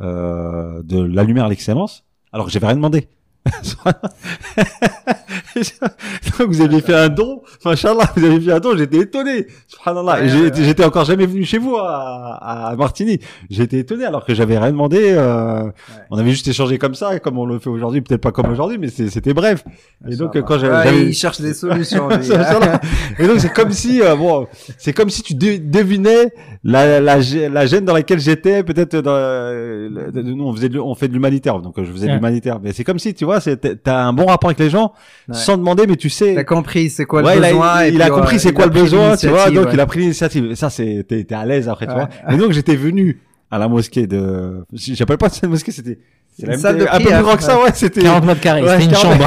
euh, 0.00 0.82
de 0.84 1.02
la 1.02 1.24
lumière 1.24 1.46
à 1.46 1.48
l'excellence, 1.48 2.04
alors 2.32 2.46
que 2.46 2.52
j'avais 2.52 2.66
rien 2.66 2.76
demandé. 2.76 3.08
vous 6.40 6.60
avez 6.60 6.80
fait 6.80 6.94
un 6.94 7.08
don, 7.08 7.42
machallah, 7.64 8.12
vous 8.16 8.24
avez 8.24 8.40
fait 8.40 8.52
un 8.52 8.60
don, 8.60 8.76
j'étais 8.76 8.98
étonné. 8.98 9.46
Subhanallah. 9.66 10.26
j'étais 10.26 10.84
encore 10.84 11.06
jamais 11.06 11.26
venu 11.26 11.44
chez 11.44 11.58
vous 11.58 11.76
à, 11.76 12.68
à 12.68 12.76
Martigny. 12.76 13.18
J'étais 13.48 13.78
étonné 13.78 14.04
alors 14.04 14.24
que 14.24 14.34
j'avais 14.34 14.58
rien 14.58 14.70
demandé. 14.70 15.14
Euh, 15.16 15.70
on 16.10 16.18
avait 16.18 16.30
juste 16.30 16.46
échangé 16.48 16.78
comme 16.78 16.94
ça, 16.94 17.18
comme 17.18 17.38
on 17.38 17.46
le 17.46 17.58
fait 17.58 17.70
aujourd'hui, 17.70 18.02
peut-être 18.02 18.20
pas 18.20 18.32
comme 18.32 18.50
aujourd'hui, 18.50 18.78
mais 18.78 18.88
c'était 18.88 19.34
bref. 19.34 19.64
Et 20.08 20.16
donc 20.16 20.40
quand 20.42 20.58
j'avais, 20.58 21.06
il 21.06 21.14
cherche 21.14 21.40
des 21.40 21.54
solutions. 21.54 22.08
et 23.18 23.26
donc 23.26 23.40
c'est 23.40 23.52
comme 23.52 23.72
si, 23.72 24.02
euh, 24.02 24.16
bon, 24.16 24.46
c'est 24.78 24.92
comme 24.92 25.10
si 25.10 25.22
tu 25.22 25.34
devinais 25.34 26.32
la, 26.62 27.00
la, 27.00 27.18
la 27.18 27.66
gêne 27.66 27.84
dans 27.84 27.94
laquelle 27.94 28.20
j'étais, 28.20 28.62
peut-être 28.62 29.02
euh, 29.06 30.10
nous 30.14 30.44
on 30.44 30.54
faisait, 30.54 30.70
on 30.78 30.94
fait 30.94 31.08
de 31.08 31.14
l'humanitaire, 31.14 31.60
donc 31.60 31.74
je 31.78 31.90
faisais 31.90 32.08
de 32.08 32.12
l'humanitaire, 32.12 32.60
mais 32.62 32.72
c'est 32.72 32.84
comme 32.84 32.98
si 32.98 33.14
tu 33.14 33.24
vois 33.24 33.29
vois, 33.30 33.40
t'as 33.40 33.96
un 33.96 34.12
bon 34.12 34.26
rapport 34.26 34.50
avec 34.50 34.58
les 34.58 34.70
gens 34.70 34.92
sans 35.32 35.56
demander, 35.56 35.86
mais 35.86 35.96
tu 35.96 36.10
sais. 36.10 36.34
T'as 36.34 36.44
compris 36.44 36.90
c'est 36.90 37.04
quoi 37.04 37.22
le 37.22 37.40
besoin. 37.40 37.84
Il 37.86 38.02
a, 38.02 38.10
compris 38.10 38.40
c'est 38.40 38.52
quoi 38.52 38.66
le 38.66 38.72
besoin, 38.72 39.16
tu 39.16 39.28
vois, 39.28 39.50
donc 39.50 39.68
il 39.72 39.80
a 39.80 39.86
pris 39.86 40.00
l'initiative. 40.00 40.54
Ça, 40.54 40.70
c'est, 40.70 41.04
t'es 41.08 41.26
à 41.34 41.44
l'aise 41.44 41.68
après, 41.68 41.86
tu 41.86 41.94
vois. 41.94 42.08
Et 42.30 42.36
donc 42.36 42.52
j'étais 42.52 42.76
venu 42.76 43.20
à 43.50 43.58
la 43.58 43.68
mosquée 43.68 44.06
de, 44.06 44.64
j'appelle 44.72 45.18
pas 45.18 45.28
cette 45.28 45.48
mosquée, 45.50 45.72
c'était 45.72 45.98
c'est 46.38 46.46
une 46.46 46.58
salle 46.58 46.78
de 46.78 46.86
un 46.90 46.98
peu 46.98 47.10
plus 47.10 47.22
grand 47.22 47.36
que 47.36 47.42
ça, 47.42 47.60
ouais, 47.60 47.70
c'était 47.74 48.02
40 48.02 48.24
mètres 48.24 48.40
carrés, 48.40 48.62
c'était 48.62 48.84
une 48.84 48.94
chambre. 48.94 49.26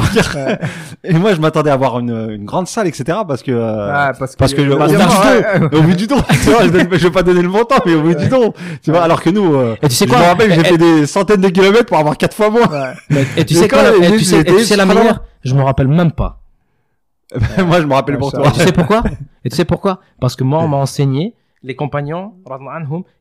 et 1.04 1.12
moi, 1.12 1.34
je 1.34 1.40
m'attendais 1.40 1.70
à 1.70 1.74
avoir 1.74 1.98
une, 2.00 2.30
une 2.30 2.44
grande 2.44 2.66
salle, 2.66 2.86
etc., 2.86 3.18
parce 3.28 3.42
que, 3.42 3.52
euh, 3.52 4.12
parce 4.18 4.32
que, 4.32 4.36
parce 4.38 4.54
que, 4.54 4.62
au, 4.62 4.78
bout 4.78 4.86
du 4.86 4.96
don, 4.96 5.06
au 5.72 5.82
bout 5.82 5.94
du 5.94 6.06
don, 6.06 6.16
tu 6.16 6.50
vois, 6.50 6.62
je, 6.64 7.04
vais 7.04 7.10
pas 7.10 7.22
donner 7.22 7.42
le 7.42 7.48
montant, 7.48 7.76
mais 7.86 7.94
au 7.94 8.02
bout 8.02 8.14
du 8.14 8.28
don, 8.28 8.52
tu 8.82 8.90
vois, 8.90 9.02
alors 9.02 9.22
que 9.22 9.30
nous, 9.30 9.54
euh, 9.54 9.76
et 9.82 9.88
tu 9.88 9.94
sais 9.94 10.06
quoi, 10.06 10.18
je 10.18 10.22
me 10.22 10.28
rappelle 10.28 10.48
que 10.48 10.54
j'ai 10.54 10.64
fait 10.64 10.78
des 10.78 11.06
centaines 11.06 11.42
de 11.42 11.48
kilomètres 11.48 11.86
pour 11.86 11.98
avoir 11.98 12.16
quatre 12.16 12.34
fois 12.34 12.50
moins. 12.50 12.68
Et 13.36 13.44
tu 13.44 13.54
sais 13.54 13.68
quoi, 13.68 13.82
et 13.96 14.10
tu 14.12 14.24
sais, 14.24 14.42
tu 14.42 14.58
sais 14.60 14.76
la 14.76 14.86
meilleure, 14.86 15.22
je 15.44 15.54
me 15.54 15.62
rappelle 15.62 15.88
même 15.88 16.12
pas. 16.12 16.40
moi, 17.66 17.80
je 17.80 17.86
me 17.86 17.94
rappelle 17.94 18.18
pour 18.18 18.32
toi. 18.32 18.50
Tu 18.50 18.60
sais 18.60 18.72
pourquoi? 18.72 19.02
Et 19.44 19.50
tu 19.50 19.56
sais 19.56 19.64
pourquoi? 19.64 20.00
Parce 20.20 20.36
que 20.36 20.44
moi, 20.44 20.60
on 20.60 20.68
m'a 20.68 20.78
enseigné, 20.78 21.34
les 21.64 21.74
compagnons, 21.74 22.34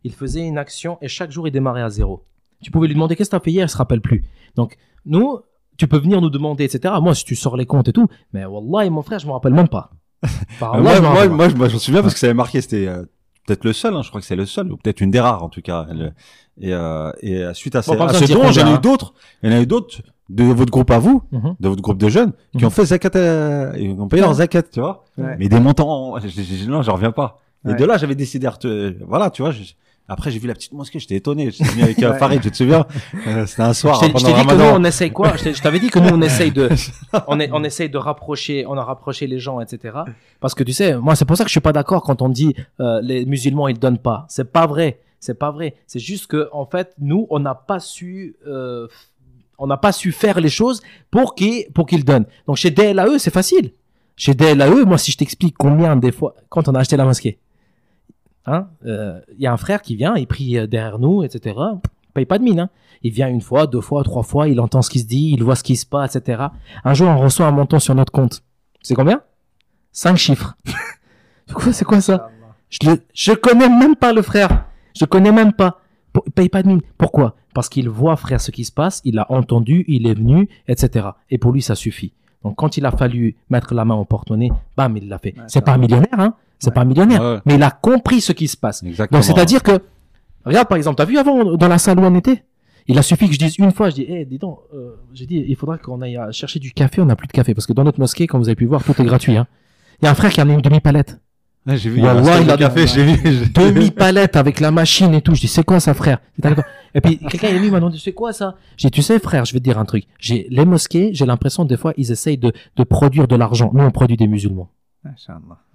ils 0.04 0.14
faisaient 0.14 0.46
une 0.46 0.58
action 0.58 0.98
et 1.02 1.08
chaque 1.08 1.32
jour, 1.32 1.48
ils 1.48 1.52
démarraient 1.52 1.82
à 1.82 1.90
zéro. 1.90 2.24
Tu 2.62 2.70
pouvais 2.72 2.88
lui 2.88 2.94
demander 2.94 3.16
qu'est-ce 3.16 3.30
que 3.30 3.36
tu 3.36 3.42
as 3.42 3.44
fait 3.44 3.52
hier, 3.52 3.66
il 3.66 3.70
se 3.70 3.78
rappelle 3.78 4.02
plus. 4.02 4.24
Donc, 4.56 4.78
nous, 5.06 5.40
tu 5.78 5.88
peux 5.88 5.98
venir 5.98 6.22
nous 6.22 6.30
demander, 6.30 6.64
etc. 6.66 6.94
Moi, 7.02 7.16
si 7.16 7.26
tu 7.26 7.36
sors 7.36 7.58
les 7.58 7.66
comptes 7.66 7.88
et 7.88 7.94
tout, 7.94 8.08
mais 8.34 8.46
Wallah, 8.46 8.90
mon 8.90 9.02
frère, 9.02 9.20
je 9.20 9.26
me 9.28 9.32
rappelle 9.32 9.54
même 9.54 9.68
pas. 9.70 9.92
moi, 10.62 11.00
moi, 11.02 11.28
moi, 11.30 11.48
je 11.50 11.74
me 11.74 11.80
souviens 11.80 12.02
parce 12.02 12.14
que 12.14 12.20
ça 12.20 12.28
avait 12.28 12.34
marqué, 12.34 12.62
c'était, 12.62 12.88
euh, 12.88 13.04
peut-être 13.48 13.66
le 13.66 13.74
seul, 13.74 13.94
hein, 13.96 14.02
je 14.04 14.10
crois 14.10 14.22
que 14.22 14.28
c'est 14.28 14.36
le 14.36 14.46
seul, 14.46 14.72
ou 14.72 14.78
peut-être 14.78 15.02
une 15.02 15.12
des 15.12 15.20
rares 15.20 15.44
en 15.44 15.50
tout 15.50 15.62
cas. 15.62 15.88
et, 16.62 16.74
euh, 16.74 17.12
et 17.22 17.44
suite 17.54 17.76
à, 17.76 17.80
Bon, 17.80 17.84
ces, 17.84 18.02
à 18.02 18.14
ce 18.14 18.34
don, 18.34 18.44
j'en 18.44 18.50
ai 18.50 18.64
combien, 18.64 18.76
eu 18.76 18.80
d'autres. 18.80 19.14
Il 19.42 19.52
y 19.52 19.54
en 19.54 19.58
a 19.58 19.62
eu 19.62 19.66
d'autres 19.68 20.02
de 20.30 20.44
votre 20.46 20.72
groupe 20.72 20.92
à 20.92 21.00
vous, 21.00 21.24
Mhm. 21.32 21.56
de 21.60 21.68
votre 21.70 21.82
groupe 21.82 21.98
de 21.98 22.08
jeunes, 22.10 22.32
qui 22.54 22.60
Mhm. 22.60 22.66
ont 22.66 22.70
fait 22.70 22.86
zakat, 22.86 23.10
euh, 23.16 23.74
ils 23.78 24.00
ont 24.00 24.08
payé 24.08 24.22
leur 24.22 24.34
zakat, 24.34 24.64
tu 24.64 24.80
vois. 24.80 25.04
Ouais. 25.18 25.36
Mais 25.40 25.50
des 25.50 25.60
montants, 25.60 26.16
non, 26.68 26.82
j'en 26.82 26.94
reviens 26.94 27.12
pas. 27.12 27.40
Et 27.70 27.74
de 27.76 27.86
là, 27.86 27.98
j'avais 27.98 28.16
décidé, 28.16 28.48
à 28.48 28.54
voilà, 29.08 29.30
tu 29.30 29.42
vois. 29.42 29.52
je- 29.52 29.74
après, 30.10 30.32
j'ai 30.32 30.40
vu 30.40 30.50
la 30.50 30.54
petite 30.54 30.74
mosquée, 30.74 31.00
j'étais 31.00 31.16
étonné. 31.16 31.50
J'étais 31.50 31.64
venu 31.64 31.84
avec 31.84 32.04
euh. 32.04 32.14
Farid, 32.16 32.42
je 32.44 32.50
te 32.50 32.56
souviens. 32.58 32.86
Euh, 33.26 33.46
C'était 33.46 33.62
un 33.62 33.74
soir 33.74 33.96
Je 33.96 34.00
t'ai- 34.02 34.08
le 34.08 34.14
dit 34.42 34.46
que 34.48 34.54
nous 34.56 34.64
on 34.76 34.84
essaye 34.84 35.12
quoi? 35.12 35.34
Je 35.38 35.62
t'avais 35.62 35.80
dit 35.80 35.90
que 35.90 36.00
nous 36.00 36.10
on 36.10 36.22
essaye 36.22 36.52
de, 36.52 36.68
on, 37.28 37.40
est, 37.40 37.50
on 37.54 37.64
essaye 37.64 37.90
de 37.90 37.98
rapprocher, 37.98 38.66
on 38.68 38.74
a 38.78 38.84
rapproché 38.84 39.28
les 39.28 39.40
gens, 39.40 39.62
etc. 39.62 40.00
Parce 40.42 40.54
que 40.56 40.64
tu 40.66 40.74
sais, 40.74 40.98
moi 40.98 41.16
c'est 41.16 41.24
pour 41.24 41.38
ça 41.38 41.46
que 41.46 41.50
je 41.50 41.54
suis 41.54 41.62
pas 41.62 41.72
d'accord 41.72 42.04
quand 42.04 42.22
on 42.22 42.28
dit 42.28 42.54
euh, 42.82 43.00
les 43.02 43.26
musulmans 43.26 43.70
ils 43.70 43.80
donnent 43.80 43.98
pas. 43.98 44.26
C'est 44.28 44.52
pas 44.52 44.68
vrai, 44.68 45.00
c'est 45.22 45.40
pas 45.40 45.52
vrai. 45.52 45.76
C'est 45.88 46.00
juste 46.00 46.28
que 46.28 46.50
en 46.52 46.66
fait 46.66 46.94
nous 47.00 47.26
on 47.30 47.40
n'a 47.40 47.56
pas 47.56 47.80
su, 47.80 48.36
euh, 48.46 48.88
on 49.58 49.68
n'a 49.68 49.78
pas 49.78 49.94
su 49.94 50.12
faire 50.12 50.42
les 50.42 50.50
choses 50.50 50.82
pour 51.12 51.34
qu'ils 51.34 51.72
pour 51.74 51.86
qu'ils 51.86 52.04
donnent. 52.04 52.26
Donc 52.46 52.58
chez 52.58 52.72
DLAE 52.72 53.20
c'est 53.20 53.32
facile. 53.34 53.72
Chez 54.18 54.34
DLAE, 54.34 54.84
moi 54.86 54.98
si 54.98 55.14
je 55.14 55.18
t'explique 55.18 55.56
combien 55.58 55.96
des 55.96 56.12
fois 56.12 56.36
quand 56.50 56.68
on 56.68 56.76
a 56.76 56.80
acheté 56.82 56.98
la 56.98 57.06
mosquée, 57.06 57.40
hein, 58.46 58.68
euh, 58.86 59.20
il 59.36 59.42
y 59.42 59.48
a 59.48 59.54
un 59.54 59.58
frère 59.58 59.82
qui 59.82 59.96
vient, 59.96 60.16
il 60.16 60.28
prie 60.28 60.58
euh, 60.58 60.68
derrière 60.68 61.00
nous, 61.00 61.24
etc. 61.24 61.60
Paye 62.14 62.26
pas 62.26 62.38
de 62.38 62.44
mine, 62.44 62.60
hein. 62.62 62.70
Il 63.04 63.12
vient 63.12 63.28
une 63.28 63.42
fois, 63.42 63.68
deux 63.68 63.82
fois, 63.82 64.04
trois 64.04 64.24
fois, 64.24 64.48
il 64.48 64.62
entend 64.62 64.82
ce 64.82 64.90
qui 64.90 65.00
se 65.00 65.06
dit, 65.06 65.32
il 65.34 65.44
voit 65.44 65.56
ce 65.56 65.64
qui 65.64 65.76
se 65.76 65.86
passe, 65.86 66.16
etc. 66.16 66.44
Un 66.86 66.94
jour, 66.94 67.10
on 67.10 67.18
reçoit 67.18 67.46
un 67.46 67.52
montant 67.52 67.80
sur 67.80 67.94
notre 67.96 68.14
compte. 68.14 68.44
C'est 68.82 68.96
combien? 68.96 69.22
Cinq 69.92 70.16
chiffres. 70.16 70.56
C'est 71.74 71.84
quoi, 71.84 72.00
ça? 72.00 72.30
Je, 72.70 72.90
le, 72.90 73.36
connais 73.36 73.68
même 73.68 73.96
pas 73.96 74.14
le 74.14 74.22
frère. 74.22 74.66
Je 74.98 75.04
connais 75.06 75.34
même 75.34 75.52
pas. 75.52 75.82
Il 76.26 76.32
paye 76.32 76.50
pas 76.50 76.64
de 76.64 76.68
mine. 76.70 76.82
Pourquoi? 76.98 77.36
Parce 77.54 77.68
qu'il 77.68 77.90
voit, 77.90 78.16
frère, 78.16 78.40
ce 78.40 78.52
qui 78.52 78.64
se 78.64 78.72
passe, 78.72 79.02
il 79.04 79.20
a 79.20 79.30
entendu, 79.32 79.84
il 79.88 80.08
est 80.08 80.14
venu, 80.14 80.48
etc. 80.68 81.10
Et 81.30 81.38
pour 81.38 81.52
lui, 81.52 81.62
ça 81.62 81.76
suffit. 81.76 82.14
Donc, 82.44 82.56
quand 82.56 82.78
il 82.78 82.86
a 82.86 82.92
fallu 82.92 83.36
mettre 83.50 83.74
la 83.74 83.86
main 83.86 83.96
au 83.96 84.06
porte-monnaie, 84.06 84.52
bam, 84.76 84.96
il 84.98 85.08
l'a 85.08 85.18
fait. 85.18 85.34
Ouais, 85.38 85.44
c'est 85.48 85.62
pas 85.64 85.74
un 85.74 85.78
millionnaire, 85.78 86.10
hein 86.20 86.34
C'est 86.60 86.68
Ouais. 86.70 86.74
pas 86.74 86.82
un 86.82 86.86
millionnaire. 86.86 87.22
Ouais. 87.22 87.40
Mais 87.46 87.56
il 87.56 87.64
a 87.64 87.72
compris 87.72 88.22
ce 88.22 88.32
qui 88.34 88.48
se 88.48 88.58
passe. 88.58 88.84
Exactement. 88.84 89.20
Donc, 89.20 89.24
c'est-à-dire 89.26 89.64
que, 89.64 89.80
regarde, 90.46 90.68
par 90.68 90.78
exemple, 90.78 90.98
t'as 90.98 91.06
vu 91.06 91.18
avant, 91.18 91.56
dans 91.56 91.68
la 91.68 91.78
salle 91.78 92.00
où 92.00 92.04
on 92.04 92.16
était? 92.16 92.44
Il 92.88 92.98
a 93.00 93.02
suffi 93.02 93.28
que 93.28 93.34
je 93.34 93.40
dise 93.40 93.58
une 93.60 93.72
fois, 93.72 93.90
je 93.90 93.96
dis, 93.96 94.06
eh, 94.10 94.26
dis 94.26 94.38
donc, 94.40 94.60
euh, 94.74 94.96
j'ai 95.14 95.26
dit, 95.26 95.46
il 95.48 95.56
faudra 95.56 95.78
qu'on 95.78 96.02
aille 96.02 96.20
chercher 96.32 96.60
du 96.60 96.74
café, 96.74 97.02
on 97.02 97.06
n'a 97.06 97.16
plus 97.16 97.28
de 97.28 97.32
café. 97.32 97.54
Parce 97.54 97.66
que 97.66 97.72
dans 97.72 97.86
notre 97.86 98.00
mosquée, 98.00 98.28
comme 98.28 98.42
vous 98.42 98.50
avez 98.50 98.56
pu 98.58 98.66
voir, 98.66 98.84
tout 98.84 98.94
est 99.02 99.06
gratuit. 99.06 99.38
Hein. 99.38 99.48
Il 100.02 100.06
y 100.06 100.08
a 100.10 100.12
un 100.12 100.16
frère 100.16 100.32
qui 100.32 100.42
a 100.42 100.44
amené 100.44 100.56
une 100.56 100.62
demi-palette. 100.62 101.18
Ouais, 101.66 101.78
j'ai 101.78 101.90
vu. 101.90 101.98
Il 101.98 102.48
y 102.48 102.52
a 102.52 102.58
café, 102.58 102.88
j'ai 102.88 103.04
vu. 103.06 103.46
Demi-palette 103.54 104.36
avec 104.36 104.60
la 104.60 104.72
machine 104.72 105.14
et 105.14 105.22
tout. 105.22 105.34
Je 105.36 105.42
dis, 105.42 105.48
c'est 105.48 105.64
quoi 105.64 105.80
ça, 105.80 105.94
frère? 105.94 106.20
Et 106.96 107.02
puis, 107.02 107.18
quelqu'un 107.18 107.48
est 107.48 107.58
venu, 107.58 107.72
m'a 107.72 107.80
demandé, 107.80 107.98
c'est 107.98 108.14
quoi 108.14 108.34
ça? 108.34 108.56
J'ai 108.78 108.90
dit, 108.90 108.92
tu 108.92 109.02
sais, 109.02 109.18
frère, 109.20 109.46
je 109.46 109.54
vais 109.54 109.60
te 109.60 109.64
dire 109.64 109.80
un 109.80 109.86
truc. 109.86 110.04
J'ai 110.20 110.48
les 110.50 110.66
mosquées, 110.66 111.12
j'ai 111.14 111.26
l'impression, 111.26 111.64
des 111.66 111.78
fois, 111.78 111.94
ils 111.98 112.12
essayent 112.12 112.38
de, 112.38 112.52
de 112.76 112.84
produire 112.84 113.28
de 113.28 113.36
l'argent. 113.36 113.72
Nous, 113.74 113.84
on 113.84 113.92
produit 113.92 114.18
des 114.18 114.28
musulmans. 114.28 114.70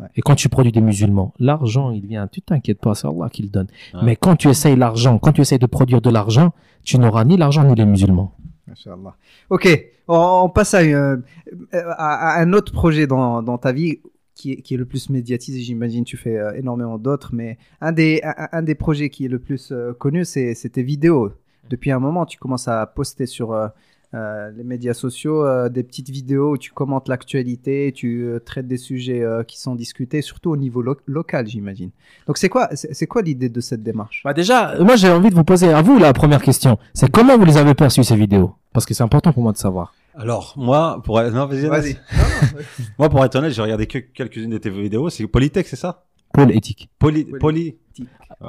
Ouais. 0.00 0.06
Et 0.16 0.22
quand 0.22 0.34
tu 0.36 0.48
produis 0.48 0.72
des 0.72 0.80
musulmans, 0.80 1.34
l'argent, 1.38 1.90
il 1.90 2.06
vient, 2.06 2.26
tu 2.28 2.40
t'inquiètes 2.40 2.80
pas, 2.80 2.94
c'est 2.94 3.06
Allah 3.06 3.28
qui 3.30 3.42
le 3.42 3.48
donne. 3.48 3.66
Ouais. 3.94 4.00
Mais 4.02 4.16
quand 4.16 4.36
tu 4.36 4.48
essayes 4.48 4.76
l'argent, 4.76 5.18
quand 5.18 5.32
tu 5.32 5.40
essayes 5.42 5.58
de 5.58 5.66
produire 5.66 6.00
de 6.00 6.08
l'argent, 6.10 6.52
tu 6.84 6.98
n'auras 6.98 7.24
ni 7.24 7.36
l'argent 7.36 7.64
ni 7.64 7.74
les 7.74 7.84
musulmans. 7.84 8.34
Ok, 9.50 9.68
on, 10.06 10.42
on 10.44 10.48
passe 10.48 10.72
à, 10.74 10.82
une- 10.82 11.22
à- 11.72 12.36
à 12.36 12.40
un 12.40 12.52
autre 12.54 12.72
projet 12.72 13.06
dans, 13.06 13.42
dans 13.42 13.58
ta 13.58 13.72
vie 13.72 13.98
qui 14.38 14.52
est, 14.52 14.58
qui 14.64 14.74
est 14.74 14.80
le 14.84 14.88
plus 14.92 15.10
médiatisé. 15.10 15.58
J'imagine 15.68 16.04
tu 16.04 16.16
fais 16.16 16.36
euh, 16.38 16.60
énormément 16.62 16.98
d'autres, 17.06 17.30
mais 17.38 17.58
un 17.80 17.92
des, 17.92 18.20
un, 18.22 18.48
un 18.58 18.62
des 18.62 18.76
projets 18.84 19.10
qui 19.10 19.24
est 19.26 19.32
le 19.36 19.40
plus 19.40 19.64
euh, 19.72 19.92
connu, 19.92 20.24
c'est 20.24 20.54
tes 20.76 20.84
vidéos. 20.94 21.32
Depuis 21.68 21.90
un 21.90 22.00
moment, 22.06 22.24
tu 22.24 22.38
commences 22.38 22.68
à 22.68 22.86
poster 22.86 23.26
sur 23.26 23.52
euh, 23.52 23.68
les 24.56 24.64
médias 24.64 24.94
sociaux 24.94 25.68
des 25.68 25.82
petites 25.82 26.08
vidéos 26.08 26.52
où 26.52 26.58
tu 26.58 26.70
commentes 26.72 27.08
l'actualité, 27.08 27.92
tu 27.94 28.10
traites 28.46 28.66
des 28.66 28.78
sujets 28.78 29.22
qui 29.46 29.60
sont 29.60 29.74
discutés, 29.74 30.22
surtout 30.22 30.50
au 30.50 30.56
niveau 30.56 30.80
lo- 30.80 31.04
local, 31.06 31.46
j'imagine. 31.46 31.90
Donc 32.26 32.38
c'est 32.38 32.48
quoi, 32.48 32.70
c'est 32.72 32.94
c'est 32.94 33.06
quoi 33.06 33.20
l'idée 33.20 33.50
de 33.50 33.60
cette 33.60 33.82
démarche? 33.82 34.22
Bah 34.24 34.32
déjà, 34.32 34.82
moi 34.88 34.96
j'ai 34.96 35.10
envie 35.10 35.28
de 35.28 35.34
vous 35.34 35.44
poser 35.52 35.68
à 35.78 35.82
vous 35.82 35.98
la 35.98 36.14
première 36.14 36.40
question. 36.40 36.78
C'est 36.94 37.10
comment 37.10 37.36
vous 37.36 37.44
les 37.44 37.58
avez 37.58 37.74
perçues 37.74 38.04
ces 38.10 38.16
vidéos? 38.16 38.50
Parce 38.72 38.86
que 38.86 38.94
c'est 38.94 39.02
important 39.02 39.32
pour 39.34 39.42
moi 39.42 39.52
de 39.52 39.58
savoir. 39.58 39.92
Alors, 40.20 40.54
moi, 40.56 41.00
pour 41.04 41.20
être, 41.20 41.32
non, 41.32 41.46
vas-y, 41.46 41.66
Vas-y. 41.66 41.96
Moi, 42.98 43.08
pour 43.08 43.24
être 43.24 43.36
honnête, 43.36 43.52
j'ai 43.52 43.62
regardé 43.62 43.86
que 43.86 43.98
quelques-unes 43.98 44.50
de 44.50 44.58
tes 44.58 44.68
vidéos. 44.70 45.08
C'est 45.10 45.26
Polytech, 45.28 45.66
c'est 45.68 45.76
ça? 45.76 46.04
Pôle 46.32 46.50
éthique. 46.52 46.90
Poly, 46.98 47.24
Poly- 47.24 47.38
poly, 47.38 47.76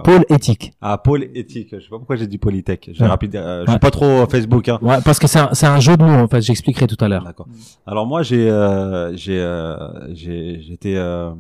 Pôle 0.04 0.26
éthique. 0.30 0.74
ah, 0.82 0.98
pôle 0.98 1.30
éthique. 1.36 1.70
Je 1.78 1.80
sais 1.84 1.90
pas 1.90 1.98
pourquoi 1.98 2.16
j'ai 2.18 2.28
dit 2.28 2.38
Polytech. 2.38 2.90
J'ai 2.94 3.04
Ouais. 3.04 3.10
rapide, 3.10 3.36
euh, 3.36 3.62
je 3.62 3.66
Ouais. 3.68 3.72
suis 3.74 3.80
pas 3.80 3.92
trop 3.92 4.06
euh, 4.06 4.26
Facebook, 4.28 4.68
hein. 4.68 4.80
Ouais, 4.82 4.98
parce 5.06 5.18
que 5.20 5.28
c'est 5.28 5.40
un, 5.40 5.50
c'est 5.54 5.66
un 5.68 5.80
jeu 5.80 5.96
de 5.96 6.04
mots 6.04 6.12
en 6.24 6.28
fait. 6.28 6.42
J'expliquerai 6.42 6.88
tout 6.88 6.98
à 7.04 7.08
l'heure. 7.08 7.24
D'accord. 7.24 7.48
Alors 7.88 8.06
moi 8.06 8.22
j'ai 8.22 8.50
euh, 8.50 9.16
j'ai 9.16 9.40
euh, 9.40 9.78
j'ai 10.14 10.62
j'étais 10.62 10.96
euh, 10.98 11.32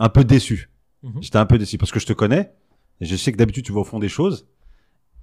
un 0.00 0.08
peu 0.08 0.24
déçu. 0.24 0.70
Mhm. 1.04 1.12
J'étais 1.22 1.38
un 1.38 1.46
peu 1.46 1.56
déçu 1.56 1.78
parce 1.78 1.92
que 1.92 2.00
je 2.00 2.06
te 2.06 2.12
connais 2.12 2.50
et 3.00 3.06
je 3.06 3.14
sais 3.16 3.30
que 3.30 3.36
d'habitude 3.36 3.64
tu 3.64 3.72
vas 3.72 3.80
au 3.80 3.84
fond 3.84 4.00
des 4.00 4.08
choses 4.08 4.46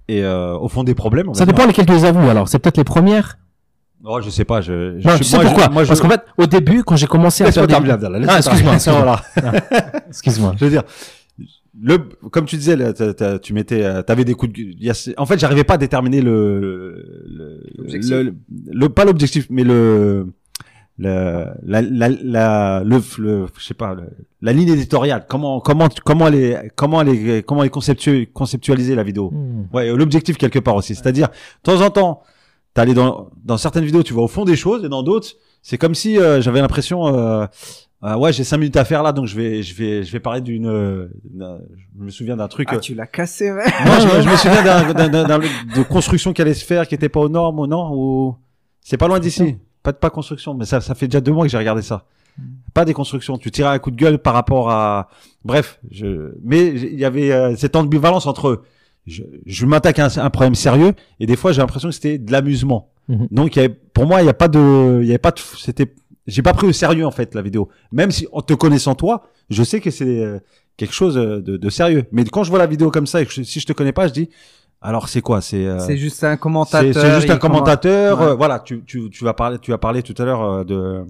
et 0.08 0.24
euh, 0.24 0.56
au 0.56 0.68
fond 0.68 0.82
des 0.82 0.94
problèmes. 0.94 1.32
Ça 1.34 1.44
dépend 1.44 1.58
dire. 1.58 1.66
lesquelles 1.68 1.86
tu 1.86 1.92
les 1.92 2.04
avoues. 2.06 2.28
Alors, 2.28 2.48
c'est 2.48 2.58
peut-être 2.58 2.78
les 2.78 2.84
premières. 2.84 3.38
Oh, 4.06 4.20
je 4.22 4.28
sais 4.30 4.44
pas. 4.44 4.60
Je, 4.60 4.98
je 5.00 5.06
Non, 5.08 5.14
suis- 5.16 5.24
tu 5.24 5.30
sais 5.30 5.36
moi, 5.36 5.44
je- 5.44 5.48
pourquoi 5.50 5.68
moi, 5.70 5.84
je- 5.84 5.88
Parce 5.88 6.00
qu'en 6.00 6.08
fait, 6.10 6.20
au 6.36 6.46
début, 6.46 6.84
quand 6.84 6.96
j'ai 6.96 7.06
commencé 7.06 7.42
à 7.42 7.46
faire 7.52 7.66
des... 7.66 7.74
Ah, 8.28 8.36
excuse-moi, 8.38 8.74
excuse-moi. 8.74 9.20
Excuse-moi. 10.08 10.54
Je 10.58 10.64
veux 10.64 10.70
dire, 10.70 10.82
le, 11.82 11.98
comme 12.30 12.44
tu 12.44 12.56
disais, 12.56 12.76
là, 12.76 12.92
t'as- 12.92 13.14
t'as- 13.14 13.38
tu 13.38 13.52
mettais, 13.52 13.82
euh, 13.82 14.02
t'avais 14.02 14.24
des 14.24 14.34
coups 14.34 14.52
de, 14.52 14.58
il 14.60 14.82
y 14.84 14.90
a- 14.90 15.10
en 15.16 15.26
fait, 15.26 15.38
j'arrivais 15.38 15.64
pas 15.64 15.74
à 15.74 15.78
déterminer 15.78 16.20
le, 16.20 16.60
le, 17.26 17.62
le, 18.22 18.34
le- 18.72 18.88
pas 18.88 19.04
l'objectif, 19.04 19.46
mais 19.50 19.64
le, 19.64 20.26
le, 20.98 21.44
la, 21.64 21.82
la, 21.82 22.08
la, 22.08 22.82
le, 22.84 23.00
le- 23.18 23.46
je 23.58 23.64
sais 23.64 23.74
pas, 23.74 23.94
le- 23.94 24.02
la 24.42 24.52
ligne 24.52 24.68
éditoriale. 24.68 25.24
Comment, 25.28 25.58
comment, 25.60 25.88
comment 26.04 26.28
elle 26.28 26.34
est, 26.36 26.70
comment 26.76 27.00
elle 27.00 27.08
est, 27.08 27.42
comment 27.42 27.62
elle 27.62 27.68
est 27.68 27.74
conceptu- 27.74 28.30
conceptualiser 28.32 28.94
la 28.94 29.02
vidéo. 29.02 29.30
Hmm. 29.32 29.64
Ouais, 29.74 29.88
l'objectif 29.96 30.36
quelque 30.36 30.58
part 30.60 30.76
aussi. 30.76 30.94
C'est-à-dire, 30.94 31.28
de 31.28 31.72
temps 31.72 31.80
en 31.84 31.90
temps, 31.90 32.22
t'allais 32.74 32.94
dans, 32.94 33.30
dans 33.44 33.56
certaines 33.56 33.84
vidéos, 33.84 34.02
tu 34.02 34.12
vas 34.14 34.22
au 34.22 34.28
fond 34.28 34.44
des 34.44 34.56
choses, 34.56 34.84
et 34.84 34.88
dans 34.88 35.02
d'autres, 35.02 35.28
c'est 35.62 35.78
comme 35.78 35.94
si 35.94 36.18
euh, 36.18 36.40
j'avais 36.40 36.60
l'impression, 36.60 37.06
euh, 37.06 37.46
euh, 38.02 38.16
ouais, 38.16 38.32
j'ai 38.32 38.44
cinq 38.44 38.58
minutes 38.58 38.76
à 38.76 38.84
faire 38.84 39.02
là, 39.02 39.12
donc 39.12 39.26
je 39.26 39.36
vais, 39.36 39.62
je 39.62 39.74
vais, 39.74 40.02
je 40.02 40.12
vais 40.12 40.20
parler 40.20 40.40
d'une, 40.40 40.66
euh, 40.66 41.06
je 41.98 42.04
me 42.04 42.10
souviens 42.10 42.36
d'un 42.36 42.48
truc. 42.48 42.68
Ah, 42.70 42.74
euh, 42.76 42.80
tu 42.80 42.94
l'as 42.94 43.06
cassé, 43.06 43.50
ouais. 43.50 43.64
non, 43.86 43.92
je, 44.00 44.06
me- 44.16 44.22
je 44.22 44.28
me 44.28 44.36
souviens 44.36 44.62
d'un, 44.62 44.92
d'un, 44.92 45.08
d'un- 45.08 45.24
d'un- 45.26 45.38
de 45.38 45.82
construction 45.84 46.32
qui 46.32 46.42
allait 46.42 46.52
se 46.54 46.64
faire, 46.64 46.86
qui 46.86 46.94
était 46.94 47.08
pas 47.08 47.20
aux 47.20 47.28
normes, 47.30 47.60
ou 47.60 47.66
non, 47.66 47.90
ou 47.94 48.36
c'est 48.80 48.98
pas 48.98 49.08
loin 49.08 49.20
d'ici. 49.20 49.56
Pas 49.82 49.92
de 49.92 49.98
pas 49.98 50.10
construction, 50.10 50.54
mais 50.54 50.64
ça, 50.64 50.80
ça 50.80 50.94
fait 50.94 51.08
déjà 51.08 51.20
deux 51.20 51.32
mois 51.32 51.44
que 51.44 51.50
j'ai 51.50 51.58
regardé 51.58 51.82
ça. 51.82 52.04
Pas 52.72 52.84
des 52.86 52.94
constructions. 52.94 53.36
Tu 53.38 53.50
tirais 53.50 53.68
un 53.68 53.78
coup 53.78 53.90
de 53.90 53.96
gueule 53.96 54.18
par 54.18 54.32
rapport 54.34 54.70
à, 54.70 55.08
bref, 55.44 55.78
je, 55.90 56.32
mais 56.42 56.66
il 56.68 56.98
y 56.98 57.04
avait 57.04 57.30
euh, 57.30 57.54
cette 57.56 57.76
ambivalence 57.76 58.26
entre, 58.26 58.62
je, 59.06 59.22
je 59.46 59.66
m'attaque 59.66 59.98
à 59.98 60.06
un, 60.06 60.24
un 60.24 60.30
problème 60.30 60.54
sérieux, 60.54 60.92
et 61.20 61.26
des 61.26 61.36
fois 61.36 61.52
j'ai 61.52 61.60
l'impression 61.60 61.88
que 61.88 61.94
c'était 61.94 62.18
de 62.18 62.30
l'amusement. 62.32 62.90
Mhm. 63.08 63.28
Donc 63.30 63.56
il 63.56 63.58
y 63.60 63.64
avait, 63.64 63.74
pour 63.92 64.06
moi, 64.06 64.22
il 64.22 64.26
y 64.26 64.30
a 64.30 64.34
pas 64.34 64.48
de, 64.48 65.00
il 65.02 65.06
y 65.06 65.10
avait 65.10 65.18
pas 65.18 65.30
de, 65.30 65.38
c'était, 65.58 65.94
j'ai 66.26 66.40
pas 66.42 66.54
pris 66.54 66.66
au 66.66 66.72
sérieux 66.72 67.06
en 67.06 67.10
fait 67.10 67.34
la 67.34 67.42
vidéo. 67.42 67.68
Même 67.92 68.10
si 68.10 68.26
en 68.32 68.40
te 68.40 68.54
connaissant 68.54 68.94
toi, 68.94 69.24
je 69.50 69.62
sais 69.62 69.80
que 69.80 69.90
c'est 69.90 70.20
euh, 70.24 70.38
quelque 70.78 70.94
chose 70.94 71.18
euh, 71.18 71.42
de, 71.42 71.56
de 71.58 71.70
sérieux. 71.70 72.04
Mais 72.12 72.24
quand 72.24 72.44
je 72.44 72.50
vois 72.50 72.58
la 72.58 72.66
vidéo 72.66 72.90
comme 72.90 73.06
ça 73.06 73.20
et 73.20 73.26
que 73.26 73.32
je- 73.32 73.42
si 73.42 73.60
je 73.60 73.66
te 73.66 73.74
connais 73.74 73.92
pas, 73.92 74.08
je 74.08 74.14
dis, 74.14 74.30
alors 74.80 75.08
c'est 75.10 75.20
quoi? 75.20 75.42
C'est 75.42 75.66
euh, 75.66 75.78
C'est 75.80 75.98
juste 75.98 76.24
un 76.24 76.36
commentateur. 76.38 76.94
c'est 76.94 77.14
juste 77.16 77.28
un 77.30 77.36
commentateur. 77.36 78.18
Ouais. 78.20 78.26
euh, 78.28 78.34
voilà, 78.34 78.58
tu, 78.60 78.82
tu, 78.86 79.10
tu 79.10 79.22
vas 79.24 79.34
parler, 79.34 79.58
tu 79.58 79.72
as 79.74 79.78
parlé 79.78 80.02
tout 80.02 80.14
à 80.16 80.24
l'heure 80.24 80.42
euh, 80.42 80.64
de 80.64 81.04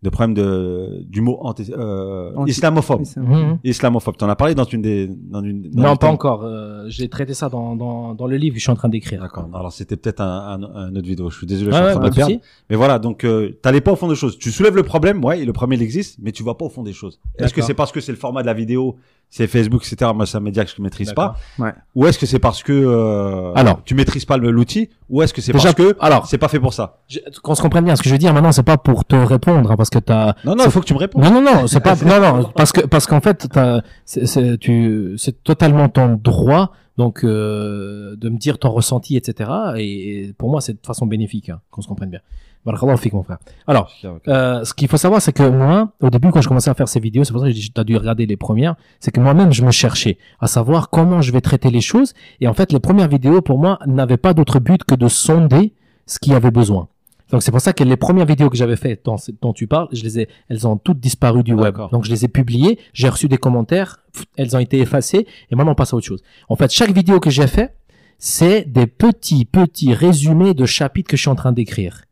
de 0.00 0.10
problème 0.10 0.34
de 0.34 1.02
du 1.08 1.20
mot 1.20 1.38
anti, 1.42 1.72
euh, 1.76 2.30
Anti- 2.36 2.50
islamophobe. 2.52 3.02
Mhm. 3.16 3.58
Islamophobe. 3.64 4.16
T'en 4.16 4.28
as 4.28 4.36
parlé 4.36 4.54
dans 4.54 4.64
une 4.64 4.80
des 4.80 5.08
dans 5.08 5.42
une. 5.42 5.70
dans 5.70 5.82
Non, 5.82 5.96
pas 5.96 6.06
encore. 6.08 6.42
Euh, 6.44 6.84
J'ai 6.88 7.08
traité 7.08 7.34
ça 7.34 7.48
dans, 7.48 7.74
dans, 7.74 8.14
dans 8.14 8.26
le 8.28 8.36
livre 8.36 8.54
que 8.54 8.58
je 8.60 8.62
suis 8.64 8.70
en 8.70 8.76
train 8.76 8.88
d'écrire. 8.88 9.20
D'accord. 9.22 9.48
Alors 9.52 9.72
c'était 9.72 9.96
peut-être 9.96 10.20
un, 10.20 10.60
un, 10.62 10.62
un 10.62 10.94
autre 10.96 11.06
vidéo. 11.08 11.30
Je 11.30 11.38
suis 11.38 11.46
désolé. 11.48 11.72
Ouais, 11.72 11.78
je 11.78 11.82
ouais, 11.84 11.88
suis 11.90 11.98
en 11.98 12.00
pas 12.00 12.10
train 12.10 12.10
de 12.10 12.10
me 12.10 12.14
perdre. 12.28 12.32
souci. 12.44 12.52
Mais 12.70 12.76
voilà, 12.76 12.98
donc 13.00 13.24
euh, 13.24 13.58
t'allais 13.60 13.80
pas 13.80 13.90
au 13.92 13.96
fond 13.96 14.08
des 14.08 14.14
choses. 14.14 14.38
Tu 14.38 14.52
soulèves 14.52 14.76
le 14.76 14.84
problème, 14.84 15.24
ouais, 15.24 15.40
et 15.40 15.44
le 15.44 15.52
problème 15.52 15.80
il 15.80 15.82
existe, 15.82 16.18
mais 16.22 16.30
tu 16.30 16.44
vas 16.44 16.54
pas 16.54 16.66
au 16.66 16.70
fond 16.70 16.84
des 16.84 16.92
choses. 16.92 17.18
Est-ce 17.38 17.52
que 17.52 17.62
c'est 17.62 17.74
parce 17.74 17.90
que 17.90 18.00
c'est 18.00 18.12
le 18.12 18.18
format 18.18 18.42
de 18.42 18.46
la 18.46 18.54
vidéo, 18.54 18.96
c'est 19.30 19.48
Facebook, 19.48 19.82
etc. 19.84 20.12
Moi, 20.14 20.26
c'est 20.26 20.36
un 20.36 20.40
média 20.40 20.64
que 20.64 20.70
je 20.74 20.80
maîtrise 20.80 21.12
pas. 21.12 21.34
Ouais. 21.58 21.72
Ou 21.96 22.06
est-ce 22.06 22.18
que 22.20 22.26
c'est 22.26 22.38
parce 22.38 22.62
que 22.62 22.72
euh, 22.72 23.52
Alors. 23.54 23.82
tu 23.84 23.94
maîtrises 23.96 24.24
pas 24.24 24.36
l'outil, 24.36 24.88
ou 25.10 25.22
est-ce 25.22 25.32
que 25.32 25.40
c'est 25.40 25.52
parce 25.52 25.72
que 25.74 25.96
alors- 26.00 26.26
c'est 26.26 26.38
pas 26.38 26.48
fait 26.48 26.60
pour 26.60 26.74
ça? 26.74 26.98
Qu'on 27.42 27.54
se 27.54 27.62
comprenne 27.62 27.84
bien. 27.84 27.96
Ce 27.96 28.02
que 28.02 28.08
je 28.08 28.14
veux 28.14 28.18
dire 28.18 28.32
maintenant, 28.34 28.52
c'est 28.52 28.62
pas 28.62 28.76
pour 28.78 29.04
te 29.04 29.16
répondre, 29.16 29.70
hein, 29.70 29.76
parce 29.76 29.90
que 29.90 29.98
t'as. 29.98 30.34
Non, 30.44 30.54
non, 30.54 30.64
il 30.64 30.70
faut 30.70 30.80
que 30.80 30.86
tu 30.86 30.94
me 30.94 30.98
répondes. 30.98 31.24
Non, 31.24 31.30
non, 31.30 31.42
non, 31.42 31.66
c'est 31.66 31.80
pas. 31.84 31.94
non, 31.96 32.20
non, 32.20 32.50
parce 32.54 32.72
que 32.72 32.82
parce 32.86 33.06
qu'en 33.06 33.20
fait, 33.20 33.48
t'as- 33.50 33.82
c'est- 34.04 34.58
tu, 34.58 35.14
c'est 35.16 35.42
totalement 35.42 35.88
ton 35.88 36.14
droit 36.22 36.72
Donc, 36.98 37.22
euh, 37.22 38.16
de 38.16 38.28
me 38.28 38.38
dire 38.38 38.58
ton 38.58 38.70
ressenti, 38.70 39.16
etc. 39.16 39.48
Et, 39.76 40.34
pour 40.36 40.50
moi, 40.50 40.60
c'est 40.60 40.72
de 40.72 40.84
façon 40.84 41.06
bénéfique, 41.06 41.48
hein, 41.48 41.60
qu'on 41.70 41.80
se 41.80 41.86
comprenne 41.86 42.10
bien. 42.10 42.18
Mon 42.64 43.22
frère. 43.22 43.38
Alors, 43.66 43.90
euh, 44.28 44.64
ce 44.64 44.74
qu'il 44.74 44.88
faut 44.88 44.96
savoir, 44.96 45.22
c'est 45.22 45.32
que 45.32 45.48
moi, 45.48 45.92
au 46.00 46.10
début, 46.10 46.30
quand 46.30 46.40
je 46.40 46.48
commençais 46.48 46.70
à 46.70 46.74
faire 46.74 46.88
ces 46.88 47.00
vidéos, 47.00 47.24
c'est 47.24 47.32
pour 47.32 47.40
ça 47.42 47.48
que 47.48 47.54
tu 47.54 47.70
as 47.76 47.84
dû 47.84 47.96
regarder 47.96 48.26
les 48.26 48.36
premières, 48.36 48.76
c'est 49.00 49.10
que 49.10 49.20
moi-même, 49.20 49.52
je 49.52 49.64
me 49.64 49.70
cherchais 49.70 50.18
à 50.40 50.46
savoir 50.46 50.90
comment 50.90 51.22
je 51.22 51.32
vais 51.32 51.40
traiter 51.40 51.70
les 51.70 51.80
choses. 51.80 52.14
Et 52.40 52.48
en 52.48 52.54
fait, 52.54 52.72
les 52.72 52.80
premières 52.80 53.08
vidéos, 53.08 53.40
pour 53.40 53.58
moi, 53.58 53.78
n'avaient 53.86 54.16
pas 54.16 54.34
d'autre 54.34 54.60
but 54.60 54.84
que 54.84 54.94
de 54.94 55.08
sonder 55.08 55.74
ce 56.06 56.18
qu'il 56.18 56.32
y 56.32 56.36
avait 56.36 56.50
besoin. 56.50 56.88
Donc 57.30 57.42
c'est 57.42 57.50
pour 57.50 57.60
ça 57.60 57.74
que 57.74 57.84
les 57.84 57.96
premières 57.96 58.24
vidéos 58.24 58.48
que 58.48 58.56
j'avais 58.56 58.76
faites 58.76 59.04
dont, 59.04 59.16
dont, 59.42 59.52
tu 59.52 59.66
parles, 59.66 59.88
je 59.92 60.02
les 60.02 60.20
ai, 60.20 60.28
elles 60.48 60.66
ont 60.66 60.78
toutes 60.78 60.98
disparu 60.98 61.42
du 61.42 61.52
web. 61.52 61.76
Donc 61.92 62.04
je 62.04 62.10
les 62.10 62.24
ai 62.24 62.28
publiées, 62.28 62.78
j'ai 62.94 63.08
reçu 63.08 63.28
des 63.28 63.36
commentaires, 63.36 64.00
elles 64.36 64.56
ont 64.56 64.58
été 64.58 64.78
effacées 64.78 65.26
et 65.50 65.54
maintenant 65.54 65.72
on 65.72 65.74
passe 65.74 65.92
à 65.92 65.96
autre 65.96 66.06
chose. 66.06 66.22
En 66.48 66.56
fait, 66.56 66.72
chaque 66.72 66.90
vidéo 66.90 67.20
que 67.20 67.28
j'ai 67.28 67.46
fait, 67.46 67.74
c'est 68.18 68.64
des 68.64 68.86
petits 68.86 69.44
petits 69.44 69.92
résumés 69.92 70.54
de 70.54 70.64
chapitres 70.64 71.10
que 71.10 71.18
je 71.18 71.22
suis 71.22 71.30
en 71.30 71.34
train 71.34 71.52
d'écrire. 71.52 72.02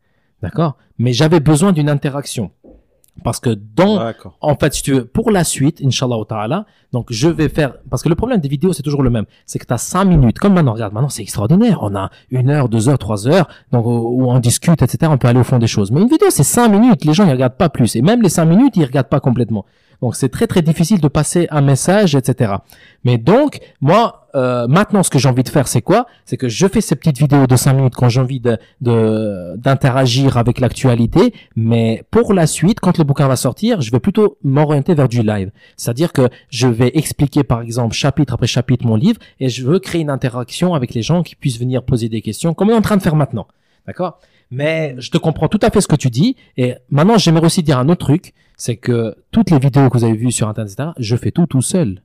D'accord? 0.41 0.77
Mais 0.99 1.13
j'avais 1.13 1.39
besoin 1.39 1.71
d'une 1.71 1.89
interaction. 1.89 2.51
Parce 3.23 3.39
que 3.39 3.49
dans, 3.49 4.13
en 4.41 4.55
fait, 4.55 4.73
si 4.75 4.83
tu 4.83 4.93
veux, 4.93 5.05
pour 5.05 5.31
la 5.31 5.43
suite, 5.43 5.81
Inch'Allah 5.83 6.17
ta'ala, 6.29 6.65
donc 6.93 7.07
je 7.09 7.27
vais 7.27 7.49
faire, 7.49 7.73
parce 7.89 8.03
que 8.03 8.09
le 8.09 8.15
problème 8.15 8.39
des 8.39 8.47
vidéos, 8.47 8.73
c'est 8.73 8.83
toujours 8.83 9.01
le 9.01 9.09
même. 9.09 9.25
C'est 9.47 9.57
que 9.57 9.65
tu 9.65 9.73
as 9.73 9.79
cinq 9.79 10.05
minutes. 10.05 10.37
Comme 10.37 10.53
maintenant, 10.53 10.73
regarde, 10.73 10.93
maintenant 10.93 11.09
c'est 11.09 11.23
extraordinaire. 11.23 11.79
On 11.81 11.95
a 11.95 12.11
une 12.29 12.49
heure, 12.51 12.69
deux 12.69 12.89
heures, 12.89 12.99
trois 12.99 13.27
heures, 13.27 13.47
donc, 13.71 13.85
où 13.87 14.29
on 14.29 14.39
discute, 14.39 14.81
etc. 14.83 15.11
On 15.11 15.17
peut 15.17 15.27
aller 15.27 15.39
au 15.39 15.43
fond 15.43 15.57
des 15.57 15.67
choses. 15.67 15.91
Mais 15.91 16.01
une 16.01 16.07
vidéo, 16.07 16.27
c'est 16.29 16.43
cinq 16.43 16.69
minutes. 16.69 17.05
Les 17.05 17.13
gens, 17.13 17.25
ils 17.25 17.31
regardent 17.31 17.57
pas 17.57 17.69
plus. 17.69 17.95
Et 17.95 18.03
même 18.03 18.21
les 18.21 18.29
cinq 18.29 18.45
minutes, 18.45 18.77
ils 18.77 18.85
regardent 18.85 19.09
pas 19.09 19.19
complètement. 19.19 19.65
Donc 20.01 20.15
c'est 20.15 20.29
très 20.29 20.47
très 20.47 20.61
difficile 20.61 21.01
de 21.01 21.07
passer 21.07 21.47
un 21.49 21.61
message, 21.61 22.15
etc. 22.15 22.55
Mais 23.03 23.17
donc 23.17 23.59
moi 23.81 24.27
euh, 24.35 24.67
maintenant 24.67 25.01
ce 25.01 25.09
que 25.09 25.17
j'ai 25.17 25.27
envie 25.27 25.43
de 25.43 25.49
faire 25.49 25.67
c'est 25.67 25.81
quoi? 25.81 26.05
C'est 26.25 26.37
que 26.37 26.47
je 26.47 26.67
fais 26.67 26.81
ces 26.81 26.95
petites 26.95 27.17
vidéos 27.17 27.47
de 27.47 27.55
5 27.55 27.73
minutes 27.73 27.95
quand 27.95 28.09
j'ai 28.09 28.21
envie 28.21 28.39
de 28.39 28.57
d'interagir 28.81 30.37
avec 30.37 30.59
l'actualité, 30.59 31.33
mais 31.55 32.03
pour 32.11 32.33
la 32.33 32.45
suite 32.45 32.79
quand 32.79 32.97
le 32.97 33.03
bouquin 33.03 33.27
va 33.27 33.35
sortir, 33.35 33.81
je 33.81 33.91
vais 33.91 33.99
plutôt 33.99 34.37
m'orienter 34.43 34.93
vers 34.93 35.09
du 35.09 35.23
live. 35.23 35.51
C'est-à-dire 35.75 36.13
que 36.13 36.29
je 36.49 36.67
vais 36.67 36.91
expliquer 36.93 37.43
par 37.43 37.61
exemple 37.61 37.95
chapitre 37.95 38.33
après 38.33 38.47
chapitre 38.47 38.85
mon 38.85 38.95
livre 38.95 39.19
et 39.39 39.49
je 39.49 39.65
veux 39.65 39.79
créer 39.79 40.01
une 40.01 40.11
interaction 40.11 40.75
avec 40.75 40.93
les 40.93 41.01
gens 41.01 41.23
qui 41.23 41.35
puissent 41.35 41.59
venir 41.59 41.83
poser 41.83 42.09
des 42.09 42.21
questions 42.21 42.53
comme 42.53 42.69
on 42.69 42.73
est 42.73 42.77
en 42.77 42.81
train 42.81 42.97
de 42.97 43.03
faire 43.03 43.15
maintenant. 43.15 43.47
D'accord? 43.87 44.19
Mais 44.51 44.95
je 44.99 45.11
te 45.11 45.17
comprends 45.17 45.47
tout 45.47 45.59
à 45.61 45.69
fait 45.69 45.81
ce 45.81 45.87
que 45.87 45.95
tu 45.95 46.09
dis. 46.09 46.35
Et 46.55 46.75
maintenant, 46.89 47.17
j'aimerais 47.17 47.45
aussi 47.45 47.63
dire 47.63 47.79
un 47.79 47.89
autre 47.89 48.05
truc, 48.05 48.33
c'est 48.55 48.77
que 48.77 49.15
toutes 49.31 49.51
les 49.51 49.59
vidéos 49.59 49.89
que 49.89 49.97
vous 49.97 50.03
avez 50.03 50.15
vues 50.15 50.31
sur 50.31 50.47
Internet, 50.47 50.73
etc., 50.73 50.89
je 50.97 51.15
fais 51.15 51.31
tout 51.31 51.45
tout 51.45 51.61
seul. 51.61 52.01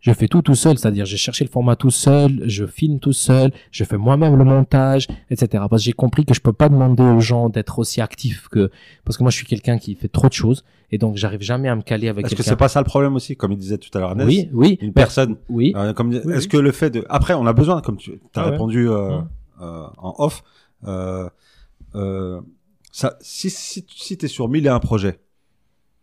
Je 0.00 0.12
fais 0.12 0.28
tout 0.28 0.40
tout 0.40 0.54
seul, 0.54 0.78
c'est-à-dire 0.78 1.04
j'ai 1.04 1.18
cherché 1.18 1.44
le 1.44 1.50
format 1.50 1.76
tout 1.76 1.90
seul, 1.90 2.42
je 2.46 2.64
filme 2.64 3.00
tout 3.00 3.12
seul, 3.12 3.52
je 3.70 3.84
fais 3.84 3.98
moi-même 3.98 4.34
le 4.34 4.44
montage, 4.44 5.06
etc. 5.30 5.62
Parce 5.68 5.82
que 5.82 5.86
j'ai 5.86 5.92
compris 5.92 6.24
que 6.24 6.32
je 6.32 6.40
peux 6.40 6.54
pas 6.54 6.70
demander 6.70 7.02
aux 7.02 7.20
gens 7.20 7.50
d'être 7.50 7.78
aussi 7.78 8.00
actifs 8.00 8.48
que 8.48 8.70
parce 9.04 9.18
que 9.18 9.22
moi 9.22 9.30
je 9.30 9.36
suis 9.36 9.44
quelqu'un 9.44 9.76
qui 9.76 9.94
fait 9.94 10.08
trop 10.08 10.28
de 10.28 10.32
choses 10.32 10.64
et 10.90 10.96
donc 10.96 11.16
j'arrive 11.18 11.42
jamais 11.42 11.68
à 11.68 11.76
me 11.76 11.82
caler 11.82 12.08
avec. 12.08 12.24
Est-ce 12.24 12.34
que 12.34 12.42
c'est 12.42 12.56
pas 12.56 12.68
ça 12.68 12.80
le 12.80 12.86
problème 12.86 13.14
aussi, 13.14 13.36
comme 13.36 13.52
il 13.52 13.58
disait 13.58 13.76
tout 13.76 13.90
à 13.92 14.00
l'heure, 14.00 14.14
Oui, 14.16 14.48
oui. 14.54 14.78
Une 14.80 14.94
personne. 14.94 15.36
Oui. 15.50 15.74
Euh, 15.76 15.92
comme 15.92 16.14
est-ce 16.14 16.48
que 16.48 16.56
le 16.56 16.72
fait 16.72 16.88
de 16.88 17.04
après 17.10 17.34
on 17.34 17.46
a 17.46 17.52
besoin, 17.52 17.82
comme 17.82 17.98
tu 17.98 18.18
as 18.34 18.42
répondu 18.44 18.88
euh, 18.88 19.18
euh, 19.60 19.86
en 19.98 20.14
off. 20.16 20.42
Euh, 20.86 21.28
euh, 21.94 22.40
ça, 22.92 23.16
si, 23.20 23.50
si, 23.50 23.84
si 23.94 24.18
tu 24.18 24.24
es 24.24 24.28
sur 24.28 24.48
mille 24.48 24.66
et 24.66 24.70
un 24.70 24.80
projets, 24.80 25.20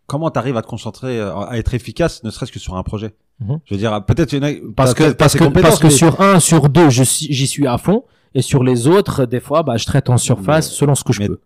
comment 0.05 0.31
tu 0.31 0.39
arrives 0.39 0.57
à 0.57 0.61
te 0.61 0.68
concentrer, 0.68 1.19
euh, 1.19 1.35
à 1.35 1.57
être 1.57 1.73
efficace, 1.73 2.23
ne 2.23 2.30
serait-ce 2.30 2.51
que 2.51 2.59
sur 2.59 2.76
un 2.76 2.84
projet? 2.84 3.15
Mhm. 3.39 3.59
Je 3.65 3.73
veux 3.73 3.80
dire, 3.80 4.03
peut-être 4.05 4.35
parce 4.76 4.93
que 4.93 5.11
parce 5.11 5.35
que 5.35 5.43
parce 5.45 5.80
que 5.80 5.89
sur 5.89 6.22
un, 6.22 6.39
sur 6.39 6.69
deux, 6.69 6.89
j'y 6.89 7.47
suis 7.47 7.68
à 7.68 7.77
fond, 7.77 8.03
et 8.34 8.41
sur 8.41 8.64
les 8.64 8.88
autres, 8.88 9.26
des 9.26 9.39
fois, 9.39 9.64
bah, 9.64 9.77
je 9.77 9.85
traite 9.85 10.09
en 10.09 10.18
surface 10.18 10.72
selon 10.72 10.95
ce 10.95 11.03
que 11.03 11.14
je 11.14 11.26
peux. 11.26 11.39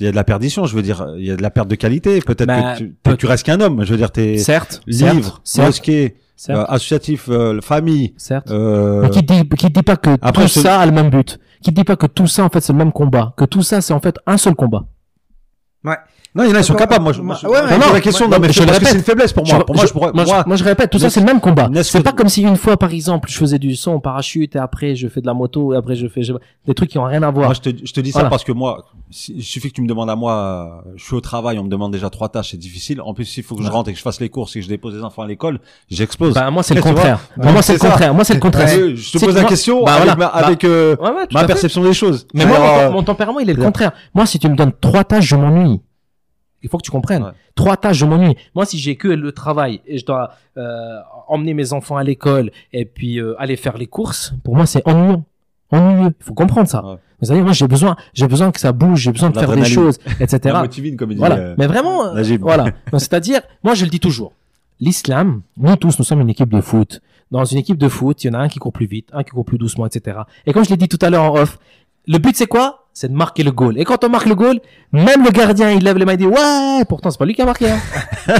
Il 0.00 0.06
y 0.06 0.08
a 0.08 0.10
de 0.10 0.16
la 0.16 0.24
perdition, 0.24 0.64
je 0.66 0.74
veux 0.74 0.82
dire, 0.82 1.06
il 1.16 1.26
y 1.26 1.30
a 1.30 1.36
de 1.36 1.42
la 1.42 1.50
perte 1.50 1.68
de 1.68 1.74
qualité. 1.74 2.20
Peut-être 2.20 2.48
bah, 2.48 2.76
que 2.76 2.84
tu, 3.10 3.16
tu 3.18 3.26
restes 3.26 3.44
qu'un 3.44 3.60
homme. 3.60 3.84
Je 3.84 3.90
veux 3.90 3.96
dire, 3.96 4.10
t'es 4.10 4.38
certes, 4.38 4.80
livre, 4.86 5.42
mosquée, 5.58 6.16
euh, 6.50 6.64
associatif, 6.66 7.28
euh, 7.28 7.60
famille. 7.60 8.14
Certes. 8.16 8.50
Euh... 8.50 9.02
Mais 9.02 9.10
qui 9.10 9.22
dit, 9.22 9.48
qui 9.50 9.70
dit 9.70 9.82
pas 9.82 9.96
que 9.96 10.16
Après, 10.20 10.44
tout 10.44 10.48
ça 10.48 10.80
a 10.80 10.86
le 10.86 10.92
même 10.92 11.10
but? 11.10 11.38
Qui 11.62 11.72
dit 11.72 11.84
pas 11.84 11.96
que 11.96 12.06
tout 12.06 12.26
ça 12.26 12.44
en 12.44 12.48
fait 12.48 12.60
c'est 12.60 12.72
le 12.72 12.78
même 12.78 12.92
combat. 12.92 13.34
Que 13.36 13.44
tout 13.44 13.62
ça 13.62 13.80
c'est 13.80 13.92
en 13.92 14.00
fait 14.00 14.18
un 14.26 14.36
seul 14.36 14.54
combat. 14.54 14.84
Ouais. 15.84 15.96
Non, 16.34 16.44
il 16.44 16.48
y 16.48 16.52
en 16.52 16.56
a, 16.56 16.60
ils 16.60 16.64
sont 16.64 16.74
capables. 16.74 17.04
Moi, 17.04 17.12
je, 17.12 17.20
moi, 17.20 17.36
ouais, 17.42 17.78
non, 17.78 17.92
la 17.92 18.00
question, 18.00 18.26
non, 18.26 18.38
mais 18.40 18.50
je 18.50 18.62
parce 18.62 18.78
que 18.78 18.86
c'est 18.86 18.96
une 18.96 19.02
faiblesse 19.02 19.34
pour 19.34 19.46
moi. 19.46 19.66
pour 19.66 19.76
moi, 19.76 19.84
je 19.84 19.92
pourrais, 19.92 20.12
moi, 20.14 20.44
moi, 20.46 20.56
je 20.56 20.64
répète, 20.64 20.88
tout 20.90 20.98
ça, 20.98 21.10
c'est 21.10 21.20
le 21.20 21.26
même 21.26 21.40
combat. 21.40 21.68
C'est 21.82 22.02
pas 22.02 22.12
comme 22.12 22.28
si 22.28 22.42
une 22.42 22.56
fois, 22.56 22.76
par 22.76 22.90
exemple, 22.92 23.28
je 23.30 23.36
faisais 23.36 23.58
du 23.58 23.76
son 23.76 23.92
en 23.92 24.00
parachute 24.00 24.56
et 24.56 24.58
après, 24.58 24.94
je 24.94 25.08
fais 25.08 25.20
de 25.20 25.26
la 25.26 25.34
moto 25.34 25.74
et 25.74 25.76
après, 25.76 25.94
je 25.94 26.08
fais 26.08 26.22
des 26.66 26.74
trucs 26.74 26.90
qui 26.90 26.98
ont 26.98 27.04
rien 27.04 27.22
à 27.22 27.30
voir. 27.30 27.46
Moi, 27.46 27.54
je 27.54 27.70
te, 27.70 27.86
je 27.86 27.92
te 27.92 28.00
dis 28.00 28.12
ça 28.12 28.24
parce 28.24 28.44
que 28.44 28.52
moi, 28.52 28.86
il 29.28 29.42
suffit 29.42 29.68
que 29.68 29.74
tu 29.74 29.82
me 29.82 29.88
demandes 29.88 30.08
à 30.08 30.16
moi, 30.16 30.84
je 30.96 31.04
suis 31.04 31.14
au 31.14 31.20
travail, 31.20 31.58
on 31.58 31.64
me 31.64 31.68
demande 31.68 31.92
déjà 31.92 32.08
trois 32.08 32.30
tâches, 32.30 32.52
c'est 32.52 32.56
difficile. 32.56 33.02
En 33.02 33.12
plus, 33.12 33.26
s'il 33.26 33.42
faut 33.42 33.54
que 33.56 33.62
je 33.62 33.70
rentre 33.70 33.90
et 33.90 33.92
que 33.92 33.98
je 33.98 34.02
fasse 34.02 34.20
les 34.20 34.30
courses 34.30 34.56
et 34.56 34.60
que 34.60 34.64
je 34.64 34.70
dépose 34.70 34.94
les 34.94 35.02
enfants 35.02 35.22
à 35.22 35.26
l'école, 35.26 35.60
j'explose. 35.90 36.32
Bah, 36.32 36.50
moi, 36.50 36.62
c'est 36.62 36.74
le 36.74 36.80
contraire. 36.80 37.20
Moi, 37.36 37.60
c'est 37.60 37.74
le 37.74 37.78
contraire. 37.78 38.14
Moi, 38.14 38.24
c'est 38.24 38.34
le 38.34 38.40
contraire. 38.40 38.68
Je 38.68 39.18
te 39.18 39.24
pose 39.24 39.34
la 39.34 39.44
question 39.44 39.84
avec 39.84 40.64
ma 41.32 41.44
perception 41.44 41.82
des 41.82 41.92
choses. 41.92 42.26
Mais 42.32 42.46
moi, 42.46 42.88
mon 42.90 43.02
tempérament, 43.02 43.40
il 43.40 43.50
est 43.50 43.54
le 43.54 43.62
contraire. 43.62 43.92
Moi, 44.14 44.24
si 44.24 44.38
tu 44.38 44.48
me 44.48 44.56
donnes 44.56 44.72
trois 44.80 45.04
tâches, 45.04 45.26
je 45.26 45.36
m'ennuie. 45.36 45.71
Il 46.62 46.68
faut 46.68 46.78
que 46.78 46.84
tu 46.84 46.90
comprennes. 46.90 47.32
Trois 47.54 47.76
tâches, 47.76 47.98
je 47.98 48.06
m'ennuie. 48.06 48.36
Moi, 48.54 48.64
si 48.64 48.78
j'ai 48.78 48.96
que 48.96 49.08
le 49.08 49.32
travail 49.32 49.80
et 49.86 49.98
je 49.98 50.06
dois 50.06 50.32
euh, 50.56 50.98
emmener 51.28 51.54
mes 51.54 51.72
enfants 51.72 51.96
à 51.96 52.04
l'école 52.04 52.50
et 52.72 52.84
puis 52.84 53.18
euh, 53.18 53.34
aller 53.40 53.56
faire 53.56 53.76
les 53.76 53.86
courses, 53.86 54.32
pour 54.44 54.54
moi, 54.56 54.66
c'est 54.66 54.86
ennuyeux. 54.86 55.18
Ennuyeux. 55.70 56.14
Il 56.20 56.24
faut 56.24 56.34
comprendre 56.34 56.68
ça. 56.68 56.84
Ouais. 56.84 56.96
Vous 57.20 57.28
savez, 57.28 57.42
moi, 57.42 57.52
j'ai 57.52 57.68
besoin, 57.68 57.96
j'ai 58.14 58.26
besoin 58.26 58.50
que 58.50 58.58
ça 58.58 58.72
bouge, 58.72 59.00
j'ai 59.00 59.12
besoin 59.12 59.30
de 59.30 59.38
faire 59.38 59.54
des 59.54 59.64
choses, 59.64 59.98
etc. 60.20 60.54
comme 60.98 61.10
il 61.12 61.14
dit, 61.14 61.18
voilà. 61.18 61.36
Euh, 61.36 61.54
Mais 61.56 61.66
vraiment, 61.66 62.12
voilà. 62.40 62.66
C'est-à-dire, 62.92 63.42
moi, 63.62 63.74
je 63.74 63.84
le 63.84 63.90
dis 63.90 64.00
toujours. 64.00 64.32
L'islam, 64.80 65.42
nous 65.56 65.76
tous, 65.76 65.96
nous 65.98 66.04
sommes 66.04 66.20
une 66.20 66.30
équipe 66.30 66.48
de 66.48 66.60
foot. 66.60 67.00
Dans 67.30 67.44
une 67.44 67.58
équipe 67.58 67.78
de 67.78 67.88
foot, 67.88 68.24
il 68.24 68.26
y 68.26 68.30
en 68.30 68.34
a 68.34 68.38
un 68.38 68.48
qui 68.48 68.58
court 68.58 68.72
plus 68.72 68.86
vite, 68.86 69.08
un 69.12 69.22
qui 69.22 69.30
court 69.30 69.44
plus 69.44 69.56
doucement, 69.56 69.86
etc. 69.86 70.18
Et 70.44 70.52
comme 70.52 70.64
je 70.64 70.70
l'ai 70.70 70.76
dit 70.76 70.88
tout 70.88 70.98
à 71.00 71.08
l'heure 71.08 71.22
en 71.22 71.36
off, 71.38 71.58
le 72.08 72.18
but 72.18 72.36
c'est 72.36 72.46
quoi? 72.46 72.81
C'est 72.94 73.08
de 73.08 73.14
marquer 73.14 73.42
le 73.42 73.52
goal. 73.52 73.78
Et 73.78 73.84
quand 73.84 74.04
on 74.04 74.08
marque 74.08 74.26
le 74.26 74.34
goal, 74.34 74.60
même 74.92 75.24
le 75.24 75.30
gardien, 75.30 75.70
il 75.70 75.82
lève 75.82 75.96
les 75.96 76.04
mains 76.04 76.12
et 76.12 76.16
dit 76.16 76.26
ouais, 76.26 76.84
pourtant 76.88 77.10
c'est 77.10 77.18
pas 77.18 77.24
lui 77.24 77.34
qui 77.34 77.42
a 77.42 77.46
marqué. 77.46 77.70
Hein, 77.70 77.80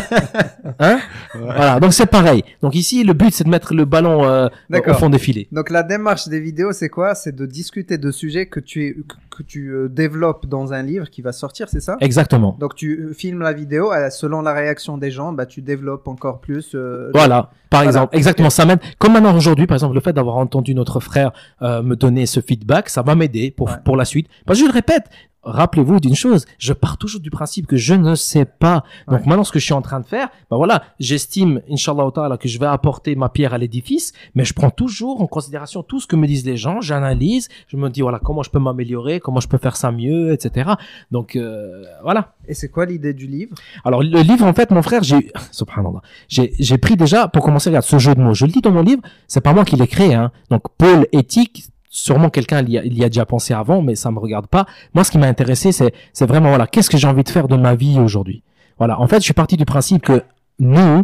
hein? 0.79 1.01
Voilà, 1.35 1.81
donc 1.81 1.93
c'est 1.93 2.07
pareil. 2.07 2.45
Donc 2.61 2.74
ici, 2.74 3.05
le 3.05 3.12
but 3.15 3.33
c'est 3.33 3.45
de 3.45 3.49
mettre 3.49 3.74
le 3.74 3.85
ballon 3.85 4.24
euh, 4.24 4.49
au 4.70 4.95
fond 4.95 5.11
des 5.11 5.19
filets. 5.19 5.49
Donc 5.53 5.70
la 5.70 5.83
démarche 5.83 6.29
des 6.29 6.41
vidéos, 6.41 6.73
c'est 6.73 6.89
quoi? 6.89 7.15
C'est 7.15 7.35
de 7.35 7.47
discuter 7.47 7.99
de 7.99 8.11
sujets 8.11 8.47
que 8.47 8.61
tu 8.61 9.05
que 9.37 9.43
tu 9.43 9.71
euh, 9.71 9.89
développes 9.89 10.47
dans 10.47 10.73
un 10.73 10.83
livre 10.83 11.11
qui 11.11 11.23
va 11.23 11.33
sortir, 11.33 11.69
c'est 11.69 11.81
ça? 11.81 11.97
Exactement. 12.01 12.57
Donc 12.59 12.75
tu 12.75 13.01
euh, 13.01 13.13
filmes 13.13 13.41
la 13.41 13.53
vidéo, 13.53 13.91
selon 14.11 14.43
la 14.43 14.53
réaction 14.53 14.99
des 14.99 15.11
gens, 15.11 15.33
bah 15.33 15.47
tu 15.47 15.63
développes 15.63 16.09
encore 16.09 16.41
plus. 16.41 16.77
voilà, 17.13 17.51
par 17.71 17.83
exemple, 17.83 18.17
exactement. 18.17 18.51
Ça 18.51 18.65
m'aide. 18.65 18.81
Comme 18.99 19.15
maintenant 19.15 19.37
aujourd'hui, 19.37 19.67
par 19.67 19.77
exemple, 19.77 19.95
le 19.95 20.01
fait 20.01 20.13
d'avoir 20.13 20.37
entendu 20.37 20.75
notre 20.75 21.01
frère 21.01 21.33
me 21.61 21.95
donner 21.95 22.27
ce 22.27 22.41
feedback, 22.41 22.89
ça 22.89 23.03
va 23.03 23.15
m'aider 23.15 23.51
pour 23.51 23.71
pour 23.85 23.97
la 23.97 24.05
suite 24.05 24.29
parce 24.47 24.59
que 24.59 24.67
je 24.67 24.71
le 24.71 24.75
répète, 24.75 25.05
rappelez-vous 25.43 26.01
d'une 26.01 26.14
chose, 26.14 26.47
je 26.59 26.73
pars 26.73 26.98
toujours 26.98 27.20
du 27.20 27.31
principe 27.31 27.66
que 27.66 27.77
je 27.77 27.94
ne 27.94 28.14
sais 28.14 28.44
pas. 28.44 28.85
Donc 29.09 29.27
maintenant, 29.27 29.44
ce 29.44 29.52
que 29.52 29.59
je 29.59 29.64
suis 29.64 29.74
en 29.74 29.82
train 29.82 30.01
de 30.01 30.06
faire, 30.06 30.28
ben 30.51 30.56
voilà, 30.56 30.85
j'estime, 31.01 31.60
inshallah 31.70 32.10
ta'ala, 32.14 32.36
que 32.36 32.48
je 32.48 32.59
vais 32.59 32.66
apporter 32.66 33.16
ma 33.16 33.28
pierre 33.28 33.55
à 33.55 33.59
l'édifice, 33.59 34.12
mais 34.35 34.44
je 34.44 34.55
prends 34.55 34.70
toujours 34.70 35.20
en 35.20 35.27
considération 35.27 35.82
tout 35.82 36.01
ce 36.01 36.06
que 36.06 36.16
me 36.16 36.27
disent 36.27 36.44
les 36.44 36.56
gens, 36.56 36.81
j'analyse, 36.81 37.48
je 37.69 37.77
me 37.77 37.89
dis, 37.90 38.02
voilà, 38.02 38.19
comment 38.19 38.43
je 38.43 38.51
peux 38.51 38.59
m'améliorer, 38.59 39.20
comment 39.20 39.40
je 39.40 39.48
peux 39.48 39.59
faire 39.59 39.77
ça 39.77 39.90
mieux, 39.90 40.32
etc. 40.32 40.73
Donc, 41.10 41.36
euh, 41.36 41.85
voilà. 42.02 42.35
Et 42.47 42.55
c'est 42.55 42.69
quoi 42.69 42.86
l'idée 42.86 43.14
du 43.14 43.27
livre? 43.27 43.55
Alors, 43.85 44.02
le 44.02 44.20
livre, 44.20 44.47
en 44.47 44.52
fait, 44.52 44.70
mon 44.70 44.82
frère, 44.82 45.02
j'ai, 45.02 45.32
subhanallah, 45.51 46.02
j'ai, 46.28 46.52
j'ai 46.59 46.78
pris 46.78 46.97
déjà, 46.97 47.28
pour 47.28 47.44
commencer, 47.44 47.70
regarde, 47.70 47.85
ce 47.85 47.98
jeu 47.98 48.14
de 48.14 48.20
mots, 48.20 48.35
je 48.35 48.47
le 48.47 48.52
dis 48.52 48.60
dans 48.60 48.73
mon 48.73 48.82
livre, 48.82 49.02
c'est 49.27 49.40
pas 49.40 49.52
moi 49.52 49.64
qui 49.64 49.77
l'ai 49.77 49.86
créé, 49.86 50.14
hein. 50.14 50.31
Donc, 50.51 50.62
Paul 50.78 51.06
éthique, 51.12 51.72
sûrement 51.93 52.31
quelqu'un 52.31 52.62
y, 52.62 52.73
y, 52.73 53.05
a 53.05 53.09
déjà 53.09 53.27
pensé 53.27 53.52
avant, 53.52 53.82
mais 53.82 53.94
ça 53.94 54.10
me 54.10 54.19
regarde 54.19 54.47
pas. 54.47 54.66
Moi, 54.94 55.05
ce 55.05 55.10
qui 55.10 55.19
m'a 55.19 55.27
intéressé, 55.27 55.73
c'est, 55.73 55.93
c'est 56.14 56.27
vraiment, 56.27 56.48
voilà, 56.48 56.66
qu'est-ce 56.66 56.89
que 56.89 56.97
j'ai 56.97 57.06
envie 57.06 57.23
de 57.23 57.28
faire 57.28 57.48
de 57.48 57.56
ma 57.56 57.74
vie 57.74 58.01
aujourd'hui? 58.01 58.43
Voilà. 58.78 58.98
En 58.98 59.06
fait, 59.06 59.19
je 59.19 59.24
suis 59.24 59.35
parti 59.35 59.59
du 59.59 59.66
principe 59.66 60.02
que 60.02 60.23
nous, 60.59 61.02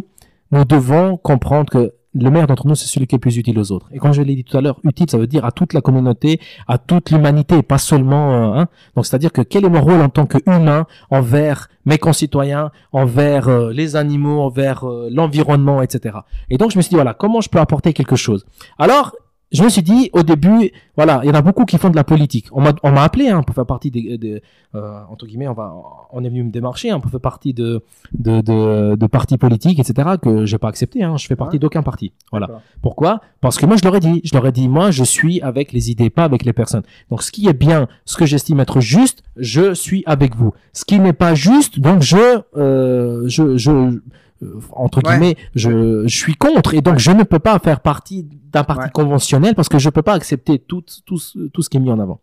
nous 0.51 0.65
devons 0.65 1.15
comprendre 1.15 1.69
que 1.69 1.93
le 2.15 2.31
meilleur 2.31 2.47
d'entre 2.47 2.65
nous, 2.65 2.73
c'est 2.73 2.87
celui 2.87 3.05
qui 3.05 3.15
est 3.15 3.19
plus 3.19 3.37
utile 3.37 3.59
aux 3.59 3.71
autres. 3.71 3.87
Et 3.93 3.99
quand 3.99 4.13
je 4.13 4.23
l'ai 4.23 4.33
dit 4.33 4.43
tout 4.43 4.57
à 4.57 4.61
l'heure, 4.61 4.79
utile, 4.83 5.07
ça 5.11 5.19
veut 5.19 5.27
dire 5.27 5.45
à 5.45 5.51
toute 5.51 5.73
la 5.73 5.81
communauté, 5.81 6.39
à 6.67 6.79
toute 6.79 7.11
l'humanité, 7.11 7.61
pas 7.61 7.77
seulement. 7.77 8.33
Euh, 8.33 8.59
hein. 8.59 8.67
Donc, 8.95 9.05
c'est-à-dire 9.05 9.31
que 9.31 9.41
quel 9.41 9.65
est 9.65 9.69
mon 9.69 9.81
rôle 9.81 10.01
en 10.01 10.09
tant 10.09 10.25
qu'humain 10.25 10.87
envers 11.11 11.67
mes 11.85 11.99
concitoyens, 11.99 12.71
envers 12.93 13.47
euh, 13.47 13.71
les 13.71 13.95
animaux, 13.95 14.41
envers 14.41 14.89
euh, 14.89 15.07
l'environnement, 15.11 15.83
etc. 15.83 16.17
Et 16.49 16.57
donc, 16.57 16.71
je 16.71 16.77
me 16.77 16.81
suis 16.81 16.89
dit 16.89 16.95
voilà, 16.95 17.13
comment 17.13 17.41
je 17.41 17.49
peux 17.49 17.59
apporter 17.59 17.93
quelque 17.93 18.15
chose? 18.15 18.47
Alors, 18.79 19.15
je 19.51 19.63
me 19.63 19.69
suis 19.69 19.81
dit 19.81 20.09
au 20.13 20.23
début, 20.23 20.71
voilà, 20.95 21.21
il 21.23 21.27
y 21.27 21.31
en 21.31 21.35
a 21.35 21.41
beaucoup 21.41 21.65
qui 21.65 21.77
font 21.77 21.89
de 21.89 21.95
la 21.95 22.03
politique. 22.03 22.47
On 22.51 22.61
m'a, 22.61 22.73
on 22.83 22.91
m'a 22.91 23.03
appelé 23.03 23.29
hein, 23.29 23.41
pour 23.41 23.55
faire 23.55 23.65
partie 23.65 23.89
des, 23.89 24.17
des 24.17 24.41
euh, 24.75 24.99
entre 25.09 25.25
guillemets, 25.25 25.47
on 25.47 25.53
va, 25.53 25.73
on 26.11 26.23
est 26.23 26.29
venu 26.29 26.43
me 26.43 26.51
démarcher 26.51 26.91
hein, 26.91 26.99
pour 26.99 27.09
faire 27.09 27.19
partie 27.19 27.53
de 27.53 27.83
de, 28.13 28.41
de, 28.41 28.95
de 28.95 29.07
partis 29.07 29.37
politiques, 29.37 29.79
etc. 29.79 30.09
que 30.21 30.45
j'ai 30.45 30.57
pas 30.57 30.67
accepté. 30.69 31.03
Hein, 31.03 31.17
je 31.17 31.25
fais 31.25 31.35
partie 31.35 31.57
d'aucun 31.57 31.81
parti. 31.81 32.13
Voilà. 32.31 32.61
Pourquoi? 32.81 33.21
Parce 33.41 33.57
que 33.57 33.65
moi, 33.65 33.75
je 33.77 33.83
leur 33.83 33.95
ai 33.95 33.99
dit, 33.99 34.21
je 34.23 34.35
leur 34.35 34.45
ai 34.45 34.51
dit, 34.51 34.67
moi, 34.67 34.91
je 34.91 35.03
suis 35.03 35.41
avec 35.41 35.71
les 35.71 35.89
idées, 35.89 36.09
pas 36.09 36.25
avec 36.25 36.45
les 36.45 36.53
personnes. 36.53 36.83
Donc, 37.09 37.23
ce 37.23 37.31
qui 37.31 37.47
est 37.47 37.53
bien, 37.53 37.87
ce 38.05 38.17
que 38.17 38.25
j'estime 38.25 38.59
être 38.59 38.81
juste, 38.81 39.23
je 39.37 39.73
suis 39.73 40.03
avec 40.05 40.35
vous. 40.35 40.53
Ce 40.73 40.85
qui 40.85 40.99
n'est 40.99 41.13
pas 41.13 41.33
juste, 41.33 41.79
donc 41.79 42.01
je, 42.01 42.41
euh, 42.55 43.27
je, 43.27 43.57
je 43.57 43.99
euh, 44.41 44.59
entre 44.71 45.01
guillemets, 45.01 45.35
je, 45.55 46.07
je, 46.07 46.15
suis 46.15 46.35
contre. 46.35 46.73
Et 46.73 46.81
donc 46.81 46.99
je 46.99 47.11
ne 47.11 47.23
peux 47.23 47.39
pas 47.39 47.57
faire 47.59 47.81
partie 47.81 48.23
d'un 48.23 48.63
parti 48.63 48.89
conventionnel 48.91 49.55
parce 49.55 49.69
que 49.69 49.79
je 49.79 49.89
peux 49.89 50.01
pas 50.01 50.13
accepter 50.13 50.59
tout, 50.59 50.83
tout, 51.05 51.19
tout 51.53 51.61
ce 51.61 51.69
qui 51.69 51.77
est 51.77 51.79
mis 51.79 51.91
en 51.91 51.99
avant. 51.99 52.21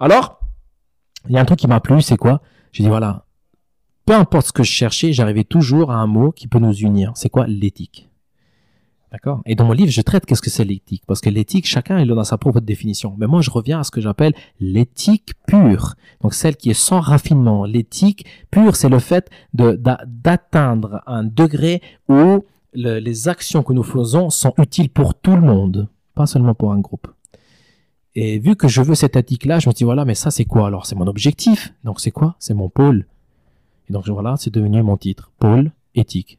Alors, 0.00 0.40
il 1.28 1.34
y 1.34 1.38
a 1.38 1.40
un 1.40 1.44
truc 1.44 1.58
qui 1.58 1.66
m'a 1.66 1.80
plu, 1.80 2.00
c'est 2.00 2.16
quoi? 2.16 2.42
J'ai 2.72 2.82
dit 2.84 2.88
voilà, 2.88 3.24
peu 4.06 4.14
importe 4.14 4.46
ce 4.46 4.52
que 4.52 4.62
je 4.62 4.70
cherchais, 4.70 5.12
j'arrivais 5.12 5.44
toujours 5.44 5.90
à 5.90 5.96
un 5.96 6.06
mot 6.06 6.32
qui 6.32 6.48
peut 6.48 6.58
nous 6.58 6.72
unir. 6.72 7.12
C'est 7.14 7.28
quoi 7.28 7.46
l'éthique? 7.46 8.08
D'accord 9.10 9.40
Et 9.46 9.54
dans 9.54 9.64
mon 9.64 9.72
livre, 9.72 9.90
je 9.90 10.02
traite 10.02 10.26
qu'est-ce 10.26 10.42
que 10.42 10.50
c'est 10.50 10.64
l'éthique. 10.64 11.02
Parce 11.06 11.20
que 11.20 11.30
l'éthique, 11.30 11.66
chacun 11.66 11.98
il 11.98 12.10
a 12.12 12.24
sa 12.24 12.36
propre 12.36 12.60
définition. 12.60 13.14
Mais 13.18 13.26
moi, 13.26 13.40
je 13.40 13.50
reviens 13.50 13.80
à 13.80 13.84
ce 13.84 13.90
que 13.90 14.00
j'appelle 14.00 14.34
l'éthique 14.60 15.32
pure. 15.46 15.94
Donc 16.20 16.34
celle 16.34 16.56
qui 16.56 16.70
est 16.70 16.74
sans 16.74 17.00
raffinement. 17.00 17.64
L'éthique 17.64 18.26
pure, 18.50 18.76
c'est 18.76 18.88
le 18.90 18.98
fait 18.98 19.30
de 19.54 19.80
d'atteindre 20.06 21.02
un 21.06 21.24
degré 21.24 21.80
où 22.08 22.44
les 22.74 23.28
actions 23.28 23.62
que 23.62 23.72
nous 23.72 23.82
faisons 23.82 24.30
sont 24.30 24.52
utiles 24.58 24.90
pour 24.90 25.14
tout 25.14 25.34
le 25.34 25.40
monde, 25.40 25.88
pas 26.14 26.26
seulement 26.26 26.54
pour 26.54 26.72
un 26.72 26.80
groupe. 26.80 27.08
Et 28.14 28.38
vu 28.38 28.56
que 28.56 28.68
je 28.68 28.82
veux 28.82 28.94
cette 28.94 29.16
éthique-là, 29.16 29.58
je 29.58 29.68
me 29.68 29.74
dis 29.74 29.84
voilà, 29.84 30.04
mais 30.04 30.14
ça 30.14 30.30
c'est 30.30 30.44
quoi 30.44 30.66
Alors? 30.66 30.86
C'est 30.86 30.96
mon 30.96 31.06
objectif. 31.06 31.72
Donc 31.84 32.00
c'est 32.00 32.10
quoi? 32.10 32.36
C'est 32.38 32.54
mon 32.54 32.68
pôle. 32.68 33.06
Et 33.88 33.92
donc 33.92 34.06
voilà, 34.08 34.36
c'est 34.36 34.52
devenu 34.52 34.82
mon 34.82 34.96
titre, 34.96 35.30
pôle 35.38 35.72
éthique. 35.94 36.38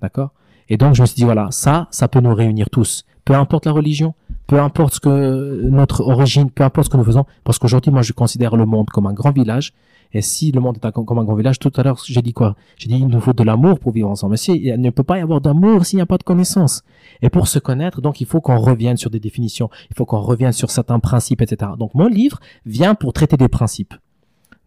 D'accord? 0.00 0.32
Et 0.72 0.78
donc, 0.78 0.94
je 0.94 1.02
me 1.02 1.06
suis 1.06 1.16
dit, 1.16 1.24
voilà, 1.24 1.48
ça, 1.50 1.86
ça 1.90 2.08
peut 2.08 2.20
nous 2.20 2.34
réunir 2.34 2.70
tous. 2.70 3.04
Peu 3.26 3.34
importe 3.34 3.66
la 3.66 3.72
religion, 3.72 4.14
peu 4.46 4.58
importe 4.58 4.94
ce 4.94 5.00
que 5.00 5.68
notre 5.68 6.00
origine, 6.00 6.50
peu 6.50 6.64
importe 6.64 6.86
ce 6.86 6.90
que 6.90 6.96
nous 6.96 7.04
faisons. 7.04 7.26
Parce 7.44 7.58
qu'aujourd'hui, 7.58 7.92
moi, 7.92 8.00
je 8.00 8.14
considère 8.14 8.56
le 8.56 8.64
monde 8.64 8.88
comme 8.88 9.06
un 9.06 9.12
grand 9.12 9.32
village. 9.32 9.74
Et 10.14 10.22
si 10.22 10.50
le 10.50 10.62
monde 10.62 10.78
est 10.82 10.92
comme 10.92 11.18
un 11.18 11.24
grand 11.24 11.34
village, 11.34 11.58
tout 11.58 11.70
à 11.76 11.82
l'heure, 11.82 12.00
j'ai 12.02 12.22
dit 12.22 12.32
quoi? 12.32 12.56
J'ai 12.78 12.88
dit, 12.88 12.96
il 12.96 13.06
nous 13.06 13.20
faut 13.20 13.34
de 13.34 13.42
l'amour 13.42 13.80
pour 13.80 13.92
vivre 13.92 14.08
ensemble. 14.08 14.32
Mais 14.32 14.54
il 14.54 14.80
ne 14.80 14.88
peut 14.88 15.02
pas 15.02 15.18
y 15.18 15.20
avoir 15.20 15.42
d'amour 15.42 15.84
s'il 15.84 15.98
n'y 15.98 16.02
a 16.02 16.06
pas 16.06 16.16
de 16.16 16.22
connaissance. 16.22 16.82
Et 17.20 17.28
pour 17.28 17.48
se 17.48 17.58
connaître, 17.58 18.00
donc, 18.00 18.22
il 18.22 18.26
faut 18.26 18.40
qu'on 18.40 18.56
revienne 18.58 18.96
sur 18.96 19.10
des 19.10 19.20
définitions. 19.20 19.68
Il 19.90 19.96
faut 19.96 20.06
qu'on 20.06 20.20
revienne 20.20 20.52
sur 20.52 20.70
certains 20.70 21.00
principes, 21.00 21.42
etc. 21.42 21.72
Donc, 21.78 21.94
mon 21.94 22.06
livre 22.06 22.40
vient 22.64 22.94
pour 22.94 23.12
traiter 23.12 23.36
des 23.36 23.48
principes 23.48 23.92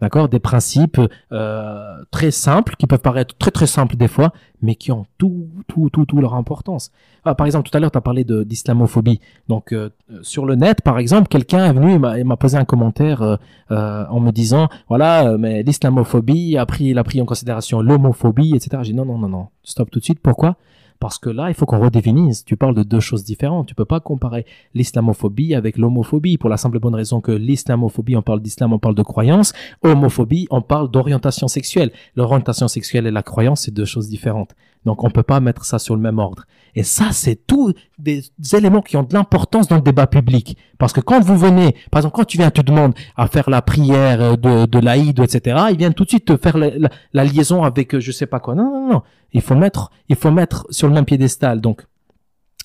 d'accord? 0.06 0.30
Des 0.30 0.40
principes 0.40 1.02
euh, 1.32 1.98
très 2.12 2.32
simples, 2.32 2.76
qui 2.78 2.86
peuvent 2.86 3.02
paraître 3.02 3.36
très 3.38 3.52
très 3.52 3.66
simples 3.66 3.96
des 3.96 4.08
fois, 4.08 4.32
mais 4.62 4.76
qui 4.76 4.92
ont 4.92 5.06
tout, 5.18 5.48
tout, 5.68 5.90
tout, 5.90 6.06
tout 6.06 6.22
leur 6.22 6.36
importance. 6.36 6.92
Ah, 7.24 7.34
par 7.34 7.48
exemple, 7.48 7.70
tout 7.70 7.76
à 7.76 7.80
l'heure, 7.80 7.92
tu 7.92 7.98
as 7.98 8.02
parlé 8.02 8.24
d'islamophobie. 8.24 9.20
Donc, 9.48 9.74
euh, 9.74 9.90
sur 10.22 10.46
le 10.46 10.56
net, 10.56 10.82
par 10.82 11.00
exemple, 11.00 11.28
quelqu'un 11.28 11.66
est 11.66 11.74
venu 11.74 11.94
et 12.18 12.24
m'a 12.24 12.38
posé 12.38 12.58
un 12.58 12.66
commentaire 12.66 13.22
euh, 13.24 13.36
euh, 13.72 14.06
en 14.10 14.20
me 14.20 14.32
disant, 14.32 14.70
voilà, 14.88 15.38
mais 15.38 15.64
l'islamophobie 15.64 16.58
a 16.58 16.66
pris, 16.66 16.86
il 16.86 16.98
a 17.00 17.04
pris 17.04 17.20
en 17.22 17.26
considération 17.26 17.82
l'homophobie, 17.82 18.56
etc. 18.56 18.78
J'ai 18.84 18.92
dit, 18.92 18.98
non, 18.98 19.06
non, 19.06 19.18
non, 19.18 19.30
non, 19.30 19.48
stop 19.64 19.90
tout 19.90 20.00
de 20.00 20.04
suite. 20.04 20.20
Pourquoi? 20.20 20.58
Parce 21.00 21.18
que 21.18 21.30
là, 21.30 21.50
il 21.50 21.54
faut 21.54 21.66
qu'on 21.66 21.80
redéfinisse. 21.80 22.46
Tu 22.46 22.58
parles 22.58 22.76
de 22.76 22.84
deux 22.84 23.00
choses 23.00 23.24
différentes. 23.24 23.68
Tu 23.68 23.76
peux 23.76 23.86
pas 23.86 24.00
comparer 24.00 24.46
l'islamophobie 24.74 25.54
avec 25.54 25.78
l'homophobie 25.78 26.38
pour 26.38 26.50
la 26.50 26.58
simple 26.58 26.78
et 26.78 26.80
bonne 26.80 26.96
raison 26.96 27.22
que 27.22 27.32
l'islamophobie, 27.32 28.16
on 28.16 28.22
parle 28.22 28.42
d'islam, 28.42 28.74
on 28.74 28.80
parle 28.80 28.96
de 28.96 29.04
croyance. 29.04 29.54
Homophobie, 29.84 30.48
on 30.50 30.62
parle 30.62 30.90
d'orientation 30.90 31.48
sexuelle. 31.48 31.92
L'orientation 32.16 32.68
sexuelle 32.68 33.08
et 33.08 33.12
la 33.12 33.24
croyance, 33.24 33.62
c'est 33.62 33.74
deux 33.74 33.86
choses 33.86 34.10
différentes. 34.10 34.56
Donc, 34.86 35.04
on 35.04 35.10
peut 35.10 35.24
pas 35.24 35.40
mettre 35.40 35.66
ça 35.66 35.80
sur 35.80 35.96
le 35.96 36.02
même 36.02 36.20
ordre. 36.20 36.46
Et 36.76 36.84
ça, 36.84 37.06
c'est 37.12 37.48
tous 37.48 37.74
des 37.98 38.24
éléments 38.54 38.82
qui 38.82 38.98
ont 38.98 39.04
de 39.04 39.14
l'importance 39.14 39.68
dans 39.68 39.78
le 39.78 39.82
débat 39.82 40.06
public. 40.06 40.58
Parce 40.78 40.94
que 40.94 41.02
quand 41.02 41.22
vous 41.22 41.38
venez, 41.38 41.76
par 41.90 42.00
exemple, 42.00 42.16
quand 42.16 42.26
tu 42.26 42.38
viens, 42.38 42.52
tu 42.52 42.62
demandes 42.62 42.94
à 43.16 43.28
faire 43.28 43.50
la 43.50 43.62
prière 43.62 44.38
de, 44.38 44.66
de 44.66 44.80
l'Aïd, 44.80 45.20
etc., 45.20 45.58
ils 45.72 45.78
viennent 45.78 45.94
tout 45.94 46.04
de 46.04 46.10
suite 46.10 46.26
te 46.26 46.38
faire 46.38 46.58
la, 46.58 47.24
liaison 47.24 47.64
avec 47.64 47.98
je 47.98 48.12
sais 48.12 48.28
pas 48.28 48.40
quoi. 48.40 48.54
Non, 48.54 48.72
non, 48.72 48.94
non. 48.94 49.02
Il 49.36 49.42
faut 49.42 49.54
mettre, 49.54 49.92
il 50.08 50.16
faut 50.16 50.32
mettre 50.32 50.66
sur 50.70 50.88
le 50.88 50.94
même 50.94 51.04
piédestal. 51.04 51.60
Donc, 51.60 51.82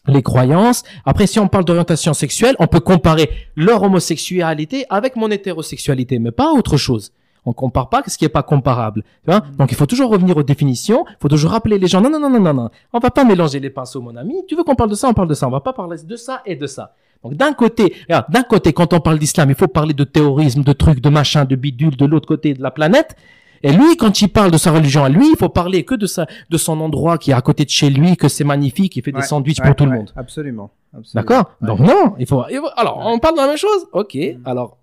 les 0.06 0.22
croyances. 0.22 0.84
Après, 1.04 1.26
si 1.26 1.40
on 1.40 1.48
parle 1.48 1.64
d'orientation 1.64 2.14
sexuelle, 2.14 2.54
on 2.60 2.68
peut 2.68 2.78
comparer 2.78 3.28
leur 3.56 3.82
homosexualité 3.82 4.86
avec 4.88 5.16
mon 5.16 5.28
hétérosexualité, 5.32 6.20
mais 6.20 6.30
pas 6.30 6.52
autre 6.52 6.76
chose. 6.76 7.12
On 7.44 7.52
compare 7.52 7.88
pas 7.88 8.02
ce 8.06 8.16
qui 8.16 8.24
est 8.24 8.30
pas 8.30 8.44
comparable. 8.44 9.02
Tu 9.24 9.30
vois 9.30 9.40
mm. 9.40 9.56
Donc 9.58 9.72
il 9.72 9.74
faut 9.76 9.86
toujours 9.86 10.10
revenir 10.12 10.36
aux 10.36 10.44
définitions. 10.44 11.04
Il 11.08 11.16
faut 11.20 11.28
toujours 11.28 11.50
rappeler 11.50 11.76
les 11.76 11.88
gens. 11.88 12.00
Non, 12.00 12.08
non, 12.08 12.20
non, 12.20 12.30
non, 12.30 12.40
non, 12.40 12.54
non. 12.54 12.70
On 12.92 13.00
va 13.00 13.10
pas 13.10 13.24
mélanger 13.24 13.58
les 13.58 13.70
pinceaux, 13.70 14.00
mon 14.00 14.14
ami. 14.14 14.44
Tu 14.46 14.54
veux 14.54 14.62
qu'on 14.62 14.76
parle 14.76 14.90
de 14.90 14.94
ça, 14.94 15.08
on 15.08 15.14
parle 15.14 15.28
de 15.28 15.34
ça. 15.34 15.48
On 15.48 15.50
va 15.50 15.60
pas 15.60 15.72
parler 15.72 15.96
de 16.04 16.16
ça 16.16 16.40
et 16.46 16.54
de 16.54 16.68
ça. 16.68 16.94
Donc 17.24 17.34
d'un 17.34 17.52
côté, 17.52 17.96
d'un 18.28 18.42
côté, 18.44 18.72
quand 18.72 18.92
on 18.92 19.00
parle 19.00 19.18
d'islam, 19.18 19.50
il 19.50 19.56
faut 19.56 19.68
parler 19.68 19.92
de 19.92 20.04
terrorisme, 20.04 20.62
de 20.62 20.72
trucs, 20.72 21.00
de 21.00 21.08
machin, 21.08 21.44
de 21.44 21.56
bidule. 21.56 21.96
De 21.96 22.06
l'autre 22.06 22.28
côté 22.28 22.54
de 22.54 22.62
la 22.62 22.70
planète, 22.70 23.16
et 23.62 23.72
lui, 23.72 23.96
quand 23.96 24.22
il 24.22 24.28
parle 24.28 24.50
de 24.50 24.56
sa 24.56 24.72
religion 24.72 25.04
à 25.04 25.08
lui, 25.08 25.28
il 25.30 25.36
faut 25.36 25.48
parler 25.48 25.84
que 25.84 25.94
de 25.94 26.06
sa, 26.06 26.26
de 26.48 26.56
son 26.56 26.80
endroit 26.80 27.18
qui 27.18 27.30
est 27.30 27.34
à 27.34 27.40
côté 27.42 27.64
de 27.64 27.70
chez 27.70 27.90
lui, 27.90 28.16
que 28.16 28.28
c'est 28.28 28.44
magnifique, 28.44 28.96
il 28.96 29.02
fait 29.02 29.12
des 29.12 29.22
sandwichs 29.22 29.60
pour 29.60 29.74
tout 29.74 29.84
le 29.84 29.92
monde. 29.92 30.12
Absolument. 30.16 30.70
D'accord? 31.14 31.56
Donc 31.60 31.80
non, 31.80 32.14
il 32.18 32.26
faut, 32.26 32.42
alors 32.76 33.00
on 33.04 33.18
parle 33.18 33.34
de 33.36 33.40
la 33.40 33.46
même 33.48 33.56
chose? 33.56 33.86
Ok. 33.92 34.14
Mm. 34.14 34.42
Alors 34.44 34.78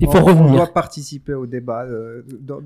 il 0.00 0.08
faut 0.08 0.20
revenir. 0.20 0.52
On 0.52 0.56
doit 0.56 0.72
participer 0.72 1.34
au 1.34 1.46
débat 1.46 1.82
euh, 1.82 2.22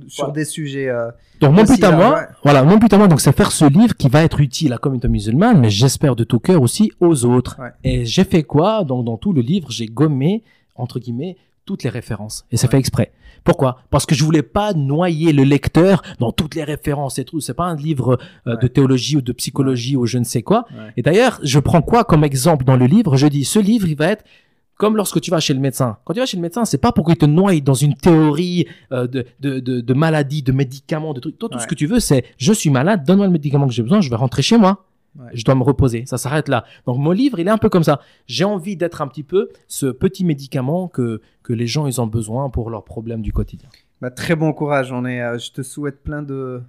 sur 0.07 0.31
des 0.31 0.45
sujets. 0.45 0.89
Euh, 0.89 1.11
donc 1.41 1.55
mon 1.55 1.65
but 1.65 1.83
à 1.83 1.91
moi, 1.91 2.27
voilà, 2.45 2.63
mon 2.63 2.77
but 2.77 2.93
à 2.93 2.99
moi, 2.99 3.09
donc 3.09 3.21
c'est 3.21 3.37
faire 3.37 3.51
ce 3.51 3.65
livre 3.65 3.97
qui 3.97 4.09
va 4.09 4.23
être 4.23 4.41
utile 4.41 4.69
à 4.69 4.77
la 4.77 4.79
communauté 4.79 5.09
musulmane, 5.09 5.59
mais 5.59 5.71
j'espère 5.71 6.15
de 6.15 6.23
tout 6.23 6.39
cœur 6.39 6.63
aussi 6.63 6.93
aux 7.01 7.25
autres. 7.25 7.59
Et 7.83 8.05
j'ai 8.05 8.25
fait 8.25 8.45
quoi? 8.45 8.85
Donc 8.85 9.05
dans 9.05 9.17
tout 9.17 9.33
le 9.33 9.41
livre, 9.41 9.71
j'ai 9.71 9.87
gommé 9.87 10.45
entre 10.77 11.01
guillemets 11.01 11.37
toutes 11.65 11.83
les 11.83 11.91
références 11.91 12.45
et 12.53 12.57
c'est 12.57 12.71
fait 12.71 12.79
exprès. 12.79 13.13
Pourquoi? 13.45 13.79
Parce 13.91 14.07
que 14.07 14.15
je 14.15 14.25
voulais 14.25 14.43
pas 14.43 14.73
noyer 14.73 15.33
le 15.33 15.45
lecteur 15.45 16.03
dans 16.19 16.33
toutes 16.33 16.55
les 16.55 16.65
références 16.65 17.19
et 17.19 17.25
tout. 17.25 17.41
C'est 17.41 17.55
pas 17.55 17.65
un 17.65 17.77
livre 17.77 18.19
euh, 18.47 18.57
de 18.57 18.67
théologie 18.67 19.19
ou 19.19 19.21
de 19.21 19.33
psychologie 19.33 19.97
ou 19.97 20.07
je 20.07 20.19
ne 20.19 20.25
sais 20.25 20.43
quoi. 20.43 20.65
Et 20.97 21.03
d'ailleurs, 21.03 21.39
je 21.43 21.59
prends 21.59 21.83
quoi 21.83 22.05
comme 22.05 22.25
exemple 22.25 22.65
dans 22.65 22.77
le 22.77 22.87
livre? 22.87 23.17
Je 23.17 23.27
dis 23.27 23.45
ce 23.45 23.59
livre, 23.59 23.87
il 23.87 23.97
va 23.97 24.09
être 24.09 24.25
comme 24.77 24.97
lorsque 24.97 25.21
tu 25.21 25.31
vas 25.31 25.41
chez 25.41 25.55
le 25.55 25.61
médecin. 25.61 25.99
Quand 26.05 26.15
tu 26.15 26.21
vas 26.21 26.27
chez 26.27 26.37
le 26.37 26.43
médecin, 26.43 26.65
c'est 26.65 26.79
pas 26.79 26.91
pour 26.91 27.07
qu'il 27.07 27.17
te 27.17 27.27
noie 27.27 27.59
dans 27.61 27.75
une 27.75 27.95
théorie 27.95 28.67
euh, 28.93 29.07
de, 29.07 29.25
de, 29.41 29.61
de, 29.61 29.81
de, 29.81 29.95
maladie, 29.95 30.43
de 30.43 30.53
médicaments, 30.53 31.15
de 31.15 31.21
trucs. 31.21 31.39
Toi, 31.39 31.49
tout 31.49 31.59
ce 31.61 31.67
que 31.67 31.75
tu 31.75 31.87
veux, 31.87 32.01
c'est 32.01 32.25
je 32.39 32.53
suis 32.53 32.71
malade, 32.71 33.05
donne-moi 33.07 33.27
le 33.27 33.33
médicament 33.33 33.67
que 33.69 33.73
j'ai 33.73 33.83
besoin, 33.83 34.01
je 34.01 34.11
vais 34.11 34.17
rentrer 34.17 34.43
chez 34.43 34.57
moi. 34.57 34.85
Je 35.33 35.45
dois 35.45 35.55
me 35.55 35.63
reposer. 35.63 36.05
Ça 36.07 36.19
s'arrête 36.19 36.49
là. 36.49 36.65
Donc 36.87 36.99
mon 36.99 37.13
livre, 37.13 37.39
il 37.39 37.47
est 37.47 37.51
un 37.51 37.59
peu 37.59 37.69
comme 37.69 37.85
ça. 37.85 38.01
J'ai 38.27 38.45
envie 38.45 38.77
d'être 38.77 39.03
un 39.03 39.09
petit 39.09 39.23
peu 39.23 39.49
ce 39.69 39.87
petit 39.87 40.25
médicament 40.25 40.89
que, 40.89 41.21
que 41.43 41.53
les 41.53 41.67
gens 41.67 41.87
ils 41.87 42.01
ont 42.01 42.07
besoin 42.07 42.51
pour 42.51 42.71
leurs 42.71 42.85
problèmes 42.85 43.23
du 43.23 43.33
quotidien. 43.33 43.69
Bah, 44.01 44.11
très 44.11 44.37
bon 44.37 44.53
courage. 44.53 44.93
On 44.93 45.05
est, 45.05 45.23
euh, 45.23 45.39
je 45.39 45.53
te 45.53 45.63
souhaite 45.63 46.03
plein 46.03 46.23
de, 46.23 46.63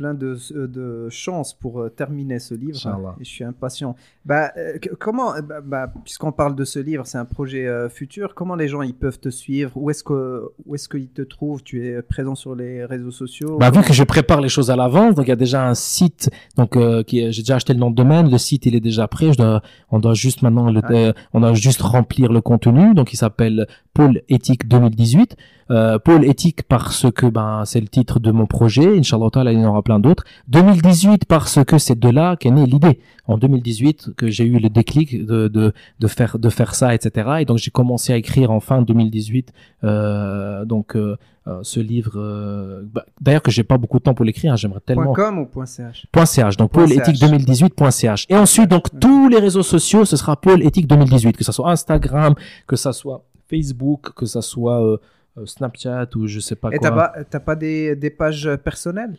plein 0.00 0.14
de, 0.14 0.34
euh, 0.56 0.66
de 0.66 1.08
chance 1.10 1.52
pour 1.52 1.82
euh, 1.82 1.90
terminer 1.90 2.38
ce 2.38 2.54
livre. 2.54 2.78
Et 3.20 3.24
je 3.24 3.28
suis 3.28 3.44
impatient. 3.44 3.94
Bah, 4.24 4.50
euh, 4.56 4.78
comment, 4.98 5.34
bah, 5.46 5.60
bah, 5.62 5.92
puisqu'on 6.04 6.32
parle 6.32 6.56
de 6.56 6.64
ce 6.64 6.78
livre, 6.78 7.06
c'est 7.06 7.18
un 7.18 7.26
projet 7.26 7.68
futur. 7.90 8.34
Comment 8.34 8.54
les 8.54 8.66
gens 8.66 8.80
ils 8.80 8.94
peuvent 8.94 9.20
te 9.20 9.28
suivre? 9.28 9.72
Où 9.76 9.90
est-ce 9.90 10.02
que 10.02 10.50
où 10.64 10.74
est-ce 10.74 10.88
qu'ils 10.88 11.10
te 11.10 11.20
trouvent? 11.20 11.62
Tu 11.62 11.86
es 11.86 12.00
présent 12.00 12.34
sur 12.34 12.54
les 12.54 12.86
réseaux 12.86 13.10
sociaux? 13.10 13.58
Bah, 13.58 13.70
Vu 13.70 13.82
que 13.82 13.92
je 13.92 14.04
prépare 14.04 14.40
les 14.40 14.48
choses 14.48 14.70
à 14.70 14.76
l'avance, 14.76 15.14
donc 15.14 15.26
il 15.26 15.28
y 15.28 15.32
a 15.32 15.42
déjà 15.46 15.68
un 15.68 15.74
site. 15.74 16.30
Donc 16.56 16.78
qui 17.04 17.30
j'ai 17.30 17.42
déjà 17.42 17.56
acheté 17.56 17.74
le 17.74 17.80
nom 17.80 17.90
de 17.90 17.96
domaine. 17.96 18.30
Le 18.30 18.38
site 18.38 18.64
il 18.64 18.74
est 18.74 18.80
déjà 18.90 19.06
prêt. 19.06 19.34
Je 19.34 19.38
dois, 19.38 19.60
on 19.90 19.98
doit 19.98 20.14
juste 20.14 20.40
maintenant 20.40 20.70
le, 20.70 21.12
on 21.34 21.40
doit 21.40 21.52
juste 21.52 21.82
remplir 21.82 22.32
le 22.32 22.40
contenu. 22.40 22.94
Donc 22.94 23.12
il 23.12 23.18
s'appelle 23.18 23.66
Pôle 24.00 24.22
éthique 24.30 24.66
2018. 24.66 25.36
Euh, 25.70 25.98
pôle 25.98 26.24
éthique 26.24 26.62
parce 26.62 27.06
que 27.14 27.26
ben 27.26 27.64
c'est 27.66 27.82
le 27.82 27.86
titre 27.86 28.18
de 28.18 28.30
mon 28.30 28.46
projet. 28.46 28.96
Inch'Allah, 28.98 29.28
il 29.52 29.60
y 29.60 29.66
en 29.66 29.68
aura 29.68 29.82
plein 29.82 29.98
d'autres. 29.98 30.24
2018 30.48 31.26
parce 31.26 31.62
que 31.66 31.76
c'est 31.76 31.98
de 31.98 32.08
là 32.08 32.34
qu'est 32.36 32.50
née 32.50 32.64
l'idée. 32.64 33.00
En 33.26 33.36
2018 33.36 34.14
que 34.16 34.30
j'ai 34.30 34.44
eu 34.44 34.58
le 34.58 34.70
déclic 34.70 35.26
de, 35.26 35.48
de, 35.48 35.74
de, 35.98 36.06
faire 36.06 36.38
de 36.38 36.48
faire 36.48 36.74
ça, 36.74 36.94
etc. 36.94 37.40
Et 37.40 37.44
donc 37.44 37.58
j'ai 37.58 37.70
commencé 37.70 38.14
à 38.14 38.16
écrire 38.16 38.50
en 38.50 38.60
fin 38.60 38.80
2018 38.80 39.52
euh, 39.84 40.64
donc 40.64 40.96
euh, 40.96 41.18
euh, 41.46 41.60
ce 41.62 41.78
livre. 41.78 42.82
Bah, 42.90 43.04
D'ailleurs 43.20 43.42
que 43.42 43.50
j'ai 43.50 43.64
pas 43.64 43.76
beaucoup 43.76 43.98
de 43.98 44.04
temps 44.04 44.14
pour 44.14 44.24
l'écrire. 44.24 44.54
Hein, 44.54 44.56
J'aimerais 44.56 44.80
tellement. 44.80 45.12
.com 45.12 45.40
ou 45.40 45.66
.ch. 45.66 46.06
.ch. 46.24 46.56
Donc 46.56 46.70
pôle 46.72 46.90
éthique 46.90 47.16
2018.ch. 47.16 48.24
Et 48.30 48.36
ensuite 48.36 48.70
donc 48.70 48.98
tous 48.98 49.28
les 49.28 49.38
réseaux 49.38 49.62
sociaux, 49.62 50.06
ce 50.06 50.16
sera 50.16 50.40
pôle 50.40 50.62
éthique 50.62 50.86
2018, 50.86 51.36
que 51.36 51.44
ça 51.44 51.52
soit 51.52 51.70
Instagram, 51.70 52.34
que 52.66 52.76
ça 52.76 52.94
soit 52.94 53.24
Facebook, 53.50 54.14
que 54.14 54.26
ça 54.26 54.42
soit 54.42 54.82
euh, 54.82 54.98
Snapchat 55.44 56.08
ou 56.16 56.26
je 56.26 56.40
sais 56.40 56.56
pas 56.56 56.68
Et 56.72 56.78
quoi. 56.78 56.88
Et 56.88 57.24
t'as 57.24 57.38
pas, 57.38 57.40
pas 57.40 57.56
des, 57.56 57.96
des, 57.96 58.10
pages 58.10 58.48
personnelles? 58.64 59.16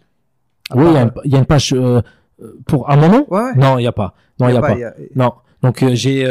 Oui, 0.74 0.86
il 1.26 1.32
y, 1.32 1.36
a 1.36 1.40
une 1.40 1.45
page 1.45 1.74
euh, 1.74 2.02
pour 2.66 2.90
un 2.90 2.95
moment? 2.95 3.26
Ouais, 3.30 3.53
Non, 3.56 3.78
il 3.78 3.82
n'y 3.82 3.88
a 3.88 3.91
pas. 3.91 4.16
Non, 4.40 4.48
il 4.48 4.56
y, 4.56 4.58
a, 4.58 4.62
pas. 4.62 4.76
Non. 5.16 5.34
Donc 5.62 5.84
j'ai 5.94 6.26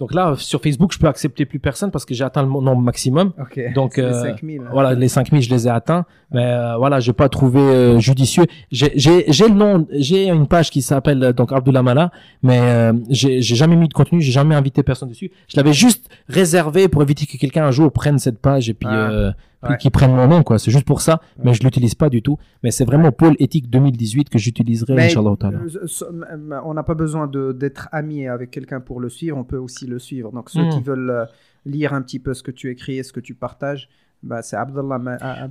Donc 0.00 0.12
là, 0.12 0.34
sur 0.36 0.60
Facebook, 0.60 0.92
je 0.92 0.98
peux 0.98 1.06
accepter 1.06 1.44
plus 1.46 1.60
personne 1.60 1.92
parce 1.92 2.04
que 2.04 2.14
j'ai 2.14 2.24
atteint 2.24 2.42
le 2.42 2.48
nombre 2.48 2.82
maximum. 2.82 3.32
Donc 3.74 3.96
les 3.96 4.12
5000, 4.12 4.60
euh, 4.60 4.64
voilà, 4.72 4.94
les 4.94 5.06
5000, 5.06 5.42
je 5.42 5.50
les 5.50 5.68
ai 5.68 5.70
atteints. 5.70 6.04
Mais 6.32 6.44
euh, 6.44 6.76
voilà, 6.76 6.98
j'ai 6.98 7.12
pas 7.12 7.28
trouvé 7.28 7.60
euh, 7.60 8.00
judicieux. 8.00 8.44
J'ai 8.72 8.90
le 8.98 9.54
nom, 9.54 9.86
j'ai 9.92 10.28
une 10.28 10.48
page 10.48 10.70
qui 10.70 10.82
s'appelle 10.82 11.32
donc 11.32 11.52
Abdullah 11.52 11.84
Mala, 11.84 12.10
mais 12.42 12.90
j'ai 13.10 13.40
jamais 13.40 13.76
mis 13.76 13.86
de 13.86 13.94
contenu, 13.94 14.20
j'ai 14.20 14.32
jamais 14.32 14.56
invité 14.56 14.82
personne 14.82 15.10
dessus. 15.10 15.30
Je 15.46 15.56
l'avais 15.56 15.72
juste 15.72 16.08
réservé 16.28 16.88
pour 16.88 17.00
éviter 17.02 17.26
que 17.26 17.36
quelqu'un 17.36 17.64
un 17.64 17.70
jour 17.70 17.92
prenne 17.92 18.18
cette 18.18 18.40
page 18.40 18.68
et 18.68 18.74
puis 18.74 18.88
ah 18.90 19.34
qui 19.78 19.90
prennent 19.90 20.14
mon 20.14 20.26
nom, 20.26 20.42
quoi. 20.42 20.58
C'est 20.58 20.70
juste 20.70 20.86
pour 20.86 21.00
ça, 21.00 21.20
mais 21.42 21.54
je 21.54 21.62
l'utilise 21.62 21.94
pas 21.94 22.08
du 22.08 22.22
tout. 22.22 22.38
Mais 22.62 22.70
c'est 22.70 22.84
vraiment 22.84 23.12
Pôle 23.12 23.36
Éthique 23.38 23.70
2018 23.70 24.28
que 24.28 24.38
j'utiliserai, 24.38 25.06
Inch'Allah. 25.06 25.34
Euh, 25.44 26.60
on 26.64 26.74
n'a 26.74 26.82
pas 26.82 26.94
besoin 26.94 27.26
d'être 27.26 27.88
ami 27.92 28.26
avec 28.28 28.50
quelqu'un 28.50 28.80
pour 28.80 29.00
le 29.00 29.08
suivre, 29.08 29.36
on 29.36 29.44
peut 29.44 29.58
aussi 29.58 29.86
le 29.86 29.98
suivre. 29.98 30.32
Donc 30.32 30.50
ceux 30.50 30.68
qui 30.68 30.80
hmm. 30.80 30.84
veulent 30.84 31.10
euh, 31.10 31.24
lire 31.64 31.94
un 31.94 32.02
petit 32.02 32.18
peu 32.18 32.34
ce 32.34 32.42
que 32.42 32.50
tu 32.50 32.70
écris 32.70 32.98
et 32.98 33.02
ce 33.02 33.12
que 33.12 33.20
tu 33.20 33.34
partages, 33.34 33.88
bah, 34.24 34.40
c'est 34.40 34.56
Abdullah. 34.56 34.98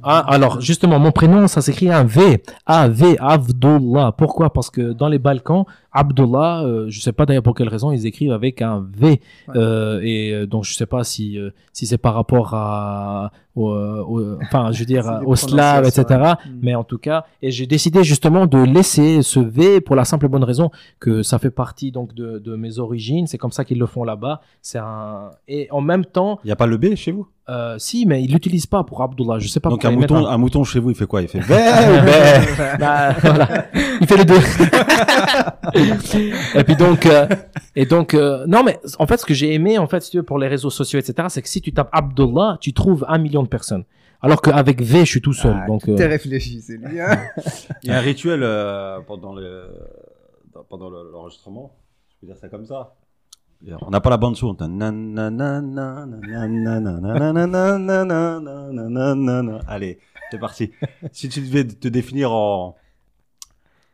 Ah, 0.02 0.26
alors, 0.27 0.60
justement, 0.60 0.98
mon 0.98 1.11
prénom, 1.11 1.48
ça 1.48 1.61
s'écrit 1.61 1.91
un 1.91 2.03
V. 2.06 2.41
A-V, 2.65 3.18
Abdullah. 3.19 4.14
Pourquoi? 4.18 4.52
Parce 4.52 4.72
que 4.72 4.94
dans 4.94 5.10
les 5.10 5.19
Balkans, 5.19 5.65
Abdullah, 5.91 6.64
euh, 6.64 6.85
je 6.90 6.99
sais 6.99 7.11
pas 7.11 7.27
d'ailleurs 7.27 7.44
pour 7.44 7.53
quelle 7.53 7.69
raison, 7.69 7.91
ils 7.91 8.07
écrivent 8.07 8.31
avec 8.31 8.64
un 8.64 8.84
V. 8.91 9.22
Euh, 9.56 9.99
et 10.02 10.48
donc, 10.48 10.64
je 10.64 10.73
sais 10.73 10.88
pas 10.88 11.03
si, 11.03 11.38
si 11.72 11.85
c'est 11.85 11.99
par 11.99 12.15
rapport 12.15 12.56
à, 12.56 13.31
enfin, 13.56 14.72
je 14.72 14.80
veux 14.80 14.86
dire, 14.86 15.22
au 15.26 15.36
slave, 15.36 15.86
etc. 15.86 16.34
Mais 16.62 16.76
en 16.76 16.84
tout 16.84 16.98
cas, 16.98 17.26
et 17.42 17.52
j'ai 17.52 17.68
décidé 17.68 18.04
justement 18.04 18.46
de 18.46 18.58
laisser 18.58 19.22
ce 19.22 19.40
V 19.40 19.82
pour 19.82 19.96
la 19.96 20.06
simple 20.06 20.26
et 20.26 20.30
bonne 20.30 20.44
raison 20.44 20.72
que 21.00 21.24
ça 21.24 21.40
fait 21.40 21.52
partie 21.52 21.92
donc 21.92 22.14
de, 22.14 22.40
de 22.40 22.56
mes 22.56 22.80
origines. 22.80 23.28
C'est 23.28 23.38
comme 23.38 23.52
ça 23.52 23.66
qu'ils 23.66 23.80
le 23.80 23.86
font 23.86 24.04
là-bas. 24.04 24.42
C'est 24.62 24.80
un, 24.80 25.32
et 25.48 25.68
en 25.72 25.82
même 25.82 26.06
temps. 26.06 26.40
Il 26.44 26.48
n'y 26.48 26.52
a 26.52 26.56
pas 26.56 26.68
le 26.68 26.78
B 26.78 26.96
chez 26.96 27.12
vous? 27.12 27.28
Euh, 27.50 27.76
si, 27.78 28.06
mais 28.06 28.24
il 28.24 28.32
l'utilise 28.32 28.66
pas 28.68 28.86
pour 28.86 29.02
Abdullah. 29.02 29.38
Je 29.38 29.50
sais 29.50 29.60
pas. 29.60 29.70
Donc 29.70 29.84
un 29.84 29.92
mouton, 29.92 30.26
un 30.26 30.38
mouton 30.38 30.64
chez 30.64 30.80
vous, 30.80 30.92
il 30.92 30.96
fait 30.96 31.06
quoi? 31.06 31.22
Il 31.22 31.28
fait 31.28 31.40
bah, 32.80 33.14
voilà. 33.22 33.66
Il 34.00 34.08
fait 34.08 34.16
les 34.16 34.24
deux. 34.24 34.40
et 36.56 36.64
puis 36.64 36.76
donc, 36.78 37.06
euh, 37.06 37.28
et 37.76 37.86
donc, 37.86 38.14
euh, 38.14 38.46
non, 38.48 38.64
mais 38.64 38.80
en 38.98 39.08
fait, 39.08 39.18
ce 39.18 39.26
que 39.26 39.34
j'ai 39.34 39.54
aimé, 39.54 39.78
en 39.78 39.88
fait, 39.88 40.02
si 40.02 40.12
tu 40.12 40.18
veux, 40.18 40.24
pour 40.24 40.40
les 40.40 40.48
réseaux 40.48 40.70
sociaux, 40.70 41.00
etc., 41.00 41.28
c'est 41.30 41.42
que 41.42 41.50
si 41.50 41.60
tu 41.60 41.74
tapes 41.74 41.90
Abdullah, 41.92 42.58
tu 42.62 42.72
trouves 42.72 43.06
un 43.10 43.18
million 43.18 43.43
de 43.44 43.49
personnes. 43.49 43.86
Alors 44.22 44.41
qu'avec 44.41 44.82
V, 44.82 44.99
je 44.99 45.10
suis 45.11 45.22
tout 45.22 45.34
seul. 45.34 45.57
Ah, 45.61 45.68
donc, 45.68 45.84
tout 45.84 45.91
est 46.02 46.07
réfléchi, 46.07 46.61
c'est 46.61 46.78
lui. 46.78 46.99
Hein. 46.99 47.20
il 47.84 47.90
y 47.90 47.94
a 47.94 47.98
un 47.98 48.02
rituel 48.02 48.41
pendant 49.06 49.34
le 49.36 49.70
pendant 50.70 50.90
l'enregistrement. 50.90 51.76
Je 52.10 52.15
peux 52.22 52.28
dire 52.28 52.38
ça 52.38 52.48
comme 52.49 52.65
ça. 52.65 52.95
On 53.82 53.90
n'a 53.90 54.02
pas 54.02 54.10
la 54.10 54.18
bande 54.18 54.36
son. 54.36 54.56
Allez, 59.68 59.99
c'est 60.32 60.40
parti. 60.40 60.72
Si 61.11 61.30
tu 61.30 61.41
devais 61.41 61.65
te 61.65 61.88
définir 61.88 62.34
en, 62.34 62.76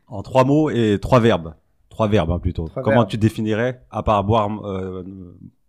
en 0.08 0.24
trois 0.24 0.44
mots 0.44 0.70
et 0.72 0.98
trois 1.00 1.20
verbes, 1.20 1.54
trois 1.90 2.08
verbes 2.08 2.42
plutôt, 2.42 2.70
comment 2.84 3.06
tu 3.06 3.18
définirais 3.18 3.84
à 3.92 4.02
part 4.02 4.24
boire, 4.24 4.50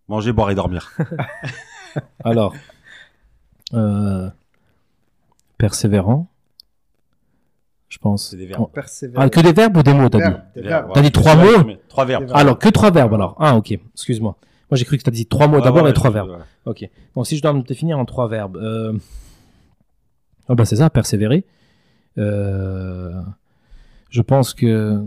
manger, 0.09 0.33
boire 0.33 0.51
et 0.51 0.55
dormir 0.55 0.93
Alors, 2.25 2.55
persévérant, 5.59 6.29
je 7.89 7.99
pense. 7.99 8.35
Des 8.35 8.47
verbes. 8.47 8.69
Ah, 9.17 9.29
que 9.29 9.41
des 9.41 9.53
verbes 9.53 9.77
ou 9.77 9.83
des 9.83 9.93
mots, 9.93 10.09
t'as 10.09 10.31
dit 10.31 10.37
T'as 10.95 11.03
dit 11.03 11.11
trois 11.11 11.37
mots 11.37 11.73
Trois 11.89 12.05
verbes. 12.05 12.31
Alors, 12.33 12.59
que 12.59 12.69
trois 12.69 12.91
verbes, 12.91 13.15
alors. 13.15 13.37
Ah, 13.39 13.57
ok, 13.57 13.79
excuse-moi. 13.95 14.37
Moi, 14.71 14.77
j'ai 14.77 14.85
cru 14.85 14.97
que 14.97 15.03
t'as 15.03 15.11
dit 15.11 15.27
trois 15.27 15.49
mots 15.49 15.61
d'abord 15.61 15.89
et 15.89 15.93
trois 15.93 16.11
verbes. 16.11 16.39
Ok. 16.65 16.89
Bon, 17.15 17.25
si 17.25 17.37
je 17.37 17.43
dois 17.43 17.53
me 17.53 17.63
définir 17.63 17.99
en 17.99 18.05
trois 18.05 18.29
verbes. 18.29 18.57
Euh... 18.57 18.93
Oh, 20.49 20.55
bah, 20.55 20.65
c'est 20.65 20.77
ça, 20.77 20.89
persévérer. 20.89 21.45
Euh... 22.19 23.21
Je 24.11 24.23
pense 24.23 24.55
que. 24.55 25.03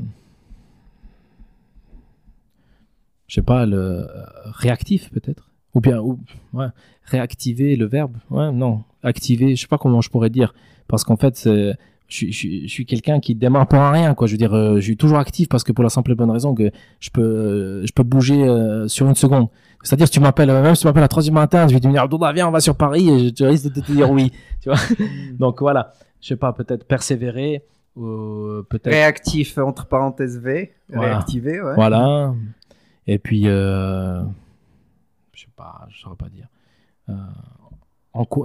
Je 3.27 3.35
sais 3.35 3.41
pas, 3.41 3.65
le 3.65 4.07
réactif, 4.44 5.10
peut-être 5.11 5.49
ou 5.73 5.81
bien 5.81 5.99
ou, 5.99 6.19
ouais, 6.53 6.67
réactiver 7.03 7.75
le 7.75 7.85
verbe. 7.85 8.17
Ouais 8.29 8.51
non 8.51 8.83
activer 9.03 9.55
je 9.55 9.61
sais 9.61 9.67
pas 9.67 9.77
comment 9.77 10.01
je 10.01 10.09
pourrais 10.09 10.29
dire. 10.29 10.53
Parce 10.87 11.03
qu'en 11.03 11.17
fait 11.17 11.35
c'est 11.35 11.75
je, 12.07 12.27
je, 12.27 12.67
suis 12.67 12.85
quelqu'un 12.85 13.19
qui 13.19 13.33
démarre 13.33 13.67
à 13.73 13.91
rien 13.91 14.13
quoi. 14.13 14.27
Je 14.27 14.33
veux 14.33 14.37
dire 14.37 14.53
euh, 14.53 14.75
je 14.75 14.81
suis 14.81 14.97
toujours 14.97 15.17
actif 15.17 15.49
parce 15.49 15.63
que 15.63 15.71
pour 15.71 15.83
la 15.83 15.89
simple 15.89 16.11
et 16.11 16.15
bonne 16.15 16.31
raison 16.31 16.53
que 16.53 16.71
je 16.99 17.09
peux 17.09 17.21
euh, 17.21 17.85
je 17.85 17.91
peux 17.91 18.03
bouger 18.03 18.43
euh, 18.43 18.87
sur 18.87 19.07
une 19.07 19.15
seconde. 19.15 19.47
C'est-à-dire 19.83 20.07
si 20.07 20.13
tu 20.13 20.19
m'appelles 20.19 20.51
même 20.51 20.75
si 20.75 20.81
tu 20.81 20.87
m'appelles 20.87 21.03
à 21.03 21.07
3 21.07 21.23
du 21.23 21.31
matin 21.31 21.67
je 21.67 21.73
vais 21.73 21.79
te 21.79 21.87
dire 21.87 22.03
Abdullah 22.03 22.31
viens 22.33 22.47
on 22.47 22.51
va 22.51 22.59
sur 22.59 22.75
Paris 22.75 23.09
et 23.09 23.33
je, 23.35 23.45
risque 23.45 23.73
de 23.73 23.81
te 23.81 23.91
dire 23.91 24.11
oui 24.11 24.31
tu 24.61 24.69
vois. 24.69 24.77
Hmm. 24.77 25.37
donc 25.37 25.61
voilà. 25.61 25.93
Je 26.21 26.29
sais 26.29 26.35
pas 26.35 26.53
peut-être 26.53 26.85
persévérer 26.85 27.63
ou 27.95 28.63
peut-être 28.69 28.93
réactif 28.93 29.57
entre 29.57 29.87
parenthèses 29.87 30.39
V. 30.39 30.71
Voilà. 30.89 31.15
réactiver 31.15 31.61
ouais. 31.61 31.75
Voilà. 31.75 32.33
Et 33.07 33.19
puis 33.19 33.43
euh, 33.45 34.21
je 35.43 35.47
sais 35.47 35.53
pas 35.55 35.85
je 35.89 35.99
saurais 35.99 36.15
pas 36.15 36.29
dire 36.29 36.47
euh, 37.09 37.15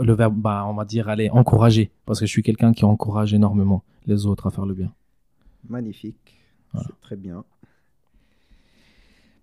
le 0.03 0.13
verbe, 0.15 0.35
bah, 0.35 0.65
on 0.67 0.75
va 0.75 0.85
dire, 0.85 1.09
allez, 1.09 1.31
encourager, 1.31 1.91
parce 2.07 2.21
que 2.21 2.27
je 2.27 2.31
suis 2.31 2.43
quelqu'un 2.43 2.73
qui 2.73 2.85
encourage 2.85 3.35
énormément 3.35 3.85
les 4.07 4.27
autres 4.27 4.47
à 4.47 4.51
faire 4.51 4.67
le 4.67 4.75
bien. 4.75 4.93
Magnifique, 5.69 6.39
c'est 6.75 7.01
très 7.01 7.17
bien. 7.17 7.45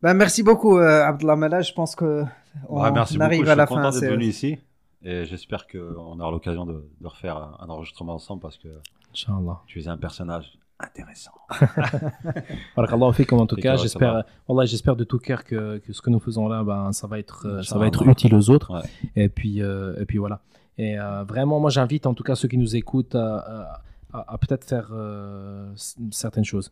Ben, 0.02 0.14
merci 0.14 0.44
beaucoup, 0.44 0.77
euh, 0.77 1.11
Je 1.19 1.73
pense 1.73 1.95
que 1.95 2.23
on, 2.68 2.91
merci 2.91 3.22
arrive 3.22 3.40
beaucoup. 3.40 3.52
à 3.52 3.56
la 3.56 3.68
fin. 3.68 3.76
Je 3.76 3.82
suis 3.82 3.91
content 3.91 3.99
d'être 3.99 4.11
venu 4.11 4.26
ici. 4.26 4.57
Et 5.03 5.26
j'espère 5.26 5.68
qu'on 5.68 6.19
aura 6.19 6.32
l'occasion 6.32 6.65
de, 6.65 6.84
refaire 7.03 7.38
un 7.60 7.69
enregistrement 7.69 8.15
ensemble 8.15 8.41
parce 8.41 8.57
que 8.57 8.68
Inch'Allah. 9.11 9.61
tu 9.68 9.80
es 9.80 9.88
un 9.88 9.98
personnage 9.98 10.57
intéressant. 10.80 11.32
En 12.78 13.46
tout 13.48 13.56
cas, 13.56 13.76
j'espère 13.78 14.24
j'espère 14.66 14.96
de 14.96 15.04
tout 15.04 15.20
cœur 15.20 15.44
que, 15.44 15.78
que, 15.80 15.94
ce 15.94 16.02
que 16.02 16.10
nous 16.10 16.20
faisons 16.20 16.48
là 16.48 16.64
ben 16.64 16.92
ça 16.92 17.08
va 17.08 17.20
être 17.20 17.48
euh, 17.48 17.64
ça 17.64 17.78
va 17.78 17.88
être 17.88 18.08
utile 18.08 18.36
aux 18.36 18.50
autres. 18.50 18.84
Et 19.16 19.30
puis 19.30 19.62
euh, 19.62 20.00
et 20.00 20.06
puis 20.06 20.18
voilà. 20.18 20.42
Et 20.78 21.00
euh, 21.00 21.24
vraiment 21.24 21.60
moi 21.60 21.70
j'invite 21.70 22.06
en 22.06 22.14
tout 22.14 22.24
cas 22.24 22.36
ceux 22.36 22.48
qui 22.48 22.58
nous 22.58 22.76
écoutent 22.76 23.16
à, 23.16 23.82
à, 24.12 24.38
peut-être 24.38 24.66
faire 24.66 24.92
certaines 26.12 26.46
choses. 26.46 26.72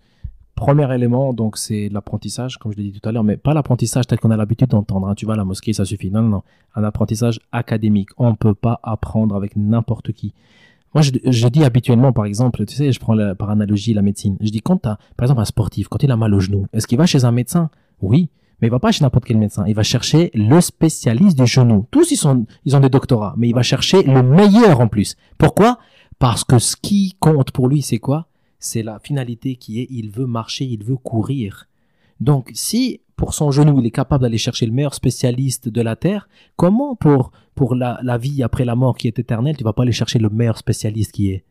Premier 0.55 0.93
élément, 0.93 1.33
donc, 1.33 1.57
c'est 1.57 1.89
l'apprentissage, 1.89 2.57
comme 2.57 2.71
je 2.71 2.77
l'ai 2.77 2.91
dit 2.91 2.99
tout 3.01 3.09
à 3.09 3.11
l'heure, 3.11 3.23
mais 3.23 3.37
pas 3.37 3.55
l'apprentissage 3.55 4.05
tel 4.05 4.19
qu'on 4.19 4.29
a 4.29 4.37
l'habitude 4.37 4.69
d'entendre. 4.69 5.07
Hein. 5.07 5.15
Tu 5.15 5.25
vas 5.25 5.33
à 5.33 5.35
la 5.35 5.43
mosquée, 5.43 5.73
ça 5.73 5.83
suffit. 5.83 6.11
Non, 6.11 6.21
non, 6.21 6.29
non. 6.29 6.43
Un 6.75 6.83
apprentissage 6.83 7.39
académique. 7.51 8.09
On 8.17 8.29
ne 8.29 8.35
peut 8.35 8.53
pas 8.53 8.79
apprendre 8.83 9.35
avec 9.35 9.55
n'importe 9.55 10.11
qui. 10.11 10.35
Moi, 10.93 11.01
je, 11.01 11.47
dis 11.47 11.63
habituellement, 11.63 12.13
par 12.13 12.25
exemple, 12.25 12.65
tu 12.65 12.75
sais, 12.75 12.91
je 12.91 12.99
prends 12.99 13.15
par 13.35 13.49
analogie 13.49 13.93
la 13.93 14.01
médecine. 14.01 14.37
Je 14.41 14.49
dis, 14.49 14.61
quand 14.61 14.77
tu 14.77 14.81
par 14.83 15.23
exemple, 15.23 15.41
un 15.41 15.45
sportif, 15.45 15.87
quand 15.87 16.03
il 16.03 16.11
a 16.11 16.17
mal 16.17 16.33
au 16.33 16.39
genou, 16.39 16.67
est-ce 16.71 16.85
qu'il 16.85 16.97
va 16.97 17.05
chez 17.05 17.25
un 17.25 17.31
médecin? 17.31 17.69
Oui, 18.01 18.29
mais 18.61 18.67
il 18.67 18.71
va 18.71 18.79
pas 18.79 18.91
chez 18.91 19.03
n'importe 19.03 19.25
quel 19.25 19.37
médecin. 19.37 19.65
Il 19.67 19.73
va 19.73 19.83
chercher 19.83 20.29
le 20.35 20.61
spécialiste 20.61 21.37
du 21.37 21.47
genou. 21.47 21.87
Tous, 21.89 22.11
ils, 22.11 22.17
sont, 22.17 22.45
ils 22.65 22.75
ont 22.75 22.79
des 22.79 22.89
doctorats, 22.89 23.33
mais 23.37 23.49
il 23.49 23.55
va 23.55 23.63
chercher 23.63 24.03
le 24.03 24.21
meilleur 24.21 24.79
en 24.79 24.87
plus. 24.87 25.15
Pourquoi? 25.37 25.79
Parce 26.19 26.43
que 26.43 26.59
ce 26.59 26.75
qui 26.75 27.15
compte 27.19 27.51
pour 27.51 27.67
lui, 27.67 27.81
c'est 27.81 27.97
quoi? 27.97 28.27
C'est 28.59 28.83
la 28.83 28.99
finalité 28.99 29.55
qui 29.55 29.81
est, 29.81 29.87
il 29.89 30.09
veut 30.09 30.27
marcher, 30.27 30.65
il 30.65 30.83
veut 30.83 30.95
courir. 30.95 31.67
Donc, 32.19 32.51
si 32.53 33.01
pour 33.15 33.33
son 33.33 33.51
genou, 33.51 33.79
il 33.79 33.85
est 33.85 33.91
capable 33.91 34.23
d'aller 34.23 34.37
chercher 34.37 34.65
le 34.65 34.71
meilleur 34.71 34.93
spécialiste 34.93 35.69
de 35.69 35.81
la 35.81 35.95
Terre, 35.95 36.29
comment 36.55 36.95
pour, 36.95 37.31
pour 37.55 37.75
la, 37.75 37.99
la 38.03 38.17
vie 38.17 38.43
après 38.43 38.65
la 38.65 38.75
mort 38.75 38.97
qui 38.97 39.07
est 39.07 39.19
éternelle, 39.19 39.57
tu 39.57 39.63
vas 39.63 39.73
pas 39.73 39.83
aller 39.83 39.91
chercher 39.91 40.19
le 40.19 40.29
meilleur 40.29 40.57
spécialiste 40.57 41.11
qui 41.11 41.31
est 41.31 41.43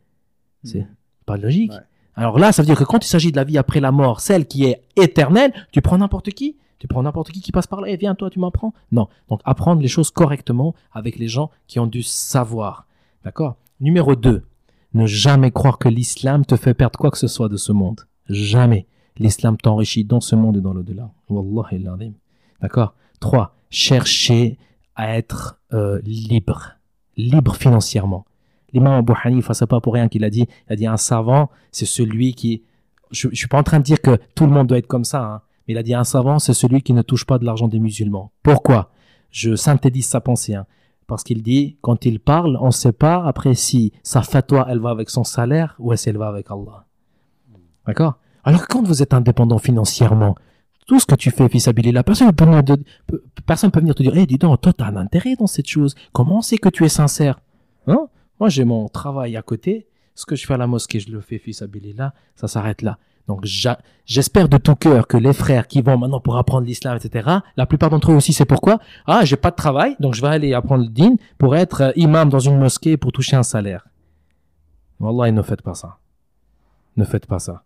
C'est 0.63 0.81
hmm. 0.81 0.95
pas 1.25 1.37
logique. 1.37 1.73
Alors 2.15 2.37
là, 2.37 2.51
ça 2.51 2.61
veut 2.61 2.67
dire 2.67 2.77
que 2.77 2.83
quand 2.83 3.03
il 3.03 3.07
s'agit 3.07 3.31
de 3.31 3.37
la 3.37 3.43
vie 3.43 3.57
après 3.57 3.79
la 3.79 3.91
mort, 3.91 4.19
celle 4.19 4.45
qui 4.45 4.65
est 4.65 4.83
éternelle, 4.95 5.51
tu 5.71 5.81
prends 5.81 5.97
n'importe 5.97 6.29
qui 6.31 6.57
tu 6.83 6.87
prends 6.89 7.03
n'importe 7.03 7.31
qui 7.31 7.39
qui 7.39 7.53
passe 7.53 7.65
par 7.65 7.79
là 7.79 7.87
et 7.87 7.95
viens 7.95 8.13
toi 8.13 8.29
tu 8.29 8.41
m'apprends 8.41 8.73
Non. 8.91 9.07
Donc 9.29 9.39
apprendre 9.45 9.81
les 9.81 9.87
choses 9.87 10.11
correctement 10.11 10.75
avec 10.91 11.17
les 11.17 11.29
gens 11.29 11.49
qui 11.65 11.79
ont 11.79 11.87
du 11.87 12.03
savoir. 12.03 12.87
D'accord? 13.23 13.55
Numéro 13.79 14.17
2. 14.17 14.43
Ne 14.93 15.05
jamais 15.05 15.49
croire 15.49 15.77
que 15.77 15.87
l'islam 15.87 16.45
te 16.45 16.57
fait 16.57 16.73
perdre 16.73 16.99
quoi 16.99 17.09
que 17.09 17.17
ce 17.17 17.29
soit 17.29 17.47
de 17.47 17.55
ce 17.55 17.71
monde. 17.71 18.01
Jamais 18.27 18.85
l'islam 19.17 19.55
t'enrichit 19.55 20.03
dans 20.03 20.19
ce 20.19 20.35
monde 20.35 20.57
et 20.57 20.59
dans 20.59 20.73
l'au-delà. 20.73 21.09
Wallahi 21.29 22.13
D'accord? 22.61 22.95
3. 23.21 23.55
Chercher 23.69 24.57
à 24.95 25.17
être 25.17 25.59
euh, 25.73 25.99
libre. 26.03 26.73
Libre 27.17 27.55
financièrement. 27.55 28.25
L'imam 28.73 28.93
Abu 28.93 29.13
Hanifa, 29.23 29.53
c'est 29.53 29.67
pas 29.67 29.81
pour 29.81 29.93
rien 29.93 30.07
qu'il 30.09 30.23
a 30.23 30.29
dit, 30.29 30.47
il 30.67 30.73
a 30.73 30.75
dit 30.75 30.87
un 30.87 30.97
savant, 30.97 31.49
c'est 31.71 31.85
celui 31.85 32.33
qui... 32.33 32.63
Je, 33.11 33.29
je 33.29 33.35
suis 33.35 33.47
pas 33.47 33.59
en 33.59 33.63
train 33.63 33.79
de 33.79 33.83
dire 33.83 34.01
que 34.01 34.17
tout 34.33 34.45
le 34.45 34.51
monde 34.51 34.67
doit 34.67 34.79
être 34.79 34.87
comme 34.87 35.03
ça, 35.03 35.23
hein, 35.23 35.41
mais 35.67 35.75
il 35.75 35.77
a 35.77 35.83
dit 35.83 35.93
un 35.93 36.03
savant, 36.03 36.39
c'est 36.39 36.55
celui 36.55 36.81
qui 36.81 36.93
ne 36.93 37.03
touche 37.03 37.25
pas 37.25 37.37
de 37.37 37.45
l'argent 37.45 37.67
des 37.67 37.79
musulmans. 37.79 38.31
Pourquoi? 38.41 38.89
Je 39.29 39.55
synthétise 39.55 40.07
sa 40.07 40.21
pensée. 40.21 40.55
Hein, 40.55 40.65
parce 41.07 41.23
qu'il 41.23 41.43
dit, 41.43 41.77
quand 41.81 42.05
il 42.05 42.19
parle, 42.19 42.57
on 42.59 42.67
ne 42.67 42.71
sait 42.71 42.91
pas 42.91 43.23
après 43.25 43.53
si 43.53 43.93
sa 44.03 44.21
fatwa, 44.21 44.65
elle 44.69 44.79
va 44.79 44.89
avec 44.89 45.09
son 45.09 45.23
salaire 45.23 45.75
ou 45.79 45.93
est-ce 45.93 46.09
elle 46.09 46.17
va 46.17 46.27
avec 46.27 46.49
Allah. 46.49 46.85
D'accord? 47.85 48.15
Alors 48.43 48.67
quand 48.67 48.83
vous 48.83 49.01
êtes 49.01 49.13
indépendant 49.13 49.57
financièrement, 49.57 50.35
tout 50.85 50.99
ce 50.99 51.05
que 51.05 51.15
tu 51.15 51.31
fais, 51.31 51.49
fils 51.49 51.67
la 51.67 52.03
personne 52.03 52.31
peut 52.33 52.45
peut 52.45 53.79
venir 53.79 53.95
te 53.95 54.03
dire, 54.03 54.17
hé, 54.17 54.25
dis 54.25 54.37
donc, 54.37 54.61
toi, 54.61 54.73
t'as 54.73 54.85
un 54.85 54.95
intérêt 54.95 55.35
dans 55.35 55.47
cette 55.47 55.67
chose. 55.67 55.95
Comment 56.11 56.41
c'est 56.41 56.57
que 56.57 56.69
tu 56.69 56.85
es 56.85 56.89
sincère? 56.89 57.39
Hein? 57.87 58.07
Moi, 58.39 58.49
j'ai 58.49 58.65
mon 58.65 58.87
travail 58.89 59.37
à 59.37 59.41
côté. 59.41 59.87
Ce 60.15 60.25
que 60.25 60.35
je 60.35 60.45
fais 60.45 60.53
à 60.53 60.57
la 60.57 60.67
mosquée, 60.67 60.99
je 60.99 61.11
le 61.11 61.21
fais, 61.21 61.39
fils 61.39 61.63
là, 61.95 62.13
ça 62.35 62.47
s'arrête 62.47 62.81
là. 62.81 62.99
Donc, 63.27 63.45
j'espère 64.05 64.49
de 64.49 64.57
tout 64.57 64.75
cœur 64.75 65.07
que 65.07 65.17
les 65.17 65.33
frères 65.33 65.67
qui 65.67 65.81
vont 65.81 65.97
maintenant 65.97 66.19
pour 66.19 66.37
apprendre 66.37 66.67
l'islam, 66.67 66.97
etc., 66.97 67.37
la 67.55 67.65
plupart 67.65 67.89
d'entre 67.89 68.11
eux 68.11 68.15
aussi, 68.15 68.33
c'est 68.33 68.45
pourquoi? 68.45 68.79
Ah, 69.07 69.23
j'ai 69.23 69.37
pas 69.37 69.49
de 69.49 69.55
travail, 69.55 69.95
donc 69.99 70.13
je 70.13 70.21
vais 70.21 70.27
aller 70.27 70.53
apprendre 70.53 70.83
le 70.83 70.89
din 70.89 71.15
pour 71.37 71.55
être 71.55 71.81
euh, 71.81 71.91
imam 71.95 72.29
dans 72.29 72.39
une 72.39 72.59
mosquée 72.59 72.97
pour 72.97 73.11
toucher 73.11 73.37
un 73.37 73.43
salaire. 73.43 73.87
Wallah, 74.99 75.31
ne 75.31 75.41
faites 75.41 75.61
pas 75.61 75.73
ça. 75.73 75.97
Ne 76.97 77.05
faites 77.05 77.25
pas 77.25 77.39
ça. 77.39 77.63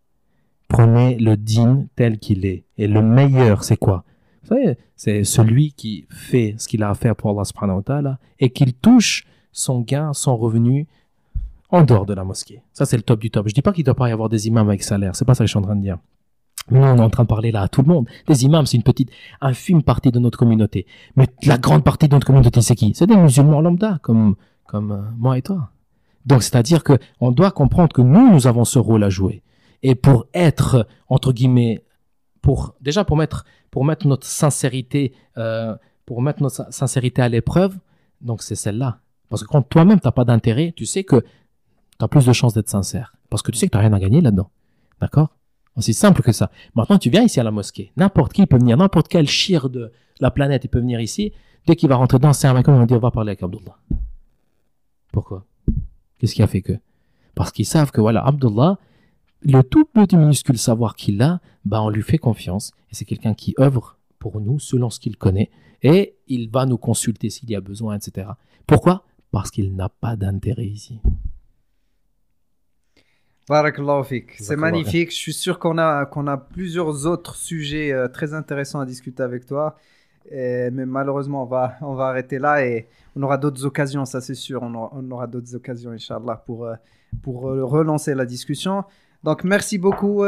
Prenez 0.68 1.18
le 1.18 1.38
din 1.38 1.86
tel 1.96 2.20
qu'il 2.20 2.46
est. 2.46 2.66
Et 2.78 2.88
le 2.88 3.02
meilleur, 3.02 3.64
c'est 3.64 3.78
quoi? 3.78 4.04
C'est 4.96 5.24
celui 5.24 5.74
qui 5.74 6.06
fait 6.10 6.56
ce 6.58 6.68
qu'il 6.68 6.84
a 6.84 6.90
à 6.90 6.96
faire 6.96 7.16
pour 7.16 7.32
Allah 7.32 7.44
subhanahu 7.44 7.78
wa 7.78 7.84
ta'ala 7.84 8.20
et 8.40 8.50
qu'il 8.50 8.74
touche 8.74 9.26
son 9.52 9.82
gain, 9.82 10.14
son 10.14 10.38
revenu 10.38 10.88
en 11.70 11.84
dehors 11.84 12.06
de 12.06 12.14
la 12.14 12.24
mosquée. 12.24 12.62
Ça, 12.74 12.86
c'est 12.86 12.98
le 12.98 13.04
top 13.04 13.20
du 13.20 13.30
top. 13.30 13.48
Je 13.48 13.54
dis 13.54 13.62
pas 13.62 13.74
qu'il 13.74 13.84
doit 13.84 13.96
pas 13.96 14.10
y 14.10 14.12
avoir 14.12 14.30
des 14.30 14.48
imams 14.48 14.68
avec 14.68 14.84
salaire. 14.84 15.16
C'est 15.16 15.26
pas 15.26 15.36
ça 15.36 15.44
que 15.44 15.48
je 15.48 15.52
suis 15.52 15.60
en 15.60 15.64
train 15.64 15.76
de 15.76 15.82
dire. 15.82 15.98
Mais 16.70 16.80
on 16.80 16.98
est 16.98 17.02
en 17.02 17.10
train 17.10 17.24
de 17.24 17.28
parler 17.28 17.52
là 17.52 17.62
à 17.62 17.68
tout 17.68 17.82
le 17.82 17.88
monde. 17.88 18.08
Les 18.28 18.44
imams, 18.44 18.66
c'est 18.66 18.78
une 18.78 18.84
petite, 18.84 19.10
infime 19.42 19.84
partie 19.84 20.12
de 20.12 20.20
notre 20.20 20.38
communauté. 20.38 20.86
Mais 21.16 21.28
la 21.44 21.58
grande 21.58 21.84
partie 21.84 22.08
de 22.08 22.14
notre 22.14 22.28
communauté, 22.28 22.62
c'est 22.62 22.76
qui? 22.76 22.94
C'est 22.94 23.08
des 23.08 23.16
musulmans 23.16 23.62
lambda, 23.62 24.00
comme, 24.02 24.36
comme 24.66 24.92
euh, 24.92 25.02
moi 25.18 25.38
et 25.38 25.42
toi. 25.42 25.70
Donc, 26.26 26.44
c'est-à-dire 26.44 26.84
que 26.84 27.00
on 27.22 27.32
doit 27.32 27.52
comprendre 27.52 27.94
que 27.94 28.02
nous, 28.02 28.32
nous 28.32 28.48
avons 28.48 28.66
ce 28.66 28.80
rôle 28.80 29.04
à 29.04 29.10
jouer. 29.10 29.42
Et 29.84 29.96
pour 29.96 30.28
être, 30.34 30.88
entre 31.08 31.34
guillemets, 31.34 31.84
pour, 32.42 32.76
déjà 32.82 33.04
pour 33.06 33.18
mettre, 33.18 33.46
pour 33.72 33.86
mettre 33.86 34.08
notre 34.08 34.26
sincérité, 34.26 35.14
euh, 35.38 35.76
pour 36.06 36.22
mettre 36.22 36.42
notre 36.42 36.72
sincérité 36.74 37.22
à 37.22 37.30
l'épreuve, 37.30 37.78
donc 38.22 38.42
c'est 38.42 38.56
celle-là. 38.56 39.00
Parce 39.30 39.44
que 39.44 39.48
quand 39.48 39.62
toi-même, 39.62 40.00
t'as 40.00 40.12
pas 40.12 40.26
d'intérêt, 40.26 40.74
tu 40.76 40.86
sais 40.86 41.04
que 41.04 41.18
tu 41.22 42.06
as 42.06 42.08
plus 42.08 42.26
de 42.26 42.34
chances 42.34 42.54
d'être 42.54 42.70
sincère. 42.70 43.16
Parce 43.30 43.42
que 43.42 43.52
tu 43.52 43.58
sais 43.58 43.68
que 43.68 43.72
tu 43.72 43.78
rien 43.78 43.94
à 43.94 44.00
gagner 44.00 44.22
là-dedans. 44.22 44.50
D'accord? 45.02 45.30
Aussi 45.76 45.94
simple 45.94 46.22
que 46.22 46.32
ça. 46.32 46.50
Maintenant, 46.76 46.98
tu 46.98 47.10
viens 47.10 47.24
ici 47.24 47.40
à 47.40 47.44
la 47.44 47.52
mosquée. 47.52 47.92
N'importe 47.98 48.34
qui 48.34 48.46
peut 48.48 48.58
venir, 48.58 48.78
n'importe 48.78 49.08
quel 49.10 49.28
chir 49.28 49.70
de 49.70 49.92
la 50.20 50.32
planète, 50.32 50.68
peut 50.72 50.80
venir 50.80 51.00
ici. 51.00 51.34
Dès 51.68 51.76
qu'il 51.76 51.90
va 51.90 51.96
rentrer 51.96 52.18
dans 52.18 52.46
un 52.46 52.52
on 52.52 52.80
va 52.80 52.86
dire, 52.86 52.98
on 52.98 53.00
va 53.02 53.12
parler 53.12 53.32
avec 53.32 53.44
Abdullah. 53.44 53.78
Pourquoi? 55.12 55.46
Qu'est-ce 56.18 56.34
qui 56.34 56.42
a 56.42 56.48
fait 56.48 56.62
que? 56.62 56.74
Parce 57.36 57.52
qu'ils 57.52 57.66
savent 57.66 57.92
que, 57.92 58.02
voilà, 58.02 58.26
Abdullah, 58.26 58.78
le 59.42 59.62
tout 59.62 59.86
petit 59.86 60.18
minuscule 60.18 60.58
savoir 60.58 60.96
qu'il 60.96 61.22
a, 61.22 61.40
bah, 61.66 61.82
on 61.82 61.90
lui 61.90 62.04
fait 62.04 62.18
confiance. 62.18 62.72
Et 62.92 62.96
c'est 62.96 63.06
quelqu'un 63.06 63.34
qui 63.34 63.54
œuvre 63.60 63.98
pour 64.20 64.42
nous 64.42 64.60
selon 64.60 64.90
ce 64.90 65.00
qu'il 65.00 65.18
connaît. 65.18 65.50
Et 65.84 66.16
il 66.28 66.50
va 66.50 66.66
nous 66.66 66.78
consulter 66.78 67.30
s'il 67.30 67.50
y 67.50 67.56
a 67.56 67.62
besoin, 67.62 67.98
etc. 67.98 68.30
Pourquoi? 68.66 69.04
Parce 69.32 69.52
qu'il 69.52 69.76
n'a 69.76 69.90
pas 69.90 70.16
d'intérêt 70.16 70.66
ici. 70.66 71.00
C'est 74.40 74.58
magnifique. 74.58 75.12
Je 75.12 75.16
suis 75.16 75.34
sûr 75.34 75.58
qu'on 75.58 75.78
a, 75.78 76.06
qu'on 76.06 76.28
a 76.28 76.36
plusieurs 76.38 77.06
autres 77.06 77.36
sujets 77.36 77.94
euh, 77.94 78.10
très 78.10 78.34
intéressants 78.34 78.82
à 78.82 78.86
discuter 78.86 79.24
avec 79.24 79.46
toi. 79.46 79.78
mais 80.30 80.86
malheureusement, 80.86 81.44
on 81.44 81.46
va, 81.46 81.78
on 81.82 81.94
va 81.94 82.08
arrêter 82.08 82.40
là 82.40 82.66
et 82.66 82.90
on 83.16 83.24
aura 83.24 83.38
d'autres 83.38 83.66
occasions, 83.66 84.06
ça 84.06 84.20
c'est 84.20 84.36
sûr. 84.36 84.62
On 84.64 85.12
aura, 85.12 85.28
d'autres 85.28 85.56
occasions, 85.56 85.92
Inch'Allah, 85.92 86.44
pour, 86.46 86.66
euh, 86.66 86.76
pour 87.24 87.50
euh, 87.50 87.64
relancer 87.64 88.14
la 88.14 88.26
discussion. 88.26 88.84
Donc, 89.28 89.44
merci 89.44 89.78
beaucoup 89.78 90.24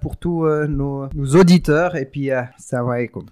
pour 0.00 0.16
tous 0.16 0.46
nos, 0.66 1.08
nos, 1.14 1.36
auditeurs 1.36 1.94
et 1.94 2.06
puis, 2.06 2.30
salam 2.56 2.88
alaikum. 2.88 3.26